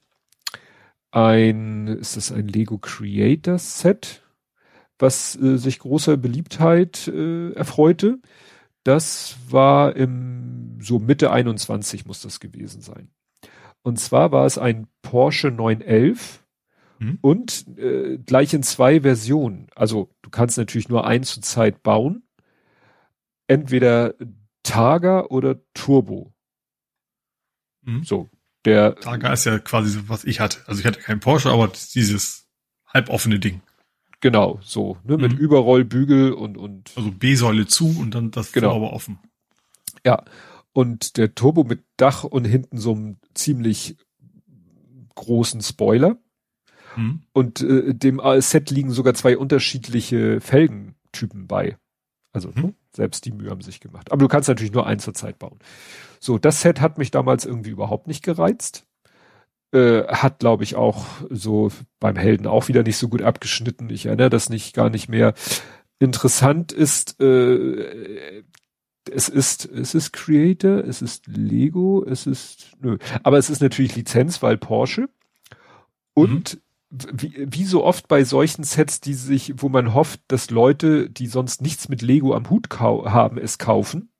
ein, 1.13 1.87
ist 1.87 2.17
das 2.17 2.31
ein 2.31 2.47
Lego 2.47 2.79
Creator 2.79 3.59
Set, 3.59 4.23
was 4.97 5.35
äh, 5.35 5.57
sich 5.57 5.79
großer 5.79 6.17
Beliebtheit 6.17 7.07
äh, 7.07 7.51
erfreute. 7.51 8.19
Das 8.83 9.37
war 9.47 9.95
im, 9.95 10.79
so 10.81 10.99
Mitte 10.99 11.31
21 11.31 12.05
muss 12.05 12.21
das 12.21 12.39
gewesen 12.39 12.81
sein. 12.81 13.09
Und 13.83 13.99
zwar 13.99 14.31
war 14.31 14.45
es 14.45 14.57
ein 14.57 14.87
Porsche 15.01 15.51
911 15.51 16.43
hm. 16.99 17.19
und 17.21 17.67
äh, 17.77 18.17
gleich 18.17 18.53
in 18.53 18.63
zwei 18.63 19.01
Versionen. 19.01 19.67
Also 19.75 20.09
du 20.23 20.31
kannst 20.31 20.57
natürlich 20.57 20.89
nur 20.89 21.05
eins 21.05 21.33
zur 21.33 21.43
Zeit 21.43 21.83
bauen. 21.83 22.23
Entweder 23.47 24.15
Targa 24.63 25.25
oder 25.25 25.59
Turbo. 25.73 26.33
Hm. 27.85 28.03
So, 28.03 28.29
der 28.65 28.95
Targa 28.95 29.33
ist 29.33 29.45
ja 29.45 29.59
quasi 29.59 29.89
so, 29.89 30.09
was 30.09 30.23
ich 30.23 30.39
hatte. 30.39 30.59
Also 30.67 30.79
ich 30.79 30.85
hatte 30.85 30.99
keinen 30.99 31.19
Porsche, 31.19 31.49
aber 31.49 31.71
dieses 31.93 32.47
halboffene 32.87 33.39
Ding. 33.39 33.61
Genau, 34.21 34.59
so, 34.63 34.97
ne, 35.03 35.17
mit 35.17 35.33
mhm. 35.33 35.37
Überrollbügel 35.37 36.31
und, 36.31 36.57
und. 36.57 36.91
Also 36.95 37.11
B-Säule 37.11 37.67
zu 37.67 37.97
und 37.99 38.15
dann 38.15 38.31
das 38.31 38.53
genau. 38.53 38.75
aber 38.75 38.93
offen. 38.93 39.19
Ja. 40.05 40.23
Und 40.71 41.17
der 41.17 41.35
Turbo 41.35 41.63
mit 41.63 41.83
Dach 41.97 42.23
und 42.23 42.45
hinten 42.45 42.77
so 42.77 42.93
einem 42.93 43.17
ziemlich 43.33 43.97
großen 45.15 45.61
Spoiler. 45.61 46.17
Mhm. 46.95 47.21
Und 47.33 47.61
äh, 47.61 47.93
dem 47.93 48.21
Set 48.39 48.71
liegen 48.71 48.91
sogar 48.91 49.13
zwei 49.13 49.37
unterschiedliche 49.37 50.39
Felgentypen 50.41 51.47
bei. 51.47 51.77
Also 52.33 52.49
ne, 52.49 52.73
selbst 52.95 53.25
die 53.25 53.31
Mühe 53.31 53.51
haben 53.51 53.61
sich 53.61 53.79
gemacht. 53.79 54.11
Aber 54.11 54.19
du 54.19 54.27
kannst 54.27 54.49
natürlich 54.49 54.73
nur 54.73 54.87
eins 54.87 55.03
zur 55.03 55.13
Zeit 55.13 55.39
bauen. 55.39 55.59
So, 56.19 56.37
das 56.37 56.61
Set 56.61 56.81
hat 56.81 56.97
mich 56.97 57.11
damals 57.11 57.45
irgendwie 57.45 57.69
überhaupt 57.69 58.07
nicht 58.07 58.23
gereizt. 58.23 58.85
Äh, 59.71 60.07
hat, 60.07 60.39
glaube 60.39 60.63
ich, 60.63 60.75
auch 60.75 61.05
so 61.29 61.71
beim 61.99 62.15
Helden 62.15 62.47
auch 62.47 62.67
wieder 62.67 62.83
nicht 62.83 62.97
so 62.97 63.07
gut 63.07 63.21
abgeschnitten. 63.21 63.89
Ich 63.89 64.07
erinnere 64.07 64.29
das 64.29 64.49
nicht 64.49 64.75
gar 64.75 64.89
nicht 64.89 65.09
mehr. 65.09 65.33
Interessant 65.99 66.71
ist, 66.71 67.19
äh, 67.21 68.43
es 69.11 69.29
ist, 69.29 69.65
es 69.65 69.95
ist 69.95 70.13
Creator, 70.13 70.83
es 70.83 71.01
ist 71.01 71.27
Lego, 71.27 72.03
es 72.05 72.25
ist, 72.25 72.71
nö. 72.81 72.97
Aber 73.21 73.37
es 73.37 73.49
ist 73.49 73.61
natürlich 73.61 73.95
Lizenz, 73.95 74.41
weil 74.41 74.57
Porsche. 74.57 75.09
Und 76.13 76.55
mhm. 76.55 76.61
Wie, 77.11 77.47
wie 77.49 77.65
so 77.65 77.83
oft 77.83 78.07
bei 78.07 78.23
solchen 78.23 78.63
Sets, 78.63 79.01
die 79.01 79.13
sich, 79.13 79.53
wo 79.57 79.69
man 79.69 79.93
hofft, 79.93 80.21
dass 80.27 80.49
Leute, 80.49 81.09
die 81.09 81.27
sonst 81.27 81.61
nichts 81.61 81.89
mit 81.89 82.01
Lego 82.01 82.35
am 82.35 82.49
Hut 82.49 82.67
haben, 82.79 83.37
es 83.37 83.57
kaufen, 83.57 84.11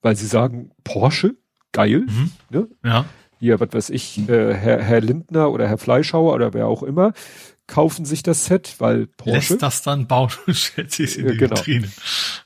weil 0.00 0.16
sie 0.16 0.26
sagen, 0.26 0.70
Porsche? 0.84 1.36
geil. 1.72 2.06
Mhm. 2.08 2.30
Ne? 2.50 2.68
Ja. 2.84 3.06
Hier, 3.38 3.58
was 3.58 3.72
weiß 3.72 3.90
ich, 3.90 4.28
äh, 4.28 4.54
Herr, 4.54 4.80
Herr 4.80 5.00
Lindner 5.00 5.50
oder 5.50 5.68
Herr 5.68 5.78
Fleischhauer 5.78 6.34
oder 6.34 6.54
wer 6.54 6.68
auch 6.68 6.84
immer, 6.84 7.12
kaufen 7.66 8.04
sich 8.04 8.22
das 8.22 8.44
Set, 8.44 8.76
weil 8.78 9.08
Porsche. 9.08 9.54
Lässt 9.54 9.62
das 9.62 9.82
dann 9.82 10.06
bauen 10.06 10.30
und 10.46 10.54
stellt 10.56 10.92
sich 10.92 11.18
in 11.18 11.26
die 11.26 11.36
genau. 11.36 11.56
Vitrine. 11.56 11.90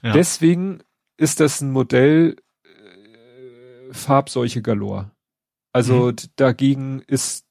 Ja. 0.02 0.12
Deswegen 0.12 0.82
ist 1.18 1.40
das 1.40 1.60
ein 1.60 1.70
Modell 1.70 2.36
äh, 2.64 3.92
Farbseuche 3.92 4.62
galore. 4.62 5.10
Also 5.72 6.12
mhm. 6.12 6.16
dagegen 6.36 7.02
ist 7.06 7.44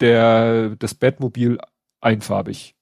der 0.00 0.74
das 0.76 0.94
Batmobil 0.94 1.58
einfarbig. 2.00 2.74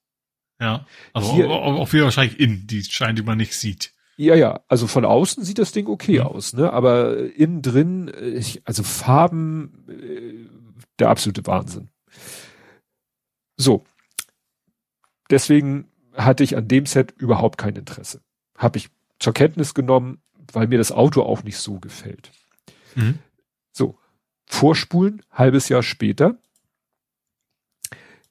Ja, 0.61 0.85
also 1.13 1.33
Hier, 1.33 1.49
auch, 1.49 1.79
auch 1.79 1.93
wahrscheinlich 1.93 2.39
in, 2.39 2.67
die 2.67 2.83
scheint, 2.83 3.17
die 3.17 3.23
man 3.23 3.37
nicht 3.37 3.55
sieht. 3.55 3.93
Ja, 4.17 4.35
ja, 4.35 4.59
also 4.67 4.85
von 4.87 5.05
außen 5.05 5.45
sieht 5.45 5.59
das 5.59 5.71
Ding 5.71 5.87
okay 5.87 6.19
mhm. 6.19 6.25
aus, 6.25 6.53
ne? 6.53 6.73
Aber 6.73 7.17
innen 7.35 7.61
drin, 7.61 8.09
äh, 8.09 8.31
ich, 8.31 8.61
also 8.65 8.83
Farben, 8.83 9.85
äh, 9.87 10.49
der 10.99 11.09
absolute 11.09 11.47
Wahnsinn. 11.47 11.89
So. 13.55 13.85
Deswegen 15.29 15.87
hatte 16.15 16.43
ich 16.43 16.57
an 16.57 16.67
dem 16.67 16.85
Set 16.85 17.13
überhaupt 17.17 17.57
kein 17.57 17.77
Interesse. 17.77 18.21
Habe 18.57 18.77
ich 18.77 18.89
zur 19.19 19.33
Kenntnis 19.33 19.73
genommen, 19.73 20.21
weil 20.51 20.67
mir 20.67 20.77
das 20.77 20.91
Auto 20.91 21.21
auch 21.21 21.43
nicht 21.43 21.57
so 21.57 21.79
gefällt. 21.79 22.31
Mhm. 22.95 23.19
So, 23.71 23.97
vorspulen, 24.45 25.21
halbes 25.31 25.69
Jahr 25.69 25.83
später. 25.83 26.37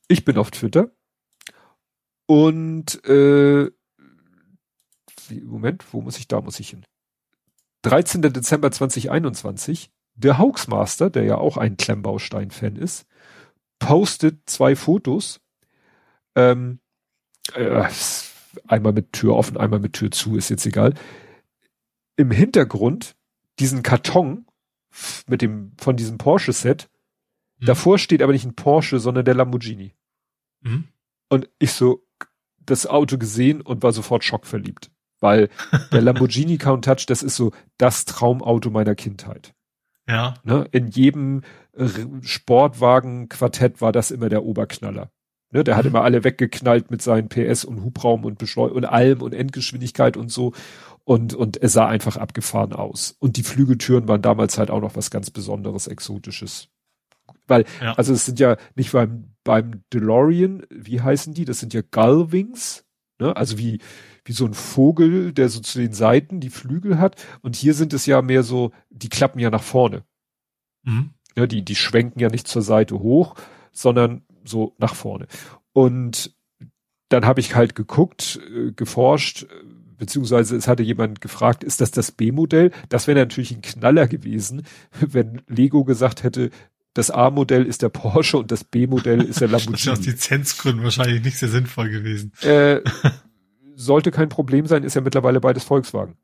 Ich 0.09 0.25
bin 0.25 0.39
auf 0.39 0.51
Twitter 0.51 0.91
und 2.27 3.05
äh, 3.05 3.71
Moment, 5.43 5.85
wo 5.93 6.01
muss 6.01 6.19
ich, 6.19 6.27
da 6.29 6.41
muss 6.41 6.59
ich 6.59 6.71
hin. 6.71 6.85
13. 7.83 8.23
Dezember 8.23 8.71
2021, 8.71 9.91
der 10.15 10.39
Hoaxmaster, 10.39 11.11
der 11.11 11.25
ja 11.25 11.37
auch 11.37 11.57
ein 11.59 11.77
Klemmbaustein-Fan 11.77 12.77
ist, 12.77 13.07
postet 13.79 14.49
zwei 14.49 14.75
Fotos, 14.75 15.41
ähm, 16.35 16.81
äh, 17.55 17.89
einmal 18.67 18.93
mit 18.93 19.13
Tür 19.13 19.37
offen, 19.37 19.57
einmal 19.57 19.81
mit 19.81 19.93
Tür 19.93 20.11
zu, 20.11 20.37
ist 20.37 20.49
jetzt 20.49 20.67
egal. 20.67 20.95
Im 22.17 22.31
Hintergrund 22.31 23.15
diesen 23.59 23.83
Karton 23.83 24.47
mit 25.27 25.43
dem, 25.43 25.73
von 25.79 25.97
diesem 25.97 26.19
Porsche-Set 26.19 26.89
Mhm. 27.59 27.67
Davor 27.67 27.99
steht 27.99 28.23
aber 28.23 28.33
nicht 28.33 28.45
ein 28.45 28.55
Porsche, 28.55 29.01
sondern 29.01 29.25
der 29.25 29.35
Lamborghini. 29.35 29.95
Mhm. 30.61 30.89
Und 31.29 31.49
ich 31.59 31.73
so 31.73 32.05
das 32.59 32.87
Auto 32.87 33.19
gesehen 33.19 33.61
und 33.61 33.83
war 33.83 33.93
sofort 33.93 34.25
schockverliebt. 34.25 34.91
Weil 35.21 35.49
der 35.93 36.01
Lamborghini 36.03 36.59
Countach, 36.59 37.05
das 37.07 37.23
ist 37.23 37.37
so 37.37 37.53
das 37.77 38.05
Traumauto 38.05 38.71
meiner 38.71 38.95
Kindheit. 38.95 39.55
Ja. 40.09 40.35
Ne? 40.43 40.67
In 40.73 40.89
jedem 40.89 41.43
Sportwagen-Quartett 42.23 43.81
war 43.81 43.93
das 43.93 44.11
immer 44.11 44.29
der 44.29 44.45
Oberknaller. 44.45 45.11
Ne? 45.51 45.65
Der 45.65 45.75
mhm. 45.75 45.79
hat 45.79 45.87
immer 45.87 46.03
alle 46.03 46.25
weggeknallt 46.25 46.91
mit 46.91 47.03
seinen 47.03 47.29
PS 47.29 47.65
und 47.65 47.83
Hubraum 47.83 48.25
und 48.25 48.39
Beschleunigung 48.39 48.79
und 48.79 48.85
allem 48.85 49.23
und 49.23 49.35
Endgeschwindigkeit 49.35 50.17
und 50.17 50.31
so. 50.31 50.53
Und, 51.05 51.35
und 51.35 51.63
es 51.63 51.73
sah 51.73 51.87
einfach 51.87 52.17
abgefahren 52.17 52.73
aus. 52.73 53.17
Und 53.19 53.37
die 53.37 53.43
Flügeltüren 53.43 54.09
waren 54.09 54.23
damals 54.23 54.59
halt 54.59 54.71
auch 54.71 54.81
noch 54.81 54.95
was 54.97 55.11
ganz 55.11 55.31
Besonderes, 55.31 55.87
Exotisches. 55.87 56.69
Weil, 57.49 57.65
ja. 57.81 57.95
also 57.95 58.13
es 58.13 58.25
sind 58.25 58.39
ja 58.39 58.57
nicht 58.77 58.93
beim, 58.93 59.35
beim 59.43 59.83
DeLorean, 59.93 60.65
wie 60.71 61.01
heißen 61.01 61.35
die? 61.35 61.45
Das 61.45 61.59
sind 61.59 61.75
ja 61.75 61.81
Gullwings, 61.91 62.85
ne? 63.19 63.35
Also 63.35 63.59
wie, 63.59 63.81
wie 64.25 64.33
so 64.33 64.45
ein 64.45 64.55
Vogel, 64.55 65.33
der 65.33 65.49
so 65.49 65.61
zu 65.61 65.79
den 65.79 65.93
Seiten 65.93 66.41
die 66.41 66.51
Flügel 66.51 66.99
hat. 66.99 67.17
Und 67.41 67.57
hier 67.57 67.75
sind 67.75 67.93
es 67.93 68.07
ja 68.07 68.23
mehr 68.23 68.43
so, 68.43 68.73
die 68.91 69.09
klappen 69.09 69.41
ja 69.41 69.51
nach 69.51 69.63
vorne. 69.63 70.05
Mhm. 70.85 71.11
Ja, 71.37 71.47
die, 71.47 71.65
die 71.65 71.77
schwenken 71.77 72.21
ja 72.21 72.29
nicht 72.29 72.47
zur 72.47 72.63
Seite 72.63 72.99
hoch, 72.99 73.35
sondern 73.73 74.23
so 74.45 74.75
nach 74.79 74.95
vorne. 74.95 75.27
Und 75.73 76.35
dann 77.09 77.25
habe 77.25 77.41
ich 77.41 77.55
halt 77.55 77.75
geguckt, 77.75 78.41
äh, 78.55 78.73
geforscht, 78.73 79.47
beziehungsweise 79.97 80.57
es 80.57 80.69
hatte 80.69 80.83
jemand 80.83 81.21
gefragt, 81.21 81.65
ist 81.65 81.81
das 81.81 81.91
das 81.91 82.13
B-Modell? 82.13 82.71
Das 82.89 83.07
wäre 83.07 83.19
natürlich 83.19 83.51
ein 83.53 83.63
Knaller 83.63 84.07
gewesen, 84.07 84.63
wenn 85.01 85.43
Lego 85.47 85.85
gesagt 85.85 86.23
hätte, 86.23 86.51
das 86.99 87.13
A-Modell 87.13 87.65
ist 87.65 87.83
der 87.83 87.91
Porsche 87.91 88.39
und 88.39 88.51
das 88.51 88.65
B-Modell 88.65 89.23
ist 89.23 89.41
der 89.41 89.47
Lamborghini. 89.49 89.73
Das 89.73 89.87
ist 89.87 90.01
aus 90.01 90.07
Lizenzgründen 90.07 90.83
wahrscheinlich 90.83 91.23
nicht 91.23 91.39
sehr 91.39 91.49
sinnvoll 91.49 91.91
gewesen. 91.91 92.33
Äh, 92.43 92.81
sollte 93.77 94.11
kein 94.11 94.29
Problem 94.29 94.67
sein, 94.67 94.83
ist 94.83 94.95
ja 94.95 95.01
mittlerweile 95.01 95.41
beides 95.41 95.63
Volkswagen. 95.63 96.17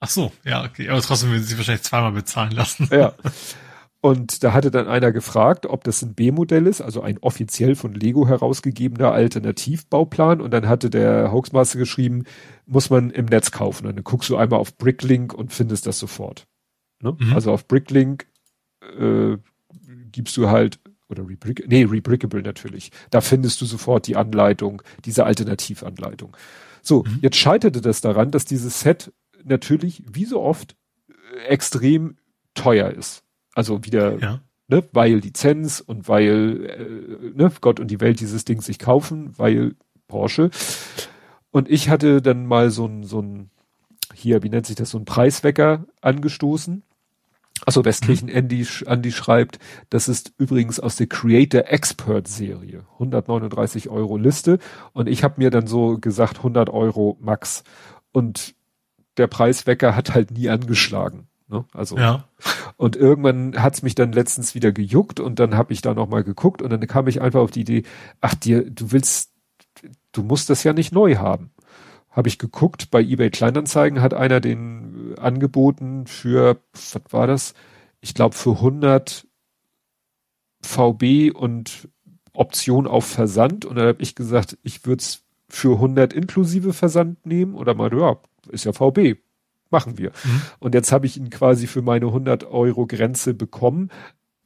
Ach 0.00 0.08
so, 0.10 0.32
ja, 0.44 0.64
okay. 0.64 0.88
Aber 0.88 1.00
trotzdem 1.00 1.30
würden 1.30 1.44
sie 1.44 1.56
wahrscheinlich 1.56 1.84
zweimal 1.84 2.10
bezahlen 2.10 2.50
lassen. 2.50 2.88
Ja. 2.90 3.14
Und 4.00 4.42
da 4.42 4.52
hatte 4.52 4.72
dann 4.72 4.88
einer 4.88 5.12
gefragt, 5.12 5.66
ob 5.66 5.84
das 5.84 6.02
ein 6.02 6.14
B-Modell 6.14 6.66
ist, 6.66 6.80
also 6.80 7.02
ein 7.02 7.18
offiziell 7.18 7.76
von 7.76 7.94
Lego 7.94 8.26
herausgegebener 8.26 9.12
Alternativbauplan. 9.12 10.40
Und 10.40 10.52
dann 10.52 10.68
hatte 10.68 10.90
der 10.90 11.32
Hoaxmaster 11.32 11.78
geschrieben, 11.78 12.24
muss 12.66 12.90
man 12.90 13.10
im 13.10 13.26
Netz 13.26 13.52
kaufen. 13.52 13.86
Und 13.86 13.96
dann 13.96 14.04
guckst 14.04 14.30
du 14.30 14.36
einmal 14.36 14.58
auf 14.58 14.76
Bricklink 14.78 15.32
und 15.32 15.52
findest 15.52 15.86
das 15.86 15.98
sofort. 15.98 16.46
Ne? 17.00 17.16
Mhm. 17.18 17.32
Also 17.32 17.52
auf 17.52 17.66
Bricklink 17.66 18.26
äh, 18.98 19.36
gibst 20.12 20.36
du 20.36 20.48
halt, 20.48 20.78
oder 21.08 21.26
Rebrick, 21.26 21.66
nee, 21.68 21.84
Rebrickable 21.84 22.42
natürlich. 22.42 22.90
Da 23.10 23.20
findest 23.20 23.60
du 23.60 23.66
sofort 23.66 24.06
die 24.06 24.16
Anleitung, 24.16 24.82
diese 25.04 25.24
Alternativanleitung. 25.24 26.36
So, 26.82 27.04
mhm. 27.04 27.18
jetzt 27.22 27.36
scheiterte 27.36 27.80
das 27.80 28.00
daran, 28.00 28.30
dass 28.30 28.44
dieses 28.44 28.80
Set 28.80 29.12
natürlich, 29.44 30.02
wie 30.10 30.24
so 30.24 30.40
oft, 30.40 30.76
äh, 31.08 31.44
extrem 31.48 32.16
teuer 32.54 32.90
ist. 32.90 33.22
Also 33.54 33.84
wieder, 33.84 34.18
ja. 34.18 34.40
ne, 34.68 34.84
weil 34.92 35.16
Lizenz 35.16 35.80
und 35.80 36.08
weil 36.08 36.66
äh, 36.66 37.36
ne, 37.36 37.50
Gott 37.60 37.80
und 37.80 37.90
die 37.90 38.00
Welt 38.00 38.20
dieses 38.20 38.44
Ding 38.44 38.60
sich 38.60 38.78
kaufen, 38.78 39.34
weil 39.36 39.74
Porsche. 40.06 40.50
Und 41.50 41.70
ich 41.70 41.88
hatte 41.88 42.22
dann 42.22 42.46
mal 42.46 42.70
so 42.70 42.86
ein, 42.86 43.04
so 43.04 43.20
ein, 43.20 43.50
hier, 44.14 44.42
wie 44.42 44.48
nennt 44.48 44.66
sich 44.66 44.76
das, 44.76 44.90
so 44.90 44.98
ein 44.98 45.04
Preiswecker 45.04 45.86
angestoßen. 46.00 46.82
Also 47.66 47.84
Westkirchen 47.84 48.28
mhm. 48.28 48.34
Andy, 48.34 48.66
Andy 48.86 49.12
schreibt, 49.12 49.58
das 49.90 50.08
ist 50.08 50.32
übrigens 50.38 50.80
aus 50.80 50.96
der 50.96 51.06
Creator 51.06 51.64
Expert 51.66 52.28
Serie. 52.28 52.84
139 52.94 53.88
Euro 53.88 54.16
Liste. 54.16 54.58
Und 54.92 55.08
ich 55.08 55.24
habe 55.24 55.34
mir 55.38 55.50
dann 55.50 55.66
so 55.66 55.98
gesagt 55.98 56.38
100 56.38 56.70
Euro 56.70 57.16
max. 57.20 57.64
Und 58.12 58.54
der 59.16 59.26
Preiswecker 59.26 59.96
hat 59.96 60.14
halt 60.14 60.30
nie 60.30 60.48
angeschlagen. 60.48 61.28
Ne? 61.48 61.64
Also 61.72 61.96
ja. 61.96 62.24
und 62.76 62.96
irgendwann 62.96 63.60
hat's 63.60 63.82
mich 63.82 63.94
dann 63.94 64.12
letztens 64.12 64.54
wieder 64.54 64.70
gejuckt 64.70 65.18
und 65.18 65.38
dann 65.38 65.56
habe 65.56 65.72
ich 65.72 65.80
da 65.80 65.94
noch 65.94 66.08
mal 66.08 66.22
geguckt 66.22 66.60
und 66.60 66.70
dann 66.70 66.86
kam 66.86 67.08
ich 67.08 67.20
einfach 67.20 67.40
auf 67.40 67.50
die 67.50 67.62
Idee, 67.62 67.82
ach 68.20 68.34
dir, 68.34 68.70
du 68.70 68.92
willst, 68.92 69.32
du 70.12 70.22
musst 70.22 70.50
das 70.50 70.62
ja 70.62 70.74
nicht 70.74 70.92
neu 70.92 71.16
haben 71.16 71.50
habe 72.18 72.26
ich 72.26 72.38
geguckt, 72.38 72.90
bei 72.90 73.00
eBay 73.00 73.30
Kleinanzeigen 73.30 74.02
hat 74.02 74.12
einer 74.12 74.40
den 74.40 75.14
äh, 75.16 75.20
angeboten 75.20 76.08
für, 76.08 76.60
was 76.72 77.00
war 77.10 77.28
das? 77.28 77.54
Ich 78.00 78.12
glaube 78.12 78.34
für 78.34 78.56
100 78.56 79.24
VB 80.60 81.30
und 81.32 81.88
Option 82.32 82.88
auf 82.88 83.06
Versand. 83.06 83.64
Und 83.64 83.76
dann 83.76 83.86
habe 83.86 84.02
ich 84.02 84.16
gesagt, 84.16 84.58
ich 84.64 84.84
würde 84.84 85.00
es 85.00 85.22
für 85.48 85.74
100 85.74 86.12
inklusive 86.12 86.72
Versand 86.72 87.24
nehmen. 87.24 87.54
Oder 87.54 87.74
mal, 87.74 87.96
ja, 87.96 88.16
ist 88.50 88.64
ja 88.64 88.72
VB. 88.72 89.20
Machen 89.70 89.96
wir. 89.96 90.10
Mhm. 90.24 90.42
Und 90.58 90.74
jetzt 90.74 90.90
habe 90.90 91.06
ich 91.06 91.16
ihn 91.16 91.30
quasi 91.30 91.68
für 91.68 91.82
meine 91.82 92.06
100 92.06 92.42
Euro 92.46 92.88
Grenze 92.88 93.32
bekommen. 93.32 93.90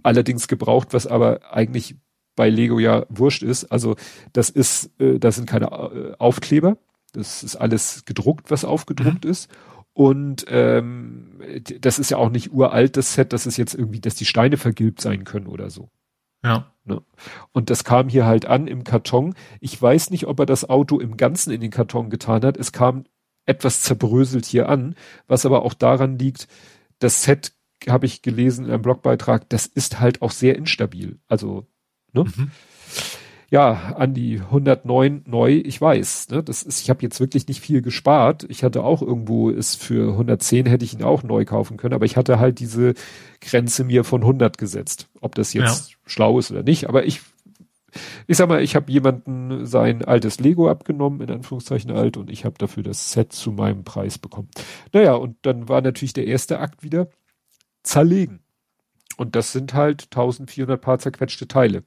Allerdings 0.02 0.46
gebraucht, 0.46 0.88
was 0.92 1.06
aber 1.06 1.54
eigentlich 1.54 1.96
bei 2.36 2.50
Lego 2.50 2.78
ja 2.78 3.06
wurscht 3.08 3.42
ist. 3.42 3.64
Also 3.72 3.96
das 4.34 4.50
ist, 4.50 4.90
äh, 5.00 5.18
das 5.18 5.36
sind 5.36 5.48
keine 5.48 5.68
äh, 5.68 6.16
Aufkleber. 6.18 6.76
Das 7.12 7.42
ist 7.42 7.56
alles 7.56 8.04
gedruckt, 8.04 8.50
was 8.50 8.64
aufgedruckt 8.64 9.24
mhm. 9.24 9.30
ist. 9.30 9.50
Und 9.94 10.46
ähm, 10.48 11.40
das 11.80 11.98
ist 11.98 12.10
ja 12.10 12.16
auch 12.16 12.30
nicht 12.30 12.52
uralt, 12.52 12.96
das 12.96 13.14
Set, 13.14 13.32
dass 13.32 13.44
es 13.44 13.58
jetzt 13.58 13.74
irgendwie, 13.74 14.00
dass 14.00 14.14
die 14.14 14.24
Steine 14.24 14.56
vergilbt 14.56 15.00
sein 15.00 15.24
können 15.24 15.46
oder 15.46 15.68
so. 15.68 15.90
Ja. 16.42 16.72
Ne? 16.84 17.02
Und 17.52 17.68
das 17.68 17.84
kam 17.84 18.08
hier 18.08 18.24
halt 18.24 18.46
an 18.46 18.66
im 18.66 18.84
Karton. 18.84 19.34
Ich 19.60 19.80
weiß 19.80 20.10
nicht, 20.10 20.26
ob 20.26 20.40
er 20.40 20.46
das 20.46 20.68
Auto 20.68 20.98
im 20.98 21.16
Ganzen 21.16 21.52
in 21.52 21.60
den 21.60 21.70
Karton 21.70 22.08
getan 22.08 22.42
hat. 22.42 22.56
Es 22.56 22.72
kam 22.72 23.04
etwas 23.44 23.82
zerbröselt 23.82 24.46
hier 24.46 24.68
an, 24.68 24.94
was 25.26 25.44
aber 25.44 25.62
auch 25.62 25.74
daran 25.74 26.18
liegt, 26.18 26.48
das 26.98 27.22
Set 27.22 27.52
habe 27.88 28.06
ich 28.06 28.22
gelesen 28.22 28.64
in 28.64 28.70
einem 28.70 28.82
Blogbeitrag, 28.82 29.48
das 29.50 29.66
ist 29.66 30.00
halt 30.00 30.22
auch 30.22 30.30
sehr 30.30 30.56
instabil. 30.56 31.18
Also, 31.26 31.66
ne? 32.12 32.24
Mhm 32.24 32.50
ja, 33.52 33.94
an 33.98 34.14
die 34.14 34.40
109 34.40 35.24
neu, 35.26 35.60
ich 35.62 35.78
weiß, 35.78 36.30
ne, 36.30 36.42
das 36.42 36.62
ist, 36.62 36.80
ich 36.80 36.88
habe 36.88 37.02
jetzt 37.02 37.20
wirklich 37.20 37.46
nicht 37.48 37.60
viel 37.60 37.82
gespart. 37.82 38.46
Ich 38.48 38.64
hatte 38.64 38.82
auch 38.82 39.02
irgendwo 39.02 39.50
ist 39.50 39.82
für 39.82 40.12
110 40.12 40.64
hätte 40.64 40.86
ich 40.86 40.94
ihn 40.94 41.02
auch 41.02 41.22
neu 41.22 41.44
kaufen 41.44 41.76
können, 41.76 41.92
aber 41.92 42.06
ich 42.06 42.16
hatte 42.16 42.38
halt 42.38 42.60
diese 42.60 42.94
Grenze 43.42 43.84
mir 43.84 44.04
von 44.04 44.22
100 44.22 44.56
gesetzt. 44.56 45.10
Ob 45.20 45.34
das 45.34 45.52
jetzt 45.52 45.90
ja. 45.90 45.96
schlau 46.06 46.38
ist 46.38 46.50
oder 46.50 46.62
nicht, 46.62 46.88
aber 46.88 47.04
ich 47.04 47.20
ich 48.26 48.38
sag 48.38 48.48
mal, 48.48 48.62
ich 48.62 48.74
habe 48.74 48.90
jemanden 48.90 49.66
sein 49.66 50.02
altes 50.02 50.40
Lego 50.40 50.70
abgenommen, 50.70 51.20
in 51.20 51.30
Anführungszeichen 51.30 51.90
alt, 51.90 52.16
und 52.16 52.30
ich 52.30 52.46
habe 52.46 52.56
dafür 52.56 52.82
das 52.82 53.12
Set 53.12 53.34
zu 53.34 53.52
meinem 53.52 53.84
Preis 53.84 54.16
bekommen. 54.16 54.48
Naja, 54.94 55.12
und 55.12 55.36
dann 55.42 55.68
war 55.68 55.82
natürlich 55.82 56.14
der 56.14 56.26
erste 56.26 56.58
Akt 56.58 56.82
wieder 56.82 57.08
zerlegen. 57.82 58.40
Und 59.18 59.36
das 59.36 59.52
sind 59.52 59.74
halt 59.74 60.04
1400 60.04 60.80
paar 60.80 60.98
zerquetschte 60.98 61.46
Teile. 61.48 61.84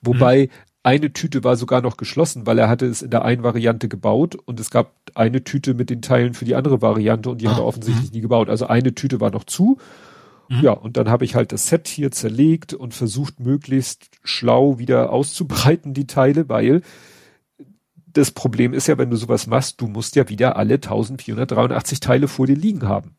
Wobei 0.00 0.46
mhm. 0.46 0.50
eine 0.82 1.12
Tüte 1.12 1.44
war 1.44 1.56
sogar 1.56 1.82
noch 1.82 1.96
geschlossen, 1.96 2.46
weil 2.46 2.58
er 2.58 2.68
hatte 2.68 2.86
es 2.86 3.02
in 3.02 3.10
der 3.10 3.24
einen 3.24 3.42
Variante 3.42 3.88
gebaut 3.88 4.34
und 4.34 4.60
es 4.60 4.70
gab 4.70 4.94
eine 5.14 5.44
Tüte 5.44 5.74
mit 5.74 5.90
den 5.90 6.02
Teilen 6.02 6.34
für 6.34 6.44
die 6.44 6.54
andere 6.54 6.82
Variante 6.82 7.30
und 7.30 7.40
die 7.40 7.48
ah, 7.48 7.52
hat 7.52 7.58
er 7.58 7.64
offensichtlich 7.64 8.10
mh. 8.10 8.16
nie 8.16 8.20
gebaut. 8.22 8.48
Also 8.48 8.66
eine 8.66 8.94
Tüte 8.94 9.20
war 9.20 9.30
noch 9.30 9.44
zu. 9.44 9.78
Mhm. 10.48 10.60
Ja, 10.60 10.72
und 10.72 10.96
dann 10.96 11.08
habe 11.08 11.24
ich 11.24 11.34
halt 11.34 11.52
das 11.52 11.68
Set 11.68 11.88
hier 11.88 12.10
zerlegt 12.10 12.74
und 12.74 12.94
versucht, 12.94 13.40
möglichst 13.40 14.10
schlau 14.22 14.78
wieder 14.78 15.10
auszubreiten, 15.10 15.94
die 15.94 16.06
Teile, 16.06 16.48
weil 16.48 16.82
das 18.12 18.30
Problem 18.30 18.74
ist 18.74 18.88
ja, 18.88 18.98
wenn 18.98 19.10
du 19.10 19.16
sowas 19.16 19.46
machst, 19.46 19.80
du 19.80 19.86
musst 19.86 20.16
ja 20.16 20.28
wieder 20.28 20.56
alle 20.56 20.74
1483 20.74 22.00
Teile 22.00 22.28
vor 22.28 22.46
dir 22.46 22.56
liegen 22.56 22.86
haben. 22.86 23.16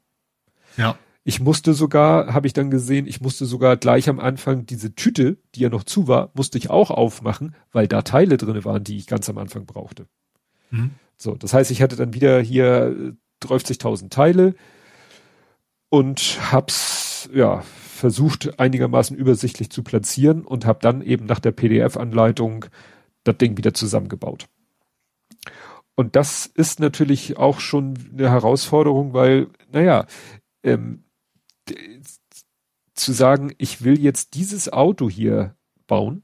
Ja. 0.77 0.98
Ich 1.26 1.40
musste 1.40 1.74
sogar, 1.74 2.34
habe 2.34 2.48
ich 2.48 2.53
dann 2.53 2.69
gesehen, 2.69 3.08
ich 3.08 3.22
musste 3.22 3.45
sogar 3.45 3.77
gleich 3.77 4.10
am 4.10 4.19
Anfang 4.19 4.66
diese 4.66 4.93
Tüte, 4.93 5.38
die 5.56 5.61
ja 5.61 5.69
noch 5.69 5.84
zu 5.84 6.08
war, 6.08 6.32
musste 6.34 6.58
ich 6.58 6.69
auch 6.69 6.92
aufmachen, 6.92 7.56
weil 7.72 7.88
da 7.88 8.02
Teile 8.02 8.38
drinne 8.38 8.66
waren, 8.66 8.84
die 8.84 8.98
ich 8.98 9.08
ganz 9.08 9.30
am 9.30 9.38
Anfang 9.38 9.66
brauchte. 9.66 10.08
Mhm. 10.69 10.92
So, 11.16 11.35
das 11.35 11.53
heißt, 11.53 11.72
ich 11.72 11.82
hatte 11.82 11.95
dann 11.95 12.14
wieder 12.14 12.42
hier 12.42 13.16
30.000 13.42 14.10
Teile 14.10 14.56
und 15.90 16.40
hab's 16.52 17.30
ja 17.34 17.64
versucht 18.03 18.60
einigermaßen 18.60 19.16
übersichtlich 19.16 19.69
zu 19.69 19.82
platzieren 19.82 20.42
und 20.42 20.66
habe 20.66 20.80
dann 20.82 21.02
eben 21.02 21.26
nach 21.26 21.40
der 21.40 21.53
PDF-Anleitung 21.53 22.66
das 23.24 23.38
Ding 23.38 23.56
wieder 23.56 23.74
zusammengebaut. 23.74 24.48
Und 25.95 26.18
das 26.18 26.45
ist 26.48 26.82
natürlich 26.82 27.38
auch 27.38 27.61
schon 27.61 27.93
eine 28.11 28.30
Herausforderung, 28.30 29.14
weil, 29.14 29.48
naja, 29.72 30.06
ähm, 30.64 31.03
zu 32.93 33.11
sagen, 33.11 33.53
ich 33.58 33.83
will 33.83 34.00
jetzt 34.00 34.35
dieses 34.35 34.72
Auto 34.72 35.09
hier 35.09 35.56
bauen 35.88 36.24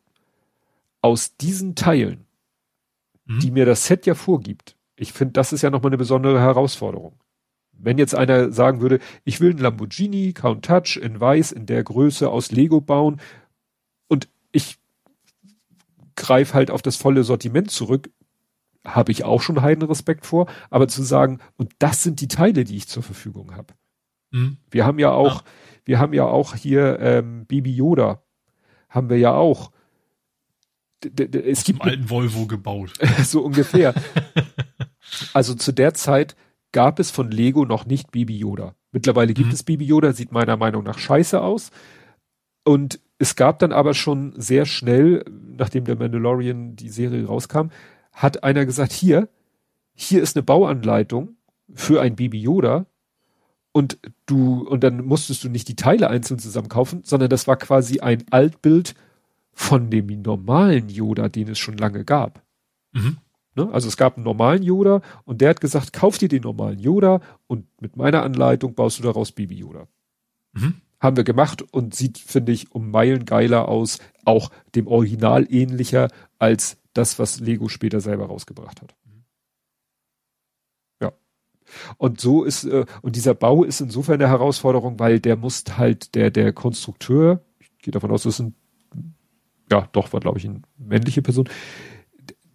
aus 1.01 1.38
diesen 1.38 1.76
Teilen, 1.76 2.26
mhm. 3.26 3.40
die 3.40 3.51
mir 3.51 3.66
das 3.66 3.85
Set 3.85 4.06
ja 4.06 4.16
vorgibt. 4.16 4.76
Ich 4.95 5.14
finde, 5.14 5.34
das 5.34 5.53
ist 5.53 5.61
ja 5.61 5.69
nochmal 5.69 5.90
eine 5.90 5.98
besondere 5.98 6.40
Herausforderung. 6.40 7.19
Wenn 7.72 7.98
jetzt 7.98 8.14
einer 8.14 8.51
sagen 8.51 8.82
würde, 8.82 9.00
ich 9.24 9.40
will 9.40 9.51
einen 9.51 9.59
Lamborghini 9.59 10.34
Countach 10.34 10.98
in 10.98 11.19
weiß 11.19 11.53
in 11.53 11.66
der 11.66 11.84
Größe 11.84 12.30
aus 12.30 12.51
Lego 12.51 12.82
bauen, 12.82 13.22
ich 14.51 14.80
greife 16.16 16.53
halt 16.53 16.72
auf 16.72 16.82
das 16.82 16.98
volle 16.98 17.24
Sortiment 17.24 17.72
zurück, 17.72 18.09
habe 18.85 19.11
ich 19.11 19.24
auch 19.24 19.42
schon 19.42 19.61
heiden 19.61 19.84
Respekt 19.84 20.26
vor, 20.26 20.48
aber 20.69 20.88
zu 20.88 21.03
sagen, 21.03 21.40
und 21.58 21.74
das 21.80 22.03
sind 22.03 22.22
die 22.22 22.27
Teile, 22.27 22.64
die 22.64 22.77
ich 22.77 22.88
zur 22.88 23.03
Verfügung 23.03 23.56
habe. 23.56 23.74
Mhm. 24.32 24.58
Wir 24.69 24.85
haben 24.85 24.99
ja 24.99 25.11
auch, 25.11 25.41
ja. 25.41 25.48
wir 25.85 25.99
haben 25.99 26.14
ja 26.14 26.25
auch 26.25 26.56
hier 26.56 26.99
ähm, 26.99 27.45
Baby 27.45 27.74
Yoda, 27.74 28.24
haben 28.90 29.09
wir 29.09 29.17
ja 29.17 29.33
auch. 29.33 29.72
D 31.03 31.25
es 31.49 31.64
gibt 31.64 31.82
einen 31.82 31.91
alten 31.91 32.09
Volvo 32.09 32.45
gebaut. 32.45 32.93
so 33.24 33.41
ungefähr. 33.41 33.93
also 35.33 35.53
zu 35.53 35.72
der 35.72 35.93
Zeit 35.93 36.35
gab 36.72 36.99
es 36.99 37.09
von 37.09 37.32
Lego 37.32 37.66
noch 37.66 37.85
nicht 37.85 38.11
Baby 38.11 38.38
Yoda. 38.38 38.75
Mittlerweile 38.91 39.33
gibt 39.33 39.48
mhm. 39.48 39.53
es 39.53 39.64
Baby 39.64 39.85
Yoda, 39.85 40.14
sieht 40.14 40.32
meiner 40.32 40.58
Meinung 40.58 40.83
nach 40.83 40.98
scheiße 40.98 41.41
aus. 41.41 41.72
Und 42.64 42.99
es 43.17 43.35
gab 43.35 43.59
dann 43.59 43.72
aber 43.72 43.93
schon 43.93 44.33
sehr 44.35 44.66
schnell, 44.66 45.25
nachdem 45.58 45.85
der 45.85 45.95
Mandalorian 45.95 46.75
die 46.75 46.90
Serie 46.90 47.25
rauskam, 47.25 47.69
hat 48.11 48.43
einer 48.43 48.66
gesagt, 48.66 48.91
hier, 48.91 49.30
hier 49.93 50.22
ist 50.22 50.35
eine 50.35 50.43
Bauanleitung 50.43 51.38
für 51.74 52.01
ein 52.01 52.16
Baby 52.16 52.41
Yoda 52.41 52.85
und 53.72 53.99
du, 54.25 54.67
und 54.67 54.83
dann 54.83 55.06
musstest 55.06 55.43
du 55.43 55.49
nicht 55.49 55.67
die 55.67 55.75
Teile 55.75 56.09
einzeln 56.09 56.39
zusammen 56.39 56.69
kaufen, 56.69 57.01
sondern 57.03 57.30
das 57.30 57.48
war 57.48 57.57
quasi 57.57 57.99
ein 57.99 58.25
Altbild 58.31 58.95
von 59.53 59.89
dem 59.89 60.07
normalen 60.22 60.89
Yoda, 60.89 61.30
den 61.30 61.49
es 61.49 61.59
schon 61.59 61.77
lange 61.77 62.06
gab. 62.06 62.41
Mhm. 62.93 63.17
Ne? 63.56 63.69
Also 63.72 63.88
es 63.88 63.98
gab 63.98 64.15
einen 64.15 64.23
normalen 64.23 64.64
Yoda 64.64 65.01
und 65.25 65.41
der 65.41 65.49
hat 65.49 65.61
gesagt, 65.61 65.93
kauf 65.93 66.17
dir 66.17 66.30
den 66.30 66.43
normalen 66.43 66.80
Yoda 66.80 67.22
und 67.48 67.65
mit 67.81 67.98
meiner 67.98 68.23
Anleitung 68.23 68.73
baust 68.73 68.99
du 68.99 69.03
daraus 69.03 69.31
Baby 69.31 69.56
Yoda. 69.56 69.88
Mhm. 70.53 70.75
Haben 70.99 71.17
wir 71.17 71.23
gemacht 71.23 71.61
und 71.61 71.95
sieht, 71.95 72.17
finde 72.17 72.51
ich, 72.51 72.73
um 72.73 72.91
Meilen 72.91 73.25
geiler 73.25 73.67
aus, 73.67 73.99
auch 74.25 74.49
dem 74.75 74.88
Original 74.88 75.45
ähnlicher 75.49 76.09
als 76.38 76.77
das, 76.93 77.19
was 77.19 77.39
Lego 77.39 77.69
später 77.69 78.01
selber 78.01 78.25
rausgebracht 78.25 78.81
hat. 78.81 78.95
Und 81.98 82.19
so 82.19 82.43
ist, 82.43 82.65
äh, 82.65 82.85
und 83.01 83.15
dieser 83.15 83.33
Bau 83.33 83.64
ist 83.64 83.81
insofern 83.81 84.15
eine 84.15 84.30
Herausforderung, 84.30 84.99
weil 84.99 85.19
der 85.19 85.35
muss 85.35 85.64
halt, 85.77 86.15
der, 86.15 86.31
der 86.31 86.53
Konstrukteur, 86.53 87.41
ich 87.59 87.69
gehe 87.80 87.91
davon 87.91 88.11
aus, 88.11 88.23
das 88.23 88.35
ist 88.35 88.39
ein, 88.39 88.56
ja, 89.72 89.88
doch, 89.91 90.14
war, 90.14 90.19
glaube 90.19 90.39
ich, 90.39 90.45
eine 90.45 90.61
männliche 90.77 91.22
Person, 91.22 91.48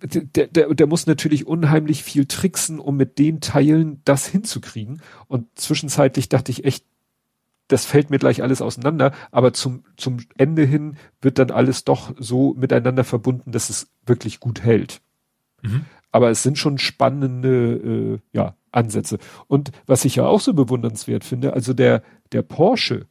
der, 0.05 0.47
der, 0.49 0.75
der 0.75 0.87
muss 0.87 1.07
natürlich 1.07 1.47
unheimlich 1.47 2.03
viel 2.03 2.27
tricksen, 2.27 2.79
um 2.79 2.97
mit 2.97 3.19
den 3.19 3.41
Teilen 3.41 4.03
das 4.05 4.27
hinzukriegen. 4.27 5.01
Und 5.29 5.47
zwischenzeitlich 5.59 6.29
dachte 6.29 6.53
ich 6.53 6.65
echt, 6.65 6.85
das 7.69 7.87
fällt 7.87 8.11
mir 8.11 8.19
gleich 8.19 8.43
alles 8.43 8.61
auseinander, 8.61 9.13
aber 9.31 9.55
zum, 9.55 9.85
zum 9.97 10.19
Ende 10.37 10.65
hin 10.65 10.97
wird 11.23 11.39
dann 11.39 11.51
alles 11.51 11.85
doch 11.85 12.15
so 12.19 12.55
miteinander 12.55 13.05
verbunden, 13.05 13.53
dass 13.53 13.71
es 13.71 13.89
wirklich 14.05 14.41
gut 14.41 14.63
hält. 14.63 15.01
Mhm. 15.63 15.87
Aber 16.13 16.31
es 16.31 16.43
sind 16.43 16.59
schon 16.59 16.79
spannende 16.79 17.75
äh, 17.75 18.19
ja, 18.33 18.55
Ansätze. 18.75 19.19
Und 19.47 19.71
was 19.87 20.05
ich 20.05 20.17
ja 20.17 20.27
auch 20.27 20.41
so 20.41 20.55
bewundernswert 20.55 21.25
finde, 21.25 21.53
also 21.53 21.73
der, 21.73 22.03
der 22.33 22.43
Porsche, 22.43 23.07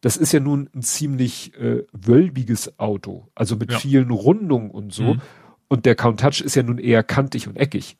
das 0.00 0.16
ist 0.16 0.32
ja 0.32 0.40
nun 0.40 0.68
ein 0.74 0.82
ziemlich 0.82 1.54
äh, 1.58 1.84
wölbiges 1.92 2.78
Auto, 2.78 3.28
also 3.34 3.56
mit 3.56 3.72
ja. 3.72 3.78
vielen 3.78 4.10
Rundungen 4.10 4.70
und 4.70 4.92
so. 4.92 5.14
Mhm. 5.14 5.20
Und 5.68 5.86
der 5.86 5.94
Countach 5.94 6.40
ist 6.40 6.54
ja 6.54 6.62
nun 6.62 6.78
eher 6.78 7.02
kantig 7.02 7.48
und 7.48 7.56
eckig. 7.56 7.96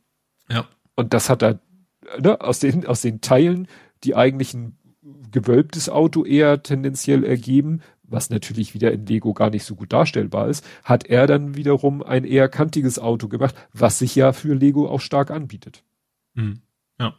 Ja. 0.48 0.66
Und 0.94 1.14
das 1.14 1.30
hat 1.30 1.42
er 1.42 1.60
ne, 2.20 2.40
aus 2.40 2.58
den, 2.58 2.86
aus 2.86 3.00
den 3.00 3.20
Teilen, 3.20 3.68
die 4.04 4.14
eigentlichen 4.14 4.76
gewölbtes 5.30 5.88
Auto 5.88 6.24
eher 6.24 6.62
tendenziell 6.62 7.24
ergeben, 7.24 7.80
was 8.02 8.30
natürlich 8.30 8.74
wieder 8.74 8.92
in 8.92 9.06
Lego 9.06 9.32
gar 9.32 9.50
nicht 9.50 9.64
so 9.64 9.74
gut 9.74 9.92
darstellbar 9.92 10.48
ist, 10.48 10.64
hat 10.84 11.06
er 11.06 11.26
dann 11.26 11.56
wiederum 11.56 12.02
ein 12.02 12.24
eher 12.24 12.48
kantiges 12.48 12.98
Auto 12.98 13.28
gemacht, 13.28 13.54
was 13.72 13.98
sich 13.98 14.14
ja 14.14 14.32
für 14.32 14.54
Lego 14.54 14.88
auch 14.88 15.00
stark 15.00 15.30
anbietet. 15.30 15.82
Mhm. 16.34 16.60
Ja. 16.98 17.14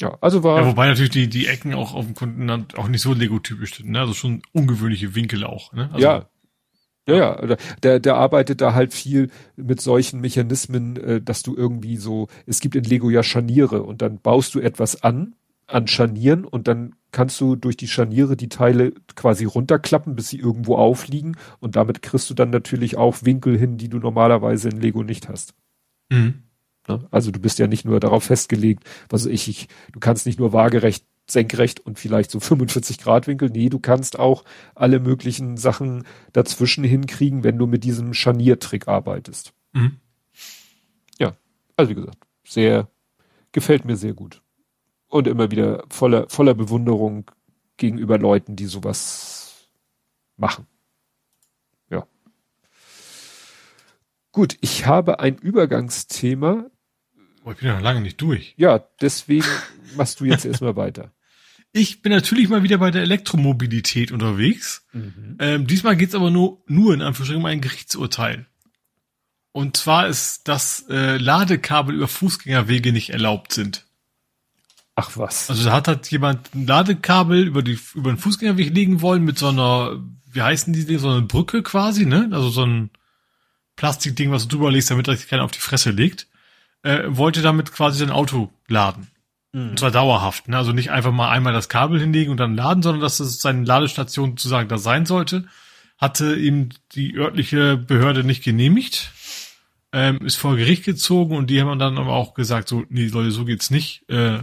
Ja, 0.00 0.18
also 0.20 0.42
war. 0.44 0.60
Ja, 0.60 0.66
wobei 0.66 0.88
natürlich 0.88 1.10
die, 1.10 1.28
die 1.28 1.46
Ecken 1.46 1.72
auch 1.74 1.94
auf 1.94 2.04
dem 2.04 2.14
Kontinent 2.14 2.76
auch 2.76 2.88
nicht 2.88 3.00
so 3.00 3.14
Lego-typisch 3.14 3.76
sind, 3.76 3.90
ne? 3.90 4.00
Also 4.00 4.12
schon 4.12 4.42
ungewöhnliche 4.52 5.14
Winkel 5.14 5.44
auch, 5.44 5.72
ne? 5.72 5.88
Also, 5.92 6.06
ja. 6.06 6.28
Ja, 7.08 7.14
ja, 7.14 7.56
der, 7.84 8.00
der 8.00 8.16
arbeitet 8.16 8.60
da 8.60 8.74
halt 8.74 8.92
viel 8.92 9.30
mit 9.54 9.80
solchen 9.80 10.20
Mechanismen, 10.20 10.96
äh, 10.96 11.22
dass 11.22 11.44
du 11.44 11.56
irgendwie 11.56 11.96
so, 11.98 12.26
es 12.46 12.58
gibt 12.58 12.74
in 12.74 12.82
Lego 12.82 13.10
ja 13.10 13.22
Scharniere 13.22 13.84
und 13.84 14.02
dann 14.02 14.18
baust 14.18 14.56
du 14.56 14.60
etwas 14.60 15.04
an, 15.04 15.36
an 15.68 15.86
Scharnieren 15.86 16.44
und 16.44 16.66
dann 16.66 16.96
kannst 17.12 17.40
du 17.40 17.54
durch 17.54 17.76
die 17.76 17.86
Scharniere 17.86 18.36
die 18.36 18.48
Teile 18.48 18.92
quasi 19.14 19.44
runterklappen, 19.44 20.16
bis 20.16 20.30
sie 20.30 20.38
irgendwo 20.38 20.74
aufliegen 20.76 21.36
und 21.60 21.76
damit 21.76 22.02
kriegst 22.02 22.28
du 22.28 22.34
dann 22.34 22.50
natürlich 22.50 22.96
auch 22.96 23.18
Winkel 23.22 23.56
hin, 23.56 23.78
die 23.78 23.88
du 23.88 23.98
normalerweise 23.98 24.68
in 24.68 24.80
Lego 24.80 25.04
nicht 25.04 25.28
hast. 25.28 25.54
Mhm. 26.10 26.42
Ne? 26.88 27.06
Also 27.10 27.30
du 27.30 27.40
bist 27.40 27.58
ja 27.58 27.66
nicht 27.66 27.84
nur 27.84 28.00
darauf 28.00 28.24
festgelegt, 28.24 28.84
was 29.08 29.26
ich, 29.26 29.48
ich, 29.48 29.68
du 29.92 30.00
kannst 30.00 30.26
nicht 30.26 30.38
nur 30.38 30.52
waagerecht, 30.52 31.04
senkrecht 31.28 31.80
und 31.80 31.98
vielleicht 31.98 32.30
so 32.30 32.40
45 32.40 32.98
Grad 32.98 33.26
Winkel. 33.26 33.50
Nee, 33.50 33.68
du 33.68 33.78
kannst 33.78 34.18
auch 34.18 34.44
alle 34.74 35.00
möglichen 35.00 35.56
Sachen 35.56 36.04
dazwischen 36.32 36.84
hinkriegen, 36.84 37.44
wenn 37.44 37.58
du 37.58 37.66
mit 37.66 37.84
diesem 37.84 38.14
Scharniertrick 38.14 38.88
arbeitest. 38.88 39.52
Mhm. 39.72 39.96
Ja, 41.18 41.36
also 41.76 41.90
wie 41.90 41.94
gesagt, 41.94 42.18
sehr, 42.46 42.88
gefällt 43.52 43.84
mir 43.84 43.96
sehr 43.96 44.14
gut 44.14 44.42
und 45.08 45.26
immer 45.26 45.50
wieder 45.50 45.84
voller, 45.88 46.28
voller 46.28 46.54
Bewunderung 46.54 47.30
gegenüber 47.76 48.18
Leuten, 48.18 48.56
die 48.56 48.66
sowas 48.66 49.68
machen. 50.36 50.66
Ja. 51.90 52.06
Gut, 54.32 54.56
ich 54.60 54.86
habe 54.86 55.20
ein 55.20 55.36
Übergangsthema. 55.36 56.70
Oh, 57.46 57.52
ich 57.52 57.58
bin 57.58 57.68
ja 57.68 57.76
noch 57.76 57.82
lange 57.82 58.00
nicht 58.00 58.20
durch. 58.20 58.54
Ja, 58.56 58.84
deswegen 59.00 59.46
machst 59.96 60.18
du 60.18 60.24
jetzt 60.24 60.44
erstmal 60.44 60.74
weiter. 60.74 61.12
Ich 61.72 62.02
bin 62.02 62.10
natürlich 62.10 62.48
mal 62.48 62.64
wieder 62.64 62.78
bei 62.78 62.90
der 62.90 63.02
Elektromobilität 63.02 64.10
unterwegs. 64.10 64.84
Mhm. 64.92 65.36
Ähm, 65.38 65.66
diesmal 65.68 65.96
geht's 65.96 66.16
aber 66.16 66.30
nur, 66.30 66.60
nur 66.66 66.92
in 66.92 67.02
Anführungsstrichen 67.02 67.40
um 67.40 67.46
ein 67.46 67.60
Gerichtsurteil. 67.60 68.46
Und 69.52 69.76
zwar 69.76 70.08
ist, 70.08 70.48
dass 70.48 70.86
äh, 70.90 71.18
Ladekabel 71.18 71.94
über 71.94 72.08
Fußgängerwege 72.08 72.92
nicht 72.92 73.10
erlaubt 73.10 73.52
sind. 73.52 73.86
Ach 74.96 75.16
was. 75.16 75.48
Also 75.48 75.66
da 75.66 75.72
hat 75.72 75.86
halt 75.86 76.10
jemand 76.10 76.52
ein 76.52 76.66
Ladekabel 76.66 77.46
über 77.46 77.62
die 77.62 77.78
über 77.94 78.10
den 78.10 78.18
Fußgängerweg 78.18 78.74
legen 78.74 79.02
wollen 79.02 79.22
mit 79.22 79.38
so 79.38 79.48
einer, 79.48 80.02
wie 80.32 80.42
heißen 80.42 80.72
die 80.72 80.84
Dinge, 80.84 80.98
so 80.98 81.10
eine 81.10 81.22
Brücke 81.22 81.62
quasi, 81.62 82.06
ne? 82.06 82.28
Also 82.32 82.48
so 82.48 82.66
ein 82.66 82.90
Plastikding, 83.76 84.32
was 84.32 84.48
du 84.48 84.56
drüber 84.56 84.72
legst, 84.72 84.90
damit 84.90 85.06
er 85.06 85.16
sich 85.16 85.28
keiner 85.28 85.44
auf 85.44 85.52
die 85.52 85.60
Fresse 85.60 85.90
legt. 85.90 86.26
Äh, 86.86 87.16
wollte 87.16 87.42
damit 87.42 87.72
quasi 87.72 87.98
sein 87.98 88.10
Auto 88.10 88.50
laden. 88.68 89.08
Mhm. 89.52 89.70
Und 89.70 89.78
zwar 89.78 89.90
dauerhaft, 89.90 90.48
ne? 90.48 90.56
Also 90.56 90.72
nicht 90.72 90.90
einfach 90.90 91.10
mal 91.10 91.30
einmal 91.30 91.52
das 91.52 91.68
Kabel 91.68 91.98
hinlegen 91.98 92.30
und 92.30 92.36
dann 92.36 92.54
laden, 92.54 92.82
sondern 92.82 93.00
dass 93.00 93.18
es 93.18 93.40
seine 93.40 93.64
Ladestation 93.64 94.30
sozusagen 94.30 94.68
da 94.68 94.78
sein 94.78 95.04
sollte. 95.04 95.46
Hatte 95.98 96.36
ihm 96.36 96.68
die 96.92 97.16
örtliche 97.16 97.76
Behörde 97.76 98.22
nicht 98.22 98.44
genehmigt. 98.44 99.10
Ähm, 99.92 100.24
ist 100.24 100.36
vor 100.36 100.56
Gericht 100.56 100.84
gezogen 100.84 101.36
und 101.36 101.48
die 101.48 101.60
haben 101.60 101.78
dann 101.78 101.98
aber 101.98 102.12
auch 102.12 102.34
gesagt, 102.34 102.68
so, 102.68 102.84
nee, 102.88 103.06
Leute, 103.06 103.30
so 103.30 103.44
geht's 103.44 103.70
nicht. 103.70 104.08
Äh, 104.08 104.40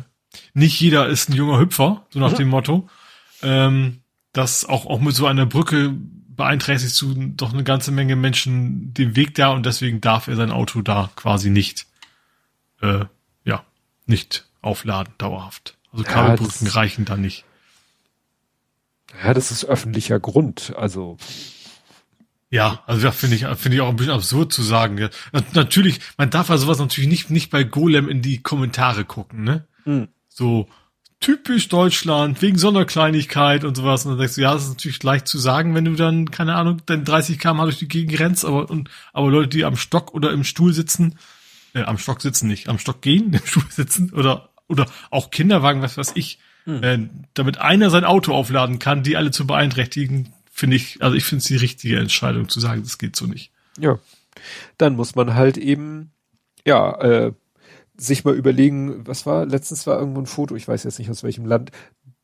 nicht 0.54 0.80
jeder 0.82 1.08
ist 1.08 1.30
ein 1.30 1.36
junger 1.36 1.60
Hüpfer, 1.60 2.06
so 2.10 2.20
nach 2.20 2.32
ja. 2.32 2.38
dem 2.38 2.50
Motto. 2.50 2.90
Ähm, 3.42 4.02
dass 4.34 4.66
auch, 4.66 4.86
auch 4.86 5.00
mit 5.00 5.16
so 5.16 5.28
einer 5.28 5.46
Brücke 5.46 5.94
beeinträchtigst 6.36 7.00
du 7.02 7.14
doch 7.38 7.54
eine 7.54 7.64
ganze 7.64 7.92
Menge 7.92 8.16
Menschen 8.16 8.94
den 8.94 9.16
Weg 9.16 9.36
da 9.36 9.50
und 9.50 9.66
deswegen 9.66 10.02
darf 10.02 10.28
er 10.28 10.36
sein 10.36 10.52
Auto 10.52 10.82
da 10.82 11.10
quasi 11.16 11.50
nicht, 11.50 11.86
äh, 12.84 13.06
ja, 13.44 13.66
nicht 14.06 14.46
aufladen, 14.62 15.14
dauerhaft. 15.18 15.78
Also 15.92 16.04
Kabelbrücken 16.04 16.68
ja, 16.68 16.74
reichen 16.74 17.06
da 17.06 17.18
nicht. 17.18 17.46
Ja, 19.24 19.34
das 19.34 19.52
ist 19.52 19.66
öffentlicher 19.66 20.20
Grund, 20.20 20.74
also. 20.76 21.18
Ja, 22.50 22.84
also 22.86 23.02
das 23.02 23.16
finde 23.16 23.36
ich, 23.36 23.46
finde 23.58 23.76
ich 23.76 23.82
auch 23.82 23.90
ein 23.90 23.96
bisschen 23.96 24.14
absurd 24.14 24.54
zu 24.54 24.62
sagen. 24.62 25.00
Ja. 25.00 25.10
Natürlich, 25.54 26.00
man 26.18 26.30
darf 26.30 26.52
also 26.52 26.66
sowas 26.66 26.78
natürlich 26.78 27.10
nicht, 27.10 27.32
nicht 27.32 27.50
bei 27.50 27.64
Golem 27.64 28.10
in 28.10 28.22
die 28.22 28.44
Kommentare 28.44 29.06
gucken, 29.06 29.44
ne? 29.44 29.68
Mhm 29.86 30.10
so 30.34 30.68
typisch 31.20 31.70
Deutschland, 31.70 32.42
wegen 32.42 32.58
so 32.58 32.68
einer 32.68 32.86
Kleinigkeit 32.86 33.64
und 33.64 33.76
sowas. 33.78 34.06
Und 34.06 34.12
dann 34.12 34.20
denkst 34.20 34.36
du, 34.36 34.42
ja, 34.42 34.54
das 34.54 34.64
ist 34.64 34.70
natürlich 34.70 35.02
leicht 35.04 35.28
zu 35.28 35.38
sagen, 35.38 35.74
wenn 35.74 35.86
du 35.86 35.94
dann, 35.94 36.32
keine 36.32 36.56
Ahnung, 36.56 36.82
dann 36.86 37.06
30 37.06 37.40
km 37.40 37.60
durch 37.60 37.80
die 37.80 37.88
Gegend 37.88 38.20
rennst, 38.20 38.44
aber, 38.44 38.70
und, 38.70 38.90
aber 39.14 39.30
Leute, 39.30 39.50
die 39.50 39.64
am 39.64 39.78
Stock 39.78 40.14
oder 40.14 40.32
im 40.32 40.44
Stuhl 40.44 40.74
sitzen, 40.74 41.18
äh, 41.74 41.84
am 41.84 41.98
Stock 41.98 42.22
sitzen 42.22 42.48
nicht, 42.48 42.70
am 42.70 42.80
Stock 42.80 43.02
gehen, 43.02 43.34
im 43.34 43.42
Stuhl 43.46 43.64
sitzen 43.70 44.12
oder, 44.14 44.50
oder 44.68 44.86
auch 45.10 45.32
Kinderwagen, 45.32 45.82
was 45.82 45.98
weiß 45.98 46.14
ich, 46.16 46.40
hm. 46.66 46.84
äh, 46.84 47.10
damit 47.34 47.60
einer 47.60 47.90
sein 47.90 48.06
Auto 48.06 48.34
aufladen 48.34 48.80
kann, 48.80 49.04
die 49.04 49.18
alle 49.18 49.32
zu 49.32 49.46
beeinträchtigen, 49.48 50.34
finde 50.52 50.76
ich, 50.76 51.02
also 51.02 51.16
ich 51.16 51.26
finde 51.26 51.40
es 51.42 51.48
die 51.48 51.56
richtige 51.56 52.00
Entscheidung 52.00 52.50
zu 52.50 52.60
sagen, 52.60 52.84
das 52.84 52.98
geht 52.98 53.16
so 53.16 53.26
nicht. 53.26 53.52
Ja. 53.80 54.00
Dann 54.78 54.96
muss 54.96 55.16
man 55.16 55.34
halt 55.34 55.58
eben, 55.58 56.12
ja, 56.66 57.00
äh, 57.02 57.34
sich 57.96 58.24
mal 58.24 58.34
überlegen, 58.34 59.06
was 59.08 59.26
war, 59.26 59.46
letztens 59.46 59.86
war 59.86 60.00
irgendwo 60.00 60.22
ein 60.22 60.26
Foto, 60.26 60.56
ich 60.56 60.68
weiß 60.68 60.84
jetzt 60.84 61.00
nicht 61.00 61.10
aus 61.10 61.24
welchem 61.24 61.46
Land, 61.46 61.72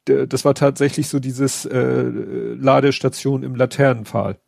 das 0.05 0.45
war 0.45 0.55
tatsächlich 0.55 1.07
so 1.07 1.19
dieses 1.19 1.65
äh, 1.65 2.03
Ladestation 2.03 3.43
im 3.43 3.55
Laternenpfahl. 3.55 4.39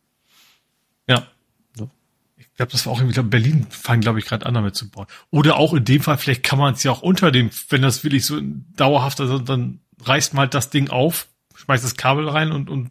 Ja. 1.08 1.26
Ich 2.52 2.56
glaube, 2.58 2.72
das 2.72 2.84
war 2.84 2.92
auch 2.92 2.98
irgendwie, 2.98 3.14
glaub, 3.14 3.30
Berlin 3.30 3.66
fangen, 3.70 4.02
glaube 4.02 4.18
ich, 4.18 4.26
gerade 4.26 4.44
an 4.44 4.54
damit 4.54 4.76
zu 4.76 4.90
bauen. 4.90 5.06
Oder 5.30 5.56
auch 5.56 5.72
in 5.72 5.84
dem 5.84 6.02
Fall, 6.02 6.18
vielleicht 6.18 6.42
kann 6.42 6.58
man 6.58 6.74
es 6.74 6.82
ja 6.82 6.92
auch 6.92 7.02
unter 7.02 7.30
dem, 7.30 7.50
wenn 7.70 7.82
das 7.82 8.04
wirklich 8.04 8.26
so 8.26 8.38
dauerhaft, 8.76 9.20
also 9.20 9.38
dann 9.38 9.80
reißt 10.04 10.34
man 10.34 10.42
halt 10.42 10.54
das 10.54 10.68
Ding 10.68 10.90
auf, 10.90 11.28
schmeißt 11.54 11.82
das 11.82 11.96
Kabel 11.96 12.28
rein 12.28 12.52
und, 12.52 12.68
und 12.68 12.90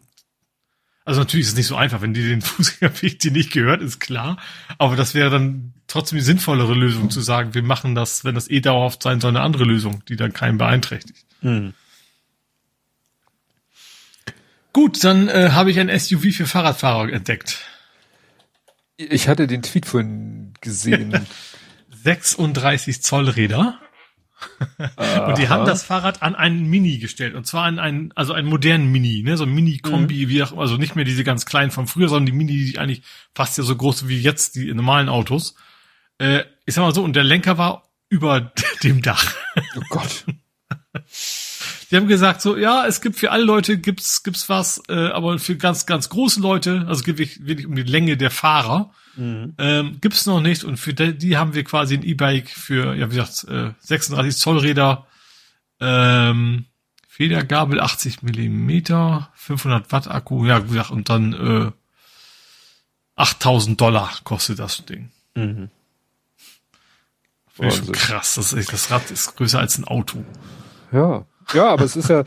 also 1.04 1.20
natürlich 1.20 1.46
ist 1.46 1.52
es 1.52 1.56
nicht 1.56 1.66
so 1.66 1.76
einfach, 1.76 2.00
wenn 2.00 2.14
die 2.14 2.22
den 2.22 2.42
Fußgängerweg 2.42 3.18
dir 3.18 3.32
nicht 3.32 3.52
gehört, 3.52 3.82
ist 3.82 4.00
klar. 4.00 4.36
Aber 4.78 4.96
das 4.96 5.14
wäre 5.14 5.30
dann 5.30 5.74
trotzdem 5.86 6.18
die 6.18 6.24
sinnvollere 6.24 6.74
Lösung 6.74 7.10
zu 7.10 7.20
sagen, 7.20 7.54
wir 7.54 7.62
machen 7.62 7.94
das, 7.94 8.24
wenn 8.24 8.34
das 8.34 8.50
eh 8.50 8.60
dauerhaft 8.60 9.02
sein 9.02 9.20
soll, 9.20 9.30
eine 9.30 9.40
andere 9.40 9.64
Lösung, 9.64 10.04
die 10.08 10.16
dann 10.16 10.32
keinen 10.32 10.58
beeinträchtigt. 10.58 11.24
Hm. 11.40 11.74
Gut, 14.72 15.04
dann 15.04 15.28
äh, 15.28 15.50
habe 15.50 15.70
ich 15.70 15.78
ein 15.78 15.96
SUV 15.98 16.34
für 16.34 16.46
Fahrradfahrer 16.46 17.12
entdeckt. 17.12 17.60
Ich 19.10 19.28
hatte 19.28 19.46
den 19.46 19.62
Tweet 19.62 19.86
vorhin 19.86 20.54
gesehen. 20.60 21.26
36 21.90 23.02
Zoll 23.02 23.28
Räder. 23.28 23.78
und 25.26 25.38
die 25.38 25.48
haben 25.48 25.64
das 25.64 25.84
Fahrrad 25.84 26.22
an 26.22 26.34
einen 26.34 26.68
Mini 26.68 26.98
gestellt. 26.98 27.34
Und 27.34 27.46
zwar 27.46 27.64
an 27.64 27.78
einen, 27.78 28.12
also 28.16 28.32
einen 28.32 28.48
modernen 28.48 28.90
Mini, 28.90 29.22
ne, 29.22 29.36
so 29.36 29.44
ein 29.44 29.54
Mini-Kombi, 29.54 30.26
mhm. 30.26 30.28
wie 30.28 30.42
auch, 30.42 30.56
also 30.56 30.76
nicht 30.76 30.96
mehr 30.96 31.04
diese 31.04 31.22
ganz 31.22 31.46
kleinen 31.46 31.70
von 31.70 31.86
früher, 31.86 32.08
sondern 32.08 32.26
die 32.26 32.32
Mini, 32.32 32.52
die 32.52 32.78
eigentlich 32.78 33.02
fast 33.34 33.56
ja 33.58 33.64
so 33.64 33.76
groß 33.76 34.08
wie 34.08 34.20
jetzt 34.20 34.56
die 34.56 34.72
normalen 34.74 35.08
Autos. 35.08 35.54
Äh, 36.18 36.44
ich 36.66 36.74
sag 36.74 36.82
mal 36.82 36.94
so, 36.94 37.04
und 37.04 37.14
der 37.14 37.24
Lenker 37.24 37.56
war 37.56 37.90
über 38.08 38.52
dem 38.82 39.02
Dach. 39.02 39.34
Oh 39.76 39.82
Gott. 39.90 40.24
Die 41.92 41.96
haben 41.98 42.08
gesagt 42.08 42.40
so, 42.40 42.56
ja, 42.56 42.86
es 42.86 43.02
gibt 43.02 43.16
für 43.16 43.32
alle 43.32 43.44
Leute 43.44 43.76
gibt's 43.76 44.22
gibt's 44.22 44.48
was, 44.48 44.82
äh, 44.88 45.08
aber 45.08 45.38
für 45.38 45.56
ganz 45.56 45.84
ganz 45.84 46.08
große 46.08 46.40
Leute, 46.40 46.86
also 46.88 47.00
es 47.00 47.04
geht 47.04 47.18
wirklich, 47.18 47.66
um 47.66 47.74
die 47.74 47.82
Länge 47.82 48.16
der 48.16 48.30
Fahrer, 48.30 48.94
mhm. 49.14 49.52
ähm, 49.58 49.98
gibt's 50.00 50.24
noch 50.24 50.40
nicht 50.40 50.64
und 50.64 50.78
für 50.78 50.94
die, 50.94 51.12
die 51.18 51.36
haben 51.36 51.54
wir 51.54 51.64
quasi 51.64 51.94
ein 51.94 52.02
E-Bike 52.02 52.48
für, 52.48 52.94
ja 52.94 53.10
wie 53.10 53.16
gesagt, 53.16 53.44
äh, 53.44 53.74
36 53.80 54.40
Zoll 54.40 54.56
Räder, 54.60 55.06
ähm, 55.80 56.64
Federgabel 57.08 57.78
80 57.78 58.22
Millimeter, 58.22 59.30
500 59.34 59.92
Watt 59.92 60.08
Akku, 60.08 60.46
ja 60.46 60.64
wie 60.64 60.68
gesagt 60.72 60.92
und 60.92 61.10
dann 61.10 61.34
äh, 61.34 61.72
8000 63.16 63.78
Dollar 63.78 64.10
kostet 64.24 64.60
das 64.60 64.82
Ding. 64.86 65.10
Mhm. 65.34 65.68
Schon 67.54 67.92
krass, 67.92 68.36
das, 68.36 68.54
ist, 68.54 68.72
das 68.72 68.90
Rad 68.90 69.10
ist 69.10 69.36
größer 69.36 69.58
als 69.58 69.76
ein 69.76 69.84
Auto. 69.84 70.24
Ja. 70.90 71.26
Ja, 71.54 71.68
aber 71.68 71.84
es 71.84 71.96
ist 71.96 72.08
ja, 72.08 72.24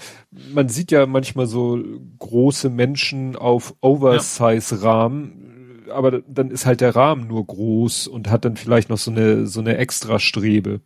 man 0.53 0.69
sieht 0.69 0.91
ja 0.91 1.05
manchmal 1.05 1.47
so 1.47 1.81
große 2.19 2.69
Menschen 2.69 3.35
auf 3.35 3.75
Oversize-Rahmen, 3.81 5.85
aber 5.91 6.21
dann 6.21 6.51
ist 6.51 6.65
halt 6.65 6.81
der 6.81 6.95
Rahmen 6.95 7.27
nur 7.27 7.45
groß 7.45 8.07
und 8.07 8.29
hat 8.29 8.45
dann 8.45 8.57
vielleicht 8.57 8.89
noch 8.89 8.97
so 8.97 9.11
eine, 9.11 9.47
so 9.47 9.59
eine 9.59 9.77
extra 9.77 10.19
Strebe. 10.19 10.81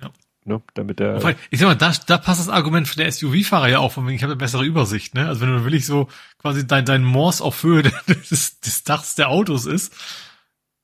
Ja. 0.00 0.10
Ne, 0.44 0.62
damit 0.74 0.98
der. 0.98 1.36
Ich 1.50 1.60
sag 1.60 1.66
mal, 1.66 1.74
da, 1.74 1.92
da 2.06 2.18
passt 2.18 2.40
das 2.40 2.48
Argument 2.48 2.88
für 2.88 2.96
der 2.96 3.10
SUV-Fahrer 3.10 3.68
ja 3.68 3.78
auch, 3.80 3.92
von 3.92 4.06
wegen, 4.06 4.16
ich 4.16 4.22
habe 4.22 4.32
eine 4.32 4.38
bessere 4.38 4.64
Übersicht, 4.64 5.14
ne? 5.14 5.28
Also 5.28 5.42
wenn 5.42 5.52
du 5.52 5.64
wirklich 5.64 5.86
so 5.86 6.08
quasi 6.38 6.66
dein, 6.66 6.84
dein 6.84 7.04
Morse 7.04 7.44
auf 7.44 7.62
Höhe 7.62 7.82
des, 8.08 8.60
des 8.60 8.84
Dachs 8.84 9.14
der 9.14 9.28
Autos 9.28 9.66
ist, 9.66 9.92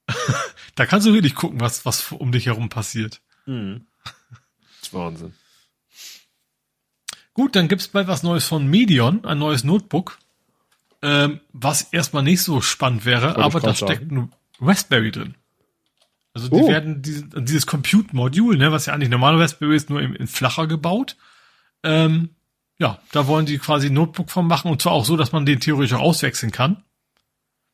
da 0.74 0.86
kannst 0.86 1.06
du 1.06 1.14
wirklich 1.14 1.34
gucken, 1.34 1.60
was, 1.60 1.86
was 1.86 2.12
um 2.12 2.32
dich 2.32 2.46
herum 2.46 2.68
passiert. 2.68 3.20
Mhm. 3.46 3.86
Das 4.04 4.88
ist 4.88 4.94
Wahnsinn. 4.94 5.34
Gut, 7.34 7.56
dann 7.56 7.68
gibt's 7.68 7.88
bald 7.88 8.06
was 8.08 8.22
Neues 8.22 8.46
von 8.46 8.66
Medion, 8.66 9.24
ein 9.24 9.38
neues 9.38 9.64
Notebook, 9.64 10.18
ähm, 11.02 11.40
was 11.52 11.82
erstmal 11.82 12.22
nicht 12.22 12.42
so 12.42 12.60
spannend 12.60 13.04
wäre, 13.04 13.36
aber 13.36 13.60
da 13.60 13.74
steckt 13.74 14.10
ein 14.10 14.32
Raspberry 14.60 15.10
drin. 15.10 15.34
Also 16.32 16.48
die 16.48 16.62
oh. 16.62 16.68
werden 16.68 17.02
diese, 17.02 17.28
dieses 17.42 17.66
Compute-Modul, 17.66 18.56
ne, 18.56 18.72
was 18.72 18.86
ja 18.86 18.94
eigentlich 18.94 19.10
normale 19.10 19.38
Raspberry 19.38 19.76
ist, 19.76 19.90
nur 19.90 20.00
in, 20.00 20.14
in 20.14 20.26
flacher 20.26 20.66
gebaut. 20.66 21.16
Ähm, 21.82 22.30
ja, 22.78 22.98
da 23.12 23.26
wollen 23.26 23.46
die 23.46 23.58
quasi 23.58 23.88
ein 23.88 23.94
Notebook 23.94 24.30
von 24.30 24.46
machen 24.46 24.70
und 24.70 24.82
zwar 24.82 24.92
auch 24.92 25.04
so, 25.04 25.16
dass 25.16 25.32
man 25.32 25.46
den 25.46 25.60
theoretisch 25.60 25.94
auch 25.94 26.00
auswechseln 26.00 26.50
kann. 26.50 26.82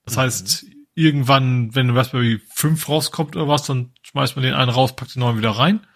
Das 0.04 0.16
mhm. 0.16 0.20
heißt, 0.20 0.66
irgendwann, 0.94 1.74
wenn 1.74 1.90
Raspberry 1.90 2.40
5 2.54 2.88
rauskommt 2.88 3.36
oder 3.36 3.48
was, 3.48 3.64
dann 3.64 3.92
schmeißt 4.02 4.36
man 4.36 4.42
den 4.42 4.54
einen 4.54 4.70
raus, 4.70 4.96
packt 4.96 5.14
den 5.14 5.20
neuen 5.20 5.38
wieder 5.38 5.52
rein. 5.52 5.86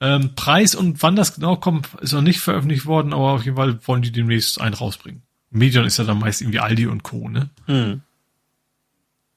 Ähm, 0.00 0.34
Preis 0.36 0.74
und 0.74 1.02
wann 1.02 1.16
das 1.16 1.34
genau 1.34 1.56
kommt, 1.56 1.88
ist 2.00 2.12
noch 2.12 2.22
nicht 2.22 2.40
veröffentlicht 2.40 2.86
worden, 2.86 3.12
aber 3.12 3.32
auf 3.32 3.44
jeden 3.44 3.56
Fall 3.56 3.80
wollen 3.86 4.02
die 4.02 4.12
demnächst 4.12 4.60
einen 4.60 4.74
rausbringen. 4.74 5.22
Medion 5.50 5.84
ist 5.84 5.96
ja 5.96 6.04
dann 6.04 6.20
meist 6.20 6.40
irgendwie 6.40 6.60
Aldi 6.60 6.86
und 6.86 7.02
Co., 7.02 7.28
ne? 7.28 7.50
Mhm. 7.66 8.02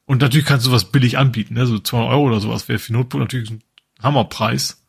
Und 0.06 0.22
natürlich 0.22 0.46
kannst 0.46 0.68
du 0.68 0.72
was 0.72 0.92
billig 0.92 1.18
anbieten, 1.18 1.54
ne? 1.54 1.66
So 1.66 1.80
200 1.80 2.12
Euro 2.12 2.28
oder 2.28 2.40
sowas 2.42 2.68
wäre 2.68 2.80
für 2.80 2.94
Notebook 2.94 3.22
natürlich 3.22 3.50
ein 3.50 3.64
Hammerpreis. 4.02 4.84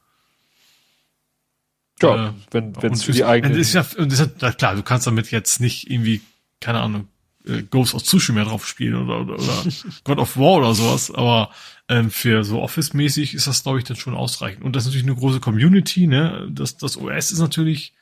Ja, 2.02 2.28
äh, 2.28 2.32
wenn 2.50 2.92
es 2.92 3.04
für 3.04 3.12
die 3.12 3.24
eigene. 3.24 3.56
Ist 3.56 3.72
ja, 3.72 3.86
und 3.96 4.12
ist 4.12 4.18
ja, 4.40 4.52
klar, 4.52 4.74
du 4.74 4.82
kannst 4.82 5.06
damit 5.06 5.30
jetzt 5.30 5.60
nicht 5.60 5.90
irgendwie, 5.90 6.20
keine 6.60 6.80
Ahnung, 6.80 7.08
äh, 7.46 7.62
Ghost 7.62 7.94
of 7.94 8.02
Tsushima 8.02 8.44
drauf 8.44 8.66
spielen 8.66 8.96
oder, 8.96 9.20
oder, 9.20 9.34
oder 9.34 9.64
God 10.04 10.18
of 10.18 10.36
War 10.36 10.54
oder 10.54 10.74
sowas, 10.74 11.10
aber 11.10 11.50
ähm, 11.88 12.10
für 12.10 12.44
so 12.44 12.62
Office-mäßig 12.62 13.34
ist 13.34 13.46
das, 13.46 13.62
glaube 13.62 13.78
ich, 13.78 13.84
dann 13.84 13.96
schon 13.96 14.14
ausreichend. 14.14 14.64
Und 14.64 14.74
das 14.74 14.84
ist 14.84 14.88
natürlich 14.88 15.06
eine 15.06 15.16
große 15.16 15.40
Community, 15.40 16.06
ne? 16.06 16.48
Das, 16.50 16.76
das 16.76 16.96
OS 16.96 17.30
ist 17.30 17.38
natürlich, 17.38 17.92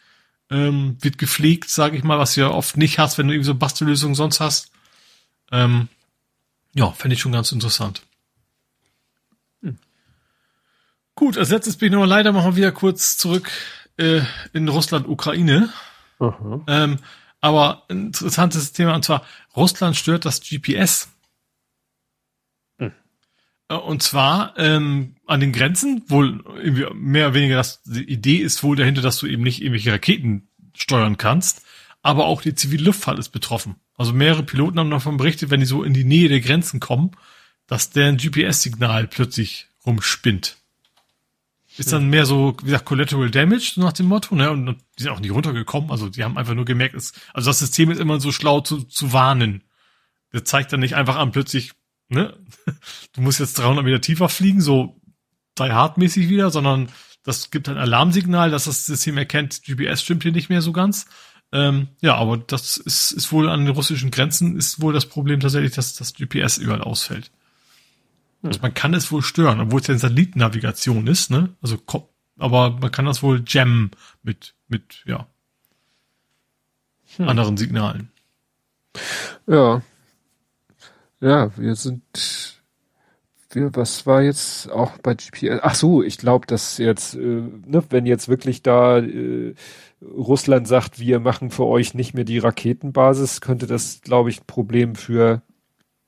ähm, 0.50 0.96
wird 1.00 1.18
gepflegt, 1.18 1.70
sage 1.70 1.96
ich 1.96 2.04
mal, 2.04 2.18
was 2.18 2.34
du 2.34 2.42
ja 2.42 2.50
oft 2.50 2.76
nicht 2.76 2.98
hast, 2.98 3.18
wenn 3.18 3.26
du 3.26 3.34
irgendwie 3.34 3.46
so 3.46 3.54
Bastellösungen 3.54 4.14
sonst 4.14 4.40
hast. 4.40 4.70
Ähm, 5.50 5.88
ja, 6.74 6.90
fände 6.92 7.14
ich 7.14 7.20
schon 7.20 7.32
ganz 7.32 7.52
interessant. 7.52 8.02
Hm. 9.62 9.78
Gut, 11.14 11.38
als 11.38 11.50
letztes 11.50 11.76
bin 11.76 11.92
ich 11.92 11.98
noch 11.98 12.06
leider 12.06 12.32
machen 12.32 12.52
wir 12.52 12.56
wieder 12.56 12.72
kurz 12.72 13.16
zurück 13.16 13.50
äh, 13.96 14.22
in 14.52 14.68
Russland, 14.68 15.08
Ukraine. 15.08 15.70
Ähm, 16.68 16.98
aber 17.40 17.84
interessantes 17.88 18.72
Thema, 18.72 18.94
und 18.94 19.04
zwar 19.04 19.24
Russland 19.56 19.96
stört 19.96 20.24
das 20.24 20.40
GPS. 20.40 21.09
Und 23.76 24.02
zwar 24.02 24.54
ähm, 24.58 25.14
an 25.26 25.40
den 25.40 25.52
Grenzen, 25.52 26.02
wohl 26.08 26.42
irgendwie 26.56 26.86
mehr 26.94 27.26
oder 27.26 27.34
weniger 27.34 27.56
das, 27.56 27.82
die 27.84 28.02
Idee 28.02 28.38
ist 28.38 28.62
wohl 28.62 28.76
dahinter, 28.76 29.00
dass 29.00 29.18
du 29.18 29.26
eben 29.26 29.42
nicht 29.42 29.60
irgendwelche 29.62 29.92
Raketen 29.92 30.48
steuern 30.74 31.16
kannst, 31.16 31.62
aber 32.02 32.26
auch 32.26 32.42
die 32.42 32.54
zivile 32.54 32.84
Luftfahrt 32.84 33.18
ist 33.18 33.28
betroffen. 33.28 33.76
Also 33.96 34.12
mehrere 34.12 34.42
Piloten 34.42 34.78
haben 34.78 34.90
davon 34.90 35.16
berichtet, 35.18 35.50
wenn 35.50 35.60
die 35.60 35.66
so 35.66 35.82
in 35.82 35.94
die 35.94 36.04
Nähe 36.04 36.28
der 36.28 36.40
Grenzen 36.40 36.80
kommen, 36.80 37.12
dass 37.66 37.90
deren 37.90 38.16
GPS-Signal 38.16 39.06
plötzlich 39.06 39.68
rumspinnt. 39.86 40.56
Ist 41.78 41.92
dann 41.92 42.10
mehr 42.10 42.26
so, 42.26 42.56
wie 42.60 42.66
gesagt, 42.66 42.84
Collateral 42.84 43.30
Damage, 43.30 43.72
so 43.74 43.80
nach 43.80 43.92
dem 43.92 44.06
Motto, 44.06 44.34
ne? 44.34 44.50
Und 44.50 44.76
die 44.98 45.04
sind 45.04 45.12
auch 45.12 45.20
nicht 45.20 45.30
runtergekommen. 45.30 45.90
Also 45.90 46.08
die 46.08 46.24
haben 46.24 46.36
einfach 46.36 46.54
nur 46.54 46.64
gemerkt, 46.64 46.94
es, 46.94 47.12
also 47.32 47.48
das 47.48 47.60
System 47.60 47.90
ist 47.90 48.00
immer 48.00 48.20
so 48.20 48.32
schlau 48.32 48.60
zu, 48.60 48.82
zu 48.82 49.12
warnen. 49.12 49.62
Der 50.32 50.44
zeigt 50.44 50.72
dann 50.72 50.80
nicht 50.80 50.96
einfach 50.96 51.16
an, 51.16 51.30
plötzlich, 51.30 51.72
ne? 52.10 52.36
Du 53.14 53.20
musst 53.20 53.40
jetzt 53.40 53.58
300 53.58 53.84
Meter 53.84 54.00
tiefer 54.00 54.28
fliegen, 54.28 54.60
so 54.60 55.00
die 55.58 55.72
Hard-mäßig 55.72 56.28
wieder, 56.28 56.50
sondern 56.50 56.88
das 57.24 57.50
gibt 57.50 57.68
ein 57.68 57.76
Alarmsignal, 57.76 58.50
dass 58.50 58.64
das 58.64 58.86
System 58.86 59.18
erkennt, 59.18 59.62
GPS 59.64 60.02
stimmt 60.02 60.22
hier 60.22 60.32
nicht 60.32 60.48
mehr 60.48 60.62
so 60.62 60.72
ganz. 60.72 61.06
Ähm, 61.52 61.88
ja, 62.00 62.14
aber 62.14 62.36
das 62.36 62.76
ist, 62.76 63.10
ist 63.10 63.32
wohl 63.32 63.48
an 63.48 63.64
den 63.64 63.74
russischen 63.74 64.10
Grenzen, 64.10 64.56
ist 64.56 64.80
wohl 64.80 64.92
das 64.92 65.06
Problem 65.06 65.40
tatsächlich, 65.40 65.72
dass 65.72 65.94
das 65.94 66.14
GPS 66.14 66.58
überall 66.58 66.82
ausfällt. 66.82 67.30
Also 68.42 68.60
man 68.62 68.72
kann 68.72 68.94
es 68.94 69.12
wohl 69.12 69.22
stören, 69.22 69.60
obwohl 69.60 69.80
es 69.80 69.86
ja 69.88 69.98
Satellitennavigation 69.98 71.06
ist, 71.06 71.30
ne? 71.30 71.50
Also, 71.60 71.78
aber 72.38 72.70
man 72.70 72.90
kann 72.90 73.04
das 73.04 73.22
wohl 73.22 73.42
jammen 73.46 73.90
mit, 74.22 74.54
mit, 74.68 75.02
ja, 75.04 75.26
hm. 77.16 77.28
anderen 77.28 77.56
Signalen. 77.56 78.10
Ja. 79.46 79.82
Ja, 81.20 81.50
wir 81.56 81.74
sind, 81.74 82.60
wir, 83.50 83.74
was 83.74 84.06
war 84.06 84.22
jetzt 84.22 84.70
auch 84.70 84.96
bei 84.98 85.14
GPS? 85.14 85.60
Ach 85.62 85.74
so, 85.74 86.02
ich 86.02 86.18
glaube, 86.18 86.46
dass 86.46 86.78
jetzt, 86.78 87.14
äh, 87.14 87.18
ne, 87.18 87.82
wenn 87.90 88.06
jetzt 88.06 88.28
wirklich 88.28 88.62
da 88.62 88.98
äh, 88.98 89.54
Russland 90.02 90.66
sagt, 90.66 90.98
wir 90.98 91.20
machen 91.20 91.50
für 91.50 91.66
euch 91.66 91.94
nicht 91.94 92.14
mehr 92.14 92.24
die 92.24 92.38
Raketenbasis, 92.38 93.40
könnte 93.40 93.66
das, 93.66 94.00
glaube 94.02 94.30
ich, 94.30 94.40
ein 94.40 94.46
Problem 94.46 94.94
für 94.94 95.42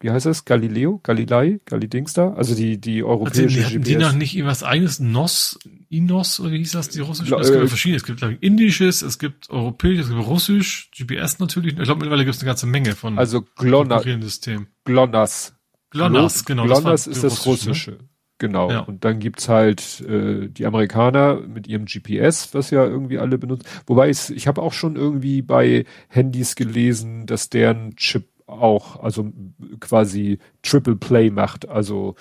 wie 0.02 0.10
heißt 0.10 0.26
das? 0.26 0.44
Galileo? 0.44 0.98
Galilei? 1.04 1.60
Galidings 1.64 2.12
da? 2.12 2.32
Also 2.32 2.56
die, 2.56 2.78
die 2.78 3.04
europäische 3.04 3.42
also 3.44 3.68
die, 3.68 3.78
GPS. 3.78 3.88
Die 3.88 3.96
noch 3.96 4.12
nicht 4.12 4.34
irgendwas 4.34 4.64
eigenes? 4.64 4.98
NOS? 4.98 5.60
INOS 5.90 6.40
oder 6.40 6.50
wie 6.50 6.58
hieß 6.58 6.72
das? 6.72 6.88
Die 6.88 6.98
russische? 6.98 7.36
es 7.36 7.52
gibt 7.52 7.62
äh, 7.62 7.68
verschiedene. 7.68 7.96
Es 7.98 8.04
gibt 8.04 8.18
glaube 8.18 8.34
ich, 8.34 8.42
indisches, 8.42 9.02
es 9.02 9.20
gibt 9.20 9.48
europäisch, 9.48 10.00
es 10.00 10.08
gibt 10.08 10.26
russisch, 10.26 10.90
GPS 10.90 11.38
natürlich. 11.38 11.74
Ich 11.74 11.84
glaube 11.84 12.00
mittlerweile 12.00 12.24
gibt 12.24 12.34
es 12.34 12.42
eine 12.42 12.48
ganze 12.48 12.66
Menge 12.66 12.96
von 12.96 13.16
Also 13.16 13.42
GLONASS. 13.42 14.40
GLONASS. 14.84 15.54
GLONASS, 15.90 16.44
genau. 16.44 16.64
GLONASS 16.64 17.06
ist 17.06 17.24
das 17.24 17.46
russische. 17.46 17.92
Ne? 17.92 17.98
Genau. 18.38 18.70
Ja. 18.70 18.80
Und 18.80 19.04
dann 19.04 19.20
gibt's 19.20 19.48
halt 19.48 20.00
äh, 20.00 20.48
die 20.48 20.66
Amerikaner 20.66 21.40
mit 21.40 21.68
ihrem 21.68 21.84
GPS, 21.84 22.52
was 22.54 22.70
ja 22.70 22.84
irgendwie 22.84 23.18
alle 23.18 23.38
benutzen. 23.38 23.66
Wobei 23.86 24.10
ich, 24.10 24.30
ich 24.30 24.48
habe 24.48 24.62
auch 24.62 24.72
schon 24.72 24.96
irgendwie 24.96 25.42
bei 25.42 25.84
Handys 26.08 26.56
gelesen, 26.56 27.26
dass 27.26 27.50
deren 27.50 27.94
Chip 27.96 28.28
auch, 28.46 29.00
also 29.02 29.32
quasi 29.78 30.38
Triple 30.62 30.96
Play 30.96 31.30
macht, 31.30 31.68
also 31.68 32.16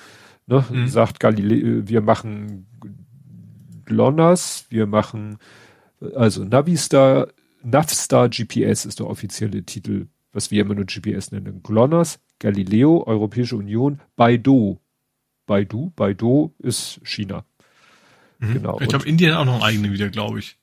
ne, 0.45 0.63
mhm. 0.69 0.87
sagt 0.87 1.19
Galileo, 1.19 1.87
wir 1.87 2.01
machen 2.01 2.67
GLONASS, 3.85 4.67
wir 4.69 4.85
machen 4.85 5.39
also 6.15 6.43
Navistar, 6.43 7.27
Navstar 7.63 8.29
GPS 8.29 8.85
ist 8.85 8.99
der 8.99 9.07
offizielle 9.07 9.63
Titel, 9.63 10.07
was 10.33 10.51
wir 10.51 10.61
immer 10.61 10.75
nur 10.75 10.85
GPS 10.85 11.31
nennen. 11.31 11.61
GLONASS, 11.63 12.19
Galileo, 12.41 13.03
Europäische 13.05 13.55
Union, 13.55 14.01
Baidu. 14.15 14.79
Baidu, 15.45 15.91
Baidu 15.95 16.53
ist 16.59 16.99
China. 17.03 17.45
Mhm. 18.39 18.53
Genau. 18.53 18.79
Ich 18.81 18.89
glaube, 18.89 19.07
Indien 19.07 19.33
auch 19.33 19.45
noch 19.45 19.53
einen 19.53 19.63
eigenen 19.63 19.93
wieder, 19.93 20.09
glaube 20.09 20.39
ich. 20.39 20.57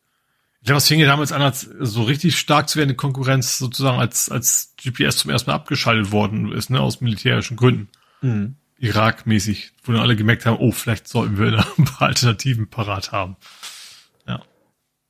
Ich 0.61 0.67
glaube, 0.67 0.79
es 0.79 0.89
fing 0.89 0.99
ja 0.99 1.07
damals 1.07 1.31
an, 1.31 1.41
als 1.41 1.61
so 1.61 2.03
richtig 2.03 2.37
stark 2.37 2.69
zu 2.69 2.79
werden, 2.79 2.97
Konkurrenz 2.97 3.59
sozusagen, 3.59 4.01
als, 4.01 4.29
als 4.29 4.75
GPS 4.77 5.19
zum 5.19 5.31
ersten 5.31 5.51
Mal 5.51 5.55
abgeschaltet 5.55 6.11
worden 6.11 6.51
ist, 6.53 6.69
ne, 6.69 6.81
aus 6.81 7.01
militärischen 7.01 7.57
Gründen. 7.57 7.89
Mhm. 8.23 8.57
Irak-mäßig, 8.79 9.73
wo 9.85 9.93
dann 9.93 10.03
alle 10.03 10.17
gemerkt 10.17 10.47
haben, 10.47 10.59
oh, 10.59 10.73
vielleicht 10.73 11.07
sollten 11.07 11.39
wir 11.39 11.53
da 11.53 11.67
ein 11.79 11.85
paar 11.85 12.09
Alternativen 12.09 12.69
parat 12.69 13.13
haben. 13.13 13.37
Ja. 14.27 14.43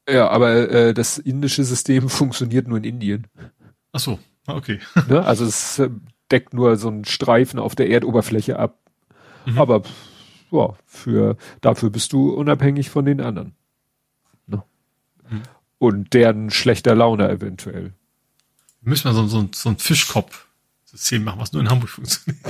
Ja, 0.09 0.29
aber 0.29 0.71
äh, 0.71 0.95
das 0.95 1.17
indische 1.17 1.65
System 1.65 2.09
funktioniert 2.11 2.69
nur 2.69 2.77
in 2.77 2.85
Indien. 2.85 3.27
Ach 3.93 4.01
so, 4.01 4.19
okay. 4.47 4.81
Ne? 5.09 5.25
Also 5.25 5.47
es 5.47 5.79
äh, 5.79 5.89
deckt 6.31 6.55
nur 6.55 6.77
so 6.77 6.89
einen 6.89 7.05
Streifen 7.05 7.59
auf 7.59 7.75
der 7.75 7.89
Erdoberfläche 7.89 8.59
ab. 8.59 8.79
Mhm. 9.47 9.59
Aber 9.59 9.83
ja, 10.51 10.75
für 10.87 11.37
dafür 11.61 11.91
bist 11.91 12.13
du 12.13 12.31
unabhängig 12.31 12.91
von 12.91 13.05
den 13.05 13.21
anderen. 13.21 13.55
Ne? 14.47 14.63
Mhm. 15.29 15.43
Und 15.79 16.15
deren 16.15 16.51
schlechter 16.51 16.95
Laune 16.95 17.29
eventuell. 17.29 17.93
Müssen 18.81 19.05
wir 19.05 19.15
so, 19.15 19.27
so, 19.27 19.49
so 19.53 19.69
ein 19.71 19.79
Fischkopf 19.79 20.49
System 20.91 21.25
machen, 21.25 21.39
was 21.39 21.53
nur 21.53 21.61
in 21.61 21.69
Hamburg 21.69 21.91
funktioniert. 21.91 22.43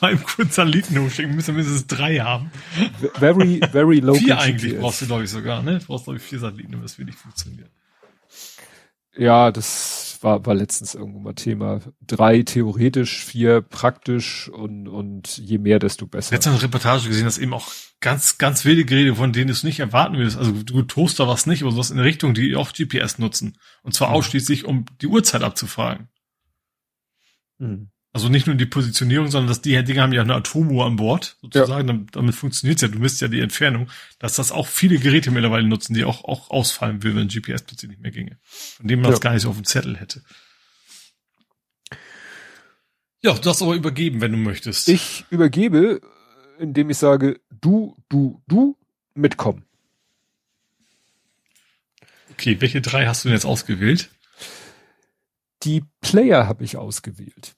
Mal 0.00 0.12
im 0.12 0.24
kurz 0.24 0.56
Satelliten 0.56 0.98
hochschicken, 0.98 1.34
müssen 1.36 1.54
wir 1.54 1.62
mindestens 1.62 1.86
drei 1.86 2.18
haben. 2.18 2.50
Very, 3.14 3.60
very 3.70 4.00
local. 4.00 4.20
Vier 4.20 4.38
eigentlich 4.38 4.78
brauchst 4.78 5.02
du, 5.02 5.06
glaube 5.06 5.24
ich, 5.24 5.30
sogar, 5.30 5.62
ne? 5.62 5.78
Du 5.78 5.86
brauchst, 5.86 6.04
glaube 6.04 6.18
ich, 6.18 6.22
vier 6.24 6.40
Satelliten, 6.40 6.72
damit 6.72 6.84
das 6.84 6.98
wirklich 6.98 7.16
funktioniert. 7.16 7.70
Ja, 9.16 9.52
das 9.52 9.99
war, 10.22 10.44
war 10.46 10.54
letztens 10.54 10.94
irgendwo 10.94 11.18
mal 11.20 11.34
Thema. 11.34 11.80
Drei 12.06 12.42
theoretisch, 12.42 13.24
vier 13.24 13.60
praktisch 13.62 14.48
und, 14.48 14.88
und 14.88 15.38
je 15.38 15.58
mehr, 15.58 15.78
desto 15.78 16.06
besser. 16.06 16.34
Jetzt 16.34 16.46
eine 16.46 16.60
Reportage 16.60 17.08
gesehen, 17.08 17.24
dass 17.24 17.38
eben 17.38 17.54
auch 17.54 17.68
ganz, 18.00 18.38
ganz 18.38 18.64
wilde 18.64 18.84
Geräte, 18.84 19.14
von 19.14 19.32
denen 19.32 19.48
du 19.48 19.52
es 19.52 19.62
nicht 19.62 19.80
erwarten 19.80 20.16
würdest. 20.16 20.38
Also 20.38 20.52
du 20.52 20.82
Toaster 20.82 21.28
was 21.28 21.46
nicht, 21.46 21.62
aber 21.62 21.72
sowas 21.72 21.90
in 21.90 21.98
Richtung, 21.98 22.34
die 22.34 22.56
auch 22.56 22.72
GPS 22.72 23.18
nutzen. 23.18 23.58
Und 23.82 23.94
zwar 23.94 24.08
mhm. 24.08 24.14
ausschließlich, 24.14 24.64
um 24.64 24.84
die 25.00 25.06
Uhrzeit 25.06 25.42
abzufragen. 25.42 26.08
Mhm. 27.58 27.90
Also 28.12 28.28
nicht 28.28 28.48
nur 28.48 28.56
die 28.56 28.66
Positionierung, 28.66 29.30
sondern 29.30 29.48
dass 29.48 29.62
die 29.62 29.80
Dinge 29.84 30.02
haben 30.02 30.12
ja 30.12 30.22
eine 30.22 30.34
Atomuhr 30.34 30.84
an 30.84 30.96
Bord, 30.96 31.36
sozusagen. 31.42 31.86
Ja. 31.86 31.94
Damit, 31.94 32.16
damit 32.16 32.34
funktioniert 32.34 32.82
ja. 32.82 32.88
Du 32.88 32.98
misst 32.98 33.20
ja 33.20 33.28
die 33.28 33.40
Entfernung, 33.40 33.88
dass 34.18 34.34
das 34.34 34.50
auch 34.50 34.66
viele 34.66 34.98
Geräte 34.98 35.30
mittlerweile 35.30 35.66
nutzen, 35.66 35.94
die 35.94 36.04
auch, 36.04 36.24
auch 36.24 36.50
ausfallen 36.50 37.04
würden, 37.04 37.18
wenn 37.18 37.28
GPS 37.28 37.62
plötzlich 37.62 37.90
nicht 37.90 38.02
mehr 38.02 38.10
ginge. 38.10 38.38
Von 38.42 38.88
dem 38.88 39.00
man 39.00 39.06
ja. 39.06 39.10
das 39.12 39.20
gar 39.20 39.32
nicht 39.32 39.42
so 39.42 39.50
auf 39.50 39.56
dem 39.56 39.64
Zettel 39.64 39.96
hätte. 39.96 40.22
Ja, 43.22 43.34
du 43.34 43.40
darfst 43.40 43.62
aber 43.62 43.74
übergeben, 43.74 44.20
wenn 44.20 44.32
du 44.32 44.38
möchtest. 44.38 44.88
Ich 44.88 45.24
übergebe, 45.30 46.00
indem 46.58 46.90
ich 46.90 46.98
sage, 46.98 47.40
du, 47.60 47.96
du, 48.08 48.42
du, 48.48 48.76
mitkommen. 49.14 49.66
Okay, 52.32 52.60
welche 52.60 52.80
drei 52.80 53.06
hast 53.06 53.24
du 53.24 53.28
denn 53.28 53.36
jetzt 53.36 53.44
ausgewählt? 53.44 54.10
Die 55.62 55.84
Player 56.00 56.46
habe 56.46 56.64
ich 56.64 56.76
ausgewählt. 56.76 57.54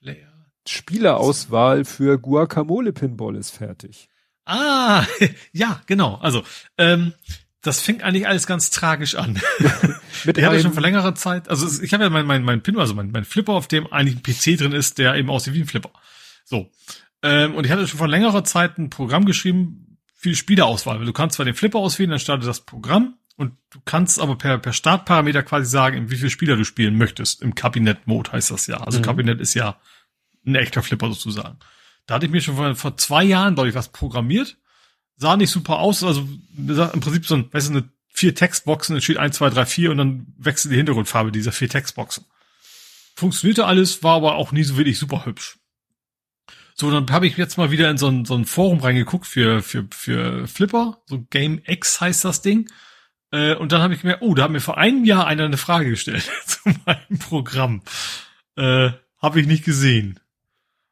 Player. 0.00 0.52
Spielerauswahl 0.68 1.84
für 1.84 2.18
Guacamole 2.18 2.92
Pinball 2.92 3.36
ist 3.36 3.50
fertig. 3.50 4.08
Ah, 4.44 5.04
ja, 5.52 5.80
genau. 5.86 6.16
Also, 6.16 6.42
ähm, 6.78 7.12
das 7.60 7.80
fängt 7.80 8.02
eigentlich 8.02 8.26
alles 8.26 8.46
ganz 8.46 8.70
tragisch 8.70 9.14
an. 9.14 9.40
Mit 10.24 10.38
ich 10.38 10.44
habe 10.44 10.60
schon 10.60 10.72
vor 10.72 10.82
längerer 10.82 11.14
Zeit, 11.14 11.48
also 11.48 11.82
ich 11.82 11.92
habe 11.92 12.04
ja 12.04 12.10
mein, 12.10 12.26
mein, 12.26 12.42
mein 12.42 12.62
Pinball, 12.62 12.82
also 12.82 12.94
mein, 12.94 13.10
mein 13.10 13.24
Flipper, 13.24 13.52
auf 13.52 13.68
dem 13.68 13.92
eigentlich 13.92 14.16
ein 14.16 14.22
PC 14.22 14.58
drin 14.58 14.72
ist, 14.72 14.98
der 14.98 15.14
eben 15.16 15.30
aussieht 15.30 15.54
wie 15.54 15.60
ein 15.60 15.66
Flipper. 15.66 15.90
So. 16.44 16.70
Ähm, 17.22 17.54
und 17.54 17.66
ich 17.66 17.72
hatte 17.72 17.86
schon 17.86 17.98
vor 17.98 18.08
längerer 18.08 18.44
Zeit 18.44 18.78
ein 18.78 18.90
Programm 18.90 19.24
geschrieben 19.24 19.98
für 20.14 20.34
Spielerauswahl. 20.34 21.04
Du 21.04 21.12
kannst 21.12 21.36
zwar 21.36 21.44
den 21.44 21.54
Flipper 21.54 21.78
auswählen, 21.78 22.10
dann 22.10 22.18
startet 22.18 22.48
das 22.48 22.60
Programm 22.60 23.16
und 23.36 23.52
du 23.70 23.80
kannst 23.84 24.20
aber 24.20 24.36
per, 24.36 24.58
per 24.58 24.72
Startparameter 24.72 25.42
quasi 25.42 25.68
sagen, 25.68 26.10
wie 26.10 26.16
viele 26.16 26.30
Spieler 26.30 26.56
du 26.56 26.64
spielen 26.64 26.96
möchtest. 26.96 27.42
Im 27.42 27.54
Kabinett-Mode 27.54 28.32
heißt 28.32 28.50
das 28.50 28.66
ja. 28.66 28.78
Also 28.78 28.98
mhm. 28.98 29.02
Kabinett 29.02 29.40
ist 29.40 29.54
ja 29.54 29.76
ein 30.46 30.54
echter 30.54 30.82
Flipper 30.82 31.08
sozusagen. 31.08 31.58
Da 32.06 32.14
hatte 32.14 32.26
ich 32.26 32.32
mir 32.32 32.40
schon 32.40 32.56
vor, 32.56 32.74
vor 32.74 32.96
zwei 32.96 33.24
Jahren, 33.24 33.54
glaube 33.54 33.68
ich, 33.68 33.74
was 33.74 33.88
programmiert. 33.90 34.56
Sah 35.16 35.36
nicht 35.36 35.50
super 35.50 35.78
aus. 35.78 36.02
Also 36.02 36.26
im 36.56 37.00
Prinzip 37.00 37.26
so 37.26 37.34
ein, 37.34 37.52
weißt 37.52 37.68
du, 37.68 37.72
eine 37.72 37.88
vier 38.08 38.34
Textboxen, 38.34 38.96
es 38.96 39.04
steht 39.04 39.18
1, 39.18 39.36
2, 39.36 39.50
3, 39.50 39.66
4 39.66 39.90
und 39.90 39.98
dann 39.98 40.26
wechselt 40.38 40.72
die 40.72 40.76
Hintergrundfarbe 40.76 41.30
dieser 41.32 41.52
vier 41.52 41.68
Textboxen. 41.68 42.24
Funktionierte 43.14 43.66
alles, 43.66 44.02
war 44.02 44.16
aber 44.16 44.36
auch 44.36 44.52
nie 44.52 44.64
so 44.64 44.76
wirklich 44.76 44.98
super 44.98 45.24
hübsch. 45.24 45.58
So, 46.74 46.90
dann 46.90 47.10
habe 47.10 47.26
ich 47.26 47.36
jetzt 47.36 47.58
mal 47.58 47.72
wieder 47.72 47.90
in 47.90 47.98
so 47.98 48.06
ein, 48.08 48.24
so 48.24 48.34
ein 48.34 48.44
Forum 48.44 48.78
reingeguckt 48.80 49.26
für, 49.26 49.62
für, 49.62 49.86
für 49.90 50.46
Flipper. 50.46 51.02
So 51.06 51.26
Game 51.30 51.60
X 51.66 52.00
heißt 52.00 52.24
das 52.24 52.40
Ding. 52.40 52.70
Äh, 53.32 53.54
und 53.54 53.72
dann 53.72 53.82
habe 53.82 53.94
ich 53.94 54.04
mir, 54.04 54.18
oh, 54.20 54.34
da 54.34 54.44
hat 54.44 54.50
mir 54.52 54.60
vor 54.60 54.78
einem 54.78 55.04
Jahr 55.04 55.26
einer 55.26 55.44
eine 55.44 55.56
Frage 55.56 55.90
gestellt 55.90 56.30
zu 56.46 56.60
meinem 56.86 57.18
Programm. 57.18 57.82
Äh, 58.56 58.90
habe 59.20 59.40
ich 59.40 59.46
nicht 59.46 59.64
gesehen. 59.64 60.20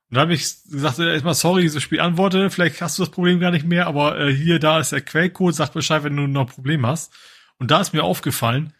Und 0.09 0.17
da 0.17 0.21
habe 0.21 0.35
ich 0.35 0.43
gesagt, 0.65 0.99
äh, 0.99 1.13
erstmal 1.13 1.35
sorry, 1.35 1.63
dieses 1.63 1.83
Spiel 1.83 2.01
antworte, 2.01 2.51
vielleicht 2.51 2.81
hast 2.81 2.99
du 2.99 3.03
das 3.03 3.11
Problem 3.11 3.41
gar 3.41 3.51
nicht 3.51 3.67
mehr, 3.67 3.87
aber 3.87 4.19
äh, 4.19 4.33
hier, 4.33 4.59
da 4.59 4.79
ist 4.79 4.93
der 4.93 5.01
Quellcode, 5.01 5.55
sag 5.55 5.73
Bescheid, 5.73 6.05
wenn 6.05 6.17
du 6.17 6.27
noch 6.27 6.43
ein 6.43 6.55
Problem 6.55 6.87
hast. 6.87 7.13
Und 7.59 7.71
da 7.71 7.81
ist 7.81 7.93
mir 7.93 8.05
aufgefallen, 8.05 8.73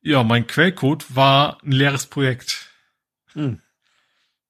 ja, 0.00 0.22
mein 0.22 0.46
Quellcode 0.46 1.14
war 1.14 1.62
ein 1.62 1.72
leeres 1.72 2.06
Projekt. 2.06 2.70
Hm. 3.32 3.60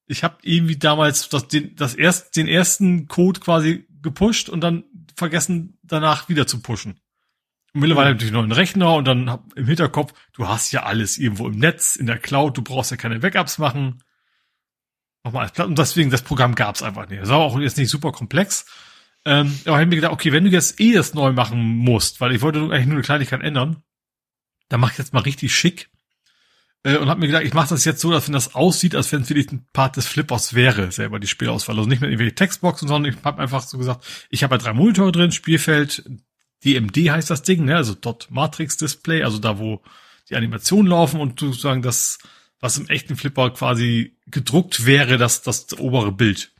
Ich 0.05 0.23
habe 0.23 0.37
irgendwie 0.41 0.77
damals 0.77 1.29
das, 1.29 1.47
den, 1.47 1.75
das 1.75 1.95
erst, 1.95 2.35
den 2.35 2.47
ersten 2.47 3.07
Code 3.07 3.39
quasi 3.39 3.85
gepusht 4.01 4.49
und 4.49 4.61
dann 4.61 4.85
vergessen, 5.15 5.77
danach 5.83 6.29
wieder 6.29 6.47
zu 6.47 6.61
pushen. 6.61 6.99
Und 7.73 7.81
mittlerweile 7.81 8.11
natürlich 8.11 8.33
noch 8.33 8.41
einen 8.41 8.51
Rechner 8.51 8.95
und 8.95 9.05
dann 9.05 9.29
hab 9.29 9.53
im 9.55 9.67
Hinterkopf, 9.67 10.13
du 10.33 10.47
hast 10.47 10.71
ja 10.71 10.83
alles 10.83 11.17
irgendwo 11.17 11.47
im 11.47 11.59
Netz, 11.59 11.95
in 11.95 12.07
der 12.07 12.17
Cloud, 12.17 12.57
du 12.57 12.63
brauchst 12.63 12.89
ja 12.89 12.97
keine 12.97 13.19
Backups 13.19 13.57
machen. 13.57 14.01
Nochmal. 15.23 15.51
Und 15.57 15.77
deswegen, 15.77 16.09
das 16.09 16.21
Programm 16.21 16.55
gab's 16.55 16.81
einfach 16.81 17.09
nicht. 17.09 17.21
Das 17.21 17.29
war 17.29 17.37
auch 17.37 17.59
jetzt 17.59 17.77
nicht 17.77 17.89
super 17.89 18.11
komplex. 18.11 18.65
Ähm, 19.25 19.59
aber 19.65 19.77
ich 19.77 19.81
hab 19.81 19.89
mir 19.89 19.95
gedacht, 19.95 20.13
okay, 20.13 20.31
wenn 20.31 20.45
du 20.45 20.49
jetzt 20.49 20.79
eh 20.79 20.93
das 20.93 21.13
neu 21.13 21.33
machen 21.33 21.61
musst, 21.61 22.21
weil 22.21 22.33
ich 22.33 22.41
wollte 22.41 22.59
eigentlich 22.59 22.85
nur 22.85 22.95
eine 22.95 23.03
Kleinigkeit 23.03 23.41
ändern, 23.41 23.83
dann 24.69 24.79
mach 24.79 24.91
ich 24.91 24.97
jetzt 24.97 25.13
mal 25.13 25.19
richtig 25.19 25.53
schick. 25.53 25.89
Äh, 26.83 26.97
und 26.97 27.09
hab 27.09 27.19
mir 27.19 27.27
gedacht, 27.27 27.43
ich 27.43 27.53
mache 27.53 27.69
das 27.69 27.83
jetzt 27.83 27.99
so, 27.99 28.11
dass 28.11 28.27
wenn 28.27 28.33
das 28.33 28.55
aussieht, 28.55 28.95
als 28.95 29.11
wenn 29.11 29.23
es 29.23 29.29
wirklich 29.29 29.51
ein 29.51 29.67
Part 29.73 29.97
des 29.97 30.07
Flippers 30.07 30.53
wäre, 30.53 30.91
selber 30.91 31.19
die 31.19 31.27
Spielauswahl. 31.27 31.77
Also 31.77 31.89
nicht 31.89 31.99
mehr 31.99 32.09
irgendwelche 32.09 32.35
Textboxen, 32.35 32.87
sondern 32.87 33.13
ich 33.13 33.23
habe 33.23 33.41
einfach 33.41 33.63
so 33.63 33.77
gesagt, 33.77 34.05
ich 34.29 34.43
habe 34.43 34.55
ja 34.55 34.59
drei 34.59 34.73
Monitore 34.73 35.11
drin, 35.11 35.31
Spielfeld, 35.31 36.03
DMD 36.63 37.09
heißt 37.09 37.29
das 37.29 37.43
Ding, 37.43 37.65
ne? 37.65 37.75
also 37.75 37.95
Dot 37.95 38.27
Matrix 38.29 38.77
Display, 38.77 39.23
also 39.23 39.39
da, 39.39 39.59
wo 39.59 39.81
die 40.29 40.35
Animationen 40.35 40.87
laufen 40.87 41.19
und 41.19 41.39
sozusagen 41.39 41.81
das, 41.81 42.19
was 42.59 42.77
im 42.77 42.87
echten 42.89 43.15
Flipper 43.15 43.51
quasi 43.51 44.17
gedruckt 44.27 44.85
wäre, 44.85 45.17
das, 45.17 45.41
das 45.41 45.77
obere 45.77 46.11
Bild. 46.11 46.51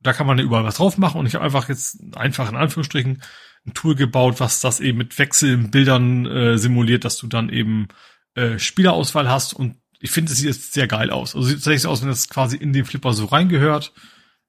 Da 0.00 0.12
kann 0.12 0.26
man 0.26 0.38
ja 0.38 0.44
überall 0.44 0.64
was 0.64 0.76
drauf 0.76 0.98
machen 0.98 1.18
und 1.18 1.26
ich 1.26 1.34
habe 1.34 1.44
einfach 1.44 1.68
jetzt 1.68 1.98
einfach 2.16 2.48
in 2.48 2.56
Anführungsstrichen 2.56 3.22
ein 3.66 3.74
Tool 3.74 3.94
gebaut, 3.94 4.40
was 4.40 4.60
das 4.60 4.80
eben 4.80 4.98
mit 4.98 5.18
Wechselbildern 5.18 6.26
äh, 6.26 6.58
simuliert, 6.58 7.04
dass 7.04 7.18
du 7.18 7.26
dann 7.26 7.50
eben 7.50 7.88
äh, 8.34 8.58
Spielerauswahl 8.58 9.28
hast 9.28 9.52
und 9.52 9.76
ich 10.00 10.10
finde, 10.10 10.32
es 10.32 10.38
sieht 10.38 10.46
jetzt 10.46 10.72
sehr 10.72 10.86
geil 10.86 11.10
aus. 11.10 11.36
Also 11.36 11.46
sieht 11.46 11.58
tatsächlich 11.58 11.86
aus, 11.86 12.00
wenn 12.00 12.08
das 12.08 12.28
quasi 12.28 12.56
in 12.56 12.72
den 12.72 12.86
Flipper 12.86 13.12
so 13.12 13.26
reingehört. 13.26 13.92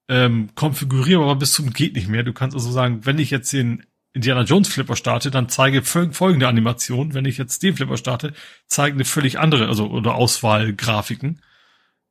Ähm, 0.08 0.50
konfigurierbar 0.56 1.36
bis 1.36 1.54
zum 1.54 1.74
geht 1.74 1.96
nicht 1.96 2.08
mehr. 2.08 2.24
Du 2.24 2.34
kannst 2.34 2.56
also 2.56 2.72
sagen, 2.72 3.06
wenn 3.06 3.20
ich 3.20 3.32
jetzt 3.32 3.52
den 3.52 3.86
Indiana 4.14 4.42
Jones 4.42 4.68
Flipper 4.68 4.96
starte, 4.96 5.32
dann 5.32 5.50
zeige 5.50 5.84
folgende 5.84 6.48
Animation. 6.48 7.14
Wenn 7.14 7.26
ich 7.26 7.38
jetzt 7.38 7.64
den 7.64 7.76
Flipper 7.76 7.98
starte, 7.98 8.34
zeige 8.68 8.96
eine 8.96 9.06
völlig 9.06 9.40
andere, 9.40 9.68
also 9.68 9.90
oder 9.90 10.16
Auswahlgrafiken. 10.16 11.42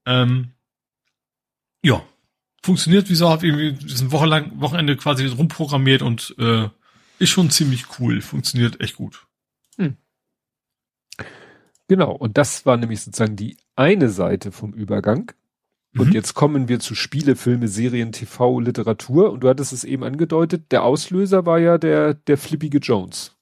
Ähm, 0.07 0.53
ja, 1.83 2.03
funktioniert 2.63 3.11
wie 3.11 3.15
so, 3.15 3.29
habe 3.29 3.47
irgendwie 3.47 3.73
diesen 3.73 4.13
Wochenlang, 4.13 4.61
Wochenende 4.61 4.97
quasi 4.97 5.27
rumprogrammiert 5.27 6.03
und 6.03 6.35
äh, 6.39 6.69
ist 7.19 7.31
schon 7.31 7.51
ziemlich 7.51 7.99
cool. 7.99 8.23
Funktioniert 8.23 8.81
echt 8.81 8.97
gut. 8.97 9.27
Hm. 9.77 9.97
Genau, 11.89 12.13
und 12.13 12.39
das 12.39 12.65
war 12.65 12.77
nämlich 12.77 13.03
sozusagen 13.03 13.37
die 13.37 13.57
eine 13.77 14.09
Seite 14.09 14.53
vom 14.53 14.73
Übergang. 14.73 15.33
Und 15.97 16.09
mhm. 16.09 16.13
jetzt 16.13 16.35
kommen 16.35 16.69
wir 16.69 16.79
zu 16.79 16.95
Spiele, 16.95 17.35
Filme, 17.35 17.67
Serien, 17.67 18.13
TV, 18.13 18.61
Literatur. 18.61 19.33
Und 19.33 19.41
du 19.41 19.49
hattest 19.49 19.73
es 19.73 19.83
eben 19.83 20.05
angedeutet, 20.05 20.71
der 20.71 20.85
Auslöser 20.85 21.47
war 21.47 21.59
ja 21.59 21.79
der, 21.79 22.15
der 22.15 22.39
flippige 22.39 22.79
Jones. 22.79 23.37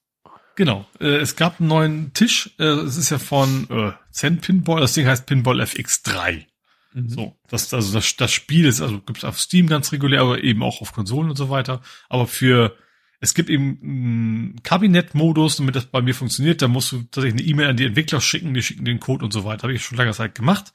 Genau. 0.55 0.85
Äh, 0.99 1.17
es 1.17 1.35
gab 1.35 1.59
einen 1.59 1.69
neuen 1.69 2.13
Tisch. 2.13 2.55
Äh, 2.57 2.65
es 2.65 2.97
ist 2.97 3.11
ja 3.11 3.19
von 3.19 3.67
äh, 3.69 3.91
Zen 4.11 4.39
Pinball. 4.39 4.81
Das 4.81 4.93
Ding 4.93 5.05
heißt 5.05 5.25
Pinball 5.27 5.61
FX3. 5.61 6.45
Mhm. 6.93 7.09
So, 7.09 7.37
das, 7.47 7.73
also 7.73 7.93
das, 7.93 8.15
das 8.15 8.31
Spiel 8.31 8.65
ist, 8.65 8.81
also 8.81 8.99
gibt's 8.99 9.23
auf 9.23 9.39
Steam 9.39 9.67
ganz 9.67 9.91
regulär, 9.91 10.21
aber 10.21 10.43
eben 10.43 10.63
auch 10.63 10.81
auf 10.81 10.91
Konsolen 10.91 11.29
und 11.29 11.35
so 11.35 11.49
weiter. 11.49 11.81
Aber 12.09 12.25
für, 12.25 12.75
es 13.19 13.35
gibt 13.35 13.49
eben 13.49 13.79
einen 13.83 14.63
Kabinettmodus, 14.63 15.57
damit 15.57 15.75
das 15.75 15.85
bei 15.85 16.01
mir 16.01 16.15
funktioniert, 16.15 16.61
da 16.61 16.67
musst 16.67 16.91
du 16.91 17.03
tatsächlich 17.03 17.41
eine 17.41 17.49
E-Mail 17.49 17.67
an 17.67 17.77
die 17.77 17.85
Entwickler 17.85 18.21
schicken, 18.21 18.53
die 18.53 18.63
schicken 18.63 18.85
den 18.85 18.99
Code 18.99 19.23
und 19.23 19.31
so 19.31 19.45
weiter. 19.45 19.63
Habe 19.63 19.73
ich 19.73 19.83
schon 19.83 19.97
lange 19.97 20.13
Zeit 20.13 20.33
gemacht. 20.35 20.73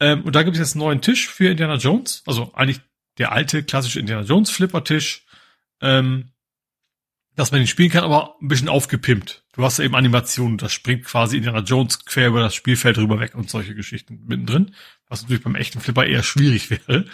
Ähm, 0.00 0.22
und 0.22 0.34
da 0.34 0.42
gibt 0.42 0.56
es 0.56 0.60
jetzt 0.60 0.74
einen 0.74 0.84
neuen 0.84 1.00
Tisch 1.00 1.28
für 1.28 1.48
Indiana 1.48 1.76
Jones. 1.76 2.22
Also 2.26 2.52
eigentlich 2.54 2.80
der 3.18 3.32
alte 3.32 3.62
klassische 3.62 4.00
Indiana 4.00 4.22
Jones 4.22 4.50
Flipper-Tisch. 4.50 5.24
Ähm, 5.80 6.32
dass 7.36 7.52
man 7.52 7.60
ihn 7.60 7.66
spielen 7.66 7.90
kann, 7.90 8.02
aber 8.02 8.34
ein 8.40 8.48
bisschen 8.48 8.68
aufgepimpt. 8.68 9.44
Du 9.52 9.62
hast 9.62 9.78
ja 9.78 9.84
eben 9.84 9.94
Animationen, 9.94 10.58
das 10.58 10.72
springt 10.72 11.04
quasi 11.04 11.36
Indiana 11.36 11.60
Jones 11.60 12.04
quer 12.04 12.28
über 12.28 12.40
das 12.40 12.54
Spielfeld 12.54 12.98
rüber 12.98 13.20
weg 13.20 13.34
und 13.34 13.50
solche 13.50 13.74
Geschichten 13.74 14.24
mittendrin, 14.26 14.74
was 15.08 15.22
natürlich 15.22 15.44
beim 15.44 15.54
echten 15.54 15.80
Flipper 15.80 16.06
eher 16.06 16.22
schwierig 16.22 16.70
wäre. 16.88 17.04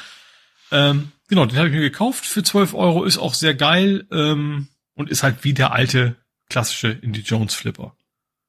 Ähm, 0.71 1.11
genau, 1.29 1.45
den 1.45 1.59
habe 1.59 1.69
ich 1.69 1.75
mir 1.75 1.81
gekauft 1.81 2.25
für 2.25 2.43
12 2.43 2.73
Euro, 2.73 3.05
ist 3.05 3.19
auch 3.19 3.35
sehr 3.35 3.55
geil 3.55 4.07
ähm, 4.11 4.69
und 4.95 5.11
ist 5.11 5.25
halt 5.25 5.43
wie 5.43 5.55
der 5.55 5.73
alte 5.73 6.17
klassische 6.49 6.89
Indie 6.89 7.23
Jones 7.23 7.55
Flipper, 7.55 7.97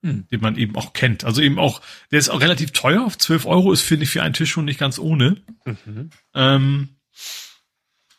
hm. 0.04 0.28
den 0.30 0.42
man 0.42 0.58
eben 0.58 0.76
auch 0.76 0.94
kennt. 0.94 1.24
Also 1.24 1.42
eben 1.42 1.58
auch, 1.58 1.82
der 2.12 2.20
ist 2.20 2.30
auch 2.30 2.42
relativ 2.42 2.72
teuer, 2.72 3.06
auf 3.06 3.18
12 3.18 3.46
Euro 3.46 3.72
ist, 3.72 3.82
finde 3.82 4.04
ich, 4.04 4.10
für 4.10 4.22
einen 4.22 4.34
Tisch 4.34 4.52
schon 4.52 4.66
nicht 4.66 4.80
ganz 4.80 5.00
ohne. 5.00 5.38
Mhm. 5.66 6.10
Ähm, 6.36 6.90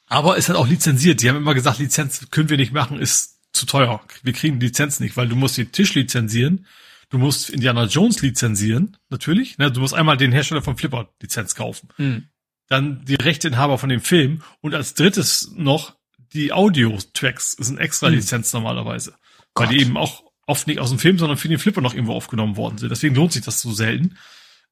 aber 0.07 0.37
ist 0.37 0.49
halt 0.49 0.59
auch 0.59 0.69
lizenziert. 0.69 1.23
Die 1.23 1.29
haben 1.29 1.37
immer 1.37 1.55
gesagt, 1.55 1.79
Lizenz 1.79 2.31
können 2.31 2.49
wir 2.49 2.57
nicht 2.57 2.73
machen, 2.73 2.99
ist 2.99 3.41
zu 3.53 3.67
teuer. 3.67 4.03
Wir 4.23 4.33
kriegen 4.33 4.59
die 4.59 4.67
Lizenz 4.67 4.99
nicht, 5.01 5.17
weil 5.17 5.29
du 5.29 5.37
musst 5.37 5.59
den 5.59 5.73
Tisch 5.73 5.95
lizenzieren. 5.95 6.67
Du 7.11 7.19
musst 7.19 7.51
Indiana 7.51 7.85
Jones 7.85 8.23
lizenzieren, 8.23 8.97
natürlich. 9.11 9.59
Ne? 9.59 9.71
Du 9.71 9.81
musst 9.81 9.95
einmal 9.95 10.17
den 10.17 10.33
Hersteller 10.33 10.63
von 10.63 10.77
Flipper 10.77 11.11
Lizenz 11.21 11.55
kaufen. 11.55 11.89
Mhm. 11.99 12.29
Dann 12.69 13.05
die 13.05 13.15
Rechteinhaber 13.15 13.77
von 13.79 13.91
dem 13.91 14.01
Film. 14.01 14.43
Und 14.61 14.75
als 14.75 14.95
drittes 14.95 15.53
noch 15.55 15.97
die 16.33 16.53
Audio-Tracks. 16.53 17.55
ist 17.55 17.69
ein 17.69 17.79
extra 17.79 18.09
mhm. 18.09 18.17
Lizenz 18.17 18.53
normalerweise. 18.53 19.15
Gott. 19.53 19.69
Weil 19.69 19.75
die 19.75 19.83
eben 19.83 19.97
auch 19.97 20.25
oft 20.47 20.67
nicht 20.67 20.81
aus 20.81 20.91
dem 20.91 20.99
Film, 20.99 21.19
sondern 21.19 21.39
für 21.39 21.49
den 21.49 21.59
Flipper 21.59 21.81
noch 21.81 21.95
irgendwo 21.95 22.15
aufgenommen 22.15 22.57
worden 22.57 22.79
sind. 22.79 22.91
Deswegen 22.91 23.15
lohnt 23.15 23.33
sich 23.33 23.45
das 23.45 23.61
so 23.61 23.73
selten. 23.73 24.17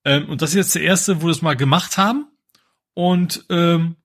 Ähm, 0.04 0.28
und 0.28 0.42
das 0.42 0.50
ist 0.50 0.56
jetzt 0.56 0.74
der 0.74 0.82
erste, 0.82 1.22
wo 1.22 1.26
wir 1.26 1.32
es 1.32 1.42
mal 1.42 1.56
gemacht 1.56 1.96
haben. 1.96 2.26
Und 2.94 3.44
ähm, 3.48 3.96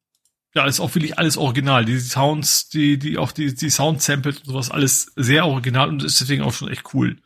ja, 0.54 0.66
ist 0.66 0.80
auch 0.80 0.96
wirklich 0.96 1.18
alles 1.20 1.38
original. 1.38 1.86
Die 1.86 2.00
Sounds, 2.00 2.70
die, 2.70 2.98
die 2.98 3.18
auch 3.18 3.32
die, 3.32 3.54
die 3.54 3.70
Sound-Samples 3.70 4.40
und 4.40 4.46
sowas, 4.46 4.72
alles 4.72 5.12
sehr 5.16 5.46
original 5.46 5.90
und 5.90 6.04
ist 6.04 6.20
deswegen 6.22 6.44
auch 6.44 6.54
schon 6.54 6.70
echt 6.70 6.94
cool. 6.94 7.18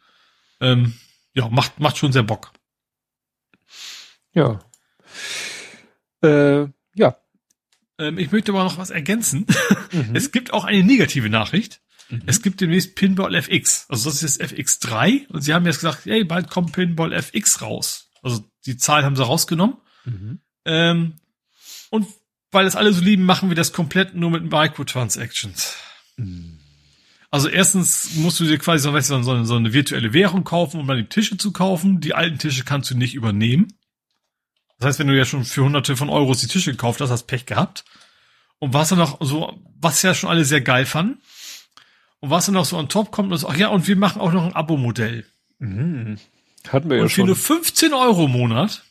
Ähm, 0.59 0.95
ja, 1.33 1.47
macht, 1.47 1.79
macht 1.79 1.97
schon 1.97 2.11
sehr 2.11 2.23
Bock. 2.23 2.51
Ja. 4.33 4.59
Äh, 6.23 6.67
ja. 6.95 7.17
Ähm, 7.97 8.17
ich 8.17 8.31
möchte 8.31 8.51
aber 8.51 8.63
noch 8.63 8.77
was 8.77 8.89
ergänzen. 8.89 9.45
Mhm. 9.91 10.11
Es 10.15 10.31
gibt 10.31 10.53
auch 10.53 10.65
eine 10.65 10.83
negative 10.83 11.29
Nachricht. 11.29 11.81
Mhm. 12.11 12.23
Es 12.25 12.41
gibt 12.41 12.61
demnächst 12.61 12.95
Pinball 12.95 13.33
FX. 13.35 13.85
Also 13.89 14.09
das 14.09 14.21
ist 14.21 14.39
jetzt 14.39 14.53
FX3 14.53 15.27
und 15.27 15.41
sie 15.41 15.53
haben 15.53 15.65
jetzt 15.65 15.77
gesagt, 15.77 16.05
hey, 16.05 16.23
bald 16.23 16.49
kommt 16.49 16.73
Pinball 16.73 17.13
FX 17.13 17.61
raus. 17.61 18.09
Also 18.21 18.45
die 18.65 18.77
Zahl 18.77 19.03
haben 19.03 19.15
sie 19.15 19.25
rausgenommen. 19.25 19.77
Mhm. 20.05 20.39
Ähm, 20.65 21.13
und 21.89 22.07
weil 22.51 22.65
es 22.65 22.75
alle 22.75 22.93
so 22.93 23.01
lieben, 23.01 23.23
machen 23.23 23.49
wir 23.49 23.55
das 23.55 23.73
komplett 23.73 24.13
nur 24.13 24.29
mit 24.29 24.43
Microtransactions. 24.43 25.75
Mhm. 26.17 26.59
Also 27.31 27.47
erstens 27.47 28.15
musst 28.15 28.41
du 28.41 28.43
dir 28.43 28.57
quasi 28.57 28.83
so, 28.83 28.91
weißt 28.91 29.09
du, 29.09 29.23
so, 29.23 29.31
eine, 29.31 29.45
so 29.45 29.55
eine 29.55 29.71
virtuelle 29.71 30.11
Währung 30.11 30.43
kaufen, 30.43 30.81
um 30.81 30.87
dann 30.87 30.97
die 30.97 31.05
Tische 31.05 31.37
zu 31.37 31.53
kaufen. 31.53 32.01
Die 32.01 32.13
alten 32.13 32.37
Tische 32.37 32.65
kannst 32.65 32.91
du 32.91 32.97
nicht 32.97 33.15
übernehmen. 33.15 33.69
Das 34.77 34.87
heißt, 34.87 34.99
wenn 34.99 35.07
du 35.07 35.17
ja 35.17 35.23
schon 35.23 35.45
für 35.45 35.63
hunderte 35.63 35.95
von 35.95 36.09
Euros 36.09 36.41
die 36.41 36.47
Tische 36.47 36.71
gekauft 36.71 36.99
hast, 36.99 37.09
hast 37.09 37.27
Pech 37.27 37.45
gehabt. 37.45 37.85
Und 38.59 38.73
was 38.73 38.89
dann 38.89 38.99
noch 38.99 39.17
so, 39.21 39.57
was 39.79 40.01
ja 40.01 40.13
schon 40.13 40.29
alle 40.29 40.43
sehr 40.43 40.61
geil 40.61 40.85
fanden. 40.85 41.21
Und 42.21 42.29
was 42.29 42.45
dann 42.45 42.55
noch 42.55 42.65
so 42.65 42.77
on 42.77 42.87
top 42.87 43.11
kommt, 43.11 43.33
ist, 43.33 43.45
ach 43.45 43.57
ja, 43.57 43.67
und 43.67 43.87
wir 43.87 43.95
machen 43.95 44.21
auch 44.21 44.31
noch 44.31 44.45
ein 44.45 44.55
Abo-Modell. 44.55 45.25
Mhm. 45.59 46.17
Hatten 46.67 46.89
wir 46.89 46.97
und 46.97 47.03
ja 47.03 47.09
schon. 47.09 47.29
Und 47.29 47.35
für 47.35 47.53
nur 47.53 47.59
15 47.59 47.93
Euro 47.93 48.25
im 48.25 48.31
Monat 48.31 48.83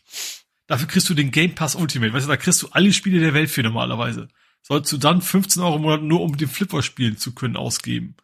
Dafür 0.70 0.86
kriegst 0.86 1.10
du 1.10 1.14
den 1.14 1.32
Game 1.32 1.56
Pass 1.56 1.74
Ultimate. 1.74 2.12
Weißt 2.12 2.26
du, 2.26 2.30
da 2.30 2.36
kriegst 2.36 2.62
du 2.62 2.68
alle 2.70 2.92
Spiele 2.92 3.18
der 3.18 3.34
Welt 3.34 3.50
für 3.50 3.64
normalerweise. 3.64 4.28
Sollst 4.62 4.92
du 4.92 4.98
dann 4.98 5.20
15 5.20 5.64
Euro 5.64 5.74
im 5.74 5.82
Monat 5.82 6.02
nur 6.02 6.20
um 6.20 6.36
den 6.36 6.46
Flipper 6.46 6.80
spielen 6.84 7.16
zu 7.16 7.34
können 7.34 7.56
ausgeben. 7.56 8.14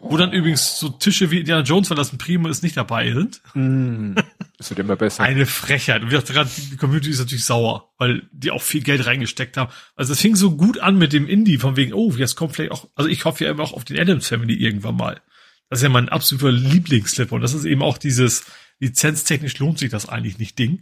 Wo 0.00 0.16
dann 0.16 0.32
übrigens 0.32 0.78
so 0.78 0.88
Tische 0.88 1.30
wie 1.30 1.40
Indiana 1.40 1.62
Jones, 1.62 1.90
weil 1.90 1.96
das 1.96 2.12
ein 2.12 2.18
Primo 2.18 2.48
ist, 2.48 2.62
nicht 2.62 2.76
dabei 2.76 3.12
sind. 3.12 3.40
Mm, 3.54 4.14
das 4.58 4.70
wird 4.70 4.80
immer 4.80 4.96
besser. 4.96 5.22
Eine 5.22 5.46
Frechheit. 5.46 6.02
Und 6.02 6.10
die 6.10 6.76
Community 6.76 7.10
ist 7.10 7.18
natürlich 7.18 7.44
sauer, 7.44 7.92
weil 7.98 8.22
die 8.32 8.50
auch 8.50 8.62
viel 8.62 8.82
Geld 8.82 9.06
reingesteckt 9.06 9.56
haben. 9.56 9.72
Also 9.96 10.12
es 10.12 10.20
fing 10.20 10.36
so 10.36 10.56
gut 10.56 10.78
an 10.78 10.98
mit 10.98 11.12
dem 11.12 11.28
Indie, 11.28 11.58
von 11.58 11.76
wegen, 11.76 11.92
oh, 11.92 12.12
jetzt 12.12 12.36
kommt 12.36 12.54
vielleicht 12.54 12.72
auch, 12.72 12.88
also 12.96 13.08
ich 13.08 13.24
hoffe 13.24 13.44
ja 13.44 13.50
immer 13.50 13.62
auch 13.62 13.72
auf 13.72 13.84
den 13.84 13.98
Adams 13.98 14.28
Family 14.28 14.54
irgendwann 14.54 14.96
mal. 14.96 15.20
Das 15.68 15.78
ist 15.78 15.84
ja 15.84 15.88
mein 15.88 16.08
absoluter 16.08 16.50
Lieblingsslipper. 16.50 17.36
Und 17.36 17.42
das 17.42 17.54
ist 17.54 17.64
eben 17.64 17.82
auch 17.82 17.96
dieses, 17.96 18.44
lizenztechnisch 18.80 19.58
lohnt 19.58 19.78
sich 19.78 19.90
das 19.90 20.08
eigentlich 20.08 20.38
nicht 20.38 20.58
Ding. 20.58 20.80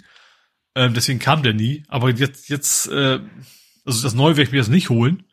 Ähm, 0.75 0.95
deswegen 0.95 1.19
kam 1.19 1.43
der 1.43 1.53
nie. 1.53 1.85
Aber 1.89 2.11
jetzt, 2.11 2.49
jetzt, 2.49 2.89
äh, 2.89 3.21
also 3.85 4.03
das 4.03 4.15
Neue 4.15 4.37
werde 4.37 4.49
ich 4.49 4.53
mir 4.53 4.59
das 4.59 4.69
nicht 4.69 4.89
holen. 4.89 5.25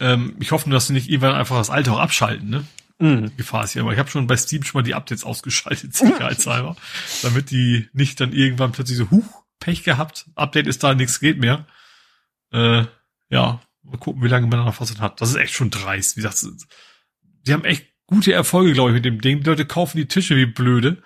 Ähm, 0.00 0.36
ich 0.40 0.52
hoffe 0.52 0.68
nur, 0.68 0.76
dass 0.76 0.86
sie 0.86 0.92
nicht 0.92 1.08
irgendwann 1.08 1.34
einfach 1.34 1.56
das 1.56 1.70
Alte 1.70 1.92
auch 1.92 1.98
abschalten, 1.98 2.48
ne? 2.48 2.64
Mhm. 3.00 3.36
Gefahr 3.36 3.64
ist 3.64 3.74
ja 3.74 3.82
immer. 3.82 3.92
Ich 3.92 3.98
habe 3.98 4.10
schon 4.10 4.26
bei 4.26 4.36
Steam 4.36 4.64
schon 4.64 4.80
mal 4.80 4.84
die 4.84 4.94
Updates 4.94 5.24
ausgeschaltet, 5.24 5.94
sicherheitshalber, 5.96 6.76
damit 7.22 7.50
die 7.50 7.88
nicht 7.92 8.20
dann 8.20 8.32
irgendwann 8.32 8.72
plötzlich 8.72 8.98
so, 8.98 9.10
huch, 9.10 9.44
Pech 9.60 9.82
gehabt, 9.84 10.26
Update 10.34 10.66
ist 10.66 10.82
da, 10.82 10.94
nichts 10.94 11.20
geht 11.20 11.38
mehr. 11.38 11.66
Äh, 12.52 12.84
ja, 13.30 13.60
mal 13.82 13.98
gucken, 13.98 14.22
wie 14.22 14.28
lange 14.28 14.46
man 14.46 14.64
noch 14.64 14.80
was 14.80 15.00
hat. 15.00 15.20
Das 15.20 15.30
ist 15.30 15.36
echt 15.36 15.54
schon 15.54 15.70
dreist. 15.70 16.16
Wie 16.16 16.22
gesagt, 16.22 16.44
die 17.46 17.52
haben 17.52 17.64
echt 17.64 17.86
gute 18.06 18.32
Erfolge, 18.32 18.72
glaube 18.72 18.90
ich, 18.90 18.94
mit 18.94 19.04
dem 19.04 19.20
Ding. 19.20 19.40
Die 19.40 19.48
Leute 19.48 19.66
kaufen 19.66 19.96
die 19.96 20.06
Tische 20.06 20.36
wie 20.36 20.46
blöde. 20.46 21.02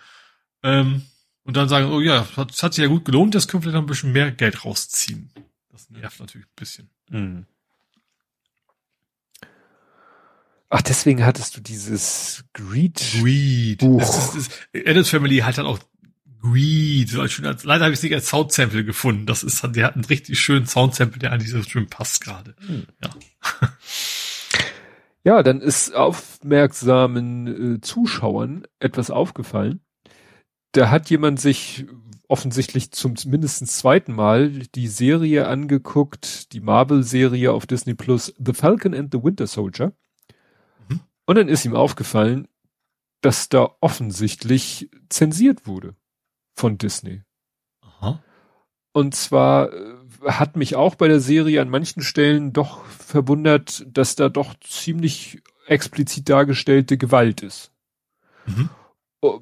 Ähm, 0.62 1.02
und 1.44 1.56
dann 1.56 1.68
sagen, 1.68 1.90
oh 1.90 2.00
ja, 2.00 2.26
das 2.36 2.62
hat 2.62 2.74
sich 2.74 2.82
ja 2.82 2.88
gut 2.88 3.04
gelohnt, 3.04 3.34
das 3.34 3.48
können 3.48 3.62
wir 3.62 3.70
vielleicht 3.70 3.74
noch 3.74 3.82
ein 3.82 3.86
bisschen 3.86 4.12
mehr 4.12 4.30
Geld 4.30 4.64
rausziehen. 4.64 5.32
Das 5.70 5.90
nervt 5.90 6.20
natürlich 6.20 6.46
ein 6.46 6.56
bisschen. 6.56 6.90
Mhm. 7.10 7.46
Ach, 10.74 10.82
deswegen 10.82 11.24
hattest 11.24 11.56
du 11.56 11.60
dieses 11.60 12.44
Greed. 12.52 13.00
Greed. 13.20 13.80
Buch. 13.80 14.00
Das 14.00 14.34
ist, 14.34 14.50
das, 14.72 14.86
Adams 14.86 15.10
Family 15.10 15.38
hat 15.38 15.58
dann 15.58 15.66
auch 15.66 15.78
Greed. 16.40 17.12
Leider 17.12 17.84
habe 17.84 17.92
ich 17.92 17.98
es 17.98 18.02
nicht 18.02 18.14
als 18.14 18.28
Soundsample 18.28 18.84
gefunden. 18.84 19.26
Das 19.26 19.42
ist, 19.42 19.62
der 19.62 19.86
hat 19.86 19.94
einen 19.94 20.04
richtig 20.04 20.40
schönen 20.40 20.66
Soundsample, 20.66 21.18
der 21.18 21.32
eigentlich 21.32 21.50
so 21.50 21.62
schön 21.62 21.88
passt 21.88 22.24
gerade. 22.24 22.54
Mhm. 22.66 22.86
Ja. 23.02 23.10
Ja, 25.24 25.44
dann 25.44 25.60
ist 25.60 25.94
aufmerksamen 25.94 27.76
äh, 27.76 27.80
Zuschauern 27.80 28.66
etwas 28.80 29.12
aufgefallen 29.12 29.80
da 30.72 30.90
hat 30.90 31.10
jemand 31.10 31.38
sich 31.38 31.86
offensichtlich 32.28 32.92
zum 32.92 33.14
mindestens 33.26 33.76
zweiten 33.76 34.14
Mal 34.14 34.50
die 34.74 34.88
Serie 34.88 35.46
angeguckt, 35.46 36.52
die 36.54 36.60
Marvel-Serie 36.60 37.52
auf 37.52 37.66
Disney 37.66 37.94
Plus, 37.94 38.34
The 38.38 38.54
Falcon 38.54 38.94
and 38.94 39.12
the 39.12 39.22
Winter 39.22 39.46
Soldier. 39.46 39.92
Und 41.32 41.36
dann 41.36 41.48
ist 41.48 41.64
ihm 41.64 41.74
aufgefallen, 41.74 42.46
dass 43.22 43.48
da 43.48 43.74
offensichtlich 43.80 44.90
zensiert 45.08 45.66
wurde 45.66 45.96
von 46.54 46.76
Disney. 46.76 47.22
Aha. 47.80 48.22
Und 48.92 49.14
zwar 49.14 49.72
äh, 49.72 49.94
hat 50.26 50.56
mich 50.56 50.76
auch 50.76 50.94
bei 50.94 51.08
der 51.08 51.20
Serie 51.20 51.62
an 51.62 51.70
manchen 51.70 52.02
Stellen 52.02 52.52
doch 52.52 52.84
verwundert, 52.84 53.82
dass 53.86 54.14
da 54.14 54.28
doch 54.28 54.52
ziemlich 54.60 55.40
explizit 55.66 56.28
dargestellte 56.28 56.98
Gewalt 56.98 57.40
ist. 57.40 57.72
Mhm. 58.44 58.68
Oh, 59.22 59.40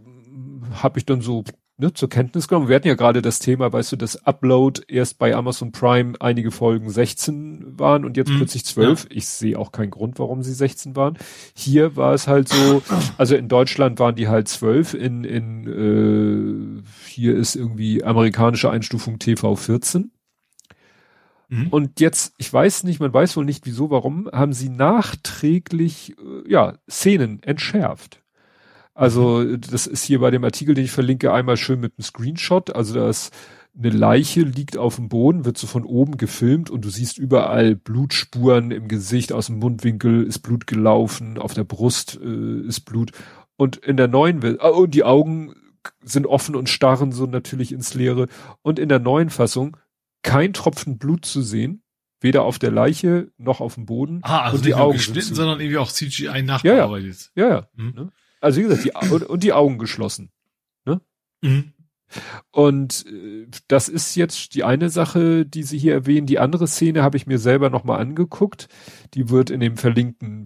habe 0.74 1.00
ich 1.00 1.06
dann 1.06 1.22
so 1.22 1.42
ne, 1.80 1.92
zur 1.92 2.08
Kenntnis 2.08 2.46
genommen. 2.46 2.68
Wir 2.68 2.76
hatten 2.76 2.88
ja 2.88 2.94
gerade 2.94 3.22
das 3.22 3.38
Thema, 3.38 3.72
weißt 3.72 3.92
du, 3.92 3.96
dass 3.96 4.26
Upload 4.26 4.82
erst 4.88 5.18
bei 5.18 5.34
Amazon 5.34 5.72
Prime 5.72 6.14
einige 6.20 6.50
Folgen 6.50 6.90
16 6.90 7.78
waren 7.78 8.04
und 8.04 8.16
jetzt 8.16 8.30
mhm. 8.30 8.36
plötzlich 8.36 8.64
12. 8.64 9.04
Ja. 9.04 9.10
Ich 9.12 9.26
sehe 9.26 9.58
auch 9.58 9.72
keinen 9.72 9.90
Grund, 9.90 10.18
warum 10.18 10.42
sie 10.42 10.52
16 10.52 10.94
waren. 10.96 11.18
Hier 11.54 11.96
war 11.96 12.14
es 12.14 12.28
halt 12.28 12.48
so, 12.48 12.82
also 13.18 13.34
in 13.34 13.48
Deutschland 13.48 13.98
waren 13.98 14.14
die 14.14 14.28
halt 14.28 14.48
12, 14.48 14.94
in, 14.94 15.24
in 15.24 16.82
äh, 16.82 17.08
hier 17.08 17.36
ist 17.36 17.56
irgendwie 17.56 18.04
amerikanische 18.04 18.70
Einstufung 18.70 19.18
TV 19.18 19.56
14. 19.56 20.12
Mhm. 21.48 21.66
Und 21.68 22.00
jetzt, 22.00 22.34
ich 22.38 22.52
weiß 22.52 22.84
nicht, 22.84 23.00
man 23.00 23.12
weiß 23.12 23.36
wohl 23.36 23.44
nicht 23.44 23.66
wieso, 23.66 23.90
warum, 23.90 24.28
haben 24.32 24.52
sie 24.52 24.68
nachträglich, 24.68 26.16
äh, 26.18 26.50
ja, 26.50 26.74
Szenen 26.88 27.42
entschärft. 27.42 28.22
Also 29.00 29.56
das 29.56 29.86
ist 29.86 30.04
hier 30.04 30.18
bei 30.20 30.30
dem 30.30 30.44
Artikel, 30.44 30.74
den 30.74 30.84
ich 30.84 30.90
verlinke, 30.90 31.32
einmal 31.32 31.56
schön 31.56 31.80
mit 31.80 31.94
einem 31.96 32.04
Screenshot. 32.04 32.76
Also 32.76 32.92
da 32.92 33.08
ist 33.08 33.34
eine 33.74 33.88
Leiche 33.88 34.42
liegt 34.42 34.76
auf 34.76 34.96
dem 34.96 35.08
Boden, 35.08 35.46
wird 35.46 35.56
so 35.56 35.66
von 35.66 35.84
oben 35.84 36.18
gefilmt 36.18 36.68
und 36.68 36.84
du 36.84 36.90
siehst 36.90 37.16
überall 37.16 37.76
Blutspuren 37.76 38.70
im 38.70 38.88
Gesicht, 38.88 39.32
aus 39.32 39.46
dem 39.46 39.58
Mundwinkel 39.58 40.24
ist 40.24 40.40
Blut 40.40 40.66
gelaufen, 40.66 41.38
auf 41.38 41.54
der 41.54 41.64
Brust 41.64 42.20
äh, 42.22 42.60
ist 42.66 42.82
Blut 42.82 43.12
Und 43.56 43.78
in 43.78 43.96
der 43.96 44.06
neuen, 44.06 44.58
oh, 44.60 44.84
die 44.84 45.04
Augen 45.04 45.54
sind 46.02 46.26
offen 46.26 46.54
und 46.54 46.68
starren 46.68 47.10
so 47.10 47.24
natürlich 47.24 47.72
ins 47.72 47.94
Leere. 47.94 48.26
Und 48.60 48.78
in 48.78 48.90
der 48.90 48.98
neuen 48.98 49.30
Fassung 49.30 49.78
kein 50.22 50.52
Tropfen 50.52 50.98
Blut 50.98 51.24
zu 51.24 51.40
sehen, 51.40 51.82
weder 52.20 52.42
auf 52.42 52.58
der 52.58 52.70
Leiche 52.70 53.32
noch 53.38 53.62
auf 53.62 53.76
dem 53.76 53.86
Boden. 53.86 54.20
Ah, 54.24 54.40
also 54.40 54.56
und 54.56 54.64
nicht 54.64 54.66
die 54.66 54.76
nur 54.76 54.80
Augen 54.80 54.98
geschnitten, 54.98 55.34
sondern 55.34 55.58
irgendwie 55.58 55.78
auch 55.78 55.90
CGI 55.90 56.42
nachbearbeitet. 56.42 57.30
Ja, 57.34 57.48
ja. 57.48 57.68
Mhm. 57.76 58.10
Ne? 58.40 58.46
Also 58.46 58.58
wie 58.58 58.64
gesagt, 58.64 58.84
die, 58.84 59.24
und, 59.24 59.42
die 59.42 59.52
Augen 59.52 59.78
geschlossen. 59.78 60.30
Mhm. 61.42 61.72
Und 62.50 63.06
äh, 63.06 63.46
das 63.68 63.88
ist 63.88 64.16
jetzt 64.16 64.54
die 64.54 64.64
eine 64.64 64.90
Sache, 64.90 65.46
die 65.46 65.62
Sie 65.62 65.78
hier 65.78 65.94
erwähnen. 65.94 66.26
Die 66.26 66.38
andere 66.38 66.66
Szene 66.66 67.02
habe 67.02 67.16
ich 67.16 67.26
mir 67.26 67.38
selber 67.38 67.70
nochmal 67.70 68.00
angeguckt. 68.00 68.68
Die 69.14 69.30
wird 69.30 69.50
in 69.50 69.60
dem 69.60 69.76
verlinkten, 69.76 70.44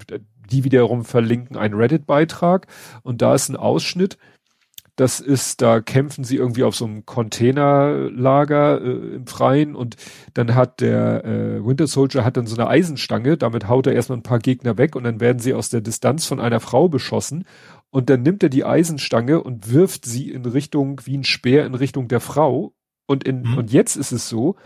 die 0.51 0.65
wiederum 0.65 1.05
verlinken 1.05 1.57
einen 1.57 1.75
Reddit-Beitrag. 1.75 2.67
Und 3.03 3.23
da 3.23 3.35
ist 3.35 3.49
ein 3.49 3.57
Ausschnitt. 3.57 4.19
Das 4.97 5.19
ist, 5.19 5.61
da 5.61 5.81
kämpfen 5.81 6.23
sie 6.23 6.37
irgendwie 6.37 6.63
auf 6.63 6.77
so 6.77 6.85
einem 6.85 7.05
Containerlager 7.05 8.81
äh, 8.81 9.17
im 9.17 9.27
Freien 9.27 9.75
und 9.75 9.97
dann 10.35 10.55
hat 10.55 10.81
der 10.81 11.25
äh, 11.25 11.67
Winter 11.67 11.89
Soldier 11.89 12.25
hat 12.25 12.37
dann 12.37 12.47
so 12.47 12.55
eine 12.55 12.69
Eisenstange, 12.69 13.37
damit 13.37 13.67
haut 13.67 13.89
er 13.89 13.93
erstmal 13.93 14.19
ein 14.19 14.23
paar 14.23 14.39
Gegner 14.39 14.79
weg 14.79 14.95
und 14.95 15.03
dann 15.03 15.19
werden 15.19 15.41
sie 15.41 15.53
aus 15.53 15.69
der 15.69 15.81
Distanz 15.81 16.27
von 16.27 16.39
einer 16.39 16.61
Frau 16.61 16.89
beschossen 16.89 17.45
und 17.95 18.11
dann 18.11 18.23
nimmt 18.23 18.43
er 18.43 18.49
die 18.49 18.65
Eisenstange 18.65 19.41
und 19.41 19.71
wirft 19.73 20.05
sie 20.05 20.29
in 20.33 20.45
Richtung, 20.47 21.01
wie 21.05 21.17
ein 21.17 21.23
Speer 21.23 21.65
in 21.65 21.77
Richtung 21.77 22.09
der 22.09 22.19
Frau 22.19 22.75
und 23.07 23.23
in, 23.23 23.43
Mhm. 23.43 23.57
und 23.59 23.73
jetzt 23.73 23.95
ist 23.95 24.11
es 24.11 24.29
so, 24.29 24.57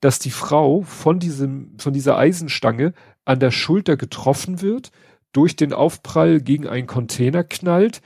dass 0.00 0.18
die 0.18 0.30
Frau 0.30 0.80
von 0.82 1.18
diesem, 1.18 1.76
von 1.78 1.92
dieser 1.92 2.16
Eisenstange 2.16 2.94
an 3.26 3.40
der 3.40 3.50
Schulter 3.50 3.98
getroffen 3.98 4.62
wird, 4.62 4.90
durch 5.32 5.54
den 5.54 5.74
Aufprall 5.74 6.40
gegen 6.40 6.66
einen 6.66 6.86
Container 6.86 7.44
knallt, 7.44 8.00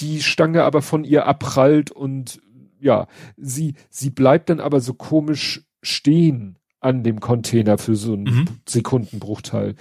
die 0.00 0.20
Stange 0.20 0.64
aber 0.64 0.82
von 0.82 1.04
ihr 1.04 1.26
abprallt 1.26 1.92
und 1.92 2.40
ja, 2.80 3.06
sie, 3.36 3.74
sie 3.88 4.10
bleibt 4.10 4.50
dann 4.50 4.58
aber 4.58 4.80
so 4.80 4.94
komisch 4.94 5.62
stehen 5.82 6.58
an 6.80 7.04
dem 7.04 7.20
Container 7.20 7.78
für 7.78 7.94
so 7.94 8.14
einen 8.14 8.24
Mhm. 8.24 8.44
Sekundenbruchteil. 8.68 9.76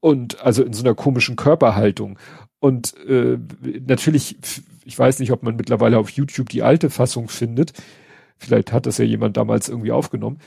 Und 0.00 0.40
also 0.40 0.62
in 0.62 0.72
so 0.72 0.84
einer 0.84 0.94
komischen 0.94 1.34
Körperhaltung. 1.36 2.16
Und 2.60 2.94
äh, 3.08 3.38
natürlich, 3.86 4.36
ich 4.84 4.98
weiß 4.98 5.18
nicht, 5.18 5.32
ob 5.32 5.42
man 5.42 5.56
mittlerweile 5.56 5.98
auf 5.98 6.10
YouTube 6.10 6.50
die 6.50 6.62
alte 6.62 6.90
Fassung 6.90 7.28
findet. 7.28 7.72
Vielleicht 8.36 8.72
hat 8.72 8.86
das 8.86 8.98
ja 8.98 9.04
jemand 9.04 9.36
damals 9.36 9.68
irgendwie 9.68 9.92
aufgenommen. 9.92 10.38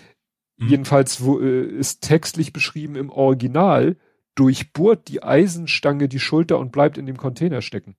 Mhm. 0.57 0.67
Jedenfalls 0.69 1.23
wo, 1.23 1.39
äh, 1.39 1.65
ist 1.65 2.01
textlich 2.01 2.53
beschrieben 2.53 2.95
im 2.95 3.09
Original, 3.09 3.97
durchbohrt 4.35 5.07
die 5.09 5.21
Eisenstange 5.23 6.07
die 6.07 6.19
Schulter 6.19 6.59
und 6.59 6.71
bleibt 6.71 6.97
in 6.97 7.05
dem 7.05 7.17
Container 7.17 7.61
stecken. 7.61 7.95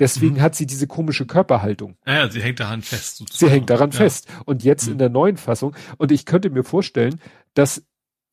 Deswegen 0.00 0.34
Mhm. 0.36 0.40
hat 0.42 0.54
sie 0.54 0.66
diese 0.66 0.86
komische 0.86 1.24
Körperhaltung. 1.26 1.96
Ja, 2.06 2.14
ja, 2.14 2.30
sie 2.30 2.42
hängt 2.42 2.60
daran 2.60 2.82
fest. 2.82 3.18
Sie 3.18 3.24
sozusagen. 3.24 3.52
hängt 3.52 3.70
daran 3.70 3.90
ja. 3.90 3.96
fest. 3.96 4.28
Und 4.44 4.64
jetzt 4.64 4.86
Mhm. 4.86 4.92
in 4.92 4.98
der 4.98 5.08
neuen 5.08 5.36
Fassung, 5.38 5.74
und 5.98 6.10
ich 6.12 6.24
könnte 6.26 6.50
mir 6.50 6.64
vorstellen, 6.64 7.20
dass 7.54 7.84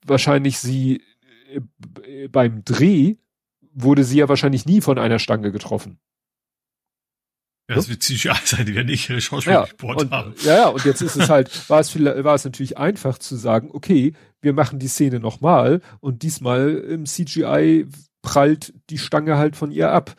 wahrscheinlich 0.06 0.60
sie 0.60 1.02
äh, 1.54 1.60
b- 1.78 2.28
beim 2.28 2.64
Dreh 2.66 3.16
wurde 3.76 4.04
sie 4.04 4.18
ja 4.18 4.28
wahrscheinlich 4.30 4.66
nie 4.66 4.82
von 4.82 4.98
einer 4.98 5.20
Stange 5.20 5.52
getroffen. 5.52 6.00
Ja, 7.70 7.76
das 7.76 7.90
wird 7.90 8.04
CGI 8.04 8.32
sein, 8.46 8.66
die 8.66 8.76
werden 8.76 8.88
nicht 8.88 9.10
ihre 9.10 9.22
Schauspieler 9.22 9.68
Ja, 9.82 9.88
und, 9.88 10.12
haben. 10.12 10.34
ja, 10.44 10.56
ja, 10.56 10.68
und 10.70 10.86
jetzt 10.86 11.02
ist 11.02 11.16
es 11.16 11.30
halt, 11.30 11.68
war 11.70 11.80
es, 11.80 11.90
vielleicht- 11.90 12.24
war 12.24 12.36
es 12.36 12.46
natürlich 12.46 12.78
einfach 12.78 13.18
zu 13.18 13.36
sagen, 13.36 13.70
okay, 13.74 14.14
wir 14.42 14.54
machen 14.54 14.78
die 14.80 14.88
Szene 14.88 15.20
nochmal 15.20 15.82
und 16.00 16.22
diesmal 16.22 16.76
im 16.76 17.06
CGI 17.06 17.88
prallt 18.22 18.74
die 18.92 19.00
Stange 19.00 19.38
halt 19.38 19.56
von 19.56 19.72
ihr 19.72 19.92
ab. 19.92 20.16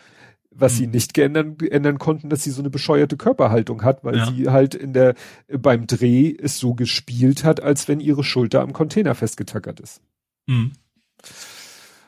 Was 0.59 0.73
Mhm. 0.73 0.77
sie 0.77 0.87
nicht 0.89 1.15
geändern, 1.15 1.57
ändern 1.71 1.99
konnten, 1.99 2.31
dass 2.31 2.43
sie 2.43 2.51
so 2.51 2.63
eine 2.63 2.71
bescheuerte 2.71 3.17
Körperhaltung 3.17 3.83
hat, 3.85 4.03
weil 4.05 4.17
Ja. 4.17 4.27
sie 4.33 4.49
halt 4.49 4.75
in 4.75 4.93
der, 4.95 5.15
beim 5.49 5.87
Dreh 5.87 6.35
es 6.37 6.59
so 6.59 6.75
gespielt 6.75 7.45
hat, 7.45 7.63
als 7.63 7.87
wenn 7.89 8.01
ihre 8.01 8.25
Schulter 8.25 8.63
am 8.63 8.73
Container 8.73 9.15
festgetackert 9.15 9.79
ist. 9.81 10.01
Mhm. 10.47 10.73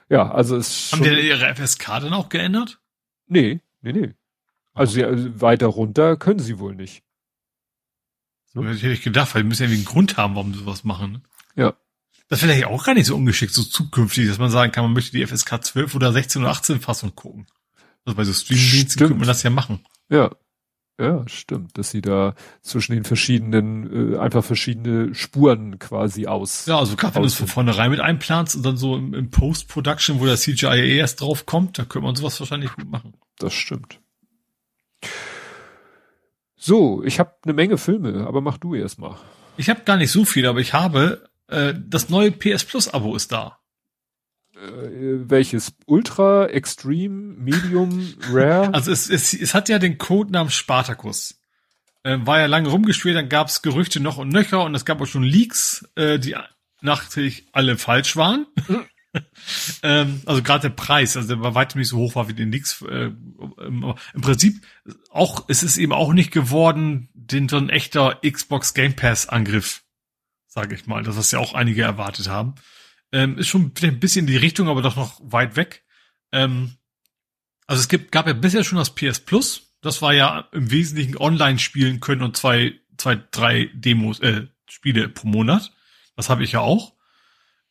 Ja, 0.08 0.30
also 0.30 0.56
es 0.56 0.92
Haben 0.92 1.02
die 1.02 1.10
ihre 1.10 1.54
FSK 1.54 2.00
dann 2.00 2.12
auch 2.12 2.28
geändert? 2.28 2.80
nee, 3.26 3.60
nee, 3.82 3.92
nee. 3.92 4.14
Also, 4.74 5.00
ja, 5.00 5.08
also 5.08 5.40
weiter 5.40 5.66
runter 5.66 6.16
können 6.16 6.38
sie 6.38 6.58
wohl 6.60 6.74
nicht. 6.74 7.02
So 8.54 8.64
hätte 8.64 8.88
ich 8.88 9.02
gedacht, 9.02 9.34
weil 9.34 9.42
die 9.42 9.48
müssen 9.48 9.62
ja 9.62 9.68
irgendwie 9.68 9.80
einen 9.80 9.92
Grund 9.92 10.16
haben, 10.16 10.36
warum 10.36 10.52
sie 10.54 10.60
sowas 10.60 10.84
machen. 10.84 11.12
ne? 11.12 11.22
Ja. 11.56 11.74
Das 12.28 12.42
wäre 12.42 12.58
ja 12.58 12.68
auch 12.68 12.84
gar 12.84 12.94
nicht 12.94 13.06
so 13.06 13.16
ungeschickt, 13.16 13.52
so 13.52 13.62
zukünftig, 13.62 14.28
dass 14.28 14.38
man 14.38 14.50
sagen 14.50 14.70
kann, 14.70 14.84
man 14.84 14.92
möchte 14.92 15.16
die 15.16 15.26
FSK 15.26 15.64
12 15.64 15.94
oder 15.94 16.12
16 16.12 16.42
oder 16.42 16.50
18 16.52 16.80
Fassung 16.80 17.14
gucken. 17.14 17.46
Also 18.04 18.16
bei 18.16 18.24
so 18.24 18.32
Streamingdiensten 18.32 18.98
könnte 19.00 19.18
man 19.18 19.26
das 19.26 19.42
ja 19.42 19.50
machen. 19.50 19.84
Ja. 20.08 20.34
Ja, 21.00 21.22
stimmt, 21.28 21.78
dass 21.78 21.90
sie 21.90 22.02
da 22.02 22.34
zwischen 22.60 22.92
den 22.92 23.04
verschiedenen, 23.04 24.14
äh, 24.14 24.18
einfach 24.18 24.44
verschiedene 24.44 25.14
Spuren 25.14 25.78
quasi 25.78 26.26
aus. 26.26 26.66
Ja, 26.66 26.80
also 26.80 26.96
gerade 26.96 27.14
wenn 27.14 27.22
du 27.22 27.28
es 27.28 27.34
von 27.34 27.46
vornherein 27.46 27.92
mit 27.92 28.00
einplanst 28.00 28.56
und 28.56 28.66
dann 28.66 28.76
so 28.76 28.96
im, 28.96 29.14
im 29.14 29.30
Post-Production, 29.30 30.18
wo 30.18 30.26
der 30.26 30.36
CGI 30.36 30.96
erst 30.96 31.20
drauf 31.20 31.46
kommt, 31.46 31.78
da 31.78 31.84
könnte 31.84 32.06
man 32.06 32.16
sowas 32.16 32.40
wahrscheinlich 32.40 32.72
gut 32.72 32.90
machen. 32.90 33.14
Das 33.38 33.52
stimmt. 33.52 34.00
So, 36.56 37.04
ich 37.04 37.20
habe 37.20 37.32
eine 37.44 37.54
Menge 37.54 37.78
Filme, 37.78 38.26
aber 38.26 38.40
mach 38.40 38.58
du 38.58 38.74
erst 38.74 38.98
mal. 38.98 39.16
Ich 39.56 39.70
habe 39.70 39.82
gar 39.84 39.96
nicht 39.96 40.10
so 40.10 40.24
viel, 40.24 40.46
aber 40.46 40.58
ich 40.58 40.72
habe 40.72 41.28
äh, 41.46 41.74
das 41.78 42.08
neue 42.08 42.32
PS 42.32 42.64
Plus 42.64 42.92
Abo 42.92 43.14
ist 43.14 43.30
da. 43.30 43.57
Äh, 44.58 45.30
welches? 45.30 45.74
Ultra, 45.86 46.46
Extreme, 46.46 47.34
Medium, 47.38 48.14
Rare? 48.30 48.70
Also 48.74 48.90
es, 48.90 49.08
es, 49.08 49.32
es 49.32 49.54
hat 49.54 49.68
ja 49.68 49.78
den 49.78 49.98
Codenamen 49.98 50.50
Spartacus. 50.50 51.40
Ähm, 52.04 52.26
war 52.26 52.38
ja 52.40 52.46
lange 52.46 52.68
rumgespielt, 52.68 53.16
dann 53.16 53.28
gab 53.28 53.48
es 53.48 53.62
Gerüchte 53.62 54.00
noch 54.00 54.18
und 54.18 54.28
nöcher 54.28 54.62
und 54.64 54.74
es 54.74 54.84
gab 54.84 55.00
auch 55.00 55.06
schon 55.06 55.24
Leaks, 55.24 55.88
äh, 55.96 56.18
die 56.18 56.36
nachträglich 56.80 57.48
alle 57.52 57.76
falsch 57.76 58.16
waren. 58.16 58.46
ähm, 59.82 60.22
also 60.26 60.42
gerade 60.42 60.68
der 60.68 60.76
Preis, 60.76 61.16
also 61.16 61.28
der 61.28 61.36
bei 61.36 61.54
weitem 61.54 61.80
nicht 61.80 61.88
so 61.88 61.96
hoch 61.96 62.14
war 62.14 62.28
wie 62.28 62.34
den 62.34 62.52
Leaks. 62.52 62.82
Äh, 62.82 63.10
im, 63.58 63.94
Im 64.14 64.20
Prinzip 64.20 64.64
auch, 65.10 65.44
es 65.48 65.62
ist 65.62 65.76
eben 65.76 65.92
auch 65.92 66.12
nicht 66.12 66.30
geworden, 66.30 67.08
den 67.14 67.48
so 67.48 67.56
ein 67.56 67.68
echter 67.68 68.20
Xbox 68.28 68.74
Game 68.74 68.94
Pass 68.94 69.28
Angriff, 69.28 69.82
sage 70.46 70.74
ich 70.74 70.86
mal, 70.86 71.02
das 71.02 71.16
was 71.16 71.30
ja 71.30 71.38
auch 71.40 71.54
einige 71.54 71.82
erwartet 71.82 72.28
haben. 72.28 72.54
Ähm, 73.12 73.38
ist 73.38 73.48
schon 73.48 73.72
vielleicht 73.74 73.96
ein 73.96 74.00
bisschen 74.00 74.26
in 74.26 74.32
die 74.32 74.36
Richtung, 74.36 74.68
aber 74.68 74.82
doch 74.82 74.96
noch 74.96 75.20
weit 75.22 75.56
weg. 75.56 75.84
Ähm, 76.32 76.74
also 77.66 77.80
es 77.80 77.88
gibt, 77.88 78.12
gab 78.12 78.26
ja 78.26 78.32
bisher 78.32 78.64
schon 78.64 78.78
das 78.78 78.94
PS 78.94 79.20
Plus. 79.20 79.74
Das 79.80 80.02
war 80.02 80.12
ja 80.12 80.48
im 80.52 80.70
Wesentlichen 80.70 81.16
online 81.16 81.58
spielen 81.58 82.00
können 82.00 82.22
und 82.22 82.36
zwei, 82.36 82.74
zwei, 82.96 83.22
drei 83.30 83.70
Demos, 83.74 84.20
äh, 84.20 84.46
Spiele 84.68 85.08
pro 85.08 85.26
Monat. 85.28 85.72
Das 86.16 86.28
habe 86.28 86.44
ich 86.44 86.52
ja 86.52 86.60
auch. 86.60 86.94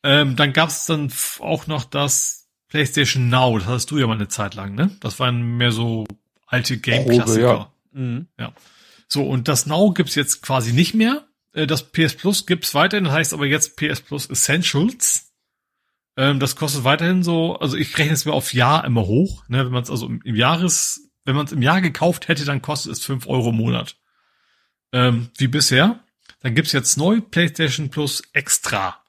Ähm, 0.02 0.36
dann 0.36 0.52
gab 0.52 0.70
es 0.70 0.86
dann 0.86 1.12
auch 1.40 1.66
noch 1.66 1.84
das 1.84 2.48
PlayStation 2.68 3.28
Now. 3.28 3.58
Das 3.58 3.68
hattest 3.68 3.90
du 3.90 3.98
ja 3.98 4.06
mal 4.06 4.14
eine 4.14 4.28
Zeit 4.28 4.54
lang, 4.54 4.74
ne? 4.74 4.90
Das 5.00 5.18
waren 5.20 5.56
mehr 5.56 5.70
so 5.72 6.06
alte 6.46 6.78
Game-Klassiker. 6.78 7.72
Mhm. 7.92 8.26
So, 9.08 9.26
und 9.26 9.48
das 9.48 9.66
Now 9.66 9.92
gibt's 9.92 10.14
jetzt 10.14 10.42
quasi 10.42 10.72
nicht 10.72 10.94
mehr. 10.94 11.26
Äh, 11.52 11.66
Das 11.66 11.90
PS 11.92 12.14
Plus 12.14 12.46
gibt's 12.46 12.74
weiterhin, 12.74 13.04
das 13.04 13.12
heißt 13.14 13.34
aber 13.34 13.46
jetzt 13.46 13.76
PS 13.76 14.00
Plus 14.00 14.26
Essentials. 14.26 15.27
Ähm, 16.18 16.40
das 16.40 16.56
kostet 16.56 16.82
weiterhin 16.82 17.22
so, 17.22 17.56
also 17.60 17.76
ich 17.76 17.96
rechne 17.96 18.12
es 18.12 18.24
mir 18.24 18.32
auf 18.32 18.52
Jahr 18.52 18.84
immer 18.84 19.06
hoch. 19.06 19.44
Ne? 19.46 19.64
Wenn 19.64 19.72
man 19.72 19.84
es 19.84 19.90
also 19.90 20.06
im, 20.06 20.20
im 20.24 20.34
Jahres, 20.34 21.12
wenn 21.24 21.36
man 21.36 21.46
es 21.46 21.52
im 21.52 21.62
Jahr 21.62 21.80
gekauft 21.80 22.26
hätte, 22.26 22.44
dann 22.44 22.60
kostet 22.60 22.92
es 22.92 23.04
fünf 23.04 23.28
Euro 23.28 23.50
im 23.50 23.56
Monat. 23.56 23.96
Ähm, 24.92 25.30
wie 25.38 25.46
bisher. 25.46 26.00
Dann 26.40 26.56
gibt's 26.56 26.72
jetzt 26.72 26.96
neu 26.96 27.20
PlayStation 27.20 27.90
Plus 27.90 28.22
Extra. 28.32 29.00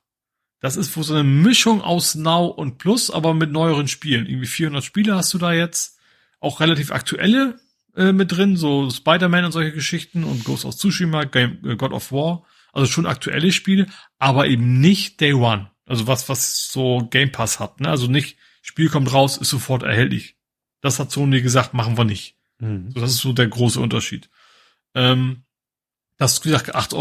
Das 0.60 0.78
ist 0.78 0.96
wohl 0.96 1.04
so 1.04 1.16
eine 1.16 1.24
Mischung 1.24 1.82
aus 1.82 2.14
Now 2.14 2.46
und 2.46 2.78
Plus, 2.78 3.10
aber 3.10 3.34
mit 3.34 3.52
neueren 3.52 3.88
Spielen. 3.88 4.28
Irgendwie 4.28 4.48
400 4.48 4.84
Spiele 4.84 5.16
hast 5.16 5.34
du 5.34 5.40
da 5.40 5.52
jetzt. 5.52 5.98
Auch 6.40 6.60
relativ 6.60 6.92
aktuelle 6.92 7.60
äh, 7.96 8.12
mit 8.12 8.32
drin, 8.32 8.56
so 8.56 8.88
Spider-Man 8.88 9.46
und 9.46 9.52
solche 9.52 9.72
Geschichten 9.72 10.24
und 10.24 10.44
Ghost 10.44 10.64
of 10.64 10.76
Tsushima, 10.76 11.24
Game, 11.24 11.58
äh, 11.66 11.76
God 11.76 11.92
of 11.92 12.12
War. 12.12 12.46
Also 12.72 12.86
schon 12.86 13.08
aktuelle 13.08 13.52
Spiele, 13.52 13.88
aber 14.20 14.46
eben 14.46 14.80
nicht 14.80 15.20
Day 15.22 15.34
One. 15.34 15.72
Also 15.90 16.08
was, 16.08 16.30
was 16.30 16.72
so 16.72 17.08
Game 17.10 17.32
Pass 17.32 17.60
hat. 17.60 17.80
Ne? 17.82 17.90
Also 17.90 18.08
nicht, 18.08 18.38
Spiel 18.62 18.90
kommt 18.90 19.12
raus, 19.12 19.38
ist 19.38 19.50
sofort 19.50 19.84
erhältlich. 19.84 20.38
Das 20.82 21.00
hat 21.00 21.12
Sony 21.12 21.42
gesagt, 21.42 21.74
machen 21.74 21.98
wir 21.98 22.06
nicht. 22.06 22.38
Mhm. 22.60 22.92
So, 22.92 23.02
das 23.02 23.12
ist 23.12 23.20
so 23.20 23.34
der 23.34 23.48
große 23.48 23.80
Unterschied. 23.80 24.30
Ähm, 24.94 25.44
das 26.18 26.34
ist, 26.34 26.46
wie 26.46 26.50
gesagt, 26.50 26.76
8,50 26.76 26.94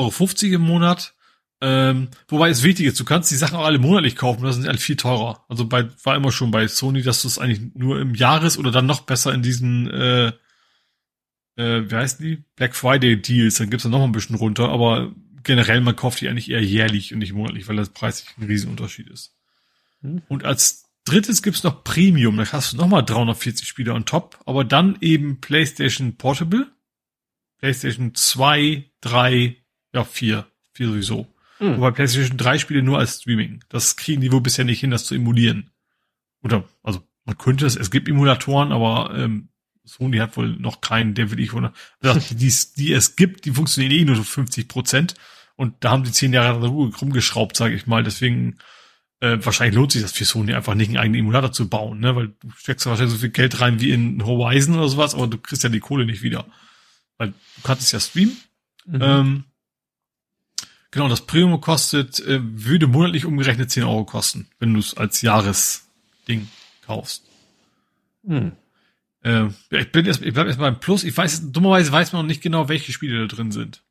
Euro 0.46 0.54
im 0.54 0.62
Monat. 0.62 1.14
Ähm, 1.60 2.08
wobei 2.28 2.50
es 2.50 2.62
wichtig 2.62 2.86
ist, 2.86 3.00
du 3.00 3.04
kannst 3.04 3.30
die 3.30 3.36
Sachen 3.36 3.56
auch 3.56 3.64
alle 3.64 3.80
monatlich 3.80 4.14
kaufen, 4.14 4.44
das 4.44 4.54
sind 4.54 4.68
alle 4.68 4.78
viel 4.78 4.94
teurer. 4.96 5.44
Also 5.48 5.66
bei, 5.66 5.88
war 6.04 6.14
immer 6.14 6.30
schon 6.30 6.52
bei 6.52 6.68
Sony, 6.68 7.02
dass 7.02 7.22
du 7.22 7.28
es 7.28 7.38
eigentlich 7.38 7.74
nur 7.74 8.00
im 8.00 8.14
Jahres 8.14 8.58
oder 8.58 8.70
dann 8.70 8.86
noch 8.86 9.00
besser 9.00 9.34
in 9.34 9.42
diesen, 9.42 9.90
äh, 9.90 10.28
äh, 11.56 11.90
wie 11.90 11.94
heißen 11.94 12.24
die? 12.24 12.44
Black 12.54 12.76
Friday 12.76 13.20
Deals, 13.20 13.56
dann 13.56 13.70
gibt's 13.70 13.82
dann 13.82 13.90
noch 13.90 13.98
mal 13.98 14.04
ein 14.04 14.12
bisschen 14.12 14.36
runter, 14.36 14.68
aber 14.68 15.12
generell, 15.48 15.80
man 15.80 15.96
kauft 15.96 16.20
die 16.20 16.28
eigentlich 16.28 16.50
eher 16.50 16.62
jährlich 16.62 17.12
und 17.12 17.20
nicht 17.20 17.32
monatlich, 17.32 17.68
weil 17.68 17.76
das 17.76 17.88
preislich 17.88 18.28
ein 18.36 18.44
Riesenunterschied 18.44 19.08
ist. 19.08 19.34
Mhm. 20.02 20.22
Und 20.28 20.44
als 20.44 20.84
drittes 21.06 21.42
gibt's 21.42 21.64
noch 21.64 21.82
Premium, 21.84 22.36
da 22.36 22.52
hast 22.52 22.74
du 22.74 22.76
nochmal 22.76 23.02
340 23.02 23.66
Spiele 23.66 23.94
on 23.94 24.04
top, 24.04 24.38
aber 24.44 24.62
dann 24.62 24.98
eben 25.00 25.40
PlayStation 25.40 26.16
Portable, 26.16 26.70
PlayStation 27.58 28.14
2, 28.14 28.84
3, 29.00 29.56
ja 29.94 30.04
4, 30.04 30.46
4 30.74 30.86
sowieso. 30.86 31.26
Mhm. 31.60 31.78
Wobei 31.78 31.92
PlayStation 31.92 32.36
3 32.36 32.58
Spiele 32.58 32.82
nur 32.82 32.98
als 32.98 33.22
Streaming. 33.22 33.64
Das 33.70 33.96
kriegen 33.96 34.20
die 34.20 34.30
wohl 34.30 34.42
bisher 34.42 34.66
nicht 34.66 34.80
hin, 34.80 34.90
das 34.90 35.06
zu 35.06 35.14
emulieren. 35.14 35.70
Oder, 36.42 36.68
also 36.82 37.02
man 37.24 37.38
könnte 37.38 37.64
es, 37.64 37.74
es 37.74 37.90
gibt 37.90 38.06
Emulatoren, 38.06 38.70
aber 38.70 39.14
ähm, 39.16 39.48
Sony 39.84 40.18
hat 40.18 40.36
wohl 40.36 40.50
noch 40.50 40.82
keinen, 40.82 41.14
der 41.14 41.30
will 41.30 41.40
ich 41.40 41.54
wohl, 41.54 41.72
die, 42.02 42.34
die, 42.34 42.54
die 42.76 42.92
es 42.92 43.16
gibt, 43.16 43.46
die 43.46 43.52
funktionieren 43.52 43.92
eh 43.92 44.04
nur 44.04 44.16
so 44.16 44.22
50 44.22 44.68
Prozent. 44.68 45.14
Und 45.58 45.74
da 45.80 45.90
haben 45.90 46.04
sie 46.04 46.12
zehn 46.12 46.32
Jahre 46.32 46.64
rumgeschraubt, 46.68 47.56
sage 47.56 47.74
ich 47.74 47.88
mal. 47.88 48.04
Deswegen 48.04 48.58
äh, 49.18 49.38
wahrscheinlich 49.42 49.74
lohnt 49.74 49.90
sich 49.90 50.02
das 50.02 50.12
für 50.12 50.24
Sony 50.24 50.54
einfach 50.54 50.76
nicht, 50.76 50.88
einen 50.88 50.98
eigenen 50.98 51.22
Emulator 51.22 51.50
zu 51.50 51.68
bauen, 51.68 51.98
ne? 51.98 52.14
Weil 52.14 52.28
du 52.28 52.50
steckst 52.56 52.86
wahrscheinlich 52.86 53.14
so 53.14 53.20
viel 53.20 53.30
Geld 53.30 53.60
rein 53.60 53.80
wie 53.80 53.90
in 53.90 54.24
Horizon 54.24 54.76
oder 54.76 54.88
sowas, 54.88 55.16
aber 55.16 55.26
du 55.26 55.36
kriegst 55.36 55.64
ja 55.64 55.68
die 55.68 55.80
Kohle 55.80 56.06
nicht 56.06 56.22
wieder. 56.22 56.46
Weil 57.16 57.30
du 57.30 57.62
kannst 57.64 57.82
es 57.82 57.90
ja 57.90 57.98
streamen. 57.98 58.36
Mhm. 58.86 58.98
Ähm, 59.02 59.44
genau, 60.92 61.08
das 61.08 61.26
Premium 61.26 61.60
kostet, 61.60 62.20
äh, 62.20 62.38
würde 62.40 62.86
monatlich 62.86 63.24
umgerechnet 63.24 63.72
10 63.72 63.82
Euro 63.82 64.04
kosten, 64.04 64.48
wenn 64.60 64.72
du 64.72 64.78
es 64.78 64.96
als 64.96 65.22
Jahresding 65.22 66.48
kaufst. 66.86 67.24
Mhm. 68.22 68.52
Äh, 69.24 69.48
ich, 69.70 69.90
bin 69.90 70.06
erst, 70.06 70.22
ich 70.22 70.32
bleib 70.32 70.46
erst 70.46 70.60
beim 70.60 70.78
Plus. 70.78 71.02
Ich 71.02 71.16
weiß, 71.16 71.50
dummerweise 71.50 71.90
weiß 71.90 72.12
man 72.12 72.22
noch 72.22 72.28
nicht 72.28 72.42
genau, 72.42 72.68
welche 72.68 72.92
Spiele 72.92 73.26
da 73.26 73.34
drin 73.34 73.50
sind. 73.50 73.82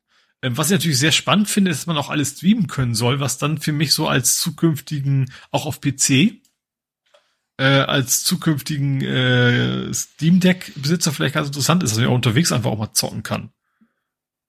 Ähm, 0.42 0.56
was 0.56 0.68
ich 0.68 0.78
natürlich 0.78 0.98
sehr 0.98 1.12
spannend 1.12 1.48
finde, 1.48 1.70
ist, 1.70 1.78
dass 1.78 1.86
man 1.86 1.96
auch 1.96 2.10
alles 2.10 2.36
streamen 2.36 2.66
können 2.66 2.94
soll, 2.94 3.20
was 3.20 3.38
dann 3.38 3.58
für 3.58 3.72
mich 3.72 3.92
so 3.92 4.06
als 4.06 4.40
zukünftigen, 4.40 5.32
auch 5.50 5.66
auf 5.66 5.80
PC, 5.80 6.40
äh, 7.58 7.64
als 7.64 8.22
zukünftigen 8.22 9.00
äh, 9.02 9.92
Steam 9.92 10.40
Deck-Besitzer 10.40 11.12
vielleicht 11.12 11.34
ganz 11.34 11.48
interessant 11.48 11.82
ist, 11.82 11.90
dass 11.90 11.98
man 11.98 12.08
auch 12.08 12.14
unterwegs 12.14 12.52
einfach 12.52 12.70
auch 12.70 12.78
mal 12.78 12.92
zocken 12.92 13.22
kann. 13.22 13.50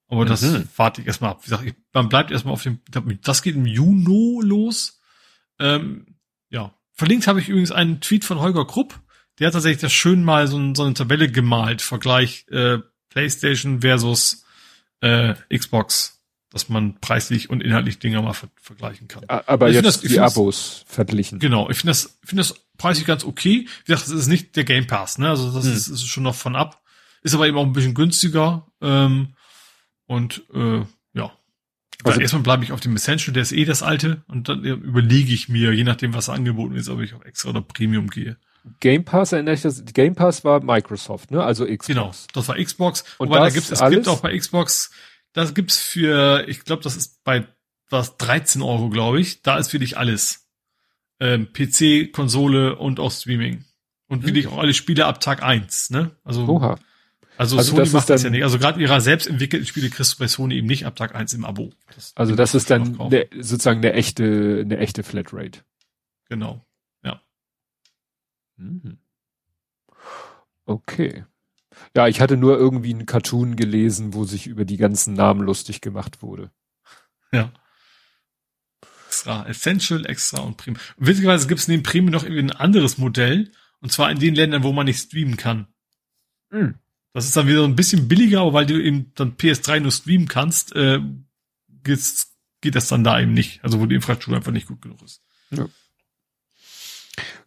Aber 0.09 0.26
das 0.26 0.42
mhm. 0.42 0.68
warte 0.76 1.01
ich 1.01 1.08
erstmal 1.08 1.32
ab. 1.32 1.42
Wie 1.42 1.50
gesagt, 1.50 1.66
ich, 1.66 1.76
man 1.93 2.09
bleibt 2.09 2.32
erstmal 2.32 2.53
auf 2.53 2.64
dem, 2.64 2.80
das 3.22 3.42
geht 3.43 3.56
im 3.56 3.66
Juni 3.66 4.40
los. 4.43 5.00
Ähm, 5.59 6.18
ja. 6.50 6.74
Verlinkt 6.93 7.27
habe 7.27 7.40
ich 7.40 7.50
übrigens 7.50 7.72
einen 7.72 8.01
Tweet 8.01 8.26
von 8.26 8.40
Holger 8.40 8.66
Krupp. 8.66 9.00
Der 9.38 9.48
hat 9.48 9.53
tatsächlich 9.53 9.82
das 9.82 9.93
schön 9.93 10.24
mal 10.24 10.48
so, 10.48 10.74
so 10.74 10.84
eine 10.84 10.95
Tabelle 10.95 11.32
gemalt, 11.32 11.82
Vergleich 11.82 12.45
äh, 12.50 12.80
PlayStation 13.09 13.82
versus 13.82 14.45
äh, 15.02 15.36
Xbox, 15.56 16.22
dass 16.52 16.69
man 16.69 17.00
preislich 17.00 17.50
und 17.50 17.61
inhaltlich 17.61 18.00
Dinge 18.00 18.22
mal 18.22 18.34
ver 18.34 18.50
vergleichen 18.61 19.08
kann. 19.08 19.24
Aber 19.28 19.68
also 19.68 19.80
jetzt 19.80 19.86
das, 19.86 20.02
die 20.02 20.19
Abos 20.19 20.84
verglichen. 20.88 21.40
Genau, 21.40 21.69
ich 21.69 21.78
finde 21.78 21.92
das, 21.92 22.18
finde 22.24 22.42
das 22.42 22.56
preislich 22.78 23.06
ganz 23.06 23.24
okay. 23.24 23.68
Wie 23.86 23.92
gesagt, 23.92 24.08
das 24.08 24.14
ist 24.14 24.28
nicht 24.28 24.56
der 24.56 24.64
Game 24.64 24.88
Pass, 24.88 25.18
ne? 25.18 25.30
Also 25.30 25.52
das 25.52 25.66
hm. 25.66 25.74
ist, 25.74 25.88
ist 25.88 26.08
schon 26.08 26.24
noch 26.24 26.36
von 26.36 26.56
ab. 26.56 26.82
Ist 27.22 27.36
aber 27.36 27.48
eben 27.48 27.58
auch 27.58 27.66
ein 27.66 27.74
bisschen 27.74 27.94
günstiger. 27.94 28.66
Ähm, 28.82 29.36
und 30.06 30.44
äh, 30.53 30.82
ja. 31.14 31.32
Also 32.03 32.22
erstmal 32.22 32.44
bleibe 32.44 32.64
ich 32.64 32.72
auf 32.72 32.80
dem 32.80 32.95
Essential, 32.95 33.34
der 33.34 33.44
ist 33.44 33.52
eh 33.52 33.66
das 33.66 33.84
alte, 33.84 34.24
und 34.28 34.48
dann 34.48 34.64
überlege 34.64 35.34
ich 35.34 35.50
mir, 35.50 35.74
je 35.74 35.84
nachdem, 35.84 36.14
was 36.14 36.30
angeboten 36.30 36.76
ist, 36.76 36.88
ob 36.88 37.02
ich 37.02 37.14
auf 37.14 37.26
extra 37.26 37.50
oder 37.50 37.61
Premium 37.61 38.08
gehe. 38.08 38.38
Game 38.79 39.05
Pass 39.05 39.31
erinnere 39.31 39.55
ich 39.55 39.61
das. 39.61 39.83
Game 39.85 40.15
Pass 40.15 40.43
war 40.43 40.61
Microsoft, 40.63 41.31
ne? 41.31 41.43
Also 41.43 41.65
Xbox. 41.65 41.88
Genau, 41.88 42.11
das 42.33 42.47
war 42.47 42.57
Xbox. 42.57 43.03
Und 43.17 43.29
Wobei, 43.29 43.39
da 43.39 43.49
gibt's, 43.49 43.71
es 43.71 43.81
alles? 43.81 43.95
gibt 43.95 44.07
auch 44.07 44.21
bei 44.21 44.38
Xbox, 44.38 44.91
das 45.33 45.53
gibt's 45.53 45.77
für, 45.77 46.45
ich 46.47 46.63
glaube, 46.63 46.83
das 46.83 46.95
ist 46.95 47.23
bei 47.23 47.47
was 47.89 48.17
13 48.17 48.61
Euro, 48.61 48.89
glaube 48.89 49.19
ich. 49.19 49.41
Da 49.41 49.57
ist 49.57 49.69
für 49.69 49.79
dich 49.79 49.97
alles. 49.97 50.47
Ähm, 51.19 51.51
PC, 51.51 52.11
Konsole 52.11 52.75
und 52.75 52.99
auch 52.99 53.11
Streaming. 53.11 53.65
Und 54.07 54.25
wirklich 54.25 54.45
hm. 54.45 54.53
auch 54.53 54.57
alle 54.59 54.73
Spiele 54.73 55.05
ab 55.05 55.21
Tag 55.21 55.43
eins, 55.43 55.89
ne? 55.89 56.11
Also, 56.23 56.47
Oha. 56.47 56.79
also, 57.38 57.57
also 57.57 57.71
Sony 57.71 57.83
das 57.83 57.93
macht 57.93 58.09
das 58.09 58.23
ja 58.23 58.29
nicht. 58.29 58.43
Also 58.43 58.57
gerade 58.57 58.81
ihrer 58.81 59.01
selbst 59.01 59.27
entwickelten 59.27 59.67
Spiele 59.67 59.89
kriegst 59.89 60.13
du 60.13 60.17
bei 60.19 60.27
Sony 60.27 60.55
eben 60.55 60.67
nicht 60.67 60.85
ab 60.85 60.95
Tag 60.95 61.15
eins 61.15 61.33
im 61.33 61.45
Abo. 61.45 61.71
Das 61.93 62.13
also 62.15 62.35
das 62.35 62.55
ist 62.55 62.69
dann 62.69 62.97
ne, 63.09 63.27
sozusagen 63.39 63.79
eine 63.79 63.93
echte, 63.93 64.61
eine 64.63 64.77
echte 64.77 65.03
Flatrate. 65.03 65.59
Genau. 66.29 66.65
Mhm. 68.59 68.99
Okay. 70.65 71.25
Ja, 71.95 72.07
ich 72.07 72.21
hatte 72.21 72.38
nur 72.38 72.57
irgendwie 72.57 72.93
einen 72.93 73.05
Cartoon 73.05 73.55
gelesen, 73.55 74.13
wo 74.13 74.25
sich 74.25 74.47
über 74.47 74.65
die 74.65 74.77
ganzen 74.77 75.13
Namen 75.13 75.41
lustig 75.41 75.81
gemacht 75.81 76.21
wurde. 76.21 76.51
Ja. 77.31 77.51
Extra, 79.07 79.47
Essential, 79.47 80.05
Extra 80.05 80.41
und 80.41 80.57
Premium. 80.57 80.81
witzigerweise 80.97 81.47
gibt 81.47 81.61
es 81.61 81.67
neben 81.67 81.83
Premium 81.83 82.11
noch 82.11 82.23
irgendwie 82.23 82.43
ein 82.43 82.51
anderes 82.51 82.97
Modell. 82.97 83.51
Und 83.81 83.91
zwar 83.91 84.11
in 84.11 84.19
den 84.19 84.35
Ländern, 84.35 84.63
wo 84.63 84.73
man 84.73 84.85
nicht 84.85 84.99
streamen 84.99 85.38
kann. 85.38 85.67
Mhm. 86.51 86.75
Das 87.13 87.25
ist 87.25 87.35
dann 87.35 87.47
wieder 87.47 87.63
ein 87.63 87.75
bisschen 87.75 88.07
billiger, 88.07 88.41
aber 88.41 88.53
weil 88.53 88.65
du 88.65 88.81
eben 88.81 89.11
dann 89.15 89.35
PS3 89.35 89.79
nur 89.79 89.91
streamen 89.91 90.27
kannst, 90.27 90.75
äh, 90.75 90.99
geht's, 91.83 92.38
geht 92.61 92.75
das 92.75 92.88
dann 92.88 93.03
da 93.03 93.19
eben 93.19 93.33
nicht. 93.33 93.63
Also 93.63 93.79
wo 93.79 93.85
die 93.85 93.95
Infrastruktur 93.95 94.35
einfach 94.35 94.51
nicht 94.51 94.67
gut 94.67 94.81
genug 94.81 95.01
ist. 95.01 95.21
Ja. 95.49 95.67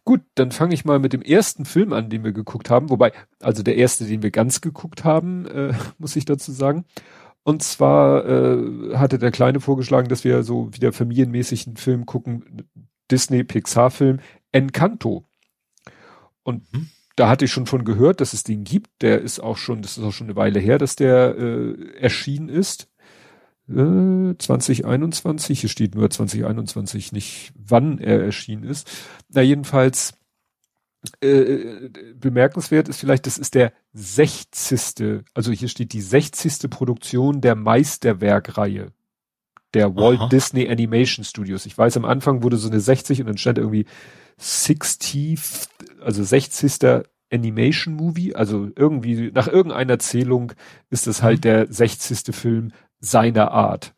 Gut, 0.05 0.21
dann 0.35 0.51
fange 0.51 0.73
ich 0.73 0.83
mal 0.83 0.99
mit 0.99 1.13
dem 1.13 1.21
ersten 1.21 1.63
Film 1.65 1.93
an, 1.93 2.09
den 2.09 2.23
wir 2.23 2.33
geguckt 2.33 2.69
haben. 2.69 2.89
Wobei, 2.89 3.13
also 3.39 3.63
der 3.63 3.77
erste, 3.77 4.05
den 4.05 4.21
wir 4.21 4.31
ganz 4.31 4.59
geguckt 4.59 5.03
haben, 5.03 5.45
äh, 5.47 5.73
muss 5.97 6.15
ich 6.15 6.25
dazu 6.25 6.51
sagen. 6.51 6.85
Und 7.43 7.61
zwar 7.63 8.25
äh, 8.25 8.95
hatte 8.95 9.19
der 9.19 9.31
Kleine 9.31 9.59
vorgeschlagen, 9.59 10.07
dass 10.07 10.23
wir 10.23 10.43
so 10.43 10.73
wieder 10.73 10.93
familienmäßig 10.93 11.67
einen 11.67 11.77
Film 11.77 12.05
gucken, 12.05 12.67
Disney-Pixar-Film, 13.11 14.19
Encanto. 14.51 15.25
Und 16.43 16.71
mhm. 16.73 16.89
da 17.15 17.29
hatte 17.29 17.45
ich 17.45 17.51
schon 17.51 17.65
von 17.65 17.83
gehört, 17.83 18.21
dass 18.21 18.33
es 18.33 18.43
den 18.43 18.63
gibt. 18.63 18.89
Der 19.01 19.21
ist 19.21 19.39
auch 19.39 19.57
schon, 19.57 19.81
das 19.81 19.97
ist 19.97 20.03
auch 20.03 20.11
schon 20.11 20.27
eine 20.27 20.35
Weile 20.35 20.59
her, 20.59 20.77
dass 20.77 20.95
der 20.95 21.37
äh, 21.37 21.97
erschienen 21.97 22.49
ist. 22.49 22.89
2021, 23.67 25.57
äh, 25.57 25.61
hier 25.61 25.69
steht 25.69 25.95
nur 25.95 26.09
2021, 26.09 27.11
nicht 27.13 27.53
wann 27.55 27.97
er 27.97 28.21
erschienen 28.21 28.63
ist. 28.63 28.89
Na 29.29 29.41
jedenfalls 29.41 30.13
äh, 31.21 31.89
bemerkenswert 32.15 32.89
ist 32.89 32.99
vielleicht, 32.99 33.25
das 33.25 33.37
ist 33.37 33.55
der 33.55 33.73
60. 33.93 35.23
Also 35.33 35.51
hier 35.51 35.67
steht 35.67 35.93
die 35.93 36.01
60. 36.01 36.69
Produktion 36.69 37.41
der 37.41 37.55
Meisterwerkreihe 37.55 38.91
der 39.73 39.95
Walt 39.95 40.19
Aha. 40.19 40.29
Disney 40.29 40.69
Animation 40.69 41.25
Studios. 41.25 41.65
Ich 41.65 41.77
weiß, 41.77 41.97
am 41.97 42.05
Anfang 42.05 42.43
wurde 42.43 42.57
so 42.57 42.69
eine 42.69 42.79
60 42.79 43.21
und 43.21 43.27
dann 43.27 43.37
stand 43.37 43.57
irgendwie 43.57 43.85
60, 44.37 45.39
also 46.01 46.23
60. 46.23 47.03
Animation 47.31 47.95
Movie, 47.95 48.35
also 48.35 48.69
irgendwie, 48.75 49.31
nach 49.33 49.47
irgendeiner 49.47 49.97
Zählung 49.97 50.53
ist 50.91 51.07
es 51.07 51.23
halt 51.23 51.39
mhm. 51.39 51.41
der 51.41 51.73
60. 51.73 52.35
Film 52.35 52.71
seiner 53.03 53.51
Art. 53.51 53.93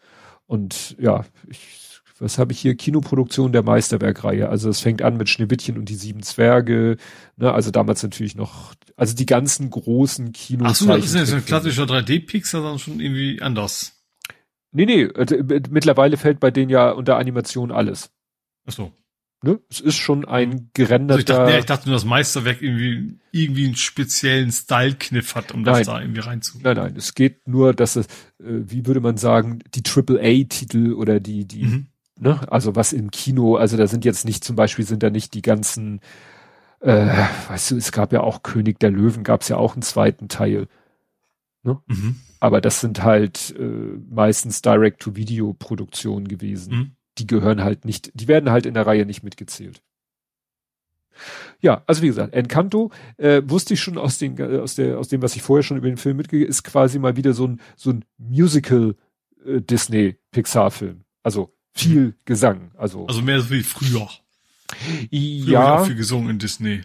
Und 0.47 0.95
ja, 0.99 1.25
ich, 1.47 2.01
was 2.19 2.37
habe 2.37 2.51
ich 2.51 2.59
hier? 2.59 2.75
Kinoproduktion 2.75 3.51
der 3.51 3.63
Meisterwerkreihe. 3.63 4.49
Also 4.49 4.69
es 4.69 4.79
fängt 4.79 5.01
an 5.01 5.17
mit 5.17 5.29
Schneewittchen 5.29 5.77
und 5.77 5.89
die 5.89 5.95
sieben 5.95 6.23
Zwerge. 6.23 6.97
Ne, 7.37 7.51
also 7.51 7.71
damals 7.71 8.03
natürlich 8.03 8.35
noch, 8.35 8.73
also 8.95 9.15
die 9.15 9.25
ganzen 9.25 9.69
großen 9.69 10.31
Kinos. 10.31 10.67
Ach 10.69 10.75
so, 10.75 10.87
das 10.87 11.05
ist 11.05 11.15
ja 11.15 11.25
so 11.25 11.35
ein 11.35 11.45
klassischer 11.45 11.83
3D-Pixar, 11.83 12.61
dann 12.61 12.79
schon 12.79 12.99
irgendwie 12.99 13.41
anders. 13.41 14.03
Nee, 14.71 14.85
nee, 14.85 15.03
äh, 15.03 15.61
mittlerweile 15.69 16.17
fällt 16.17 16.39
bei 16.39 16.51
denen 16.51 16.69
ja 16.69 16.91
unter 16.91 17.17
Animation 17.17 17.71
alles. 17.71 18.11
Ach 18.65 18.73
so. 18.73 18.91
Ne? 19.45 19.59
Es 19.69 19.79
ist 19.79 19.97
schon 19.97 20.25
ein 20.25 20.71
gerenderter. 20.73 21.13
Also 21.13 21.19
ich, 21.19 21.25
dachte, 21.25 21.51
nee, 21.51 21.59
ich 21.59 21.65
dachte 21.65 21.87
nur, 21.87 21.95
das 21.95 22.03
Meisterwerk 22.03 22.63
irgendwie, 22.63 23.19
irgendwie 23.31 23.65
einen 23.65 23.75
speziellen 23.75 24.51
Style-Kniff 24.51 25.35
hat, 25.35 25.51
um 25.51 25.61
nein. 25.61 25.75
das 25.75 25.85
da 25.85 26.01
irgendwie 26.01 26.21
reinzu. 26.21 26.57
Nein, 26.63 26.75
nein, 26.75 26.95
es 26.97 27.13
geht 27.13 27.47
nur, 27.47 27.75
dass 27.75 27.95
es, 27.95 28.07
äh, 28.39 28.63
wie 28.65 28.87
würde 28.87 29.01
man 29.01 29.17
sagen, 29.17 29.59
die 29.75 29.83
AAA-Titel 29.85 30.93
oder 30.93 31.19
die, 31.19 31.45
die, 31.45 31.65
mhm. 31.65 31.87
ne, 32.19 32.51
also 32.51 32.75
was 32.75 32.91
im 32.91 33.11
Kino, 33.11 33.55
also 33.55 33.77
da 33.77 33.85
sind 33.85 34.03
jetzt 34.03 34.25
nicht, 34.25 34.43
zum 34.43 34.55
Beispiel 34.55 34.83
sind 34.83 35.03
da 35.03 35.11
nicht 35.11 35.35
die 35.35 35.43
ganzen, 35.43 35.99
äh, 36.79 37.05
weißt 37.47 37.69
du, 37.69 37.75
es 37.77 37.91
gab 37.91 38.13
ja 38.13 38.21
auch 38.21 38.41
König 38.41 38.79
der 38.79 38.89
Löwen, 38.89 39.23
gab 39.23 39.41
es 39.41 39.49
ja 39.49 39.57
auch 39.57 39.73
einen 39.73 39.83
zweiten 39.83 40.27
Teil. 40.27 40.67
Ne? 41.61 41.77
Mhm. 41.85 42.15
Aber 42.39 42.61
das 42.61 42.81
sind 42.81 43.03
halt 43.03 43.53
äh, 43.59 43.99
meistens 44.09 44.63
Direct-to-Video-Produktionen 44.63 46.27
gewesen. 46.27 46.75
Mhm 46.75 46.94
die 47.17 47.27
gehören 47.27 47.63
halt 47.63 47.85
nicht, 47.85 48.11
die 48.13 48.27
werden 48.27 48.49
halt 48.49 48.65
in 48.65 48.73
der 48.73 48.85
Reihe 48.85 49.05
nicht 49.05 49.23
mitgezählt. 49.23 49.81
Ja, 51.61 51.83
also 51.87 52.01
wie 52.01 52.07
gesagt, 52.07 52.33
Encanto 52.33 52.91
äh, 53.17 53.41
wusste 53.45 53.73
ich 53.73 53.79
schon 53.79 53.97
aus, 53.97 54.17
den, 54.17 54.37
äh, 54.37 54.59
aus, 54.59 54.75
der, 54.75 54.99
aus 54.99 55.07
dem, 55.07 55.21
was 55.21 55.35
ich 55.35 55.41
vorher 55.41 55.63
schon 55.63 55.77
über 55.77 55.87
den 55.87 55.97
Film 55.97 56.17
mitgegeben 56.17 56.49
ist 56.49 56.63
quasi 56.63 56.99
mal 56.99 57.15
wieder 57.15 57.33
so 57.33 57.47
ein, 57.47 57.61
so 57.75 57.91
ein 57.91 58.05
Musical 58.17 58.95
äh, 59.45 59.61
Disney-Pixar-Film. 59.61 61.05
Also 61.23 61.53
viel 61.73 62.15
Gesang. 62.25 62.71
Also, 62.75 63.07
also 63.07 63.21
mehr 63.21 63.39
so 63.39 63.49
wie 63.49 63.63
früher. 63.63 64.07
Ja. 65.09 65.77
Früher 65.77 65.85
viel 65.85 65.95
gesungen 65.95 66.29
in 66.31 66.39
Disney. 66.39 66.81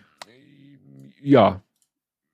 Ja. 1.23 1.63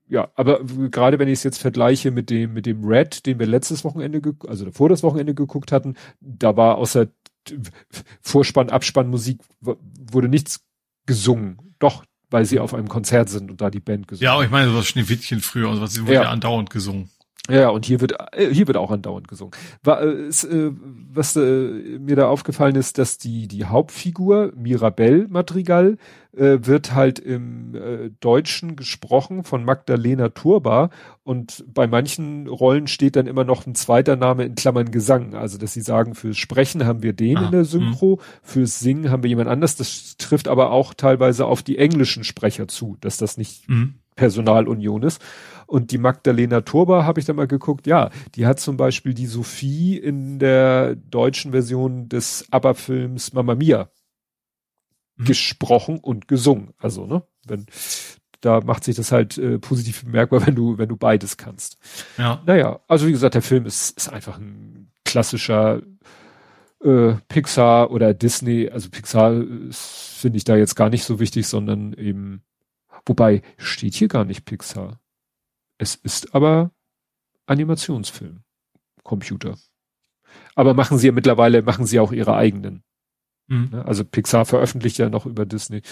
Ja, 0.08 0.31
aber 0.36 0.60
gerade 0.91 1.18
wenn 1.18 1.26
ich 1.26 1.41
es 1.41 1.42
jetzt 1.42 1.58
vergleiche 1.58 2.12
mit 2.12 2.31
dem, 2.31 2.52
mit 2.52 2.65
dem 2.65 2.84
Red, 2.84 3.26
den 3.26 3.41
wir 3.41 3.47
letztes 3.47 3.83
Wochenende, 3.83 4.23
also 4.47 4.70
vor 4.70 4.89
das 4.89 5.02
Wochenende 5.02 5.34
geguckt 5.34 5.73
hatten, 5.73 5.97
da 6.20 6.57
war 6.57 6.76
außer 6.78 7.08
Vorspann, 8.20 8.70
Abspannmusik 8.70 9.39
wurde 9.60 10.28
nichts 10.28 10.60
gesungen. 11.07 11.75
Doch, 11.78 12.05
weil 12.31 12.44
sie 12.44 12.58
auf 12.58 12.75
einem 12.75 12.89
Konzert 12.89 13.28
sind 13.28 13.50
und 13.50 13.60
da 13.60 13.70
die 13.70 13.81
Band 13.81 14.08
gesungen 14.08 14.25
Ja, 14.25 14.34
aber 14.34 14.44
ich 14.44 14.50
meine, 14.50 14.70
so 14.73 14.83
Schneewittchen 14.83 15.41
früher 15.41 15.68
und 15.68 15.81
was, 15.81 15.94
sie 15.94 16.02
wurde 16.02 16.15
Ja. 16.15 16.23
ja. 16.25 16.31
andauernd 16.31 16.70
gesungen. 16.70 17.10
Ja, 17.49 17.68
und 17.68 17.84
hier 17.84 18.00
wird 18.00 18.15
äh, 18.33 18.52
hier 18.52 18.66
wird 18.66 18.76
auch 18.76 18.91
andauernd 18.91 19.28
gesungen. 19.28 19.52
Äh, 19.86 19.91
äh, 19.91 20.73
was 21.12 21.36
mir 21.36 22.16
da 22.16 22.28
aufgefallen 22.28 22.76
ist, 22.76 22.99
dass 22.99 23.18
die 23.18 23.49
die 23.49 23.65
Hauptfigur 23.65 24.52
Mirabelle 24.57 25.26
Madrigal 25.28 25.97
wird 26.39 26.94
halt 26.94 27.18
im 27.18 27.75
Deutschen 28.20 28.76
gesprochen 28.76 29.42
von 29.42 29.65
Magdalena 29.65 30.28
Turba 30.28 30.91
und 31.25 31.65
bei 31.66 31.86
manchen 31.86 32.47
Rollen 32.47 32.89
steht 32.89 33.16
dann 33.16 33.26
immer 33.26 33.44
noch 33.44 33.66
ein 33.66 33.75
zweiter 33.75 34.16
Name 34.16 34.44
in 34.44 34.55
Klammern 34.55 34.91
Gesang, 34.91 35.34
also 35.34 35.57
dass 35.57 35.73
sie 35.73 35.81
sagen 35.81 36.15
fürs 36.15 36.36
Sprechen 36.36 36.84
haben 36.84 37.02
wir 37.02 37.15
den 37.15 37.39
Ah, 37.39 37.47
in 37.47 37.52
der 37.52 37.65
Synchro, 37.65 38.20
fürs 38.42 38.81
Singen 38.81 39.10
haben 39.10 39.23
wir 39.23 39.31
jemand 39.31 39.49
anders. 39.49 39.76
Das 39.76 40.16
trifft 40.18 40.47
aber 40.49 40.73
auch 40.73 40.92
teilweise 40.92 41.47
auf 41.47 41.62
die 41.62 41.78
englischen 41.78 42.23
Sprecher 42.23 42.68
zu, 42.68 42.99
dass 43.00 43.16
das 43.16 43.39
nicht 43.39 43.66
Mhm. 43.70 43.94
Personalunion 44.17 45.03
ist. 45.05 45.23
Und 45.67 45.91
die 45.91 45.99
Magdalena 45.99 46.61
Turba 46.62 47.05
habe 47.05 47.20
ich 47.20 47.27
da 47.27 47.33
mal 47.33 47.47
geguckt, 47.47 47.86
ja, 47.86 48.11
die 48.35 48.47
hat 48.47 48.59
zum 48.61 48.77
Beispiel 48.77 49.15
die 49.15 49.27
Sophie 49.27 49.97
in 49.97 50.39
der 50.39 50.95
deutschen 50.97 51.53
Version 51.53 52.09
des 52.09 52.47
ABBA-Films 52.51 53.33
Mamma 53.33 53.55
Mia 53.55 53.89
Mhm. 55.19 55.25
gesprochen 55.25 55.99
und 55.99 56.28
gesungen. 56.28 56.75
Also, 56.78 57.07
ne, 57.07 57.23
wenn, 57.47 57.65
da 58.43 58.61
macht 58.61 58.85
sich 58.85 58.97
das 58.97 59.12
halt 59.12 59.39
äh, 59.39 59.59
positiv 59.59 60.05
bemerkbar, 60.05 60.41
wenn 60.47 60.55
du, 60.55 60.77
wenn 60.78 60.89
du 60.91 60.97
beides 60.97 61.36
kannst. 61.39 61.78
Ja. 62.19 62.43
Naja, 62.45 62.81
also 62.86 63.07
wie 63.07 63.12
gesagt, 63.12 63.35
der 63.35 63.43
Film 63.43 63.65
ist, 63.65 63.97
ist 63.97 64.09
einfach 64.12 64.39
ein 64.39 64.93
klassischer 65.07 65.81
äh, 66.85 67.15
Pixar 67.28 67.91
oder 67.91 68.12
Disney. 68.12 68.69
Also 68.69 68.91
Pixar 68.91 69.43
finde 69.70 70.36
ich 70.36 70.45
da 70.45 70.55
jetzt 70.57 70.75
gar 70.75 70.91
nicht 70.91 71.05
so 71.05 71.19
wichtig, 71.19 71.47
sondern 71.47 71.95
eben, 71.95 72.43
wobei 73.07 73.43
steht 73.57 73.94
hier 73.94 74.09
gar 74.09 74.25
nicht 74.25 74.44
Pixar. 74.44 75.01
Es 75.78 75.94
ist 75.94 76.35
aber 76.35 76.73
Animationsfilm, 77.47 78.41
Computer. 79.02 79.57
Aber 80.55 80.75
machen 80.75 80.99
sie 80.99 81.07
ja 81.07 81.12
mittlerweile, 81.12 81.62
machen 81.62 81.86
sie 81.86 82.01
auch 82.01 82.12
ihre 82.12 82.35
eigenen. 82.36 82.83
Mhm. 83.47 83.68
Ne? 83.73 83.85
Also 83.85 84.05
Pixar 84.05 84.44
veröffentlicht 84.44 84.99
ja 84.99 85.09
noch 85.09 85.26
über 85.26 85.47
Disney. 85.47 85.83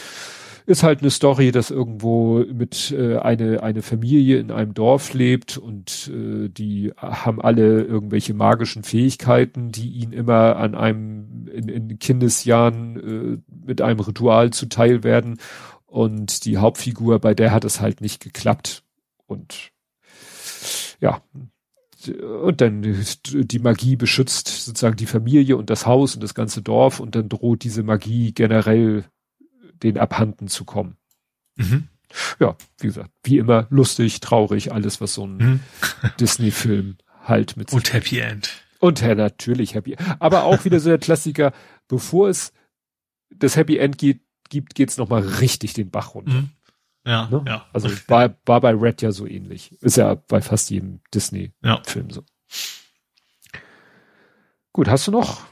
Ist 0.67 0.83
halt 0.83 1.03
eine 1.03 1.11
Story, 1.11 1.53
dass 1.53 1.71
irgendwo 1.71 2.39
mit 2.39 2.91
äh, 2.91 3.19
eine 3.19 3.63
eine 3.63 3.83
Familie 3.83 4.39
in 4.39 4.51
einem 4.51 4.73
Dorf 4.73 5.13
lebt 5.13 5.59
und 5.59 6.11
äh, 6.11 6.49
die 6.49 6.91
haben 6.97 7.43
alle 7.43 7.83
irgendwelche 7.83 8.33
magischen 8.33 8.83
Fähigkeiten, 8.83 9.73
die 9.73 9.91
ihnen 9.91 10.15
immer 10.15 10.57
an 10.57 10.75
einem 10.75 11.49
in, 11.49 11.69
in 11.69 11.99
Kindesjahren 11.99 12.97
äh, 12.97 13.67
mit 13.67 13.83
einem 13.83 14.01
Ritual 14.01 14.55
zuteil 14.55 15.05
werden 15.05 15.37
und 15.95 16.45
die 16.45 16.59
Hauptfigur 16.59 17.21
bei 17.21 17.35
der 17.35 17.53
hat 17.53 17.65
es 17.65 17.81
halt 17.81 18.01
nicht 18.01 18.21
geklappt 18.21 18.83
und 19.27 19.71
ja 21.01 21.23
und 22.09 22.61
dann 22.61 22.83
die 22.83 23.59
Magie 23.61 23.95
beschützt 23.95 24.49
sozusagen 24.49 24.97
die 24.97 25.07
Familie 25.07 25.57
und 25.57 25.71
das 25.71 25.87
Haus 25.87 26.17
und 26.17 26.23
das 26.23 26.35
ganze 26.35 26.63
Dorf 26.63 26.99
und 26.99 27.15
dann 27.15 27.29
droht 27.29 27.63
diese 27.63 27.85
Magie 27.85 28.33
generell 28.33 29.05
den 29.85 29.97
abhanden 29.97 30.49
zu 30.49 30.65
kommen. 30.65 30.97
Mhm. 31.55 31.87
Ja, 32.41 32.57
wie 32.81 32.89
gesagt, 32.89 33.11
wie 33.23 33.39
immer 33.39 33.69
lustig, 33.71 34.19
traurig, 34.19 34.73
alles 34.73 35.01
was 35.01 35.15
so 35.15 35.27
ein 35.27 35.37
Mhm. 35.37 35.61
Disney-Film 36.21 36.97
halt 37.23 37.57
mit 37.57 37.71
sich 37.71 37.77
Und 37.77 37.93
Happy 37.93 38.19
End. 38.19 38.51
und 38.81 39.01
ja, 39.01 39.15
natürlich 39.15 39.75
Happy. 39.75 39.97
Aber 40.19 40.43
auch 40.43 40.65
wieder 40.65 40.81
so 40.81 40.89
der 40.89 40.99
Klassiker, 40.99 41.53
bevor 41.87 42.29
es 42.29 42.53
das 43.31 43.57
Happy 43.57 43.79
End 43.79 43.97
geht, 43.97 44.24
gibt, 44.51 44.75
geht's 44.75 44.97
noch 44.97 45.09
mal 45.09 45.23
richtig 45.23 45.73
den 45.75 45.91
Bach 45.91 46.15
runter. 46.15 46.33
Mhm. 46.33 46.51
Ja, 47.07 47.29
Ne? 47.29 47.45
ja. 47.47 47.67
Also 47.73 47.91
war, 48.09 48.35
war 48.47 48.61
bei 48.61 48.71
Red 48.71 49.03
ja 49.03 49.13
so 49.13 49.27
ähnlich. 49.27 49.73
Ist 49.83 49.97
ja 49.99 50.15
bei 50.15 50.41
fast 50.41 50.71
jedem 50.71 51.01
Disney-Film 51.13 52.09
Ja. 52.09 52.15
so. 52.15 52.25
Gut, 54.73 54.89
hast 54.89 55.07
du 55.07 55.11
noch? 55.13 55.43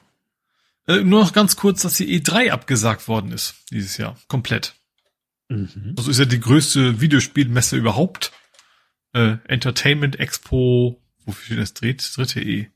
Äh, 0.89 1.05
nur 1.05 1.21
noch 1.23 1.33
ganz 1.33 1.57
kurz, 1.57 1.83
dass 1.83 1.95
die 1.97 2.21
E3 2.21 2.51
abgesagt 2.51 3.07
worden 3.07 3.31
ist 3.33 3.55
dieses 3.71 3.97
Jahr. 3.99 4.17
Komplett. 4.29 4.75
Mhm. 5.49 5.95
Also 5.97 6.11
ist 6.11 6.19
ja 6.19 6.25
die 6.25 6.41
größte 6.41 7.01
Videospielmesse 7.01 7.77
überhaupt. 7.77 8.33
Äh, 9.13 9.37
Entertainment 9.47 10.19
Expo, 10.19 11.01
wofür 11.27 11.65
steht 11.67 12.01
das 12.01 12.15
dritte, 12.15 12.15
dritte 12.15 12.41
E? 12.41 12.71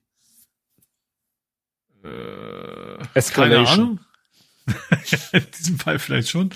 Äh, 2.05 2.99
keine 2.99 3.09
Escalation. 3.15 3.67
Ahnung. 3.81 4.01
In 5.33 5.47
diesem 5.59 5.79
Fall 5.79 5.99
vielleicht 5.99 6.29
schon. 6.29 6.51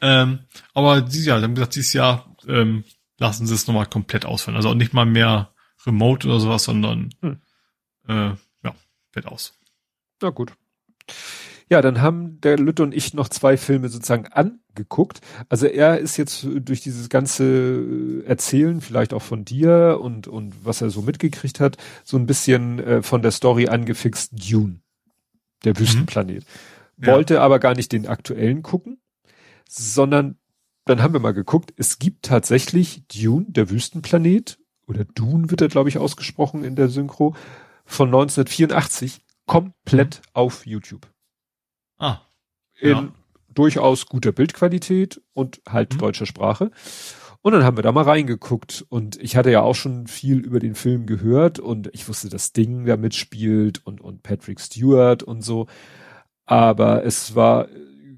Ähm, 0.00 0.40
aber 0.74 1.02
dieses 1.02 1.26
Jahr, 1.26 1.38
sie 1.38 1.44
haben 1.44 1.54
gesagt, 1.54 1.74
dieses 1.74 1.92
Jahr 1.92 2.34
ähm, 2.48 2.84
lassen 3.18 3.46
sie 3.46 3.54
es 3.54 3.66
nochmal 3.66 3.86
komplett 3.86 4.24
ausfallen. 4.24 4.56
Also 4.56 4.70
auch 4.70 4.74
nicht 4.74 4.94
mal 4.94 5.06
mehr 5.06 5.52
Remote 5.86 6.26
oder 6.26 6.40
sowas, 6.40 6.64
sondern 6.64 7.10
Hm. 7.20 7.40
äh, 8.08 8.34
ja, 8.64 8.74
fällt 9.12 9.26
aus. 9.26 9.58
Na 10.22 10.30
gut. 10.30 10.52
Ja, 11.68 11.80
dann 11.82 12.00
haben 12.00 12.40
der 12.40 12.58
Lütte 12.58 12.82
und 12.82 12.92
ich 12.92 13.14
noch 13.14 13.28
zwei 13.28 13.56
Filme 13.56 13.88
sozusagen 13.88 14.26
angeguckt. 14.26 15.20
Also 15.48 15.66
er 15.66 15.98
ist 15.98 16.16
jetzt 16.16 16.44
durch 16.44 16.80
dieses 16.80 17.08
ganze 17.08 18.24
Erzählen, 18.26 18.80
vielleicht 18.80 19.14
auch 19.14 19.22
von 19.22 19.44
dir 19.44 19.98
und, 20.00 20.26
und 20.26 20.64
was 20.64 20.80
er 20.80 20.90
so 20.90 21.00
mitgekriegt 21.00 21.60
hat, 21.60 21.76
so 22.02 22.16
ein 22.16 22.26
bisschen 22.26 22.80
äh, 22.80 23.02
von 23.02 23.22
der 23.22 23.30
Story 23.30 23.68
angefixt 23.68 24.32
Dune, 24.32 24.80
der 25.64 25.78
Wüstenplanet. 25.78 26.44
Ja. 27.02 27.14
Wollte 27.14 27.40
aber 27.40 27.58
gar 27.58 27.74
nicht 27.74 27.92
den 27.92 28.06
aktuellen 28.06 28.62
gucken, 28.62 29.00
sondern 29.68 30.36
dann 30.84 31.02
haben 31.02 31.12
wir 31.12 31.20
mal 31.20 31.32
geguckt, 31.34 31.72
es 31.76 31.98
gibt 31.98 32.24
tatsächlich 32.24 33.04
Dune, 33.08 33.46
der 33.48 33.70
Wüstenplanet, 33.70 34.58
oder 34.86 35.04
Dune 35.04 35.50
wird 35.50 35.60
er, 35.60 35.68
glaube 35.68 35.88
ich, 35.88 35.98
ausgesprochen 35.98 36.64
in 36.64 36.74
der 36.74 36.88
Synchro, 36.88 37.34
von 37.84 38.08
1984, 38.08 39.20
komplett 39.46 40.22
auf 40.32 40.66
YouTube 40.66 41.06
Ah, 41.98 42.18
in 42.80 42.88
Ja. 42.90 43.08
durchaus 43.52 44.06
guter 44.06 44.32
Bildqualität 44.32 45.20
und 45.34 45.60
halt 45.68 45.94
Mhm. 45.94 45.98
deutscher 45.98 46.26
Sprache. 46.26 46.70
Und 47.42 47.52
dann 47.52 47.64
haben 47.64 47.76
wir 47.76 47.82
da 47.82 47.92
mal 47.92 48.04
reingeguckt 48.04 48.84
und 48.88 49.16
ich 49.22 49.36
hatte 49.36 49.50
ja 49.50 49.62
auch 49.62 49.74
schon 49.74 50.06
viel 50.06 50.38
über 50.38 50.60
den 50.60 50.74
Film 50.74 51.06
gehört 51.06 51.58
und 51.58 51.88
ich 51.92 52.06
wusste, 52.08 52.28
dass 52.28 52.52
Ding 52.52 52.84
da 52.84 52.96
mitspielt 52.96 53.80
und, 53.86 54.00
und 54.00 54.22
Patrick 54.22 54.60
Stewart 54.60 55.22
und 55.22 55.42
so. 55.42 55.66
Aber 56.50 57.04
es 57.04 57.34
war 57.34 57.68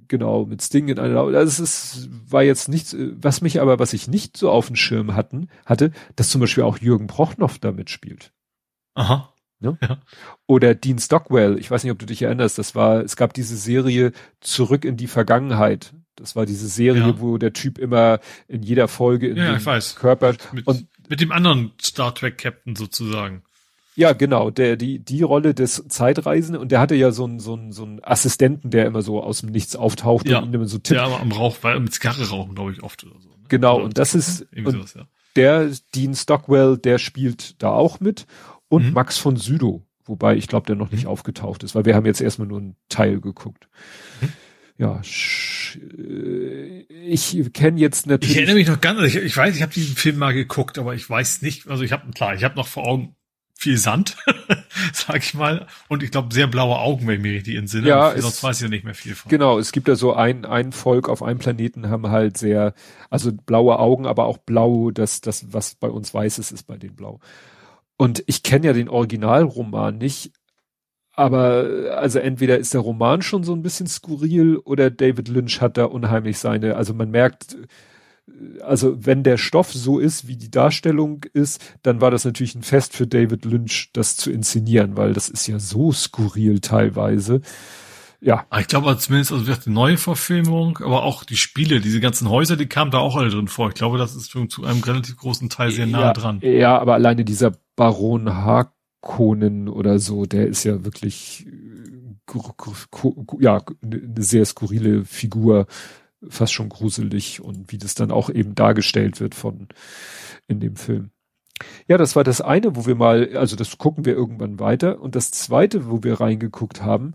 genau 0.09 0.45
mit 0.47 0.63
Sting 0.63 0.89
in 0.89 0.99
einer, 0.99 1.21
also 1.21 1.37
es 1.41 1.59
ist, 1.61 2.09
war 2.31 2.43
jetzt 2.43 2.69
nichts, 2.69 2.97
was 2.99 3.41
mich 3.41 3.61
aber, 3.61 3.79
was 3.79 3.93
ich 3.93 4.09
nicht 4.09 4.37
so 4.37 4.51
auf 4.51 4.67
dem 4.67 4.77
Schirm 4.77 5.15
hatten, 5.15 5.49
hatte, 5.67 5.93
dass 6.17 6.29
zum 6.31 6.41
Beispiel 6.41 6.65
auch 6.65 6.79
Jürgen 6.79 7.07
Prochnow 7.07 7.59
da 7.59 7.73
mitspielt. 7.73 8.33
aha. 8.95 9.29
Oder 10.47 10.75
Dean 10.75 10.99
Stockwell, 10.99 11.57
ich 11.59 11.71
weiß 11.71 11.85
nicht, 11.85 11.93
ob 11.93 11.99
du 11.99 12.07
dich 12.07 12.21
erinnerst, 12.23 12.59
das 12.59 12.75
war, 12.75 13.01
es 13.05 13.15
gab 13.17 13.33
diese 13.33 13.57
Serie 13.57 14.11
Zurück 14.41 14.85
in 14.85 14.97
die 14.97 15.07
Vergangenheit. 15.07 15.95
Das 16.17 16.35
war 16.35 16.47
diese 16.47 16.67
Serie, 16.69 17.01
Ja. 17.03 17.21
wo 17.21 17.39
der 17.39 17.53
Typ 17.53 17.79
immer 17.79 18.19
in 18.49 18.63
jeder 18.63 18.89
Folge 18.89 19.29
in 19.29 19.37
Ja, 19.37 19.47
den 19.53 19.57
ich 19.59 19.67
weiß. 19.67 19.95
Körper 19.97 20.35
Mit, 20.53 20.67
und 20.67 20.87
mit 21.09 21.21
dem 21.21 21.31
anderen 21.33 21.73
Star 21.81 22.13
Trek 22.15 22.39
Captain 22.39 22.75
sozusagen. 22.75 23.45
Ja, 23.95 24.13
genau, 24.13 24.51
der 24.51 24.77
die 24.77 24.99
die 24.99 25.23
Rolle 25.23 25.55
des 25.55 25.85
Zeitreisenden 25.89 26.61
und 26.63 26.73
der 26.73 26.81
hatte 26.81 26.95
ja 26.95 27.11
so 27.13 27.25
einen 27.25 27.41
so 27.41 27.53
einen 27.55 27.73
so 27.73 27.85
einen 27.85 28.01
Assistenten, 28.03 28.71
der 28.71 28.87
immer 28.87 29.03
so 29.03 29.23
aus 29.23 29.41
dem 29.41 29.51
Nichts 29.51 29.77
auftaucht 29.77 30.29
Ja. 30.29 30.39
und 30.39 30.49
ihm 30.49 30.55
immer 30.55 30.67
so 30.67 30.79
tippt. 30.79 30.91
Der 30.93 31.03
aber 31.03 31.21
am 31.21 31.33
Rauch, 31.33 31.57
weil 31.63 31.79
mit 31.81 31.93
Zigarre 31.93 32.29
rauchen, 32.29 32.55
glaube 32.55 32.73
ich, 32.73 32.83
oft 32.83 33.05
oder 33.05 33.21
so. 33.21 33.29
Ne? 33.29 33.35
Genau, 33.49 33.77
Oder 33.77 33.85
und 33.85 33.99
das 33.99 34.15
ist- 34.15 34.47
und- 34.57 34.71
sowas, 34.73 34.95
ja. 34.95 35.07
Der 35.37 35.71
Dean 35.95 36.15
Stockwell, 36.15 36.77
der 36.79 36.99
spielt 36.99 37.63
da 37.63 37.71
auch 37.71 38.01
mit 38.01 38.27
und 38.69 38.87
Mhm. 38.89 38.93
Max 38.93 39.17
von 39.19 39.37
Südow, 39.37 39.81
wobei 40.05 40.37
ich 40.37 40.47
glaube, 40.47 40.67
der 40.67 40.77
noch 40.77 40.91
nicht 40.91 41.07
aufgetaucht 41.07 41.63
ist, 41.63 41.75
weil 41.75 41.85
wir 41.87 41.95
haben 41.95 42.05
jetzt 42.07 42.21
erstmal 42.21 42.49
nur 42.49 42.59
einen 42.59 42.77
Teil 42.91 43.21
geguckt. 43.21 43.69
Mhm. 44.21 44.29
Ja, 44.79 45.01
äh, 45.77 46.81
ich 47.07 47.37
kenne 47.53 47.79
jetzt 47.81 48.07
natürlich 48.07 48.33
Ich 48.33 48.37
erinnere 48.39 48.57
mich 48.57 48.69
noch 48.69 48.81
ganz, 48.81 49.01
ich, 49.03 49.17
ich 49.17 49.37
weiß, 49.37 49.55
ich 49.57 49.63
habe 49.63 49.73
diesen 49.73 49.97
Film 49.97 50.19
mal 50.19 50.33
geguckt, 50.33 50.79
aber 50.79 50.95
ich 50.95 51.09
weiß 51.09 51.43
nicht, 51.43 51.69
also 51.69 51.83
ich 51.83 51.93
habe, 51.93 52.11
klar, 52.13 52.35
ich 52.35 52.45
habe 52.45 52.57
noch 52.57 52.67
vor 52.67 52.87
Augen 52.87 53.15
viel 53.63 53.79
Sand, 53.79 54.17
sag 54.93 55.19
ich 55.19 55.35
mal, 55.35 55.67
und 55.89 56.03
ich 56.03 56.11
glaube 56.11 56.35
sehr 56.35 56.49
blaue 56.49 56.79
Augen, 56.79 57.07
wenn 57.07 57.17
ich 57.17 57.23
mich 57.23 57.35
richtig 57.37 57.57
entsinne. 57.57 57.89
Ja, 57.89 58.13
es- 58.13 58.23
sonst 58.23 58.43
weiß 58.43 58.57
ich 58.59 58.63
ja 58.65 58.69
nicht 58.69 58.85
mehr 58.85 58.95
viel 58.95 59.15
von. 59.15 59.31
Genau, 59.31 59.59
es 59.59 59.73
gibt 59.73 59.87
da 59.89 59.95
so 59.97 60.13
ein, 60.15 60.45
ein 60.45 60.73
Volk 60.73 61.09
auf 61.09 61.23
einem 61.23 61.39
Planeten 61.39 61.89
haben 61.89 62.09
halt 62.09 62.37
sehr, 62.37 62.75
also 63.09 63.31
blaue 63.33 63.79
Augen, 63.79 64.07
aber 64.07 64.27
auch 64.27 64.39
blau, 64.39 64.91
das, 64.91 65.21
das, 65.21 65.53
was 65.53 65.77
bei 65.77 65.89
uns 65.89 66.13
weiß 66.13 66.39
ist, 66.39 66.51
ist 66.51 66.65
bei 66.67 66.77
denen 66.77 66.97
blau. 66.97 67.21
Und 67.97 68.25
ich 68.27 68.43
kenne 68.43 68.67
ja 68.67 68.73
den 68.73 68.89
Originalroman 68.89 69.97
nicht, 69.99 70.33
aber 71.15 71.93
also 71.97 72.19
entweder 72.19 72.59
ist 72.59 72.75
der 72.75 72.81
Roman 72.81 73.23
schon 73.23 73.45
so 73.45 73.55
ein 73.55 73.63
bisschen 73.63 73.87
skurril 73.87 74.57
oder 74.57 74.91
David 74.91 75.29
Lynch 75.29 75.61
hat 75.61 75.77
da 75.77 75.85
unheimlich 75.85 76.39
seine, 76.39 76.75
also 76.77 76.95
man 76.95 77.11
merkt, 77.11 77.57
also 78.61 79.05
wenn 79.05 79.23
der 79.23 79.37
Stoff 79.37 79.73
so 79.73 79.99
ist, 79.99 80.29
wie 80.29 80.37
die 80.37 80.51
Darstellung 80.51 81.25
ist, 81.33 81.61
dann 81.83 82.01
war 82.01 82.11
das 82.11 82.25
natürlich 82.25 82.55
ein 82.55 82.63
Fest 82.63 82.95
für 82.95 83.07
David 83.07 83.45
Lynch, 83.45 83.91
das 83.93 84.17
zu 84.17 84.31
inszenieren, 84.31 84.97
weil 84.97 85.13
das 85.13 85.29
ist 85.29 85.47
ja 85.47 85.59
so 85.59 85.93
skurril 85.93 86.61
teilweise. 86.61 87.41
ja. 88.21 88.47
Aber 88.51 88.61
ich 88.61 88.69
glaube 88.69 88.97
zumindest, 88.99 89.33
also 89.33 89.53
die 89.53 89.71
neue 89.71 89.99
Verfilmung, 89.99 90.79
aber 90.79 91.03
auch 91.03 91.25
die 91.25 91.37
Spiele, 91.37 91.81
diese 91.81 92.01
ganzen 92.01 92.29
Häuser, 92.29 92.57
die 92.57 92.67
kamen 92.67 92.91
da 92.91 92.99
auch 92.99 93.17
alle 93.17 93.31
drin 93.31 93.49
vor. 93.49 93.69
Ich 93.69 93.75
glaube, 93.75 93.99
das 93.99 94.15
ist 94.15 94.31
schon 94.31 94.49
zu 94.49 94.65
einem 94.65 94.83
relativ 94.83 95.17
großen 95.17 95.49
Teil 95.49 95.73
sehr 95.73 95.87
nah 95.87 96.01
ja, 96.01 96.13
dran. 96.13 96.41
Ja, 96.43 96.79
aber 96.79 96.95
alleine 96.95 97.25
dieser 97.25 97.53
Baron 97.77 98.35
Harkonnen 98.35 99.69
oder 99.69 99.99
so, 99.99 100.27
der 100.27 100.47
ist 100.47 100.65
ja 100.65 100.85
wirklich 100.85 101.47
ja, 103.41 103.63
eine 103.83 104.23
sehr 104.23 104.45
skurrile 104.47 105.05
Figur, 105.05 105.67
fast 106.29 106.53
schon 106.53 106.69
gruselig 106.69 107.41
und 107.41 107.73
wie 107.73 107.79
das 107.79 107.95
dann 107.95 108.11
auch 108.11 108.31
eben 108.31 108.55
dargestellt 108.55 109.21
wird 109.21 109.35
von 109.35 109.69
in 110.47 110.61
dem 110.61 110.77
Film. 110.77 111.11
Ja, 111.87 111.99
das 111.99 112.17
war 112.17 112.25
das 112.25 112.41
eine, 112.41 112.77
wo 112.77 112.87
wir 112.87 112.95
mal, 112.95 113.37
also 113.37 113.57
das 113.57 113.79
gucken 113.79 114.05
wir 114.05 114.15
irgendwann 114.15 114.59
weiter. 114.59 115.01
Und 115.01 115.15
das 115.15 115.31
zweite, 115.31 115.91
wo 115.91 116.03
wir 116.03 116.21
reingeguckt 116.21 116.83
haben, 116.83 117.15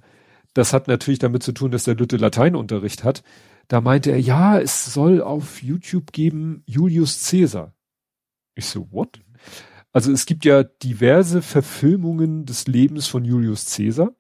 das 0.54 0.74
hat 0.74 0.88
natürlich 0.88 1.20
damit 1.20 1.44
zu 1.44 1.52
tun, 1.52 1.72
dass 1.72 1.84
der 1.84 1.96
Lütte 1.96 2.18
Lateinunterricht 2.18 3.04
hat. 3.04 3.24
Da 3.68 3.82
meinte 3.82 4.12
er, 4.12 4.20
ja, 4.20 4.60
es 4.60 4.86
soll 4.94 5.22
auf 5.22 5.62
YouTube 5.62 6.14
geben 6.14 6.64
Julius 6.66 7.30
Caesar. 7.30 7.74
Ich 8.56 8.66
so, 8.66 8.92
what? 8.92 9.20
Also 9.92 10.12
es 10.12 10.26
gibt 10.26 10.46
ja 10.46 10.64
diverse 10.64 11.42
Verfilmungen 11.42 12.46
des 12.46 12.68
Lebens 12.68 13.08
von 13.08 13.26
Julius 13.26 13.76
Caesar. 13.76 14.16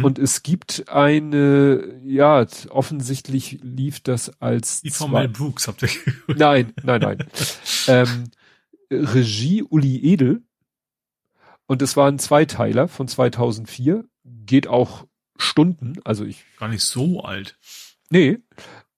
Mhm. 0.00 0.04
Und 0.04 0.18
es 0.18 0.42
gibt 0.42 0.88
eine, 0.88 2.00
ja, 2.04 2.46
offensichtlich 2.70 3.58
lief 3.62 4.00
das 4.00 4.40
als. 4.40 4.82
Die 4.82 4.90
von 4.90 5.12
Mel 5.12 5.28
Brooks, 5.28 5.68
habt 5.68 5.82
ihr 5.82 5.88
gehört? 5.88 6.38
Nein, 6.38 6.72
nein, 6.82 7.00
nein. 7.00 7.24
ähm, 7.88 8.30
Regie 8.90 9.62
Uli 9.62 10.12
Edel. 10.12 10.42
Und 11.66 11.82
es 11.82 11.96
war 11.96 12.08
ein 12.08 12.18
Zweiteiler 12.18 12.88
von 12.88 13.06
2004. 13.06 14.04
Geht 14.24 14.66
auch 14.66 15.06
Stunden, 15.36 15.94
also 16.04 16.24
ich. 16.24 16.44
Gar 16.58 16.68
nicht 16.68 16.82
so 16.82 17.22
alt. 17.22 17.56
Nee, 18.10 18.38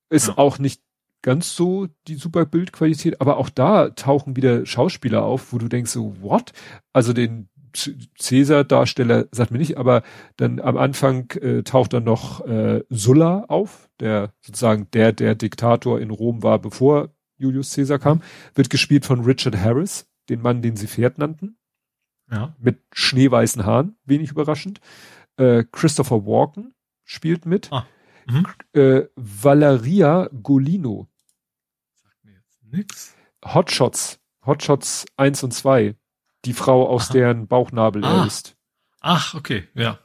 ist 0.08 0.28
ja. 0.28 0.38
auch 0.38 0.58
nicht 0.58 0.80
ganz 1.22 1.54
so 1.54 1.88
die 2.08 2.16
super 2.16 2.44
Bildqualität, 2.44 3.20
aber 3.20 3.36
auch 3.36 3.48
da 3.48 3.90
tauchen 3.90 4.36
wieder 4.36 4.66
Schauspieler 4.66 5.22
auf, 5.22 5.52
wo 5.52 5.58
du 5.58 5.68
denkst 5.68 5.92
so, 5.92 6.20
what? 6.20 6.52
Also 6.92 7.12
den 7.12 7.48
Cäsar-Darsteller 7.72 9.26
sagt 9.30 9.50
mir 9.50 9.58
nicht, 9.58 9.76
aber 9.76 10.02
dann 10.36 10.60
am 10.60 10.76
Anfang 10.76 11.30
äh, 11.32 11.62
taucht 11.62 11.92
dann 11.92 12.04
noch 12.04 12.46
äh, 12.46 12.82
Sulla 12.90 13.44
auf, 13.48 13.88
der 14.00 14.32
sozusagen 14.40 14.88
der, 14.92 15.12
der 15.12 15.34
Diktator 15.34 16.00
in 16.00 16.10
Rom 16.10 16.42
war, 16.42 16.58
bevor 16.58 17.10
Julius 17.36 17.74
Caesar 17.74 17.98
kam, 17.98 18.22
wird 18.54 18.70
gespielt 18.70 19.04
von 19.04 19.24
Richard 19.24 19.56
Harris, 19.56 20.06
den 20.28 20.42
Mann, 20.42 20.62
den 20.62 20.76
sie 20.76 20.86
Pferd 20.86 21.18
nannten. 21.18 21.56
Ja. 22.30 22.54
Mit 22.58 22.80
schneeweißen 22.92 23.66
Haaren, 23.66 23.96
wenig 24.04 24.30
überraschend. 24.30 24.80
Äh, 25.36 25.64
Christopher 25.70 26.24
Walken 26.24 26.74
spielt 27.04 27.46
mit. 27.46 27.70
Ah. 27.72 27.86
Mhm. 28.26 28.46
Äh, 28.72 29.02
Valeria 29.16 30.28
Golino. 30.42 31.08
Sagt 31.96 32.24
mir 32.24 32.32
jetzt 32.32 32.62
nix. 32.64 33.14
Hotshots. 33.44 34.20
Hotshots 34.46 35.06
1 35.16 35.42
und 35.42 35.52
2. 35.52 35.96
Die 36.44 36.52
Frau, 36.52 36.86
aus 36.86 37.06
Aha. 37.06 37.12
deren 37.12 37.46
Bauchnabel 37.46 38.04
ah. 38.04 38.20
er 38.20 38.26
ist. 38.26 38.56
Ach, 39.00 39.34
okay, 39.34 39.68
ja. 39.74 39.98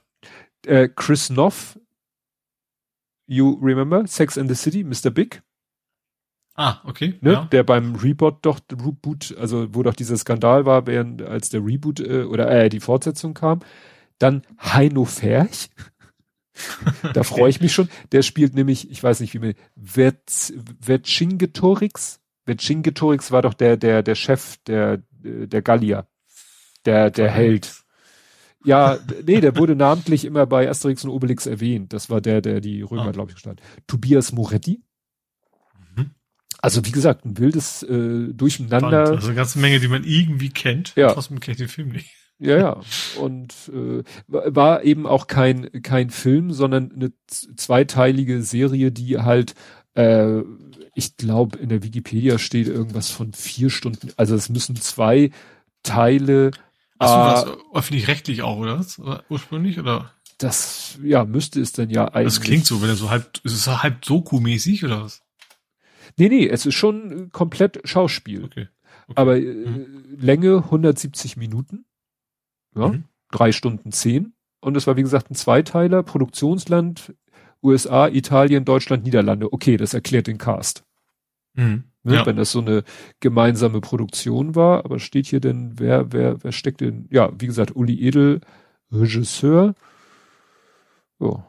Äh, 0.66 0.90
Chris 0.90 1.30
Noff. 1.30 1.80
You 3.27 3.59
remember? 3.61 4.07
Sex 4.07 4.38
in 4.38 4.48
the 4.48 4.56
City, 4.56 4.83
Mr. 4.83 5.11
Big. 5.11 5.43
Ah, 6.56 6.82
okay. 6.85 7.17
Ne? 7.22 7.33
Ja. 7.33 7.45
Der 7.45 7.64
beim 7.64 7.95
Reboot 7.95 8.40
doch, 8.41 8.59
Reboot, 8.72 9.35
also 9.38 9.67
wo 9.75 9.83
doch 9.83 9.93
dieser 9.93 10.17
Skandal 10.17 10.66
war, 10.66 10.88
während 10.88 11.22
als 11.22 11.49
der 11.49 11.64
Reboot 11.64 11.99
äh, 11.99 12.24
oder 12.24 12.49
äh, 12.49 12.69
die 12.69 12.80
Fortsetzung 12.80 13.35
kam. 13.35 13.59
Dann 14.17 14.41
Heino 14.59 15.06
Ferch. 15.06 15.69
da 17.14 17.22
freue 17.22 17.49
ich 17.49 17.61
mich 17.61 17.74
schon. 17.74 17.90
Der 18.11 18.24
spielt 18.24 18.56
nämlich, 18.56 18.90
ich 18.90 19.03
weiß 19.03 19.19
nicht 19.19 19.35
wie 19.35 19.40
man, 19.40 19.53
Vercingetorix. 20.82 22.19
Vercingetorix 22.45 23.32
war 23.32 23.43
doch 23.43 23.53
der, 23.53 23.77
der, 23.77 24.01
der 24.01 24.16
Chef 24.16 24.57
der, 24.66 25.03
der 25.11 25.61
Gallier. 25.61 26.07
Der, 26.88 27.11
der 27.11 27.30
Held. 27.30 27.83
Ja, 28.66 28.98
nee, 29.25 29.40
der 29.40 29.56
wurde 29.56 29.75
namentlich 29.75 30.25
immer 30.25 30.45
bei 30.45 30.67
Asterix 30.67 31.03
und 31.03 31.11
Obelix 31.11 31.45
erwähnt. 31.45 31.93
Das 31.93 32.09
war 32.09 32.19
der, 32.19 32.41
der 32.41 32.59
die 32.59 32.82
Römer, 32.82 33.07
ah. 33.07 33.11
glaube 33.11 33.30
ich, 33.30 33.35
gestanden. 33.35 33.64
Tobias 33.85 34.32
Moretti. 34.32 34.82
Also 36.59 36.83
wie 36.85 36.91
gesagt, 36.91 37.24
ein 37.25 37.38
wildes 37.38 37.83
äh, 37.83 38.33
Durcheinander. 38.33 39.06
Spannend. 39.06 39.16
Also 39.16 39.27
eine 39.27 39.35
ganze 39.35 39.59
Menge, 39.59 39.80
die 39.80 39.88
man 39.88 40.03
irgendwie 40.03 40.49
kennt. 40.49 40.93
Ja. 40.95 41.14
Trotzdem 41.14 41.40
kenne 41.40 41.53
ich 41.53 41.59
den 41.59 41.67
Film 41.67 41.90
nicht. 41.90 42.14
Ja, 42.40 42.57
ja. 42.57 42.82
Und 43.19 43.53
äh, 43.74 44.03
war 44.27 44.83
eben 44.83 45.07
auch 45.07 45.27
kein 45.27 45.72
kein 45.82 46.09
Film, 46.09 46.51
sondern 46.51 46.91
eine 46.91 47.11
zweiteilige 47.27 48.41
Serie, 48.43 48.91
die 48.91 49.19
halt, 49.19 49.56
äh, 49.95 50.41
ich 50.93 51.17
glaube, 51.17 51.57
in 51.57 51.69
der 51.69 51.83
Wikipedia 51.83 52.38
steht 52.38 52.67
irgendwas 52.67 53.09
von 53.11 53.33
vier 53.33 53.69
Stunden. 53.69 54.11
Also 54.17 54.35
es 54.35 54.49
müssen 54.49 54.75
zwei 54.75 55.32
Teile. 55.83 56.51
Achso, 57.00 57.50
das 57.50 57.58
öffentlich-rechtlich 57.74 58.42
auch, 58.42 58.58
oder? 58.58 58.84
oder? 59.00 59.24
Ursprünglich, 59.30 59.80
oder? 59.80 60.11
Das, 60.38 61.00
ja, 61.03 61.26
müsste 61.26 61.59
es 61.61 61.72
dann 61.72 61.90
ja 61.90 62.06
eigentlich. 62.06 62.35
Das 62.35 62.42
klingt 62.42 62.66
so, 62.66 62.82
wenn 62.82 62.90
er 62.90 62.95
so 62.95 63.09
halb, 63.09 63.40
ist 63.43 63.53
es 63.53 63.67
halb 63.67 64.01
Doku-mäßig, 64.01 64.85
oder 64.85 65.03
was? 65.03 65.22
Nee, 66.17 66.30
nee, 66.30 66.48
es 66.48 66.66
ist 66.66 66.76
schon 66.76 67.32
komplett 67.32 67.82
Schauspiel. 67.88 68.43
Okay. 68.43 68.67
okay. 69.08 69.14
Aber 69.16 69.38
äh, 69.38 69.42
mhm. 69.42 70.17
Länge 70.19 70.58
170 70.58 71.38
Minuten. 71.38 71.85
Ja, 72.76 72.90
mhm. 72.90 73.06
drei 73.32 73.51
Stunden 73.51 73.92
zehn. 73.92 74.34
Und 74.59 74.76
es 74.77 74.88
war, 74.88 74.98
wie 74.98 75.03
gesagt, 75.03 75.32
ein 75.32 75.35
Zweiteiler, 75.35 76.03
Produktionsland, 76.03 77.14
USA, 77.64 78.08
Italien, 78.08 78.66
Deutschland, 78.66 79.03
Niederlande. 79.03 79.51
Okay, 79.51 79.77
das 79.77 79.93
erklärt 79.93 80.27
den 80.27 80.38
Cast. 80.38 80.84
Mhm. 81.53 81.85
Ne, 82.08 82.16
ja. 82.16 82.26
Wenn 82.26 82.38
das 82.38 82.53
so 82.53 82.61
eine 82.61 82.86
gemeinsame 83.19 83.82
Produktion 83.82 84.56
war, 84.56 84.86
aber 84.86 84.98
steht 84.98 85.26
hier 85.26 85.42
denn, 85.42 85.77
wer, 85.77 86.14
wer, 86.14 86.42
wer 86.42 86.53
steckt 86.53 86.80
denn? 86.80 87.06
Ja, 87.11 87.34
wie 87.38 87.48
gesagt, 87.48 87.76
Uli 87.76 88.02
Edel, 88.02 88.40
Regisseur. 88.90 89.76
Ja, 91.19 91.45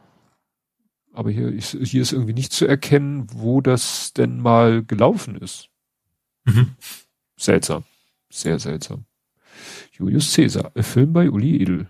aber 1.13 1.31
hier, 1.31 1.47
ist, 1.53 1.77
hier 1.81 2.03
ist 2.03 2.11
irgendwie 2.11 2.33
nicht 2.33 2.53
zu 2.53 2.67
erkennen, 2.67 3.29
wo 3.33 3.61
das 3.61 4.13
denn 4.15 4.41
mal 4.41 4.83
gelaufen 4.83 5.37
ist. 5.37 5.69
Mhm. 6.45 6.75
Seltsam. 7.37 7.85
Sehr 8.29 8.59
seltsam. 8.59 9.05
Julius 9.93 10.35
Caesar, 10.35 10.73
ein 10.75 10.83
Film 10.83 11.13
bei 11.13 11.31
Uli 11.31 11.63
Edel. 11.63 11.89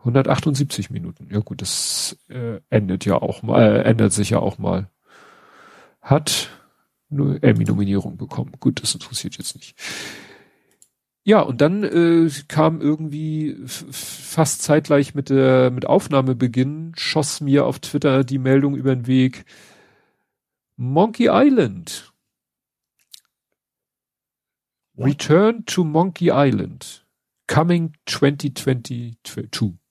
178 0.00 0.90
Minuten. 0.90 1.28
Ja 1.30 1.38
gut, 1.38 1.62
das 1.62 2.18
äh, 2.28 2.60
endet 2.68 3.06
ja 3.06 3.14
auch 3.14 3.42
mal, 3.42 3.62
äh, 3.62 3.82
ändert 3.84 4.12
sich 4.12 4.28
ja 4.28 4.38
auch 4.38 4.58
mal. 4.58 4.90
Hat 6.02 6.50
Emmy-Nominierung 7.12 8.16
bekommen. 8.16 8.52
Gut, 8.60 8.82
das 8.82 8.94
interessiert 8.94 9.36
jetzt 9.38 9.54
nicht. 9.54 9.74
Ja, 11.24 11.40
und 11.40 11.60
dann 11.60 11.84
äh, 11.84 12.28
kam 12.48 12.80
irgendwie 12.80 13.56
fast 13.66 14.62
zeitgleich 14.62 15.14
mit 15.14 15.30
der 15.30 15.70
mit 15.70 15.86
Aufnahmebeginn 15.86 16.92
schoss 16.96 17.40
mir 17.40 17.64
auf 17.64 17.78
Twitter 17.78 18.24
die 18.24 18.38
Meldung 18.38 18.74
über 18.74 18.94
den 18.94 19.06
Weg 19.06 19.44
Monkey 20.76 21.28
Island. 21.30 22.12
What? 24.94 25.06
Return 25.06 25.64
to 25.64 25.84
Monkey 25.84 26.30
Island. 26.32 27.06
Coming 27.46 27.92
2022. 28.06 29.81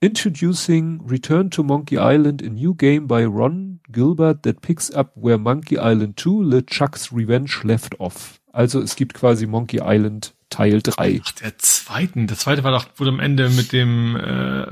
Introducing 0.00 1.00
Return 1.06 1.50
to 1.50 1.62
Monkey 1.62 1.96
Island, 1.96 2.42
a 2.42 2.50
new 2.50 2.74
game 2.74 3.06
by 3.06 3.24
Ron 3.24 3.80
Gilbert 3.90 4.42
that 4.42 4.60
picks 4.60 4.90
up 4.90 5.12
where 5.14 5.38
Monkey 5.38 5.78
Island 5.78 6.18
2, 6.18 6.42
LeChuck's 6.42 7.12
Revenge 7.12 7.64
left 7.64 7.98
off. 7.98 8.40
Also 8.52 8.82
es 8.82 8.96
gibt 8.96 9.14
quasi 9.14 9.46
Monkey 9.46 9.80
Island 9.82 10.34
Teil 10.50 10.82
3. 10.82 11.20
Ach, 11.24 11.32
der 11.32 11.58
zweiten. 11.58 12.26
Der 12.26 12.36
zweite 12.36 12.62
war 12.62 12.72
doch 12.72 12.86
wohl 12.96 13.08
am 13.08 13.20
Ende 13.20 13.48
mit 13.48 13.72
dem 13.72 14.16
äh, 14.16 14.66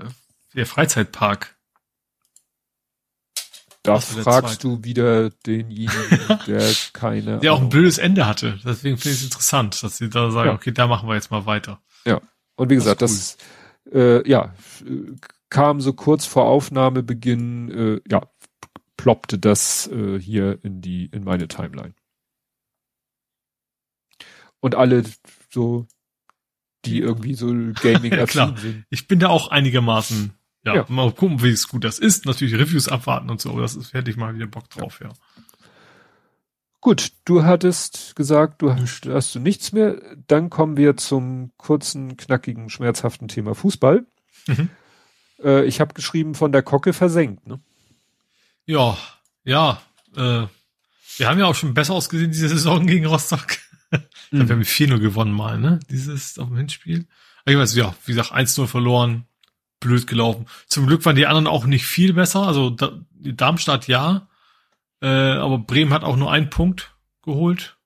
der 0.54 0.66
Freizeitpark. 0.66 1.56
Da 3.82 4.00
fragst 4.00 4.64
du 4.64 4.82
wieder 4.82 5.30
denjenigen, 5.30 6.38
der 6.46 6.72
keine. 6.92 7.38
Der 7.40 7.52
auch 7.52 7.60
ein 7.60 7.68
blödes 7.68 7.98
Ende 7.98 8.26
hatte. 8.26 8.58
Deswegen 8.64 8.96
finde 8.96 9.14
ich 9.14 9.20
es 9.20 9.24
interessant, 9.24 9.82
dass 9.82 9.98
sie 9.98 10.08
da 10.08 10.30
sagen, 10.30 10.50
ja. 10.50 10.54
okay, 10.54 10.72
da 10.72 10.86
machen 10.86 11.08
wir 11.08 11.14
jetzt 11.14 11.30
mal 11.30 11.44
weiter. 11.44 11.80
Ja. 12.06 12.20
Und 12.56 12.70
wie 12.70 12.76
gesagt, 12.76 13.02
das, 13.02 13.10
cool. 13.10 13.16
das 13.16 13.36
äh, 13.92 14.28
ja 14.28 14.54
kam 15.54 15.80
so 15.80 15.92
kurz 15.92 16.26
vor 16.26 16.46
Aufnahmebeginn, 16.46 17.70
äh, 17.70 18.00
ja, 18.10 18.28
ploppte 18.96 19.38
das 19.38 19.86
äh, 19.86 20.18
hier 20.18 20.58
in 20.64 20.80
die 20.80 21.06
in 21.06 21.22
meine 21.22 21.46
Timeline. 21.46 21.94
Und 24.58 24.74
alle 24.74 25.04
so, 25.50 25.86
die 26.84 26.98
irgendwie 26.98 27.34
so 27.34 27.46
Gaming 27.80 28.12
ja, 28.16 28.26
klar. 28.26 28.56
sind. 28.56 28.84
Ich 28.90 29.06
bin 29.06 29.20
da 29.20 29.28
auch 29.28 29.48
einigermaßen, 29.48 30.32
ja, 30.64 30.74
ja. 30.74 30.86
mal 30.88 31.12
gucken, 31.12 31.40
wie 31.42 31.50
es 31.50 31.68
gut 31.68 31.84
das 31.84 32.00
ist. 32.00 32.26
Natürlich 32.26 32.54
Reviews 32.54 32.88
abwarten 32.88 33.30
und 33.30 33.40
so, 33.40 33.50
aber 33.50 33.60
das 33.60 33.76
ist, 33.76 33.92
hätte 33.94 34.10
ich 34.10 34.16
mal 34.16 34.34
wieder 34.34 34.48
Bock 34.48 34.68
drauf, 34.70 34.98
ja. 35.00 35.08
ja. 35.08 35.14
Gut, 36.84 37.12
du 37.24 37.44
hattest 37.44 38.14
gesagt, 38.14 38.60
du 38.60 38.70
hast, 38.70 39.06
hast 39.06 39.34
du 39.34 39.40
nichts 39.40 39.72
mehr. 39.72 40.02
Dann 40.26 40.50
kommen 40.50 40.76
wir 40.76 40.98
zum 40.98 41.50
kurzen, 41.56 42.18
knackigen, 42.18 42.68
schmerzhaften 42.68 43.26
Thema 43.26 43.54
Fußball. 43.54 44.04
Mhm. 44.46 44.68
Äh, 45.42 45.64
ich 45.64 45.80
habe 45.80 45.94
geschrieben, 45.94 46.34
von 46.34 46.52
der 46.52 46.62
Kocke 46.62 46.92
versenkt. 46.92 47.46
Ne? 47.46 47.58
Ja, 48.66 48.98
ja. 49.44 49.80
Äh, 50.14 50.46
wir 51.16 51.26
haben 51.26 51.38
ja 51.38 51.46
auch 51.46 51.54
schon 51.54 51.72
besser 51.72 51.94
ausgesehen 51.94 52.32
diese 52.32 52.50
Saison 52.50 52.86
gegen 52.86 53.06
Rostock. 53.06 53.56
Mhm. 54.30 54.48
Wir 54.48 54.56
haben 54.56 54.62
4-0 54.62 54.98
gewonnen 54.98 55.32
mal, 55.32 55.60
ne? 55.60 55.78
Dieses 55.88 56.38
auf 56.40 56.48
dem 56.48 56.56
Hinspiel. 56.56 57.06
Ich 57.46 57.56
weiß, 57.56 57.76
ja, 57.76 57.94
wie 58.04 58.12
gesagt, 58.12 58.32
1-0 58.32 58.66
verloren, 58.66 59.26
blöd 59.78 60.08
gelaufen. 60.08 60.46
Zum 60.66 60.88
Glück 60.88 61.04
waren 61.04 61.14
die 61.14 61.26
anderen 61.26 61.46
auch 61.46 61.64
nicht 61.66 61.86
viel 61.86 62.12
besser. 62.12 62.42
Also 62.42 62.70
da, 62.70 62.98
Darmstadt 63.12 63.86
ja, 63.86 64.26
äh, 65.04 65.38
aber 65.38 65.58
Bremen 65.58 65.92
hat 65.92 66.02
auch 66.02 66.16
nur 66.16 66.32
einen 66.32 66.50
Punkt 66.50 66.94
geholt. 67.22 67.76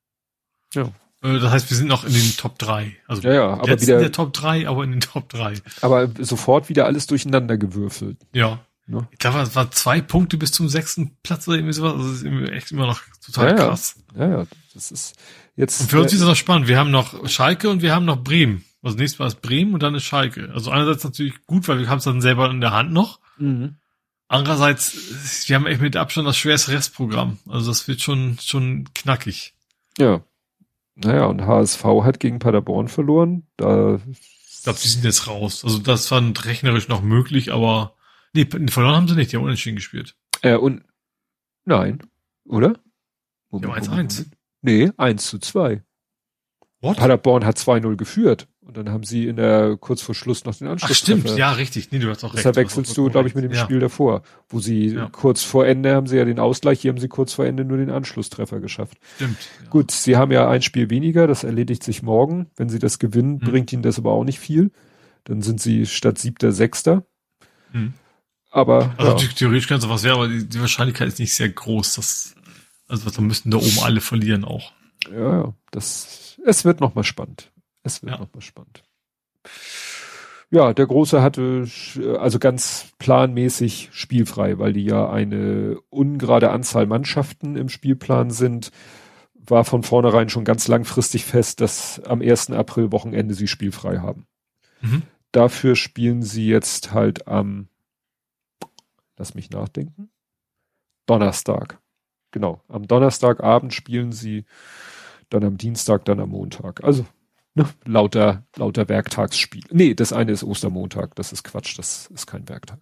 Ja. 0.73 0.83
Äh, 1.21 1.39
das 1.39 1.51
heißt, 1.51 1.69
wir 1.69 1.77
sind 1.77 1.87
noch 1.87 2.05
in 2.05 2.13
den 2.13 2.37
Top 2.37 2.57
3. 2.59 2.95
Also 3.07 3.21
ja, 3.23 3.33
ja, 3.33 3.47
aber 3.53 3.81
wieder 3.81 3.95
in 3.95 4.01
der 4.01 4.11
Top 4.11 4.33
3, 4.33 4.67
aber 4.67 4.83
in 4.83 4.91
den 4.91 5.01
Top 5.01 5.29
3. 5.29 5.55
Aber 5.81 6.09
sofort 6.19 6.69
wieder 6.69 6.85
alles 6.85 7.07
durcheinander 7.07 7.57
gewürfelt. 7.57 8.17
Ja. 8.33 8.59
Ne? 8.87 9.07
Ich 9.11 9.19
glaube, 9.19 9.39
es 9.39 9.55
waren 9.55 9.71
zwei 9.71 10.01
Punkte 10.01 10.37
bis 10.37 10.51
zum 10.51 10.67
sechsten 10.67 11.17
Platz 11.21 11.47
oder 11.47 11.57
irgendwie 11.57 11.73
sowas. 11.73 11.93
Das 11.97 12.21
ist 12.21 12.49
echt 12.49 12.71
immer 12.71 12.87
noch 12.87 13.01
total 13.23 13.49
ja, 13.49 13.53
krass. 13.53 13.95
Ja, 14.15 14.29
ja, 14.29 14.47
das 14.73 14.91
ist 14.91 15.15
jetzt. 15.55 15.81
Und 15.81 15.91
für 15.91 16.01
uns 16.01 16.11
ist 16.11 16.21
das 16.21 16.27
noch 16.29 16.35
spannend. 16.35 16.67
Wir 16.67 16.79
haben 16.79 16.89
noch 16.89 17.29
Schalke 17.29 17.69
und 17.69 17.83
wir 17.83 17.93
haben 17.93 18.05
noch 18.05 18.23
Bremen. 18.23 18.63
Also 18.81 18.97
nächstes 18.97 19.19
Mal 19.19 19.27
ist 19.27 19.41
Bremen 19.41 19.73
und 19.75 19.83
dann 19.83 19.93
ist 19.93 20.05
Schalke. 20.05 20.49
Also 20.53 20.71
einerseits 20.71 21.03
natürlich 21.03 21.45
gut, 21.45 21.67
weil 21.67 21.79
wir 21.79 21.89
haben 21.89 21.99
es 21.99 22.05
dann 22.05 22.21
selber 22.21 22.49
in 22.49 22.61
der 22.61 22.71
Hand 22.71 22.91
noch. 22.91 23.19
Mhm. 23.37 23.75
Andererseits, 24.29 25.49
wir 25.49 25.55
haben 25.55 25.65
echt 25.65 25.81
mit 25.81 25.97
Abstand 25.97 26.27
das 26.27 26.37
schwerste 26.37 26.71
Restprogramm. 26.71 27.39
Also 27.47 27.71
das 27.71 27.87
wird 27.87 27.99
schon, 27.99 28.37
schon 28.39 28.87
knackig. 28.93 29.55
Ja. 29.97 30.23
Naja, 30.95 31.25
und 31.25 31.41
HSV 31.41 31.83
hat 32.03 32.19
gegen 32.19 32.37
Paderborn 32.37 32.89
verloren. 32.89 33.47
Da 33.57 33.99
ich 34.05 34.63
glaube, 34.63 34.79
die 34.83 34.87
sind 34.87 35.03
jetzt 35.03 35.25
raus. 35.27 35.63
Also 35.63 35.79
das 35.79 36.11
war 36.11 36.21
rechnerisch 36.45 36.89
noch 36.89 37.01
möglich, 37.01 37.51
aber 37.51 37.95
nee, 38.33 38.45
verloren 38.45 38.95
haben 38.95 39.07
sie 39.07 39.15
nicht, 39.15 39.31
die 39.31 39.37
haben 39.37 39.43
unentschieden 39.45 39.77
gespielt. 39.77 40.15
Äh, 40.41 40.57
und 40.57 40.83
nein, 41.65 42.03
oder? 42.45 42.77
Moment, 43.49 43.87
ja, 43.87 43.93
1-1. 43.93 44.25
Nee, 44.61 44.91
1 44.97 45.25
zu 45.25 45.39
2. 45.39 45.81
What? 46.81 46.97
Paderborn 46.97 47.45
hat 47.45 47.57
2-0 47.57 47.95
geführt. 47.95 48.48
Und 48.69 48.77
dann 48.77 48.91
haben 48.91 49.03
sie 49.03 49.25
in 49.25 49.35
der, 49.35 49.77
kurz 49.79 50.03
vor 50.03 50.13
Schluss 50.13 50.45
noch 50.45 50.53
den 50.53 50.67
Anschluss. 50.67 50.91
Ach, 50.91 50.95
stimmt, 50.95 51.27
ja, 51.35 51.53
richtig. 51.53 51.91
Nee, 51.91 51.97
du 51.97 52.07
hast 52.07 52.23
auch 52.23 52.35
recht. 52.35 52.45
Da 52.45 52.55
wechselst 52.55 52.95
du, 52.95 53.09
glaube 53.09 53.27
ich, 53.27 53.33
mit 53.33 53.43
dem 53.43 53.51
ja. 53.51 53.63
Spiel 53.63 53.79
davor. 53.79 54.21
Wo 54.47 54.59
sie 54.59 54.89
ja. 54.89 55.09
kurz 55.11 55.43
vor 55.43 55.65
Ende 55.65 55.95
haben 55.95 56.05
sie 56.05 56.17
ja 56.17 56.23
den 56.23 56.37
Ausgleich, 56.37 56.79
hier 56.79 56.89
haben 56.91 56.99
sie 56.99 57.07
kurz 57.07 57.33
vor 57.33 57.47
Ende 57.47 57.65
nur 57.65 57.77
den 57.77 57.89
Anschlusstreffer 57.89 58.59
geschafft. 58.59 58.99
Stimmt. 59.15 59.37
Ja. 59.63 59.69
Gut, 59.71 59.89
sie 59.89 60.17
haben 60.17 60.31
ja 60.31 60.47
ein 60.47 60.61
Spiel 60.61 60.91
weniger, 60.91 61.25
das 61.25 61.43
erledigt 61.43 61.81
sich 61.81 62.03
morgen. 62.03 62.51
Wenn 62.57 62.69
sie 62.69 62.77
das 62.77 62.99
gewinnen, 62.99 63.41
hm. 63.41 63.49
bringt 63.49 63.73
ihnen 63.73 63.81
das 63.81 63.97
aber 63.97 64.11
auch 64.11 64.23
nicht 64.23 64.37
viel. 64.37 64.69
Dann 65.23 65.41
sind 65.41 65.59
sie 65.59 65.87
statt 65.87 66.19
siebter, 66.19 66.51
sechster. 66.51 67.07
Hm. 67.71 67.93
Aber. 68.51 68.93
Also 68.97 69.15
theoretisch 69.35 69.67
kann 69.67 69.79
es 69.79 69.89
was 69.89 70.03
werden, 70.03 70.15
aber 70.15 70.27
die, 70.27 70.47
die, 70.47 70.61
Wahrscheinlichkeit 70.61 71.07
ist 71.07 71.17
nicht 71.17 71.33
sehr 71.33 71.49
groß. 71.49 71.95
Dass, 71.95 72.35
also 72.87 73.09
dann 73.09 73.25
müssten 73.25 73.49
da 73.49 73.57
oben 73.57 73.79
alle 73.81 73.99
verlieren 73.99 74.45
auch. 74.45 74.73
Ja, 75.11 75.41
ja. 75.41 75.53
Das, 75.71 76.39
es 76.45 76.65
wird 76.65 76.81
nochmal 76.81 77.03
spannend. 77.03 77.51
Es 77.89 78.03
wird 78.03 78.13
ja. 78.13 78.19
nochmal 78.19 78.41
spannend. 78.41 78.83
Ja, 80.51 80.73
der 80.73 80.87
Große 80.87 81.21
hatte 81.21 81.67
also 82.19 82.39
ganz 82.39 82.91
planmäßig 82.97 83.89
spielfrei, 83.91 84.57
weil 84.57 84.73
die 84.73 84.83
ja 84.83 85.09
eine 85.09 85.79
ungerade 85.89 86.49
Anzahl 86.49 86.87
Mannschaften 86.87 87.55
im 87.55 87.69
Spielplan 87.69 88.31
sind, 88.31 88.71
war 89.33 89.63
von 89.63 89.83
vornherein 89.83 90.29
schon 90.29 90.45
ganz 90.45 90.67
langfristig 90.67 91.25
fest, 91.25 91.61
dass 91.61 91.99
am 92.03 92.21
1. 92.21 92.51
April 92.51 92.91
Wochenende 92.91 93.35
sie 93.35 93.47
spielfrei 93.47 93.99
haben. 93.99 94.25
Mhm. 94.81 95.03
Dafür 95.31 95.75
spielen 95.75 96.23
sie 96.23 96.47
jetzt 96.47 96.93
halt 96.93 97.27
am, 97.27 97.67
lass 99.17 99.35
mich 99.35 99.51
nachdenken, 99.51 100.09
Donnerstag. 101.05 101.79
Genau, 102.31 102.61
am 102.67 102.87
Donnerstagabend 102.87 103.73
spielen 103.73 104.11
sie, 104.11 104.45
dann 105.29 105.43
am 105.43 105.57
Dienstag, 105.57 106.05
dann 106.05 106.19
am 106.19 106.29
Montag. 106.29 106.83
Also 106.83 107.05
Ne? 107.59 107.69
Lauter, 107.85 108.43
lauter 108.55 108.87
Werktagsspiel. 108.87 109.63
Nee, 109.71 109.93
das 109.93 110.13
eine 110.13 110.31
ist 110.31 110.43
Ostermontag. 110.43 111.15
Das 111.15 111.33
ist 111.33 111.43
Quatsch. 111.43 111.77
Das 111.77 112.07
ist 112.13 112.25
kein 112.25 112.47
Werktag. 112.47 112.79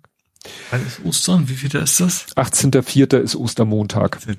Wann 0.69 0.85
ist 0.85 1.03
Ostern? 1.03 1.49
Wie 1.49 1.55
viel 1.55 1.73
ist 1.75 1.99
das? 1.99 2.27
18.04. 2.37 3.17
ist 3.17 3.35
Ostermontag. 3.35 4.17
18. 4.17 4.37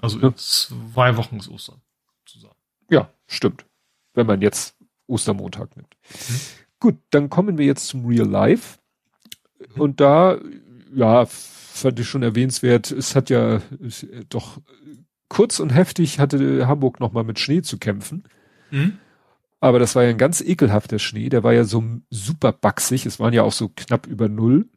Also 0.00 0.18
in 0.20 0.34
zwei 0.36 1.16
Wochen 1.16 1.38
ist 1.38 1.48
Ostern. 1.48 1.80
Zusammen. 2.26 2.54
Ja, 2.90 3.10
stimmt. 3.26 3.64
Wenn 4.12 4.26
man 4.26 4.42
jetzt 4.42 4.76
Ostermontag 5.06 5.74
nimmt. 5.76 5.96
Mhm. 6.28 6.40
Gut, 6.80 6.98
dann 7.10 7.30
kommen 7.30 7.56
wir 7.56 7.64
jetzt 7.64 7.86
zum 7.86 8.04
Real 8.06 8.28
Life. 8.28 8.78
Mhm. 9.74 9.80
Und 9.80 10.00
da, 10.00 10.38
ja, 10.94 11.24
fand 11.26 11.98
ich 11.98 12.08
schon 12.08 12.22
erwähnenswert, 12.22 12.90
es 12.90 13.16
hat 13.16 13.30
ja 13.30 13.62
doch 14.28 14.60
kurz 15.28 15.58
und 15.60 15.70
heftig 15.70 16.18
hatte 16.18 16.66
Hamburg 16.66 17.00
nochmal 17.00 17.24
mit 17.24 17.38
Schnee 17.38 17.62
zu 17.62 17.78
kämpfen. 17.78 18.24
Mhm. 18.70 18.98
Aber 19.64 19.78
das 19.78 19.96
war 19.96 20.02
ja 20.02 20.10
ein 20.10 20.18
ganz 20.18 20.42
ekelhafter 20.42 20.98
Schnee. 20.98 21.30
Der 21.30 21.42
war 21.42 21.54
ja 21.54 21.64
so 21.64 21.82
super 22.10 22.52
baxig. 22.52 23.06
Es 23.06 23.18
waren 23.18 23.32
ja 23.32 23.44
auch 23.44 23.52
so 23.52 23.70
knapp 23.74 24.06
über 24.06 24.28
Null. 24.28 24.68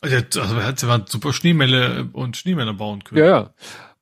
Also, 0.00 0.40
also 0.40 0.60
hätte 0.60 0.86
man 0.86 1.06
super 1.08 1.32
Schneemelle 1.32 2.08
und 2.12 2.36
Schneemänner 2.36 2.74
bauen 2.74 3.02
können. 3.02 3.18
Ja, 3.18 3.26
ja. 3.26 3.54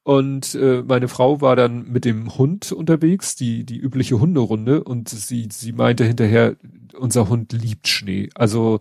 Und 0.02 0.55
äh, 0.55 0.83
meine 0.86 1.08
Frau 1.08 1.41
war 1.41 1.57
dann 1.57 1.91
mit 1.91 2.05
dem 2.05 2.36
Hund 2.36 2.73
unterwegs, 2.73 3.36
die 3.36 3.65
die 3.65 3.78
übliche 3.78 4.20
Hunderunde, 4.20 4.84
und 4.84 5.08
sie 5.08 5.49
sie 5.50 5.73
meinte 5.73 6.05
hinterher, 6.05 6.57
unser 6.99 7.31
Hund 7.31 7.55
liebt 7.55 7.89
Schnee. 7.89 8.28
Also 8.34 8.81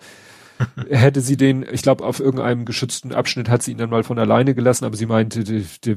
hätte 0.89 1.21
sie 1.21 1.37
den, 1.37 1.65
ich 1.71 1.81
glaube, 1.81 2.03
auf 2.03 2.19
irgendeinem 2.19 2.65
geschützten 2.65 3.13
Abschnitt 3.13 3.47
hat 3.47 3.63
sie 3.63 3.71
ihn 3.71 3.77
dann 3.77 3.89
mal 3.89 4.03
von 4.03 4.19
alleine 4.19 4.53
gelassen, 4.53 4.83
aber 4.83 4.97
sie 4.97 5.05
meinte, 5.05 5.45
die, 5.45 5.65
die, 5.85 5.95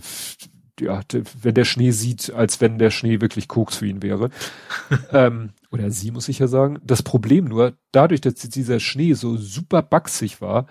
ja, 0.80 1.00
wenn 1.42 1.54
der 1.54 1.64
Schnee 1.64 1.90
sieht, 1.90 2.32
als 2.32 2.60
wenn 2.60 2.78
der 2.78 2.90
Schnee 2.90 3.20
wirklich 3.20 3.48
Koks 3.48 3.76
für 3.76 3.86
ihn 3.86 4.02
wäre. 4.02 4.30
ähm, 5.12 5.50
oder 5.70 5.90
sie, 5.90 6.10
muss 6.10 6.28
ich 6.28 6.38
ja 6.38 6.46
sagen. 6.46 6.78
Das 6.82 7.02
Problem 7.02 7.44
nur, 7.46 7.76
dadurch, 7.92 8.20
dass 8.20 8.34
dieser 8.34 8.80
Schnee 8.80 9.14
so 9.14 9.36
super 9.36 9.82
baxig 9.82 10.40
war, 10.40 10.66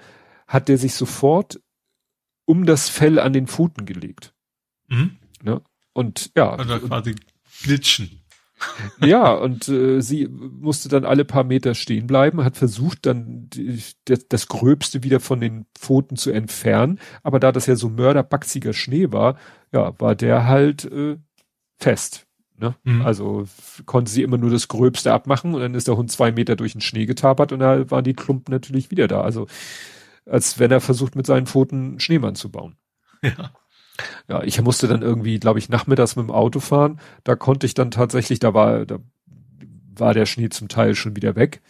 hat 0.47 0.69
der 0.69 0.77
sich 0.77 0.95
sofort 0.95 1.59
um 2.45 2.65
das 2.65 2.89
Fell 2.89 3.19
an 3.19 3.33
den 3.33 3.47
Pfoten 3.47 3.85
gelegt. 3.85 4.33
Mhm. 4.87 5.17
Ne? 5.43 5.61
Und 5.93 6.31
ja. 6.35 6.55
Also 6.55 6.79
quasi 6.79 7.15
glitschen. 7.61 8.21
ja, 9.05 9.33
und 9.33 9.67
äh, 9.67 10.01
sie 10.01 10.27
musste 10.27 10.89
dann 10.89 11.05
alle 11.05 11.25
paar 11.25 11.43
Meter 11.43 11.75
stehen 11.75 12.07
bleiben, 12.07 12.43
hat 12.43 12.57
versucht 12.57 13.05
dann 13.05 13.49
die, 13.49 13.81
das, 14.05 14.27
das 14.27 14.47
Gröbste 14.47 15.03
wieder 15.03 15.19
von 15.19 15.39
den 15.39 15.65
Pfoten 15.75 16.17
zu 16.17 16.31
entfernen, 16.31 16.99
aber 17.23 17.39
da 17.39 17.51
das 17.51 17.67
ja 17.67 17.75
so 17.75 17.89
mörderbaxiger 17.89 18.73
Schnee 18.73 19.11
war, 19.11 19.37
ja, 19.71 19.99
war 19.99 20.15
der 20.15 20.47
halt 20.47 20.85
äh, 20.85 21.17
fest. 21.77 22.25
Ne? 22.59 22.75
Mhm. 22.83 23.03
Also 23.03 23.45
konnte 23.85 24.11
sie 24.11 24.23
immer 24.23 24.37
nur 24.37 24.49
das 24.49 24.67
Gröbste 24.67 25.13
abmachen 25.13 25.53
und 25.53 25.61
dann 25.61 25.75
ist 25.75 25.87
der 25.87 25.95
Hund 25.95 26.11
zwei 26.11 26.31
Meter 26.31 26.55
durch 26.55 26.71
den 26.71 26.81
Schnee 26.81 27.05
getapert 27.05 27.51
und 27.51 27.59
da 27.59 27.89
waren 27.91 28.03
die 28.03 28.15
Klumpen 28.15 28.51
natürlich 28.51 28.89
wieder 28.89 29.07
da. 29.07 29.21
Also 29.21 29.47
als 30.25 30.57
wenn 30.59 30.71
er 30.71 30.81
versucht 30.81 31.15
mit 31.15 31.25
seinen 31.25 31.45
Pfoten 31.45 31.99
Schneemann 31.99 32.35
zu 32.35 32.49
bauen. 32.51 32.75
Ja. 33.21 33.51
Ja, 34.27 34.43
ich 34.43 34.61
musste 34.61 34.87
dann 34.87 35.01
irgendwie, 35.01 35.39
glaube 35.39 35.59
ich, 35.59 35.69
nachmittags 35.69 36.15
mit 36.15 36.25
dem 36.25 36.31
Auto 36.31 36.59
fahren. 36.59 36.99
Da 37.23 37.35
konnte 37.35 37.65
ich 37.65 37.73
dann 37.73 37.91
tatsächlich, 37.91 38.39
da 38.39 38.53
war, 38.53 38.85
da 38.85 38.99
war 39.95 40.13
der 40.13 40.25
Schnee 40.25 40.49
zum 40.49 40.67
Teil 40.67 40.95
schon 40.95 41.15
wieder 41.15 41.35
weg. 41.35 41.61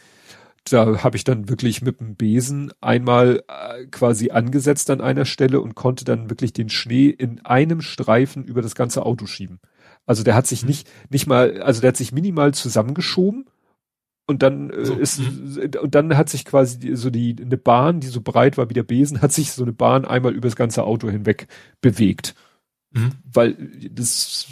Da 0.69 1.03
habe 1.03 1.15
ich 1.15 1.23
dann 1.23 1.47
wirklich 1.47 1.81
mit 1.81 2.01
dem 2.01 2.15
Besen 2.15 2.73
einmal 2.81 3.43
äh, 3.47 3.85
quasi 3.85 4.31
angesetzt 4.31 4.89
an 4.89 4.99
einer 4.99 5.25
Stelle 5.25 5.61
und 5.61 5.75
konnte 5.75 6.03
dann 6.03 6.29
wirklich 6.29 6.51
den 6.51 6.69
Schnee 6.69 7.07
in 7.07 7.45
einem 7.45 7.81
Streifen 7.81 8.43
über 8.43 8.61
das 8.61 8.75
ganze 8.75 9.05
Auto 9.05 9.27
schieben. 9.27 9.59
Also 10.05 10.23
der 10.23 10.35
hat 10.35 10.47
sich 10.47 10.63
mhm. 10.63 10.69
nicht, 10.69 10.89
nicht 11.09 11.27
mal, 11.27 11.61
also 11.61 11.79
der 11.79 11.89
hat 11.89 11.97
sich 11.97 12.11
minimal 12.11 12.53
zusammengeschoben 12.53 13.45
und 14.27 14.43
dann 14.43 14.69
äh, 14.69 14.85
so, 14.85 14.95
ist 14.95 15.19
mh. 15.19 15.79
und 15.79 15.95
dann 15.95 16.15
hat 16.15 16.29
sich 16.29 16.45
quasi 16.45 16.79
die, 16.79 16.95
so 16.95 17.09
die 17.09 17.35
eine 17.41 17.57
Bahn, 17.57 18.01
die 18.01 18.07
so 18.07 18.21
breit 18.21 18.57
war 18.57 18.69
wie 18.69 18.75
der 18.75 18.83
Besen, 18.83 19.21
hat 19.21 19.31
sich 19.31 19.53
so 19.53 19.63
eine 19.63 19.71
Bahn 19.71 20.05
einmal 20.05 20.33
über 20.33 20.47
das 20.47 20.55
ganze 20.55 20.83
Auto 20.83 21.09
hinweg 21.09 21.47
bewegt. 21.81 22.35
Mhm. 22.91 23.13
Weil 23.23 23.53
das 23.89 24.47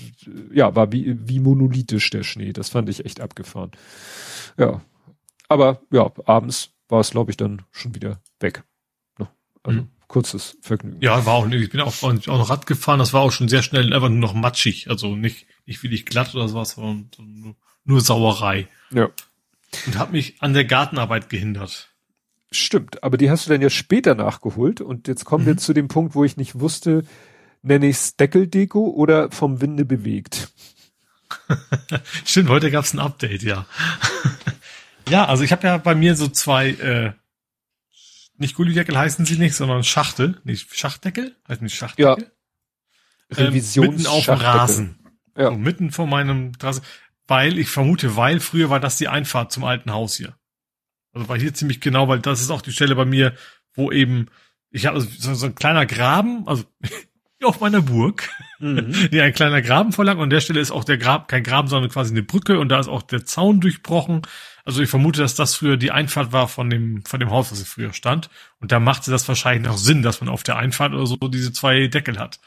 ja 0.52 0.76
war 0.76 0.92
wie 0.92 1.18
wie 1.28 1.40
monolithisch 1.40 2.10
der 2.10 2.24
Schnee, 2.24 2.54
das 2.54 2.70
fand 2.70 2.90
ich 2.90 3.06
echt 3.06 3.22
abgefahren. 3.22 3.72
Ja. 4.58 4.82
Aber 5.48 5.82
ja, 5.92 6.12
abends 6.26 6.72
war 6.88 7.02
es 7.02 7.12
glaube 7.12 7.32
ich 7.32 7.38
dann 7.38 7.62
schon 7.72 7.94
wieder 7.94 8.22
weg. 8.40 8.64
Ne? 9.20 9.28
Also 9.62 9.82
mhm. 9.82 9.90
kurzes 10.08 10.58
Vergnügen. 10.62 11.02
Ja, 11.02 11.26
war 11.26 11.34
auch 11.34 11.48
ich 11.50 11.70
bin 11.70 11.82
auch, 11.82 12.02
auch 12.02 12.14
noch 12.14 12.50
Rad 12.50 12.66
gefahren, 12.66 13.00
das 13.00 13.14
war 13.14 13.22
auch 13.22 13.32
schon 13.32 13.50
sehr 13.50 13.62
schnell 13.62 13.94
einfach 13.94 14.10
nur 14.10 14.20
noch 14.20 14.34
matschig, 14.34 14.90
also 14.90 15.16
nicht 15.18 15.48
nicht 15.66 15.84
wirklich 15.84 16.06
glatt 16.06 16.34
oder 16.34 16.48
sowas, 16.48 16.72
sondern 16.72 17.10
nur, 17.18 17.56
nur 17.84 18.00
Sauerei. 18.00 18.70
Ja. 18.92 19.10
Und 19.86 19.98
hat 19.98 20.12
mich 20.12 20.42
an 20.42 20.54
der 20.54 20.66
Gartenarbeit 20.66 21.30
gehindert. 21.30 21.90
Stimmt, 22.52 23.04
aber 23.04 23.18
die 23.18 23.30
hast 23.30 23.46
du 23.46 23.52
dann 23.52 23.62
ja 23.62 23.70
später 23.70 24.16
nachgeholt 24.16 24.80
und 24.82 25.08
jetzt 25.08 25.26
kommen 25.26 25.44
mhm. 25.44 25.48
wir 25.48 25.58
zu 25.58 25.74
dem 25.74 25.88
Punkt, 25.88 26.16
wo 26.16 26.24
ich 26.24 26.38
nicht 26.38 26.60
wusste, 26.60 27.04
nenne 27.62 27.88
ich 27.88 27.98
es 27.98 28.16
Deckeldeko 28.16 28.90
oder 28.90 29.32
vom 29.32 29.62
Winde 29.62 29.86
bewegt. 29.86 30.50
Stimmt, 32.26 32.50
heute 32.50 32.72
gab 32.72 32.86
es 32.86 32.94
ein 32.94 33.00
Update, 33.00 33.44
ja. 33.44 33.66
ja, 35.10 35.26
also 35.26 35.44
ich 35.44 35.52
habe 35.52 35.68
ja 35.68 35.78
bei 35.78 35.96
mir 35.96 36.16
so 36.16 36.28
zwei, 36.28 36.70
äh, 36.70 37.14
nicht 38.38 38.56
Gullideckel 38.56 38.98
heißen 38.98 39.26
sie 39.26 39.38
nicht, 39.38 39.56
sondern 39.56 39.84
Schachtel. 39.84 40.40
Nicht 40.44 40.76
Schachtdeckel? 40.76 41.36
Heißt 41.48 41.62
nicht 41.62 41.76
Schachtdeckel? 41.76 42.32
Ja. 43.32 43.38
Revisions 43.38 43.88
ähm, 43.88 43.96
mitten 43.96 44.08
auf 44.08 44.26
dem 44.26 44.36
Rasen. 44.36 45.00
Ja. 45.38 45.50
So, 45.50 45.58
mitten 45.58 45.92
vor 45.92 46.08
meinem 46.08 46.58
Terrasse. 46.58 46.82
Weil, 47.28 47.58
ich 47.58 47.70
vermute, 47.70 48.16
weil 48.16 48.40
früher 48.40 48.70
war 48.70 48.80
das 48.80 48.98
die 48.98 49.08
Einfahrt 49.08 49.52
zum 49.52 49.64
alten 49.64 49.92
Haus 49.92 50.16
hier. 50.18 50.36
Also 51.14 51.28
war 51.28 51.38
hier 51.38 51.54
ziemlich 51.54 51.82
genau, 51.82 52.08
weil 52.08 52.20
das 52.20 52.42
ist 52.42 52.52
auch 52.52 52.62
die 52.62 52.72
Stelle 52.72 52.96
bei 52.96 53.06
mir, 53.06 53.34
wo 53.74 53.92
eben, 53.92 54.28
ich 54.70 54.86
habe 54.86 55.02
so, 55.02 55.34
so 55.34 55.46
ein 55.46 55.56
kleiner 55.56 55.86
Graben, 55.86 56.48
also 56.48 56.66
auf 57.44 57.60
meiner 57.60 57.82
Burg, 57.82 58.30
Mhm. 58.60 58.94
nee, 59.12 59.22
ein 59.22 59.34
kleiner 59.34 59.62
Graben 59.62 59.92
verlangt 59.92 60.18
und 60.18 60.26
an 60.26 60.30
der 60.30 60.42
Stelle 60.42 60.60
ist 60.60 60.72
auch 60.72 60.84
der 60.84 60.98
Grab, 60.98 61.28
kein 61.28 61.44
Graben, 61.44 61.68
sondern 61.68 61.92
quasi 61.92 62.12
eine 62.12 62.24
Brücke 62.24 62.60
und 62.60 62.70
da 62.70 62.80
ist 62.80 62.88
auch 62.88 63.02
der 63.02 63.26
Zaun 63.26 63.60
durchbrochen. 63.60 64.22
Also 64.64 64.82
ich 64.82 64.90
vermute, 64.90 65.22
dass 65.22 65.36
das 65.36 65.56
früher 65.56 65.78
die 65.78 65.92
Einfahrt 65.92 66.32
war 66.32 66.48
von 66.48 66.70
dem, 66.70 67.04
von 67.06 67.20
dem 67.20 67.30
Haus, 67.30 67.52
was 67.52 67.60
hier 67.60 67.68
früher 67.68 67.94
stand. 67.94 68.30
Und 68.60 68.72
da 68.72 68.80
machte 68.80 69.12
das 69.12 69.28
wahrscheinlich 69.28 69.70
auch 69.70 69.78
Sinn, 69.78 70.02
dass 70.02 70.22
man 70.22 70.30
auf 70.30 70.44
der 70.44 70.58
Einfahrt 70.58 70.94
oder 70.94 71.06
so 71.06 71.16
diese 71.28 71.52
zwei 71.54 71.88
Deckel 71.88 72.18
hat. 72.18 72.40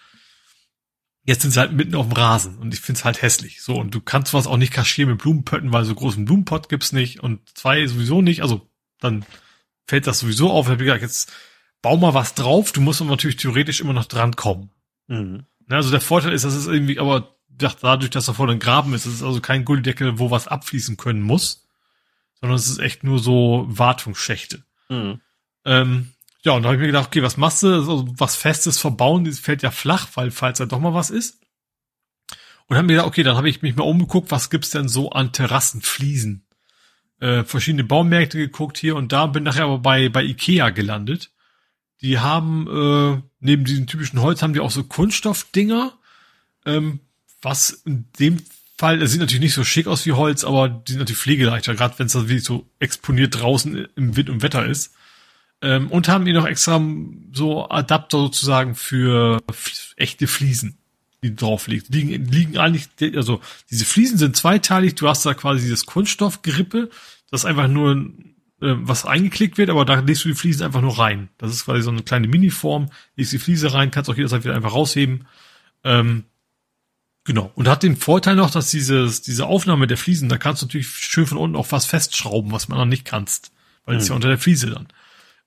Jetzt 1.29 1.43
sind 1.43 1.51
sie 1.51 1.61
halt 1.61 1.73
mitten 1.73 1.95
auf 1.95 2.09
dem 2.09 2.17
Rasen 2.17 2.57
und 2.57 2.73
ich 2.73 2.81
find's 2.81 3.05
halt 3.05 3.21
hässlich. 3.21 3.61
So, 3.61 3.75
und 3.75 3.95
du 3.95 4.01
kannst 4.01 4.33
was 4.33 4.47
auch 4.47 4.57
nicht 4.57 4.73
kaschieren 4.73 5.11
mit 5.11 5.21
Blumenpötten, 5.21 5.75
weil 5.75 5.85
so 5.85 5.95
großen 5.95 6.25
Blumenpott 6.25 6.71
gibt's 6.71 6.93
nicht 6.93 7.23
und 7.23 7.41
zwei 7.55 7.87
sowieso 7.87 8.23
nicht. 8.23 8.41
Also 8.41 8.67
dann 8.99 9.27
fällt 9.87 10.07
das 10.07 10.21
sowieso 10.21 10.51
auf. 10.51 10.69
Ich 10.69 10.73
hab 10.73 10.79
gesagt, 10.79 11.03
jetzt 11.03 11.31
bau 11.83 11.99
mal 11.99 12.15
was 12.15 12.33
drauf. 12.33 12.73
Du 12.73 12.81
musst 12.81 13.03
aber 13.03 13.11
natürlich 13.11 13.37
theoretisch 13.37 13.83
immer 13.83 13.93
noch 13.93 14.07
dran 14.07 14.37
kommen. 14.37 14.71
Mhm. 15.07 15.45
Ne, 15.67 15.77
Also 15.77 15.91
der 15.91 16.01
Vorteil 16.01 16.33
ist, 16.33 16.47
dass 16.47 16.55
es 16.55 16.67
irgendwie, 16.67 16.99
aber 16.99 17.37
dadurch, 17.51 18.09
dass 18.09 18.29
er 18.29 18.33
vor 18.33 18.47
dem 18.47 18.59
Graben 18.59 18.95
ist, 18.95 19.05
ist 19.05 19.17
es 19.17 19.23
also 19.23 19.43
kein 19.43 19.67
Gulldeckel, 19.67 20.19
wo 20.19 20.31
was 20.31 20.49
abfließen 20.49 20.97
können 20.97 21.21
muss, 21.21 21.69
sondern 22.41 22.57
es 22.57 22.69
ist 22.69 22.79
echt 22.79 23.05
nur 23.05 23.19
so 23.19 23.67
Wartungsschächte. 23.69 24.63
Mhm. 24.89 25.21
Ähm, 25.67 26.13
ja, 26.49 26.55
und 26.55 26.63
da 26.63 26.69
habe 26.69 26.77
ich 26.77 26.81
mir 26.81 26.87
gedacht, 26.87 27.09
okay, 27.09 27.23
was 27.23 27.37
machst 27.37 27.63
du? 27.63 27.67
Also 27.67 28.07
was 28.17 28.35
Festes 28.35 28.79
verbauen, 28.79 29.25
das 29.25 29.39
fällt 29.39 29.63
ja 29.63 29.71
flach, 29.71 30.09
weil 30.15 30.31
falls 30.31 30.57
da 30.57 30.65
doch 30.65 30.81
mal 30.81 30.95
was 30.95 31.11
ist. 31.11 31.43
Und 32.67 32.77
habe 32.77 32.87
mir 32.87 32.95
gedacht, 32.95 33.09
okay, 33.09 33.23
dann 33.23 33.37
habe 33.37 33.51
ich 33.51 33.61
mich 33.61 33.77
mal 33.77 33.85
umgeguckt, 33.85 34.31
was 34.31 34.49
gibt's 34.49 34.71
denn 34.71 34.89
so 34.89 35.11
an 35.11 35.31
Terrassenfliesen? 35.35 36.47
Äh, 37.21 37.45
verschiedene 37.45 37.85
Baumärkte 37.85 38.39
geguckt 38.39 38.79
hier 38.79 38.97
und 38.97 39.13
da 39.13 39.27
bin 39.27 39.43
nachher 39.43 39.65
aber 39.65 39.79
bei, 39.79 40.09
bei 40.09 40.23
Ikea 40.23 40.71
gelandet. 40.71 41.33
Die 42.01 42.19
haben, 42.19 42.67
äh, 42.67 43.23
neben 43.41 43.67
diesem 43.67 43.87
typischen 43.87 44.23
Holz, 44.23 44.41
haben 44.41 44.55
die 44.55 44.61
auch 44.61 44.71
so 44.71 44.85
Kunststoffdinger, 44.85 45.99
ähm, 46.65 47.01
was 47.43 47.71
in 47.85 48.07
dem 48.19 48.43
Fall, 48.79 49.01
das 49.01 49.11
sieht 49.11 49.21
natürlich 49.21 49.43
nicht 49.43 49.55
so 49.55 49.65
schick 49.65 49.87
aus 49.87 50.07
wie 50.07 50.13
Holz, 50.13 50.45
aber 50.45 50.71
die 50.71 50.93
sind 50.93 51.01
natürlich 51.01 51.21
pflegeleichter, 51.21 51.75
gerade 51.75 51.99
wenn 51.99 52.07
es 52.07 52.15
dann 52.15 52.39
so 52.39 52.71
exponiert 52.79 53.39
draußen 53.39 53.87
im 53.97 54.17
Wind 54.17 54.31
und 54.31 54.41
Wetter 54.41 54.65
ist. 54.65 54.95
Ähm, 55.61 55.89
und 55.89 56.09
haben 56.09 56.25
die 56.25 56.33
noch 56.33 56.47
extra 56.47 56.81
so 57.33 57.69
Adapter 57.69 58.19
sozusagen 58.19 58.75
für 58.75 59.43
echte 59.97 60.27
Fliesen, 60.29 60.79
die 61.23 61.35
drauf 61.35 61.67
liegt. 61.67 61.89
Liegen, 61.93 62.27
liegen 62.27 62.59
eigentlich, 62.59 62.89
also 63.17 63.41
diese 63.71 63.85
Fliesen 63.85 64.19
sind 64.19 64.37
zweiteilig, 64.37 64.95
du 64.95 65.09
hast 65.09 65.27
da 65.27 65.35
quasi 65.35 65.63
dieses 65.63 65.85
Kunststoffgerippe, 65.87 66.91
das 67.31 67.45
einfach 67.45 67.67
nur 67.67 67.97
äh, 68.61 68.75
was 68.77 69.05
eingeklickt 69.05 69.59
wird, 69.59 69.71
aber 69.71 69.85
da 69.85 69.99
legst 70.01 70.25
du 70.25 70.29
die 70.29 70.35
Fliesen 70.35 70.65
einfach 70.65 70.81
nur 70.81 70.99
rein. 70.99 71.29
Das 71.39 71.51
ist 71.51 71.65
quasi 71.65 71.83
so 71.83 71.91
eine 71.91 72.03
kleine 72.03 72.29
Miniform, 72.29 72.91
legst 73.17 73.33
die 73.33 73.39
Fliese 73.39 73.73
rein, 73.73 73.91
kannst 73.91 74.09
auch 74.11 74.17
jederzeit 74.17 74.45
wieder 74.45 74.55
einfach 74.55 74.75
rausheben. 74.75 75.27
Ähm, 75.83 76.25
genau. 77.25 77.51
Und 77.57 77.69
hat 77.69 77.83
den 77.83 77.97
Vorteil 77.97 78.37
noch, 78.37 78.51
dass 78.51 78.71
dieses, 78.71 79.23
diese 79.23 79.47
Aufnahme 79.47 79.87
der 79.89 79.97
Fliesen, 79.97 80.29
da 80.29 80.39
kannst 80.39 80.63
du 80.63 80.67
natürlich 80.67 80.89
schön 80.89 81.27
von 81.27 81.39
unten 81.39 81.57
auch 81.57 81.73
was 81.73 81.87
festschrauben, 81.87 82.53
was 82.53 82.69
man 82.69 82.79
noch 82.79 82.87
nicht 82.87 83.05
kannst. 83.05 83.51
Weil 83.85 83.97
es 83.97 84.05
Mhm. 84.05 84.09
ja 84.09 84.15
unter 84.17 84.29
der 84.29 84.39
Fliese 84.39 84.71
dann. 84.71 84.87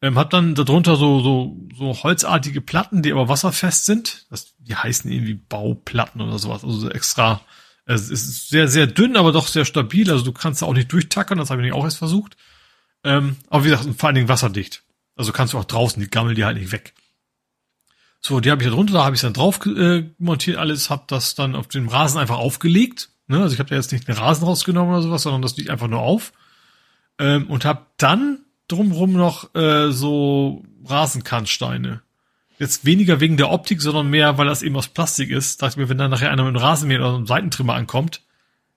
Ähm, 0.01 0.17
hab 0.17 0.31
dann 0.31 0.55
darunter 0.55 0.95
so, 0.95 1.21
so, 1.21 1.57
so 1.75 2.03
holzartige 2.03 2.61
Platten, 2.61 3.03
die 3.03 3.11
aber 3.11 3.29
wasserfest 3.29 3.85
sind. 3.85 4.25
Das, 4.29 4.55
die 4.57 4.75
heißen 4.75 5.11
irgendwie 5.11 5.35
Bauplatten 5.35 6.21
oder 6.21 6.39
sowas. 6.39 6.63
Also 6.63 6.77
so 6.77 6.89
extra. 6.89 7.41
Es 7.85 8.09
ist 8.09 8.49
sehr, 8.49 8.67
sehr 8.67 8.87
dünn, 8.87 9.15
aber 9.15 9.31
doch 9.31 9.47
sehr 9.47 9.65
stabil. 9.65 10.09
Also 10.09 10.23
du 10.23 10.31
kannst 10.31 10.61
da 10.61 10.65
auch 10.65 10.73
nicht 10.73 10.91
durchtackern. 10.91 11.37
Das 11.37 11.51
habe 11.51 11.65
ich 11.65 11.73
auch 11.73 11.83
erst 11.83 11.97
versucht. 11.97 12.35
Ähm, 13.03 13.37
aber 13.49 13.63
wie 13.63 13.69
gesagt, 13.69 13.87
vor 13.97 14.07
allen 14.07 14.15
Dingen 14.15 14.29
wasserdicht. 14.29 14.83
Also 15.15 15.31
kannst 15.31 15.53
du 15.53 15.59
auch 15.59 15.65
draußen, 15.65 16.01
die 16.01 16.09
gammeln 16.09 16.35
die 16.35 16.45
halt 16.45 16.57
nicht 16.57 16.71
weg. 16.71 16.93
So, 18.19 18.39
die 18.39 18.51
habe 18.51 18.61
ich 18.61 18.69
da 18.69 18.75
drunter, 18.75 18.93
da 18.93 19.03
habe 19.03 19.15
ich 19.15 19.21
dann 19.21 19.33
drauf 19.33 19.65
äh, 19.65 20.09
montiert 20.19 20.57
alles, 20.57 20.91
habe 20.91 21.05
das 21.07 21.33
dann 21.33 21.55
auf 21.55 21.67
dem 21.67 21.87
Rasen 21.87 22.19
einfach 22.19 22.37
aufgelegt. 22.37 23.09
Ne? 23.27 23.41
Also 23.41 23.53
ich 23.53 23.59
habe 23.59 23.69
da 23.69 23.75
jetzt 23.75 23.91
nicht 23.91 24.07
den 24.07 24.15
Rasen 24.15 24.45
rausgenommen 24.45 24.93
oder 24.93 25.01
sowas, 25.01 25.23
sondern 25.23 25.41
das 25.41 25.57
liegt 25.57 25.71
einfach 25.71 25.87
nur 25.87 26.01
auf. 26.01 26.31
Ähm, 27.17 27.49
und 27.49 27.65
habe 27.65 27.87
dann 27.97 28.45
drumrum 28.71 29.13
noch 29.13 29.53
äh, 29.55 29.91
so 29.91 30.63
Rasenkannsteine. 30.85 32.01
Jetzt 32.59 32.85
weniger 32.85 33.19
wegen 33.19 33.37
der 33.37 33.49
Optik, 33.51 33.81
sondern 33.81 34.09
mehr, 34.09 34.37
weil 34.37 34.45
das 34.45 34.61
eben 34.61 34.75
aus 34.75 34.87
Plastik 34.87 35.31
ist. 35.31 35.61
Dachte 35.61 35.73
ich 35.73 35.77
mir, 35.77 35.89
wenn 35.89 35.97
dann 35.97 36.11
nachher 36.11 36.31
einer 36.31 36.43
mit 36.43 36.55
einem 36.55 36.63
Rasenmäher 36.63 36.99
oder 36.99 37.15
einem 37.15 37.25
Seitentrimmer 37.25 37.73
ankommt, 37.73 38.21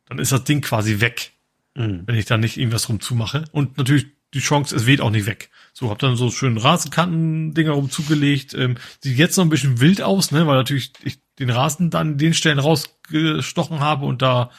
dann 0.09 0.19
ist 0.19 0.33
das 0.33 0.45
Ding 0.45 0.61
quasi 0.63 1.01
weg 1.01 1.35
Mhm. 1.77 2.03
wenn 2.07 2.15
ich 2.15 2.27
da 2.27 2.37
nicht 2.37 2.57
irgendwas 2.57 2.89
rum 2.89 3.01
zumache. 3.01 3.45
Und 3.53 3.79
natürlich 3.79 4.07
die 4.33 4.41
Chance, 4.41 4.75
es 4.75 4.87
weht 4.87 5.01
auch 5.01 5.11
nicht 5.11 5.27
weg. 5.27 5.51
So, 5.73 5.91
hab 5.91 5.99
dann 5.99 6.17
so 6.17 6.31
schön 6.31 6.57
Rasenkanten-Dinger 6.57 7.73
rum 7.73 7.91
zugelegt. 7.91 8.55
Ähm, 8.55 8.77
sieht 9.01 9.19
jetzt 9.19 9.37
noch 9.37 9.45
ein 9.45 9.51
bisschen 9.51 9.81
wild 9.81 10.03
aus, 10.03 10.31
ne, 10.31 10.47
weil 10.47 10.57
natürlich 10.57 10.93
ich 11.03 11.19
den 11.39 11.51
Rasen 11.51 11.91
dann 11.91 12.09
an 12.13 12.19
den 12.19 12.35
Stellen 12.35 12.59
rausgestochen 12.59 13.81
habe 13.81 14.07
und 14.07 14.23
da 14.23 14.51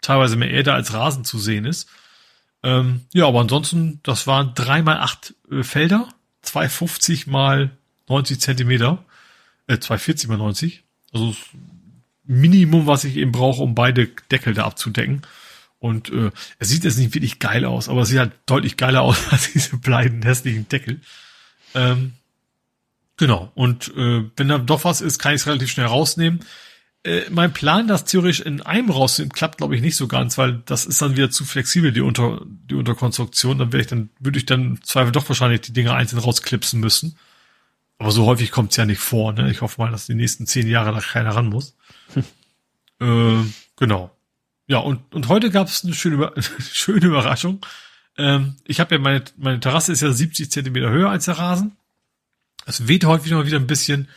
teilweise 0.00 0.36
mehr 0.36 0.50
Erde 0.50 0.72
als 0.72 0.92
Rasen 0.92 1.24
zu 1.24 1.38
sehen 1.38 1.64
ist. 1.64 1.88
Ähm, 2.64 3.02
ja, 3.12 3.28
aber 3.28 3.40
ansonsten, 3.40 4.00
das 4.02 4.26
waren 4.26 4.52
drei 4.54 4.82
mal 4.82 4.98
acht 4.98 5.34
äh, 5.50 5.62
Felder, 5.62 6.08
250 6.42 7.26
mal 7.26 7.70
90 8.08 8.40
Zentimeter, 8.40 9.04
äh, 9.66 9.78
240 9.78 10.28
mal 10.28 10.38
90. 10.38 10.82
Also 11.12 11.28
das 11.28 11.36
Minimum, 12.24 12.86
was 12.86 13.04
ich 13.04 13.16
eben 13.16 13.32
brauche, 13.32 13.62
um 13.62 13.74
beide 13.74 14.08
Deckel 14.30 14.54
da 14.54 14.64
abzudecken. 14.64 15.22
Und 15.78 16.10
äh, 16.10 16.30
es 16.58 16.70
sieht 16.70 16.84
jetzt 16.84 16.96
nicht 16.96 17.14
wirklich 17.14 17.38
geil 17.38 17.66
aus, 17.66 17.90
aber 17.90 18.00
es 18.00 18.08
sieht 18.08 18.18
halt 18.18 18.32
deutlich 18.46 18.78
geiler 18.78 19.02
aus 19.02 19.18
als 19.30 19.52
diese 19.52 19.76
beiden 19.76 20.22
hässlichen 20.22 20.66
Deckel. 20.66 21.02
Ähm, 21.74 22.14
genau. 23.18 23.52
Und 23.54 23.88
äh, 23.94 24.24
wenn 24.36 24.48
da 24.48 24.56
doch 24.56 24.84
was 24.84 25.02
ist, 25.02 25.18
kann 25.18 25.34
ich 25.34 25.42
es 25.42 25.46
relativ 25.46 25.70
schnell 25.70 25.86
rausnehmen. 25.86 26.40
Äh, 27.04 27.28
mein 27.30 27.52
Plan, 27.52 27.86
das 27.86 28.06
theoretisch 28.06 28.40
in 28.40 28.62
einem 28.62 28.90
rauszunehmen, 28.90 29.32
klappt, 29.32 29.58
glaube 29.58 29.76
ich, 29.76 29.82
nicht 29.82 29.96
so 29.96 30.08
ganz, 30.08 30.38
weil 30.38 30.62
das 30.64 30.86
ist 30.86 31.02
dann 31.02 31.16
wieder 31.16 31.30
zu 31.30 31.44
flexibel, 31.44 31.92
die, 31.92 32.00
Unter, 32.00 32.40
die 32.44 32.74
Unterkonstruktion. 32.74 33.58
Dann 33.58 33.72
wäre 33.72 33.82
ich 33.82 33.88
dann, 33.88 34.08
würde 34.18 34.38
ich 34.38 34.46
dann 34.46 34.62
im 34.62 34.84
Zweifel 34.84 35.12
doch 35.12 35.28
wahrscheinlich 35.28 35.60
die 35.60 35.74
Dinge 35.74 35.94
einzeln 35.94 36.18
rausklipsen 36.18 36.80
müssen. 36.80 37.16
Aber 37.98 38.10
so 38.10 38.24
häufig 38.26 38.50
kommt 38.50 38.70
es 38.70 38.78
ja 38.78 38.86
nicht 38.86 39.00
vor. 39.00 39.34
Ne? 39.34 39.50
Ich 39.50 39.60
hoffe 39.60 39.80
mal, 39.80 39.90
dass 39.90 40.06
die 40.06 40.14
nächsten 40.14 40.46
zehn 40.46 40.66
Jahre 40.66 40.92
da 40.92 41.00
keiner 41.00 41.30
ran 41.30 41.48
muss. 41.48 41.76
äh, 43.00 43.42
genau. 43.76 44.10
Ja, 44.66 44.78
und, 44.78 45.14
und 45.14 45.28
heute 45.28 45.50
gab 45.50 45.68
es 45.68 45.84
eine 45.84 45.92
schöne, 45.92 46.32
schöne 46.58 47.06
Überraschung. 47.06 47.64
Ähm, 48.16 48.56
ich 48.64 48.80
habe 48.80 48.94
ja 48.94 49.00
meine, 49.00 49.24
meine 49.36 49.60
Terrasse 49.60 49.92
ist 49.92 50.00
ja 50.00 50.10
70 50.10 50.50
Zentimeter 50.50 50.88
höher 50.88 51.10
als 51.10 51.26
der 51.26 51.38
Rasen. 51.38 51.76
Es 52.64 52.88
weht 52.88 53.04
häufig 53.04 53.32
mal 53.32 53.46
wieder 53.46 53.58
ein 53.58 53.66
bisschen 53.66 54.08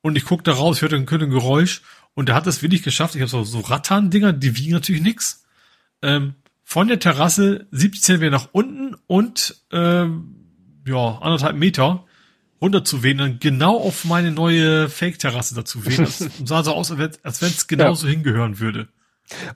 und 0.00 0.16
ich 0.16 0.24
gucke 0.24 0.44
da 0.44 0.52
raus, 0.52 0.82
hörte 0.82 0.94
ein, 0.94 1.10
hörte 1.10 1.24
ein 1.24 1.30
Geräusch 1.30 1.82
und 2.16 2.26
der 2.28 2.34
hat 2.34 2.48
es 2.48 2.62
wirklich 2.62 2.82
geschafft. 2.82 3.14
Ich 3.14 3.20
habe 3.20 3.30
so, 3.30 3.44
so 3.44 3.60
Rattan-Dinger, 3.60 4.32
die 4.32 4.56
wiegen 4.56 4.72
natürlich 4.72 5.02
nix. 5.02 5.44
Ähm, 6.02 6.34
von 6.64 6.88
der 6.88 6.98
Terrasse 6.98 7.68
70 7.70 8.02
Zentimeter 8.02 8.32
nach 8.32 8.48
unten 8.50 8.96
und 9.06 9.62
ähm, 9.70 10.34
ja, 10.84 11.18
anderthalb 11.20 11.54
Meter 11.56 12.04
runter 12.60 12.82
zu 12.84 13.04
dann 13.18 13.38
genau 13.38 13.76
auf 13.78 14.04
meine 14.04 14.32
neue 14.32 14.88
Fake-Terrasse 14.88 15.54
dazu 15.54 15.86
wehen. 15.86 15.98
Das 16.04 16.18
sah 16.44 16.64
so 16.64 16.72
aus, 16.72 16.90
als 16.90 17.42
wenn- 17.42 17.48
es 17.50 17.66
genauso 17.68 18.08
hingehören 18.08 18.58
würde. 18.58 18.88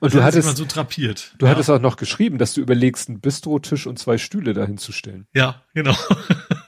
Und 0.01 0.13
Das 0.13 0.13
du 0.13 0.23
hattest, 0.23 0.57
so 0.57 0.65
trapiert. 0.65 1.33
du 1.39 1.45
ja. 1.45 1.51
hattest 1.51 1.69
auch 1.69 1.79
noch 1.79 1.95
geschrieben, 1.95 2.37
dass 2.37 2.53
du 2.53 2.61
überlegst, 2.61 3.07
einen 3.09 3.21
Bistrotisch 3.21 3.87
und 3.87 3.97
zwei 3.99 4.17
Stühle 4.17 4.53
dahin 4.53 4.77
zu 4.77 4.91
stellen. 4.91 5.27
Ja, 5.33 5.61
genau. 5.73 5.95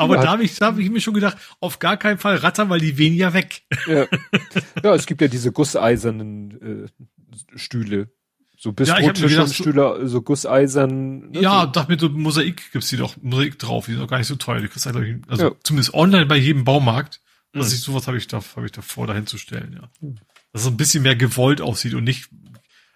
Aber 0.00 0.16
Ja. 0.16 0.22
da 0.22 0.28
habe 0.32 0.42
ich, 0.42 0.56
da 0.58 0.66
hab 0.66 0.78
ich 0.78 0.90
mir 0.90 1.00
schon 1.00 1.14
gedacht, 1.14 1.36
auf 1.60 1.78
gar 1.78 1.96
keinen 1.96 2.18
Fall 2.18 2.36
rattern, 2.36 2.70
weil 2.70 2.80
die 2.80 2.96
wehen 2.98 3.14
ja 3.14 3.34
weg. 3.34 3.62
Ja. 3.86 4.06
ja, 4.82 4.94
es 4.94 5.06
gibt 5.06 5.20
ja 5.20 5.28
diese 5.28 5.52
gusseisernen 5.52 6.86
äh, 6.86 7.58
Stühle. 7.58 8.08
So 8.56 8.74
Ja, 8.78 8.94
hab 8.94 8.98
Bistrotische 9.14 9.40
und 9.42 9.46
so- 9.48 9.54
Stühle, 9.54 10.08
so 10.08 10.22
gusseisern. 10.22 11.30
ne, 11.30 11.40
Ja, 11.40 11.62
so. 11.62 11.66
dachte 11.68 11.92
mir, 11.92 11.98
so 11.98 12.08
Mosaik 12.10 12.72
gibt's 12.72 12.88
die 12.88 12.96
doch, 12.96 13.16
Mosaik 13.22 13.58
drauf, 13.58 13.86
die 13.86 13.92
sind 13.92 14.02
auch 14.02 14.06
gar 14.08 14.18
nicht 14.18 14.26
so 14.26 14.36
teuer. 14.36 14.60
Die 14.60 14.68
kriegst 14.68 14.84
du, 14.86 14.98
ich, 15.00 15.16
also 15.28 15.44
Ja. 15.44 15.52
zumindest 15.62 15.94
online 15.94 16.26
bei 16.26 16.36
jedem 16.36 16.64
Baumarkt. 16.64 17.20
Mhm. 17.54 17.62
Ich, 17.62 17.80
sowas 17.80 18.06
habe 18.06 18.16
ich 18.18 18.26
da, 18.26 18.40
habe 18.56 18.66
ich 18.66 18.72
davor, 18.72 19.06
dahin 19.06 19.26
zu 19.26 19.38
stellen, 19.38 19.78
ja. 19.80 20.08
Dass 20.52 20.62
es 20.62 20.68
ein 20.68 20.76
bisschen 20.76 21.02
mehr 21.02 21.16
gewollt 21.16 21.60
aussieht 21.60 21.94
und 21.94 22.04
nicht, 22.04 22.28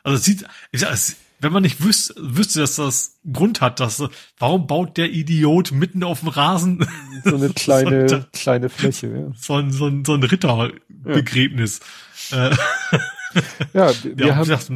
also 0.03 0.17
es 0.19 0.25
sieht, 0.25 0.45
ich 0.73 0.81
sag, 0.81 0.93
es, 0.93 1.17
wenn 1.45 1.53
man 1.53 1.63
nicht 1.63 1.85
wüsste, 1.85 2.15
wüsste, 2.19 2.61
dass 2.61 2.77
das 2.77 3.21
Grund 3.33 3.61
hat, 3.61 3.79
dass, 3.79 4.03
warum 4.39 4.67
baut 4.67 4.97
der 4.97 5.13
Idiot 5.13 5.71
mitten 5.71 6.03
auf 6.03 6.21
dem 6.21 6.29
Rasen 6.29 6.85
so 7.25 7.37
eine 7.37 7.49
kleine, 7.55 8.09
So- 8.09 8.25
kleine 8.33 8.69
Fläche, 8.69 9.07
ja. 9.09 9.33
so 9.37 9.55
ein, 9.55 9.71
so 9.71 9.87
ein, 9.87 10.05
so 10.05 10.15
ein 10.15 10.23
Ritterbegräbnis? 10.23 11.81
Äh, 12.33 12.51
Ja, 13.73 13.91
wir 14.05 14.27
ja, 14.27 14.37
haben, 14.37 14.49
gesagt, 14.49 14.71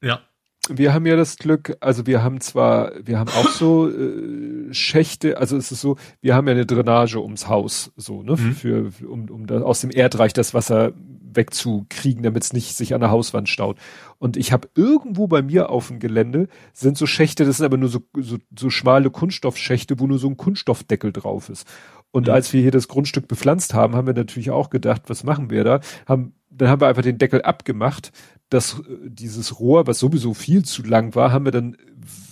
ja. 0.00 0.20
wir 0.68 0.94
haben 0.94 1.06
ja 1.06 1.16
das 1.16 1.36
Glück, 1.38 1.76
also 1.80 2.06
wir 2.06 2.22
haben 2.22 2.40
zwar, 2.40 2.92
wir 3.04 3.18
haben 3.18 3.30
auch 3.30 3.48
so 3.48 3.90
äh, 3.90 4.72
Schächte, 4.72 5.38
also 5.38 5.56
es 5.56 5.72
ist 5.72 5.80
so, 5.80 5.96
wir 6.20 6.34
haben 6.34 6.46
ja 6.46 6.54
eine 6.54 6.66
Drainage 6.66 7.20
ums 7.20 7.48
Haus, 7.48 7.92
so, 7.96 8.22
ne, 8.22 8.32
mhm. 8.36 8.54
für, 8.54 8.92
um, 9.08 9.28
um 9.28 9.46
da 9.46 9.60
aus 9.62 9.80
dem 9.80 9.90
Erdreich 9.90 10.32
das 10.32 10.54
Wasser 10.54 10.92
wegzukriegen, 11.36 12.22
damit 12.22 12.42
es 12.44 12.52
nicht 12.52 12.74
sich 12.76 12.94
an 12.94 13.00
der 13.00 13.10
Hauswand 13.10 13.48
staut. 13.48 13.78
Und 14.18 14.36
ich 14.36 14.52
habe 14.52 14.68
irgendwo 14.74 15.26
bei 15.26 15.42
mir 15.42 15.70
auf 15.70 15.88
dem 15.88 15.98
Gelände 15.98 16.48
sind 16.72 16.96
so 16.96 17.06
Schächte, 17.06 17.44
das 17.44 17.58
sind 17.58 17.66
aber 17.66 17.76
nur 17.76 17.88
so, 17.88 18.00
so, 18.16 18.38
so 18.58 18.70
schmale 18.70 19.10
Kunststoffschächte, 19.10 20.00
wo 20.00 20.06
nur 20.06 20.18
so 20.18 20.28
ein 20.28 20.36
Kunststoffdeckel 20.36 21.12
drauf 21.12 21.48
ist. 21.48 21.66
Und 22.10 22.28
mhm. 22.28 22.32
als 22.32 22.52
wir 22.52 22.62
hier 22.62 22.70
das 22.70 22.88
Grundstück 22.88 23.28
bepflanzt 23.28 23.74
haben, 23.74 23.94
haben 23.94 24.06
wir 24.06 24.14
natürlich 24.14 24.50
auch 24.50 24.70
gedacht, 24.70 25.02
was 25.06 25.24
machen 25.24 25.50
wir 25.50 25.64
da? 25.64 25.80
Haben, 26.06 26.34
dann 26.50 26.68
haben 26.68 26.80
wir 26.80 26.88
einfach 26.88 27.02
den 27.02 27.18
Deckel 27.18 27.42
abgemacht. 27.42 28.12
Das, 28.48 28.80
dieses 29.04 29.58
Rohr, 29.58 29.86
was 29.86 29.98
sowieso 29.98 30.32
viel 30.32 30.64
zu 30.64 30.82
lang 30.82 31.14
war, 31.14 31.32
haben 31.32 31.44
wir 31.44 31.52
dann 31.52 31.76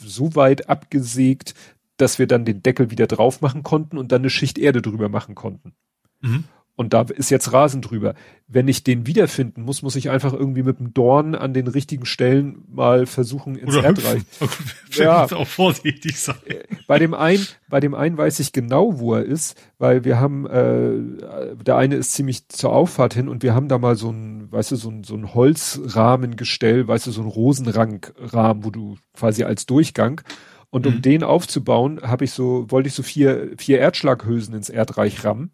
so 0.05 0.35
weit 0.37 0.69
abgesägt, 0.69 1.55
dass 1.97 2.19
wir 2.19 2.27
dann 2.27 2.45
den 2.45 2.63
Deckel 2.63 2.91
wieder 2.91 3.07
drauf 3.07 3.41
machen 3.41 3.63
konnten 3.63 3.99
und 3.99 4.13
dann 4.13 4.23
eine 4.23 4.31
Schicht 4.31 4.59
Erde 4.59 4.83
drüber 4.83 5.09
machen 5.09 5.35
konnten. 5.35 5.75
Mhm. 6.21 6.45
Und 6.77 6.93
da 6.93 7.03
ist 7.03 7.31
jetzt 7.31 7.53
Rasen 7.53 7.83
drüber. 7.83 8.15
Wenn 8.49 8.67
ich 8.67 8.83
den 8.83 9.07
wiederfinden 9.07 9.63
muss, 9.63 9.83
muss 9.83 9.95
ich 9.95 10.11
einfach 10.11 10.33
irgendwie 10.33 10.65
mit 10.65 10.81
dem 10.81 10.93
Dorn 10.93 11.37
an 11.37 11.55
den 11.55 11.69
richtigen 11.69 12.05
Stellen 12.05 12.65
mal 12.69 13.07
versuchen 13.07 13.55
ins 13.55 13.77
Oder 13.77 13.85
Erdreich. 13.85 14.23
ja, 14.93 15.25
auch 15.25 15.47
vorsichtig 15.47 16.19
sein. 16.19 16.35
Äh, 16.47 16.65
bei 16.89 16.99
dem 16.99 17.15
einen, 17.15 17.47
bei 17.69 17.79
dem 17.79 17.95
einen 17.95 18.19
weiß 18.19 18.41
ich 18.41 18.53
genau, 18.53 18.99
wo 18.99 19.15
er 19.15 19.25
ist, 19.25 19.57
weil 19.79 20.05
wir 20.05 20.19
haben, 20.19 20.47
äh, 20.47 21.63
der 21.63 21.77
eine 21.77 21.95
ist 21.95 22.13
ziemlich 22.13 22.49
zur 22.49 22.73
Auffahrt 22.73 23.15
hin 23.15 23.29
und 23.29 23.45
wir 23.45 23.55
haben 23.55 23.69
da 23.69 23.79
mal 23.79 23.95
so 23.95 24.11
ein, 24.11 24.51
weißt 24.51 24.73
du, 24.73 24.77
so 24.77 24.91
ein, 24.91 25.05
so 25.05 25.15
ein 25.15 25.33
Holzrahmengestell, 25.33 26.89
weißt 26.89 27.07
du, 27.07 27.13
so 27.13 27.23
ein 27.23 27.29
Rosenrankrahmen, 27.29 28.65
wo 28.65 28.71
du 28.71 28.97
quasi 29.15 29.45
als 29.45 29.67
Durchgang 29.67 30.23
und 30.71 30.89
um 30.89 30.97
mhm. 30.97 31.03
den 31.03 31.23
aufzubauen, 31.23 32.01
habe 32.03 32.25
ich 32.25 32.33
so, 32.33 32.69
wollte 32.69 32.89
ich 32.89 32.95
so 32.95 33.05
vier, 33.05 33.53
vier 33.59 33.79
Erdschlaghülsen 33.79 34.57
ins 34.57 34.69
Erdreich 34.69 35.25
rammen. 35.25 35.53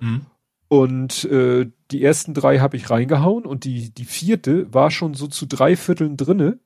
Mhm. 0.00 0.26
Und 0.68 1.24
äh, 1.24 1.70
die 1.90 2.02
ersten 2.02 2.34
drei 2.34 2.58
habe 2.58 2.76
ich 2.76 2.90
reingehauen 2.90 3.46
und 3.46 3.64
die, 3.64 3.92
die 3.92 4.04
vierte 4.04 4.72
war 4.72 4.90
schon 4.90 5.14
so 5.14 5.26
zu 5.26 5.46
drei 5.46 5.76
Vierteln 5.76 6.16
drinne. 6.16 6.60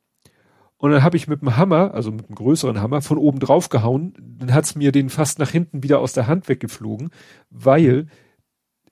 Und 0.76 0.90
dann 0.90 1.04
habe 1.04 1.16
ich 1.16 1.28
mit 1.28 1.40
dem 1.40 1.56
Hammer, 1.56 1.94
also 1.94 2.10
mit 2.10 2.26
einem 2.26 2.34
größeren 2.34 2.80
Hammer, 2.80 3.02
von 3.02 3.16
oben 3.16 3.38
drauf 3.38 3.68
gehauen. 3.68 4.14
Dann 4.18 4.52
hat's 4.52 4.74
mir 4.74 4.90
den 4.90 5.10
fast 5.10 5.38
nach 5.38 5.50
hinten 5.50 5.84
wieder 5.84 6.00
aus 6.00 6.12
der 6.12 6.26
Hand 6.26 6.48
weggeflogen, 6.48 7.10
weil 7.50 8.08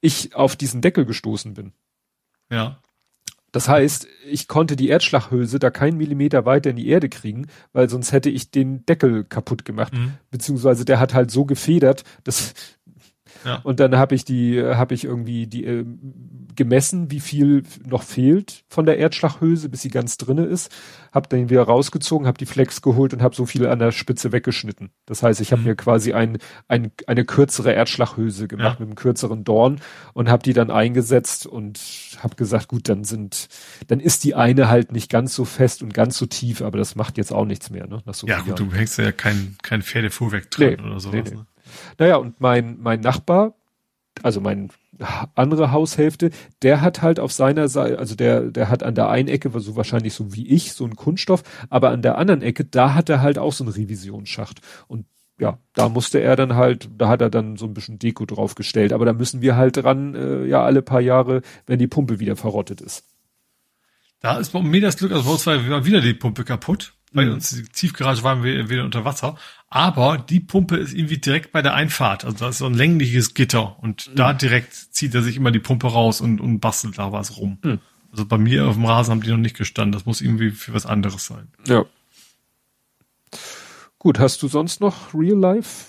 ich 0.01 0.37
auf 0.37 0.55
diesen 0.55 0.81
Deckel 0.81 1.05
gestoßen 1.05 1.55
bin. 1.55 1.73
Ja. 2.49 2.81
Das 3.53 3.69
heißt, 3.69 4.07
ich 4.29 4.47
konnte 4.47 4.77
die 4.77 4.89
Erdschlaghülse 4.89 5.59
da 5.59 5.71
keinen 5.71 5.97
Millimeter 5.97 6.47
weiter 6.47 6.71
in 6.71 6.77
die 6.77 6.87
Erde 6.87 7.09
kriegen, 7.09 7.49
weil 7.73 7.89
sonst 7.89 8.13
hätte 8.13 8.31
ich 8.31 8.53
den 8.53 8.87
Deckel 8.87 9.25
kaputt 9.25 9.65
gemacht. 9.65 9.93
Mhm. 9.93 10.15
Beziehungsweise 10.31 10.85
der 10.85 11.01
hat 11.01 11.15
halt 11.15 11.33
so 11.33 11.45
gefedert, 11.45 12.05
dass 12.23 12.55
ja. 13.45 13.61
Und 13.63 13.81
dann 13.81 13.97
habe 13.97 14.15
ich 14.15 14.25
die, 14.25 14.63
habe 14.63 14.95
ich 14.95 15.05
irgendwie 15.05 15.47
die 15.47 15.65
äh, 15.65 15.85
gemessen, 16.57 17.11
wie 17.11 17.21
viel 17.21 17.63
noch 17.87 18.03
fehlt 18.03 18.65
von 18.69 18.87
der 18.87 18.99
Erdschlaghülse, 18.99 19.69
bis 19.69 19.83
sie 19.83 19.89
ganz 19.89 20.17
drinne 20.17 20.45
ist. 20.45 20.71
Habe 21.13 21.29
dann 21.29 21.51
wieder 21.51 21.63
rausgezogen, 21.63 22.27
habe 22.27 22.39
die 22.39 22.47
Flex 22.47 22.83
geholt 22.83 23.15
und 23.15 23.23
habe 23.23 23.35
so 23.35 23.47
viel 23.47 23.67
an 23.67 23.79
der 23.79 23.93
Spitze 23.93 24.33
weggeschnitten. 24.33 24.91
Das 25.07 25.23
heißt, 25.23 25.41
ich 25.41 25.53
habe 25.53 25.63
mhm. 25.63 25.69
mir 25.69 25.75
quasi 25.75 26.13
ein, 26.13 26.39
ein, 26.69 26.93
eine 27.07 27.25
kürzere 27.25 27.73
Erdschlaghülse 27.73 28.47
gemacht 28.47 28.79
ja. 28.79 28.81
mit 28.81 28.89
einem 28.89 28.95
kürzeren 28.95 29.45
Dorn 29.45 29.81
und 30.13 30.29
habe 30.29 30.43
die 30.43 30.53
dann 30.53 30.71
eingesetzt 30.71 31.47
und 31.47 31.81
habe 32.23 32.37
gesagt, 32.37 32.69
gut, 32.69 32.89
dann 32.89 33.05
sind, 33.05 33.49
dann 33.89 34.01
ist 34.01 34.25
die 34.25 34.35
eine 34.35 34.69
halt 34.69 34.93
nicht 34.93 35.11
ganz 35.11 35.35
so 35.35 35.45
fest 35.45 35.83
und 35.83 35.95
ganz 35.95 36.19
so 36.19 36.27
tief, 36.27 36.63
aber 36.63 36.79
das 36.79 36.95
macht 36.95 37.19
jetzt 37.19 37.33
auch 37.33 37.45
nichts 37.47 37.71
mehr. 37.71 37.87
Ne, 37.87 38.03
so 38.13 38.27
ja, 38.27 38.41
gut, 38.41 38.59
du 38.59 38.73
hängst 38.73 38.99
ja 38.99 39.13
kein, 39.13 39.57
kein 39.63 39.83
Pferdefuhrwerk 39.83 40.51
dran 40.51 40.77
nee, 40.79 40.83
oder 40.83 41.01
sowas. 41.01 41.15
Nee, 41.15 41.31
nee. 41.31 41.37
Ne? 41.37 41.47
Naja, 41.99 42.17
und 42.17 42.41
mein, 42.41 42.79
mein 42.81 43.01
Nachbar, 43.01 43.55
also 44.23 44.41
mein 44.41 44.71
andere 45.35 45.73
Haushälfte, 45.73 46.31
der 46.63 46.81
hat 46.81 47.03
halt 47.03 47.21
auf 47.21 47.33
seiner 47.33 47.69
Seite, 47.69 47.99
also 47.99 48.15
der, 48.15 48.51
der 48.51 48.69
hat 48.69 48.83
an 48.83 48.95
der 48.95 49.09
einen 49.09 49.29
Ecke, 49.29 49.51
so 49.61 49.77
wahrscheinlich 49.77 50.15
so 50.15 50.35
wie 50.35 50.47
ich, 50.47 50.73
so 50.73 50.85
ein 50.85 50.97
Kunststoff, 50.97 51.43
aber 51.71 51.91
an 51.91 52.03
der 52.03 52.19
anderen 52.19 52.43
Ecke, 52.43 52.65
da 52.65 52.95
hat 52.95 53.09
er 53.09 53.23
halt 53.23 53.39
auch 53.39 53.53
so 53.53 53.65
einen 53.65 53.73
Revisionsschacht. 53.73 54.61
Und 54.89 55.07
ja, 55.39 55.59
da 55.73 55.89
musste 55.89 56.21
er 56.21 56.37
dann 56.37 56.55
halt, 56.55 56.91
da 56.99 57.09
hat 57.09 57.23
er 57.23 57.31
dann 57.31 57.57
so 57.57 57.65
ein 57.65 57.73
bisschen 57.73 57.99
Deko 57.99 58.27
draufgestellt. 58.27 58.93
Aber 58.93 59.07
da 59.07 59.15
müssen 59.15 59.41
wir 59.41 59.57
halt 59.57 59.79
dran, 59.79 60.15
äh, 60.15 60.45
ja, 60.45 60.63
alle 60.63 60.83
paar 60.83 61.01
Jahre, 61.01 61.41
wenn 61.67 61.79
die 61.79 61.87
Pumpe 61.87 62.21
wieder 62.21 62.37
verrottet 62.37 62.83
ist. 62.83 63.05
Da 64.21 64.39
ist 64.39 64.53
bei 64.53 64.61
mir 64.61 64.83
das 64.83 64.99
Glück, 64.99 65.13
also 65.13 65.25
bei 65.25 65.31
uns 65.31 65.47
war 65.47 65.87
wieder 65.87 66.03
die 66.03 66.13
Pumpe 66.13 66.45
kaputt. 66.45 66.93
Bei 67.13 67.25
mhm. 67.25 67.35
uns 67.35 67.51
die 67.51 67.63
Tiefgarage 67.65 68.23
waren 68.23 68.45
wir 68.45 68.71
wieder 68.71 68.85
unter 68.85 69.05
Wasser. 69.05 69.37
Aber 69.69 70.19
die 70.19 70.41
Pumpe 70.41 70.77
ist 70.77 70.93
irgendwie 70.95 71.19
direkt 71.19 71.53
bei 71.53 71.63
der 71.63 71.75
Einfahrt. 71.75 72.25
Also 72.25 72.39
da 72.39 72.49
ist 72.49 72.59
so 72.59 72.67
ein 72.67 72.75
längliches 72.75 73.35
Gitter 73.35 73.79
und 73.81 74.09
mhm. 74.09 74.17
da 74.17 74.33
direkt 74.33 74.75
zieht 74.75 75.15
er 75.15 75.23
sich 75.23 75.37
immer 75.37 75.51
die 75.51 75.59
Pumpe 75.59 75.89
raus 75.89 76.21
und, 76.21 76.41
und 76.41 76.61
bastelt 76.61 76.99
da 76.99 77.13
was 77.13 77.37
rum. 77.37 77.59
Mhm. 77.63 77.81
Also 78.13 78.27
bei 78.27 78.39
mir 78.39 78.67
auf 78.67 78.75
dem 78.75 78.85
Rasen 78.85 79.13
haben 79.13 79.23
die 79.23 79.31
noch 79.31 79.37
nicht 79.37 79.57
gestanden. 79.57 79.93
Das 79.93 80.07
muss 80.07 80.21
irgendwie 80.21 80.51
für 80.51 80.75
was 80.75 80.87
anderes 80.87 81.27
sein. 81.27 81.49
Ja. 81.67 81.85
Gut, 83.99 84.19
hast 84.19 84.43
du 84.43 84.49
sonst 84.49 84.81
noch 84.81 85.15
Real 85.15 85.39
Life? 85.39 85.87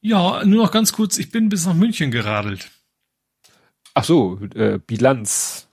Ja, 0.00 0.44
nur 0.44 0.64
noch 0.64 0.72
ganz 0.72 0.92
kurz. 0.92 1.18
Ich 1.18 1.30
bin 1.30 1.48
bis 1.48 1.66
nach 1.66 1.74
München 1.74 2.10
geradelt. 2.10 2.70
Ach 3.94 4.04
so, 4.04 4.38
äh, 4.54 4.78
Bilanz. 4.78 5.68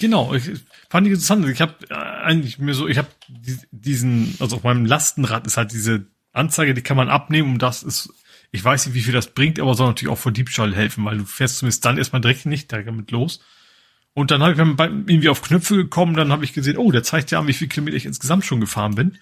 Genau, 0.00 0.34
ich, 0.34 0.50
fand 0.94 1.08
ich 1.08 1.12
interessant. 1.12 1.48
Ich 1.48 1.60
habe 1.60 1.74
äh, 1.90 1.94
eigentlich 1.94 2.60
mir 2.60 2.72
so, 2.72 2.86
ich 2.86 2.98
habe 2.98 3.08
diesen, 3.26 4.36
also 4.38 4.54
auf 4.54 4.62
meinem 4.62 4.86
Lastenrad 4.86 5.44
ist 5.44 5.56
halt 5.56 5.72
diese 5.72 6.06
Anzeige, 6.32 6.72
die 6.72 6.82
kann 6.82 6.96
man 6.96 7.08
abnehmen 7.08 7.54
und 7.54 7.62
das 7.62 7.82
ist, 7.82 8.14
ich 8.52 8.64
weiß 8.64 8.86
nicht, 8.86 8.94
wie 8.94 9.00
viel 9.00 9.12
das 9.12 9.34
bringt, 9.34 9.58
aber 9.58 9.74
soll 9.74 9.88
natürlich 9.88 10.12
auch 10.12 10.20
vor 10.20 10.30
Diebstahl 10.30 10.72
helfen, 10.72 11.04
weil 11.04 11.18
du 11.18 11.24
fährst 11.24 11.58
zumindest 11.58 11.84
dann 11.84 11.98
erstmal 11.98 12.20
direkt 12.20 12.46
nicht 12.46 12.72
damit 12.72 13.10
los. 13.10 13.40
Und 14.12 14.30
dann 14.30 14.40
habe 14.40 14.52
ich 14.52 14.56
dann 14.56 14.76
irgendwie 15.08 15.30
auf 15.30 15.42
Knöpfe 15.42 15.74
gekommen, 15.74 16.14
dann 16.14 16.30
habe 16.30 16.44
ich 16.44 16.52
gesehen, 16.52 16.78
oh, 16.78 16.92
der 16.92 17.02
zeigt 17.02 17.32
ja 17.32 17.40
an, 17.40 17.48
wie 17.48 17.54
viel 17.54 17.66
Kilometer 17.66 17.96
ich 17.96 18.06
insgesamt 18.06 18.44
schon 18.44 18.60
gefahren 18.60 18.94
bin. 18.94 19.18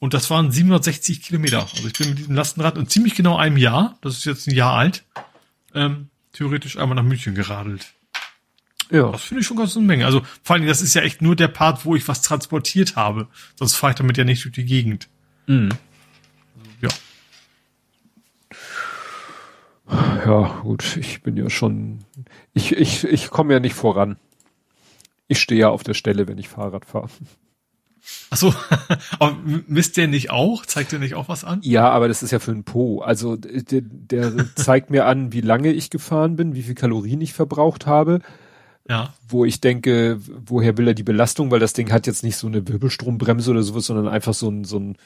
Und 0.00 0.12
das 0.12 0.28
waren 0.28 0.52
760 0.52 1.22
Kilometer. 1.22 1.62
Also 1.62 1.86
ich 1.86 1.94
bin 1.94 2.10
mit 2.10 2.18
diesem 2.18 2.34
Lastenrad 2.34 2.76
in 2.76 2.86
ziemlich 2.86 3.14
genau 3.14 3.38
einem 3.38 3.56
Jahr, 3.56 3.96
das 4.02 4.18
ist 4.18 4.26
jetzt 4.26 4.46
ein 4.46 4.54
Jahr 4.54 4.74
alt, 4.74 5.04
ähm, 5.72 6.10
theoretisch 6.34 6.76
einmal 6.76 6.96
nach 6.96 7.02
München 7.02 7.34
geradelt. 7.34 7.93
Ja. 8.94 9.10
Das 9.10 9.24
finde 9.24 9.40
ich 9.40 9.46
schon 9.48 9.56
ganz 9.56 9.76
eine 9.76 9.84
Menge. 9.84 10.06
Also 10.06 10.22
vor 10.44 10.54
allem, 10.54 10.66
das 10.66 10.80
ist 10.80 10.94
ja 10.94 11.02
echt 11.02 11.20
nur 11.20 11.34
der 11.34 11.48
Part, 11.48 11.84
wo 11.84 11.96
ich 11.96 12.06
was 12.06 12.22
transportiert 12.22 12.94
habe. 12.94 13.26
Sonst 13.56 13.74
fahre 13.74 13.90
ich 13.90 13.96
damit 13.96 14.16
ja 14.16 14.22
nicht 14.22 14.44
durch 14.44 14.54
die 14.54 14.64
Gegend. 14.64 15.08
Mhm. 15.48 15.70
Ja. 16.80 16.88
Ja, 20.24 20.60
gut, 20.62 20.96
ich 20.96 21.22
bin 21.22 21.36
ja 21.36 21.50
schon, 21.50 22.04
ich, 22.52 22.72
ich, 22.72 23.02
ich 23.02 23.30
komme 23.30 23.52
ja 23.52 23.58
nicht 23.58 23.74
voran. 23.74 24.16
Ich 25.26 25.40
stehe 25.40 25.62
ja 25.62 25.70
auf 25.70 25.82
der 25.82 25.94
Stelle, 25.94 26.28
wenn 26.28 26.38
ich 26.38 26.48
Fahrrad 26.48 26.84
fahre. 26.84 27.08
Ach 28.30 28.36
so, 28.36 28.54
aber 29.18 29.36
misst 29.66 29.96
der 29.96 30.06
nicht 30.06 30.30
auch? 30.30 30.64
Zeigt 30.66 30.92
der 30.92 31.00
nicht 31.00 31.14
auch 31.14 31.28
was 31.28 31.42
an? 31.42 31.58
Ja, 31.62 31.90
aber 31.90 32.06
das 32.06 32.22
ist 32.22 32.30
ja 32.30 32.38
für 32.38 32.52
ein 32.52 32.62
Po. 32.62 33.00
Also 33.00 33.34
der, 33.36 33.80
der 33.82 34.54
zeigt 34.54 34.90
mir 34.90 35.06
an, 35.06 35.32
wie 35.32 35.40
lange 35.40 35.72
ich 35.72 35.90
gefahren 35.90 36.36
bin, 36.36 36.54
wie 36.54 36.62
viel 36.62 36.76
Kalorien 36.76 37.20
ich 37.20 37.32
verbraucht 37.32 37.86
habe. 37.86 38.20
Ja. 38.88 39.14
Wo 39.26 39.44
ich 39.44 39.60
denke, 39.60 40.20
woher 40.20 40.76
will 40.76 40.88
er 40.88 40.94
die 40.94 41.02
Belastung? 41.02 41.50
Weil 41.50 41.60
das 41.60 41.72
Ding 41.72 41.90
hat 41.90 42.06
jetzt 42.06 42.22
nicht 42.22 42.36
so 42.36 42.46
eine 42.46 42.66
Wirbelstrombremse 42.68 43.50
oder 43.50 43.62
sowas, 43.62 43.86
sondern 43.86 44.08
einfach 44.08 44.34
so 44.34 44.50
ein, 44.50 44.64
so 44.64 44.78
ein, 44.78 44.98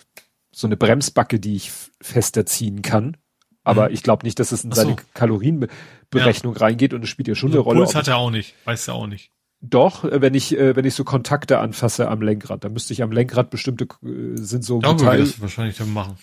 so 0.50 0.66
eine 0.66 0.76
Bremsbacke, 0.76 1.38
die 1.38 1.56
ich 1.56 1.70
fester 2.00 2.44
ziehen 2.44 2.82
kann. 2.82 3.16
Aber 3.62 3.88
mhm. 3.88 3.94
ich 3.94 4.02
glaube 4.02 4.26
nicht, 4.26 4.38
dass 4.40 4.50
es 4.50 4.64
in 4.64 4.72
seine 4.72 4.92
so. 4.92 4.96
Kalorienberechnung 5.14 6.54
ja. 6.54 6.60
reingeht 6.60 6.94
und 6.94 7.04
es 7.04 7.08
spielt 7.08 7.28
ja 7.28 7.34
schon 7.34 7.50
also 7.50 7.58
eine 7.58 7.64
Rolle. 7.64 7.80
Puls 7.80 7.94
hat 7.94 8.08
er 8.08 8.16
auch 8.16 8.30
nicht, 8.30 8.54
weiß 8.64 8.88
er 8.88 8.94
auch 8.94 9.06
nicht. 9.06 9.30
Doch, 9.60 10.04
äh, 10.04 10.20
wenn 10.20 10.34
ich, 10.34 10.56
äh, 10.56 10.76
wenn 10.76 10.84
ich 10.84 10.94
so 10.94 11.04
Kontakte 11.04 11.58
anfasse 11.58 12.08
am 12.08 12.22
Lenkrad, 12.22 12.64
dann 12.64 12.72
müsste 12.72 12.92
ich 12.92 13.02
am 13.02 13.12
Lenkrad 13.12 13.50
bestimmte, 13.50 13.84
äh, 14.02 14.36
sind 14.36 14.64
so 14.64 14.80
Darüber 14.80 15.02
Metall. 15.04 15.18
Das 15.18 15.40
wahrscheinlich 15.40 15.76
dann 15.76 15.92
machen. 15.92 16.16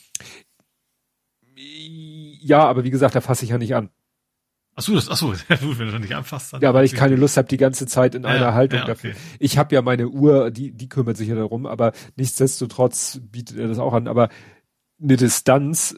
Ja, 1.55 2.65
aber 2.65 2.83
wie 2.83 2.91
gesagt, 2.91 3.15
da 3.15 3.21
fasse 3.21 3.45
ich 3.45 3.51
ja 3.51 3.57
nicht 3.57 3.75
an. 3.75 3.89
Ach 4.77 4.83
so, 4.83 4.93
das, 4.93 5.09
ach 5.09 5.15
so, 5.15 5.33
wenn 5.47 5.91
du 5.91 5.99
nicht 5.99 6.15
anfasst, 6.15 6.53
dann. 6.53 6.61
Ja, 6.61 6.73
weil 6.73 6.85
ich 6.85 6.93
keine 6.93 7.15
Lust 7.15 7.37
habe, 7.37 7.47
die 7.47 7.57
ganze 7.57 7.87
Zeit 7.87 8.13
in 8.13 8.23
ja, 8.23 8.29
einer 8.29 8.53
Haltung 8.53 8.79
ja, 8.79 8.83
okay. 8.83 8.91
dafür. 8.91 9.13
Ich 9.39 9.57
habe 9.57 9.73
ja 9.73 9.81
meine 9.81 10.09
Uhr, 10.09 10.51
die, 10.51 10.71
die 10.71 10.89
kümmert 10.89 11.15
sich 11.15 11.29
ja 11.29 11.35
darum, 11.35 11.65
aber 11.65 11.93
nichtsdestotrotz 12.17 13.21
bietet 13.31 13.57
er 13.57 13.69
das 13.69 13.79
auch 13.79 13.93
an. 13.93 14.07
Aber 14.07 14.29
eine 15.01 15.15
Distanz, 15.15 15.95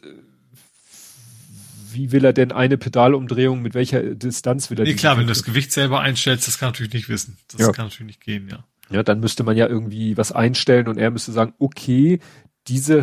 wie 1.92 2.12
will 2.12 2.24
er 2.24 2.32
denn 2.32 2.52
eine 2.52 2.78
Pedalumdrehung, 2.78 3.62
mit 3.62 3.74
welcher 3.74 4.14
Distanz 4.14 4.70
will 4.70 4.78
er 4.78 4.84
Nee, 4.84 4.94
klar, 4.94 5.16
wenn 5.16 5.24
du 5.24 5.32
das 5.32 5.42
Gewicht 5.42 5.72
selber 5.72 6.00
einstellst, 6.00 6.46
das 6.46 6.58
kann 6.58 6.68
natürlich 6.68 6.92
nicht 6.92 7.08
wissen. 7.08 7.36
Das 7.48 7.60
ja. 7.60 7.72
kann 7.72 7.86
natürlich 7.86 8.06
nicht 8.06 8.20
gehen, 8.20 8.48
ja. 8.48 8.64
Ja, 8.90 9.02
dann 9.02 9.20
müsste 9.20 9.42
man 9.42 9.56
ja 9.56 9.66
irgendwie 9.66 10.16
was 10.16 10.32
einstellen 10.32 10.88
und 10.88 10.96
er 10.96 11.10
müsste 11.10 11.32
sagen, 11.32 11.52
okay, 11.58 12.20
dieser, 12.68 13.02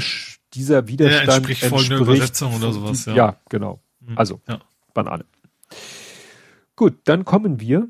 dieser 0.53 0.87
Widerstand 0.87 1.27
ja, 1.27 1.35
entspricht 1.35 1.65
folgender 1.65 1.97
Übersetzung 1.97 2.55
oder 2.55 2.71
sowas, 2.71 3.05
ja. 3.05 3.15
Ja, 3.15 3.39
genau. 3.49 3.81
Mhm. 3.99 4.17
Also, 4.17 4.41
ja. 4.47 4.61
Banane. 4.93 5.25
Gut, 6.75 6.97
dann 7.05 7.25
kommen 7.25 7.59
wir 7.59 7.89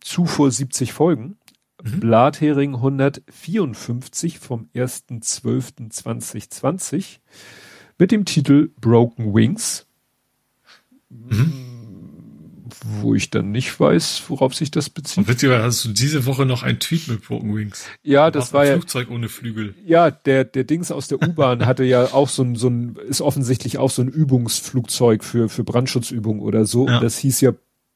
zu 0.00 0.24
vor 0.26 0.50
70 0.50 0.92
Folgen. 0.92 1.38
mhm. 1.82 2.00
Blathering 2.00 2.74
154 2.76 4.38
vom 4.38 4.68
1.12.2020 4.74 7.18
mit 7.98 8.12
dem 8.12 8.24
Titel 8.24 8.70
Broken 8.80 9.34
Wings. 9.34 9.86
Mhm 11.08 11.63
wo 13.00 13.14
ich 13.14 13.30
dann 13.30 13.50
nicht 13.50 13.78
weiß, 13.78 14.24
worauf 14.28 14.54
sich 14.54 14.70
das 14.70 14.90
bezieht. 14.90 15.18
Und 15.18 15.28
witzigerweise 15.28 15.64
hast 15.64 15.84
du 15.84 15.88
diese 15.90 16.26
Woche 16.26 16.44
noch 16.44 16.62
ein 16.62 16.78
Tweet 16.78 17.08
mit 17.08 17.22
Broken 17.22 17.54
Wings. 17.54 17.86
Ja, 18.02 18.30
das 18.30 18.52
war 18.52 18.66
ja. 18.66 18.74
Flugzeug 18.74 19.10
ohne 19.10 19.28
Flügel. 19.28 19.74
Ja, 19.84 20.10
der, 20.10 20.44
der 20.44 20.64
Dings 20.64 20.92
aus 20.92 21.08
der 21.08 21.22
U-Bahn 21.22 21.66
hatte 21.66 21.84
ja 21.84 22.12
auch 22.12 22.28
so 22.28 22.42
ein, 22.42 22.56
so 22.56 22.68
ein, 22.68 22.96
ist 23.08 23.20
offensichtlich 23.20 23.78
auch 23.78 23.90
so 23.90 24.02
ein 24.02 24.08
Übungsflugzeug 24.08 25.24
für, 25.24 25.48
für 25.48 25.64
Brandschutzübungen 25.64 26.42
oder 26.42 26.66
so. 26.66 26.86
Ja. 26.86 26.96
Und 26.96 27.02
das 27.02 27.18
hieß 27.18 27.40
ja 27.40 27.52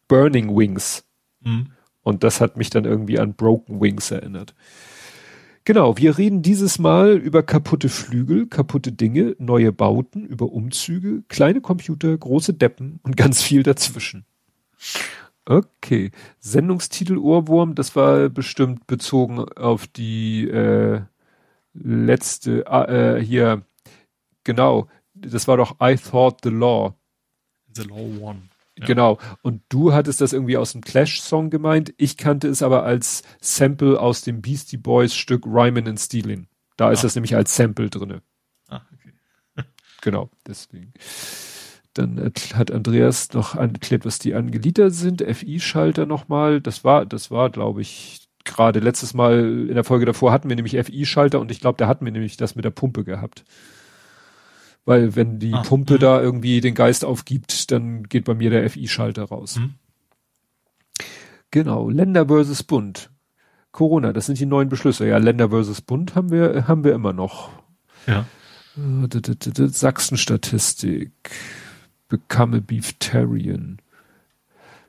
Burning 0.09 0.57
Wings. 0.57 1.05
Mhm. 1.41 1.69
Und 2.03 2.25
das 2.25 2.41
hat 2.41 2.57
mich 2.57 2.71
dann 2.71 2.85
irgendwie 2.85 3.19
an 3.19 3.35
Broken 3.35 3.81
Wings 3.81 4.11
erinnert. 4.11 4.55
Genau, 5.65 5.99
wir 5.99 6.17
reden 6.17 6.41
dieses 6.41 6.79
Mal 6.79 7.19
über 7.19 7.43
kaputte 7.43 7.91
Flügel, 7.91 8.47
kaputte 8.47 8.91
Dinge, 8.91 9.37
neue 9.39 9.71
Bauten, 9.71 10.25
über 10.25 10.51
Umzüge, 10.51 11.25
kleine 11.29 11.61
Computer, 11.61 12.17
große 12.17 12.55
Deppen 12.55 13.01
und 13.03 13.17
ganz 13.19 13.43
viel 13.43 13.63
dazwischen. 13.63 14.25
Okay. 15.45 16.11
Sendungstitel 16.41 17.17
Ohrwurm, 17.17 17.75
das 17.75 17.97
war 17.97 18.29
bestimmt 18.29 18.87
bezogen 18.87 19.41
auf 19.41 19.87
die 19.87 20.49
äh, 20.49 21.01
letzte, 21.73 22.67
äh, 22.67 23.23
hier, 23.23 23.63
genau, 24.45 24.89
das 25.15 25.49
war 25.49 25.57
doch 25.57 25.77
I 25.83 25.97
Thought 25.97 26.41
the 26.43 26.51
Law. 26.51 26.95
The 27.75 27.85
Law 27.85 28.21
One. 28.21 28.43
Ja. 28.79 28.87
Genau. 28.87 29.19
Und 29.43 29.63
du 29.69 29.93
hattest 29.93 30.21
das 30.21 30.33
irgendwie 30.33 30.57
aus 30.57 30.73
dem 30.73 30.83
Clash-Song 30.83 31.51
gemeint. 31.51 31.93
Ich 31.97 32.17
kannte 32.17 32.49
es 32.49 32.63
aber 32.63 32.85
als 32.85 33.23
Sample 33.41 33.99
aus 33.99 34.23
dem 34.23 34.41
Beastie 34.41 34.77
Boys 34.77 35.15
Stück 35.15 35.47
Ryman 35.47 35.89
and 35.89 35.99
Stealing. 35.99 36.47
Da 36.77 36.89
ah. 36.89 36.93
ist 36.93 37.03
das 37.03 37.15
nämlich 37.15 37.35
als 37.35 37.57
Sample 37.57 37.91
drinne. 37.91 38.23
Ah, 38.69 38.83
okay. 38.93 39.65
genau, 40.03 40.31
deswegen. 40.47 40.93
Dann 41.99 42.33
hat 42.55 42.71
Andreas 42.71 43.33
noch 43.33 43.57
erklärt, 43.57 44.07
was 44.07 44.21
die 44.21 44.35
Angeliter 44.35 44.91
sind. 44.91 45.21
FI-Schalter 45.23 46.07
nochmal. 46.07 46.61
Das 46.61 46.85
war, 46.85 47.05
das 47.05 47.31
war, 47.33 47.51
glaube 47.51 47.81
ich, 47.83 48.29
gerade 48.45 48.79
letztes 48.79 49.15
Mal 49.15 49.67
in 49.69 49.75
der 49.75 49.83
Folge 49.83 50.07
davor 50.07 50.31
hatten 50.31 50.49
wir 50.49 50.55
nämlich 50.55 50.77
FI-Schalter 50.77 51.41
und 51.41 51.51
ich 51.51 51.61
glaube, 51.61 51.77
da 51.77 51.89
hatten 51.89 52.05
wir 52.05 52.13
nämlich 52.13 52.37
das 52.37 52.55
mit 52.55 52.65
der 52.65 52.71
Pumpe 52.71 53.03
gehabt. 53.03 53.45
Weil 54.85 55.17
wenn 55.17 55.41
die 55.41 55.53
ah, 55.53 55.63
Pumpe 55.63 55.95
mh. 55.95 55.99
da 55.99 56.23
irgendwie 56.23 56.61
den 56.61 56.75
Geist 56.75 57.05
aufgibt, 57.05 57.73
dann 57.73 58.05
geht 58.05 58.25
bei 58.25 58.35
mir 58.35 58.51
der 58.51 58.71
FI-Schalter 58.71 59.25
raus. 59.25 59.57
Mh. 59.57 59.71
Genau, 61.51 61.91
Länder 61.91 62.27
versus 62.27 62.63
Bund. 62.63 63.11
Corona, 63.73 64.13
das 64.13 64.27
sind 64.27 64.39
die 64.39 64.47
neuen 64.47 64.69
Beschlüsse. 64.69 65.07
Ja, 65.07 65.19
Länder 65.19 65.51
versus 65.51 65.81
Bund 65.81 66.15
haben 66.15 66.31
wir, 66.31 66.69
haben 66.69 66.85
wir 66.85 66.95
immer 66.95 67.13
noch. 67.13 67.51
Ja. 68.07 68.25
Äh, 68.77 69.69
Sachsen-Statistik. 69.69 71.13
Become 72.09 72.57
a 72.57 72.61
Beeftarian. 72.61 73.79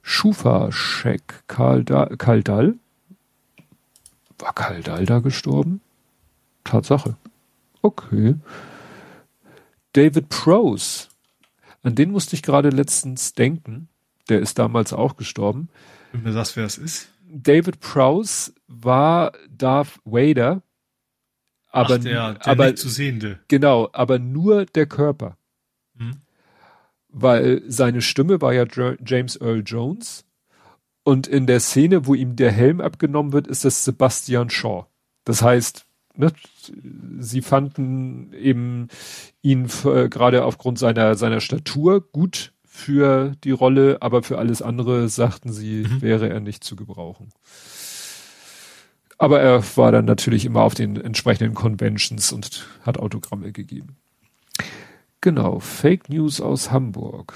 Schufa-Scheck. 0.01 1.43
Dall? 1.47 2.75
War 4.39 4.53
Karl 4.53 4.81
Dall 4.81 5.05
da 5.05 5.19
gestorben? 5.19 5.81
Tatsache. 6.63 7.15
Okay. 7.81 8.35
David 9.93 10.29
Prose. 10.29 11.07
An 11.83 11.95
den 11.95 12.11
musste 12.11 12.35
ich 12.35 12.41
gerade 12.41 12.69
letztens 12.69 13.33
denken. 13.33 13.89
Der 14.29 14.39
ist 14.39 14.59
damals 14.59 14.93
auch 14.93 15.17
gestorben. 15.17 15.69
Wenn 16.11 16.23
mir 16.23 16.33
sagst, 16.33 16.55
wer 16.55 16.65
es 16.65 16.77
ist? 16.77 17.09
David 17.29 17.79
Prowse 17.79 18.53
war 18.67 19.33
Darth 19.49 19.99
Vader. 20.05 20.61
Aber, 21.71 21.95
Ach, 21.95 21.99
der, 21.99 22.33
der 22.33 22.47
aber, 22.47 22.65
nicht 22.67 22.79
zu 22.79 22.89
sehende. 22.89 23.39
Genau, 23.47 23.89
aber 23.93 24.19
nur 24.19 24.65
der 24.65 24.87
Körper. 24.87 25.37
Weil 27.21 27.63
seine 27.67 28.01
Stimme 28.01 28.41
war 28.41 28.53
ja 28.53 28.65
James 29.05 29.39
Earl 29.39 29.63
Jones 29.65 30.25
und 31.03 31.27
in 31.27 31.47
der 31.47 31.59
Szene, 31.59 32.05
wo 32.05 32.13
ihm 32.13 32.35
der 32.35 32.51
Helm 32.51 32.81
abgenommen 32.81 33.33
wird, 33.33 33.47
ist 33.47 33.65
das 33.65 33.83
Sebastian 33.83 34.49
Shaw. 34.49 34.85
Das 35.25 35.41
heißt, 35.41 35.85
ne, 36.15 36.31
sie 37.19 37.41
fanden 37.41 38.33
eben 38.33 38.89
ihn 39.41 39.67
äh, 39.85 40.09
gerade 40.09 40.43
aufgrund 40.43 40.77
seiner 40.79 41.15
seiner 41.15 41.41
Statur 41.41 42.01
gut 42.11 42.53
für 42.63 43.35
die 43.43 43.51
Rolle, 43.51 43.97
aber 44.01 44.23
für 44.23 44.37
alles 44.37 44.61
andere 44.61 45.09
sagten 45.09 45.51
sie, 45.51 45.85
mhm. 45.89 46.01
wäre 46.01 46.29
er 46.29 46.39
nicht 46.39 46.63
zu 46.63 46.75
gebrauchen. 46.75 47.29
Aber 49.17 49.41
er 49.41 49.61
war 49.75 49.91
dann 49.91 50.05
natürlich 50.05 50.45
immer 50.45 50.61
auf 50.61 50.75
den 50.75 50.95
entsprechenden 50.95 51.53
Conventions 51.53 52.31
und 52.31 52.67
hat 52.83 52.97
Autogramme 52.97 53.51
gegeben. 53.51 53.97
Genau, 55.21 55.59
Fake 55.59 56.09
News 56.09 56.39
aus 56.39 56.71
Hamburg. 56.71 57.33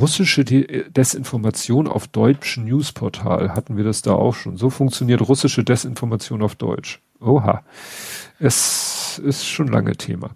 Russische 0.00 0.44
Desinformation 0.44 1.86
auf 1.86 2.08
deutschen 2.08 2.64
Newsportal. 2.64 3.54
Hatten 3.54 3.76
wir 3.76 3.84
das 3.84 4.02
da 4.02 4.12
auch 4.12 4.34
schon? 4.34 4.56
So 4.56 4.70
funktioniert 4.70 5.26
russische 5.28 5.62
Desinformation 5.62 6.42
auf 6.42 6.56
Deutsch. 6.56 7.00
Oha. 7.20 7.64
Es 8.38 9.20
ist 9.22 9.46
schon 9.46 9.68
lange 9.68 9.92
Thema. 9.92 10.30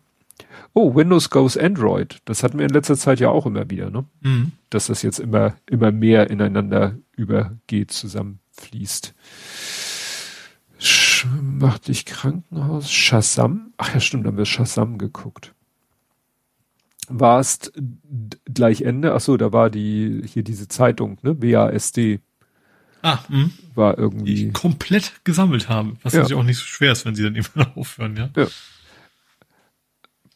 Oh, 0.75 0.95
Windows 0.95 1.31
goes 1.31 1.57
Android. 1.57 2.19
Das 2.25 2.43
hatten 2.43 2.59
wir 2.59 2.67
in 2.67 2.73
letzter 2.73 2.97
Zeit 2.97 3.21
ja 3.21 3.31
auch 3.31 3.47
immer 3.47 3.69
wieder, 3.69 3.91
ne? 3.91 4.05
Mhm. 4.21 4.53
Dass 4.71 4.87
das 4.87 5.03
jetzt 5.03 5.19
immer, 5.19 5.55
immer 5.67 5.93
mehr 5.93 6.31
ineinander 6.31 6.97
übergeht, 7.17 7.91
zusammenfließt. 7.91 9.15
Sch 10.79 11.27
macht 11.43 11.89
dich 11.89 12.07
Krankenhaus? 12.07 12.91
Shazam? 12.91 13.73
Ach 13.77 13.93
ja, 13.93 14.01
stimmt, 14.01 14.25
da 14.25 14.29
haben 14.29 14.39
wir 14.39 14.47
Shazam 14.47 14.99
geguckt 14.99 15.55
warst 17.21 17.73
gleich 18.53 18.83
Ende, 18.83 19.15
ach 19.15 19.21
so, 19.21 19.37
da 19.37 19.53
war 19.53 19.71
die, 19.71 20.23
hier 20.27 20.43
diese 20.43 20.69
Zeitung, 20.69 21.19
ne, 21.23 21.41
WASD. 21.41 22.21
Ah, 23.03 23.19
mh. 23.29 23.51
war 23.75 23.99
irgendwie. 23.99 24.35
Die 24.35 24.53
komplett 24.53 25.25
gesammelt 25.25 25.69
haben, 25.69 25.99
was 26.03 26.13
ja. 26.13 26.21
natürlich 26.21 26.41
auch 26.41 26.47
nicht 26.47 26.59
so 26.59 26.65
schwer 26.65 26.93
ist, 26.93 27.05
wenn 27.05 27.15
sie 27.15 27.25
dann 27.25 27.35
immer 27.55 27.77
aufhören, 27.77 28.17
ja. 28.17 28.31
ja. 28.37 28.47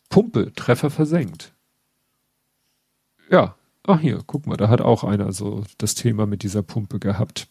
Pumpe, 0.08 0.52
Treffer 0.54 0.90
versenkt. 0.90 1.52
Ja, 3.30 3.56
ach 3.84 4.00
hier, 4.00 4.22
guck 4.26 4.46
mal, 4.46 4.56
da 4.56 4.68
hat 4.68 4.80
auch 4.80 5.04
einer 5.04 5.32
so 5.32 5.64
das 5.78 5.94
Thema 5.94 6.26
mit 6.26 6.42
dieser 6.42 6.62
Pumpe 6.62 6.98
gehabt. 6.98 7.48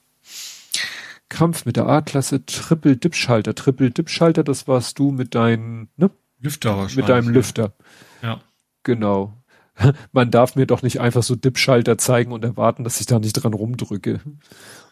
Kampf 1.30 1.66
mit 1.66 1.76
der 1.76 1.88
A-Klasse, 1.88 2.45
Triple-Dip-Schalter. 2.45 3.56
Triple-Dip-Schalter, 3.56 4.44
das 4.44 4.68
warst 4.68 5.00
du 5.00 5.12
mit 5.12 5.36
deinem, 5.36 5.90
ne? 5.98 6.12
Lüfter 6.40 6.72
wahrscheinlich. 6.72 6.95
Mit 6.98 7.10
deinem 7.10 7.30
Lüfter. 7.30 7.74
Ja. 8.22 8.42
Genau. 8.85 9.33
Man 10.14 10.31
darf 10.31 10.55
mir 10.55 10.65
doch 10.65 10.81
nicht 10.81 11.01
einfach 11.01 11.23
so 11.23 11.35
Dip-Schalter 11.35 11.97
zeigen 11.97 12.31
und 12.31 12.45
erwarten, 12.45 12.85
dass 12.85 13.01
ich 13.01 13.07
da 13.07 13.19
nicht 13.19 13.33
dran 13.33 13.53
rumdrücke. 13.53 14.22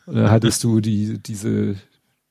Und 0.06 0.16
dann 0.16 0.30
hattest 0.30 0.62
du 0.66 0.82
die, 0.82 1.20
diese, 1.20 1.78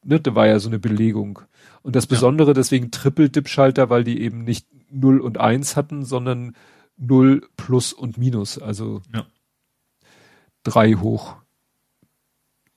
ne, 0.04 0.20
da 0.20 0.34
war 0.34 0.46
ja 0.46 0.58
so 0.58 0.68
eine 0.68 0.78
Belegung. 0.78 1.40
Und 1.82 1.96
das 1.96 2.06
Besondere 2.06 2.50
ja. 2.50 2.54
deswegen 2.54 2.90
Triple-Dip-Schalter, 2.90 3.88
weil 3.88 4.04
die 4.04 4.20
eben 4.20 4.44
nicht 4.44 4.66
0 4.90 5.20
und 5.20 5.38
1 5.38 5.76
hatten, 5.76 6.04
sondern 6.04 6.54
0 6.98 7.48
plus 7.56 7.94
und 7.94 8.18
minus, 8.18 8.58
also 8.58 9.00
ja. 9.14 9.24
3 10.64 10.94
hoch. 10.94 11.36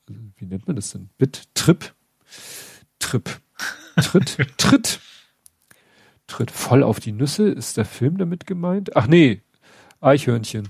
Wie 0.06 0.46
nennt 0.46 0.66
man 0.66 0.76
das 0.76 0.92
denn? 0.92 1.10
Bit? 1.18 1.48
Trip? 1.54 1.92
Trip. 2.98 3.28
Tritt? 3.96 4.38
Tritt 4.56 5.00
tritt 6.26 6.50
voll 6.50 6.82
auf 6.82 7.00
die 7.00 7.12
Nüsse. 7.12 7.48
Ist 7.48 7.76
der 7.76 7.84
Film 7.84 8.18
damit 8.18 8.46
gemeint? 8.46 8.96
Ach 8.96 9.06
nee, 9.06 9.42
Eichhörnchen. 10.00 10.68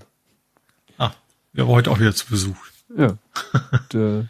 Ah, 0.99 1.12
wir 1.52 1.67
war 1.67 1.75
heute 1.75 1.91
auch 1.91 1.99
wieder 1.99 2.15
zu 2.15 2.26
Besuch. 2.26 2.57
Ja. 2.97 3.18
und, 3.73 3.94
äh, 3.94 4.25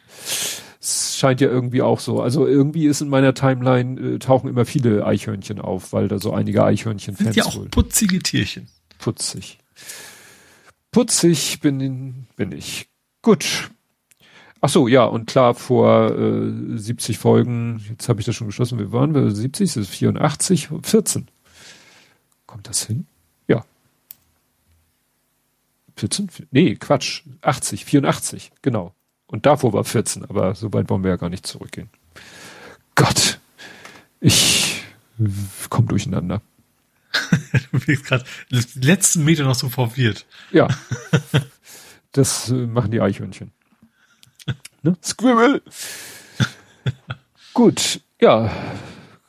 es 0.81 1.17
scheint 1.19 1.41
ja 1.41 1.49
irgendwie 1.49 1.83
auch 1.83 2.01
so. 2.01 2.21
Also 2.21 2.47
irgendwie 2.47 2.87
ist 2.87 3.01
in 3.01 3.09
meiner 3.09 3.35
Timeline 3.35 4.01
äh, 4.01 4.19
tauchen 4.19 4.49
immer 4.49 4.65
viele 4.65 5.05
Eichhörnchen 5.05 5.61
auf, 5.61 5.93
weil 5.93 6.09
da 6.09 6.19
so 6.19 6.33
einige 6.33 6.65
Eichhörnchen-Fans 6.65 7.35
sind. 7.35 7.37
Ja 7.37 7.45
auch 7.45 7.71
putzige 7.71 8.21
Tierchen. 8.21 8.69
Putzig. 8.99 9.59
Putzig 10.93 11.61
bin, 11.61 12.27
bin 12.37 12.53
ich. 12.53 12.89
Gut. 13.23 13.71
Ach 14.60 14.68
so, 14.68 14.89
ja, 14.89 15.05
und 15.05 15.26
klar, 15.26 15.55
vor 15.55 16.10
äh, 16.12 16.78
70 16.78 17.18
Folgen, 17.18 17.85
jetzt 17.91 18.09
habe 18.09 18.20
ich 18.20 18.26
das 18.26 18.35
schon 18.35 18.47
geschlossen, 18.47 18.78
wir 18.78 18.93
waren 18.93 19.15
wir 19.15 19.31
70, 19.31 19.75
das 19.75 19.76
ist 19.76 19.91
84, 19.91 20.70
14. 20.83 21.28
Kommt 22.47 22.68
das 22.68 22.85
hin? 22.85 23.07
Ja. 23.49 23.65
14? 25.97 26.31
Nee, 26.51 26.76
Quatsch, 26.76 27.23
80, 27.43 27.85
84, 27.85 28.52
genau. 28.62 28.94
Und 29.26 29.44
davor 29.44 29.73
war 29.73 29.85
14, 29.85 30.25
aber 30.25 30.55
so 30.55 30.73
weit 30.73 30.89
wollen 30.89 31.02
wir 31.02 31.10
ja 31.10 31.17
gar 31.17 31.28
nicht 31.28 31.47
zurückgehen. 31.47 31.91
Gott, 32.94 33.39
ich 34.20 34.83
komm 35.68 35.86
durcheinander. 35.86 36.41
du 37.73 37.81
bist 37.81 38.05
gerade 38.05 38.25
letzten 38.75 39.25
Meter 39.25 39.44
noch 39.44 39.55
so 39.55 39.68
verwirrt. 39.68 40.26
Ja. 40.51 40.68
Das 42.12 42.49
äh, 42.49 42.55
machen 42.67 42.91
die 42.93 43.02
Eichhörnchen. 43.02 43.52
Ne? 44.83 44.97
Squirrel. 45.03 45.63
Gut, 47.55 48.01
ja, 48.21 48.51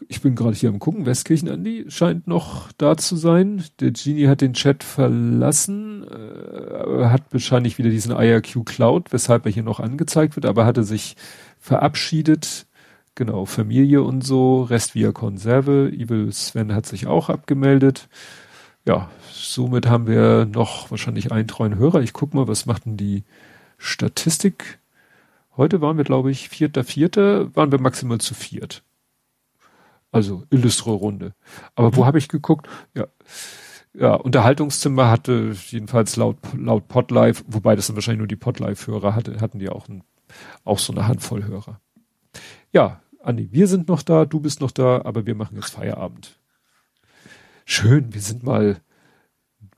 ich 0.09 0.21
bin 0.21 0.35
gerade 0.35 0.55
hier 0.55 0.69
am 0.69 0.79
gucken. 0.79 1.05
Westkirchen 1.05 1.49
Andi 1.49 1.85
scheint 1.89 2.27
noch 2.27 2.71
da 2.77 2.95
zu 2.97 3.15
sein. 3.15 3.63
Der 3.79 3.91
Genie 3.91 4.27
hat 4.27 4.41
den 4.41 4.53
Chat 4.53 4.83
verlassen, 4.83 6.05
äh, 6.07 7.05
hat 7.05 7.23
wahrscheinlich 7.31 7.77
wieder 7.77 7.89
diesen 7.89 8.11
IRQ 8.11 8.65
Cloud, 8.65 9.11
weshalb 9.11 9.45
er 9.45 9.51
hier 9.51 9.63
noch 9.63 9.79
angezeigt 9.79 10.35
wird, 10.35 10.45
aber 10.45 10.65
hatte 10.65 10.83
sich 10.83 11.15
verabschiedet. 11.59 12.67
Genau, 13.15 13.45
Familie 13.45 14.03
und 14.03 14.23
so, 14.23 14.63
Rest 14.63 14.95
via 14.95 15.11
Konserve. 15.11 15.91
Evil 15.91 16.31
Sven 16.31 16.73
hat 16.73 16.85
sich 16.85 17.07
auch 17.07 17.29
abgemeldet. 17.29 18.07
Ja, 18.85 19.09
somit 19.31 19.87
haben 19.87 20.07
wir 20.07 20.45
noch 20.45 20.91
wahrscheinlich 20.91 21.31
einen 21.31 21.47
treuen 21.47 21.77
Hörer. 21.77 22.01
Ich 22.01 22.13
guck 22.13 22.33
mal, 22.33 22.47
was 22.47 22.65
macht 22.65 22.85
denn 22.85 22.95
die 22.95 23.23
Statistik? 23.77 24.79
Heute 25.57 25.81
waren 25.81 25.97
wir, 25.97 26.03
glaube 26.03 26.31
ich, 26.31 26.49
vierter, 26.49 26.83
vierter, 26.83 27.55
waren 27.55 27.71
wir 27.71 27.81
maximal 27.81 28.19
zu 28.19 28.35
viert. 28.35 28.83
Also 30.11 30.43
illustre 30.51 30.91
Runde. 30.91 31.33
Aber 31.75 31.95
wo 31.95 32.01
mhm. 32.01 32.05
habe 32.05 32.17
ich 32.19 32.27
geguckt? 32.29 32.67
Ja, 32.95 33.07
ja, 33.93 34.13
Unterhaltungszimmer 34.13 35.09
hatte 35.09 35.55
jedenfalls 35.69 36.15
laut 36.15 36.37
laut 36.55 36.87
Podlife, 36.87 37.43
wobei 37.47 37.75
das 37.75 37.87
dann 37.87 37.95
wahrscheinlich 37.95 38.19
nur 38.19 38.27
die 38.27 38.35
Podlife-Hörer 38.35 39.15
hatte, 39.15 39.41
hatten 39.41 39.57
die 39.57 39.69
auch, 39.69 39.89
ein, 39.89 40.03
auch 40.63 40.77
so 40.77 40.93
eine 40.93 41.07
Handvoll 41.07 41.43
Hörer. 41.45 41.81
Ja, 42.71 43.01
Andi, 43.23 43.51
wir 43.51 43.67
sind 43.67 43.87
noch 43.87 44.03
da, 44.03 44.25
du 44.25 44.39
bist 44.39 44.61
noch 44.61 44.71
da, 44.71 45.01
aber 45.03 45.25
wir 45.25 45.33
machen 45.33 45.55
jetzt 45.55 45.71
Feierabend. 45.71 46.39
Schön, 47.65 48.13
wir 48.13 48.21
sind 48.21 48.43
mal 48.43 48.79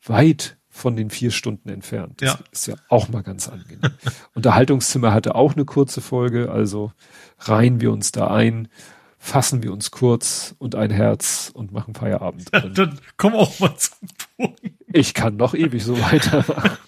weit 0.03 0.58
von 0.79 0.95
den 0.95 1.09
vier 1.09 1.31
Stunden 1.31 1.69
entfernt. 1.69 2.21
Das 2.21 2.33
ja. 2.33 2.39
ist 2.51 2.67
ja 2.67 2.75
auch 2.87 3.09
mal 3.09 3.23
ganz 3.23 3.47
angenehm. 3.47 3.91
Unterhaltungszimmer 4.33 5.13
hatte 5.13 5.35
auch 5.35 5.53
eine 5.53 5.65
kurze 5.65 6.01
Folge, 6.01 6.51
also 6.51 6.91
reihen 7.39 7.81
wir 7.81 7.91
uns 7.91 8.11
da 8.11 8.27
ein 8.27 8.67
fassen 9.19 9.61
wir 9.61 9.73
uns 9.73 9.91
kurz 9.91 10.55
und 10.57 10.75
ein 10.75 10.89
Herz 10.89 11.51
und 11.53 11.71
machen 11.71 11.93
Feierabend. 11.93 12.49
Ja, 12.53 12.61
dann 12.61 12.99
komm 13.17 13.35
auch 13.35 13.59
mal 13.59 13.75
zum 13.75 14.07
Punkt. 14.37 14.61
Ich 14.91 15.13
kann 15.13 15.35
noch 15.35 15.53
ewig 15.53 15.83
so 15.83 15.99
weitermachen. 16.01 16.77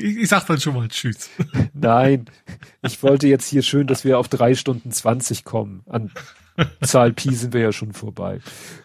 Ich, 0.00 0.16
ich 0.16 0.28
sag 0.28 0.44
dann 0.46 0.58
schon 0.58 0.74
mal 0.74 0.88
Tschüss. 0.88 1.30
Nein, 1.72 2.24
ich 2.82 3.00
wollte 3.04 3.28
jetzt 3.28 3.46
hier 3.46 3.62
schön, 3.62 3.86
dass 3.86 4.04
wir 4.04 4.18
auf 4.18 4.28
drei 4.28 4.56
Stunden 4.56 4.90
zwanzig 4.90 5.44
kommen. 5.44 5.84
An 5.86 6.10
Zahl 6.82 7.12
Pi 7.12 7.34
sind 7.34 7.52
wir 7.52 7.60
ja 7.60 7.72
schon 7.72 7.92
vorbei. 7.92 8.40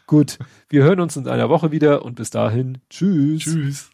Gut, 0.07 0.39
wir 0.69 0.83
hören 0.83 0.99
uns 0.99 1.15
in 1.15 1.27
einer 1.27 1.49
Woche 1.49 1.71
wieder 1.71 2.03
und 2.03 2.15
bis 2.15 2.29
dahin, 2.29 2.79
tschüss. 2.89 3.43
Tschüss. 3.43 3.89